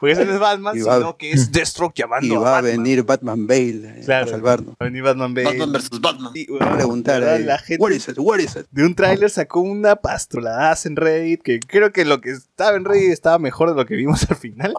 porque 0.00 0.12
ese 0.12 0.24
no 0.24 0.32
es 0.32 0.38
Batman, 0.40 0.74
Y 0.78 0.80
va- 0.82 0.96
sino 0.98 1.16
que 1.16 1.32
es 1.32 1.52
Deathstroke 1.52 1.94
llamando 1.94 2.26
Y 2.26 2.34
a 2.34 2.38
va 2.38 2.48
a 2.48 2.60
Batman. 2.62 2.76
venir 2.82 3.02
Batman 3.04 3.46
Bale 3.46 3.98
eh, 3.98 4.02
Claro. 4.04 4.26
a 4.26 4.28
salvarnos. 4.30 4.70
Va 4.70 4.76
a 4.78 4.84
venir 4.84 5.02
Batman 5.02 5.34
Bale. 5.34 5.48
Batman 5.48 5.72
versus 5.72 6.00
Batman. 6.00 6.32
Va 6.32 6.54
weón, 6.54 6.62
a 6.62 6.76
preguntar, 6.76 7.22
ahí, 7.24 7.42
la 7.44 7.58
gente 7.58 7.82
what 7.82 7.90
is 7.90 8.08
it, 8.08 8.14
what 8.18 8.38
is 8.38 8.56
it? 8.56 8.66
de 8.70 8.84
un 8.86 8.94
tráiler 8.94 9.28
sacó 9.28 9.60
una 9.60 9.96
pastrulada 9.96 10.74
en 10.84 10.96
Reddit 10.96 11.42
que 11.42 11.60
creo 11.60 11.92
que 11.92 12.04
lo 12.04 12.20
que 12.20 12.30
estaba 12.30 12.76
en 12.76 12.84
Reddit 12.84 13.10
estaba 13.10 13.38
mejor 13.38 13.70
de 13.70 13.74
lo 13.76 13.84
que 13.84 13.94
vimos 13.96 14.24
al 14.30 14.36
final. 14.36 14.72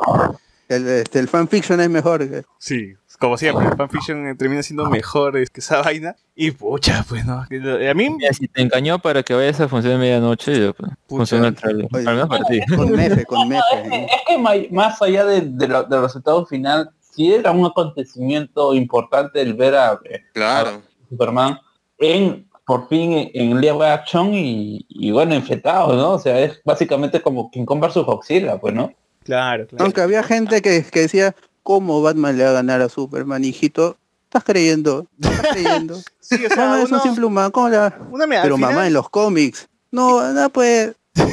El, 0.69 0.87
este, 0.87 1.19
el 1.19 1.27
fanfiction 1.27 1.81
es 1.81 1.89
mejor. 1.89 2.27
que- 2.27 2.43
Sí, 2.57 2.93
como 3.19 3.37
siempre, 3.37 3.65
el 3.67 3.75
fanfiction 3.77 4.27
eh, 4.27 4.35
termina 4.35 4.63
siendo 4.63 4.89
mejor 4.89 5.33
que 5.49 5.59
esa 5.59 5.81
vaina. 5.81 6.15
Y 6.35 6.51
pucha, 6.51 7.05
pues 7.07 7.25
no. 7.25 7.39
A 7.41 7.47
mí, 7.93 8.09
Mira, 8.09 8.33
si 8.33 8.47
te 8.47 8.61
engañó 8.61 8.99
para 8.99 9.23
que 9.23 9.33
vayas 9.33 9.59
a 9.61 9.67
función 9.67 9.93
de 9.93 9.99
medianoche, 9.99 10.59
ya, 10.67 10.73
pues, 10.73 10.91
funciona 11.07 11.47
el 11.49 11.55
trailer. 11.55 11.87
Oye. 11.93 12.07
Al 12.07 12.15
menos 12.15 12.29
para 12.29 12.43
ti. 12.45 12.59
Con 12.75 12.91
mefe, 12.91 13.25
con 13.25 13.47
mefe. 13.47 13.61
Es 13.83 13.89
que, 13.89 14.05
es 14.05 14.11
que 14.27 14.37
ma- 14.37 14.51
más 14.71 15.01
allá 15.01 15.25
de- 15.25 15.41
de 15.41 15.67
lo- 15.67 15.83
del 15.83 16.01
resultado 16.01 16.45
final, 16.45 16.89
sí 16.99 17.33
era 17.33 17.51
un 17.51 17.65
acontecimiento 17.65 18.73
importante 18.73 19.41
el 19.41 19.53
ver 19.53 19.75
a 19.75 19.99
eh. 20.05 20.21
Superman 21.09 21.59
en 21.99 22.47
por 22.65 22.87
fin 22.87 23.29
en, 23.33 23.59
live 23.59 23.85
action 23.85 24.33
y, 24.33 24.85
y 24.87 25.11
bueno, 25.11 25.35
enfrentado, 25.35 25.95
¿no? 25.95 26.11
O 26.11 26.19
sea, 26.19 26.39
es 26.39 26.61
básicamente 26.63 27.21
como 27.21 27.51
King 27.51 27.65
Kong 27.65 27.81
versus 27.81 28.05
Godzilla, 28.05 28.57
pues, 28.57 28.73
¿no? 28.73 28.91
claro, 29.23 29.67
claro. 29.67 29.83
Aunque 29.83 30.01
había 30.01 30.23
gente 30.23 30.61
que, 30.61 30.83
que 30.89 31.01
decía, 31.01 31.35
¿cómo 31.63 32.01
Batman 32.01 32.37
le 32.37 32.43
va 32.43 32.49
a 32.51 32.53
ganar 32.53 32.81
a 32.81 32.89
Superman, 32.89 33.43
hijito? 33.43 33.97
¿Estás 34.25 34.43
creyendo? 34.43 35.07
¿Estás 35.21 35.47
creyendo? 35.53 35.99
Sí, 36.23 36.35
o 36.45 36.47
sea, 36.49 36.69
Batman 36.69 36.81
es 36.83 36.91
un 36.93 37.01
simple 37.01 37.25
humano, 37.25 37.51
¿cómo 37.51 37.67
le 37.69 37.77
va? 37.77 37.97
una 38.09 38.25
mira, 38.25 38.41
Pero 38.43 38.57
mamá 38.57 38.71
final- 38.73 38.87
en 38.87 38.93
los 38.93 39.09
cómics. 39.09 39.67
No, 39.91 40.31
no 40.33 40.49
pues. 40.49 40.93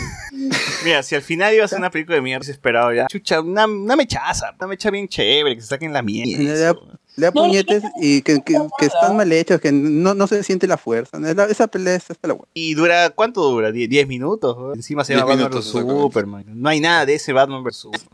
Mira, 0.84 1.02
si 1.02 1.15
al 1.15 1.23
final 1.23 1.55
iba 1.55 1.65
a 1.65 1.68
ser 1.68 1.78
una 1.78 1.91
película 1.91 2.17
de 2.17 2.23
mierda, 2.23 2.50
esperado 2.50 2.92
ya. 2.92 3.07
Chucha, 3.07 3.41
una, 3.41 3.67
una 3.67 3.97
mechaza, 3.97 4.55
una 4.59 4.67
mecha 4.67 4.91
bien 4.91 5.09
chévere, 5.09 5.55
que 5.55 5.60
se 5.62 5.68
saquen 5.68 5.92
la 5.92 6.02
mierda. 6.02 6.42
Le 6.42 6.59
da, 6.59 6.75
le 7.17 7.26
da 7.26 7.33
puñetes 7.33 7.83
y 8.00 8.23
que, 8.23 8.42
que, 8.42 8.57
que 8.78 8.86
están 8.86 9.17
mal 9.17 9.31
hechos, 9.33 9.60
que 9.60 9.70
no, 9.73 10.15
no 10.15 10.26
se 10.26 10.42
siente 10.42 10.67
la 10.67 10.76
fuerza. 10.76 11.18
La- 11.20 11.44
Esa 11.47 11.67
pelea 11.68 11.94
está 11.94 12.12
hasta 12.15 12.28
la 12.28 12.34
buena. 12.34 12.49
Y 12.55 12.75
dura, 12.75 13.10
¿cuánto 13.10 13.42
dura? 13.42 13.70
¿Die- 13.70 13.89
¿10 13.89 14.07
minutos? 14.07 14.75
Encima 14.75 15.05
se 15.05 15.15
llama 15.15 15.34
10 15.34 15.44
Batman 15.44 15.60
vs. 15.60 15.67
Superman. 15.70 16.44
No 16.49 16.68
hay 16.68 16.81
nada 16.81 17.07
de 17.07 17.15
ese 17.15 17.33
Batman 17.33 17.62
vs 17.62 17.76
Superman. 17.76 18.09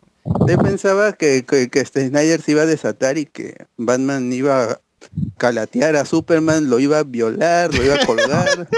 Yo 0.48 0.58
pensaba 0.58 1.12
que, 1.12 1.44
que, 1.44 1.68
que 1.68 1.84
Snyder 1.84 2.40
se 2.40 2.52
iba 2.52 2.62
a 2.62 2.66
desatar 2.66 3.18
y 3.18 3.26
que 3.26 3.66
Batman 3.76 4.32
iba 4.32 4.64
a 4.64 4.80
calatear 5.38 5.96
a 5.96 6.04
Superman, 6.04 6.68
lo 6.68 6.78
iba 6.78 6.98
a 6.98 7.02
violar, 7.04 7.72
lo 7.74 7.84
iba 7.84 7.94
a 7.94 8.06
colgar, 8.06 8.68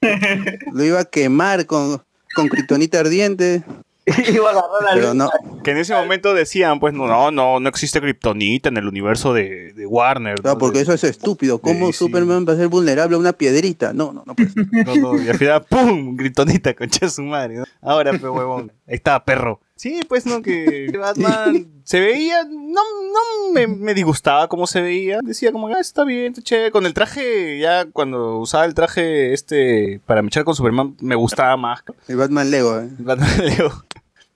lo 0.72 0.84
iba 0.84 1.00
a 1.00 1.04
quemar 1.04 1.66
con, 1.66 2.02
con 2.34 2.48
kriptonita 2.48 3.00
ardiente, 3.00 3.62
Iba 4.06 4.48
a 4.48 4.52
agarrar 4.52 4.82
la 4.82 4.90
pero 4.92 5.14
no. 5.14 5.30
Que 5.62 5.70
en 5.70 5.78
ese 5.78 5.94
momento 5.94 6.34
decían, 6.34 6.78
pues 6.78 6.92
no, 6.92 7.06
no, 7.06 7.30
no, 7.30 7.58
no 7.58 7.68
existe 7.70 8.02
Kryptonita 8.02 8.68
en 8.68 8.76
el 8.76 8.86
universo 8.86 9.32
de, 9.32 9.72
de 9.72 9.86
Warner. 9.86 10.44
No, 10.44 10.52
¿no? 10.52 10.58
porque 10.58 10.76
De- 10.76 10.82
eso 10.82 10.92
es 10.92 11.04
estúpido. 11.04 11.58
¿Cómo 11.58 11.86
Sí, 11.86 11.92
sí. 11.94 11.98
Superman 12.00 12.44
va 12.46 12.52
a 12.52 12.56
ser 12.56 12.68
vulnerable 12.68 13.16
a 13.16 13.18
una 13.18 13.32
piedrita? 13.32 13.94
No, 13.94 14.12
no, 14.12 14.22
no. 14.26 14.34
puede 14.34 14.50
ser. 14.50 14.66
no, 14.86 14.94
no, 14.96 15.22
y 15.22 15.26
al 15.26 15.38
final, 15.38 15.64
¡pum! 15.64 16.18
Kryptonita, 16.18 16.74
concha 16.74 17.08
su 17.08 17.22
madre. 17.22 17.54
¿no? 17.54 17.64
Ahora, 17.80 18.10
pues, 18.10 18.24
huevón. 18.24 18.70
Ahí 18.86 18.96
estaba, 18.96 19.24
perro. 19.24 19.62
Sí, 19.84 20.00
pues 20.08 20.24
no, 20.24 20.40
que 20.40 20.90
Batman 20.98 21.66
se 21.84 22.00
veía, 22.00 22.44
no, 22.44 22.80
no 22.80 23.52
me, 23.52 23.66
me 23.66 23.92
disgustaba 23.92 24.48
cómo 24.48 24.66
se 24.66 24.80
veía. 24.80 25.18
Decía 25.22 25.52
como, 25.52 25.68
ah, 25.68 25.78
está 25.78 26.04
bien, 26.04 26.32
está 26.32 26.40
chévere. 26.40 26.70
Con 26.70 26.86
el 26.86 26.94
traje, 26.94 27.58
ya 27.58 27.84
cuando 27.92 28.38
usaba 28.38 28.64
el 28.64 28.72
traje 28.72 29.34
este 29.34 30.00
para 30.06 30.22
mechar 30.22 30.44
con 30.44 30.54
Superman, 30.54 30.96
me 31.02 31.16
gustaba 31.16 31.58
más. 31.58 31.84
El 32.08 32.16
Batman 32.16 32.50
Lego. 32.50 32.80
¿eh? 32.80 32.88
Batman 32.98 33.28
Leo. 33.44 33.84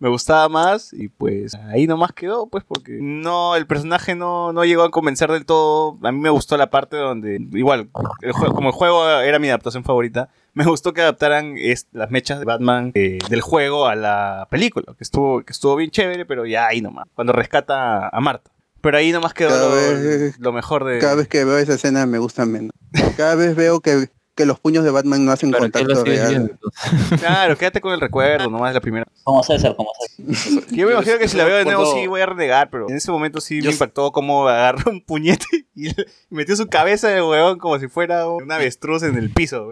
Me 0.01 0.11
gustaba 0.11 0.51
más 0.51 0.93
y 0.93 1.09
pues 1.09 1.55
ahí 1.55 1.87
nomás 1.87 2.13
quedó, 2.13 2.47
pues 2.49 2.63
porque 2.65 2.99
no, 3.01 3.57
el 3.57 3.67
personaje 3.67 4.15
no, 4.15 4.53
no 4.53 4.67
llegó 4.67 4.83
a 4.83 4.91
convencer 4.91 5.33
del 5.33 5.47
todo. 5.47 5.97
A 6.03 6.13
mí 6.13 6.19
me 6.19 6.29
gustó 6.29 6.59
la 6.59 6.69
parte 6.69 6.99
donde, 6.99 7.39
igual, 7.55 7.89
el 8.21 8.33
juego, 8.33 8.55
como 8.55 8.69
el 8.69 8.75
juego 8.75 9.09
era 9.09 9.39
mi 9.39 9.49
adaptación 9.49 9.83
favorita, 9.83 10.29
me 10.59 10.65
gustó 10.65 10.93
que 10.93 11.03
adaptaran 11.03 11.55
las 11.93 12.11
mechas 12.11 12.41
de 12.41 12.45
Batman 12.45 12.91
eh, 12.95 13.19
del 13.31 13.41
juego 13.41 13.87
a 13.87 13.95
la 13.95 14.49
película, 14.51 14.87
que 14.97 15.05
estuvo, 15.05 15.43
que 15.45 15.53
estuvo 15.53 15.77
bien 15.77 15.91
chévere, 15.93 16.27
pero 16.27 16.45
ya 16.47 16.67
ahí 16.67 16.81
nomás, 16.81 17.07
cuando 17.15 17.33
rescata 17.33 18.09
a 18.09 18.21
Marta. 18.21 18.51
Pero 18.81 18.97
ahí 18.99 19.13
nomás 19.13 19.35
quedó 19.35 19.51
lo, 19.71 19.75
vez- 19.77 20.39
lo 20.39 20.53
mejor 20.53 20.85
de... 20.85 20.99
Cada 20.99 21.15
vez 21.15 21.29
que 21.29 21.45
veo 21.45 21.59
esa 21.59 21.75
escena 21.75 22.07
me 22.07 22.19
gusta 22.19 22.45
menos. 22.47 22.73
Cada 23.17 23.35
vez 23.37 23.55
veo 23.55 23.81
que, 23.81 24.09
que 24.39 24.47
los 24.47 24.61
puños 24.61 24.85
de 24.85 24.93
Batman 24.93 25.25
no 25.25 25.33
hacen 25.33 25.51
¿Para 25.51 25.69
qué 25.69 25.81
lo 25.81 25.87
contacto 25.89 26.05
real. 26.05 26.29
viendo? 26.29 26.55
Claro, 27.19 27.59
quédate 27.59 27.81
con 27.81 27.93
el 27.93 28.01
recuerdo, 28.01 28.49
nomás 28.49 28.73
la 28.73 28.81
primera. 28.81 29.05
Como 29.25 29.43
César, 29.43 29.75
como 29.75 29.91
César. 29.99 30.63
Yo 30.71 30.87
me 30.87 30.93
imagino 30.93 31.19
que 31.19 31.27
si 31.27 31.37
la 31.37 31.45
veo 31.45 31.57
de 31.57 31.65
nuevo 31.65 31.93
sí 31.93 32.07
voy 32.07 32.21
a 32.21 32.27
renegar, 32.27 32.71
pero 32.71 32.89
en 32.89 32.97
ese 32.97 33.11
momento 33.11 33.41
sí 33.41 33.61
Yo- 33.61 33.67
me 33.67 33.73
impactó 33.73 34.13
como 34.13 34.49
agarró 34.49 34.93
un 34.93 35.01
puñete 35.05 35.45
y 35.75 35.89
metió 36.31 36.55
su 36.55 36.69
cabeza 36.69 37.09
de 37.09 37.21
huevón 37.21 37.59
como 37.59 37.79
si 37.81 37.89
fuera 37.89 38.29
un 38.29 38.51
avestruz 38.53 39.03
en 39.03 39.17
el 39.17 39.31
piso. 39.31 39.69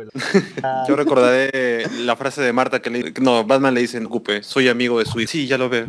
Yo 0.89 0.97
recordaré 0.97 1.87
la 2.01 2.17
frase 2.17 2.43
de 2.43 2.53
Marta 2.53 2.83
que 2.83 2.91
le 2.91 3.13
no, 3.21 3.45
Batman 3.45 3.73
le 3.73 3.81
dice, 3.83 4.05
ocupe, 4.05 4.43
soy 4.43 4.69
amigo 4.69 4.99
de 4.99 5.05
su 5.07 5.21
hijo. 5.21 5.31
Sí, 5.31 5.47
ya 5.47 5.57
lo 5.59 5.69
veo. 5.69 5.87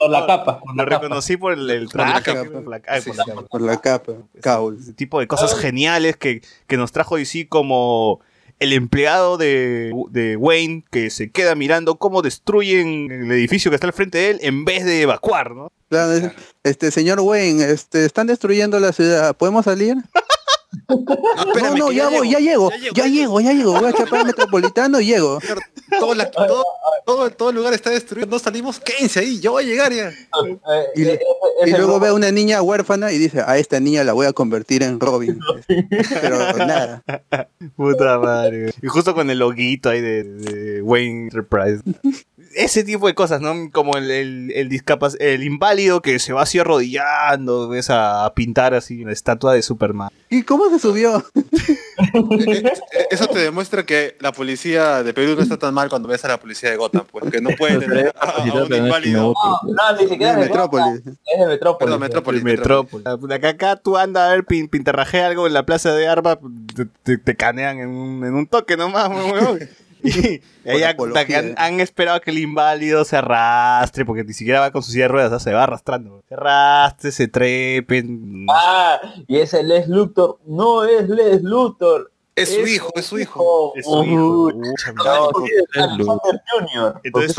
Por 0.00 0.10
la 0.10 0.26
capa, 0.26 0.58
por 0.60 0.70
lo 0.74 0.82
la 0.82 0.84
capa. 0.88 1.02
reconocí 1.02 1.36
por 1.36 1.52
el, 1.52 1.68
el 1.70 1.86
Por 1.88 2.00
la 2.00 2.20
traje, 2.22 2.24
capa. 2.34 2.50
por 2.50 2.68
la, 2.68 2.80
capa. 2.80 3.42
Por 3.50 3.60
la 3.60 3.80
capa. 3.80 4.12
Caul. 4.40 4.78
Ese 4.80 4.94
tipo 4.94 5.20
de 5.20 5.26
cosas 5.26 5.54
geniales 5.58 6.16
que, 6.16 6.40
que 6.66 6.76
nos 6.78 6.90
trajo 6.90 7.16
DC 7.18 7.48
como 7.48 8.20
el 8.58 8.72
empleado 8.72 9.36
de, 9.36 9.92
de 10.10 10.36
Wayne 10.36 10.84
que 10.90 11.10
se 11.10 11.30
queda 11.30 11.54
mirando 11.54 11.96
cómo 11.96 12.22
destruyen 12.22 13.10
el 13.10 13.30
edificio 13.32 13.70
que 13.70 13.74
está 13.74 13.86
al 13.86 13.92
frente 13.92 14.18
de 14.18 14.30
él 14.30 14.38
en 14.42 14.64
vez 14.64 14.84
de 14.84 15.02
evacuar, 15.02 15.54
¿no? 15.54 15.70
Claro, 15.90 16.12
es- 16.12 16.32
Este 16.62 16.90
señor 16.90 17.20
Wayne, 17.20 17.62
este, 17.70 18.04
están 18.06 18.26
destruyendo 18.26 18.80
la 18.80 18.92
ciudad. 18.92 19.36
¿Podemos 19.36 19.64
salir? 19.66 19.96
No, 20.88 20.96
No, 20.96 21.52
espérame, 21.52 21.78
no, 21.78 21.92
ya 21.92 22.08
voy, 22.08 22.30
ya 22.30 22.38
llego, 22.38 22.70
ya 22.70 22.78
llego, 22.80 22.94
ya 22.94 23.06
llego, 23.06 23.40
ya 23.40 23.52
llego. 23.52 23.72
Voy 23.80 23.88
a 23.90 23.92
chapar 23.92 24.20
al 24.20 24.26
metropolitano 24.26 25.00
y 25.00 25.06
llego. 25.06 25.38
Todo 25.98 26.14
la- 26.14 26.30
todo- 26.30 26.64
todo, 27.04 27.30
todo 27.30 27.50
el 27.50 27.56
lugar 27.56 27.72
está 27.74 27.90
destruido, 27.90 28.28
no 28.28 28.38
salimos, 28.38 28.78
quédense 28.78 29.20
ahí, 29.20 29.40
yo 29.40 29.52
voy 29.52 29.64
a 29.64 29.66
llegar 29.66 29.92
ya. 29.92 30.12
Y, 30.94 31.04
le- 31.04 31.20
y 31.66 31.70
luego 31.72 31.98
ve 31.98 32.08
a 32.08 32.14
una 32.14 32.30
niña 32.30 32.62
huérfana 32.62 33.10
y 33.10 33.18
dice, 33.18 33.42
a 33.44 33.58
esta 33.58 33.80
niña 33.80 34.04
la 34.04 34.12
voy 34.12 34.26
a 34.26 34.32
convertir 34.32 34.82
en 34.84 35.00
Robin. 35.00 35.40
Pero 36.20 36.56
nada. 36.58 37.02
Puta 37.76 38.18
madre. 38.18 38.72
Y 38.80 38.86
justo 38.86 39.14
con 39.14 39.28
el 39.30 39.38
loguito 39.38 39.88
ahí 39.90 40.00
de, 40.00 40.22
de 40.24 40.82
Wayne 40.82 41.24
Enterprise. 41.24 41.82
Ese 42.54 42.82
tipo 42.82 43.06
de 43.06 43.14
cosas, 43.14 43.40
¿no? 43.40 43.54
Como 43.72 43.96
el, 43.96 44.10
el, 44.10 44.52
el, 44.54 44.68
discapac- 44.68 45.16
el 45.20 45.44
inválido 45.44 46.02
que 46.02 46.18
se 46.18 46.32
va 46.32 46.42
así 46.42 46.58
arrodillando, 46.58 47.68
ves 47.68 47.90
a, 47.90 48.24
a 48.24 48.34
pintar 48.34 48.74
así 48.74 49.04
la 49.04 49.12
estatua 49.12 49.54
de 49.54 49.62
Superman. 49.62 50.10
¿Y 50.28 50.42
cómo 50.42 50.68
se 50.68 50.78
subió? 50.80 51.24
Eh, 52.14 52.72
Eso 53.10 53.26
te 53.28 53.38
demuestra 53.40 53.84
que 53.84 54.16
la 54.20 54.32
policía 54.32 55.02
de 55.02 55.12
Perú 55.14 55.34
no 55.36 55.42
está 55.42 55.58
tan 55.58 55.74
mal 55.74 55.88
cuando 55.88 56.08
ves 56.08 56.24
a 56.24 56.28
la 56.28 56.40
policía 56.40 56.70
de 56.70 56.76
Gotham, 56.76 57.04
pues 57.10 57.30
que 57.30 57.40
no 57.40 57.50
puede 57.58 57.78
tener 57.86 58.12
a, 58.18 58.30
a 58.30 58.42
un 58.42 58.74
inválido. 58.74 59.34
No, 59.64 59.96
ni 60.00 60.08
siquiera 60.08 60.34
De 60.34 60.42
de 60.42 60.48
Metrópolis. 60.48 61.02
Es 61.06 61.40
de 61.40 61.46
Metrópolis. 61.46 61.78
Perdón, 61.86 62.00
Metrópolis. 62.00 62.42
Metrópolis. 62.42 63.06
Acá, 63.32 63.48
acá 63.50 63.76
tú 63.76 63.96
andas 63.96 64.28
a 64.28 64.32
ver 64.32 64.44
pin, 64.44 64.68
pintarrajea 64.68 65.26
algo 65.28 65.46
en 65.46 65.52
la 65.52 65.64
plaza 65.66 65.92
de 65.94 66.08
Arma, 66.08 66.38
te, 66.74 66.86
te- 67.02 67.18
te 67.18 67.36
canean 67.36 67.78
en 67.78 67.88
un, 67.90 68.24
en 68.24 68.34
un 68.34 68.46
toque 68.46 68.76
nomás, 68.76 69.08
huevón. 69.10 69.60
Y 70.64 70.82
han, 70.82 70.90
apología. 70.94 71.38
han- 71.38 71.54
han 71.56 71.80
esperado 71.80 72.20
que 72.20 72.30
el 72.30 72.38
inválido 72.38 73.04
se 73.04 73.16
arrastre, 73.16 74.04
porque 74.04 74.24
ni 74.24 74.32
siquiera 74.34 74.60
va 74.60 74.70
con 74.70 74.82
su 74.82 74.92
silla 74.92 75.04
de 75.04 75.08
ruedas, 75.08 75.32
¿no? 75.32 75.40
se 75.40 75.52
va 75.52 75.64
arrastrando. 75.64 76.22
Se 76.28 76.34
arrastre, 76.34 77.12
se 77.12 77.28
trepe. 77.28 78.04
Ah, 78.50 79.00
y 79.26 79.38
ese 79.38 79.62
Les 79.62 79.88
Luthor 79.88 80.38
no 80.46 80.84
es 80.84 81.08
Les 81.08 81.42
Luthor. 81.42 82.12
Es 82.36 82.54
su 82.54 82.66
hijo, 82.66 82.90
es 82.94 83.04
su 83.06 83.18
hijo. 83.18 83.72
Es 83.76 83.84
su 83.84 84.04
hijo. 84.04 84.52
Entonces, 87.02 87.36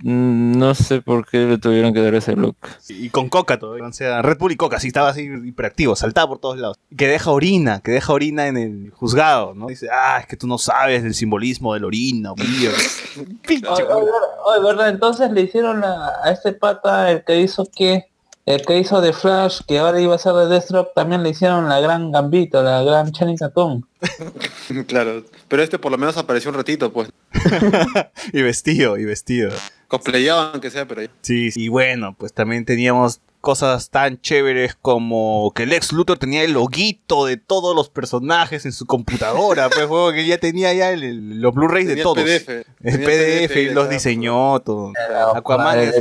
no 0.00 0.76
sé 0.76 1.02
por 1.02 1.26
qué 1.26 1.38
le 1.38 1.58
tuvieron 1.58 1.92
que 1.92 2.00
dar 2.00 2.14
ese 2.14 2.36
look. 2.36 2.56
y 2.88 3.10
con 3.10 3.28
coca 3.28 3.58
todo. 3.58 3.76
O 3.84 3.92
sea, 3.92 4.22
Red 4.22 4.38
Bull 4.38 4.52
y 4.52 4.56
coca, 4.56 4.78
sí 4.78 4.88
estaba 4.88 5.08
así 5.08 5.22
hiperactivo, 5.22 5.96
saltaba 5.96 6.28
por 6.28 6.38
todos 6.38 6.58
lados. 6.58 6.78
Que 6.96 7.08
deja 7.08 7.32
orina, 7.32 7.80
que 7.80 7.90
deja 7.90 8.12
orina 8.12 8.46
en 8.46 8.56
el 8.56 8.92
juzgado, 8.92 9.54
¿no? 9.54 9.66
Dice, 9.66 9.88
ah, 9.92 10.18
es 10.20 10.26
que 10.26 10.36
tú 10.36 10.46
no 10.46 10.56
sabes 10.58 11.02
del 11.02 11.14
simbolismo 11.14 11.74
del 11.74 11.84
orina, 11.84 12.32
mío. 12.34 12.70
Pinche 13.46 13.66
Oye, 13.68 13.84
oye, 13.84 14.10
oye, 14.44 14.64
¿verdad? 14.64 14.88
Entonces 14.90 15.32
le 15.32 15.42
hicieron 15.42 15.82
a, 15.82 16.10
a 16.22 16.30
este 16.30 16.52
pata, 16.52 17.10
el 17.10 17.24
que 17.24 17.40
hizo 17.40 17.66
que, 17.66 18.04
el 18.46 18.64
que 18.64 18.78
hizo 18.78 19.00
de 19.00 19.12
Flash, 19.12 19.62
que 19.66 19.80
ahora 19.80 20.00
iba 20.00 20.14
a 20.14 20.18
ser 20.18 20.32
de 20.34 20.46
Deathstroke, 20.46 20.94
también 20.94 21.24
le 21.24 21.30
hicieron 21.30 21.68
la 21.68 21.80
gran 21.80 22.12
Gambito, 22.12 22.62
la 22.62 22.84
gran 22.84 23.10
Channing 23.10 23.36
Tatum. 23.36 23.82
Claro, 24.86 25.24
pero 25.48 25.62
este 25.62 25.78
por 25.78 25.90
lo 25.90 25.98
menos 25.98 26.18
apareció 26.18 26.50
un 26.50 26.56
ratito, 26.56 26.92
pues. 26.92 27.10
y 28.32 28.42
vestido, 28.42 28.98
y 28.98 29.04
vestido. 29.06 29.50
Cosplayado 29.88 30.40
aunque 30.52 30.70
sea, 30.70 30.86
pero 30.86 31.02
ya. 31.02 31.10
Sí, 31.22 31.50
sí, 31.50 31.64
y 31.64 31.68
bueno, 31.68 32.14
pues 32.18 32.32
también 32.32 32.64
teníamos 32.64 33.20
cosas 33.40 33.88
tan 33.90 34.20
chéveres 34.20 34.74
como 34.82 35.52
que 35.54 35.64
Lex 35.64 35.92
Luthor 35.92 36.18
tenía 36.18 36.42
el 36.42 36.52
loguito 36.52 37.24
de 37.24 37.36
todos 37.36 37.74
los 37.74 37.88
personajes 37.88 38.66
en 38.66 38.72
su 38.72 38.84
computadora, 38.84 39.70
pues 39.70 39.86
juego 39.86 40.12
que 40.12 40.26
ya 40.26 40.38
tenía 40.38 40.72
ya 40.74 40.90
el- 40.90 41.04
el- 41.04 41.40
los 41.40 41.54
Blu-rays 41.54 41.86
de 41.88 41.96
todos. 42.02 42.22
PDF. 42.22 42.48
El 42.82 43.00
PDF, 43.04 43.56
y 43.56 43.60
y 43.60 43.64
de 43.66 43.74
los 43.74 43.88
diseñó, 43.88 44.60
todo. 44.60 44.92
Aquaman 45.34 45.78
el- 45.78 45.88
es, 45.88 45.94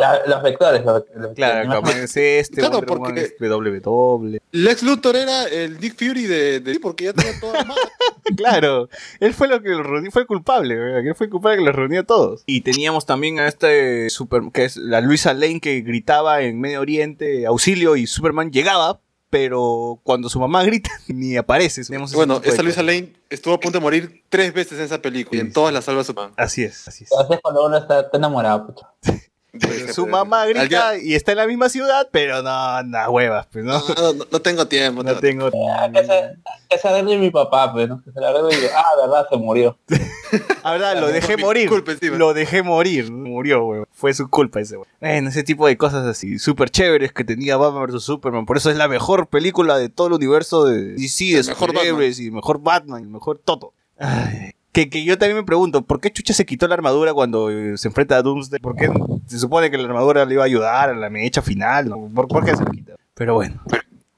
La- 0.00 0.22
los 0.26 0.42
vectores, 0.42 0.84
los, 0.84 1.02
los 1.14 1.34
claro. 1.34 1.70
Aquaman 1.70 1.96
es 1.98 2.16
este, 2.16 2.56
Claro, 2.56 2.74
Wonder 2.80 2.88
Woman 2.90 3.14
porque- 3.14 3.20
es 3.22 3.34
WW. 3.38 4.38
Lex 4.52 4.82
Luthor 4.82 5.16
era 5.16 5.44
el 5.44 5.78
Nick 5.80 5.96
Fury 5.98 6.26
de, 6.26 6.60
de 6.60 6.80
porque 6.80 7.04
ya 7.04 7.12
tenía 7.12 7.38
toda 7.40 7.54
la 7.54 7.64
mano. 7.64 7.80
Claro, 8.36 8.88
él 9.20 9.34
fue 9.34 9.48
lo 9.48 9.62
que 9.62 9.68
lo 9.70 9.82
reunió, 9.82 10.10
fue 10.10 10.22
el 10.22 10.26
culpable, 10.28 10.74
¿verdad? 10.74 11.06
él 11.06 11.14
fue 11.14 11.26
el 11.26 11.30
culpable 11.30 11.58
que 11.58 11.64
los 11.64 11.74
reunió 11.74 12.00
a 12.00 12.04
todos. 12.04 12.42
Y 12.46 12.62
teníamos 12.62 13.06
también 13.06 13.38
a 13.38 13.46
este 13.48 14.10
super, 14.10 14.42
que 14.52 14.64
es 14.64 14.76
la 14.76 15.00
Luisa 15.00 15.32
Lane 15.32 15.60
que 15.60 15.80
gritaba 15.82 16.42
en 16.42 16.60
Medio 16.60 16.80
Oriente 16.80 17.46
auxilio 17.46 17.96
y 17.96 18.06
Superman 18.06 18.50
llegaba, 18.50 19.00
pero 19.30 20.00
cuando 20.02 20.28
su 20.28 20.40
mamá 20.40 20.62
grita 20.64 20.90
ni 21.08 21.36
aparece. 21.36 21.82
Bueno, 22.14 22.40
esta 22.44 22.62
Luisa. 22.62 22.82
Lane 22.82 23.12
estuvo 23.30 23.54
a 23.54 23.60
punto 23.60 23.78
de 23.78 23.82
morir 23.82 24.22
tres 24.28 24.52
veces 24.52 24.78
en 24.78 24.84
esa 24.86 25.00
película 25.02 25.38
y 25.38 25.40
en 25.40 25.52
todas 25.52 25.72
las 25.72 25.84
salva 25.84 26.04
Superman. 26.04 26.32
Así 26.36 26.62
es, 26.64 26.86
así 26.88 27.04
es. 27.04 27.10
Entonces 27.12 27.38
cuando 27.42 27.66
uno 27.66 27.76
está, 27.76 28.08
enamorado, 28.12 28.74
pucha. 29.58 29.92
Su 29.92 30.06
mamá 30.06 30.46
grita 30.46 30.98
y 30.98 31.14
está 31.14 31.32
en 31.32 31.38
la 31.38 31.46
misma 31.46 31.68
ciudad, 31.68 32.08
pero 32.10 32.42
no, 32.42 32.82
no 32.82 33.10
huevas, 33.10 33.46
pues 33.50 33.64
no. 33.64 33.78
No, 33.96 34.12
no, 34.12 34.26
no 34.30 34.42
tengo 34.42 34.66
tiempo. 34.66 35.02
No 35.02 35.16
tengo. 35.16 35.50
Ah, 35.70 35.88
que 35.92 36.04
se, 36.04 36.36
que 36.68 36.78
se 36.78 36.88
arregle 36.88 37.18
mi 37.18 37.30
papá, 37.30 37.72
pues, 37.72 37.88
¿no? 37.88 38.02
Que 38.02 38.12
se 38.12 38.20
le 38.20 38.26
arregle 38.26 38.54
y 38.54 38.60
digo, 38.60 38.72
ah, 38.76 39.00
verdad, 39.00 39.26
se 39.30 39.36
murió. 39.36 39.78
Ah, 40.64 40.72
verdad, 40.72 41.00
lo 41.00 41.06
dejé 41.06 41.36
morir. 41.36 41.68
culpa. 41.68 41.92
Lo 42.00 42.34
dejé 42.34 42.64
morir. 42.64 43.12
Murió, 43.12 43.64
weón. 43.64 43.86
Fue 43.92 44.12
su 44.12 44.28
culpa 44.28 44.58
ese, 44.58 44.76
weón. 44.76 44.88
Bueno, 45.00 45.28
ese 45.28 45.44
tipo 45.44 45.68
de 45.68 45.76
cosas 45.76 46.04
así, 46.04 46.40
súper 46.40 46.70
chéveres 46.70 47.12
que 47.12 47.22
tenía 47.22 47.56
Batman 47.56 47.86
vs 47.86 48.02
Superman. 48.02 48.44
Por 48.44 48.56
eso 48.56 48.70
es 48.70 48.76
la 48.76 48.88
mejor 48.88 49.28
película 49.28 49.78
de 49.78 49.88
todo 49.88 50.08
el 50.08 50.14
universo 50.14 50.64
de 50.64 50.94
DC, 50.94 51.24
de 51.26 51.38
El 51.38 51.46
mejor 51.46 51.70
superhéroes 51.70 52.18
y 52.18 52.32
mejor 52.32 52.60
Batman, 52.60 53.04
y 53.04 53.06
mejor 53.06 53.38
todo. 53.38 53.72
Ay, 53.98 54.50
Que, 54.76 54.90
que 54.90 55.02
yo 55.04 55.16
también 55.16 55.38
me 55.38 55.42
pregunto, 55.42 55.80
¿por 55.86 56.02
qué 56.02 56.12
Chucha 56.12 56.34
se 56.34 56.44
quitó 56.44 56.68
la 56.68 56.74
armadura 56.74 57.14
cuando 57.14 57.48
eh, 57.48 57.78
se 57.78 57.88
enfrenta 57.88 58.18
a 58.18 58.20
Doomsday? 58.22 58.60
¿Por 58.60 58.76
qué 58.76 58.90
se 59.26 59.38
supone 59.38 59.70
que 59.70 59.78
la 59.78 59.84
armadura 59.84 60.26
le 60.26 60.34
iba 60.34 60.42
a 60.42 60.44
ayudar 60.44 60.90
a 60.90 60.94
la 60.94 61.08
mecha 61.08 61.40
final? 61.40 61.88
¿no? 61.88 62.10
¿Por, 62.14 62.28
por 62.28 62.44
qué 62.44 62.54
se 62.54 62.62
la 62.62 62.70
quita? 62.70 62.94
Pero 63.14 63.32
bueno. 63.36 63.62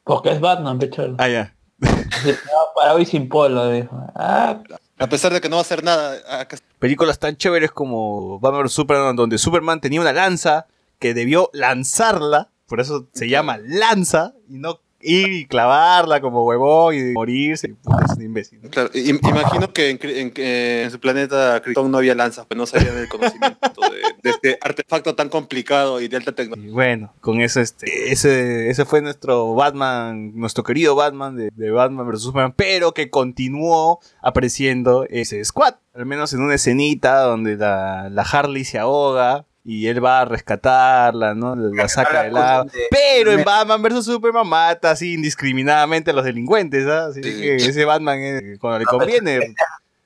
Porque 0.02 0.32
es 0.32 0.40
Batman, 0.40 0.80
pecho. 0.80 1.14
Ah, 1.18 1.28
ya. 1.28 1.54
Para 2.74 2.94
hoy 2.94 3.06
sin 3.06 3.28
polo, 3.28 3.70
dijo. 3.70 3.96
Ah, 4.16 4.60
A 4.98 5.06
pesar 5.06 5.32
de 5.32 5.40
que 5.40 5.48
no 5.48 5.54
va 5.54 5.60
a 5.60 5.62
hacer 5.62 5.84
nada, 5.84 6.16
acá 6.40 6.56
películas 6.80 7.20
tan 7.20 7.36
chéveres 7.36 7.70
como 7.70 8.40
Batman 8.40 8.64
vs 8.64 8.72
Superman, 8.72 9.14
donde 9.14 9.38
Superman 9.38 9.80
tenía 9.80 10.00
una 10.00 10.12
lanza 10.12 10.66
que 10.98 11.14
debió 11.14 11.50
lanzarla, 11.52 12.50
por 12.66 12.80
eso 12.80 13.06
se 13.12 13.28
llama 13.28 13.58
lanza, 13.58 14.34
y 14.48 14.58
no 14.58 14.80
ir 15.00 15.32
y 15.32 15.46
clavarla 15.46 16.20
como 16.20 16.44
huevón 16.44 16.94
y 16.94 17.12
morirse. 17.12 17.74
Es 18.10 18.16
un 18.16 18.22
imbécil. 18.22 18.60
¿no? 18.62 18.70
Claro, 18.70 18.90
im- 18.92 19.20
imagino 19.28 19.72
que 19.72 19.90
en, 19.90 19.98
Cri- 19.98 20.32
en- 20.36 20.90
su 20.90 20.98
planeta 20.98 21.60
Krypton 21.62 21.90
no 21.90 21.98
había 21.98 22.14
lanzas, 22.14 22.46
pues 22.46 22.58
no 22.58 22.66
sabían 22.66 22.94
del 22.94 23.08
conocimiento 23.08 23.80
de, 23.80 23.98
de 24.22 24.30
este 24.30 24.58
artefacto 24.60 25.14
tan 25.14 25.28
complicado 25.28 26.00
y 26.00 26.08
de 26.08 26.16
alta 26.16 26.32
tecnología. 26.32 26.68
Y 26.68 26.72
bueno, 26.72 27.12
con 27.20 27.40
eso, 27.40 27.60
este, 27.60 28.12
ese, 28.12 28.70
ese 28.70 28.84
fue 28.84 29.00
nuestro 29.02 29.54
Batman, 29.54 30.32
nuestro 30.34 30.64
querido 30.64 30.94
Batman 30.94 31.36
de, 31.36 31.50
de 31.54 31.70
Batman 31.70 32.08
vs 32.08 32.22
Superman, 32.22 32.54
pero 32.56 32.92
que 32.92 33.10
continuó 33.10 34.00
apareciendo 34.20 35.04
ese 35.08 35.44
squad, 35.44 35.74
al 35.94 36.06
menos 36.06 36.32
en 36.32 36.40
una 36.40 36.54
escenita 36.54 37.20
donde 37.22 37.56
la, 37.56 38.08
la 38.10 38.22
Harley 38.22 38.64
se 38.64 38.78
ahoga. 38.78 39.44
Y 39.70 39.86
él 39.86 40.02
va 40.02 40.20
a 40.20 40.24
rescatarla, 40.24 41.34
¿no? 41.34 41.54
La 41.54 41.88
saca 41.88 42.22
del 42.22 42.34
agua. 42.38 42.64
Pero 42.90 43.32
en 43.32 43.44
Batman 43.44 43.82
vs 43.82 44.06
Superman 44.06 44.48
mata 44.48 44.92
así 44.92 45.12
indiscriminadamente 45.12 46.10
a 46.10 46.14
los 46.14 46.24
delincuentes, 46.24 46.86
¿ah? 46.86 47.08
Así 47.10 47.20
que 47.20 47.56
ese 47.56 47.84
Batman 47.84 48.18
es- 48.18 48.58
cuando 48.58 48.78
le 48.78 48.86
conviene. 48.86 49.54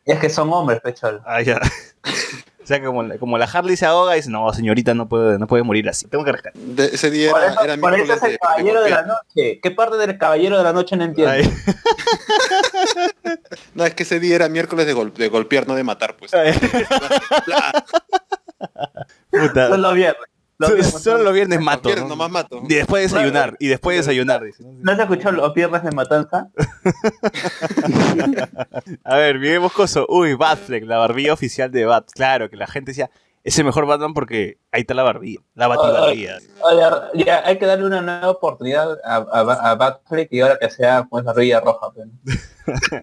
es 0.05 0.19
que 0.19 0.29
son 0.31 0.53
hombres, 0.53 0.81
pecho. 0.81 1.21
Ah, 1.25 1.41
ya. 1.43 1.61
O 2.63 2.65
sea, 2.65 2.81
como 2.81 3.03
la, 3.03 3.19
como 3.19 3.37
la 3.39 3.47
Harley 3.47 3.77
se 3.77 3.87
ahoga, 3.87 4.15
dice, 4.15 4.31
no, 4.31 4.53
señorita, 4.53 4.95
no 4.95 5.09
puede, 5.09 5.37
no 5.37 5.49
puede 5.49 5.65
morir 5.65 5.89
así. 5.89 6.07
Tengo 6.07 6.25
que 6.25 6.31
rescatar. 6.31 6.63
De- 6.63 6.85
ese 6.95 7.11
día 7.11 7.33
Por 7.33 7.43
era, 7.43 7.51
eso, 7.53 7.65
era 7.65 7.77
por 7.77 7.93
eso 7.93 8.05
miércoles 8.05 8.17
es 8.19 8.23
el 8.23 8.31
de- 8.31 8.39
caballero 8.39 8.83
de 8.85 8.91
la 8.91 9.03
noche. 9.03 9.59
¿Qué 9.61 9.71
parte 9.73 9.97
del 9.97 10.17
caballero 10.17 10.59
de 10.59 10.63
la 10.63 10.73
noche 10.73 10.95
no 10.97 11.03
entiendo? 11.05 11.33
No, 13.75 13.85
es 13.85 13.95
que 13.95 14.05
ese 14.05 14.21
día 14.21 14.37
era 14.37 14.49
miércoles 14.49 14.87
de, 14.87 14.93
gol- 14.93 15.13
de 15.13 15.27
golpear, 15.29 15.67
no 15.67 15.75
de 15.75 15.83
matar, 15.83 16.17
pues. 16.17 16.31
Puta. 19.33 19.69
Solo 19.69 19.93
viernes. 19.93 20.23
Los 20.59 20.75
viernes. 20.75 21.03
solo 21.03 21.25
los 21.25 21.33
viernes 21.33 21.61
mato. 21.61 21.89
Viernes 21.89 22.05
¿no? 22.05 22.11
nomás 22.11 22.31
mato. 22.31 22.63
Y 22.69 22.75
después 22.75 23.11
desayunar. 23.11 23.57
Y 23.59 23.67
después 23.67 23.97
desayunar. 23.97 24.45
dice, 24.45 24.63
¿no? 24.63 24.73
¿No 24.81 24.95
se 24.95 25.03
escuchó 25.03 25.33
los 25.33 25.53
viernes 25.55 25.83
de 25.83 25.91
matanza? 25.91 26.51
A 29.05 29.17
ver, 29.17 29.39
bien 29.39 29.61
moscoso. 29.61 30.07
Uy, 30.09 30.35
Batfleck, 30.35 30.85
la 30.85 30.99
barbilla 30.99 31.33
oficial 31.33 31.71
de 31.73 31.85
Bat. 31.85 32.11
Claro, 32.13 32.49
que 32.49 32.57
la 32.57 32.67
gente 32.67 32.93
decía, 32.93 33.11
es 33.45 33.59
el 33.59 33.65
mejor 33.65 33.87
Batman 33.87 34.15
porque 34.15 34.59
ahí 34.71 34.83
está 34.83 34.95
la 34.95 35.03
barbilla. 35.03 35.41
La 35.55 35.69
batibarbilla. 35.69 36.39
Oye, 36.63 37.25
ya 37.25 37.43
hay 37.45 37.59
que 37.59 37.67
darle 37.67 37.87
una 37.87 38.01
nueva 38.01 38.31
oportunidad 38.31 38.99
a, 39.05 39.17
a, 39.17 39.71
a 39.71 39.75
Batfleck 39.75 40.29
y 40.33 40.41
ahora 40.41 40.59
que 40.61 40.71
sea 40.71 41.05
pues 41.11 41.25
la 41.25 41.33
rilla 41.33 41.61
roja. 41.61 41.89
pues. 41.93 42.09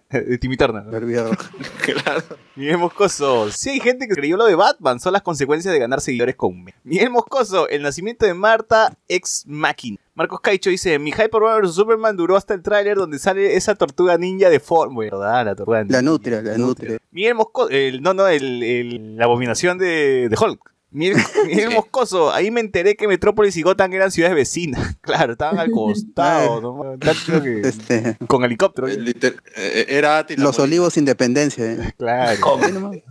De 0.10 0.38
Timmy 0.40 0.56
Turner. 0.56 0.84
¿no? 0.86 0.92
Barbilla 0.92 1.24
roja. 1.24 1.50
Claro. 1.84 2.22
Miguel 2.56 2.78
Moscoso. 2.78 3.52
Sí 3.52 3.72
hay 3.72 3.80
gente 3.80 4.08
que 4.08 4.16
creyó 4.16 4.38
lo 4.38 4.46
de 4.46 4.56
Batman. 4.56 5.00
Son 5.00 5.12
las 5.14 5.22
consecuencias 5.22 5.74
de 5.74 5.80
ganar 5.80 6.02
seguidores 6.02 6.36
con 6.36 6.52
un 6.52 6.64
mes. 6.66 6.76
Miguel 6.84 7.10
Moscoso. 7.10 7.68
El 7.68 7.82
nacimiento 7.82 8.26
de 8.26 8.34
Marta 8.34 8.94
ex 9.08 9.44
máquina. 9.48 9.98
Marcos 10.20 10.42
Caicho 10.42 10.70
dice, 10.70 11.00
mi 11.00 11.12
hype 11.14 11.30
por 11.30 11.44
Batman 11.44 11.62
vs 11.64 11.76
Superman 11.76 12.18
duró 12.18 12.36
hasta 12.36 12.54
el 12.54 12.62
tráiler 12.62 12.98
donde 12.98 13.18
sale 13.20 13.56
esa 13.56 13.74
tortuga 13.76 14.18
ninja 14.18 14.50
de 14.50 14.60
forma. 14.60 15.00
¿Verdad? 15.00 15.46
La 15.46 15.56
tortuga 15.56 15.86
La 15.88 16.02
nutria, 16.02 16.42
la 16.42 16.58
nutria. 16.58 16.98
Miguel 17.12 17.36
Moscoso, 17.36 17.70
el, 17.70 18.02
no, 18.02 18.14
no, 18.14 18.28
el, 18.28 18.62
el- 18.62 19.16
la 19.16 19.24
abominación 19.24 19.78
de, 19.78 20.28
de 20.30 20.36
Hulk. 20.38 20.60
Miguel, 20.92 21.18
Miguel 21.48 21.70
Moscoso, 21.70 22.34
ahí 22.34 22.52
me 22.52 22.60
enteré 22.60 22.96
que 22.98 23.08
Metrópolis 23.08 23.56
y 23.56 23.62
Gotham 23.62 23.94
eran 23.94 24.12
ciudades 24.12 24.36
vecinas. 24.36 24.98
Claro, 25.02 25.32
estaban 25.32 25.58
al 25.58 25.72
costado, 25.72 26.60
¿no? 26.84 26.98
Tanto 27.00 27.42
que- 27.42 27.62
Este, 27.62 28.18
con 28.28 28.44
helicóptero. 28.44 28.88
Eh, 28.90 28.98
liter- 29.00 29.42
eh, 29.56 29.86
Era 29.88 30.26
los 30.36 30.58
pues. 30.58 30.60
olivos 30.60 30.98
independencia. 30.98 31.64
eh. 31.72 31.94
Claro. 31.98 32.30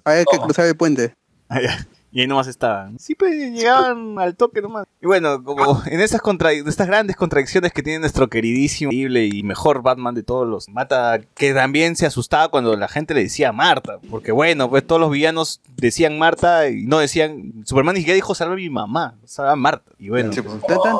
Hay 0.04 0.24
que 0.24 0.36
¿Cómo? 0.36 0.44
cruzar 0.44 0.66
el 0.66 0.76
puente. 0.76 1.14
Ah, 1.48 1.62
ya. 1.62 1.86
Y 2.10 2.22
ahí 2.22 2.26
nomás 2.26 2.46
estaban. 2.46 2.98
Siempre 2.98 3.50
llegaban 3.50 4.18
al 4.18 4.34
toque 4.34 4.62
nomás. 4.62 4.86
Y 5.02 5.06
bueno, 5.06 5.42
como 5.44 5.82
en 5.86 6.00
estas, 6.00 6.22
contra 6.22 6.52
estas 6.52 6.86
grandes 6.86 7.16
contradicciones 7.16 7.72
que 7.72 7.82
tiene 7.82 7.98
nuestro 7.98 8.28
queridísimo 8.28 8.90
increíble 8.90 9.26
y 9.26 9.42
mejor 9.42 9.82
Batman 9.82 10.14
de 10.14 10.22
todos 10.22 10.48
los 10.48 10.68
Mata, 10.70 11.20
que 11.34 11.52
también 11.52 11.96
se 11.96 12.06
asustaba 12.06 12.48
cuando 12.48 12.74
la 12.76 12.88
gente 12.88 13.12
le 13.14 13.24
decía 13.24 13.52
Marta. 13.52 13.98
Porque 14.10 14.32
bueno, 14.32 14.70
pues 14.70 14.86
todos 14.86 15.00
los 15.00 15.10
villanos 15.10 15.60
decían 15.76 16.18
Marta 16.18 16.68
y 16.70 16.86
no 16.86 16.98
decían. 16.98 17.52
Superman 17.66 17.94
ni 17.94 18.00
siquiera 18.00 18.14
dijo 18.14 18.34
salva 18.34 18.54
a 18.54 18.56
mi 18.56 18.70
mamá, 18.70 19.14
salva 19.26 19.52
a 19.52 19.56
Marta. 19.56 19.92
Y 19.98 20.08
bueno, 20.08 20.30
Tan, 20.30 20.44
tan- 20.82 20.98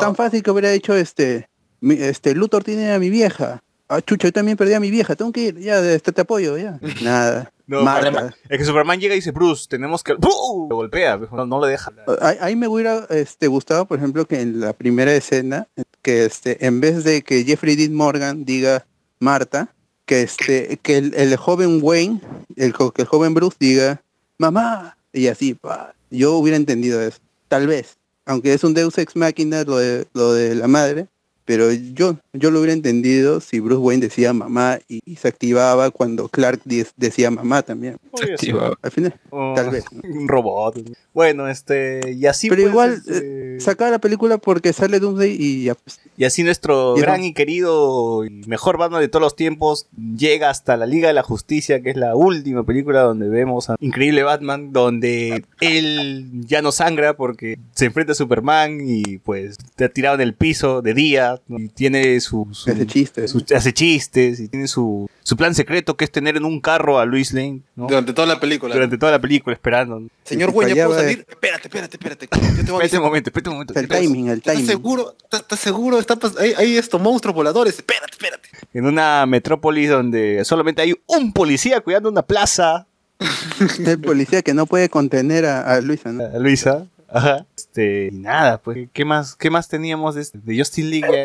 tan 0.00 0.14
fácil 0.16 0.42
que 0.42 0.50
hubiera 0.50 0.70
dicho 0.70 0.94
este, 0.94 1.48
mi- 1.80 1.94
este 1.94 2.34
Luthor 2.34 2.64
tiene 2.64 2.90
a 2.92 2.98
mi 2.98 3.10
vieja. 3.10 3.62
Ah, 3.88 4.00
chucha, 4.00 4.28
yo 4.28 4.32
también 4.32 4.56
perdí 4.56 4.72
a 4.72 4.80
mi 4.80 4.90
vieja, 4.90 5.14
tengo 5.14 5.30
que 5.32 5.40
ir, 5.42 5.58
ya, 5.58 5.78
este, 5.80 6.12
te 6.12 6.22
apoyo, 6.22 6.56
ya. 6.56 6.78
Nada. 7.02 7.52
No, 7.72 7.82
Marta. 7.84 8.34
es 8.50 8.58
que 8.58 8.64
Superman 8.66 9.00
llega 9.00 9.14
y 9.14 9.18
dice, 9.18 9.30
Bruce, 9.30 9.66
tenemos 9.66 10.04
que... 10.04 10.12
¡Bum! 10.12 10.68
Lo 10.68 10.76
golpea, 10.76 11.16
no, 11.16 11.46
no 11.46 11.58
lo 11.58 11.66
deja. 11.66 11.90
Ahí, 12.20 12.54
me 12.54 12.68
hubiera 12.68 13.06
este, 13.08 13.46
gustado, 13.46 13.86
por 13.86 13.96
ejemplo, 13.96 14.26
que 14.26 14.42
en 14.42 14.60
la 14.60 14.74
primera 14.74 15.14
escena, 15.14 15.68
que 16.02 16.26
este, 16.26 16.66
en 16.66 16.80
vez 16.82 17.02
de 17.02 17.22
que 17.22 17.44
Jeffrey 17.44 17.74
Dean 17.74 17.94
Morgan 17.94 18.44
diga 18.44 18.84
Marta, 19.20 19.74
que 20.04 20.20
este, 20.20 20.78
que 20.82 20.98
el, 20.98 21.14
el 21.14 21.34
joven 21.36 21.78
Wayne, 21.82 22.20
el, 22.56 22.74
que 22.74 23.02
el 23.02 23.08
joven 23.08 23.32
Bruce 23.32 23.56
diga 23.58 24.02
mamá, 24.36 24.98
y 25.12 25.28
así, 25.28 25.54
pa. 25.54 25.94
yo 26.10 26.36
hubiera 26.36 26.56
entendido 26.56 27.00
eso, 27.00 27.20
tal 27.48 27.66
vez, 27.66 27.96
aunque 28.26 28.52
es 28.52 28.64
un 28.64 28.74
Deus 28.74 28.98
ex 28.98 29.16
machina 29.16 29.64
lo 29.64 29.78
de, 29.78 30.06
lo 30.12 30.34
de 30.34 30.54
la 30.54 30.68
madre, 30.68 31.08
pero 31.44 31.72
yo, 31.72 32.16
yo 32.32 32.50
lo 32.50 32.58
hubiera 32.60 32.72
entendido 32.72 33.40
si 33.40 33.60
Bruce 33.60 33.80
Wayne 33.80 34.02
decía 34.06 34.32
mamá 34.32 34.78
y, 34.88 35.00
y 35.04 35.16
se 35.16 35.28
activaba 35.28 35.90
cuando 35.90 36.28
Clark 36.28 36.60
de- 36.64 36.86
decía 36.96 37.30
mamá 37.30 37.62
también. 37.62 37.96
Podría 38.10 38.36
ser. 38.38 38.54
Al 38.82 38.90
final, 38.90 39.14
Oh, 39.30 39.52
tal 39.56 39.70
vez. 39.70 39.84
Un 40.02 40.28
robot. 40.28 40.78
Bueno, 41.14 41.48
este... 41.48 42.12
Y 42.12 42.26
así 42.26 42.48
Pero 42.48 42.62
pues, 42.62 42.70
igual, 42.70 42.92
este, 42.94 43.60
Sacaba 43.60 43.90
la 43.90 43.98
película 43.98 44.38
porque 44.38 44.72
sale 44.72 44.98
Doomsday 44.98 45.36
y 45.38 45.64
ya 45.64 45.74
pues, 45.74 46.00
Y 46.16 46.24
así 46.24 46.42
nuestro 46.42 46.96
Y 46.96 47.00
gran 47.00 47.20
no- 47.20 47.26
y 47.26 47.34
querido 47.34 48.24
y 48.24 48.30
mejor 48.46 48.78
Batman 48.78 49.00
de 49.00 49.08
todos 49.08 49.22
los 49.22 49.36
tiempos 49.36 49.86
llega 50.16 50.48
hasta 50.50 50.76
la 50.76 50.86
Liga 50.86 51.08
de 51.08 51.14
la 51.14 51.22
Justicia, 51.22 51.82
que 51.82 51.90
es 51.90 51.96
la 51.96 52.14
última 52.16 52.64
película 52.64 53.02
donde 53.02 53.28
vemos 53.28 53.68
a 53.70 53.76
increíble 53.80 54.22
Batman, 54.22 54.72
donde 54.72 55.44
él 55.60 56.26
ya 56.46 56.62
no 56.62 56.72
sangra 56.72 57.16
porque 57.16 57.58
se 57.74 57.86
enfrenta 57.86 58.12
a 58.12 58.14
Superman 58.16 58.78
y 58.84 59.18
pues 59.18 59.56
te 59.76 59.84
ha 59.84 59.88
tirado 59.88 60.14
en 60.16 60.20
el 60.22 60.34
piso 60.34 60.82
de 60.82 60.94
día 60.94 61.31
¿no? 61.48 61.58
y 61.58 61.68
tiene 61.68 62.20
su, 62.20 62.48
su- 62.52 62.70
hace 62.70 62.86
chistes. 62.86 63.30
su- 63.30 63.44
hace 63.54 63.72
chistes 63.72 64.40
y 64.40 64.48
tiene 64.48 64.68
su, 64.68 65.08
su 65.22 65.36
plan 65.36 65.54
secreto 65.54 65.96
que 65.96 66.04
es 66.04 66.10
tener 66.12 66.36
en 66.36 66.44
un 66.44 66.60
carro 66.60 66.98
a 66.98 67.04
Luis 67.04 67.32
Lane 67.32 67.60
¿no? 67.76 67.86
Durante 67.86 68.12
toda 68.12 68.26
la 68.26 68.40
película. 68.40 68.74
durante 68.74 68.98
toda 68.98 69.12
la 69.12 69.20
película 69.20 69.54
esperando. 69.54 70.00
¿no? 70.00 70.08
Señor 70.24 70.50
Wayne, 70.54 70.74
¿ya 70.74 70.86
puedo 70.86 71.00
salir? 71.00 71.26
Espérate, 71.28 71.68
espérate, 71.68 71.96
espérate. 71.96 72.28
Yo 72.30 72.38
te 72.38 72.46
voy 72.46 72.56
a 72.56 72.56
Espérate 72.56 72.80
avisar. 72.82 73.00
un 73.00 73.06
momento, 73.06 73.30
espérate 73.30 73.48
un 73.50 73.54
momento. 73.56 73.74
El 73.78 73.88
timing, 73.88 74.28
el 74.28 74.38
¿Estás 74.38 74.54
timing. 74.54 74.68
seguro? 74.70 75.14
¿Estás, 75.24 75.40
estás 75.40 75.58
seguro? 75.60 75.98
Está 75.98 76.16
pas- 76.16 76.38
hay, 76.38 76.52
hay 76.56 76.76
estos 76.76 77.00
monstruos 77.00 77.34
voladores. 77.34 77.74
Espérate, 77.76 78.12
espérate. 78.12 78.48
En 78.74 78.86
una 78.86 79.26
metrópolis 79.26 79.90
donde 79.90 80.44
solamente 80.44 80.82
hay 80.82 80.94
un 81.06 81.32
policía 81.32 81.80
cuidando 81.80 82.08
una 82.08 82.22
plaza 82.22 82.86
El 83.86 84.00
policía 84.00 84.42
que 84.42 84.52
no 84.54 84.66
puede 84.66 84.88
contener 84.88 85.44
a, 85.46 85.74
a 85.74 85.80
Luisa, 85.80 86.10
¿no? 86.12 86.24
a 86.24 86.38
Luisa. 86.38 86.86
Ajá. 87.12 87.46
Este, 87.56 88.08
y 88.12 88.16
nada, 88.16 88.58
pues, 88.58 88.88
¿qué 88.92 89.04
más, 89.04 89.34
qué 89.36 89.50
más 89.50 89.68
teníamos 89.68 90.14
de, 90.14 90.22
este- 90.22 90.38
de 90.38 90.58
Justin 90.58 90.90
League? 90.90 91.24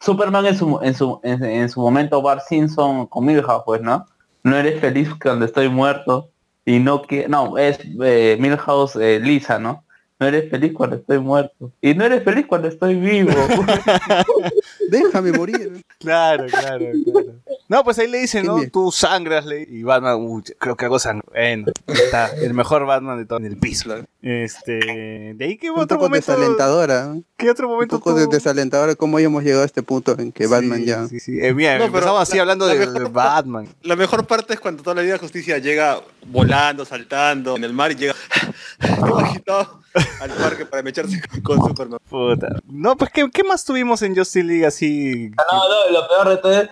Superman 0.00 0.44
en 0.46 0.56
su, 0.56 0.80
en 0.82 0.94
su, 0.94 1.20
en, 1.22 1.44
en 1.44 1.68
su 1.68 1.80
momento 1.80 2.20
Bart 2.22 2.42
Simpson 2.48 3.06
con 3.06 3.24
Milhouse, 3.24 3.62
pues, 3.64 3.80
¿no? 3.80 4.06
No 4.42 4.56
eres 4.56 4.80
feliz 4.80 5.08
cuando 5.22 5.44
estoy 5.44 5.68
muerto 5.68 6.30
y 6.64 6.78
no 6.80 7.02
que 7.02 7.28
no 7.28 7.56
es 7.58 7.78
eh, 8.02 8.36
Milhouse 8.40 8.96
eh, 8.96 9.20
Lisa, 9.22 9.58
¿no? 9.60 9.84
No 10.18 10.26
eres 10.26 10.50
feliz 10.50 10.72
cuando 10.72 10.96
estoy 10.96 11.18
muerto 11.18 11.72
y 11.80 11.94
no 11.94 12.04
eres 12.04 12.22
feliz 12.24 12.46
cuando 12.46 12.68
estoy 12.68 12.94
vivo. 12.96 13.32
Déjame 14.88 15.32
morir. 15.32 15.84
Claro, 15.98 16.46
claro, 16.46 16.86
claro. 17.04 17.32
No, 17.68 17.84
pues 17.84 17.98
ahí 17.98 18.08
le 18.08 18.18
dicen, 18.18 18.44
¿no? 18.44 18.58
Tú 18.70 18.92
sangras, 18.92 19.46
le- 19.46 19.62
y 19.62 19.82
Batman, 19.82 20.16
uy, 20.20 20.42
creo 20.58 20.76
que 20.76 20.84
hago 20.84 20.98
sangre. 20.98 21.26
Bueno, 21.30 21.66
está 21.88 22.28
el 22.36 22.52
mejor 22.52 22.84
Batman 22.84 23.16
de 23.18 23.24
todo 23.24 23.38
en 23.38 23.46
el 23.46 23.56
piso. 23.56 23.94
Este, 24.20 25.34
de 25.34 25.44
ahí 25.44 25.56
que 25.56 25.70
Un 25.70 25.80
otro 25.80 25.96
poco 25.96 26.08
momento, 26.10 26.32
desalentadora. 26.32 27.14
¿qué 27.36 27.50
otro 27.50 27.68
Un 27.68 27.74
momento 27.74 27.98
poco 27.98 28.14
de- 28.14 28.24
tuvo? 28.24 28.34
desalentadora 28.34 28.94
cómo 28.94 29.18
hemos 29.18 29.42
llegado 29.42 29.62
a 29.62 29.66
este 29.66 29.82
punto 29.82 30.14
en 30.18 30.32
que 30.32 30.46
Batman 30.46 30.84
ya... 30.84 31.06
Sí, 31.08 31.18
sí. 31.18 31.38
Eh, 31.40 31.54
mira, 31.54 31.72
No, 31.74 31.84
pero 31.86 31.86
empezamos 31.98 32.22
así 32.22 32.36
la- 32.36 32.42
hablando 32.42 32.66
la 32.66 32.74
de, 32.74 32.78
mejor 32.80 33.02
de 33.04 33.08
Batman. 33.08 33.68
La 33.82 33.96
mejor 33.96 34.26
parte 34.26 34.52
es 34.54 34.60
cuando 34.60 34.82
toda 34.82 34.96
la 34.96 35.02
Liga 35.02 35.14
de 35.14 35.18
Justicia 35.20 35.58
llega 35.58 36.00
volando, 36.26 36.84
saltando 36.84 37.56
en 37.56 37.64
el 37.64 37.72
mar 37.72 37.92
y 37.92 37.94
llega 37.96 38.14
todo 39.00 39.18
agitado 39.18 39.80
al 40.20 40.30
parque 40.30 40.66
para 40.66 40.82
mecharse 40.82 41.20
con, 41.42 41.56
con 41.58 41.68
Superman. 41.68 41.98
Puta. 42.08 42.48
No, 42.68 42.96
pues, 42.96 43.10
¿qué, 43.12 43.30
qué 43.32 43.44
más 43.44 43.64
tuvimos 43.64 44.02
en 44.02 44.14
Justice 44.14 44.44
League 44.44 44.66
así? 44.66 45.30
no, 45.30 45.68
no, 45.68 46.00
lo 46.00 46.08
peor 46.08 46.28
de 46.28 46.36
todo 46.36 46.60
es 46.60 46.68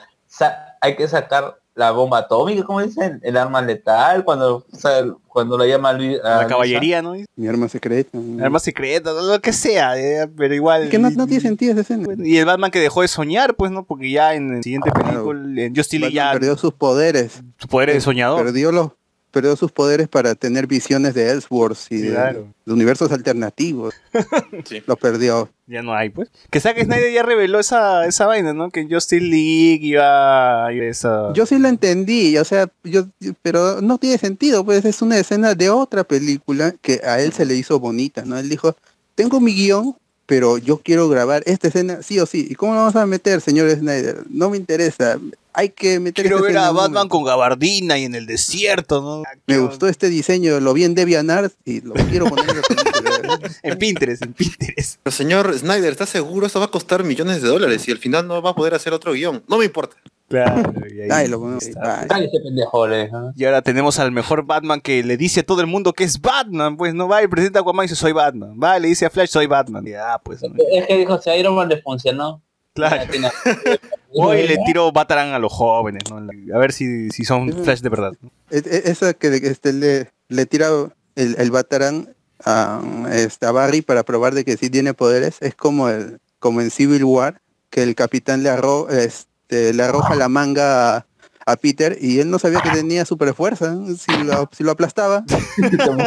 hay 0.81 0.97
que 0.97 1.07
sacar 1.09 1.59
la 1.75 1.93
bomba 1.93 2.19
atómica, 2.19 2.65
como 2.65 2.83
dicen, 2.83 3.21
el 3.23 3.37
arma 3.37 3.63
letal, 3.63 4.25
cuando 4.25 4.67
o 4.71 4.77
sea, 4.77 5.05
cuando 5.29 5.57
lo 5.57 5.65
llama 5.65 5.93
Luis, 5.93 6.19
La 6.23 6.35
Luisa. 6.37 6.49
caballería, 6.49 7.01
¿no? 7.01 7.15
Mi 7.37 7.47
arma 7.49 7.69
secreta. 7.69 8.11
¿no? 8.19 8.45
Arma 8.45 8.59
secreta, 8.59 9.13
lo 9.13 9.41
que 9.41 9.53
sea, 9.53 9.97
eh, 9.99 10.29
pero 10.37 10.53
igual. 10.55 10.89
Que 10.91 10.99
no, 10.99 11.09
no 11.11 11.27
tiene 11.27 11.41
sentido 11.41 11.73
esa 11.73 11.81
escena. 11.83 12.07
Y 12.19 12.37
el 12.37 12.45
Batman 12.45 12.71
que 12.71 12.81
dejó 12.81 13.03
de 13.03 13.09
soñar, 13.09 13.55
pues, 13.55 13.71
¿no? 13.71 13.85
Porque 13.85 14.11
ya 14.11 14.35
en 14.35 14.57
la 14.57 14.63
siguiente 14.63 14.91
Claro. 14.91 15.09
película, 15.27 15.63
en 15.63 15.75
Justice 15.77 16.01
League 16.01 16.15
ya 16.15 16.33
perdió 16.33 16.57
sus 16.57 16.75
poderes. 16.75 17.41
su 17.57 17.69
poder 17.69 17.93
de 17.93 18.01
soñador. 18.01 18.45
Perdió 18.45 18.73
los 18.73 18.91
perdió 19.31 19.55
sus 19.57 19.73
poderes 19.73 20.09
para 20.09 20.35
tener 20.35 20.67
visiones 20.67 21.15
de 21.15 21.31
Ellsworth 21.31 21.79
y 21.91 21.99
de, 21.99 22.11
Claro. 22.11 22.49
de 22.65 22.73
universos 22.73 23.11
alternativos. 23.13 23.95
Sí. 24.65 24.83
Lo 24.87 24.97
perdió. 24.97 25.49
Ya 25.67 25.83
no 25.83 25.95
hay, 25.95 26.11
pues. 26.11 26.29
Que 26.51 26.61
Zack 26.61 26.83
Snyder 26.85 27.13
ya 27.13 27.23
reveló 27.23 27.61
esa, 27.61 28.05
esa 28.07 28.27
vaina, 28.27 28.53
¿no? 28.53 28.71
Que 28.71 28.87
Justice 28.91 29.25
League 29.25 29.81
iba 29.83 30.67
a 30.67 30.73
esa... 30.73 31.33
Yo 31.33 31.47
sí 31.47 31.59
lo 31.59 31.69
entendí, 31.69 32.37
o 32.39 32.45
sea, 32.45 32.69
yo, 32.85 33.07
pero 33.43 33.81
no 33.81 33.99
tiene 33.99 34.19
sentido, 34.19 34.65
pues 34.65 34.85
es 34.85 35.01
una 35.03 35.19
escena 35.19 35.55
de 35.55 35.71
otra 35.71 36.05
película 36.05 36.75
que 36.83 37.01
a 37.05 37.21
él 37.21 37.33
se 37.33 37.47
le 37.47 37.55
hizo 37.55 37.79
bonita, 37.81 38.25
¿no? 38.25 38.39
Él 38.39 38.49
dijo, 38.49 38.77
tengo 39.15 39.41
mi 39.41 39.55
guion, 39.55 39.97
pero 40.27 40.59
yo 40.59 40.79
quiero 40.79 41.09
grabar 41.09 41.43
esta 41.47 41.69
escena 41.69 42.03
sí 42.03 42.19
o 42.21 42.27
sí. 42.27 42.47
¿Y 42.51 42.55
cómo 42.55 42.73
lo 42.75 42.81
vamos 42.81 42.97
a 42.97 43.07
meter, 43.07 43.41
señor 43.41 43.71
Snyder? 43.71 44.25
No 44.29 44.51
me 44.51 44.57
interesa. 44.57 45.19
Hay 45.53 45.71
que 45.71 45.99
meter 46.01 46.25
Quiero 46.25 46.39
esta 46.39 46.49
ver 46.49 46.59
a 46.59 46.71
Batman 46.71 46.93
momento". 46.93 47.09
con 47.09 47.25
gabardina 47.25 47.99
y 47.99 48.05
en 48.05 48.15
el 48.15 48.27
desierto, 48.27 49.01
¿no? 49.01 49.23
Me 49.47 49.59
gustó 49.59 49.89
este 49.89 50.09
diseño, 50.09 50.61
lo 50.61 50.73
vi 50.73 50.85
en 50.85 50.95
DeviantArt 50.95 51.53
y 51.65 51.81
lo 51.81 51.95
quiero 51.95 52.27
poner 52.27 52.47
en 53.63 53.79
Pinterest, 53.79 54.23
en 54.23 54.33
Pinterest. 54.33 55.01
Pero 55.03 55.17
señor 55.17 55.59
Snyder, 55.59 55.91
¿estás 55.93 56.09
seguro? 56.09 56.47
Esto 56.47 56.61
va 56.61 56.67
a 56.67 56.71
costar 56.71 57.05
millones 57.05 57.43
de 57.43 57.49
dólares 57.49 57.87
y 57.89 57.91
al 57.91 57.99
final 57.99 58.27
no 58.27 58.41
va 58.41 58.51
a 58.51 58.55
poder 58.55 58.75
hacer 58.75 58.93
otro 58.93 59.13
guion. 59.13 59.43
No 59.49 59.59
me 59.59 59.65
importa. 59.65 59.97
Claro, 60.29 60.73
y 60.89 61.01
ahí 61.01 61.09
Ay, 61.11 61.29
lo 61.29 61.59
está. 61.59 62.03
Ay. 62.03 62.09
Cállese, 62.09 62.39
pendejo, 62.41 62.87
¿no? 62.87 63.33
Y 63.35 63.45
ahora 63.45 63.63
tenemos 63.63 63.99
al 63.99 64.13
mejor 64.13 64.45
Batman 64.47 64.81
que 64.81 65.03
le 65.03 65.17
dice 65.17 65.41
a 65.41 65.43
todo 65.43 65.61
el 65.61 65.67
mundo 65.67 65.93
que 65.93 66.05
es 66.05 66.21
Batman, 66.21 66.77
pues 66.77 66.95
no 66.95 67.09
va 67.09 67.23
y 67.23 67.27
presenta 67.27 67.59
a 67.59 67.63
Aquaman 67.63 67.85
y 67.85 67.89
dice 67.89 68.01
soy 68.01 68.13
Batman. 68.13 68.55
Va 68.63 68.79
y 68.79 68.83
le 68.83 68.89
dice 68.89 69.07
a 69.07 69.11
Flash 69.11 69.31
soy 69.31 69.47
Batman. 69.47 69.85
Y, 69.87 69.95
ah, 69.95 70.21
pues 70.23 70.41
no. 70.43 70.55
Es 70.71 70.87
que 70.87 70.99
dijo, 70.99 71.21
si 71.21 71.31
a 71.31 71.37
Iron 71.37 71.57
Man 71.57 71.69
le 71.69 71.83
funcionó. 71.83 72.43
Claro. 72.75 73.03
Hoy 74.13 74.47
le 74.47 74.59
tiro 74.67 74.93
Batarang 74.93 75.33
a 75.35 75.39
los 75.39 75.53
jóvenes, 75.53 76.03
¿no? 76.11 76.19
A 76.55 76.59
ver 76.59 76.73
si, 76.73 77.11
si 77.11 77.25
son 77.25 77.53
Flash 77.65 77.81
de 77.81 77.89
verdad. 77.89 78.13
Esa 78.51 79.15
que 79.15 79.29
este, 79.37 79.73
le, 79.73 80.11
le 80.29 80.47
tira 80.47 80.69
el, 81.17 81.37
el 81.39 81.51
Batarang 81.51 82.09
a, 82.45 82.81
este, 83.13 83.47
a 83.47 83.53
Barry 83.53 83.83
para 83.83 84.03
probar 84.05 84.35
de 84.35 84.45
que 84.45 84.57
sí 84.57 84.71
tiene 84.71 84.95
poderes, 84.95 85.37
es 85.41 85.55
como 85.55 85.89
el 85.89 86.21
como 86.39 86.61
en 86.63 86.71
Civil 86.71 87.05
War, 87.05 87.41
que 87.69 87.83
el 87.83 87.95
capitán 87.95 88.43
le, 88.43 88.49
arro, 88.49 88.89
este, 88.89 89.75
le 89.75 89.83
arroja 89.83 90.15
la 90.15 90.29
manga 90.31 90.97
a, 90.97 91.07
a 91.47 91.57
Peter 91.57 91.99
y 92.01 92.19
él 92.21 92.31
no 92.31 92.39
sabía 92.39 92.61
que 92.63 92.71
tenía 92.71 93.05
super 93.05 93.35
fuerza, 93.35 93.77
si 93.99 94.11
lo, 94.25 94.49
si 94.57 94.65
lo 94.65 94.71
aplastaba, 94.71 95.23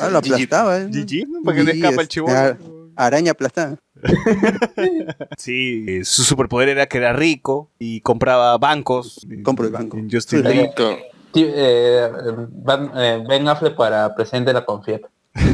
ah, 0.00 0.08
lo 0.08 0.18
aplastaba. 0.18 0.78
¿eh? 0.78 0.88
GG, 0.90 1.28
¿no? 1.28 1.42
Para 1.42 1.56
que 1.56 1.64
no 1.64 1.70
Sí, 1.72 1.76
escapa 1.78 1.94
el 1.94 2.00
es- 2.00 2.08
chivo. 2.08 2.28
ar- 2.30 2.58
araña 2.96 3.32
aplastada. 3.32 3.76
Sí, 5.38 5.84
eh, 5.88 6.04
su 6.04 6.22
superpoder 6.24 6.68
era 6.68 6.86
que 6.86 6.98
era 6.98 7.12
rico 7.12 7.70
y 7.78 8.00
compraba 8.00 8.56
bancos. 8.58 9.26
Compro 9.42 9.66
el 9.66 9.72
banco. 9.72 9.96
League. 9.96 10.72
Sí, 11.34 11.44
eh, 11.52 12.08
Van- 12.62 12.90
eh, 12.96 13.24
Ben 13.28 13.48
Affleck 13.48 13.74
para 13.74 14.14
presidente 14.14 14.50
de 14.50 14.54
la 14.54 14.64
Confieta. 14.64 15.08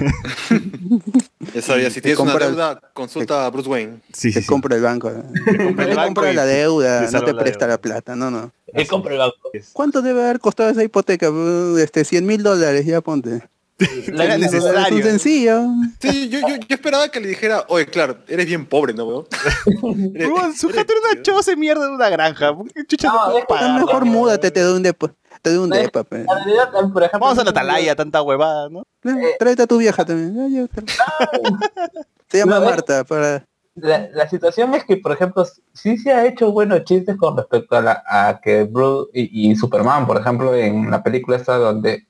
Ya 1.55 1.63
sabía, 1.63 1.89
si 1.89 1.97
Te 1.97 2.15
tienes 2.15 2.19
una 2.21 2.35
deuda, 2.39 2.81
consulta 2.93 3.47
a 3.47 3.51
Bruce 3.51 3.69
Wayne. 3.69 4.01
Sí, 4.13 4.29
Te 4.29 4.35
sí, 4.35 4.41
sí. 4.43 4.47
compra 4.47 4.77
el 4.77 4.83
banco. 4.83 5.11
compra 5.65 5.85
el 5.85 5.91
Te 5.91 5.97
banco 5.97 6.15
compra 6.15 6.33
la 6.33 6.43
te 6.45 6.49
deuda, 6.49 7.11
no 7.11 7.23
te 7.25 7.33
la 7.33 7.41
presta 7.41 7.65
deuda. 7.67 7.75
la 7.77 7.81
plata, 7.81 8.15
no, 8.15 8.31
no. 8.31 8.53
Él 8.73 8.87
compra 8.87 9.13
el 9.15 9.19
banco. 9.19 9.37
¿Cuánto 9.73 10.03
debe 10.03 10.23
haber 10.23 10.39
costado 10.39 10.71
esa 10.71 10.85
hipoteca? 10.85 11.31
Este, 11.79 12.05
100 12.05 12.27
mil 12.27 12.43
dólares, 12.43 12.85
ya 12.87 13.01
ponte. 13.01 13.43
Era 14.09 14.25
Es 14.25 14.35
un 14.37 14.41
necesario. 14.41 15.03
sencillo. 15.03 15.63
Sí, 16.01 16.29
yo, 16.29 16.41
yo, 16.41 16.49
yo 16.57 16.75
esperaba 16.75 17.09
que 17.09 17.21
le 17.21 17.29
dijera, 17.29 17.65
oye, 17.69 17.87
claro, 17.87 18.19
eres 18.29 18.47
bien 18.47 18.67
pobre, 18.67 18.93
¿no, 18.95 19.05
weón? 19.05 19.27
Eres- 20.15 20.29
Huevón, 20.29 20.55
Su 20.55 20.69
jato 20.69 20.93
era 20.93 21.13
una 21.13 21.23
choza 21.23 21.51
de 21.53 21.57
mierda 21.57 21.87
de 21.87 21.93
una 21.95 22.09
granja. 22.09 22.55
¿Por 22.55 22.73
qué 22.73 22.85
chucha 22.87 23.09
no, 23.09 23.15
No, 23.15 23.25
puedo 23.27 23.39
es 23.39 23.45
pagar? 23.47 23.81
mejor 23.81 24.05
múdate, 24.05 24.51
te 24.51 24.61
doy 24.61 24.77
un 24.77 24.83
depósito. 24.83 25.19
Te 25.43 25.51
doy 25.55 25.65
un 25.65 25.71
depa, 25.71 26.05
pe. 26.05 26.17
En 26.21 26.27
realidad, 26.27 26.71
por 26.93 27.03
ejemplo, 27.03 27.21
Vamos 27.21 27.39
a 27.39 27.45
la 27.45 27.51
atalaya, 27.51 27.97
tanta 27.97 28.21
huevada, 28.21 28.69
¿no? 28.69 28.83
Eh, 29.05 29.37
Tráete 29.39 29.63
a 29.63 29.67
tu 29.67 29.79
vieja 29.79 30.05
también. 30.05 30.69
Se 32.29 32.39
llama 32.39 32.59
No, 32.59 32.63
eh. 32.67 32.71
Marta 32.71 33.05
para. 33.05 33.47
la, 33.75 34.09
la 34.13 34.29
situación 34.29 34.75
es 34.75 34.85
que, 34.85 34.99
por 34.99 35.13
ejemplo, 35.13 35.47
sí 35.73 35.97
se 35.97 36.13
ha 36.13 36.27
hecho 36.27 36.53
buenos 36.53 36.85
chistes 36.85 37.17
con 37.17 37.37
respecto 37.39 37.77
a, 37.77 37.81
la, 37.81 38.03
a 38.07 38.41
que 38.43 38.65
Bruce 38.65 39.11
y, 39.15 39.51
y 39.51 39.57
Superman, 39.57 40.07
por 40.07 40.21
ejemplo, 40.21 40.55
en 40.55 40.91
la 40.91 41.03
película 41.03 41.39
esta 41.39 41.57
donde 41.57 42.07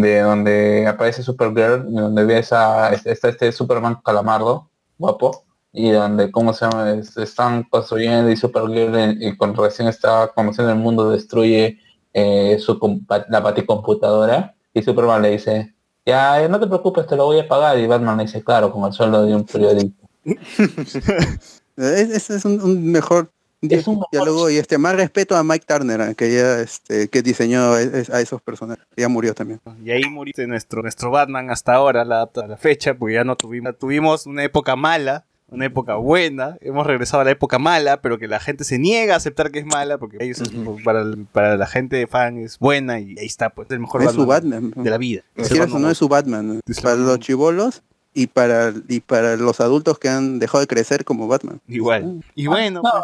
de 0.00 0.20
donde 0.20 0.86
aparece 0.86 1.22
Supergirl, 1.22 1.92
donde 1.92 2.24
ves 2.24 2.52
a 2.52 2.92
está 2.92 3.28
este 3.28 3.52
Superman 3.52 4.00
calamardo, 4.04 4.68
guapo, 4.98 5.44
y 5.72 5.90
donde, 5.90 6.30
¿cómo 6.32 6.52
se 6.52 6.64
llama? 6.66 6.92
Es- 6.92 7.16
están 7.16 7.62
construyendo 7.64 8.30
y 8.30 8.36
Supergirl 8.36 8.96
en- 8.96 9.22
y 9.22 9.36
con 9.36 9.54
recién 9.54 9.88
está 9.88 10.28
conociendo 10.34 10.72
el 10.72 10.78
mundo 10.78 11.10
destruye 11.10 11.78
eh, 12.14 12.58
su 12.58 12.78
la 13.28 13.40
baticomputadora 13.40 14.54
y 14.74 14.82
Superman 14.82 15.22
le 15.22 15.30
dice, 15.32 15.74
ya, 16.04 16.42
eh, 16.42 16.48
no 16.48 16.58
te 16.58 16.66
preocupes, 16.66 17.06
te 17.06 17.14
lo 17.16 17.26
voy 17.26 17.38
a 17.38 17.46
pagar, 17.46 17.78
y 17.78 17.86
Batman 17.86 18.16
le 18.16 18.24
dice, 18.24 18.42
claro, 18.42 18.72
con 18.72 18.84
el 18.84 18.92
sueldo 18.92 19.24
de 19.24 19.36
un 19.36 19.44
periodista. 19.44 20.06
Es- 21.76 22.10
Ese 22.10 22.36
es 22.36 22.44
un 22.44 22.90
mejor 22.90 23.30
di- 23.60 23.82
diálogo 24.12 24.50
y 24.50 24.56
este 24.56 24.78
más 24.78 24.94
respeto 24.96 25.36
a 25.36 25.42
Mike 25.44 25.64
Turner, 25.66 26.14
que 26.16 26.32
ya 26.32 26.60
este, 26.60 27.08
que 27.08 27.22
diseñó 27.22 27.76
es- 27.76 27.92
es- 27.94 28.10
a 28.10 28.20
esos 28.20 28.40
personajes. 28.42 28.84
Ya 28.96 29.08
murió 29.08 29.34
también. 29.34 29.60
Y 29.84 29.90
ahí 29.90 30.04
murió 30.10 30.32
nuestro, 30.46 30.82
nuestro 30.82 31.10
Batman 31.10 31.50
hasta 31.50 31.74
ahora, 31.74 32.04
la, 32.04 32.22
hasta 32.22 32.46
la 32.46 32.56
fecha, 32.56 32.94
porque 32.94 33.14
ya 33.14 33.24
no 33.24 33.36
tuvimos, 33.36 33.76
tuvimos 33.78 34.26
una 34.26 34.44
época 34.44 34.76
mala, 34.76 35.24
una 35.50 35.64
época 35.64 35.94
buena, 35.94 36.58
hemos 36.60 36.86
regresado 36.86 37.22
a 37.22 37.24
la 37.24 37.30
época 37.30 37.58
mala, 37.58 38.02
pero 38.02 38.18
que 38.18 38.28
la 38.28 38.38
gente 38.38 38.64
se 38.64 38.78
niega 38.78 39.14
a 39.14 39.16
aceptar 39.16 39.50
que 39.50 39.60
es 39.60 39.64
mala, 39.64 39.96
porque 39.96 40.18
ellos 40.20 40.40
es- 40.42 40.50
para, 40.84 41.00
el- 41.00 41.26
para 41.32 41.56
la 41.56 41.66
gente 41.66 42.06
fan 42.06 42.36
es 42.36 42.58
buena 42.58 43.00
y 43.00 43.18
ahí 43.18 43.24
está, 43.26 43.48
pues 43.50 43.70
el 43.70 43.80
mejor 43.80 44.02
Es 44.02 44.12
su 44.12 44.26
Batman, 44.26 44.68
Batman. 44.68 44.84
de 44.84 44.90
la 44.90 44.98
vida. 44.98 45.22
Es 45.36 45.48
Quieras 45.48 45.68
o 45.68 45.72
Batman 45.72 45.82
no 45.82 45.90
es 45.90 45.96
su 45.98 46.08
Batman. 46.08 46.60
Para 46.82 46.96
los 46.96 47.18
chivolos 47.20 47.82
y 48.22 48.26
para, 48.26 48.72
y 48.88 49.00
para 49.00 49.36
los 49.36 49.60
adultos 49.60 49.98
que 49.98 50.08
han 50.08 50.38
dejado 50.38 50.60
de 50.60 50.66
crecer 50.66 51.04
como 51.04 51.28
Batman. 51.28 51.60
Igual. 51.68 52.22
Y 52.34 52.46
bueno, 52.46 52.80
No, 52.82 52.90
ah, 52.90 53.02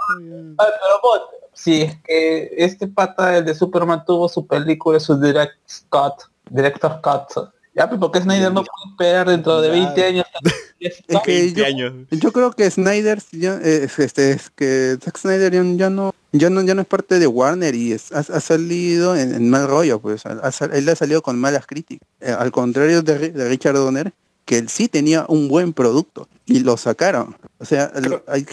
pero 0.58 1.00
vos, 1.02 1.20
si 1.52 1.82
es 1.82 1.96
que 2.02 2.50
este 2.56 2.88
pata, 2.88 3.36
el 3.38 3.44
de 3.44 3.54
Superman, 3.54 4.04
tuvo 4.04 4.28
su 4.28 4.46
película, 4.46 4.98
su 5.00 5.20
direct 5.20 5.54
cut, 5.88 6.14
director 6.50 7.00
cut, 7.02 7.46
ya, 7.76 7.88
pues, 7.88 8.00
porque 8.00 8.20
Snyder 8.20 8.52
no 8.52 8.62
puede 8.64 8.90
esperar 8.92 9.28
dentro 9.28 9.60
de 9.60 9.70
20 9.70 10.04
años. 10.04 10.26
Es 10.80 11.02
que 11.24 11.52
yo, 11.54 11.64
yo 12.10 12.30
creo 12.32 12.50
que 12.50 12.70
Snyder 12.70 13.18
ya, 13.32 13.58
eh, 13.62 13.88
este, 13.96 14.32
es 14.32 14.50
que 14.50 14.98
Zack 15.02 15.16
Snyder 15.16 15.50
ya, 15.50 15.62
ya 15.76 15.88
no 15.88 16.12
ya 16.32 16.50
no 16.50 16.60
ya 16.62 16.74
no 16.74 16.82
es 16.82 16.86
parte 16.86 17.18
de 17.18 17.26
Warner 17.26 17.74
y 17.74 17.92
es- 17.92 18.12
ha, 18.12 18.18
ha 18.18 18.40
salido 18.40 19.16
en, 19.16 19.34
en 19.34 19.48
mal 19.48 19.66
rollo 19.66 19.98
pues 20.00 20.26
ha- 20.26 20.42
él 20.72 20.88
ha 20.90 20.94
salido 20.96 21.22
con 21.22 21.38
malas 21.38 21.66
críticas 21.66 22.06
Eh, 22.20 22.32
al 22.38 22.50
contrario 22.52 23.00
de, 23.00 23.30
de 23.30 23.48
Richard 23.48 23.76
Donner 23.76 24.12
que 24.44 24.58
él 24.58 24.68
sí 24.68 24.88
tenía 24.88 25.24
un 25.28 25.48
buen 25.48 25.72
producto 25.72 26.28
y 26.46 26.60
lo 26.60 26.76
sacaron 26.76 27.36
o 27.58 27.64
sea 27.64 27.90
hay 28.26 28.46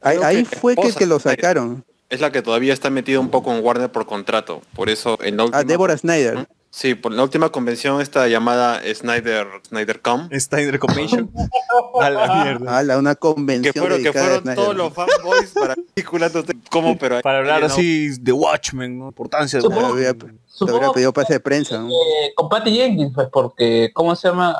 ahí, 0.00 0.16
creo 0.16 0.24
ahí 0.24 0.44
que 0.44 0.56
fue 0.56 0.76
que, 0.76 1.06
lo 1.06 1.18
sacaron 1.20 1.84
Es 2.08 2.20
la 2.20 2.32
que 2.32 2.42
todavía 2.42 2.72
está 2.72 2.90
metida 2.90 3.20
un 3.20 3.30
poco 3.30 3.54
en 3.54 3.62
Warner 3.64 3.92
por 3.92 4.04
contrato. 4.06 4.62
Por 4.74 4.90
eso 4.90 5.16
en 5.22 5.36
la 5.36 5.44
última... 5.44 5.60
a 5.60 5.64
Deborah 5.64 5.96
Snyder 5.96 6.48
Sí, 6.72 6.94
por 6.94 7.12
la 7.12 7.24
última 7.24 7.50
convención 7.50 8.00
esta 8.00 8.28
llamada 8.28 8.80
Snyder 8.94 9.46
SnyderCom. 9.66 10.28
Snyder 10.38 10.78
Convention. 10.78 11.28
a 12.00 12.10
la 12.10 12.44
mierda. 12.44 12.78
a 12.78 12.82
la 12.84 12.96
una 12.96 13.16
convención 13.16 13.72
Que 13.72 13.80
fueron, 13.80 14.02
que 14.02 14.12
fueron 14.12 14.54
todos 14.54 14.76
los 14.76 14.94
fanboys 14.94 15.52
para 15.52 15.74
sé 15.74 16.56
cómo, 16.70 16.96
pero... 16.96 17.20
Para 17.22 17.38
hablar 17.38 17.60
no. 17.60 17.66
así 17.66 18.10
de 18.20 18.32
Watchmen, 18.32 19.00
¿no? 19.00 19.08
Importancia 19.08 19.58
de 19.60 19.68
Te 19.68 19.74
habría 19.74 20.92
pedido 20.92 21.12
pase 21.12 21.34
de 21.34 21.40
prensa 21.40 21.78
¿no? 21.78 21.88
Eh, 21.88 22.32
con 22.36 22.48
Patty 22.48 22.70
Jenkins, 22.72 23.12
pues 23.14 23.28
porque, 23.32 23.90
¿cómo 23.92 24.14
se 24.14 24.28
llama? 24.28 24.56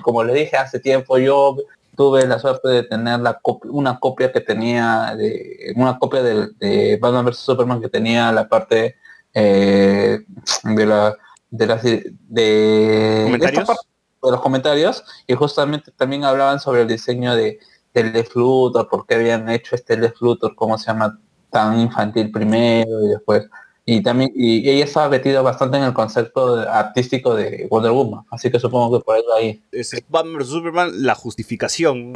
Como 0.00 0.24
le 0.24 0.32
dije 0.34 0.56
hace 0.56 0.80
tiempo, 0.80 1.18
yo 1.18 1.56
tuve 1.96 2.26
la 2.26 2.38
suerte 2.38 2.68
de 2.68 2.82
tener 2.84 3.20
la 3.20 3.38
cop- 3.40 3.68
una 3.70 3.98
copia 4.00 4.32
que 4.32 4.40
tenía, 4.40 5.14
de 5.16 5.72
una 5.76 5.98
copia 5.98 6.22
del- 6.22 6.56
de, 6.58 6.98
Batman 7.00 7.26
vs 7.26 7.36
Superman 7.38 7.80
que 7.80 7.88
tenía 7.88 8.32
la 8.32 8.48
parte 8.48 8.96
eh, 9.34 10.20
de 10.64 10.86
la 10.86 11.16
de 11.50 11.66
las 11.66 11.82
de, 11.82 12.14
de 12.28 13.22
¿Comentarios? 13.24 13.60
esta 13.60 13.66
parte 13.74 13.86
de 14.22 14.30
los 14.30 14.40
comentarios 14.40 15.04
y 15.26 15.34
justamente 15.34 15.90
también 15.90 16.24
hablaban 16.24 16.60
sobre 16.60 16.82
el 16.82 16.88
diseño 16.88 17.34
de 17.36 17.58
del 17.92 18.10
Lex 18.14 18.34
Luthor, 18.34 18.88
por 18.88 19.06
qué 19.06 19.16
habían 19.16 19.50
hecho 19.50 19.74
este 19.74 19.98
Lex 19.98 20.18
Luthor, 20.22 20.54
cómo 20.54 20.78
se 20.78 20.86
llama 20.86 21.18
tan 21.50 21.78
infantil 21.78 22.30
primero 22.32 23.04
y 23.04 23.08
después 23.08 23.46
y 23.84 24.00
también 24.02 24.30
y 24.36 24.68
ella 24.70 24.84
estaba 24.84 25.08
metida 25.08 25.42
bastante 25.42 25.76
en 25.76 25.82
el 25.82 25.92
concepto 25.92 26.56
de- 26.56 26.68
artístico 26.68 27.34
de 27.34 27.66
Wonder 27.68 27.90
Woman 27.90 28.24
así 28.30 28.48
que 28.50 28.60
supongo 28.60 28.98
que 28.98 29.04
por 29.04 29.16
eso 29.16 29.32
ahí 29.34 29.60
Es 29.72 29.92
el 29.92 30.04
Batman 30.08 30.38
vs 30.38 30.48
Superman, 30.48 30.90
la 31.02 31.14
justificación. 31.16 32.14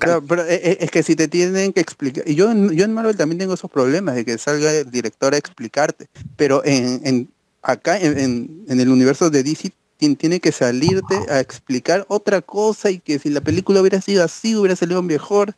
Claro, 0.00 0.22
pero 0.28 0.42
eh, 0.44 0.60
eh, 0.62 0.78
es 0.80 0.90
que 0.90 1.02
si 1.04 1.14
te 1.14 1.28
tienen 1.28 1.72
que 1.72 1.80
explicar, 1.80 2.24
y 2.26 2.34
yo, 2.34 2.50
en- 2.50 2.70
yo 2.72 2.84
en 2.84 2.92
Marvel 2.94 3.16
también 3.16 3.38
tengo 3.38 3.54
esos 3.54 3.70
problemas 3.70 4.16
de 4.16 4.24
que 4.24 4.38
salga 4.38 4.72
el 4.72 4.90
director 4.90 5.34
a 5.34 5.36
explicarte, 5.38 6.06
pero 6.36 6.64
en, 6.64 7.00
en 7.04 7.28
acá 7.62 7.96
en, 7.98 8.18
en- 8.18 8.64
en 8.68 8.80
el 8.80 8.88
universo 8.88 9.30
de 9.30 9.42
DC 9.44 9.70
tien- 10.00 10.16
tiene 10.16 10.40
que 10.40 10.50
salirte 10.52 11.14
a 11.28 11.38
explicar 11.38 12.06
otra 12.08 12.40
cosa 12.42 12.90
y 12.90 12.98
que 12.98 13.18
si 13.20 13.30
la 13.30 13.40
película 13.40 13.80
hubiera 13.80 14.00
sido 14.00 14.24
así 14.24 14.56
hubiera 14.56 14.74
salido 14.74 15.02
mejor 15.02 15.54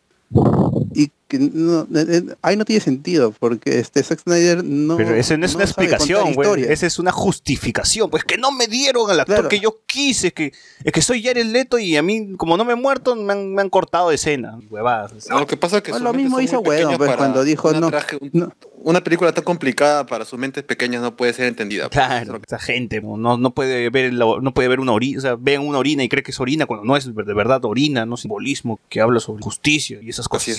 que 1.31 1.39
no, 1.39 1.83
eh, 1.83 1.86
eh, 2.09 2.23
ahí 2.42 2.57
no 2.57 2.65
tiene 2.65 2.81
sentido 2.81 3.33
porque 3.39 3.78
este 3.78 4.02
Zack 4.02 4.20
Snyder 4.25 4.65
no 4.65 4.97
Pero 4.97 5.15
esa 5.15 5.36
no 5.36 5.47
es 5.47 5.55
una 5.55 5.62
explicación, 5.65 6.34
güey. 6.34 6.65
Esa 6.65 6.86
es 6.86 6.99
una 6.99 7.12
justificación. 7.12 8.10
Pues 8.10 8.25
que 8.25 8.36
no 8.36 8.50
me 8.50 8.67
dieron 8.67 9.09
al 9.10 9.20
actor 9.20 9.36
Claro. 9.36 9.49
que 9.49 9.60
yo 9.60 9.78
quise. 9.86 10.26
Es 10.28 10.33
que, 10.33 10.52
es 10.84 10.92
que 10.92 11.00
soy 11.02 11.23
Jared 11.23 11.47
Leto 11.47 11.78
y 11.78 11.97
a 11.97 12.02
mí, 12.02 12.34
como 12.36 12.57
no 12.57 12.65
me 12.65 12.73
he 12.73 12.76
muerto, 12.76 13.15
me 13.15 13.33
han, 13.33 13.55
me 13.55 13.62
han 13.62 13.70
cortado 13.70 14.09
de 14.09 14.17
escena. 14.17 14.59
Huevadas. 14.68 15.28
No, 15.31 15.39
lo 15.41 15.47
que 15.47 15.57
pasa 15.57 15.76
es 15.78 15.83
que 15.84 15.92
sus 15.92 16.00
lo 16.02 16.12
mismo 16.12 16.41
hizo 16.41 16.62
pequeñas 16.62 16.99
pues, 16.99 17.17
cuando 17.17 17.44
dijo, 17.44 17.68
una 17.70 17.81
no, 17.81 17.91
traje- 17.91 18.18
un- 18.20 18.52
Una 18.83 19.05
película 19.05 19.31
tan 19.33 19.44
complicada 19.44 20.07
para 20.07 20.25
sus 20.25 20.39
mentes 20.39 20.65
pequeñas 20.65 21.02
no 21.02 21.15
puede 21.15 21.33
ser 21.34 21.47
entendida. 21.47 21.89
pues. 21.91 21.92
Claro, 22.05 22.41
esa 22.44 22.59
gente 22.59 23.00
no, 23.02 23.17
no 23.18 23.36
no 23.36 23.50
puede 23.55 23.89
ver 23.91 24.12
la- 24.15 24.39
no 24.41 24.52
puede 24.55 24.68
ver 24.68 24.81
una 24.81 24.92
orina, 24.92 25.18
o 25.18 25.20
sea, 25.20 25.36
ven 25.39 25.60
una 25.60 25.78
orina 25.78 26.02
y 26.02 26.09
cree 26.09 26.23
que 26.23 26.31
es 26.33 26.41
orina 26.41 26.65
cuando 26.67 26.84
no 26.86 26.97
es 26.97 27.05
de 27.15 27.34
verdad 27.34 27.62
orina, 27.67 28.07
no 28.07 28.17
simbolismo 28.17 28.81
que 28.89 29.00
habla 29.02 29.20
sobre 29.20 29.42
justicia 29.42 29.99
y 30.02 30.09
esas 30.09 30.28
cosas. 30.28 30.57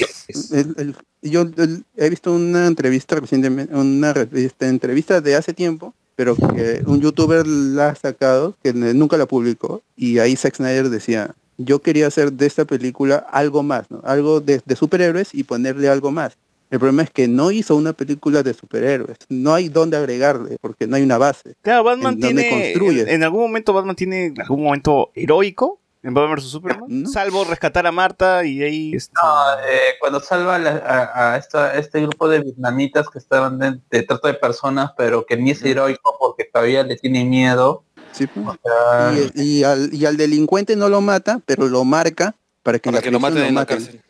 El- 0.62 0.76
el- 0.78 0.96
yo 1.32 1.42
el- 1.42 1.84
he 1.98 2.10
visto 2.10 2.34
una 2.34 2.68
entrevista 2.68 3.16
recientemente, 3.16 3.76
una 3.76 4.12
este, 4.34 4.68
entrevista 4.68 5.22
de 5.22 5.36
hace 5.36 5.54
tiempo, 5.54 5.94
pero 6.16 6.36
que 6.36 6.82
un 6.86 7.02
youtuber 7.02 7.46
la 7.48 7.90
ha 7.90 7.96
sacado, 7.96 8.56
que 8.64 8.74
nunca 8.74 9.18
la 9.18 9.26
publicó, 9.26 9.82
y 9.96 10.20
ahí 10.20 10.36
Zack 10.36 10.56
Snyder 10.56 10.90
decía, 10.90 11.36
yo 11.58 11.80
quería 11.82 12.08
hacer 12.08 12.32
de 12.34 12.46
esta 12.48 12.66
película 12.66 13.18
algo 13.32 13.62
más, 13.64 13.90
¿no? 13.92 14.02
algo 14.04 14.40
de, 14.42 14.62
de 14.66 14.76
superhéroes 14.76 15.34
y 15.34 15.44
ponerle 15.44 15.90
algo 15.90 16.12
más. 16.12 16.38
El 16.72 16.80
problema 16.80 17.04
es 17.04 17.10
que 17.12 17.28
no 17.28 17.52
hizo 17.52 17.76
una 17.76 17.92
película 17.92 18.44
de 18.44 18.54
superhéroes, 18.54 19.18
no 19.28 19.54
hay 19.54 19.68
dónde 19.68 19.98
agregarle, 19.98 20.56
porque 20.62 20.88
no 20.88 20.96
hay 20.96 21.04
una 21.04 21.18
base. 21.18 21.56
Claro, 21.62 21.84
Batman 21.84 22.14
en 22.14 22.20
tiene 22.22 22.74
en, 22.74 23.10
en 23.10 23.24
algún 23.24 23.42
momento 23.42 23.74
Batman 23.74 23.96
tiene 23.98 24.34
algún 24.38 24.64
momento 24.64 25.12
heroico 25.14 25.81
en 26.04 26.14
Batman 26.14 26.36
vs 26.36 26.44
Superman, 26.50 27.08
salvo 27.08 27.44
rescatar 27.44 27.86
a 27.86 27.92
Marta 27.92 28.44
y 28.46 28.64
ahí 28.64 28.92
este, 28.96 29.14
No, 29.22 29.54
eh, 29.60 29.94
cuando 30.00 30.20
salva 30.20 30.56
a, 30.56 30.60
la- 30.60 30.78
a- 30.86 31.34
a 31.34 31.38
esta- 31.38 31.76
este 31.78 32.02
grupo 32.02 32.28
de 32.28 32.40
vietnamitas 32.42 33.08
que 33.10 33.20
estaban 33.20 33.60
de, 33.60 33.80
de 33.90 34.04
trata 34.04 34.28
de 34.30 34.34
personas, 34.36 34.92
pero 34.98 35.26
que 35.26 35.38
ni 35.38 35.52
es 35.52 35.62
heroico 35.64 36.16
porque 36.20 36.46
todavía 36.46 36.84
le 36.84 36.96
tiene 36.98 37.24
miedo. 37.26 37.84
Sí, 38.14 38.28
pues. 38.28 38.46
O 38.48 38.58
sea, 38.64 39.14
Y, 39.36 39.60
y 39.60 39.64
al, 39.64 39.94
y 39.94 40.06
al 40.06 40.18
delincuente 40.18 40.76
no 40.76 40.90
lo 40.90 41.02
mata, 41.02 41.40
pero 41.46 41.68
lo 41.68 41.84
marca 41.86 42.36
para 42.64 42.80
que, 42.80 42.90
Para 42.90 42.98
la 42.98 43.02
que 43.04 43.12
lo 43.12 43.20
maten 43.20 43.44
en 43.44 43.56
la 43.56 43.66
cárcel. 43.66 44.02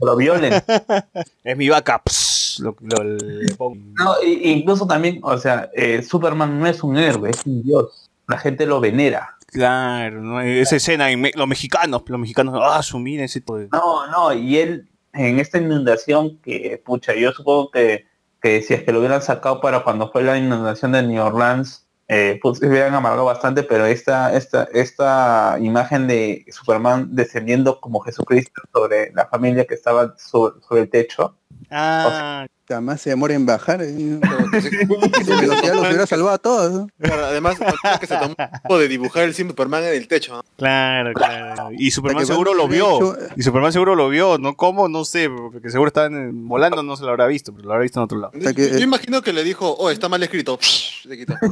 lo 0.00 0.16
violen. 0.16 0.52
es 1.44 1.56
mi 1.56 1.68
vaca, 1.68 2.00
pss, 2.04 2.60
lo- 2.60 2.76
lo- 2.80 3.56
pongo. 3.56 3.76
No, 3.94 4.14
incluso 4.22 4.86
también, 4.86 5.18
o 5.22 5.36
sea, 5.38 5.70
eh, 5.74 6.02
Superman 6.02 6.58
no 6.60 6.66
es 6.66 6.82
un 6.82 6.96
héroe, 6.98 7.30
es 7.30 7.44
un 7.46 7.62
dios. 7.62 8.10
La 8.28 8.38
gente 8.38 8.66
lo 8.66 8.80
venera. 8.80 9.36
Claro, 9.52 10.22
¿no? 10.22 10.40
esa 10.40 10.76
escena 10.76 11.10
en 11.10 11.20
Me- 11.20 11.32
los 11.34 11.46
mexicanos, 11.46 12.02
los 12.06 12.18
mexicanos, 12.18 12.54
ah, 12.60 12.80
ese 12.80 13.40
tipo 13.40 13.58
de 13.58 13.68
No, 13.70 14.06
no, 14.10 14.32
y 14.32 14.56
él 14.58 14.88
en 15.12 15.38
esta 15.38 15.58
inundación 15.58 16.38
que, 16.40 16.82
pucha, 16.84 17.14
yo 17.14 17.32
supongo 17.32 17.70
que, 17.70 18.06
que 18.40 18.62
si 18.62 18.72
es 18.74 18.82
que 18.82 18.92
lo 18.92 18.98
hubieran 19.00 19.20
sacado 19.20 19.60
para 19.60 19.84
cuando 19.84 20.10
fue 20.10 20.22
la 20.22 20.38
inundación 20.38 20.92
de 20.92 21.02
New 21.02 21.22
Orleans, 21.22 21.86
eh, 22.08 22.38
pues 22.42 22.58
se 22.58 22.66
hubieran 22.66 22.94
amargado 22.94 23.26
bastante, 23.26 23.62
pero 23.62 23.84
esta, 23.84 24.34
esta, 24.34 24.64
esta 24.72 25.58
imagen 25.60 26.06
de 26.08 26.44
Superman 26.50 27.08
descendiendo 27.14 27.78
como 27.80 28.00
Jesucristo 28.00 28.62
sobre 28.72 29.12
la 29.12 29.26
familia 29.26 29.66
que 29.66 29.74
estaba 29.74 30.14
sobre, 30.16 30.60
sobre 30.62 30.80
el 30.82 30.90
techo, 30.90 31.36
Ah, 31.70 32.46
Puta, 32.72 32.80
más 32.80 33.00
se 33.00 33.10
demora 33.10 33.34
en 33.34 33.44
bajar. 33.44 33.82
eh. 33.82 33.92
Su 33.92 34.20
velocidad 35.40 35.74
los 35.74 35.86
hubiera 35.86 36.06
salvado 36.06 36.30
a 36.34 36.38
todos. 36.38 36.88
Claro, 36.98 37.26
además, 37.26 37.56
que 38.00 38.06
se 38.06 38.16
tomó 38.16 38.78
de 38.78 38.88
dibujar 38.88 39.24
el 39.24 39.34
Superman 39.34 39.82
en 39.84 39.94
el 39.94 40.08
techo. 40.08 40.36
¿no? 40.36 40.42
Claro, 40.56 41.12
claro. 41.12 41.68
Y 41.76 41.90
Superman 41.90 42.24
seguro 42.26 42.54
lo 42.54 42.68
vio. 42.68 42.96
hecho- 42.96 43.16
Y 43.36 43.42
Superman 43.42 43.72
seguro 43.72 43.94
lo 43.94 44.08
vio. 44.08 44.38
¿No 44.38 44.54
cómo? 44.56 44.88
No 44.88 45.04
sé. 45.04 45.28
Porque 45.28 45.70
seguro 45.70 45.88
estaban 45.88 46.14
eh, 46.14 46.30
volando, 46.32 46.82
no 46.82 46.96
se 46.96 47.04
lo 47.04 47.10
habrá 47.10 47.26
visto, 47.26 47.52
pero 47.54 47.66
lo 47.68 47.72
habrá 47.74 47.82
visto 47.82 48.00
en 48.00 48.04
otro 48.04 48.18
lado. 48.18 48.32
Yo, 48.34 48.50
yo 48.52 48.78
imagino 48.78 49.20
que 49.22 49.32
le 49.32 49.44
dijo, 49.44 49.70
oh, 49.78 49.90
está 49.90 50.08
mal 50.08 50.22
escrito. 50.22 50.58
Se 50.62 51.16
quitó. 51.16 51.34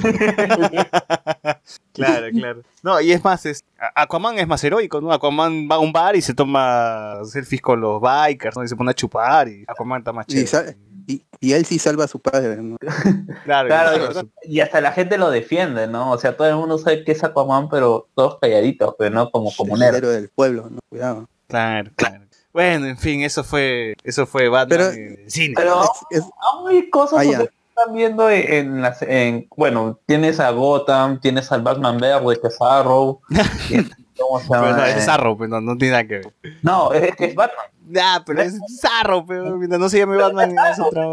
Claro, 1.93 2.27
claro. 2.33 2.63
No, 2.83 3.01
y 3.01 3.13
es 3.13 3.23
más, 3.23 3.45
es, 3.47 3.65
Aquaman 3.95 4.39
es 4.39 4.47
más 4.47 4.63
heroico, 4.65 5.01
¿no? 5.01 5.13
Aquaman 5.13 5.69
va 5.71 5.75
a 5.77 5.79
un 5.81 5.93
bar 5.93 6.17
y 6.17 6.23
se 6.23 6.33
toma 6.35 7.17
selfies 7.25 7.61
con 7.61 7.81
los 7.81 8.01
bikers, 8.01 8.57
¿no? 8.57 8.65
Y 8.65 8.69
se 8.69 8.77
pone 8.77 8.93
a 8.93 8.95
chupar 8.95 9.49
y 9.49 9.65
Aquaman 9.67 9.99
está 10.01 10.13
más 10.13 10.25
Y, 10.29 10.45
chévere. 10.45 10.77
Y- 11.11 11.25
y 11.41 11.53
él 11.53 11.65
sí 11.65 11.79
salva 11.79 12.05
a 12.05 12.09
su 12.09 12.19
padre. 12.21 12.57
¿no? 12.57 12.77
Claro, 13.45 13.69
Claro, 13.69 14.29
y 14.43 14.61
hasta 14.61 14.81
la 14.81 14.93
gente 14.93 15.17
lo 15.19 15.31
defiende, 15.31 15.87
¿no? 15.87 16.11
O 16.13 16.19
sea, 16.19 16.37
todo 16.37 16.49
el 16.49 16.57
mundo 16.57 16.79
sabe 16.79 17.05
que 17.05 17.13
es 17.13 17.25
Aquaman, 17.25 17.69
pero 17.69 18.09
todos 18.15 18.39
calladitos, 18.41 18.95
pero 18.99 19.11
no 19.15 19.31
como 19.31 19.51
como 19.57 19.77
El 19.77 20.01
del 20.01 20.29
pueblo, 20.29 20.69
¿no? 20.71 20.79
Cuidado. 20.89 21.29
Claro, 21.49 21.91
claro. 21.97 22.25
Bueno, 22.53 22.87
en 22.87 22.99
fin, 22.99 23.23
eso 23.23 23.45
fue, 23.45 23.95
eso 24.05 24.27
fue 24.27 24.49
Batman 24.49 24.69
Pero- 24.79 24.91
en 24.93 25.31
cine. 25.31 25.55
Pero 25.57 25.81
aún 26.43 26.69
hay 26.71 26.91
cosas 26.91 27.21
Ah, 27.21 27.25
están 27.25 27.95
viendo 27.95 28.29
en 28.29 28.83
las 28.83 29.01
en 29.03 29.49
bueno, 29.57 29.99
tienes 30.07 30.39
a 30.41 30.51
Gotham, 30.51 31.21
tienes 31.21 31.51
al 31.53 31.63
Batman 31.63 31.99
Verde, 31.99 32.39
que 32.41 32.49
es 32.49 32.57
Arrow. 32.61 33.21
¿Cómo 34.21 34.39
se 34.41 34.49
llama? 34.49 34.61
Pero 34.67 34.77
no, 34.77 34.85
Eh, 34.87 34.95
es 34.99 35.09
Arrow, 35.09 35.37
pero 35.37 35.49
no, 35.49 35.61
no 35.61 35.77
tiene 35.79 35.93
nada 35.93 36.05
que 36.07 36.15
ver. 36.19 36.33
No, 36.63 36.93
es 36.93 37.17
que 37.17 37.25
es 37.27 37.35
Batman. 37.35 37.67
Ah, 38.01 38.23
pero 38.25 38.43
es 38.43 38.59
Arrow, 39.01 39.25
pero 39.27 39.57
mientras 39.57 39.81
no 39.81 39.89
se 39.89 39.99
llame 39.99 40.17
Batman 40.17 40.55
es 40.71 40.79
otra... 40.79 41.05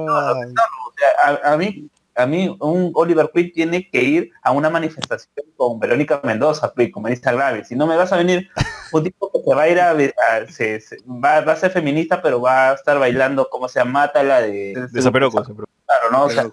A, 1.24 1.54
a 1.54 1.58
mí 1.58 1.90
a 2.16 2.26
mí 2.26 2.56
un 2.62 2.92
Oliver 2.96 3.30
Queen 3.32 3.52
tiene 3.52 3.88
que 3.92 4.02
ir 4.02 4.32
a 4.42 4.52
una 4.52 4.72
manifestación 4.72 5.32
con 5.56 5.80
Verónica 5.80 6.20
Mendoza, 6.24 6.74
pues, 6.74 6.92
como 6.92 7.08
dice 7.10 7.22
Grave. 7.32 7.64
Si 7.64 7.76
no 7.76 7.86
me 7.86 7.96
vas 7.96 8.12
a 8.12 8.18
venir 8.18 8.50
un 8.92 9.04
tipo 9.04 9.32
que 9.32 9.54
va 9.56 9.62
a 9.62 9.70
ir 9.70 9.80
a, 9.80 9.92
a- 9.92 10.48
se- 10.50 10.82
se- 10.82 10.98
va, 11.08 11.42
va 11.42 11.52
a 11.54 11.56
ser 11.56 11.70
feminista, 11.70 12.20
pero 12.20 12.42
va 12.42 12.72
a 12.72 12.74
estar 12.74 12.98
bailando, 12.98 13.48
como 13.52 13.70
se 13.70 13.78
llama, 13.80 14.00
Mátala 14.02 14.42
de, 14.42 14.88
De 14.92 15.02
Zaperoco, 15.04 15.44
Zaperoco. 15.44 15.72
Claro, 15.86 16.12
¿no? 16.12 16.24
O 16.24 16.30
sea, 16.32 16.50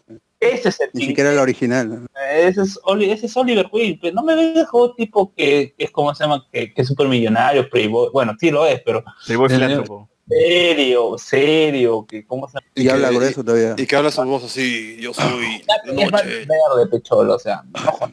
ese 0.53 0.69
es 0.69 0.81
el 0.81 0.91
Ni 0.93 1.07
siquiera 1.07 1.33
la 1.33 1.43
original. 1.43 2.07
Ese 2.33 2.63
es, 2.63 2.79
Oli- 2.85 3.11
ese 3.11 3.27
es 3.27 3.37
Oliver 3.37 3.69
Queen, 3.73 3.99
pero 4.01 4.15
no 4.15 4.23
me 4.23 4.35
vengas 4.35 4.69
con 4.69 4.91
un 4.91 4.97
tipo 4.97 5.33
que, 5.35 5.75
que 5.77 5.85
es 5.85 5.91
como 5.91 6.15
se 6.15 6.25
llama, 6.25 6.47
que, 6.53 6.73
que 6.73 6.83
es 6.83 6.89
súper 6.89 7.09
millonario, 7.09 7.69
playboy, 7.69 8.09
bueno, 8.13 8.35
sí 8.39 8.51
lo 8.51 8.67
es, 8.67 8.81
pero 8.85 9.03
Playboy 9.27 9.49
filántropo. 9.49 10.09
serio, 10.29 11.17
serio, 11.19 12.07
que 12.09 12.27
cómo 12.27 12.49
se 12.49 12.55
llama. 12.59 12.67
Y, 12.75 12.89
habla 12.89 13.11
grueso 13.11 13.45
todavía. 13.45 13.75
Y 13.77 13.87
que 13.87 13.97
habla 13.97 14.11
su 14.11 14.23
voz 14.25 14.45
así, 14.45 14.97
yo 15.01 15.13
soy 15.15 15.63
de 15.87 16.03
Es 16.05 16.13
más 16.13 16.25
noche. 16.25 16.47
verde, 16.47 16.87
pecholo, 16.91 17.35
o 17.35 17.39
sea, 17.39 17.63
no. 17.73 18.13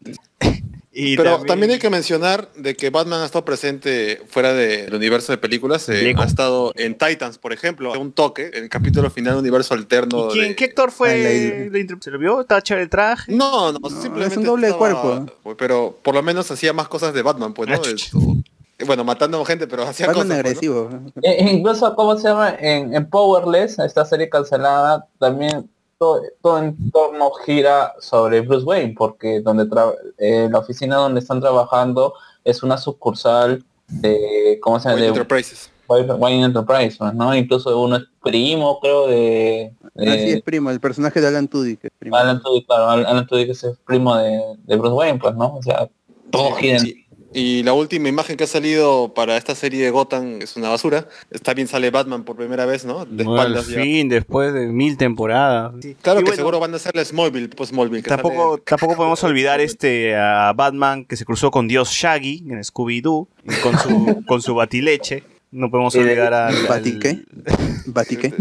Y 0.93 1.15
Pero 1.15 1.31
también- 1.31 1.47
también... 1.47 1.71
hay 1.71 1.79
que 1.79 1.89
mencionar 1.89 2.51
de 2.53 2.75
que 2.75 2.89
Batman 2.89 3.21
ha 3.21 3.25
estado 3.25 3.45
presente 3.45 4.21
fuera 4.27 4.53
del 4.53 4.93
universo 4.93 5.31
de 5.31 5.37
películas. 5.37 5.87
eh, 5.87 6.13
ha 6.17 6.25
estado 6.25 6.73
en 6.75 6.97
Titans, 6.97 7.37
por 7.37 7.53
ejemplo, 7.53 7.93
un 7.97 8.11
toque, 8.11 8.51
en 8.53 8.63
el 8.65 8.69
capítulo 8.69 9.09
final 9.09 9.37
universo 9.37 9.73
alterno. 9.73 10.27
¿Y 10.31 10.33
quién, 10.33 10.47
de- 10.49 10.55
¿Qué 10.57 10.65
actor 10.65 10.91
fue? 10.91 11.17
la- 11.63 11.69
¿Lo 11.71 11.77
inter- 11.77 11.97
¿Se 12.01 12.11
lo 12.11 12.19
vio? 12.19 12.41
¿Estaba 12.41 12.61
chévere 12.61 12.83
el 12.83 12.89
traje? 12.89 13.31
No, 13.31 13.71
no, 13.71 13.89
simplemente 13.89 14.33
es 14.33 14.37
un 14.37 14.43
doble 14.43 14.67
de 14.67 14.73
estaba- 14.73 15.01
cuerpo. 15.01 15.55
Pero 15.57 15.97
por 16.03 16.13
lo 16.13 16.21
menos 16.23 16.51
hacía 16.51 16.73
más 16.73 16.89
cosas 16.89 17.13
de 17.13 17.21
Batman, 17.21 17.53
pues, 17.53 17.69
¿no? 17.69 17.75
Ah, 17.75 18.85
bueno, 18.85 19.03
matando 19.03 19.45
gente, 19.45 19.67
pero 19.67 19.83
hacía 19.83 20.07
Batman 20.07 20.27
cosas. 20.27 20.41
pues, 20.43 20.61
¿no? 20.65 20.77
agresivo. 20.81 20.89
¿no? 21.15 21.21
Eh, 21.21 21.51
incluso, 21.53 21.95
¿cómo 21.95 22.17
se 22.17 22.27
llama? 22.27 22.49
En, 22.59 22.93
en 22.95 23.09
Powerless, 23.09 23.77
esta 23.79 24.03
serie 24.05 24.27
cancelada, 24.27 25.07
también 25.19 25.69
todo, 26.01 26.19
todo 26.41 26.57
en 26.57 26.89
torno 26.89 27.29
gira 27.45 27.93
sobre 27.99 28.41
Bruce 28.41 28.65
Wayne, 28.65 28.95
porque 28.97 29.39
donde 29.39 29.65
tra- 29.65 29.93
eh, 30.17 30.47
la 30.51 30.57
oficina 30.57 30.95
donde 30.95 31.19
están 31.19 31.39
trabajando 31.39 32.15
es 32.43 32.63
una 32.63 32.75
sucursal 32.79 33.63
de, 33.87 34.57
¿cómo 34.63 34.79
se 34.79 34.85
llama? 34.89 34.95
Wayne 34.95 35.01
De 35.03 35.07
Enterprises. 35.19 35.71
Wayne 35.87 36.13
Wayne 36.13 36.45
Enterprise, 36.45 36.97
¿no? 37.13 37.35
Incluso 37.35 37.79
uno 37.79 37.97
es 37.97 38.03
primo, 38.23 38.79
creo, 38.79 39.05
de... 39.07 39.73
de 39.93 40.09
Así 40.11 40.29
es 40.31 40.41
primo, 40.41 40.71
el 40.71 40.79
personaje 40.79 41.21
de 41.21 41.27
Alan 41.27 41.47
Tudyk. 41.47 41.83
es 41.85 41.91
primo. 41.99 42.15
Alan 42.15 42.41
Tudyk, 42.41 42.65
claro, 42.65 42.85
Alan 43.07 43.27
Tudyk 43.27 43.49
es 43.49 43.63
el 43.63 43.75
primo 43.85 44.15
de, 44.17 44.41
de 44.63 44.75
Bruce 44.77 44.95
Wayne, 44.95 45.19
pues, 45.19 45.35
¿no? 45.35 45.55
O 45.57 45.61
sea, 45.61 45.87
todo 46.31 46.53
gira 46.53 46.77
en- 46.77 46.79
Sí. 46.81 47.00
Y 47.33 47.63
la 47.63 47.71
última 47.73 48.09
imagen 48.09 48.35
que 48.35 48.43
ha 48.43 48.47
salido 48.47 49.13
para 49.13 49.37
esta 49.37 49.55
serie 49.55 49.83
de 49.85 49.89
Gotham 49.89 50.41
es 50.41 50.57
una 50.57 50.67
basura. 50.69 51.07
Está 51.29 51.53
bien 51.53 51.67
sale 51.67 51.89
Batman 51.89 52.23
por 52.25 52.35
primera 52.35 52.65
vez, 52.65 52.83
¿no? 52.83 53.05
De 53.05 53.23
Bueno, 53.23 53.41
al 53.41 53.47
espaldas 53.55 53.67
ya. 53.67 53.81
fin, 53.81 54.09
después 54.09 54.53
de 54.53 54.67
mil 54.67 54.97
temporadas. 54.97 55.71
Claro 56.01 56.19
Y 56.19 56.23
que 56.23 56.29
bueno, 56.29 56.35
seguro 56.35 56.59
van 56.59 56.73
a 56.73 56.75
hacerle 56.75 57.05
Smallville, 57.05 57.49
pues 57.49 57.69
Smallville. 57.69 58.03
Que 58.03 58.09
Tampoco, 58.09 58.51
sale- 58.55 58.63
tampoco 58.65 58.95
podemos 58.97 59.23
olvidar 59.23 59.61
este 59.61 60.15
a 60.17 60.51
Batman 60.53 61.05
que 61.05 61.15
se 61.15 61.23
cruzó 61.23 61.51
con 61.51 61.67
Dios 61.69 61.89
Shaggy 61.91 62.43
en 62.49 62.59
Scooby-Doo 62.63 63.27
y 63.45 63.55
con 63.61 63.77
su, 63.79 64.23
con 64.27 64.41
su 64.41 64.53
batileche. 64.55 65.23
No 65.51 65.69
podemos 65.69 65.93
olvidar 65.95 66.33
al. 66.33 66.55
¿Batiqué? 66.67 67.23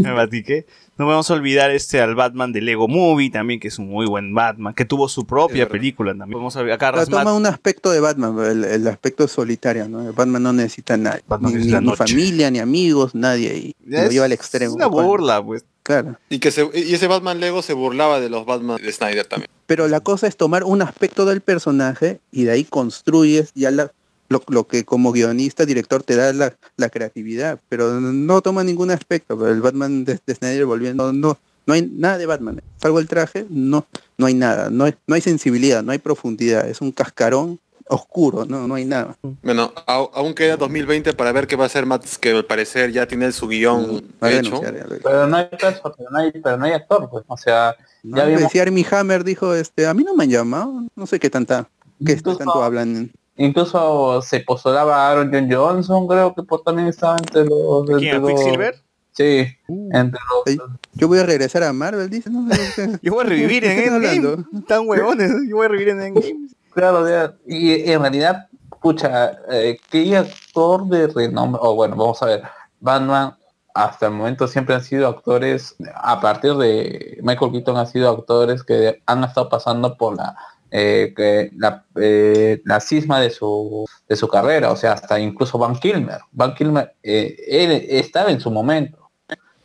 al 0.04 0.14
Batiqué. 0.14 0.66
No 1.00 1.06
podemos 1.06 1.30
olvidar 1.30 1.70
este 1.70 1.98
al 2.02 2.14
Batman 2.14 2.52
de 2.52 2.60
Lego 2.60 2.86
Movie 2.86 3.30
también, 3.30 3.58
que 3.58 3.68
es 3.68 3.78
un 3.78 3.88
muy 3.88 4.04
buen 4.04 4.34
Batman, 4.34 4.74
que 4.74 4.84
tuvo 4.84 5.08
su 5.08 5.24
propia 5.24 5.66
película 5.66 6.10
también. 6.10 6.32
Podemos 6.32 6.54
olvidar 6.56 6.74
acá 6.76 6.92
Pero 6.92 7.06
toma 7.06 7.32
un 7.32 7.46
aspecto 7.46 7.90
de 7.90 8.00
Batman, 8.00 8.38
el, 8.44 8.64
el 8.64 8.86
aspecto 8.86 9.26
solitario, 9.26 9.88
¿no? 9.88 10.12
Batman 10.12 10.42
no 10.42 10.52
necesita 10.52 10.98
nadie. 10.98 11.22
Batman 11.26 11.54
ni, 11.54 11.90
es 11.90 11.96
familia, 11.98 12.50
ni 12.50 12.58
amigos, 12.58 13.14
nadie. 13.14 13.56
Y, 13.56 13.76
lo 13.86 13.96
Es 13.98 14.10
lleva 14.10 14.26
al 14.26 14.32
extremo. 14.32 14.74
una 14.74 14.88
Juan. 14.90 15.06
burla, 15.06 15.42
pues. 15.42 15.64
Claro. 15.84 16.18
Y, 16.28 16.38
que 16.38 16.50
se- 16.50 16.68
y 16.74 16.92
ese 16.92 17.06
Batman 17.06 17.40
Lego 17.40 17.62
se 17.62 17.72
burlaba 17.72 18.20
de 18.20 18.28
los 18.28 18.44
Batman 18.44 18.76
de 18.82 18.92
Snyder 18.92 19.24
también. 19.24 19.48
Pero 19.64 19.88
la 19.88 20.00
cosa 20.00 20.26
es 20.26 20.36
tomar 20.36 20.64
un 20.64 20.82
aspecto 20.82 21.24
del 21.24 21.40
personaje 21.40 22.20
y 22.30 22.44
de 22.44 22.52
ahí 22.52 22.64
construyes 22.64 23.52
ya 23.54 23.70
la, 23.70 23.90
lo, 24.30 24.42
lo 24.48 24.66
que 24.66 24.84
como 24.84 25.12
guionista, 25.12 25.66
director 25.66 26.02
te 26.02 26.16
da 26.16 26.32
la, 26.32 26.54
la 26.76 26.88
creatividad, 26.88 27.58
pero 27.68 28.00
no 28.00 28.40
toma 28.40 28.64
ningún 28.64 28.90
aspecto. 28.90 29.36
Pero 29.38 29.50
el 29.52 29.60
Batman 29.60 30.04
de, 30.04 30.18
de 30.24 30.34
Snyder 30.34 30.64
volviendo, 30.64 31.12
no, 31.12 31.36
no 31.66 31.74
hay 31.74 31.82
nada 31.92 32.16
de 32.16 32.26
Batman. 32.26 32.62
Salvo 32.80 33.00
el 33.00 33.08
traje, 33.08 33.44
no, 33.50 33.84
no 34.16 34.26
hay 34.26 34.34
nada, 34.34 34.70
no 34.70 34.84
hay, 34.84 34.94
no 35.06 35.14
hay 35.16 35.20
sensibilidad, 35.20 35.82
no 35.82 35.92
hay 35.92 35.98
profundidad, 35.98 36.66
es 36.68 36.80
un 36.80 36.92
cascarón 36.92 37.58
oscuro, 37.88 38.44
no, 38.44 38.68
no 38.68 38.76
hay 38.76 38.84
nada. 38.84 39.16
Bueno, 39.42 39.72
au- 39.88 40.10
aún 40.14 40.32
queda 40.32 40.56
2020 40.56 41.12
para 41.12 41.32
ver 41.32 41.48
qué 41.48 41.56
va 41.56 41.64
a 41.64 41.66
hacer 41.66 41.86
Matt, 41.86 42.04
que 42.20 42.30
al 42.30 42.44
parecer 42.44 42.92
ya 42.92 43.06
tiene 43.08 43.32
su 43.32 43.48
guion 43.48 44.04
a 44.20 44.30
hecho. 44.30 44.60
Pero 45.02 45.26
no 45.26 45.36
hay 45.36 45.48
pero 45.50 46.08
no 46.08 46.18
hay, 46.18 46.30
pero 46.30 46.56
no 46.56 46.64
hay 46.66 46.72
actor, 46.72 47.08
pues. 47.10 47.24
O 47.26 47.36
sea, 47.36 47.74
No, 48.04 48.18
ya 48.18 48.26
vimos 48.26 48.42
decía 48.42 48.62
Armie 48.62 48.86
Hammer, 48.92 49.24
dijo, 49.24 49.54
este, 49.56 49.86
a 49.88 49.94
mí 49.94 50.04
no 50.04 50.14
me 50.14 50.22
han 50.22 50.30
llamado, 50.30 50.84
no 50.94 51.06
sé 51.08 51.18
qué 51.18 51.30
tanta, 51.30 51.68
qué 52.06 52.12
Incluso- 52.12 52.38
tanto 52.38 52.62
hablan. 52.62 53.10
Incluso 53.42 54.20
se 54.22 54.40
postulaba 54.40 54.96
a 54.96 55.10
Aaron 55.12 55.30
John 55.32 55.50
Johnson, 55.50 56.06
creo 56.06 56.34
que 56.34 56.42
por, 56.42 56.62
también 56.62 56.88
estaba 56.88 57.16
entre 57.16 57.46
los... 57.46 57.86
¿Quién? 57.86 57.98
entre 57.98 58.10
¿A 58.16 58.18
los- 58.18 58.28
Quicksilver? 58.30 58.74
Sí, 59.12 59.46
entre 59.92 60.20
los... 60.46 60.68
Yo 60.92 61.08
voy 61.08 61.18
a 61.20 61.24
regresar 61.24 61.62
a 61.62 61.72
Marvel, 61.72 62.10
dice, 62.10 62.28
¿no? 62.30 62.46
Yo 63.02 63.12
voy 63.14 63.24
a 63.24 63.28
revivir 63.28 63.64
en 63.64 63.76
¿Qué 63.76 63.84
están 63.86 64.04
Endgame. 64.04 64.44
Tan 64.68 64.86
huevones, 64.86 65.32
yo 65.48 65.56
voy 65.56 65.66
a 65.66 65.68
revivir 65.68 65.88
en 65.94 66.02
Endgame. 66.02 66.48
Claro, 66.74 67.02
de- 67.02 67.32
y 67.48 67.90
en 67.90 68.00
realidad, 68.00 68.46
pucha, 68.80 69.32
eh, 69.50 69.76
¿qué 69.90 70.16
actor 70.16 70.86
de 70.86 71.08
renombre? 71.08 71.60
O 71.64 71.74
bueno, 71.74 71.96
vamos 71.96 72.22
a 72.22 72.26
ver, 72.26 72.42
Batman 72.78 73.34
hasta 73.74 74.06
el 74.06 74.12
momento 74.12 74.46
siempre 74.46 74.74
han 74.76 74.84
sido 74.84 75.08
actores, 75.08 75.74
a 75.94 76.20
partir 76.20 76.54
de 76.54 77.18
Michael 77.22 77.50
Keaton 77.52 77.76
han 77.76 77.86
sido 77.88 78.10
actores 78.10 78.62
que 78.62 79.02
han 79.06 79.24
estado 79.24 79.48
pasando 79.48 79.96
por 79.96 80.16
la 80.16 80.36
eh, 80.70 81.12
que 81.16 81.50
la, 81.56 81.84
eh, 81.96 82.60
la 82.64 82.80
cisma 82.80 83.20
de 83.20 83.30
su 83.30 83.84
de 84.08 84.16
su 84.16 84.28
carrera, 84.28 84.70
o 84.72 84.76
sea, 84.76 84.92
hasta 84.92 85.18
incluso 85.20 85.58
Van 85.58 85.76
Kilmer. 85.78 86.18
Van 86.32 86.54
Kilmer, 86.54 86.94
eh, 87.02 87.36
él 87.48 87.86
estaba 87.90 88.30
en 88.30 88.40
su 88.40 88.50
momento. 88.50 89.10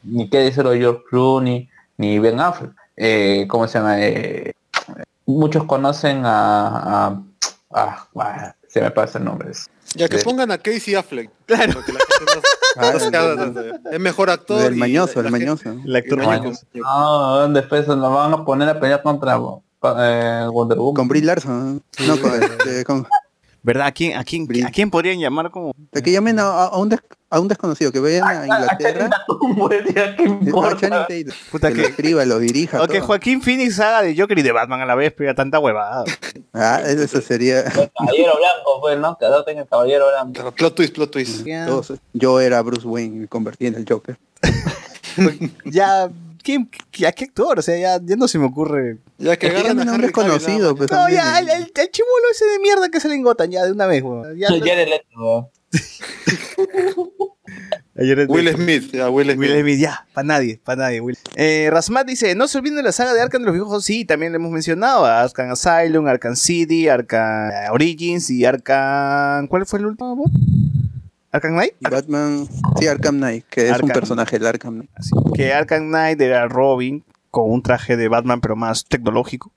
Ni 0.04 0.30
qué 0.30 0.40
decirlo 0.40 0.74
George 0.74 1.02
Clooney, 1.10 1.68
ni 1.98 2.20
Ben 2.20 2.40
Affleck. 2.40 2.72
Eh, 2.96 3.46
¿Cómo 3.50 3.68
se 3.68 3.80
llama? 3.80 4.00
Eh, 4.02 4.54
muchos 5.26 5.64
conocen 5.66 6.24
a, 6.26 7.08
a- 7.08 7.22
a- 7.74 8.08
ah, 8.16 8.56
se 8.68 8.82
me 8.82 8.92
pasa 8.92 9.18
el 9.20 9.26
nombre. 9.26 9.52
es- 9.52 9.68
Ya 9.96 10.08
que 10.08 10.18
de- 10.18 10.24
pongan 10.24 10.52
a 10.52 10.58
Casey 10.58 10.94
Affleck. 10.96 11.30
Claro. 11.46 11.80
Ah, 12.78 12.92
es 13.90 14.00
mejor 14.02 14.30
actor. 14.30 14.62
El 14.66 14.76
mañoso, 14.76 15.22
el 15.22 15.32
mañoso. 15.32 15.72
El 15.86 15.96
actor 15.96 16.18
mañoso. 16.26 16.66
No, 16.74 17.48
después 17.48 17.88
nos 17.88 18.14
van 18.14 18.34
a 18.34 18.44
poner 18.44 18.68
a 18.68 18.78
pelear 18.78 19.02
contra 19.02 19.38
eh, 20.00 20.48
Wonder 20.52 20.78
Woman. 20.78 20.94
Con 20.96 21.08
Brie 21.08 21.22
Larson, 21.24 21.82
¿no? 22.00 22.06
No, 22.16 22.22
con, 22.22 22.32
este, 22.44 22.84
con- 22.84 23.08
¿Verdad? 23.64 23.88
¿A 23.88 23.92
quién, 23.92 24.16
a, 24.16 24.24
quién, 24.24 24.48
¿A 24.64 24.70
quién 24.70 24.92
podrían 24.92 25.20
llamar 25.20 25.50
como 25.50 25.74
de 25.92 26.04
que 26.04 26.12
llamen 26.12 26.38
a, 26.40 26.68
un 26.78 26.88
des- 26.90 27.02
a 27.32 27.40
un 27.40 27.48
desconocido, 27.48 27.92
que 27.92 28.00
vayan 28.00 28.24
a 28.28 28.44
Inglaterra, 28.46 29.10
a 29.10 30.76
Channing 30.78 31.26
Tatum, 31.26 31.36
Puta 31.52 31.70
que 31.70 31.74
que- 31.76 31.82
lo 31.82 31.88
escriba, 31.88 32.26
lo 32.26 32.38
dirija. 32.38 32.84
O 32.84 32.88
que. 32.88 33.00
Joaquín 33.02 33.42
Phoenix 33.42 33.80
haga 33.80 34.04
de 34.04 34.16
Joker 34.16 34.38
y 34.38 34.44
de 34.44 34.52
Batman 34.52 34.82
a 34.82 34.86
la 34.86 34.94
vez, 34.94 35.14
pero 35.18 35.34
tanta 35.34 35.58
huevada. 35.58 36.04
Ah, 36.54 36.80
eso 36.86 37.20
sería... 37.22 37.64
Caballero 37.64 38.34
Blanco, 38.38 38.80
pues, 38.82 39.00
¿no? 39.00 39.18
Que 39.18 39.26
adopten 39.26 39.58
el 39.58 39.68
Caballero 39.68 40.06
Blanco. 40.12 40.52
Plot 40.52 40.76
twist, 40.76 40.94
plot 40.94 41.10
twist. 41.12 41.44
todos- 41.66 41.94
yo 42.14 42.40
era 42.40 42.62
Bruce 42.62 42.86
Wayne 42.88 43.16
y 43.16 43.20
me 43.22 43.28
convertí 43.28 43.66
en 43.66 43.74
el 43.76 43.86
Joker. 43.90 44.18
ya 45.66 46.10
¿quién, 46.46 46.70
qué- 46.92 47.08
¿a 47.08 47.12
qué 47.12 47.26
actor? 47.26 47.58
O 47.60 47.62
sea, 47.62 47.76
ya, 47.78 48.00
ya 48.06 48.16
no 48.16 48.28
se 48.28 48.38
me 48.40 48.46
ocurre. 48.46 49.00
Ya 49.18 49.36
que 49.38 49.48
Es 49.48 49.54
que 49.54 49.60
agarran 49.60 49.80
a 49.82 49.86
Cavill, 49.94 50.12
conocido, 50.12 50.76
pues, 50.76 50.92
No, 50.92 51.10
ya, 51.10 51.40
el, 51.40 51.50
el, 51.50 51.72
el 51.76 51.92
chibolo 51.92 52.24
ese 52.32 52.46
de 52.46 52.60
mierda 52.60 52.90
que 52.90 53.00
se 53.00 53.10
le 53.10 53.16
engotan 53.16 53.50
ya 53.50 53.66
de 53.66 53.72
una 53.72 53.88
vez, 53.88 54.04
weón. 54.04 54.38
Ya, 54.38 54.48
Ya 54.64 54.76
de 54.76 54.86
leto. 54.86 55.52
Will 58.28 58.54
Smith, 58.56 58.92
ya, 58.92 59.10
Will 59.10 59.32
Smith. 59.32 59.40
Will 59.50 59.62
Smith, 59.62 59.80
ya, 59.80 60.06
para 60.14 60.26
nadie, 60.28 60.60
para 60.64 60.84
nadie. 60.84 61.00
Will. 61.02 61.18
Eh, 61.36 61.70
Rasmat 61.72 62.06
dice, 62.06 62.36
no 62.36 62.48
se 62.48 62.58
olviden 62.58 62.76
de 62.78 62.84
la 62.84 62.92
saga 62.92 63.14
de 63.14 63.22
Arkham 63.22 63.42
de 63.42 63.46
los 63.48 63.54
viejos, 63.56 63.86
sí, 63.86 64.04
también 64.06 64.32
le 64.34 64.36
hemos 64.38 64.52
mencionado, 64.52 65.06
a 65.06 65.22
Arkham 65.22 65.52
Asylum, 65.52 66.06
Arkham 66.08 66.36
City, 66.36 66.90
Arkham 66.90 67.50
eh, 67.52 67.70
Origins 67.72 68.30
y 68.30 68.44
Arkham... 68.46 69.48
¿Cuál 69.48 69.66
fue 69.66 69.80
el 69.80 69.86
último? 69.88 70.16
bot? 70.16 70.32
¿Arkham 71.36 71.54
Knight? 71.54 71.74
Y 71.80 71.90
Batman, 71.90 72.48
sí, 72.80 72.88
Arkham 72.88 73.18
Knight, 73.18 73.46
que 73.50 73.70
es 73.70 73.82
un 73.82 73.90
personaje 73.90 74.40
del 74.40 74.48
Arkham 74.48 74.76
Knight. 74.76 74.90
Así, 74.96 75.12
que 75.36 75.54
Arkham 75.54 75.88
Knight 75.88 76.22
era 76.22 76.48
Robin 76.48 77.04
con 77.30 77.52
un 77.52 77.62
traje 77.62 77.98
de 77.98 78.08
Batman 78.08 78.40
pero 78.40 78.56
más 78.56 78.86
tecnológico. 78.86 79.52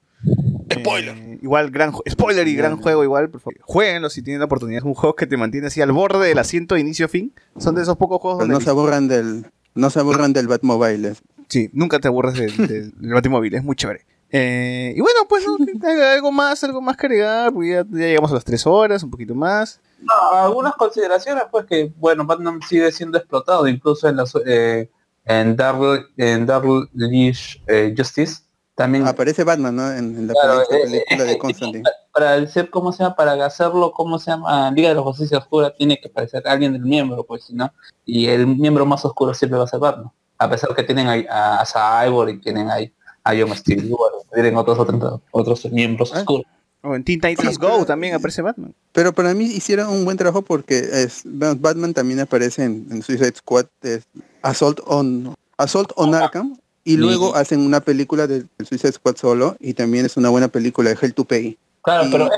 Spoiler. 0.73 1.16
Eh, 1.16 1.39
igual, 1.40 1.70
gran 1.70 1.92
spoiler 2.10 2.48
y 2.48 2.57
gran 2.57 2.76
juego 2.81 3.05
igual, 3.05 3.31
por 3.31 3.40
favor. 3.40 3.55
Jueguenlo 3.62 4.10
si 4.10 4.23
tienen 4.23 4.40
la 4.40 4.47
oportunidad. 4.47 4.78
Es 4.78 4.84
un 4.84 4.94
juego 4.94 5.15
que 5.15 5.26
te 5.26 5.36
mantiene 5.36 5.68
así 5.68 5.81
al 5.81 5.92
borde 5.92 6.26
del 6.26 6.39
asiento 6.39 6.74
de 6.74 6.81
inicio 6.81 7.07
a 7.07 7.08
fin. 7.08 7.32
Son 7.57 7.76
de 7.76 7.82
esos 7.82 7.97
pocos 7.97 8.20
juegos 8.20 8.39
Pero 8.39 8.52
donde 8.52 8.58
no 8.58 8.65
se 8.65 8.70
aburran 8.70 9.07
del, 9.07 9.47
no 9.74 9.90
se 9.90 10.00
aburran 10.00 10.32
del 10.32 10.48
Batmobile. 10.48 11.15
Sí, 11.48 11.70
nunca 11.73 12.00
te 12.00 12.08
aburres 12.08 12.34
del, 12.34 12.57
del, 12.57 12.92
del 12.98 13.12
Batimóvil, 13.12 13.55
es 13.55 13.62
muy 13.62 13.76
chévere. 13.76 14.05
Eh, 14.31 14.92
y 14.97 15.00
bueno, 15.00 15.20
pues 15.28 15.44
¿no? 15.47 15.57
algo 16.12 16.32
más, 16.32 16.62
algo 16.65 16.81
más 16.81 16.97
que 16.97 17.07
agregar, 17.07 17.52
porque 17.52 17.70
ya, 17.70 17.86
ya 17.89 18.07
llegamos 18.07 18.31
a 18.32 18.34
las 18.34 18.44
3 18.44 18.66
horas, 18.66 19.02
un 19.02 19.10
poquito 19.10 19.34
más. 19.34 19.81
No, 20.01 20.39
algunas 20.39 20.75
consideraciones, 20.75 21.44
pues 21.51 21.67
que, 21.67 21.93
bueno, 21.97 22.25
Batman 22.25 22.60
sigue 22.68 22.91
siendo 22.93 23.18
explotado, 23.18 23.67
incluso 23.67 24.09
en 24.09 24.17
las 24.17 24.33
eh, 24.47 24.91
en 25.25 25.57
Dark 25.57 26.09
en 26.17 26.47
Dark 26.47 26.65
Leash 26.94 27.57
eh, 27.67 27.94
Justice. 27.97 28.43
También 28.75 29.09
Aparece 29.09 29.43
Batman, 29.43 29.75
¿no? 29.75 29.91
En, 29.91 30.17
en 30.17 30.27
la 30.28 30.35
Claro, 30.35 30.62
película, 30.68 30.78
eh, 30.78 31.05
película 31.09 31.25
de 31.25 31.39
Constantine. 31.39 31.85
para 32.12 32.39
decir 32.41 32.70
cómo 32.70 32.93
se 32.93 33.02
llama, 33.02 33.17
para 33.17 33.44
hacerlo, 33.44 33.91
cómo 33.91 34.20
se 34.20 34.31
llama, 34.31 34.70
Liga 34.70 34.91
de 34.91 34.94
la 34.94 35.02
Justicia 35.02 35.39
Oscura, 35.39 35.75
tiene 35.75 35.99
que 36.01 36.07
aparecer 36.09 36.47
alguien 36.47 36.73
del 36.75 36.83
miembro, 36.83 37.25
pues 37.25 37.44
si 37.44 37.55
no, 37.55 37.73
y 38.05 38.28
el 38.28 38.47
miembro 38.47 38.86
más 38.86 39.05
oscuro 39.05 39.35
siempre 39.35 39.59
va 39.59 39.65
a 39.65 39.68
ser 39.68 39.81
Batman. 39.81 40.12
A 40.39 40.49
pesar 40.49 40.73
que 40.77 40.85
tienen 40.85 41.09
ahí 41.09 41.27
a, 41.28 41.60
a 41.60 41.67
Cyborg 41.67 42.31
y 42.31 42.41
tienen 42.41 42.70
ahí 42.70 42.94
a 43.25 43.33
John 43.36 43.55
Steel, 43.57 43.93
tienen 44.33 44.57
otros, 44.57 44.78
otros, 44.78 45.20
otros 45.33 45.65
miembros 45.73 46.12
Ah. 46.15 46.18
oscuros. 46.20 46.47
O 46.82 46.94
en 46.94 47.02
Teen 47.05 47.20
Titans 47.20 47.58
Go 47.58 47.84
también 47.84 48.15
aparece 48.15 48.40
Batman. 48.40 48.73
Pero 48.92 49.12
para 49.12 49.34
mí 49.34 49.44
hicieron 49.47 49.89
un 49.89 50.05
buen 50.05 50.16
trabajo 50.16 50.42
porque 50.42 50.78
es, 50.78 51.23
Batman 51.24 51.92
también 51.92 52.20
aparece 52.20 52.65
en, 52.65 52.86
en 52.90 53.02
Suicide 53.02 53.34
Squad, 53.36 53.66
es 53.82 54.05
Assault 54.42 54.81
on 54.86 55.34
Assault 55.57 55.90
on 55.97 56.15
Arkham, 56.15 56.57
y 56.84 56.97
luego 56.97 57.34
hacen 57.34 57.60
una 57.60 57.81
película 57.81 58.26
de, 58.26 58.44
de 58.57 58.65
Suicide 58.65 58.92
Squad 58.92 59.16
solo, 59.16 59.57
y 59.58 59.74
también 59.74 60.07
es 60.07 60.16
una 60.16 60.28
buena 60.28 60.48
película 60.48 60.90
de 60.90 60.98
Hell 61.00 61.15
to 61.15 61.24
Pay. 61.24 61.58
Claro, 61.82 62.07
Y 62.07 62.12
pero 62.12 62.26
es, 62.26 62.32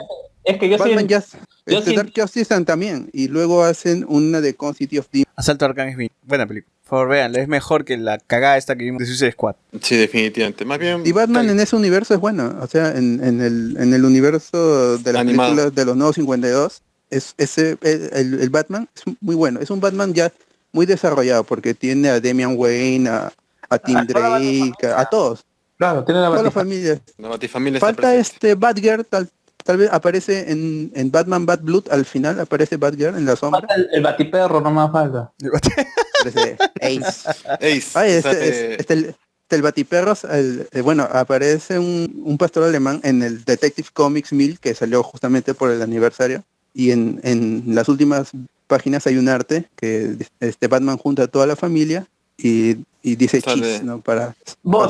es 0.44 0.58
que 0.58 0.68
yo 0.70 0.78
Batman 0.78 1.04
sí, 1.04 1.08
ya, 1.08 1.20
yo 1.66 1.78
este, 1.78 1.90
sí- 1.90 1.96
Dark 1.96 2.12
Justice 2.16 2.64
también, 2.64 3.10
y 3.12 3.28
luego 3.28 3.62
hacen 3.62 4.06
una 4.08 4.40
de 4.40 4.54
Con 4.54 4.74
City 4.74 4.98
of 4.98 5.06
Demons. 5.12 5.28
Asalto 5.36 5.66
a 5.66 5.68
Arkham 5.68 5.88
es 5.88 5.96
bien. 5.96 6.10
Buena 6.22 6.46
película. 6.46 6.74
Por 6.90 6.98
favor, 6.98 7.08
vean, 7.08 7.36
es 7.36 7.46
mejor 7.46 7.84
que 7.84 7.96
la 7.96 8.18
cagada 8.18 8.56
esta 8.56 8.74
que 8.74 8.82
vimos 8.84 8.98
de 8.98 9.06
Suicide 9.06 9.30
Squad. 9.32 9.54
Sí, 9.80 9.96
definitivamente. 9.96 10.64
Más 10.64 10.78
bien. 10.80 11.02
Y 11.06 11.12
Batman 11.12 11.48
en 11.48 11.60
ese 11.60 11.76
universo 11.76 12.14
es 12.14 12.18
bueno, 12.20 12.56
o 12.60 12.66
sea, 12.66 12.88
en, 12.96 13.22
en 13.22 13.40
el, 13.40 13.76
en 13.78 13.94
el 13.94 14.04
universo 14.04 14.98
de 14.98 15.12
las 15.12 15.20
Animado. 15.20 15.50
películas 15.50 15.74
de 15.76 15.84
los 15.84 15.96
nuevos 15.96 16.16
52, 16.16 16.82
es, 17.10 17.34
ese, 17.38 17.78
el, 17.82 18.10
el- 18.12 18.40
el 18.40 18.50
Batman 18.50 18.88
es 18.96 19.02
muy 19.20 19.36
bueno, 19.36 19.60
es 19.60 19.70
un 19.70 19.80
Batman 19.80 20.12
ya 20.14 20.32
muy 20.72 20.84
desarrollado 20.84 21.44
porque 21.44 21.74
tiene 21.74 22.08
a 22.08 22.18
Damian 22.20 22.54
Wayne, 22.56 23.08
a, 23.08 23.32
a 23.68 23.78
Tim 23.78 24.04
Drake, 24.06 24.86
a, 24.88 25.00
a 25.00 25.04
todos, 25.08 25.44
claro, 25.78 26.02
tiene 26.04 26.20
la 26.20 26.26
toda 26.28 26.42
la 26.42 26.48
Batifam- 26.50 26.52
familia. 26.52 27.00
La 27.18 27.28
Batifamilia 27.28 27.78
Falta 27.80 28.14
este 28.16 28.54
Batgirl, 28.56 29.04
tal, 29.06 29.28
tal 29.64 29.76
vez 29.78 29.88
aparece 29.92 30.50
en, 30.50 30.90
en 30.94 31.10
Batman 31.10 31.46
Bad 31.46 31.60
Blood, 31.60 31.84
al 31.90 32.04
final 32.04 32.40
aparece 32.40 32.76
Batgirl 32.76 33.16
en 33.16 33.24
la 33.26 33.36
sombra, 33.36 33.66
el, 33.76 33.88
el 33.92 34.02
Batiperro, 34.02 34.60
no 34.60 34.70
más 34.70 34.90
falta. 34.92 35.32
aparece 36.20 36.56
Ace. 36.80 37.28
Ace. 37.60 37.90
Ay, 37.98 38.12
este, 38.12 38.74
este, 38.80 38.92
el, 38.94 39.04
este, 39.06 39.56
el 39.56 39.62
Batiperros, 39.62 40.24
el- 40.24 40.68
eh, 40.72 40.80
bueno, 40.80 41.08
aparece 41.10 41.78
un, 41.78 42.22
un 42.24 42.38
pastor 42.38 42.64
alemán 42.64 43.00
en 43.02 43.22
el 43.22 43.44
Detective 43.44 43.88
Comics 43.92 44.32
1000 44.32 44.58
que 44.60 44.74
salió 44.74 45.02
justamente 45.02 45.54
por 45.54 45.70
el 45.70 45.82
aniversario. 45.82 46.42
Y 46.72 46.92
en, 46.92 47.20
en 47.24 47.64
las 47.74 47.88
últimas 47.88 48.30
páginas 48.68 49.06
hay 49.08 49.16
un 49.16 49.28
arte 49.28 49.68
que 49.76 50.14
este 50.38 50.68
Batman 50.68 50.98
junta 50.98 51.24
a 51.24 51.26
toda 51.26 51.46
la 51.46 51.56
familia 51.56 52.06
y, 52.38 52.76
y 53.02 53.16
dice 53.16 53.42
cheats, 53.42 53.82
¿no? 53.82 54.00
Para, 54.00 54.36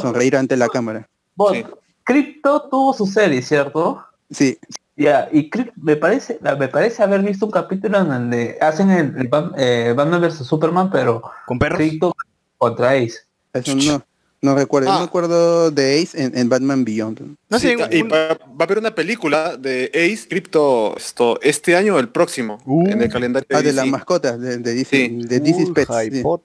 sonreír 0.02 0.36
ante 0.36 0.56
la 0.58 0.68
cámara. 0.68 1.08
Sí. 1.52 1.64
Crypto 2.04 2.68
tuvo 2.70 2.92
su 2.92 3.06
serie, 3.06 3.40
¿cierto? 3.40 4.04
Sí, 4.30 4.58
Ya, 4.96 5.28
y 5.32 5.50
me 5.76 5.96
parece, 5.96 6.38
me 6.58 6.68
parece 6.68 7.02
haber 7.02 7.22
visto 7.22 7.46
un 7.46 7.52
capítulo 7.52 7.98
en 8.00 8.08
donde 8.08 8.58
hacen 8.60 8.90
el, 8.90 9.14
el 9.16 9.30
eh, 9.56 9.94
Batman 9.96 10.20
vs 10.20 10.46
Superman, 10.46 10.90
pero 10.90 11.22
¿Con 11.46 11.58
perros? 11.58 11.78
Crypto 11.78 12.14
contra 12.58 12.90
Ace. 12.90 13.20
eso 13.54 13.74
no, 13.74 14.04
no 14.42 14.54
recuerdo. 14.54 14.88
Yo 14.88 14.94
Ah. 14.94 14.98
me 14.98 15.04
acuerdo 15.06 15.70
de 15.70 16.00
Ace 16.02 16.22
en, 16.22 16.36
en 16.36 16.48
Batman 16.50 16.84
Beyond. 16.84 17.36
No 17.48 17.58
Sí, 17.58 17.68
sé, 17.68 17.96
y 17.96 18.02
un- 18.02 18.10
va, 18.10 18.28
va 18.28 18.56
a 18.60 18.64
haber 18.64 18.78
una 18.78 18.94
película 18.94 19.56
de 19.56 19.90
Ace 19.94 20.28
Crypto 20.28 20.94
esto, 20.96 21.40
este 21.42 21.74
año 21.76 21.96
o 21.96 21.98
el 21.98 22.10
próximo 22.10 22.58
Uh. 22.66 22.88
en 22.90 23.00
el 23.02 23.10
calendario 23.10 23.46
Ah, 23.52 23.56
de 23.58 23.62
DC. 23.64 23.76
las 23.76 23.86
mascotas 23.86 24.38
de, 24.38 24.58
de 24.58 24.74
DC, 24.74 24.96
Sí. 24.96 25.08
de 25.24 25.40
Uy, 25.40 25.72
Pets. 25.72 25.90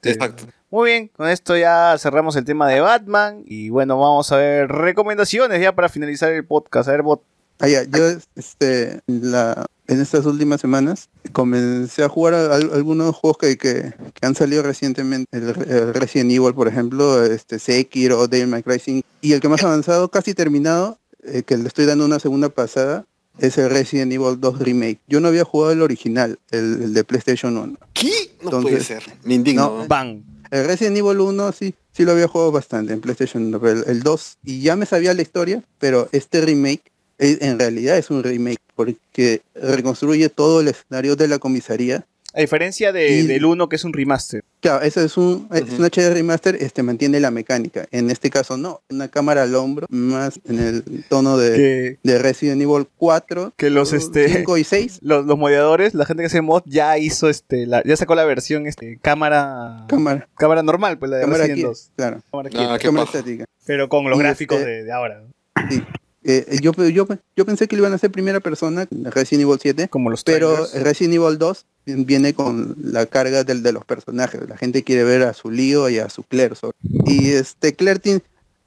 Sí. 0.01 0.09
Exacto. 0.09 0.45
Muy 0.72 0.91
bien, 0.91 1.07
con 1.09 1.27
esto 1.30 1.55
ya 1.57 1.95
cerramos 1.99 2.35
el 2.38 2.43
tema 2.45 2.67
de 2.69 2.80
Batman. 2.80 3.43
Y 3.45 3.69
bueno, 3.69 3.97
vamos 3.99 4.31
a 4.31 4.38
ver 4.38 4.69
recomendaciones 4.72 5.61
ya 5.61 5.75
para 5.75 5.89
finalizar 5.89 6.31
el 6.31 6.45
podcast. 6.45 6.88
A 6.88 6.93
ver, 6.93 7.01
bot. 7.01 7.22
Ah, 7.59 7.67
ya, 7.69 7.84
yo 7.84 8.17
este, 8.35 9.00
la, 9.08 9.66
en 9.88 10.01
estas 10.01 10.25
últimas 10.25 10.59
semanas 10.59 11.09
comencé 11.32 12.03
a 12.03 12.09
jugar 12.09 12.34
a- 12.34 12.53
a- 12.53 12.56
algunos 12.56 13.16
juegos 13.16 13.38
que, 13.38 13.58
que, 13.58 13.93
que 14.14 14.25
han 14.25 14.35
salido 14.35 14.61
recientemente, 14.64 15.25
el, 15.38 15.43
el 15.69 15.93
Resident 15.93 16.32
Evil, 16.32 16.53
por 16.53 16.67
ejemplo, 16.67 17.24
este 17.24 17.59
Sekiro, 17.59 18.27
Devil 18.27 18.48
May 18.48 18.64
Cry 18.64 18.80
5, 18.80 19.08
y 19.22 19.34
el 19.34 19.40
que 19.40 19.48
más 19.50 19.64
avanzado, 19.64 20.09
casi 20.09 20.34
terminado, 20.34 21.00
eh, 21.24 21.43
que 21.43 21.58
le 21.58 21.67
estoy 21.67 21.85
dando 21.85 22.06
una 22.06 22.19
segunda 22.19 22.50
pasada, 22.50 23.06
es 23.40 23.58
el 23.58 23.69
Resident 23.69 24.11
Evil 24.11 24.40
2 24.40 24.59
Remake. 24.59 25.00
Yo 25.08 25.19
no 25.19 25.27
había 25.30 25.43
jugado 25.45 25.72
el 25.74 25.82
original, 25.82 26.40
el, 26.51 26.84
el 26.84 26.93
de 26.93 27.03
PlayStation 27.03 27.58
1. 27.58 27.77
¿Qué? 27.93 28.09
No 28.42 28.45
Entonces- 28.45 28.72
puede 28.72 28.84
ser. 28.84 29.03
Me 29.24 29.34
indigno. 29.34 29.77
No, 29.80 29.88
Bang. 29.88 30.22
El 30.51 30.66
Resident 30.67 30.98
Evil 30.98 31.19
1 31.19 31.51
sí, 31.51 31.74
sí 31.92 32.03
lo 32.03 32.11
había 32.11 32.27
jugado 32.27 32.51
bastante 32.51 32.93
en 32.93 33.01
PlayStation 33.01 33.43
1, 33.45 33.59
pero 33.59 33.80
el, 33.80 33.84
el 33.90 34.03
2 34.03 34.38
y 34.45 34.61
ya 34.61 34.75
me 34.75 34.85
sabía 34.85 35.14
la 35.14 35.22
historia, 35.22 35.64
pero 35.80 36.08
este 36.11 36.40
remake 36.42 36.84
eh, 36.85 36.92
en 37.19 37.60
realidad 37.60 37.98
es 37.98 38.10
un 38.10 38.24
remake 38.24 38.60
porque 38.76 39.42
reconstruye 39.56 40.30
todo 40.30 40.61
el 40.61 40.68
escenario 40.69 41.16
de 41.16 41.27
la 41.27 41.40
comisaría. 41.40 42.06
A 42.38 42.42
diferencia 42.42 42.92
de- 42.92 43.19
Y- 43.19 43.27
del 43.27 43.45
1 43.45 43.69
que 43.69 43.77
es 43.77 43.85
un 43.85 43.94
remaster. 43.94 44.44
Claro, 44.60 44.84
eso 44.84 45.00
es 45.00 45.16
un, 45.16 45.48
es 45.53 45.80
un 45.80 45.85
HD 45.85 46.10
remaster, 46.14 46.58
este 46.60 46.84
mantiene 46.84 47.22
la 47.22 47.32
mecánica. 47.32 47.85
En 47.92 48.10
este 48.10 48.30
caso 48.30 48.58
no, 48.58 48.82
una 48.90 49.08
cámara 49.08 49.44
al 49.44 49.56
hombro, 49.56 49.88
más 49.90 50.42
en 50.44 50.60
el 50.60 50.84
tono 51.08 51.38
de, 51.38 51.56
Que, 51.56 51.98
de 52.03 52.19
Resident 52.19 52.61
Evil 52.61 52.88
4, 52.98 53.53
que 53.56 53.69
los 53.69 53.94
este 53.94 54.27
5 54.27 54.58
y 54.58 54.66
6. 54.66 55.00
los, 55.02 55.26
los 55.26 55.38
moderadores, 55.38 55.94
la 55.94 56.06
gente 56.06 56.24
que 56.24 56.27
hace 56.27 56.42
mod 56.42 56.64
ya 56.66 56.98
hizo 56.98 57.30
este 57.30 57.66
la, 57.68 57.82
ya 57.85 57.95
sacó 57.95 58.16
la 58.16 58.26
versión 58.26 58.68
este 58.68 59.00
cámara 59.02 59.85
Cámara, 59.88 60.27
cámara 60.38 60.61
normal, 60.61 60.98
pues 61.00 61.11
la 61.11 61.18
de 61.18 61.22
cámara 61.24 61.44
Resident 61.44 61.60
aquí, 61.60 61.68
2. 61.68 61.92
claro, 61.95 62.22
Cámara 62.32 62.50
Ah, 62.56 62.77
cámara 62.82 63.06
estática. 63.06 63.45
pero 63.66 63.88
con 63.88 64.03
los 64.10 64.19
Y 64.19 64.22
gráficos 64.22 64.58
este- 64.58 64.69
de, 64.69 64.84
de 64.84 64.92
ahora. 64.92 65.24
Sí. 65.69 65.82
Eh, 66.28 66.58
yo, 66.62 66.72
yo, 66.90 67.08
yo 67.36 67.45
pensé 67.45 67.68
que 67.68 67.76
lo 67.76 67.82
iban 67.84 67.92
a 67.92 67.95
hacer 67.98 68.10
primera 68.12 68.40
persona, 68.40 68.88
Resident 68.90 69.44
Evil 69.44 69.60
7, 69.62 69.90
como 69.90 70.10
los 70.10 70.24
Pero. 70.24 70.66
Resident 70.74 71.14
Evil 71.16 71.38
2 71.38 71.66
viene 71.86 72.34
con 72.34 72.76
la 72.82 73.06
carga 73.06 73.44
del, 73.44 73.62
de 73.62 73.72
los 73.72 73.86
personajes. 73.86 74.42
La 74.50 74.58
gente 74.58 74.84
quiere 74.84 75.04
ver 75.04 75.22
a 75.22 75.34
su 75.34 75.52
lío 75.52 75.88
y 75.88 76.00
a 76.00 76.10
su 76.10 76.24
Claire. 76.24 76.56
sobre- 76.56 76.76
Y 77.06 77.30
este 77.30 77.76
Claire 77.76 78.00
tiene, 78.00 78.22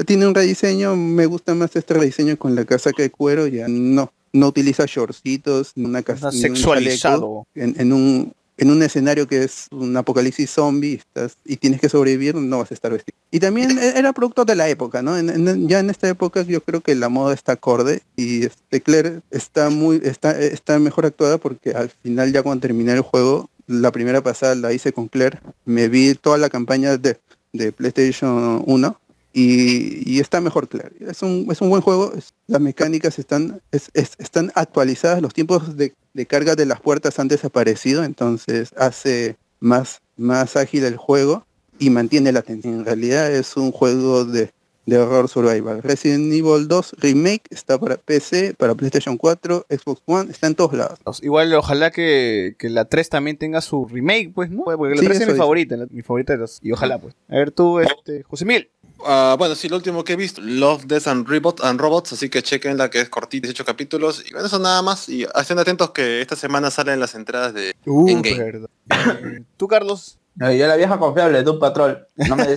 tiene 0.06 0.26
un 0.28 0.34
rediseño, 0.36 0.94
me 0.94 1.26
gusta 1.26 1.54
más 1.56 1.74
este 1.74 1.94
rediseño 1.94 2.36
con 2.38 2.54
la 2.54 2.64
casaca 2.64 3.02
de 3.02 3.10
cuero, 3.10 3.48
ya 3.48 3.66
no, 3.68 4.12
no 4.32 4.46
utiliza 4.46 4.84
shortcitos, 4.86 5.72
ni 5.74 5.84
una 5.86 6.02
casa 6.04 6.30
sexualizado. 6.30 7.44
en, 7.56 7.74
en 7.78 7.92
un 7.92 8.32
en 8.58 8.70
un 8.70 8.82
escenario 8.82 9.26
que 9.26 9.44
es 9.44 9.68
un 9.70 9.96
apocalipsis 9.96 10.50
zombie 10.50 10.94
estás, 10.94 11.36
y 11.44 11.56
tienes 11.56 11.80
que 11.80 11.88
sobrevivir, 11.88 12.34
no 12.34 12.58
vas 12.58 12.70
a 12.70 12.74
estar 12.74 12.92
vestido. 12.92 13.16
Y 13.30 13.40
también 13.40 13.78
e- 13.78 13.98
era 13.98 14.12
producto 14.12 14.44
de 14.44 14.54
la 14.56 14.68
época, 14.68 15.00
¿no? 15.00 15.16
En- 15.16 15.68
ya 15.68 15.78
en 15.78 15.90
esta 15.90 16.08
época 16.08 16.42
yo 16.42 16.60
creo 16.62 16.80
que 16.80 16.94
la 16.94 17.08
moda 17.08 17.34
está 17.34 17.52
acorde 17.52 18.02
y 18.16 18.44
este 18.44 18.80
Claire 18.80 19.20
está 19.30 19.70
muy 19.70 20.00
está, 20.04 20.38
está 20.38 20.78
mejor 20.78 21.06
actuada 21.06 21.38
porque 21.38 21.70
al 21.72 21.90
final 22.02 22.32
ya 22.32 22.42
cuando 22.42 22.60
terminé 22.62 22.92
el 22.92 23.00
juego, 23.02 23.48
la 23.66 23.92
primera 23.92 24.22
pasada 24.22 24.54
la 24.54 24.72
hice 24.72 24.92
con 24.92 25.08
Claire, 25.08 25.40
me 25.64 25.88
vi 25.88 26.14
toda 26.14 26.38
la 26.38 26.48
campaña 26.48 26.96
de, 26.96 27.18
de 27.52 27.72
PlayStation 27.72 28.62
1 28.66 29.00
y, 29.38 30.02
y 30.16 30.20
está 30.20 30.40
mejor 30.40 30.68
Claire. 30.68 30.90
Es 31.00 31.22
un, 31.22 31.46
es 31.50 31.60
un 31.60 31.70
buen 31.70 31.82
juego, 31.82 32.12
es- 32.16 32.32
las 32.46 32.60
mecánicas 32.60 33.18
están, 33.18 33.60
es- 33.72 33.90
es- 33.94 34.14
están 34.18 34.50
actualizadas, 34.54 35.22
los 35.22 35.32
tiempos 35.34 35.76
de, 35.76 35.94
de 36.14 36.26
carga 36.26 36.54
de 36.56 36.66
las 36.66 36.80
puertas 36.80 37.18
han 37.18 37.28
desaparecido, 37.28 38.04
entonces 38.04 38.70
hace 38.76 39.36
más, 39.60 40.00
más 40.16 40.56
ágil 40.56 40.84
el 40.84 40.96
juego 40.96 41.44
y 41.78 41.90
mantiene 41.90 42.32
la 42.32 42.40
atención. 42.40 42.74
En 42.74 42.84
realidad 42.84 43.32
es 43.32 43.56
un 43.56 43.70
juego 43.70 44.24
de, 44.24 44.50
de 44.86 44.98
horror 44.98 45.28
survival. 45.28 45.82
Resident 45.82 46.32
Evil 46.32 46.66
2 46.66 46.96
Remake 46.98 47.42
está 47.50 47.78
para 47.78 47.96
PC, 47.98 48.54
para 48.54 48.74
PlayStation 48.74 49.16
4, 49.16 49.66
Xbox 49.68 50.02
One, 50.06 50.30
está 50.30 50.46
en 50.48 50.54
todos 50.54 50.72
lados. 50.72 50.98
Igual 51.22 51.52
ojalá 51.54 51.90
que, 51.90 52.56
que 52.58 52.68
la 52.70 52.86
3 52.86 53.08
también 53.10 53.36
tenga 53.36 53.60
su 53.60 53.84
remake, 53.86 54.32
pues, 54.34 54.50
¿no? 54.50 54.64
Porque 54.64 54.94
la 54.96 55.00
Sí, 55.02 55.06
3 55.06 55.20
es 55.20 55.28
mi 55.28 55.34
favorita, 55.34 55.76
la- 55.76 55.86
mi 55.90 56.02
favorita 56.02 56.32
de 56.32 56.38
los. 56.40 56.58
Y 56.62 56.72
ojalá, 56.72 56.98
pues. 56.98 57.14
A 57.28 57.36
ver 57.36 57.50
tú, 57.52 57.78
este, 57.80 58.22
José 58.24 58.44
Mil. 58.46 58.70
Ah, 59.04 59.36
bueno, 59.38 59.54
sí, 59.54 59.68
lo 59.68 59.76
último 59.76 60.02
que 60.04 60.14
he 60.14 60.16
visto, 60.16 60.40
Love, 60.40 60.84
Death 60.86 61.06
and, 61.06 61.28
Robot, 61.28 61.62
and 61.62 61.80
Robots, 61.80 62.12
así 62.12 62.28
que 62.28 62.42
chequen 62.42 62.76
la 62.76 62.90
que 62.90 63.00
es 63.00 63.08
cortita, 63.08 63.46
18 63.46 63.64
capítulos, 63.64 64.24
y 64.28 64.32
bueno, 64.32 64.46
eso 64.46 64.58
nada 64.58 64.82
más, 64.82 65.08
y 65.08 65.24
estén 65.34 65.58
atentos 65.58 65.90
que 65.90 66.20
esta 66.20 66.34
semana 66.36 66.70
salen 66.70 66.98
las 67.00 67.14
entradas 67.14 67.54
de 67.54 67.74
Uh, 67.86 68.08
Endgame. 68.08 68.64
tú, 69.56 69.68
Carlos. 69.68 70.18
No, 70.34 70.52
yo 70.52 70.66
la 70.68 70.76
vieja 70.76 70.98
confiable 70.98 71.42
de 71.42 71.50
un 71.50 71.58
patrol. 71.58 72.06
No 72.16 72.36
me 72.36 72.44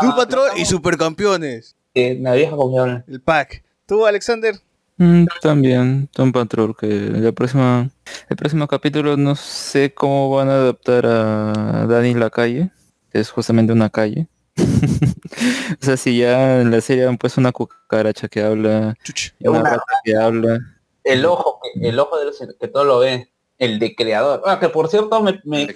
Doom 0.00 0.16
Patrol 0.16 0.50
y 0.56 0.64
Supercampeones. 0.64 1.76
Sí, 1.94 2.14
la 2.18 2.32
vieja 2.34 2.56
confiable. 2.56 3.04
El 3.08 3.20
pack. 3.20 3.62
Tú, 3.86 4.06
Alexander. 4.06 4.54
Mm, 4.96 5.26
También, 5.42 6.08
Tom 6.12 6.32
Patrol, 6.32 6.74
que 6.76 6.86
la 6.86 7.32
próxima, 7.32 7.90
el 8.28 8.36
próximo 8.36 8.66
capítulo 8.66 9.16
no 9.16 9.36
sé 9.36 9.92
cómo 9.94 10.30
van 10.34 10.48
a 10.48 10.54
adaptar 10.54 11.06
a 11.06 11.86
Dani 11.88 12.14
la 12.14 12.30
calle, 12.30 12.70
que 13.12 13.20
es 13.20 13.30
justamente 13.30 13.72
una 13.72 13.90
calle. 13.90 14.28
o 15.80 15.84
sea, 15.84 15.96
si 15.96 16.18
ya 16.18 16.60
en 16.60 16.70
la 16.70 16.80
serie 16.80 17.06
han 17.06 17.18
puesto 17.18 17.40
una 17.40 17.52
cucaracha 17.52 18.28
que 18.28 18.42
habla, 18.42 18.96
una 19.40 19.50
Una- 19.60 19.70
rata 19.70 19.84
que 20.04 20.16
habla. 20.16 20.58
El 21.04 21.24
ojo, 21.24 21.60
que, 21.62 21.88
el 21.88 21.98
ojo 21.98 22.18
de 22.18 22.24
los 22.26 22.38
que 22.60 22.68
todo 22.68 22.84
lo 22.84 22.98
ve. 22.98 23.30
El 23.58 23.78
de 23.80 23.94
creador. 23.96 24.42
Ah, 24.46 24.60
que 24.60 24.68
por 24.68 24.88
cierto 24.88 25.20
me, 25.20 25.40
me, 25.44 25.66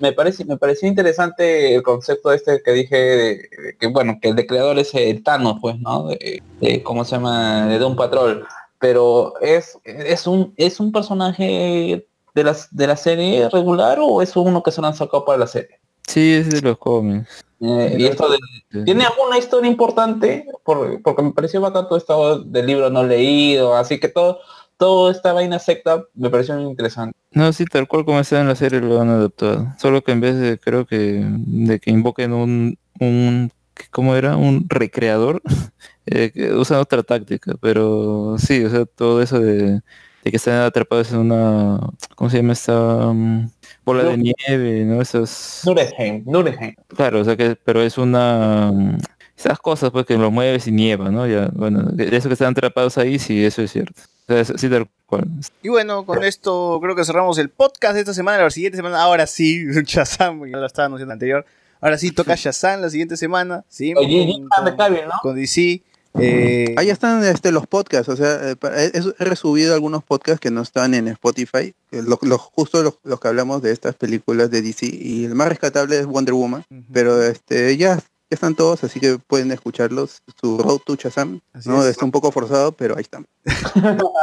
me 0.00 0.12
parece 0.12 0.44
me 0.44 0.56
pareció 0.56 0.88
interesante 0.88 1.74
el 1.76 1.82
concepto 1.84 2.32
este 2.32 2.60
que 2.64 2.72
dije 2.72 2.96
de, 2.96 3.34
de 3.36 3.76
que 3.78 3.86
bueno 3.86 4.18
que 4.20 4.30
el 4.30 4.34
de 4.36 4.44
creador 4.46 4.76
es 4.80 4.92
el 4.94 5.22
Thanos 5.22 5.58
pues 5.60 5.78
no 5.78 6.08
de, 6.08 6.42
de- 6.60 6.82
cómo 6.82 7.04
se 7.04 7.12
llama 7.14 7.66
de 7.68 7.78
Doom 7.78 7.94
Patrol 7.94 8.44
pero 8.80 9.34
es 9.40 9.78
es 9.84 10.26
un 10.26 10.52
es 10.56 10.80
un 10.80 10.90
personaje 10.90 12.04
de 12.34 12.44
las 12.44 12.74
de 12.74 12.86
la 12.88 12.96
serie 12.96 13.48
regular 13.50 13.98
o 14.00 14.20
es 14.20 14.34
uno 14.36 14.62
que 14.64 14.72
se 14.72 14.80
lo 14.80 14.88
han 14.88 14.94
sacado 14.96 15.24
para 15.24 15.38
la 15.38 15.46
serie 15.46 15.78
Sí, 16.08 16.34
es 16.34 16.50
de 16.50 16.60
los 16.60 16.78
cómics. 16.78 17.44
Eh, 17.60 17.96
y 17.98 18.04
esto 18.04 18.28
de- 18.30 18.84
tiene 18.84 19.04
alguna 19.04 19.38
historia 19.38 19.70
importante 19.70 20.46
Por- 20.62 21.00
porque 21.02 21.22
me 21.22 21.32
pareció 21.32 21.60
bacán 21.62 21.86
todo 21.88 21.96
esto 21.96 22.40
del 22.40 22.66
libro 22.66 22.90
no 22.90 23.02
leído 23.02 23.74
así 23.74 23.98
que 23.98 24.08
todo 24.08 24.40
toda 24.76 25.10
esta 25.10 25.32
vaina 25.32 25.58
secta 25.58 26.04
me 26.14 26.28
pareció 26.28 26.54
muy 26.56 26.68
interesante 26.70 27.16
No, 27.30 27.50
sí, 27.54 27.64
tal 27.64 27.88
cual 27.88 28.04
como 28.04 28.20
está 28.20 28.40
en 28.42 28.48
la 28.48 28.56
serie 28.56 28.80
lo 28.80 29.00
han 29.00 29.08
adaptado. 29.08 29.68
Solo 29.78 30.02
que 30.04 30.12
en 30.12 30.20
vez 30.20 30.36
de, 30.38 30.58
creo 30.58 30.84
que, 30.86 31.24
de 31.26 31.80
que 31.80 31.90
invoquen 31.90 32.34
un, 32.34 32.78
un 33.00 33.50
¿cómo 33.90 34.14
era? 34.16 34.36
Un 34.36 34.66
recreador, 34.68 35.40
eh, 36.06 36.30
que 36.34 36.52
usan 36.52 36.78
otra 36.80 37.02
táctica. 37.02 37.54
Pero 37.60 38.36
sí, 38.38 38.62
o 38.64 38.70
sea, 38.70 38.84
todo 38.86 39.20
eso 39.22 39.38
de, 39.40 39.80
de 40.24 40.30
que 40.30 40.36
están 40.36 40.60
atrapados 40.62 41.10
en 41.12 41.18
una, 41.20 41.80
¿cómo 42.14 42.28
se 42.30 42.36
llama 42.38 42.52
esta? 42.54 43.12
mm, 43.12 43.50
bola 43.86 44.04
de 44.04 44.18
nieve, 44.18 44.84
¿no? 44.84 45.00
Esas... 45.00 45.62
Nuremberg, 45.64 46.26
Nuremberg. 46.26 46.74
Claro, 46.88 47.20
o 47.20 47.24
sea 47.24 47.36
que, 47.36 47.56
pero 47.56 47.80
es 47.80 47.96
una... 47.96 48.70
mm, 48.74 48.98
Esas 49.38 49.58
cosas 49.60 49.90
pues 49.90 50.04
que 50.04 50.18
lo 50.18 50.30
mueves 50.30 50.66
y 50.66 50.72
nieva, 50.72 51.10
¿no? 51.10 51.26
Ya, 51.26 51.48
bueno, 51.54 51.82
de 51.84 52.14
eso 52.16 52.28
que 52.28 52.34
están 52.34 52.52
atrapados 52.52 52.98
ahí, 52.98 53.18
sí, 53.18 53.42
eso 53.44 53.62
es 53.62 53.70
cierto. 53.72 54.02
O 54.28 54.32
sea, 54.32 54.40
es- 54.40 54.52
sí, 54.56 54.68
tal 54.68 54.88
cual. 55.06 55.24
Y 55.62 55.68
bueno, 55.68 56.04
con 56.04 56.24
esto 56.24 56.78
creo 56.82 56.96
que 56.96 57.04
cerramos 57.04 57.38
el 57.38 57.48
podcast 57.48 57.94
de 57.94 58.00
esta 58.00 58.12
semana. 58.14 58.42
La 58.42 58.50
siguiente 58.50 58.76
semana, 58.76 59.00
ahora 59.02 59.26
sí, 59.26 59.64
Shazam, 59.86 60.44
ya 60.50 60.56
lo 60.58 60.66
estaba 60.66 60.86
anunciando 60.86 61.12
anterior. 61.12 61.46
Ahora 61.80 61.96
sí 61.98 62.10
toca 62.10 62.34
Shazam 62.34 62.80
la 62.80 62.90
siguiente 62.90 63.16
semana. 63.16 63.64
Sí, 63.68 63.92
Oye, 63.96 64.32
con, 64.50 64.64
¿no? 64.64 65.10
con 65.22 65.36
DC. 65.36 65.82
Eh, 66.18 66.74
Ahí 66.78 66.90
están 66.90 67.22
este, 67.24 67.52
los 67.52 67.66
podcasts, 67.66 68.08
o 68.08 68.16
sea, 68.16 68.50
eh, 68.50 68.56
pa- 68.56 68.72
he, 68.82 68.90
he 69.18 69.24
resubido 69.24 69.74
algunos 69.74 70.02
podcasts 70.04 70.40
que 70.40 70.50
no 70.50 70.62
están 70.62 70.94
en 70.94 71.08
Spotify, 71.08 71.74
eh, 71.90 72.02
lo- 72.02 72.18
lo- 72.22 72.38
justo 72.38 72.82
los, 72.82 72.98
los 73.04 73.20
que 73.20 73.28
hablamos 73.28 73.60
de 73.62 73.72
estas 73.72 73.94
películas 73.96 74.50
de 74.50 74.62
DC, 74.62 74.86
y 74.86 75.24
el 75.24 75.34
más 75.34 75.48
rescatable 75.48 75.98
es 75.98 76.06
Wonder 76.06 76.34
Woman, 76.34 76.64
pero 76.92 77.22
este 77.22 77.76
ya, 77.76 77.96
ya 77.96 78.02
están 78.30 78.54
todos, 78.54 78.82
así 78.82 78.98
que 78.98 79.18
pueden 79.18 79.52
escucharlos, 79.52 80.22
su 80.40 80.58
Road 80.58 80.78
to 80.86 80.94
Shazam, 80.96 81.40
¿no? 81.66 81.82
es. 81.82 81.90
Está 81.90 82.04
un 82.04 82.12
poco 82.12 82.30
forzado, 82.32 82.72
pero 82.72 82.96
ahí 82.96 83.02
están. 83.02 83.26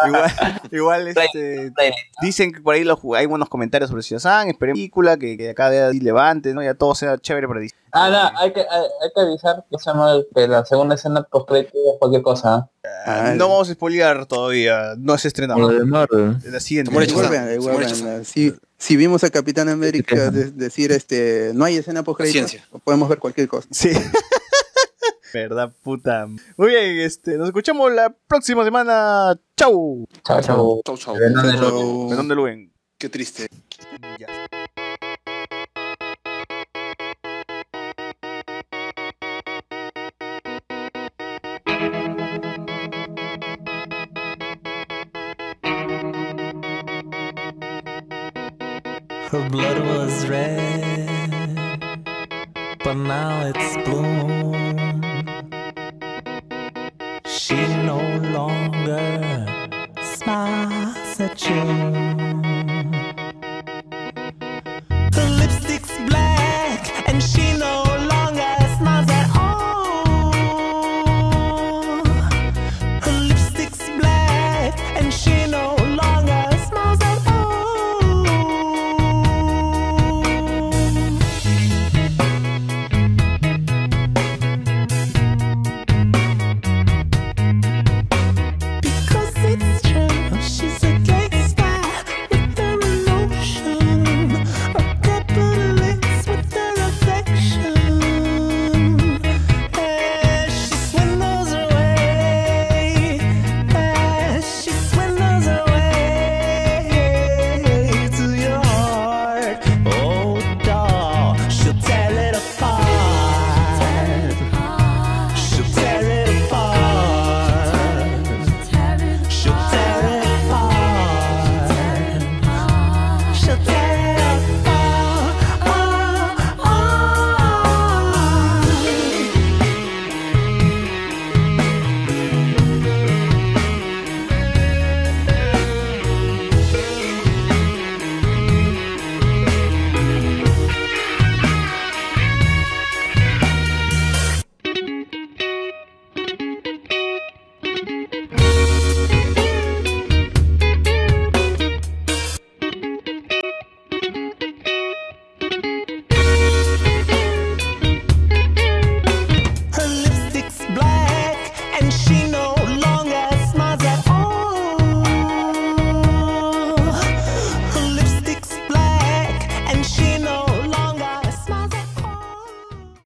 igual, 0.08 0.32
igual 0.72 1.08
este, 1.10 1.72
dicen 2.22 2.52
que 2.52 2.60
por 2.62 2.76
ahí 2.76 2.84
los, 2.84 3.00
hay 3.16 3.26
buenos 3.28 3.50
comentarios 3.50 3.90
sobre 3.90 4.02
Shazam, 4.04 4.50
esperemos 4.50 4.78
película, 4.80 5.18
que, 5.18 5.38
que 5.38 5.50
acá 5.52 5.70
de 5.70 5.94
levante, 5.94 6.54
¿no? 6.54 6.64
Ya 6.64 6.74
todo 6.74 6.96
sea 6.96 7.18
chévere 7.18 7.48
para 7.48 7.60
DC. 7.60 7.76
Ah, 7.96 8.10
no, 8.10 8.40
hay 8.40 8.52
que, 8.52 8.62
hay, 8.62 8.82
hay 9.04 9.10
que 9.14 9.22
avisar 9.22 9.64
que 9.70 9.78
se 9.78 9.86
llama 9.86 10.16
que 10.34 10.48
la 10.48 10.66
segunda 10.66 10.96
escena 10.96 11.22
post 11.24 11.48
crédito 11.48 11.74
es 11.94 12.00
cualquier 12.00 12.24
cosa. 12.24 12.68
Ah, 13.06 13.34
no 13.38 13.48
vamos 13.50 13.70
a 13.70 13.74
spoilear 13.74 14.26
todavía, 14.26 14.96
no 14.98 15.16
se 15.20 15.28
estrenado. 15.28 15.72
La 15.72 16.60
siguiente. 16.60 16.92
Igual 16.92 17.30
vean, 17.30 18.26
si, 18.26 18.52
si 18.78 18.98
vimos 18.98 19.24
a 19.24 19.30
Capitán 19.30 19.70
América 19.70 20.32
de- 20.32 20.50
decir 20.52 20.92
este 20.92 21.52
no 21.54 21.66
hay 21.66 21.78
escena 21.78 22.02
post 22.04 22.22
Ciencia. 22.24 22.68
podemos 22.84 23.08
ver 23.08 23.20
cualquier 23.20 23.48
cosa. 23.48 23.68
Sí. 23.72 23.92
Verdad, 25.34 25.72
puta. 25.84 26.28
Muy 26.58 26.68
bien, 26.68 27.00
este, 27.00 27.38
nos 27.38 27.48
escuchamos 27.48 27.92
la 27.92 28.16
próxima 28.28 28.64
semana. 28.64 29.34
Chau. 29.58 30.08
Chao, 30.24 30.42
chao. 30.42 30.82
Chau, 30.86 30.98
chau. 30.98 31.16
Chau, 31.18 31.60
chau. 31.60 32.10
Menón 32.10 32.28
de 32.28 32.36
Luen. 32.36 32.74
Qué 32.98 33.10
triste. 33.10 33.48
Blood 49.52 49.80
was 49.86 50.28
red, 50.28 51.80
but 52.84 52.96
now 52.96 53.46
it's 53.48 53.76
blue. 53.86 54.54
She 57.26 57.56
no 57.84 58.00
longer 58.32 59.46
smiles 60.02 61.20
at 61.20 61.50
you. 61.50 62.23